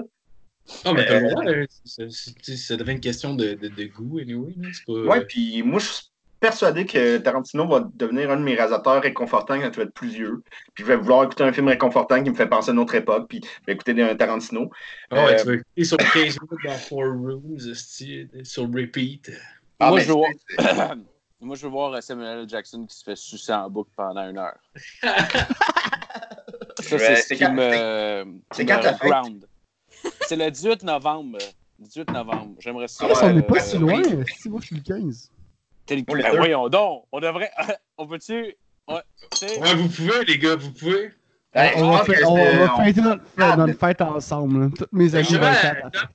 Ah, 0.85 0.93
mais 0.93 1.05
t'as 1.05 1.19
le 1.19 1.25
Euh, 1.25 1.29
droit, 1.31 1.43
c'est- 1.83 2.55
Ça 2.55 2.77
devient 2.77 2.91
une 2.93 2.99
question 3.01 3.33
de, 3.33 3.55
de, 3.55 3.67
de 3.67 3.83
goût, 3.85 4.19
anyway. 4.19 4.53
pas... 4.87 4.93
Ouais, 4.93 5.25
puis 5.25 5.63
moi, 5.63 5.79
je 5.79 5.85
suis 5.87 6.03
persuadé 6.41 6.85
que 6.85 7.17
Tarantino 7.19 7.65
va 7.67 7.87
devenir 7.93 8.29
un 8.31 8.35
de 8.37 8.41
mes 8.41 8.55
réalisateurs 8.55 9.01
réconfortants 9.01 9.59
quand 9.61 9.69
tu 9.71 9.77
vas 9.79 9.85
être 9.85 9.93
plus 9.93 10.09
vieux. 10.09 10.43
Puis 10.73 10.83
je 10.83 10.89
vais 10.89 10.97
vouloir 10.97 11.23
écouter 11.23 11.43
un 11.43 11.53
film 11.53 11.69
réconfortant 11.69 12.21
qui 12.21 12.29
me 12.31 12.35
fait 12.35 12.47
penser 12.47 12.71
à 12.71 12.73
notre 12.73 12.95
époque, 12.95 13.27
puis 13.29 13.39
je 13.43 13.65
vais 13.67 13.73
écouter 13.73 13.99
un 14.01 14.13
Tarantino. 14.15 14.69
Ah 15.11 15.23
ouais, 15.23 15.33
Euh, 15.33 15.37
tu 15.39 15.47
veux 15.47 15.53
écouter 15.55 15.83
sur 15.85 15.97
15 15.97 16.15
minutes 16.17 16.65
dans 16.65 16.73
Four 16.73 17.03
Rooms, 17.05 17.73
sur 18.43 18.63
repeat. 18.63 19.31
Ah, 19.79 19.87
Moi, 19.89 19.97
mais 19.99 20.03
je 20.03 20.07
veux 20.09 20.13
voir- 20.15 20.29
c'est- 20.59 20.95
Moi, 21.43 21.55
je 21.55 21.63
veux 21.63 21.69
voir 21.71 22.03
Samuel 22.03 22.39
L. 22.41 22.49
Jackson 22.49 22.85
qui 22.85 22.95
se 22.95 23.03
fait 23.03 23.15
sucer 23.15 23.51
en 23.53 23.67
boucle 23.69 23.89
pendant 23.95 24.29
une 24.29 24.37
heure. 24.37 24.59
Ça, 26.79 26.97
c'est 26.99 27.15
ce 27.15 27.33
qui 27.33 27.39
quand- 27.39 27.53
me. 27.53 28.25
c'est 28.51 28.65
quand 28.65 28.81
ground. 28.99 29.45
Le 30.29 30.49
18 30.49 30.83
novembre. 30.83 31.37
18 31.79 32.11
novembre. 32.11 32.55
J'aimerais 32.59 32.87
ça. 32.87 33.05
Ah, 33.09 33.19
on 33.23 33.33
n'est 33.33 33.39
euh, 33.39 33.41
pas 33.41 33.59
si 33.59 33.77
loin, 33.77 34.01
oui. 34.03 34.23
si 34.37 34.49
moi 34.49 34.59
je 34.61 34.67
suis 34.67 34.75
le 34.75 34.81
15. 34.81 35.31
Ben, 35.95 36.35
voyons 36.37 36.69
donc. 36.69 37.05
On 37.11 37.19
devrait. 37.19 37.51
On 37.97 38.07
peut-tu. 38.07 38.55
Ouais, 38.87 39.73
vous 39.75 39.87
pouvez, 39.89 40.25
les 40.27 40.37
gars, 40.37 40.55
vous 40.55 40.71
pouvez. 40.71 41.11
Hey, 41.53 41.73
on, 41.75 41.91
va 41.91 42.01
on 42.01 42.05
c'est- 42.05 42.21
va 42.21 42.75
on- 42.77 42.83
fêter 42.85 43.01
notre, 43.01 43.23
Ah, 43.37 43.57
notre 43.57 43.77
fête 43.77 44.01
ensemble. 44.01 44.61
là. 44.61 44.69
Toutes 44.77 44.93
mes 44.93 45.13
amis 45.15 45.27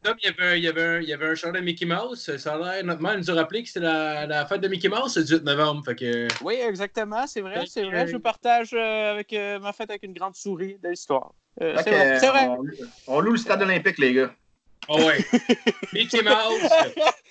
Dom, 0.03 0.15
il 0.23 0.24
y 0.24 0.28
avait 0.28 0.43
un, 0.43 0.55
il 0.57 0.62
y 0.65 0.69
avait 0.69 0.82
un, 0.82 1.01
il 1.01 1.09
y 1.09 1.12
avait 1.12 1.27
un 1.28 1.35
chandail 1.35 1.62
Mickey 1.62 1.85
Mouse. 1.85 2.35
Ça 2.39 2.55
a 2.55 2.59
l'air, 2.59 2.85
notre 2.85 3.03
mère 3.03 3.19
nous 3.19 3.31
a 3.31 3.35
rappelé 3.35 3.62
que 3.62 3.69
c'était 3.69 3.81
la, 3.85 4.27
la 4.27 4.47
fête 4.47 4.62
de 4.62 4.69
Mickey 4.69 4.89
Mouse 4.89 5.15
le 5.16 5.24
18 5.24 5.44
novembre. 5.44 5.85
Fait 5.85 5.94
que. 5.94 6.27
Oui, 6.43 6.55
exactement. 6.55 7.27
C'est 7.27 7.43
vrai. 7.43 7.65
C'est 7.66 7.85
vrai. 7.85 8.07
Je 8.07 8.16
partage 8.16 8.70
euh, 8.73 9.12
avec 9.12 9.31
euh, 9.35 9.59
ma 9.59 9.74
fête 9.74 9.90
avec 9.90 10.05
une 10.05 10.15
grande 10.15 10.35
souris 10.36 10.78
de 10.82 10.89
l'histoire. 10.89 11.32
Euh. 11.61 11.77
C'est 11.85 12.28
vrai. 12.28 12.48
On, 12.48 13.16
on 13.16 13.20
loue 13.20 13.32
le 13.32 13.39
stade 13.39 13.61
olympique, 13.61 13.98
les 13.98 14.15
gars. 14.15 14.31
Oh 14.88 14.98
ouais. 14.98 15.24
Mickey 15.92 16.22
Mouse. 16.22 16.70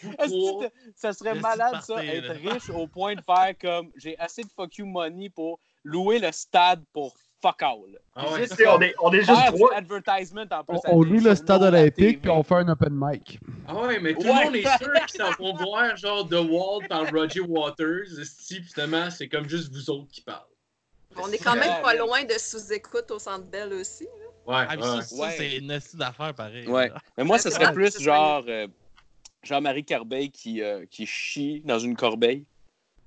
Ça 0.96 1.14
serait 1.14 1.36
malade, 1.36 1.82
ça, 1.82 1.96
partir, 1.96 2.00
être 2.14 2.44
là. 2.44 2.54
riche 2.54 2.70
au 2.70 2.88
point 2.88 3.16
de 3.16 3.22
faire 3.22 3.54
comme 3.60 3.92
j'ai 3.96 4.18
assez 4.20 4.44
de 4.44 4.50
fuck 4.56 4.76
you 4.78 4.86
money 4.86 5.30
pour 5.30 5.60
louer 5.84 6.20
le 6.20 6.32
stade 6.32 6.84
pour 6.94 7.16
fuck 7.42 7.62
all. 7.64 8.00
Ah 8.16 8.32
ouais. 8.32 8.40
Juste 8.42 8.62
on, 8.68 8.82
est, 8.82 8.94
on 9.02 9.12
est 9.14 9.24
juste 9.24 9.46
trois. 9.54 9.74
advertisement 9.76 10.46
en 10.52 10.64
plus. 10.64 10.78
On, 10.88 10.98
on 10.98 11.04
loue 11.04 11.20
le 11.20 11.36
stade 11.36 11.64
olympique 11.64 12.22
puis 12.22 12.30
on 12.30 12.44
fait 12.44 12.56
un 12.56 12.70
open 12.70 12.90
mic. 12.94 13.40
Ah 13.68 13.76
ouais, 13.82 14.00
mais 14.00 14.14
tout 14.14 14.22
Ouais. 14.22 14.28
le 14.40 14.44
monde 14.46 14.56
est 14.56 14.78
sûr 14.78 14.94
qu'ils 15.08 15.22
s'en 15.22 15.32
vont 15.32 15.56
voir 15.56 15.96
genre 15.98 16.28
The 16.28 16.34
Wall 16.50 16.88
par 16.88 17.10
Roger 17.12 17.42
Waters. 17.42 18.06
puis 18.48 18.64
finalement, 18.64 19.10
c'est 19.12 19.28
comme 19.28 19.48
juste 19.50 19.72
vous 19.74 19.90
autres 19.90 20.08
qui 20.12 20.22
parlent. 20.22 20.42
On 21.18 21.32
est 21.32 21.38
quand 21.44 21.56
même 21.56 21.82
pas 21.82 21.94
loin 21.96 22.24
de 22.26 22.34
sous-écoute 22.34 23.10
au 23.12 23.20
Centre 23.20 23.46
Bell 23.50 23.72
aussi. 23.74 24.08
Ouais, 24.46 24.56
Ah, 24.70 24.76
ouais. 24.76 24.82
ça, 24.82 25.02
ça, 25.02 25.16
Ouais. 25.16 25.36
c'est 25.38 25.58
une 25.58 25.72
astuce 25.72 25.96
d'affaires 25.96 26.34
pareil. 26.34 26.68
Ouais. 26.68 26.90
là. 26.90 26.96
Mais 27.18 27.24
moi, 27.24 27.38
ce 27.40 27.50
serait 27.50 27.74
plus 27.74 28.00
genre 28.00 28.44
euh, 28.48 28.68
Jean-Marie 29.44 29.86
Corbeil 29.86 30.30
qui, 30.32 30.62
euh, 30.62 30.86
qui 30.90 31.06
chie 31.06 31.62
dans 31.66 31.80
une 31.80 31.96
corbeille. 31.96 32.46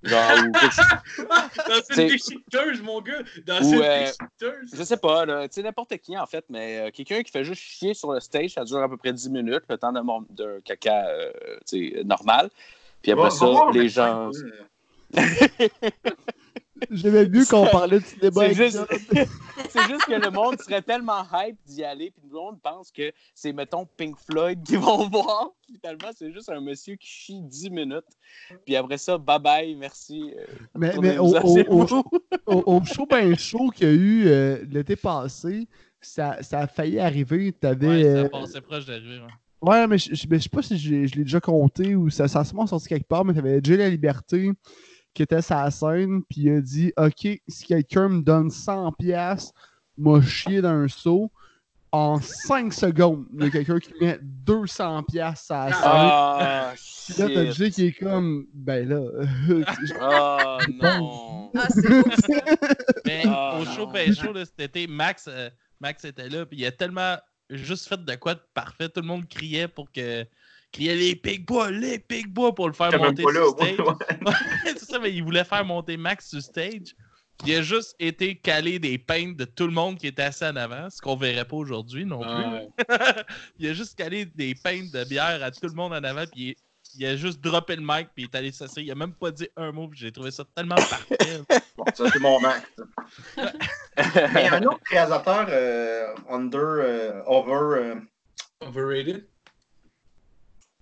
Genre, 0.05 0.21
ou 0.47 0.53
Dans 1.29 1.81
une 1.97 2.09
déchiqueteuse, 2.09 2.81
mon 2.83 3.01
gars. 3.01 3.19
Dans 3.47 3.61
Ou, 3.63 3.75
une 3.75 3.83
euh, 3.83 4.01
déchiqueteuse. 4.05 4.71
Je 4.73 4.83
sais 4.85 4.97
pas, 4.97 5.27
là, 5.27 5.49
tu 5.49 5.55
sais, 5.55 5.63
n'importe 5.63 5.97
qui 5.99 6.17
en 6.17 6.27
fait, 6.27 6.45
mais 6.49 6.79
euh, 6.79 6.91
quelqu'un 6.93 7.21
qui 7.25 7.33
fait 7.33 7.43
juste 7.43 7.61
chier 7.63 7.95
sur 7.95 8.13
le 8.13 8.21
stage, 8.21 8.51
ça 8.51 8.63
dure 8.65 8.79
à 8.79 8.89
peu 8.89 8.97
près 8.97 9.13
10 9.13 9.29
minutes, 9.31 9.65
le 9.69 9.77
temps 9.77 9.93
d'un 9.93 10.61
caca 10.65 11.09
euh, 11.09 11.33
normal. 12.05 12.49
Puis 13.03 13.11
après 13.11 13.25
Va- 13.25 13.31
ça, 13.31 13.45
va 13.47 13.51
voir 13.51 13.73
les 13.73 13.83
le 13.83 13.89
gens. 13.89 14.31
J'aimais 16.91 17.29
mieux 17.29 17.45
qu'on 17.45 17.67
parlait 17.67 18.01
de 18.01 18.05
cinéma. 18.05 18.33
C'est 18.49 18.55
juste, 18.55 18.77
ça. 18.77 18.87
c'est 19.71 19.87
juste 19.89 20.05
que 20.07 20.13
le 20.25 20.31
monde 20.31 20.61
serait 20.61 20.83
tellement 20.83 21.25
hype 21.33 21.57
d'y 21.67 21.83
aller, 21.85 22.11
puis 22.11 22.23
le 22.31 22.35
monde 22.37 22.59
pense 22.63 22.91
que 22.91 23.13
c'est, 23.35 23.53
mettons, 23.53 23.87
Pink 23.97 24.17
Floyd 24.19 24.63
qui 24.65 24.77
vont 24.77 25.09
voir. 25.11 25.51
Finalement, 25.67 26.09
c'est 26.17 26.33
juste 26.33 26.49
un 26.49 26.61
monsieur 26.61 26.97
qui 26.97 27.07
chie 27.09 27.41
10 27.43 27.71
minutes. 27.71 28.05
Puis 28.65 28.77
après 28.77 28.99
ça, 28.99 29.19
bye 29.19 29.39
bye, 29.39 29.75
merci. 29.75 30.33
euh, 30.37 30.45
Mais, 30.77 30.95
mais 31.01 31.19
au, 31.19 31.35
au- 31.35 31.59
au- 31.69 31.87
vous. 31.87 32.03
au- 32.47 32.63
au 32.77 32.85
show 32.85 33.07
ben 33.07 33.37
chaud 33.37 33.69
qu'il 33.71 33.87
y 33.87 33.91
a 33.91 33.95
eu 33.95 34.27
euh, 34.29 34.65
l'été 34.71 34.97
passé, 34.97 35.67
ça, 36.01 36.43
ça 36.43 36.61
a 36.61 36.67
failli 36.67 36.99
arriver. 36.99 37.53
T'avais. 37.53 37.87
Ouais, 37.87 38.05
euh, 38.05 38.23
ça 38.25 38.29
passait 38.29 38.61
proche 38.61 38.87
d'arriver. 38.87 39.19
ouais. 39.19 39.27
Ouais, 39.61 39.89
mais 39.89 39.99
je, 39.99 40.15
je, 40.15 40.27
mais 40.31 40.39
je 40.39 40.45
sais 40.45 40.49
pas 40.49 40.63
si 40.63 40.79
je, 40.79 40.89
l'ai- 40.91 41.09
je 41.09 41.17
l'ai 41.17 41.25
déjà 41.25 41.41
compté 41.41 41.97
ou 41.97 42.11
ça, 42.11 42.29
ça 42.29 42.41
a 42.41 42.45
sûrement 42.45 42.69
sorti 42.69 42.87
quelque 42.87 43.09
part, 43.09 43.25
mais 43.25 43.35
t'avais 43.35 43.59
Jay 43.63 43.77
La 43.77 43.89
Liberté 43.91 44.53
qui 45.19 45.25
était 45.25 45.43
sa 45.43 45.69
scène, 45.73 46.23
puis 46.31 46.43
il 46.43 46.51
a 46.51 46.61
dit 46.61 46.93
Ok, 46.97 47.41
si 47.49 47.65
quelqu'un 47.67 48.09
me 48.09 48.23
donne 48.23 48.51
100$, 48.51 49.51
m'a 49.97 50.23
chié 50.23 50.61
dans 50.63 50.69
un 50.69 50.87
seau, 50.87 51.33
en 51.91 52.21
5 52.21 52.73
secondes, 52.73 53.27
il 53.35 53.43
y 53.43 53.47
a 53.49 53.51
quelqu'un 53.51 53.81
qui 53.81 53.93
met 54.01 54.21
200$ 54.47 55.19
à 55.19 55.31
la 55.31 55.35
scène. 55.35 55.73
Ah, 55.83 56.73
Puis 56.77 57.15
là, 57.19 57.53
t'as 57.53 57.71
qui 57.71 57.87
est 57.87 57.99
comme 57.99 58.47
Ben 58.55 58.89
là. 58.89 59.03
Ah, 60.01 60.59
non. 60.81 61.51
Ah, 61.57 61.67
c'est 61.69 61.89
beau 61.89 62.11
ça. 62.13 62.45
Mais 63.05 63.23
Ah, 63.27 63.59
au 63.61 63.65
show 63.65 63.89
ben 63.89 64.15
là, 64.33 64.45
cet 64.45 64.61
été, 64.61 64.87
Max, 64.87 65.25
euh, 65.27 65.51
Max 65.81 66.05
était 66.05 66.29
là, 66.29 66.47
puis 66.47 66.59
il 66.61 66.67
a 66.67 66.71
tellement 66.71 67.17
juste 67.51 67.89
fait 67.89 68.05
de 68.05 68.15
quoi 68.15 68.37
de 68.37 68.43
parfait. 68.55 68.89
Tout 68.89 69.01
le 69.01 69.09
monde 69.09 69.29
criait 69.29 69.67
pour 69.67 69.91
que. 69.91 70.25
Criait 70.73 70.95
les 70.95 71.17
Pig 71.17 71.45
Bois, 71.47 71.71
les 71.71 71.99
Pig 71.99 72.29
Bois 72.29 72.55
pour 72.55 72.69
le 72.69 72.75
faire 72.75 72.91
monter 72.99 73.23
pas 73.23 73.33
sur 73.33 73.41
là. 73.41 73.51
stage. 73.51 73.79
ouais. 74.27 74.33
c'est 74.65 74.85
ça, 74.85 74.99
mais 74.99 75.13
il 75.13 75.23
voulait 75.23 75.45
faire 75.45 75.65
monter 75.65 75.97
Max 75.97 76.29
sur 76.31 76.43
stage. 76.43 76.95
Il 77.47 77.55
a 77.55 77.63
juste 77.63 77.95
été 78.01 78.35
calé 78.37 78.79
des 78.81 78.99
peintes 78.99 79.37
de 79.37 79.45
tout 79.45 79.67
le 79.67 79.73
monde 79.73 79.97
qui 79.99 80.09
était 80.09 80.23
assis 80.23 80.45
en 80.45 80.57
avant, 80.57 80.91
ce 80.91 81.01
qu'on 81.01 81.17
verrait 81.17 81.45
pas 81.45 81.57
aujourd'hui 81.57 82.05
non 82.05 82.21
plus. 82.21 82.29
Ah, 82.31 82.53
ouais. 82.53 82.69
il 83.59 83.69
a 83.69 83.73
juste 83.75 83.97
calé 83.97 84.25
des 84.25 84.55
peintes 84.57 84.91
de 84.91 85.05
bière 85.05 85.43
à 85.43 85.51
tout 85.53 85.69
le 85.69 85.75
monde 85.75 85.93
en 85.93 86.03
avant, 86.03 86.25
puis 86.27 86.49
il, 86.49 86.57
il 86.97 87.07
a 87.07 87.17
juste 87.17 87.41
droppé 87.41 87.77
le 87.77 87.83
mic, 87.83 88.09
puis 88.15 88.25
il 88.25 88.25
est 88.25 88.35
allé 88.35 88.51
s'asseoir. 88.51 88.85
Il 88.85 88.91
a 88.91 88.97
même 88.97 89.13
pas 89.13 89.31
dit 89.31 89.49
un 89.57 89.71
mot, 89.71 89.87
puis 89.87 90.01
j'ai 90.01 90.11
trouvé 90.11 90.33
ça 90.33 90.45
tellement 90.57 90.75
parfait. 90.75 91.17
Bon, 91.77 91.85
ça, 91.95 92.11
c'est 92.13 92.19
mon 92.19 92.43
acte. 92.43 92.81
Mais 94.35 94.49
un 94.49 94.63
autre 94.65 94.81
réalisateur 94.91 95.47
euh, 95.49 96.13
under, 96.29 96.59
euh, 96.61 97.23
over. 97.27 97.81
euh, 97.81 97.95
Overrated? 98.67 99.29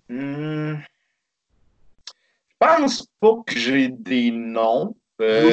Hmm, 0.09 0.75
je 0.77 2.57
pense 2.59 3.07
pas 3.21 3.35
que 3.47 3.59
j'ai 3.59 3.89
des 3.89 4.31
noms. 4.31 4.95
Euh. 5.21 5.47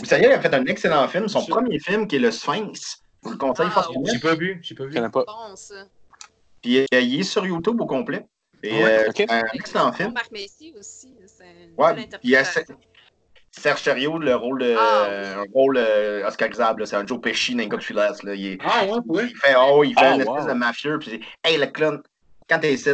Ousaya, 0.00 0.28
il 0.28 0.32
a 0.32 0.40
fait 0.40 0.54
un 0.54 0.64
excellent 0.66 1.06
film. 1.08 1.28
Son 1.28 1.44
premier 1.44 1.78
film, 1.78 2.06
qui 2.06 2.16
est 2.16 2.18
Le 2.18 2.30
Sphinx. 2.30 3.02
Je 3.22 3.28
vous 3.28 3.32
le 3.32 3.38
conseille 3.38 3.66
Ah, 3.68 3.82
fortement. 3.82 4.04
J'ai 4.06 4.18
pas 4.18 4.34
vu, 4.34 4.58
j'ai 4.62 4.74
pas 4.74 4.84
Je 4.84 4.88
vu. 4.88 4.94
connais 4.94 5.10
pas. 5.10 5.24
Bon, 5.24 5.56
ça. 5.56 5.86
Puis 6.60 6.80
euh, 6.80 6.86
il 6.92 7.20
est 7.20 7.24
sur 7.24 7.44
YouTube 7.46 7.80
au 7.80 7.86
complet. 7.86 8.26
Et 8.62 8.72
ouais, 8.72 8.98
euh, 9.00 9.08
ok. 9.08 9.14
c'est 9.16 9.30
un 9.30 9.42
excellent 9.54 9.92
film. 9.92 10.12
Marc 10.12 10.30
Messi 10.30 10.72
aussi. 10.78 11.14
C'est 11.26 11.44
une 11.44 11.74
Ouais, 11.76 12.08
il 12.22 12.30
y 12.30 12.36
a. 12.36 12.44
Serge 13.54 13.82
Thériault, 13.82 14.18
le 14.18 14.34
rôle 14.34 14.60
de, 14.60 14.74
Ah, 14.78 15.40
un 15.40 15.44
rôle 15.52 15.76
euh, 15.76 16.26
oscarisable, 16.26 16.86
c'est 16.86 16.96
un 16.96 17.06
Joe 17.06 17.20
Pesci 17.20 17.52
dans 17.52 17.58
les 17.58 17.68
gars 17.68 17.78
là. 18.22 18.34
Il, 18.34 18.46
est- 18.46 18.58
Ah 18.64 18.86
ouais, 18.86 18.98
ouais. 19.06 19.26
il 19.28 19.36
fait, 19.36 19.54
oh, 19.58 19.84
il 19.84 19.92
fait 19.92 20.06
Ah, 20.06 20.14
une 20.14 20.22
espèce 20.22 20.44
wow. 20.44 20.48
de 20.48 20.52
mafieux, 20.54 20.98
puis 20.98 21.10
c'est, 21.10 21.50
hey 21.50 21.58
le 21.58 21.66
clown, 21.66 22.02
quand 22.52 22.60
t'es 22.60 22.74
ici, 22.74 22.90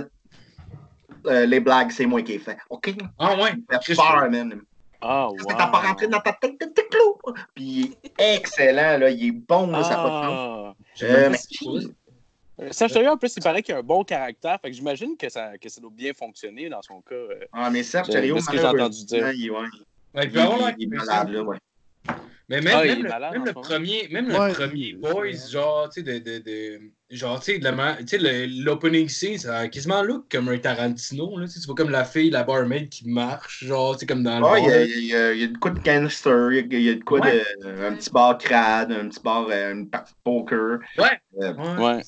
euh, 1.26 1.46
les 1.46 1.60
blagues, 1.60 1.90
c'est 1.90 2.06
moi 2.06 2.22
qui 2.22 2.32
les 2.32 2.38
fais. 2.38 2.56
OK? 2.70 2.94
Ah 3.18 3.36
ouais. 3.36 3.52
Fait 3.82 3.94
peur, 3.94 4.30
man. 4.30 4.60
Ah, 5.00 5.28
Parce 5.36 5.46
que 5.46 5.58
t'as 5.58 5.66
pas 5.68 5.78
rentré 5.80 6.08
dans 6.08 6.20
ta 6.20 6.32
tête 6.32 6.60
de 6.60 6.66
tes 6.66 6.86
clous. 6.88 7.18
Puis 7.54 7.64
il 7.64 7.96
est 8.18 8.36
excellent, 8.36 8.98
là. 8.98 9.10
Il 9.10 9.26
est 9.28 9.30
bon, 9.32 9.68
là, 9.68 9.84
ça 9.84 10.00
a 10.00 10.08
pas 10.08 10.20
de 10.20 10.24
sens. 10.26 10.76
Ah. 11.00 11.04
Euh. 11.04 11.82
Euh, 12.60 12.68
Serge 12.72 12.92
Thériault, 12.92 13.12
en 13.12 13.16
plus, 13.16 13.32
il 13.36 13.42
paraît 13.42 13.62
qu'il 13.62 13.74
a 13.74 13.78
un 13.78 13.82
bon 13.84 14.02
caractère. 14.02 14.58
Fait 14.60 14.70
que 14.70 14.76
j'imagine 14.76 15.16
que 15.16 15.28
ça, 15.28 15.56
que 15.58 15.68
ça 15.68 15.80
doit 15.80 15.92
bien 15.94 16.12
fonctionner 16.12 16.68
dans 16.68 16.82
son 16.82 17.00
cas. 17.02 17.14
euh. 17.14 17.44
Ah, 17.52 17.70
mais 17.70 17.84
Serge 17.84 18.08
Thériault, 18.08 18.40
ce 18.40 18.50
que 18.50 18.56
j'ai 18.58 18.66
entendu 18.66 19.04
dire. 19.04 19.30
il 19.32 19.46
est- 19.46 19.50
ouais, 19.50 19.58
Ouais, 20.14 20.24
il 20.24 20.32
il, 20.32 20.74
il 20.78 20.84
est 20.92 20.96
malade, 20.96 21.28
là, 21.30 21.42
ouais. 21.42 21.58
Mais 22.48 22.60
même, 22.62 22.74
Ah, 22.76 22.84
même 22.84 23.02
le, 23.02 23.08
malade 23.08 23.32
même 23.34 23.44
le 23.44 23.52
premier, 23.52 24.08
même 24.08 24.26
Ouais. 24.32 24.48
le 24.48 24.54
premier 24.54 24.92
Boys, 24.94 25.50
genre, 25.52 25.88
tu 25.90 26.02
sais, 26.02 26.02
de, 26.02 26.18
de, 26.18 26.38
de, 26.38 26.80
genre, 27.10 27.40
tu 27.40 27.60
sais, 27.60 28.46
l'opening 28.46 29.08
scene, 29.08 29.38
ça 29.38 29.58
a 29.58 29.68
quasiment 29.68 30.02
look 30.02 30.26
comme 30.30 30.48
un 30.48 30.58
Tarantino, 30.58 31.38
là, 31.38 31.46
tu 31.48 31.58
vois 31.66 31.74
comme 31.74 31.90
la 31.90 32.04
fille, 32.04 32.30
la 32.30 32.44
barmaid 32.44 32.88
qui 32.88 33.08
marche, 33.08 33.64
genre, 33.64 33.94
tu 33.94 34.00
sais, 34.00 34.06
comme 34.06 34.22
dans 34.22 34.38
le 34.40 34.44
Ah, 34.46 34.58
il 34.58 34.64
y, 34.64 34.68
a, 34.68 34.76
bar. 34.78 34.86
il 34.86 35.04
y 35.06 35.14
a- 35.14 35.32
il 35.32 35.40
y 35.40 35.44
a 35.44 35.46
de 35.46 35.56
quoi 35.58 35.70
de 35.70 35.80
gangster, 35.80 36.52
il 36.52 36.72
y 36.72 36.76
a, 36.76 36.78
y 36.80 36.88
a 36.90 36.94
de 36.94 37.04
quoi 37.04 37.20
Ouais. 37.20 37.42
de. 37.62 37.68
Un 37.84 37.94
petit 37.94 38.10
bar 38.10 38.36
crade, 38.38 38.92
un 38.92 39.08
petit 39.08 39.20
bar, 39.22 39.46
euh, 39.50 39.72
une 39.72 39.88
partie 39.88 40.12
de 40.12 40.18
poker. 40.24 40.78
Ouais. 40.98 41.20
Euh, 41.40 41.54
Ouais. 41.78 42.02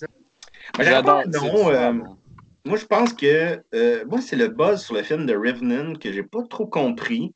J'adore. 0.81 1.23
euh, 1.27 1.93
bon. 1.93 2.17
Moi, 2.67 2.77
je 2.77 2.85
pense 2.85 3.13
que. 3.15 3.59
euh, 3.75 4.05
moi, 4.07 4.21
c'est 4.21 4.37
le 4.37 4.49
buzz 4.49 4.83
sur 4.83 4.95
le 4.95 5.03
film 5.03 5.25
de 5.27 5.35
Revenant 5.35 5.95
que 5.95 6.13
j'ai 6.13 6.23
pas 6.23 6.43
trop 6.49 6.67
compris. 6.67 7.33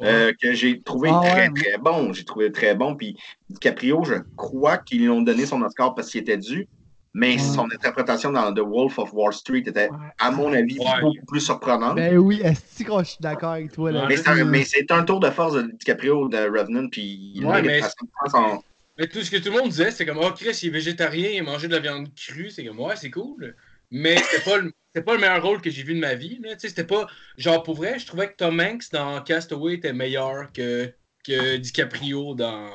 euh, 0.00 0.32
que 0.40 0.52
j'ai 0.52 0.80
trouvé 0.80 1.10
Ah 1.12 1.20
très, 1.24 1.48
ouais. 1.48 1.54
très 1.56 1.78
bon. 1.78 2.12
J'ai 2.12 2.24
trouvé 2.24 2.52
très 2.52 2.76
bon. 2.76 2.94
Puis 2.94 3.16
DiCaprio, 3.50 4.04
je 4.04 4.14
crois 4.36 4.78
qu'ils 4.78 5.00
lui 5.00 5.08
ont 5.08 5.22
donné 5.22 5.44
son 5.44 5.60
Oscar 5.62 5.92
parce 5.96 6.10
qu'il 6.10 6.20
était 6.20 6.36
dû. 6.38 6.68
Mais 7.14 7.32
Ouais. 7.32 7.38
son 7.38 7.64
interprétation 7.72 8.30
dans 8.30 8.52
The 8.52 8.60
Wolf 8.60 8.98
of 8.98 9.12
Wall 9.12 9.32
Street 9.32 9.62
était, 9.66 9.88
à 10.18 10.30
mon 10.30 10.52
avis, 10.52 10.78
Ouais. 10.78 11.00
beaucoup 11.00 11.26
plus 11.26 11.40
surprenante. 11.40 11.96
Ben 11.96 12.16
oui, 12.18 12.40
est-ce 12.44 12.84
que 12.84 12.92
je 12.98 13.04
suis 13.04 13.16
d'accord 13.20 13.52
avec 13.52 13.72
toi 13.72 13.90
là 13.90 14.02
Ouais. 14.02 14.06
mais 14.08 14.16
c'est 14.18 14.28
un, 14.28 14.44
mais 14.44 14.64
c'est 14.64 14.90
un 14.92 15.02
tour 15.04 15.18
de 15.20 15.30
force 15.30 15.54
de 15.54 15.62
DiCaprio 15.62 16.28
de 16.28 16.36
Revenant. 16.38 16.88
Puis 16.88 17.32
il 17.34 17.44
Ouais, 17.46 17.62
mérite 17.62 17.66
mais- 17.66 17.82
à 17.82 17.88
100% 17.88 18.30
son- 18.56 18.62
Mais 18.98 19.06
tout 19.06 19.20
ce 19.22 19.30
que 19.30 19.36
tout 19.36 19.50
le 19.50 19.58
monde 19.60 19.68
disait, 19.70 19.90
c'est 19.92 20.04
comme, 20.04 20.18
oh, 20.20 20.30
Chris, 20.36 20.58
il 20.62 20.68
est 20.68 20.70
végétarien, 20.72 21.30
il 21.30 21.38
a 21.38 21.42
mangé 21.44 21.68
de 21.68 21.72
la 21.74 21.78
viande 21.80 22.08
crue, 22.16 22.50
c'est 22.50 22.64
comme, 22.64 22.80
ouais, 22.80 22.96
c'est 22.96 23.10
cool. 23.10 23.54
Mais 23.90 24.16
c'était 24.16 24.50
pas 24.50 24.56
le. 24.58 24.72
C'était 24.94 25.04
pas 25.04 25.14
le 25.14 25.20
meilleur 25.20 25.42
rôle 25.42 25.60
que 25.60 25.70
j'ai 25.70 25.82
vu 25.82 25.94
de 25.94 26.00
ma 26.00 26.14
vie. 26.14 26.40
Là. 26.42 26.54
Tu 26.54 26.60
sais, 26.60 26.68
C'était 26.70 26.84
pas. 26.84 27.06
Genre, 27.36 27.62
pour 27.62 27.76
vrai, 27.76 27.98
je 27.98 28.06
trouvais 28.06 28.28
que 28.28 28.36
Tom 28.36 28.58
Hanks 28.58 28.90
dans 28.90 29.20
Castaway 29.22 29.74
était 29.74 29.92
meilleur 29.92 30.50
que, 30.52 30.90
que 31.24 31.56
DiCaprio 31.58 32.34
dans, 32.34 32.68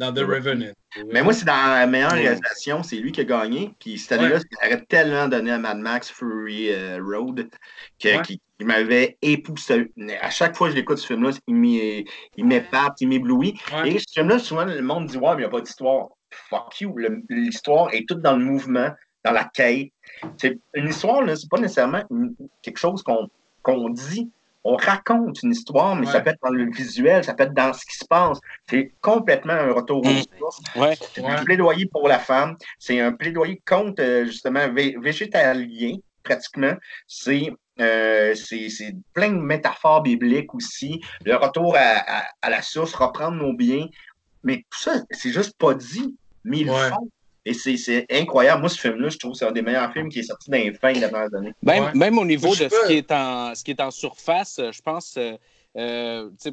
dans 0.00 0.12
The 0.12 0.20
Revenant. 0.20 0.72
Mais 1.12 1.22
moi, 1.22 1.32
c'est 1.32 1.44
dans 1.44 1.52
la 1.52 1.86
meilleure 1.86 2.10
réalisation, 2.12 2.82
c'est 2.82 2.96
lui 2.96 3.12
qui 3.12 3.20
a 3.20 3.24
gagné. 3.24 3.72
Puis 3.78 3.98
cette 3.98 4.12
année-là, 4.18 4.36
Ouais. 4.36 4.42
il 4.50 4.66
aurait 4.66 4.84
tellement 4.86 5.28
donné 5.28 5.52
à 5.52 5.58
Mad 5.58 5.78
Max 5.78 6.10
Fury 6.10 6.70
euh, 6.72 6.98
Road 7.02 7.48
que, 8.02 8.08
Ouais. 8.16 8.22
qui, 8.22 8.40
qui 8.58 8.64
m'avait 8.64 9.16
époussé. 9.22 9.92
À 10.20 10.30
chaque 10.30 10.56
fois 10.56 10.66
que 10.68 10.72
je 10.72 10.78
l'écoute, 10.78 10.98
ce 10.98 11.06
film-là, 11.06 11.30
il 11.46 11.54
m'é- 11.54 12.04
il 12.36 12.46
m'épate, 12.46 12.94
il 13.00 13.08
m'éblouit. 13.08 13.54
Ouais. 13.72 13.92
Et 13.92 13.98
ce 13.98 14.06
film-là, 14.14 14.38
souvent, 14.38 14.64
le 14.64 14.82
monde 14.82 15.06
dit 15.06 15.16
Ouais, 15.18 15.28
mais 15.30 15.34
il 15.34 15.38
n'y 15.38 15.44
a 15.44 15.48
pas 15.50 15.60
d'histoire. 15.60 16.08
Fuck 16.48 16.80
you. 16.80 16.94
L'histoire 17.28 17.92
est 17.94 18.08
toute 18.08 18.20
dans 18.22 18.36
le 18.36 18.44
mouvement, 18.44 18.90
dans 19.24 19.32
la 19.32 19.44
quête. 19.44 19.90
Une 20.74 20.88
histoire, 20.88 21.22
c'est 21.36 21.48
pas 21.50 21.58
nécessairement 21.58 22.02
une- 22.10 22.34
quelque 22.62 22.78
chose 22.78 23.02
qu'on 23.02 23.28
qu'on 23.62 23.90
dit. 23.90 24.30
On 24.62 24.76
raconte 24.76 25.42
une 25.42 25.52
histoire, 25.52 25.96
mais 25.96 26.06
Ouais. 26.06 26.12
ça 26.12 26.20
peut 26.20 26.30
être 26.30 26.38
dans 26.42 26.50
le 26.50 26.70
visuel, 26.70 27.24
ça 27.24 27.32
peut 27.34 27.44
être 27.44 27.54
dans 27.54 27.72
ce 27.72 27.84
qui 27.86 27.96
se 27.96 28.04
passe. 28.04 28.38
C'est 28.68 28.92
complètement 29.00 29.54
un 29.54 29.72
retour 29.72 30.04
aux 30.04 30.10
Mm. 30.10 30.22
sources. 30.38 30.60
Ouais. 30.76 30.96
C'est 31.14 31.22
Ouais. 31.22 31.30
un 31.30 31.44
plaidoyer 31.44 31.86
pour 31.86 32.08
la 32.08 32.18
femme. 32.18 32.56
C'est 32.78 33.00
un 33.00 33.12
plaidoyer 33.12 33.62
contre, 33.66 34.02
euh, 34.02 34.24
justement, 34.26 34.68
vé- 34.68 35.00
végétalien, 35.00 35.96
pratiquement. 36.22 36.74
C'est 37.06 37.50
euh, 37.80 38.34
c'est 38.34 38.68
c'est 38.68 38.94
plein 39.14 39.30
de 39.30 39.38
métaphores 39.40 40.02
bibliques 40.02 40.54
aussi. 40.54 41.00
Le 41.24 41.34
retour 41.36 41.74
à, 41.76 41.80
à- 42.18 42.26
à 42.42 42.50
la 42.50 42.60
source, 42.60 42.92
reprendre 42.94 43.38
nos 43.38 43.54
biens. 43.54 43.86
Mais 44.44 44.58
tout 44.70 44.78
ça, 44.80 44.96
c'est 45.10 45.32
juste 45.32 45.56
pas 45.56 45.72
dit, 45.72 46.14
mais 46.44 46.58
ils 46.58 46.70
Ouais. 46.70 46.76
le 46.82 46.88
font. 46.90 47.08
Et 47.46 47.54
c'est 47.54 47.76
c'est 47.76 48.06
incroyable. 48.10 48.60
Moi, 48.60 48.68
ce 48.68 48.78
film-là, 48.80 49.08
je 49.08 49.18
trouve 49.18 49.32
que 49.32 49.38
c'est 49.38 49.46
un 49.46 49.52
des 49.52 49.62
meilleurs 49.62 49.92
films 49.92 50.08
qui 50.10 50.18
est 50.18 50.24
sorti 50.24 50.50
dans 50.50 50.58
les 50.58 50.72
fins 50.74 50.92
de 50.92 51.00
la 51.00 51.08
dernière 51.08 51.34
année. 51.34 51.52
Même, 51.62 51.84
Ouais. 51.84 51.90
même 51.94 52.18
au 52.18 52.24
niveau 52.24 52.52
je 52.54 52.64
de 52.64 52.68
ce 52.68 52.86
qui, 52.86 52.94
est 52.94 53.10
en, 53.12 53.54
ce 53.54 53.64
qui 53.64 53.70
est 53.70 53.80
en 53.80 53.90
surface, 53.90 54.58
euh, 54.58 54.72
je 54.72 54.82
pense. 54.82 55.14
Euh, 55.16 55.36
euh, 55.76 56.28
je 56.44 56.50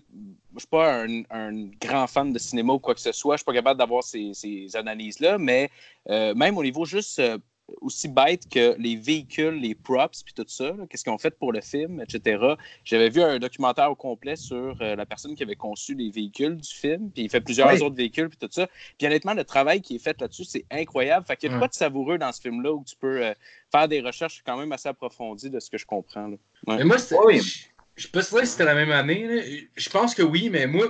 suis 0.60 0.68
pas 0.70 1.04
un, 1.04 1.24
un 1.32 1.68
grand 1.82 2.06
fan 2.08 2.32
de 2.32 2.40
cinéma 2.40 2.74
ou 2.74 2.80
quoi 2.80 2.94
que 2.94 3.02
ce 3.02 3.12
soit. 3.12 3.36
Je 3.36 3.40
suis 3.40 3.46
pas 3.46 3.54
capable 3.54 3.80
d'avoir 3.80 4.04
ces, 4.04 4.32
ces 4.34 4.76
analyses-là, 4.76 5.38
mais 5.40 5.70
euh, 6.10 6.34
même 6.36 6.58
au 6.58 6.64
niveau 6.64 6.86
juste 6.86 7.20
euh, 7.20 7.38
aussi 7.82 8.08
bête 8.08 8.48
que 8.50 8.76
les 8.80 8.96
véhicules, 8.96 9.56
les 9.60 9.76
props, 9.76 10.24
puis 10.24 10.34
tout 10.34 10.46
ça, 10.48 10.74
qu'est-ce 10.90 11.04
qu'ils 11.04 11.12
ont 11.14 11.18
fait 11.18 11.38
pour 11.38 11.52
le 11.52 11.62
film, 11.62 12.02
etc. 12.02 12.42
J'avais 12.84 13.10
vu 13.10 13.22
un 13.22 13.40
documentaire 13.40 13.92
au 13.92 13.96
complet 13.96 14.36
sur 14.36 14.78
euh, 14.82 14.96
la 14.96 15.06
personne 15.06 15.36
qui 15.36 15.44
avait 15.44 15.56
conçu 15.56 15.94
les 15.94 16.10
véhicules 16.10 16.56
du 16.58 16.70
film, 16.74 17.12
puis 17.12 17.24
il 17.24 17.30
fait 17.30 17.42
plusieurs 17.42 17.68
Oui. 17.74 17.82
autres 17.82 17.96
véhicules, 17.96 18.30
puis 18.30 18.38
tout 18.38 18.48
ça. 18.52 18.68
Puis 18.98 19.06
honnêtement, 19.08 19.34
le 19.34 19.44
travail 19.44 19.82
qui 19.82 19.96
est 19.96 20.00
fait 20.00 20.20
là-dessus, 20.22 20.46
c'est 20.46 20.66
incroyable. 20.72 21.26
Fait 21.26 21.36
qu'il 21.36 21.52
y 21.52 21.54
a 21.54 21.58
quoi 21.58 21.68
de 21.68 21.74
savoureux 21.74 22.18
dans 22.18 22.32
ce 22.32 22.42
film-là 22.42 22.72
où 22.74 22.84
tu 22.86 22.96
peux 22.96 23.24
euh, 23.26 23.34
faire 23.72 23.88
des 23.88 24.02
recherches 24.02 24.42
quand 24.46 24.58
même 24.58 24.72
assez 24.72 24.90
approfondies 24.90 25.50
de 25.50 25.60
ce 25.60 25.70
que 25.70 25.78
je 25.78 25.86
comprends. 25.86 26.28
là. 26.28 26.38
Mais 26.68 26.84
moi, 26.86 26.98
Oui. 27.26 27.40
je 27.42 27.68
je 27.96 28.04
sais 28.04 28.10
pas 28.12 28.22
si 28.22 28.52
c'était 28.52 28.66
la 28.66 28.76
même 28.76 28.92
année. 28.92 29.28
là. 29.28 29.42
Je 29.76 29.90
pense 29.90 30.14
que 30.14 30.22
oui, 30.22 30.50
mais 30.52 30.68
moi, 30.68 30.86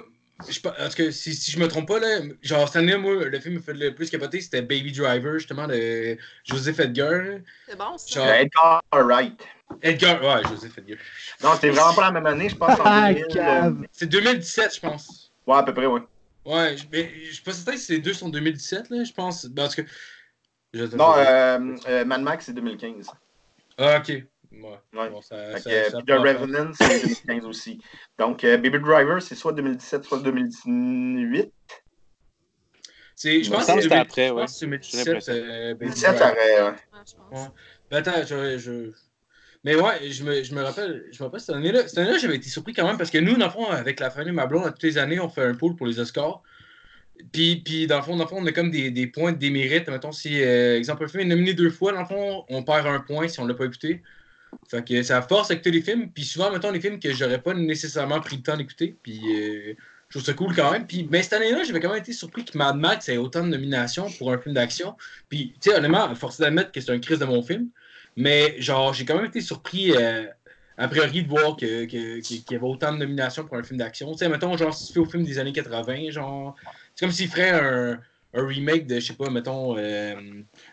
je, 0.49 0.59
parce 0.59 0.95
que 0.95 1.09
si, 1.11 1.33
si 1.33 1.51
je 1.51 1.59
me 1.59 1.67
trompe 1.67 1.87
pas, 1.87 1.99
là, 1.99 2.19
genre 2.41 2.67
cette 2.67 2.77
année, 2.77 2.95
moi, 2.97 3.15
le 3.25 3.39
film 3.39 3.55
qui 3.55 3.59
me 3.59 3.63
fait 3.63 3.73
le 3.73 3.93
plus 3.95 4.09
capoter, 4.09 4.39
c'était 4.41 4.61
Baby 4.61 4.91
Driver, 4.91 5.33
justement, 5.39 5.67
de 5.67 6.17
Joseph 6.43 6.79
Edgar. 6.79 7.21
C'est 7.67 7.77
bon, 7.77 7.97
ça. 7.97 8.15
Genre- 8.19 8.27
Euh, 8.27 8.33
Edgar 8.41 8.81
Wright. 8.93 9.41
Edgar, 9.81 10.21
ouais, 10.23 10.47
Joseph 10.49 10.77
Edgar. 10.77 10.97
Non, 11.43 11.53
c'était 11.55 11.69
vraiment 11.71 11.93
pas 11.93 12.01
la 12.03 12.11
même 12.11 12.25
année, 12.25 12.49
je 12.49 12.55
pense. 12.55 12.79
en 12.79 12.83
Ah, 12.85 13.13
2000, 13.13 13.25
euh. 13.39 13.71
C'est 13.91 14.05
2017, 14.07 14.75
je 14.75 14.79
pense. 14.79 15.31
Ouais, 15.45 15.57
à 15.57 15.63
peu 15.63 15.73
près, 15.73 15.85
oui. 15.85 16.01
Ouais, 16.45 16.77
je, 16.77 16.85
mais 16.91 17.11
je 17.27 17.33
suis 17.33 17.43
pas 17.43 17.51
certain 17.53 17.75
si 17.75 17.91
les 17.93 17.99
deux 17.99 18.13
sont 18.13 18.29
2017, 18.29 18.89
là, 18.89 19.03
je 19.03 19.11
pense. 19.11 19.45
Ben, 19.47 19.65
en 19.65 19.67
tout 19.69 19.81
cas, 19.83 19.89
je- 20.73 20.83
Non, 20.95 21.13
euh, 21.17 21.75
euh, 21.87 22.05
Mad 22.05 22.21
Max, 22.21 22.45
c'est 22.45 22.53
2015. 22.53 23.07
Ah, 23.77 23.97
ok. 23.99 24.23
Ouais. 24.51 24.79
Ouais. 24.93 25.09
Bon, 25.09 25.21
ça, 25.21 25.35
Fait 25.53 25.59
ça- 25.59 25.69
que, 25.69 25.91
ça 25.91 25.97
puis 25.97 26.05
The 26.07 26.17
Revenant, 26.19 26.71
c'est 26.73 27.01
2015 27.03 27.45
aussi. 27.45 27.79
Donc, 28.17 28.43
euh, 28.43 28.57
Baby 28.57 28.79
Driver, 28.79 29.21
c'est 29.21 29.35
soit 29.35 29.53
2017, 29.53 30.03
soit 30.03 30.19
2018. 30.19 31.51
C'est- 33.15 33.43
Je 33.43 33.49
pense 33.51 33.65
que 33.65 33.81
c'est 33.81 33.91
après, 33.93 34.29
ouais. 34.29 34.45
2017. 34.61 35.05
J'ai 35.05 35.11
l'impression. 35.11 35.33
euh, 35.33 35.73
Baby 35.73 35.79
2017, 35.79 36.15
Driver. 36.15 36.19
ça 36.19 36.31
aurait. 36.31 36.59
euh, 36.59 36.71
Ouais, 36.71 36.77
je 37.07 37.13
pense. 37.15 37.39
Ouais. 37.43 37.47
Ben 37.89 37.97
attends, 37.97 38.25
je, 38.25 38.57
je- 38.57 38.91
Mais 39.63 39.75
ouais, 39.75 40.11
je 40.11 40.23
me, 40.23 40.43
je 40.43 40.53
me 40.53 40.61
rappelle, 40.61 41.05
je 41.11 41.21
me 41.21 41.25
rappelle 41.25 41.39
cette 41.41 41.55
année-là. 41.55 41.87
Cette 41.87 41.97
année-là, 41.97 42.17
j'avais 42.19 42.35
été 42.35 42.47
surpris 42.47 42.73
quand 42.73 42.85
même 42.87 42.97
parce 42.97 43.09
que 43.09 43.17
nous, 43.17 43.35
dans 43.37 43.47
le 43.47 43.51
fond, 43.51 43.65
avec 43.69 43.99
la 43.99 44.09
famille, 44.11 44.31
ma 44.33 44.45
blonde, 44.45 44.65
à 44.65 44.71
toutes 44.71 44.83
les 44.83 44.97
années, 44.97 45.19
on 45.19 45.29
fait 45.29 45.43
un 45.43 45.55
pool 45.55 45.75
pour 45.75 45.87
les 45.87 45.99
Oscars. 45.99 46.41
Puis, 47.33 47.63
puis 47.65 47.87
dans, 47.87 47.97
le 47.97 48.03
fond, 48.03 48.15
dans 48.15 48.25
le 48.25 48.29
fond, 48.29 48.37
on 48.39 48.45
a 48.45 48.51
comme 48.51 48.69
des, 48.69 48.91
des 48.91 49.07
points 49.07 49.31
de 49.31 49.37
démérite. 49.37 49.89
Mettons, 49.89 50.11
si, 50.11 50.41
euh, 50.43 50.77
exemple, 50.77 51.03
un 51.03 51.07
film 51.07 51.21
est 51.21 51.25
nominé 51.25 51.53
deux 51.55 51.71
fois, 51.71 51.91
dans 51.91 52.01
le 52.01 52.05
fond, 52.05 52.45
on 52.49 52.63
perd 52.63 52.85
un 52.85 52.99
point 52.99 53.27
si 53.27 53.39
on 53.39 53.47
l'a 53.47 53.55
pas 53.55 53.65
écouté. 53.65 54.03
Fait 54.69 54.83
que 54.85 55.01
ça 55.03 55.21
force 55.21 55.49
à 55.51 55.53
écouter 55.53 55.71
les 55.71 55.81
films. 55.81 56.09
Puis 56.11 56.23
souvent, 56.25 56.51
mettons, 56.51 56.71
les 56.71 56.81
films 56.81 56.99
que 56.99 57.13
j'aurais 57.13 57.41
pas 57.41 57.53
nécessairement 57.53 58.19
pris 58.19 58.37
le 58.37 58.41
temps 58.43 58.57
d'écouter. 58.57 58.95
Puis 59.01 59.19
euh, 59.35 59.73
je 60.09 60.17
trouve 60.17 60.25
ça 60.25 60.33
cool 60.33 60.55
quand 60.55 60.71
même. 60.71 60.85
Puis 60.87 61.03
ben, 61.03 61.21
cette 61.23 61.33
année-là, 61.33 61.63
j'avais 61.63 61.79
quand 61.79 61.89
même 61.89 61.99
été 62.01 62.13
surpris 62.13 62.43
que 62.45 62.57
Mad 62.57 62.75
Max 62.77 63.09
ait 63.09 63.17
autant 63.17 63.43
de 63.43 63.49
nominations 63.49 64.09
pour 64.17 64.31
un 64.31 64.37
film 64.37 64.55
d'action. 64.55 64.95
Puis, 65.29 65.53
tu 65.61 65.69
sais, 65.69 65.77
honnêtement, 65.77 66.13
force 66.15 66.37
d'admettre 66.39 66.71
que 66.71 66.81
c'est 66.81 66.91
un 66.91 66.99
crise 66.99 67.19
de 67.19 67.25
mon 67.25 67.41
film. 67.41 67.67
Mais, 68.15 68.59
genre, 68.61 68.93
j'ai 68.93 69.05
quand 69.05 69.15
même 69.15 69.25
été 69.25 69.41
surpris, 69.41 69.91
euh, 69.95 70.25
a 70.77 70.87
priori, 70.87 71.23
de 71.23 71.27
voir 71.29 71.55
que- 71.55 71.85
que- 71.85 72.19
qu'il 72.19 72.43
y 72.51 72.55
avait 72.55 72.63
autant 72.65 72.91
de 72.93 72.97
nominations 72.97 73.45
pour 73.45 73.57
un 73.57 73.63
film 73.63 73.77
d'action. 73.79 74.11
Tu 74.13 74.19
sais, 74.19 74.29
mettons, 74.29 74.55
genre, 74.57 74.73
si 74.73 74.87
tu 74.87 74.93
fais 74.93 74.99
au 74.99 75.05
film 75.05 75.23
des 75.23 75.39
années 75.39 75.53
80, 75.53 76.09
genre, 76.11 76.55
c'est 76.95 77.05
comme 77.05 77.13
s'il 77.13 77.29
ferait 77.29 77.49
un, 77.51 77.99
un 78.33 78.45
remake 78.45 78.87
de, 78.87 78.99
je 78.99 79.07
sais 79.07 79.13
pas, 79.13 79.29
mettons, 79.29 79.77
euh, 79.77 80.15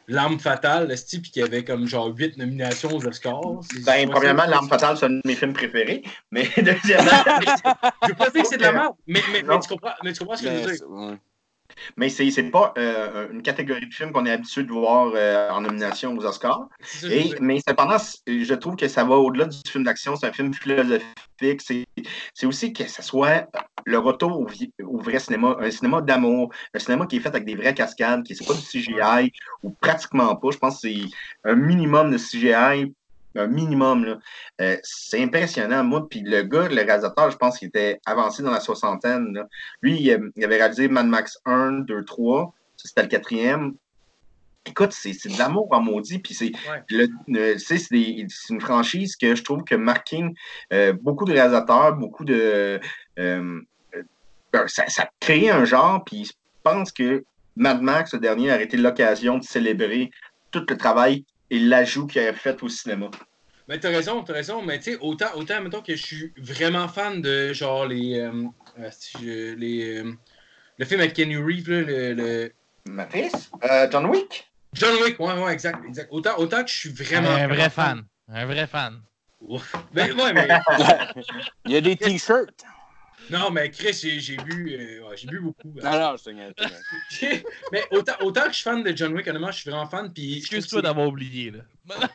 L'Arme 0.09 0.39
Fatale, 0.39 0.91
esti, 0.91 1.21
puis 1.21 1.31
qu'il 1.31 1.43
y 1.43 1.45
avait 1.45 1.65
comme 1.65 1.87
genre 1.87 2.13
8 2.15 2.37
nominations 2.37 2.95
aux 2.95 3.07
Oscars? 3.07 3.41
Ben, 3.87 4.09
premièrement, 4.11 4.45
L'Arme 4.47 4.69
Fatale, 4.69 4.97
c'est 4.97 5.07
un 5.07 5.11
de 5.11 5.21
mes 5.25 5.35
films 5.35 5.53
préférés. 5.53 6.03
Mais 6.31 6.49
deuxièmement, 6.57 7.11
Je 8.03 8.09
veux 8.09 8.15
pas 8.15 8.31
dire 8.31 8.43
que 8.43 8.49
c'est 8.49 8.59
de 8.59 8.63
la 8.63 8.73
merde, 8.73 8.95
mais, 9.07 9.21
mais, 9.33 9.43
mais 9.43 9.61
tu 9.61 9.69
comprends, 9.69 9.95
mais 10.03 10.13
tu 10.13 10.19
comprends 10.21 10.37
ce 10.37 10.43
que 10.43 10.49
je 10.49 10.55
veux 10.55 10.73
dire. 10.73 11.19
Mais 11.97 12.09
c'est 12.09 12.31
c'est 12.31 12.51
pas 12.51 12.73
euh, 12.79 13.29
une 13.33 13.43
catégorie 13.43 13.87
de 13.87 13.93
films 13.93 14.13
qu'on 14.13 14.27
est 14.27 14.31
habitué 14.31 14.65
de 14.65 14.73
voir 14.73 15.13
euh, 15.15 15.51
en 15.51 15.61
nomination 15.61 16.17
aux 16.17 16.25
Oscars. 16.25 16.69
Et, 17.05 17.35
mais 17.41 17.61
cependant, 17.67 17.97
je 18.27 18.55
trouve 18.55 18.77
que 18.77 18.89
ça 18.89 19.05
va 19.05 19.17
au-delà 19.17 19.47
du 19.47 19.59
film 19.69 19.85
d'action. 19.85 20.17
C'est 20.17 20.27
un 20.27 20.33
film 20.33 20.53
philosophique. 20.55 21.63
C'est 21.63 21.85
c'est 22.35 22.47
aussi 22.47 22.73
que 22.73 22.89
ce 22.89 23.03
soit 23.03 23.49
le 23.85 23.99
retour 23.99 24.41
au, 24.41 24.47
au 24.85 24.99
vrai 24.99 25.19
cinéma, 25.19 25.57
un 25.61 25.71
cinéma 25.71 26.01
d'amour, 26.01 26.53
un 26.75 26.79
cinéma 26.79 27.07
qui 27.07 27.17
est 27.17 27.21
fait 27.21 27.29
avec 27.29 27.45
des 27.45 27.55
vraies 27.55 27.75
cascades, 27.75 28.23
qui 28.25 28.35
n'est 28.35 28.47
pas 28.47 28.55
du 28.55 28.61
CGI 28.61 29.33
ou 29.63 29.71
pratiquement 29.71 30.35
pas. 30.37 30.51
Je 30.51 30.59
pense 30.59 30.81
que 30.81 30.89
c'est 30.89 31.01
un 31.45 31.55
minimum 31.55 32.11
de 32.11 32.19
CGI. 32.19 32.95
Un 33.37 33.47
minimum, 33.49 34.05
là. 34.05 34.19
Euh, 34.61 34.77
c'est 34.83 35.23
impressionnant. 35.23 35.83
Moi, 35.83 36.09
puis 36.09 36.21
le 36.21 36.43
gars, 36.43 36.69
le 36.69 36.75
réalisateur, 36.75 37.31
je 37.31 37.37
pense 37.37 37.59
qu'il 37.59 37.69
était 37.69 38.01
avancé 38.07 38.43
dans 38.43 38.51
la 38.51 38.61
soixantaine. 38.61 39.33
là. 39.35 39.49
Lui, 39.83 40.01
il, 40.01 40.11
euh, 40.11 40.31
il 40.37 40.45
avait 40.45 40.57
réalisé 40.57 40.89
Mad 40.89 41.07
Max 41.07 41.39
1, 41.45 41.81
2, 41.81 42.05
3. 42.05 42.55
Ça, 42.77 42.89
c'était 42.89 43.03
le 43.03 43.09
quatrième. 43.09 43.75
Écoute, 44.67 44.93
c'est 44.93 45.13
de 45.13 45.39
l'amour 45.39 45.69
en 45.73 45.81
maudit. 45.81 46.21
Puis 46.21 46.35
c'est 46.35 46.53
une 48.51 48.61
franchise 48.61 49.17
que 49.17 49.35
je 49.35 49.43
trouve 49.43 49.63
que 49.65 49.75
Mark 49.75 50.05
King, 50.05 50.35
euh, 50.73 50.93
beaucoup 50.93 51.25
de 51.25 51.33
réalisateurs, 51.33 51.95
beaucoup 51.97 52.25
de. 52.25 52.81
euh, 53.19 53.61
ça, 54.67 55.09
créé 55.21 55.51
un 55.51 55.65
genre, 55.65 56.05
puis 56.05 56.25
je 56.25 56.33
pense 56.63 56.93
que 56.93 57.25
Mad 57.57 57.83
Max, 57.83 58.15
le 58.15 58.21
dernier, 58.21 58.51
a 58.51 58.63
été 58.63 58.77
l'occasion 58.77 59.39
de 59.39 59.45
célébrer 59.45 60.11
tout 60.51 60.65
le 60.69 60.77
travail 60.77 61.25
et 61.51 61.59
l'ajout 61.59 62.07
qu'il 62.07 62.23
a 62.23 62.33
fait 62.33 62.63
au 62.63 62.69
cinéma. 62.69 63.11
Mais 63.69 63.81
t'as 63.81 63.89
raison, 63.89 64.23
t'as 64.23 64.35
raison, 64.35 64.63
mais 64.63 64.79
tu 64.79 64.93
sais, 64.93 64.99
autant, 65.01 65.35
autant, 65.37 65.63
mettons 65.63 65.81
que 65.81 65.97
je 65.97 66.03
suis 66.03 66.33
vraiment 66.37 66.87
fan 66.89 67.23
de 67.23 67.53
genre 67.53 67.87
les. 67.87 68.19
euh, 68.21 68.45
euh, 68.79 69.55
les 69.57 70.01
euh, 70.01 70.13
le 70.77 70.85
film 70.85 71.01
avec 71.01 71.15
Kenny 71.15 71.37
Reeves, 71.37 71.71
là, 71.71 71.81
le, 71.83 72.15
le- 72.15 72.53
Mathis? 72.87 73.51
Euh, 73.63 73.89
John 73.91 74.07
Wick? 74.07 74.51
John 74.75 74.95
Wick, 75.03 75.19
ouais, 75.21 75.33
ouais, 75.43 75.53
exact, 75.53 75.85
exact. 75.87 76.09
Autant, 76.11 76.37
autant 76.39 76.65
que 76.65 76.71
je 76.71 76.77
suis 76.77 76.89
vraiment. 76.91 77.31
un 77.31 77.47
vrai 77.47 77.71
fan. 77.71 78.03
Un 78.29 78.47
vrai 78.47 78.67
fan. 78.67 79.01
Ben, 79.93 80.13
ouais, 80.13 80.33
mais, 80.33 80.49
Il 81.67 81.73
y 81.73 81.77
a 81.77 81.81
des 81.81 81.97
t-shirts. 81.97 82.65
Non, 83.31 83.51
mais 83.51 83.71
Chris, 83.71 83.99
j'ai 84.03 84.21
j'ai 84.21 84.37
bu, 84.37 84.77
euh, 84.79 85.09
ouais, 85.09 85.17
j'ai 85.17 85.27
bu 85.29 85.41
beaucoup. 85.41 85.73
Non, 85.83 85.99
non, 85.99 86.17
je 86.17 86.25
te 86.25 86.31
mais 87.73 87.83
autant, 87.91 88.13
autant 88.21 88.43
que 88.43 88.49
je 88.51 88.55
suis 88.55 88.63
fan 88.65 88.83
de 88.83 88.95
John 88.97 89.13
Wick, 89.15 89.27
honnêtement, 89.29 89.51
je 89.51 89.61
suis 89.61 89.71
vraiment 89.71 89.89
fan. 89.89 90.13
Puis 90.13 90.39
Excuse-toi 90.39 90.83
d'avoir 90.83 91.09
oublié, 91.09 91.51
là. 91.51 91.61
c'est- 91.91 92.07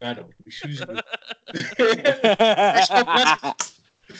Ah 0.00 0.14
non, 0.14 0.28
excuse-moi. 0.46 1.02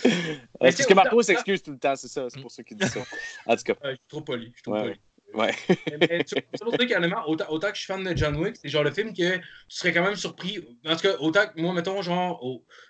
Euh, 0.06 0.70
C'est 0.70 0.84
ce 0.84 0.86
que 0.86 0.94
Marco 0.94 1.20
s'excuse 1.22 1.62
tout 1.62 1.72
le 1.72 1.78
temps, 1.78 1.94
c'est 1.96 2.08
ça, 2.08 2.26
c'est 2.30 2.40
pour 2.40 2.50
ça 2.50 2.62
qu'il 2.62 2.78
dit 2.78 2.88
ça. 2.88 3.00
En 3.44 3.56
tout 3.56 3.62
cas, 3.64 3.74
je 3.84 3.88
suis 3.90 3.98
trop 4.08 4.20
poli. 4.22 4.46
Je 4.46 4.52
suis 4.52 4.62
trop 4.62 4.72
Ouais. 4.72 4.80
poli. 4.82 5.00
Ouais. 5.34 5.54
Mais- 5.68 5.96
mais 6.00 6.24
tu- 6.24 6.86
qu'honnêtement, 6.86 7.28
autant, 7.28 7.44
autant 7.50 7.68
que 7.68 7.74
je 7.74 7.80
suis 7.82 7.86
fan 7.92 8.02
de 8.04 8.16
John 8.16 8.36
Wick, 8.36 8.56
c'est 8.60 8.68
genre 8.68 8.84
le 8.84 8.90
film 8.90 9.12
que 9.12 9.36
tu 9.36 9.42
serais 9.68 9.92
quand 9.92 10.02
même 10.04 10.16
surpris. 10.16 10.58
En 10.86 10.94
tout 10.96 11.02
cas, 11.02 11.16
autant 11.20 11.46
que 11.46 11.60
moi, 11.60 11.72
mettons, 11.72 12.00
genre, 12.02 12.42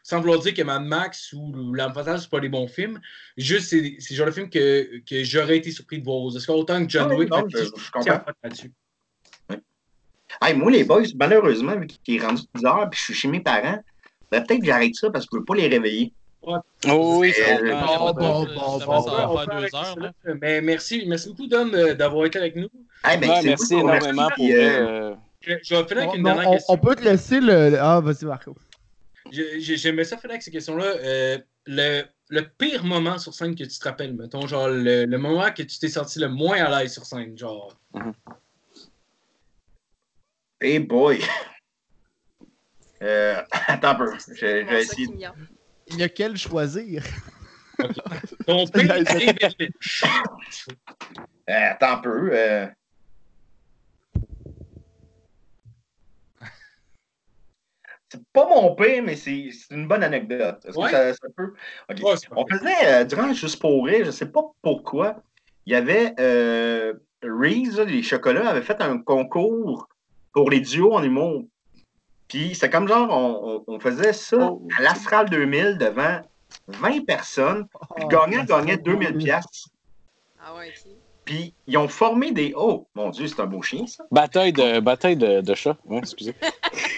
sans 0.03 0.21
vouloir 0.21 0.39
dire 0.41 0.55
que 0.55 0.63
Mad 0.63 0.83
Max 0.85 1.33
ou 1.33 1.73
L'Arme 1.75 1.95
Fatale, 1.95 2.21
c'est 2.21 2.31
pas 2.31 2.41
des 2.41 2.49
bons 2.49 2.67
films, 2.69 3.01
juste 3.37 3.69
c'est 3.71 3.97
c'est 3.99 4.15
le 4.15 4.17
genre 4.19 4.27
de 4.27 4.33
film 4.33 4.49
que, 4.51 4.99
que 5.09 5.23
j'aurais 5.25 5.59
été 5.59 5.71
surpris 5.71 5.99
de 5.99 6.05
voir 6.05 6.17
aux 6.19 6.37
Oscars. 6.37 6.57
Autant 6.57 6.85
que 6.85 6.91
John 6.91 7.09
Wick, 7.19 7.31
non, 7.31 7.45
je- 7.49 7.59
je 7.59 7.65
suis 7.65 7.91
content. 7.91 8.05
tiens 8.05 8.19
pas 8.19 8.33
là-dessus. 8.43 8.73
Hey, 10.41 10.55
moi, 10.57 10.71
les 10.71 10.85
boys, 10.85 11.03
malheureusement, 11.15 11.77
vu 11.79 11.87
qu'il 11.87 12.17
est 12.17 12.25
rendu 12.25 12.43
10 12.55 12.65
heures 12.65 12.89
puis 12.91 12.99
je 12.99 13.05
suis 13.05 13.15
chez 13.15 13.29
mes 13.29 13.41
parents, 13.41 13.79
ben, 14.31 14.43
peut-être 14.43 14.61
que 14.61 14.67
j'arrête 14.67 14.95
ça 14.95 15.11
parce 15.11 15.27
que 15.27 15.31
je 15.33 15.37
ne 15.37 15.41
peux 15.41 15.45
pas 15.45 15.55
les 15.57 15.69
réveiller. 15.69 16.13
Oh 16.45 17.19
oui, 17.21 17.33
comprends. 17.33 18.13
bon, 18.13 18.13
bon, 18.15 18.41
Justement, 18.47 18.67
bon, 18.67 18.79
ça 18.79 18.87
bon. 18.87 19.01
va 19.01 19.31
On 19.31 19.37
faire 19.39 19.61
deux 19.61 19.75
heures, 19.77 19.99
là. 20.01 20.13
Mais 20.41 20.61
merci, 20.61 21.05
merci 21.07 21.29
beaucoup, 21.29 21.47
Dom, 21.47 21.73
euh, 21.75 21.95
d'avoir 21.95 22.27
été 22.27 22.39
avec 22.39 22.57
nous. 22.57 22.69
Hey, 23.05 23.19
ben, 23.19 23.29
Ouais, 23.31 23.37
c'est 23.43 23.49
merci 23.49 23.75
vous 23.75 23.81
énormément 23.81 24.23
remercie, 24.25 24.35
pour 24.35 24.47
euh, 24.51 25.15
Je, 25.41 25.53
je 25.63 25.75
vais 25.77 25.85
finir 25.85 25.99
avec 26.03 26.11
On, 26.11 26.15
une 26.17 26.23
non, 26.23 26.31
dernière 26.35 26.49
on- 26.49 26.53
question. 26.55 26.75
on 26.75 26.79
peut 26.79 26.97
te 26.97 27.03
laisser 27.05 27.41
le. 27.41 27.79
Ah, 27.81 28.01
vas-y, 28.01 28.25
Marco. 28.25 28.57
J'ai- 29.31 29.61
j'ai- 29.61 29.77
J'aimais 29.77 30.05
ça 30.05 30.17
finir 30.17 30.33
avec 30.33 30.43
ces 30.43 30.51
questions-là. 30.51 30.85
Euh, 30.85 31.39
le, 31.67 32.03
le 32.29 32.43
pire 32.59 32.83
moment 32.85 33.19
sur 33.19 33.33
scène 33.35 33.55
que 33.55 33.63
tu 33.63 33.79
te 33.79 33.85
rappelles, 33.85 34.15
mettons, 34.15 34.47
genre 34.49 34.69
le, 34.69 35.05
le 35.05 35.19
moment 35.19 35.51
que 35.53 35.63
tu 35.63 35.79
t'es 35.79 35.89
senti 35.89 36.19
le 36.19 36.29
moins 36.29 36.57
à 36.65 36.83
l'aise 36.83 36.93
sur 36.93 37.05
scène, 37.05 37.39
genre? 37.39 37.77
Hey 40.61 40.79
boy! 40.81 41.21
Euh, 43.05 43.43
attends 43.51 43.89
un 43.89 43.95
peu. 43.97 44.13
Je, 44.29 44.33
je 44.33 45.43
Il 45.87 45.99
y 45.99 46.03
a 46.03 46.09
quel 46.09 46.37
choisir? 46.37 47.03
Ton 48.47 48.67
pire 48.67 48.97
Lynch. 48.97 50.05
Euh, 51.51 51.71
attends 51.71 51.93
un 51.93 51.97
peu. 51.99 52.31
euh. 52.33 52.67
C'est 58.09 58.23
pas 58.33 58.47
mon 58.47 58.75
pire, 58.75 59.03
mais 59.03 59.17
c'est 59.17 59.49
une 59.71 59.89
bonne 59.89 60.03
anecdote. 60.03 60.65
Est-ce 60.67 60.77
Ouais. 60.77 60.85
que 60.91 60.91
ça, 60.93 61.15
ça 61.15 61.29
peut? 61.35 61.55
Ouais, 61.89 62.15
On 62.37 62.47
faisait, 62.47 62.87
euh, 62.87 63.05
durant 63.05 63.33
Juste 63.33 63.59
pour 63.61 63.87
rire, 63.87 64.05
je 64.05 64.11
sais 64.11 64.31
pas 64.31 64.43
pourquoi, 64.61 65.23
il 65.65 65.73
y 65.73 65.77
avait 65.77 66.15
euh, 66.21 66.93
Reese, 67.23 67.81
les 67.81 68.03
chocolats, 68.03 68.49
avait 68.51 68.63
fait 68.63 68.81
un 68.83 68.99
concours 68.99 69.89
pour 70.33 70.51
les 70.51 70.61
duos 70.61 70.93
en 70.93 71.03
humour. 71.03 71.47
Puis 72.33 72.55
c'est 72.55 72.71
comme 72.71 72.89
genre, 72.89 73.09
on, 73.11 73.63
on- 73.69 73.75
on 73.75 73.79
faisait 73.81 74.13
ça 74.15 74.39
Oh. 74.51 74.67
à 74.79 74.83
l'Astral 74.83 75.29
2000 75.29 75.77
devant 75.79 76.21
20 76.69 77.05
personnes. 77.05 77.67
Puis 77.97 78.07
gagnant 78.09 78.45
gagnait 78.45 78.77
2000 78.79 79.17
pièces. 79.19 79.69
Ah 80.43 80.55
ouais. 80.57 80.73
Puis 81.25 81.55
ils 81.69 81.77
ont 81.77 81.87
formé 81.89 82.33
des... 82.33 82.53
Oh, 82.57 82.89
mon 82.97 83.11
Dieu, 83.11 83.29
c'est 83.29 83.39
un 83.41 83.47
beau 83.47 83.63
chien, 83.63 83.87
ça. 83.87 84.05
Bataille 84.11 84.53
de, 84.53 84.81
bataille 84.81 85.17
de, 85.17 85.41
de 85.41 85.55
chat. 85.55 85.77
Ouais, 85.85 85.99
excusez. 85.99 86.35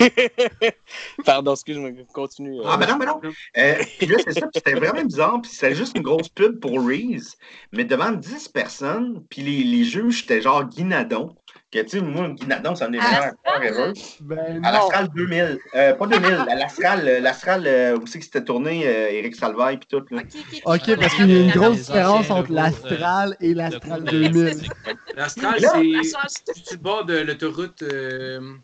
Pardon, 1.24 1.52
excuse-moi. 1.52 1.90
Continue. 2.12 2.58
euh. 2.60 2.64
Ah, 2.66 2.76
ben 2.76 2.86
non, 2.88 2.96
ben 2.96 3.06
non. 3.06 3.20
Euh, 3.58 3.74
puis 3.98 4.06
là, 4.06 4.16
c'est 4.24 4.32
ça, 4.32 4.40
puis 4.42 4.50
c'était 4.54 4.74
vraiment 4.74 5.04
bizarre. 5.04 5.40
Puis 5.42 5.50
c'était 5.52 5.74
juste 5.74 5.96
une 5.96 6.02
grosse 6.02 6.28
pub 6.28 6.58
pour 6.60 6.72
Reese, 6.86 7.36
mais 7.72 7.84
devant 7.84 8.12
10 8.12 8.48
personnes. 8.48 9.22
Puis 9.28 9.42
les, 9.42 9.62
les 9.64 9.84
juges, 9.84 10.20
c'était 10.22 10.40
genre 10.40 10.64
Guinadon. 10.64 11.34
Que, 11.74 11.80
tu 11.80 11.88
sais, 11.88 12.00
moi, 12.00 12.28
Guinadon, 12.28 12.76
ça 12.76 12.86
me 12.86 12.92
des 12.92 12.98
Ah, 13.02 13.32
ever. 13.60 13.92
Ben 14.20 14.64
À 14.64 14.70
l'Astral 14.70 15.08
2000. 15.12 15.58
Euh, 15.74 15.92
pas 15.94 16.06
2000, 16.06 16.32
à 16.48 16.54
l'Astral, 16.54 17.08
euh, 17.08 17.18
l'Astral 17.18 17.64
euh, 17.66 17.98
où 17.98 18.06
c'est 18.06 18.20
que 18.20 18.24
c'était 18.24 18.44
tourné, 18.44 18.86
euh, 18.86 19.10
Éric 19.10 19.34
Salvaille, 19.34 19.78
puis 19.78 19.88
tout. 19.90 20.04
Là. 20.14 20.22
Ok, 20.66 20.96
parce 21.00 21.14
qu'il 21.16 21.30
y 21.32 21.36
a 21.36 21.40
une 21.40 21.50
grosse 21.50 21.78
différence 21.78 22.30
entre 22.30 22.52
l'Astral 22.52 23.36
et 23.40 23.54
l'Astral 23.54 24.02
cours 24.02 24.12
de 24.12 24.18
2000. 24.22 24.44
lexique. 24.44 24.70
L'Astral, 25.16 25.54
c'est 25.60 26.70
le 26.70 26.76
bord 26.76 27.04
de 27.06 27.18
l'autoroute. 27.18 27.82
euh, 27.82 28.54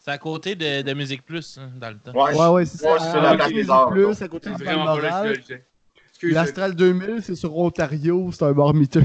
C'est 0.00 0.10
à 0.10 0.18
côté 0.18 0.56
de, 0.56 0.82
de 0.82 0.92
Musique 0.92 1.24
Plus, 1.24 1.56
hein, 1.58 1.70
dans 1.80 1.90
le 1.90 1.98
temps. 1.98 2.20
Ouais, 2.20 2.36
Ouais, 2.36 2.48
ouais, 2.48 2.64
c'est 2.64 2.84
Ouais, 2.84 2.98
ça. 2.98 3.12
c'est 3.12 3.18
À 3.18 3.22
la 3.22 3.28
côté 3.30 3.36
place 3.36 3.48
du 3.50 3.54
des 3.62 3.70
arts, 3.70 3.90
Plus, 3.90 4.22
à 4.22 4.26
côté 4.28 4.50
du 4.50 4.56
vraiment 4.56 4.96
L'Astral 6.22 6.74
2000, 6.74 7.20
c'est 7.22 7.36
sur 7.36 7.56
Ontario, 7.56 8.30
c'est 8.32 8.42
un 8.42 8.52
bar 8.52 8.74
miteux. 8.74 9.04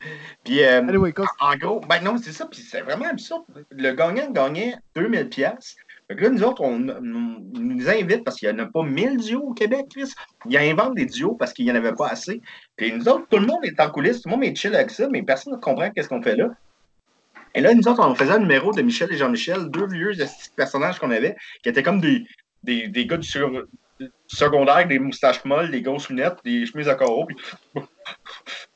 Puis, 0.44 0.62
euh, 0.62 0.80
Anyway, 0.80 1.14
en 1.40 1.56
gros, 1.56 1.80
ben 1.80 2.00
non, 2.02 2.16
c'est 2.18 2.32
ça, 2.32 2.46
puis 2.46 2.60
c'est 2.60 2.82
vraiment 2.82 3.06
absurde. 3.06 3.42
Le 3.70 3.92
gagnant 3.92 4.30
gagnait 4.30 4.76
2000 4.94 5.28
pièces. 5.28 5.76
Là, 6.08 6.28
nous 6.30 6.44
autres, 6.44 6.62
on, 6.62 6.88
on 6.88 7.02
nous 7.02 7.88
invite 7.88 8.22
parce 8.22 8.36
qu'il 8.36 8.48
n'y 8.48 8.60
en 8.60 8.64
a 8.64 8.66
pas 8.66 8.82
1000 8.84 9.16
duos 9.16 9.42
au 9.42 9.54
Québec, 9.54 9.86
Chris. 9.90 10.12
Ils 10.48 10.56
inventent 10.56 10.94
des 10.94 11.06
duos 11.06 11.34
parce 11.34 11.52
qu'il 11.52 11.64
n'y 11.64 11.72
en 11.72 11.74
avait 11.74 11.94
pas 11.94 12.08
assez. 12.08 12.40
Puis 12.76 12.92
nous 12.92 13.08
autres, 13.08 13.26
tout 13.28 13.38
le 13.38 13.46
monde 13.46 13.64
est 13.64 13.80
en 13.80 13.90
coulisses, 13.90 14.22
tout 14.22 14.28
le 14.28 14.36
monde 14.36 14.44
est 14.44 14.54
chill 14.54 14.74
avec 14.74 14.90
ça, 14.90 15.08
mais 15.10 15.22
personne 15.22 15.54
ne 15.54 15.58
comprend 15.58 15.90
qu'est-ce 15.90 16.08
qu'on 16.08 16.22
fait 16.22 16.36
là. 16.36 16.50
Et 17.54 17.60
là, 17.60 17.74
nous 17.74 17.88
autres, 17.88 18.06
on 18.06 18.14
faisait 18.14 18.32
un 18.32 18.38
numéro 18.38 18.70
de 18.72 18.82
Michel 18.82 19.12
et 19.12 19.16
Jean-Michel, 19.16 19.68
deux 19.70 19.86
vieux 19.88 20.12
personnages 20.54 21.00
qu'on 21.00 21.10
avait, 21.10 21.34
qui 21.62 21.70
étaient 21.70 21.82
comme 21.82 22.00
des, 22.00 22.24
des, 22.62 22.86
des 22.86 23.06
gars 23.06 23.16
du, 23.16 23.26
sur- 23.26 23.66
secondaire, 24.26 24.76
avec 24.76 24.88
des 24.88 24.98
moustaches 24.98 25.44
molles, 25.44 25.70
des 25.70 25.82
grosses 25.82 26.08
lunettes, 26.08 26.36
des 26.44 26.66
chemises 26.66 26.88
à 26.88 26.94
carreaux. 26.94 27.26
Puis... 27.26 27.36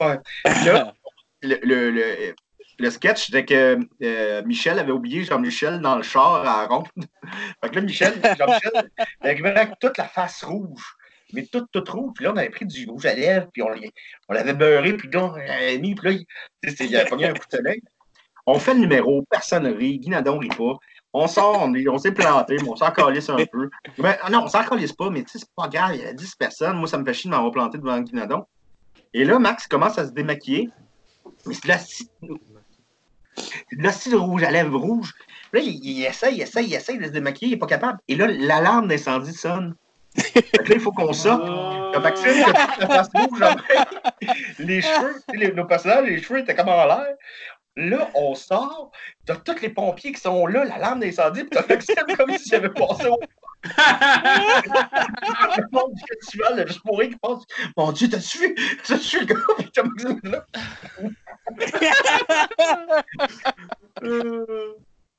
Ouais. 0.00 0.18
Puis 0.44 0.64
là, 0.64 0.94
le, 1.42 1.90
le, 1.90 2.34
le, 2.78 2.90
sketch, 2.90 3.26
c'était 3.26 3.44
que 3.44 3.78
euh, 4.02 4.42
Michel 4.44 4.78
avait 4.78 4.92
oublié 4.92 5.24
Jean-Michel 5.24 5.80
dans 5.80 5.96
le 5.96 6.02
char 6.02 6.46
à 6.46 6.66
ronde. 6.66 6.88
fait 7.62 7.70
que 7.70 7.74
là, 7.76 7.80
Michel, 7.80 8.14
Jean-Michel, 8.38 8.90
arrivait 9.20 9.56
avec 9.56 9.78
toute 9.80 9.98
la 9.98 10.08
face 10.08 10.42
rouge. 10.42 10.96
Mais 11.32 11.46
toute, 11.46 11.70
toute 11.70 11.88
rouge. 11.88 12.12
Puis 12.14 12.24
là, 12.24 12.32
on 12.32 12.36
avait 12.36 12.50
pris 12.50 12.66
du 12.66 12.88
rouge 12.88 13.06
à 13.06 13.14
lèvres, 13.14 13.48
puis 13.52 13.62
on, 13.62 13.68
l'avait 14.32 14.54
beurré, 14.54 14.94
puis 14.94 15.08
là, 15.12 15.26
on 15.26 15.36
l'avait 15.36 15.78
mis, 15.78 15.94
puis 15.94 16.08
là, 16.08 16.18
il, 16.80 16.96
avait 16.96 17.08
pogné 17.08 17.26
un 17.26 17.34
coup 17.34 17.46
de 17.46 17.56
soleil. 17.56 17.82
On 18.46 18.58
fait 18.58 18.74
le 18.74 18.80
numéro, 18.80 19.24
personne 19.30 19.64
ne 19.64 19.72
rit, 19.72 19.98
Guinadon 19.98 20.38
rit 20.38 20.48
pas. 20.48 20.76
On 21.12 21.26
sort, 21.26 21.60
on, 21.62 21.74
est- 21.74 21.88
on 21.88 21.98
s'est 21.98 22.12
planté, 22.12 22.56
mais 22.60 22.68
on 22.68 22.76
s'en 22.76 22.90
calisse 22.90 23.28
un 23.28 23.36
peu. 23.50 23.68
Ben, 23.98 24.16
ah 24.22 24.30
non, 24.30 24.44
on 24.44 24.48
s'en 24.48 24.64
calisse 24.64 24.92
pas, 24.92 25.10
mais 25.10 25.22
tu 25.22 25.30
sais, 25.30 25.38
c'est 25.38 25.54
pas 25.56 25.68
grave, 25.68 25.94
il 25.94 26.02
y 26.02 26.04
a 26.04 26.12
10 26.12 26.34
personnes. 26.36 26.76
Moi, 26.76 26.88
ça 26.88 26.98
me 26.98 27.04
fait 27.04 27.14
chier 27.14 27.28
de 27.28 27.34
m'avoir 27.34 27.52
planté 27.52 27.78
devant 27.78 28.00
Guinadon. 28.00 28.44
Et 29.12 29.24
là, 29.24 29.38
Max 29.38 29.66
commence 29.66 29.98
à 29.98 30.06
se 30.06 30.12
démaquiller. 30.12 30.70
Mais 31.46 31.54
c'est 31.54 31.64
de 31.64 31.68
la 31.68 31.78
scie- 31.78 32.10
c'est 33.70 33.76
de 33.76 33.82
la 33.82 33.92
scie 33.92 34.10
de 34.10 34.16
rouge 34.16 34.42
à 34.42 34.50
lèvres 34.50 34.78
rouge. 34.78 35.12
Là, 35.52 35.60
il, 35.60 35.84
il 35.84 36.04
essaye, 36.04 36.36
il 36.36 36.42
essaye, 36.42 36.66
il 36.66 36.74
essaye 36.74 36.98
de 36.98 37.04
se 37.04 37.10
démaquiller, 37.10 37.48
il 37.48 37.54
n'est 37.54 37.58
pas 37.58 37.66
capable. 37.66 37.98
Et 38.08 38.16
là, 38.16 38.26
l'alarme 38.26 38.88
d'incendie 38.88 39.32
sonne. 39.32 39.74
Là, 40.16 40.42
il 40.68 40.80
faut 40.80 40.92
qu'on 40.92 41.12
sorte. 41.12 41.44
Comme 41.92 42.02
Maxime, 42.02 42.44
la 42.78 42.86
face 42.86 43.08
rouge, 43.14 43.40
les 44.58 44.82
cheveux, 44.82 45.22
les- 45.34 45.52
nos 45.52 45.64
personnages, 45.64 46.04
les 46.06 46.20
cheveux 46.22 46.40
étaient 46.40 46.54
comme 46.54 46.68
en 46.68 46.84
l'air. 46.84 47.14
Là, 47.76 48.10
on 48.14 48.34
sort, 48.34 48.90
t'as 49.24 49.36
tous 49.36 49.60
les 49.62 49.70
pompiers 49.70 50.12
qui 50.12 50.20
sont 50.20 50.46
là, 50.46 50.64
l'alarme 50.64 51.00
d'incendie, 51.00 51.44
puis 51.44 51.50
t'as 51.52 51.66
Maxime 51.66 52.16
comme 52.16 52.36
s'il 52.36 52.54
avait 52.56 52.68
passé 52.68 53.06
au 53.06 53.18
le 55.56 55.64
monde 55.72 55.94
du 55.94 56.02
festival, 56.08 56.56
là, 56.56 56.66
juste 56.66 56.80
pour 56.82 56.98
rire, 56.98 57.10
qui 57.10 57.16
pense 57.18 57.44
Mon 57.76 57.92
Dieu, 57.92 58.08
t'as-tu 58.08 58.38
vu? 58.38 58.54
T'as-tu 58.86 59.18
vu 59.18 59.26
le 59.26 59.34
gars 59.34 59.40
Puis 59.58 59.70
t'as 59.72 59.82
Maxime 59.82 60.20
là. 60.24 60.46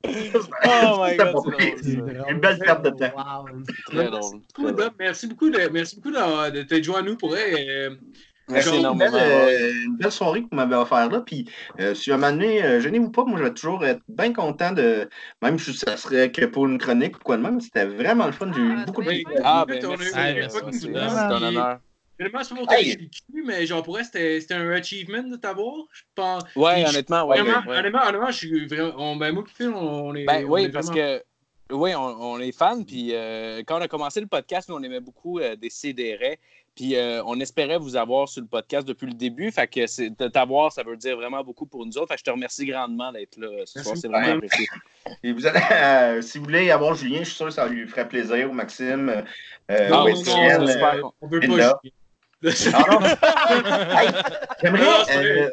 Oh 0.04 1.04
my 1.04 1.16
god, 1.16 1.32
pas 1.32 1.40
c'est 1.44 1.56
pire. 1.56 1.76
drôle, 1.76 2.16
ça. 2.16 2.30
Une 2.30 2.40
belle 2.40 2.58
perte 2.58 2.82
de 2.84 2.90
temps. 2.90 3.12
Wow. 3.16 3.48
Très 3.86 3.96
Merci 3.96 4.10
drôle. 4.10 4.40
beaucoup. 4.48 4.90
Merci 4.98 5.28
de, 5.50 5.68
merci 5.72 5.96
beaucoup 5.96 6.10
de, 6.10 6.50
de 6.50 6.62
t'être 6.62 6.84
joint 6.84 6.98
à 7.00 7.02
nous 7.02 7.16
pour. 7.16 7.34
Euh, 7.34 7.90
Merci 8.48 8.76
Une 8.80 8.98
belle, 8.98 9.10
euh, 9.14 9.72
une 9.86 9.96
belle 9.96 10.10
soirée 10.12 10.42
que 10.42 10.48
vous 10.50 10.56
m'avez 10.56 10.74
offert 10.74 11.08
là. 11.08 11.20
Puis, 11.20 11.48
euh, 11.80 11.94
si 11.94 12.10
un 12.12 12.16
moment 12.16 12.32
donné, 12.32 12.62
euh, 12.62 12.80
gênez-vous 12.80 13.10
pas, 13.10 13.24
moi, 13.24 13.38
je 13.38 13.44
vais 13.44 13.54
toujours 13.54 13.84
être 13.84 14.02
bien 14.08 14.32
content 14.32 14.72
de. 14.72 15.08
Même 15.40 15.58
si 15.58 15.72
ça 15.74 15.96
serait 15.96 16.30
que 16.32 16.44
pour 16.46 16.66
une 16.66 16.78
chronique 16.78 17.16
ou 17.16 17.20
quoi 17.20 17.36
de 17.36 17.42
même, 17.42 17.60
c'était 17.60 17.86
vraiment 17.86 18.26
le 18.26 18.32
fun. 18.32 18.50
J'ai 18.54 18.60
eu 18.60 18.74
Ah, 18.78 18.84
beaucoup 18.84 19.02
de 19.02 19.06
plaisir. 19.06 19.26
Ah, 19.44 19.64
ben. 19.66 19.80
C'est 20.72 20.96
un 20.96 21.30
honneur. 21.42 21.78
Finalement, 22.18 22.44
c'est 22.44 22.54
pour 22.54 22.70
Hey. 22.72 23.10
mais 23.32 23.66
genre 23.66 23.82
pour 23.82 23.98
c'était 23.98 24.44
un 24.54 24.70
achievement 24.70 25.22
de 25.22 25.36
t'avoir. 25.36 25.74
Je 25.92 26.02
pense. 26.14 26.42
Ouais, 26.54 26.84
honnêtement, 26.86 27.24
ouais. 27.26 27.40
Vraiment, 27.40 27.66
ouais. 27.68 27.78
honnêtement, 27.78 28.02
honnêtement, 28.06 28.30
je 28.30 28.36
suis 28.36 28.66
vraiment. 28.66 28.92
On, 28.98 29.16
ben, 29.16 29.32
moi, 29.32 29.44
puis 29.44 29.54
Phil, 29.56 29.68
on, 29.74 30.08
on 30.08 30.14
est. 30.14 30.24
Ben 30.24 30.44
on 30.44 30.50
oui, 30.52 30.64
est 30.64 30.68
parce 30.68 30.86
vraiment- 30.88 31.18
que 31.18 31.74
oui, 31.74 31.94
on, 31.94 32.00
on 32.34 32.38
est 32.38 32.52
fans. 32.56 32.82
Puis 32.84 33.08
euh, 33.14 33.62
quand 33.66 33.78
on 33.78 33.82
a 33.82 33.88
commencé 33.88 34.20
le 34.20 34.26
podcast, 34.26 34.68
nous, 34.68 34.76
on 34.76 34.82
aimait 34.82 35.00
beaucoup 35.00 35.38
euh, 35.38 35.56
des 35.56 35.70
CDR. 35.70 36.36
Puis 36.74 36.96
euh, 36.96 37.22
on 37.26 37.38
espérait 37.40 37.76
vous 37.78 37.96
avoir 37.96 38.28
sur 38.28 38.40
le 38.40 38.46
podcast 38.48 38.86
depuis 38.88 39.06
le 39.06 39.12
début. 39.12 39.50
Fait 39.52 39.66
que 39.66 39.86
c'est- 39.86 40.10
de 40.18 40.28
t'avoir, 40.28 40.72
ça 40.72 40.82
veut 40.82 40.96
dire 40.96 41.16
vraiment 41.16 41.42
beaucoup 41.44 41.66
pour 41.66 41.84
nous 41.84 41.98
autres. 41.98 42.08
Fait 42.08 42.14
que 42.14 42.20
je 42.20 42.24
te 42.24 42.30
remercie 42.30 42.64
grandement 42.66 43.12
d'être 43.12 43.36
là 43.36 43.48
ce 43.66 43.72
Merci 43.78 43.82
soir. 43.82 43.96
C'est 43.96 44.08
vraiment 44.08 44.36
apprécié. 44.36 44.66
Et 45.22 45.32
vous 45.32 45.46
allez, 45.46 45.60
euh, 45.70 46.22
si 46.22 46.38
vous 46.38 46.44
voulez 46.44 46.70
avoir 46.70 46.94
Julien, 46.94 47.18
je 47.18 47.24
suis 47.24 47.34
sûr 47.34 47.46
que 47.46 47.52
ça 47.52 47.66
lui 47.66 47.86
ferait 47.88 48.08
plaisir, 48.08 48.48
ou 48.50 48.52
Maxime. 48.54 49.08
Euh, 49.08 49.22
euh, 49.70 49.88
Non, 49.88 50.06
euh, 50.06 51.02
On 51.20 51.26
veut 51.26 51.40
pas. 51.40 51.72
Ah. 51.74 51.80
Hey, 52.42 54.08
J'aimerais 54.62 54.86
euh, 55.14 55.50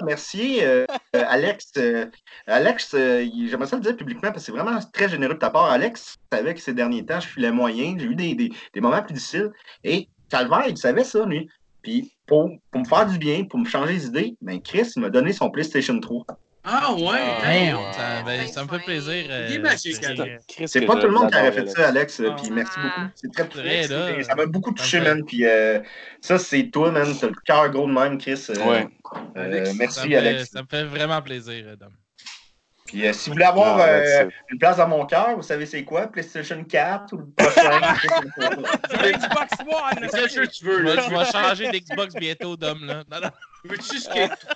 remercier 0.00 0.64
euh, 0.64 0.84
euh, 1.16 1.24
Alex. 1.28 1.72
euh, 1.78 2.06
Alex, 2.46 2.92
euh, 2.94 3.26
j'aimerais 3.48 3.66
ça 3.66 3.76
le 3.76 3.82
dire 3.82 3.96
publiquement 3.96 4.30
parce 4.30 4.44
que 4.46 4.52
c'est 4.52 4.52
vraiment 4.52 4.78
très 4.92 5.08
généreux 5.08 5.32
de 5.34 5.38
ta 5.38 5.48
part. 5.48 5.64
Alex 5.70 6.16
savait 6.30 6.52
que 6.54 6.60
ces 6.60 6.74
derniers 6.74 7.06
temps, 7.06 7.20
je 7.20 7.28
filais 7.28 7.50
moyen. 7.50 7.96
J'ai 7.98 8.04
eu 8.04 8.14
des, 8.14 8.34
des, 8.34 8.52
des 8.74 8.80
moments 8.82 9.02
plus 9.02 9.14
difficiles. 9.14 9.50
Et 9.82 10.08
Calvaire, 10.28 10.64
il 10.68 10.76
savait 10.76 11.04
ça, 11.04 11.24
lui. 11.26 11.48
Puis 11.82 12.12
pour, 12.26 12.50
pour 12.70 12.80
me 12.80 12.86
faire 12.86 13.06
du 13.06 13.18
bien, 13.18 13.44
pour 13.44 13.58
me 13.58 13.66
changer 13.66 13.92
les 13.92 14.06
idées, 14.06 14.36
ben 14.40 14.60
Chris, 14.60 14.90
il 14.96 15.02
m'a 15.02 15.10
donné 15.10 15.32
son 15.32 15.50
PlayStation 15.50 15.98
3. 16.00 16.24
Ah 16.66 16.94
ouais, 16.94 17.02
Ah, 17.20 17.42
damn. 17.42 17.92
Ça, 17.92 18.22
ben, 18.24 18.46
ça 18.48 18.64
me 18.64 18.68
fait 18.70 18.78
plaisir. 18.78 19.26
euh, 19.28 19.48
Il 19.50 19.56
est 19.56 19.58
magique, 19.58 19.96
c'est- 20.66 20.80
pas 20.86 20.96
tout 20.96 21.06
le 21.08 21.12
monde 21.12 21.30
qui 21.30 21.36
aurait 21.36 21.52
fait 21.52 21.66
ça, 21.68 21.88
Alex. 21.88 22.20
euh, 22.20 22.28
Ah. 22.32 22.36
Puis 22.40 22.50
merci 22.50 22.78
beaucoup. 22.80 23.10
C'est 23.16 23.30
très 23.32 23.82
c'est- 23.86 24.22
Ça 24.22 24.34
m'a 24.34 24.46
beaucoup 24.46 24.72
touché, 24.72 25.00
man. 25.00 25.22
Puis 25.26 25.44
euh, 25.44 25.80
ça, 26.22 26.38
c'est 26.38 26.70
toi, 26.70 26.90
man. 26.90 27.06
T'as 27.20 27.26
le 27.26 27.34
cœur 27.44 27.68
gros 27.70 27.86
de 27.86 27.92
même, 27.92 28.16
Chris. 28.16 28.46
Euh, 28.48 28.54
Ouais. 28.66 28.88
euh, 29.36 29.44
Alex, 29.44 29.68
Ça 29.68 29.74
merci, 29.78 30.00
me 30.00 30.08
fait- 30.08 30.16
Alex. 30.16 30.50
Ça 30.52 30.62
me 30.62 30.66
fait 30.66 30.84
vraiment 30.84 31.20
plaisir, 31.20 31.76
Dom. 31.78 31.90
Puis 32.86 33.06
euh, 33.06 33.12
si 33.14 33.30
vous 33.30 33.34
voulez 33.34 33.46
avoir 33.46 33.78
Ah, 33.78 33.88
euh, 33.88 34.00
that's 34.24 34.28
it. 34.28 34.34
une 34.50 34.58
place 34.58 34.76
dans 34.76 34.88
mon 34.88 35.06
cœur, 35.06 35.36
vous 35.36 35.42
savez 35.42 35.64
c'est 35.64 35.84
quoi? 35.84 36.06
PlayStation 36.06 36.62
4 36.62 37.12
ou 37.14 37.16
le 37.18 37.26
prochain? 37.30 37.80
Xbox 38.90 39.52
One! 39.66 40.08
C'est 40.10 40.28
sûr 40.28 40.42
que 40.42 40.50
tu 40.52 40.64
veux, 40.66 40.78
Je 40.80 40.82
là. 40.82 40.96
vais, 40.96 41.02
je 41.02 41.10
vais 41.18 41.24
changer 41.32 41.70
d'Xbox 41.70 42.14
bientôt, 42.14 42.56
Dom. 42.56 42.84
Là. 42.84 43.02
Non, 43.10 43.20
non. 43.22 43.30
Veux-tu 43.64 43.98
skate? 43.98 44.46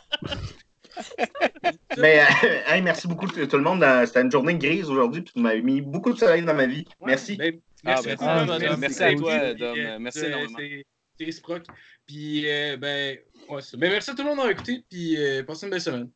Mais 1.96 2.20
euh, 2.20 2.24
hey, 2.66 2.82
merci 2.82 3.09
beaucoup 3.09 3.28
tout 3.28 3.56
le 3.56 3.62
monde. 3.62 3.84
C'était 4.06 4.20
une 4.20 4.30
journée 4.30 4.56
grise 4.56 4.90
aujourd'hui, 4.90 5.22
puis 5.22 5.32
tu 5.34 5.40
m'as 5.40 5.55
mis 5.56 5.80
beaucoup 5.80 6.12
de 6.12 6.18
soleil 6.18 6.42
dans 6.42 6.55
ma 6.55 6.66
vie. 6.66 6.84
Merci. 7.05 7.36
Ben, 7.36 7.59
Ah, 7.86 8.00
merci 8.05 8.06
ben, 8.09 8.16
ah, 8.20 8.44
merci 8.59 8.76
merci 8.78 9.02
à 9.05 9.14
toi, 9.14 9.55
Dom. 9.55 9.78
euh, 9.78 9.98
Merci 10.00 10.24
énormément. 10.26 10.59
c'est- 10.59 10.84
réciproque. 11.24 11.64
Puis, 12.06 12.42
euh, 12.48 12.76
ben, 12.76 13.16
ouais, 13.48 13.62
c'est- 13.62 13.76
ben, 13.76 13.90
merci 13.90 14.10
à 14.10 14.14
tout 14.14 14.22
le 14.22 14.28
monde 14.28 14.36
d'avoir 14.36 14.52
écouté, 14.52 14.84
puis 14.90 15.16
euh, 15.16 15.42
passez 15.44 15.64
une 15.66 15.70
belle 15.70 15.80
semaine. 15.80 16.10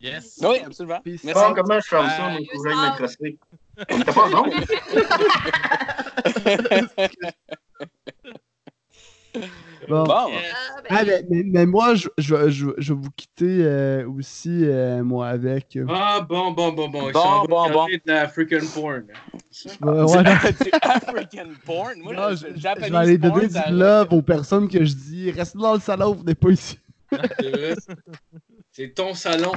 Yes. 0.00 0.38
Oui, 0.42 0.58
absolument. 0.64 1.00
Peace. 1.02 1.22
Merci. 1.24 1.40
Bon, 1.48 1.54
comment 1.54 1.80
je 1.80 1.88
ferme 1.88 2.08
ça? 2.08 2.28
Bye. 2.28 2.38
Mon 2.38 2.44
cousin 2.46 2.76
m'intéresserait. 2.76 3.36
T'as 3.88 4.12
pas 4.12 4.28
non? 4.30 4.44
Bon. 9.88 10.04
Bon. 10.04 10.28
Yes. 10.28 10.54
Ah, 10.54 10.80
ben, 10.82 10.96
Ah, 10.98 11.04
mais, 11.04 11.22
mais- 11.30 11.42
mais 11.44 11.66
moi, 11.66 11.94
je, 11.94 12.08
je, 12.18 12.50
je, 12.50 12.66
je 12.76 12.92
vais 12.92 13.00
vous 13.00 13.10
quitter 13.16 13.62
euh, 13.64 14.08
aussi, 14.08 14.64
euh, 14.64 15.02
moi, 15.04 15.28
avec. 15.28 15.76
euh, 15.76 15.86
Ah, 15.88 16.20
bon, 16.28 16.50
bon, 16.50 16.72
bon, 16.72 16.88
bon. 16.88 17.10
Bon, 17.12 17.14
bon, 17.42 17.46
bon. 17.48 17.62
regarder 17.86 18.02
de 18.04 18.26
freaking 18.28 18.68
porn. 18.74 19.04
Ça? 19.50 19.70
ouais, 19.80 20.22
du 20.62 20.70
African 20.82 21.48
porn? 21.64 21.94
Moi, 22.02 22.14
non, 22.14 22.36
je, 22.36 22.46
le 22.48 22.54
je 22.56 22.60
Japanese 22.60 22.90
vais 22.90 22.96
aller 22.96 23.18
porn, 23.18 23.34
donner 23.40 23.48
du 23.48 23.72
love 23.72 24.08
aux 24.12 24.22
personnes 24.22 24.68
que 24.68 24.84
je 24.84 24.94
dis. 24.94 25.30
Restez 25.30 25.58
dans 25.58 25.74
le 25.74 25.80
salon, 25.80 26.14
venez 26.14 26.34
pas 26.34 26.50
ici. 26.50 26.78
C'est 28.78 28.94
ton 28.94 29.12
salon. 29.12 29.50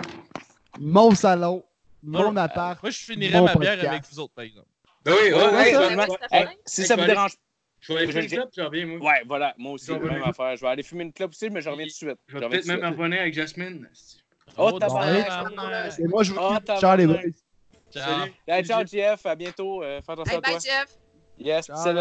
Mon 0.79 1.13
salon, 1.13 1.63
mon 2.01 2.35
appart. 2.37 2.81
Moi, 2.81 2.89
je 2.89 2.97
finirais 2.97 3.37
Bon 3.37 3.45
ma 3.45 3.53
bière 3.53 3.73
podcast. 3.73 3.87
avec 3.87 4.03
vous 4.11 4.19
autres, 4.19 4.33
par 4.33 4.45
exemple. 4.45 4.65
Ben 5.05 5.13
oui, 5.13 5.31
ouais, 5.31 5.33
Ouais, 5.35 5.75
ouais, 5.77 5.95
ouais, 5.95 6.07
Hey, 6.31 6.47
si 6.65 6.83
ça 6.87 6.95
vous 6.95 7.05
dérange 7.05 7.33
je 7.81 7.93
vais 7.93 7.99
aller 7.99 8.07
fumer 8.11 8.21
Je- 8.27 8.33
une 8.33 8.41
clope, 8.41 8.49
je 8.57 8.61
reviens, 8.63 8.85
moi. 8.87 8.97
Ouais, 9.11 9.21
voilà, 9.27 9.53
moi 9.59 9.73
aussi, 9.73 9.85
Je 9.85 9.91
vais 9.93 9.99
même 9.99 10.07
revenir. 10.09 10.27
affaire. 10.27 10.55
Je 10.55 10.61
vais 10.61 10.67
aller 10.69 10.81
fumer 10.81 11.03
une 11.03 11.13
clope 11.13 11.29
aussi, 11.33 11.51
mais 11.51 11.61
je 11.61 11.69
reviens 11.69 11.85
tout 11.85 11.89
de 11.91 11.93
suite. 11.93 12.17
Je 12.27 12.37
vais 12.39 12.49
peut-être 12.49 12.65
même 12.65 12.83
abonner 12.83 13.19
avec 13.19 13.35
Jasmine. 13.35 13.87
Oh, 14.57 14.71
Oh, 14.73 14.79
tabarnak. 14.79 15.99
Et 15.99 16.07
moi, 16.07 16.23
je 16.23 16.33
vous 16.33 16.39
Oh, 16.41 16.55
quitte. 16.55 16.79
Ciao, 16.79 16.97
les 16.97 17.05
boys. 17.05 17.19
Ciao. 17.93 18.63
Ciao, 18.63 18.83
Jeff. 18.87 19.23
À 19.27 19.35
bientôt. 19.35 19.83
Euh, 19.83 20.01
Fais 20.03 20.13
attention 20.13 20.33
Bye 20.33 20.35
à 20.37 20.41
toi. 20.41 20.51
bye, 20.53 20.61
Jeff. 20.65 20.97
Yes. 21.37 21.69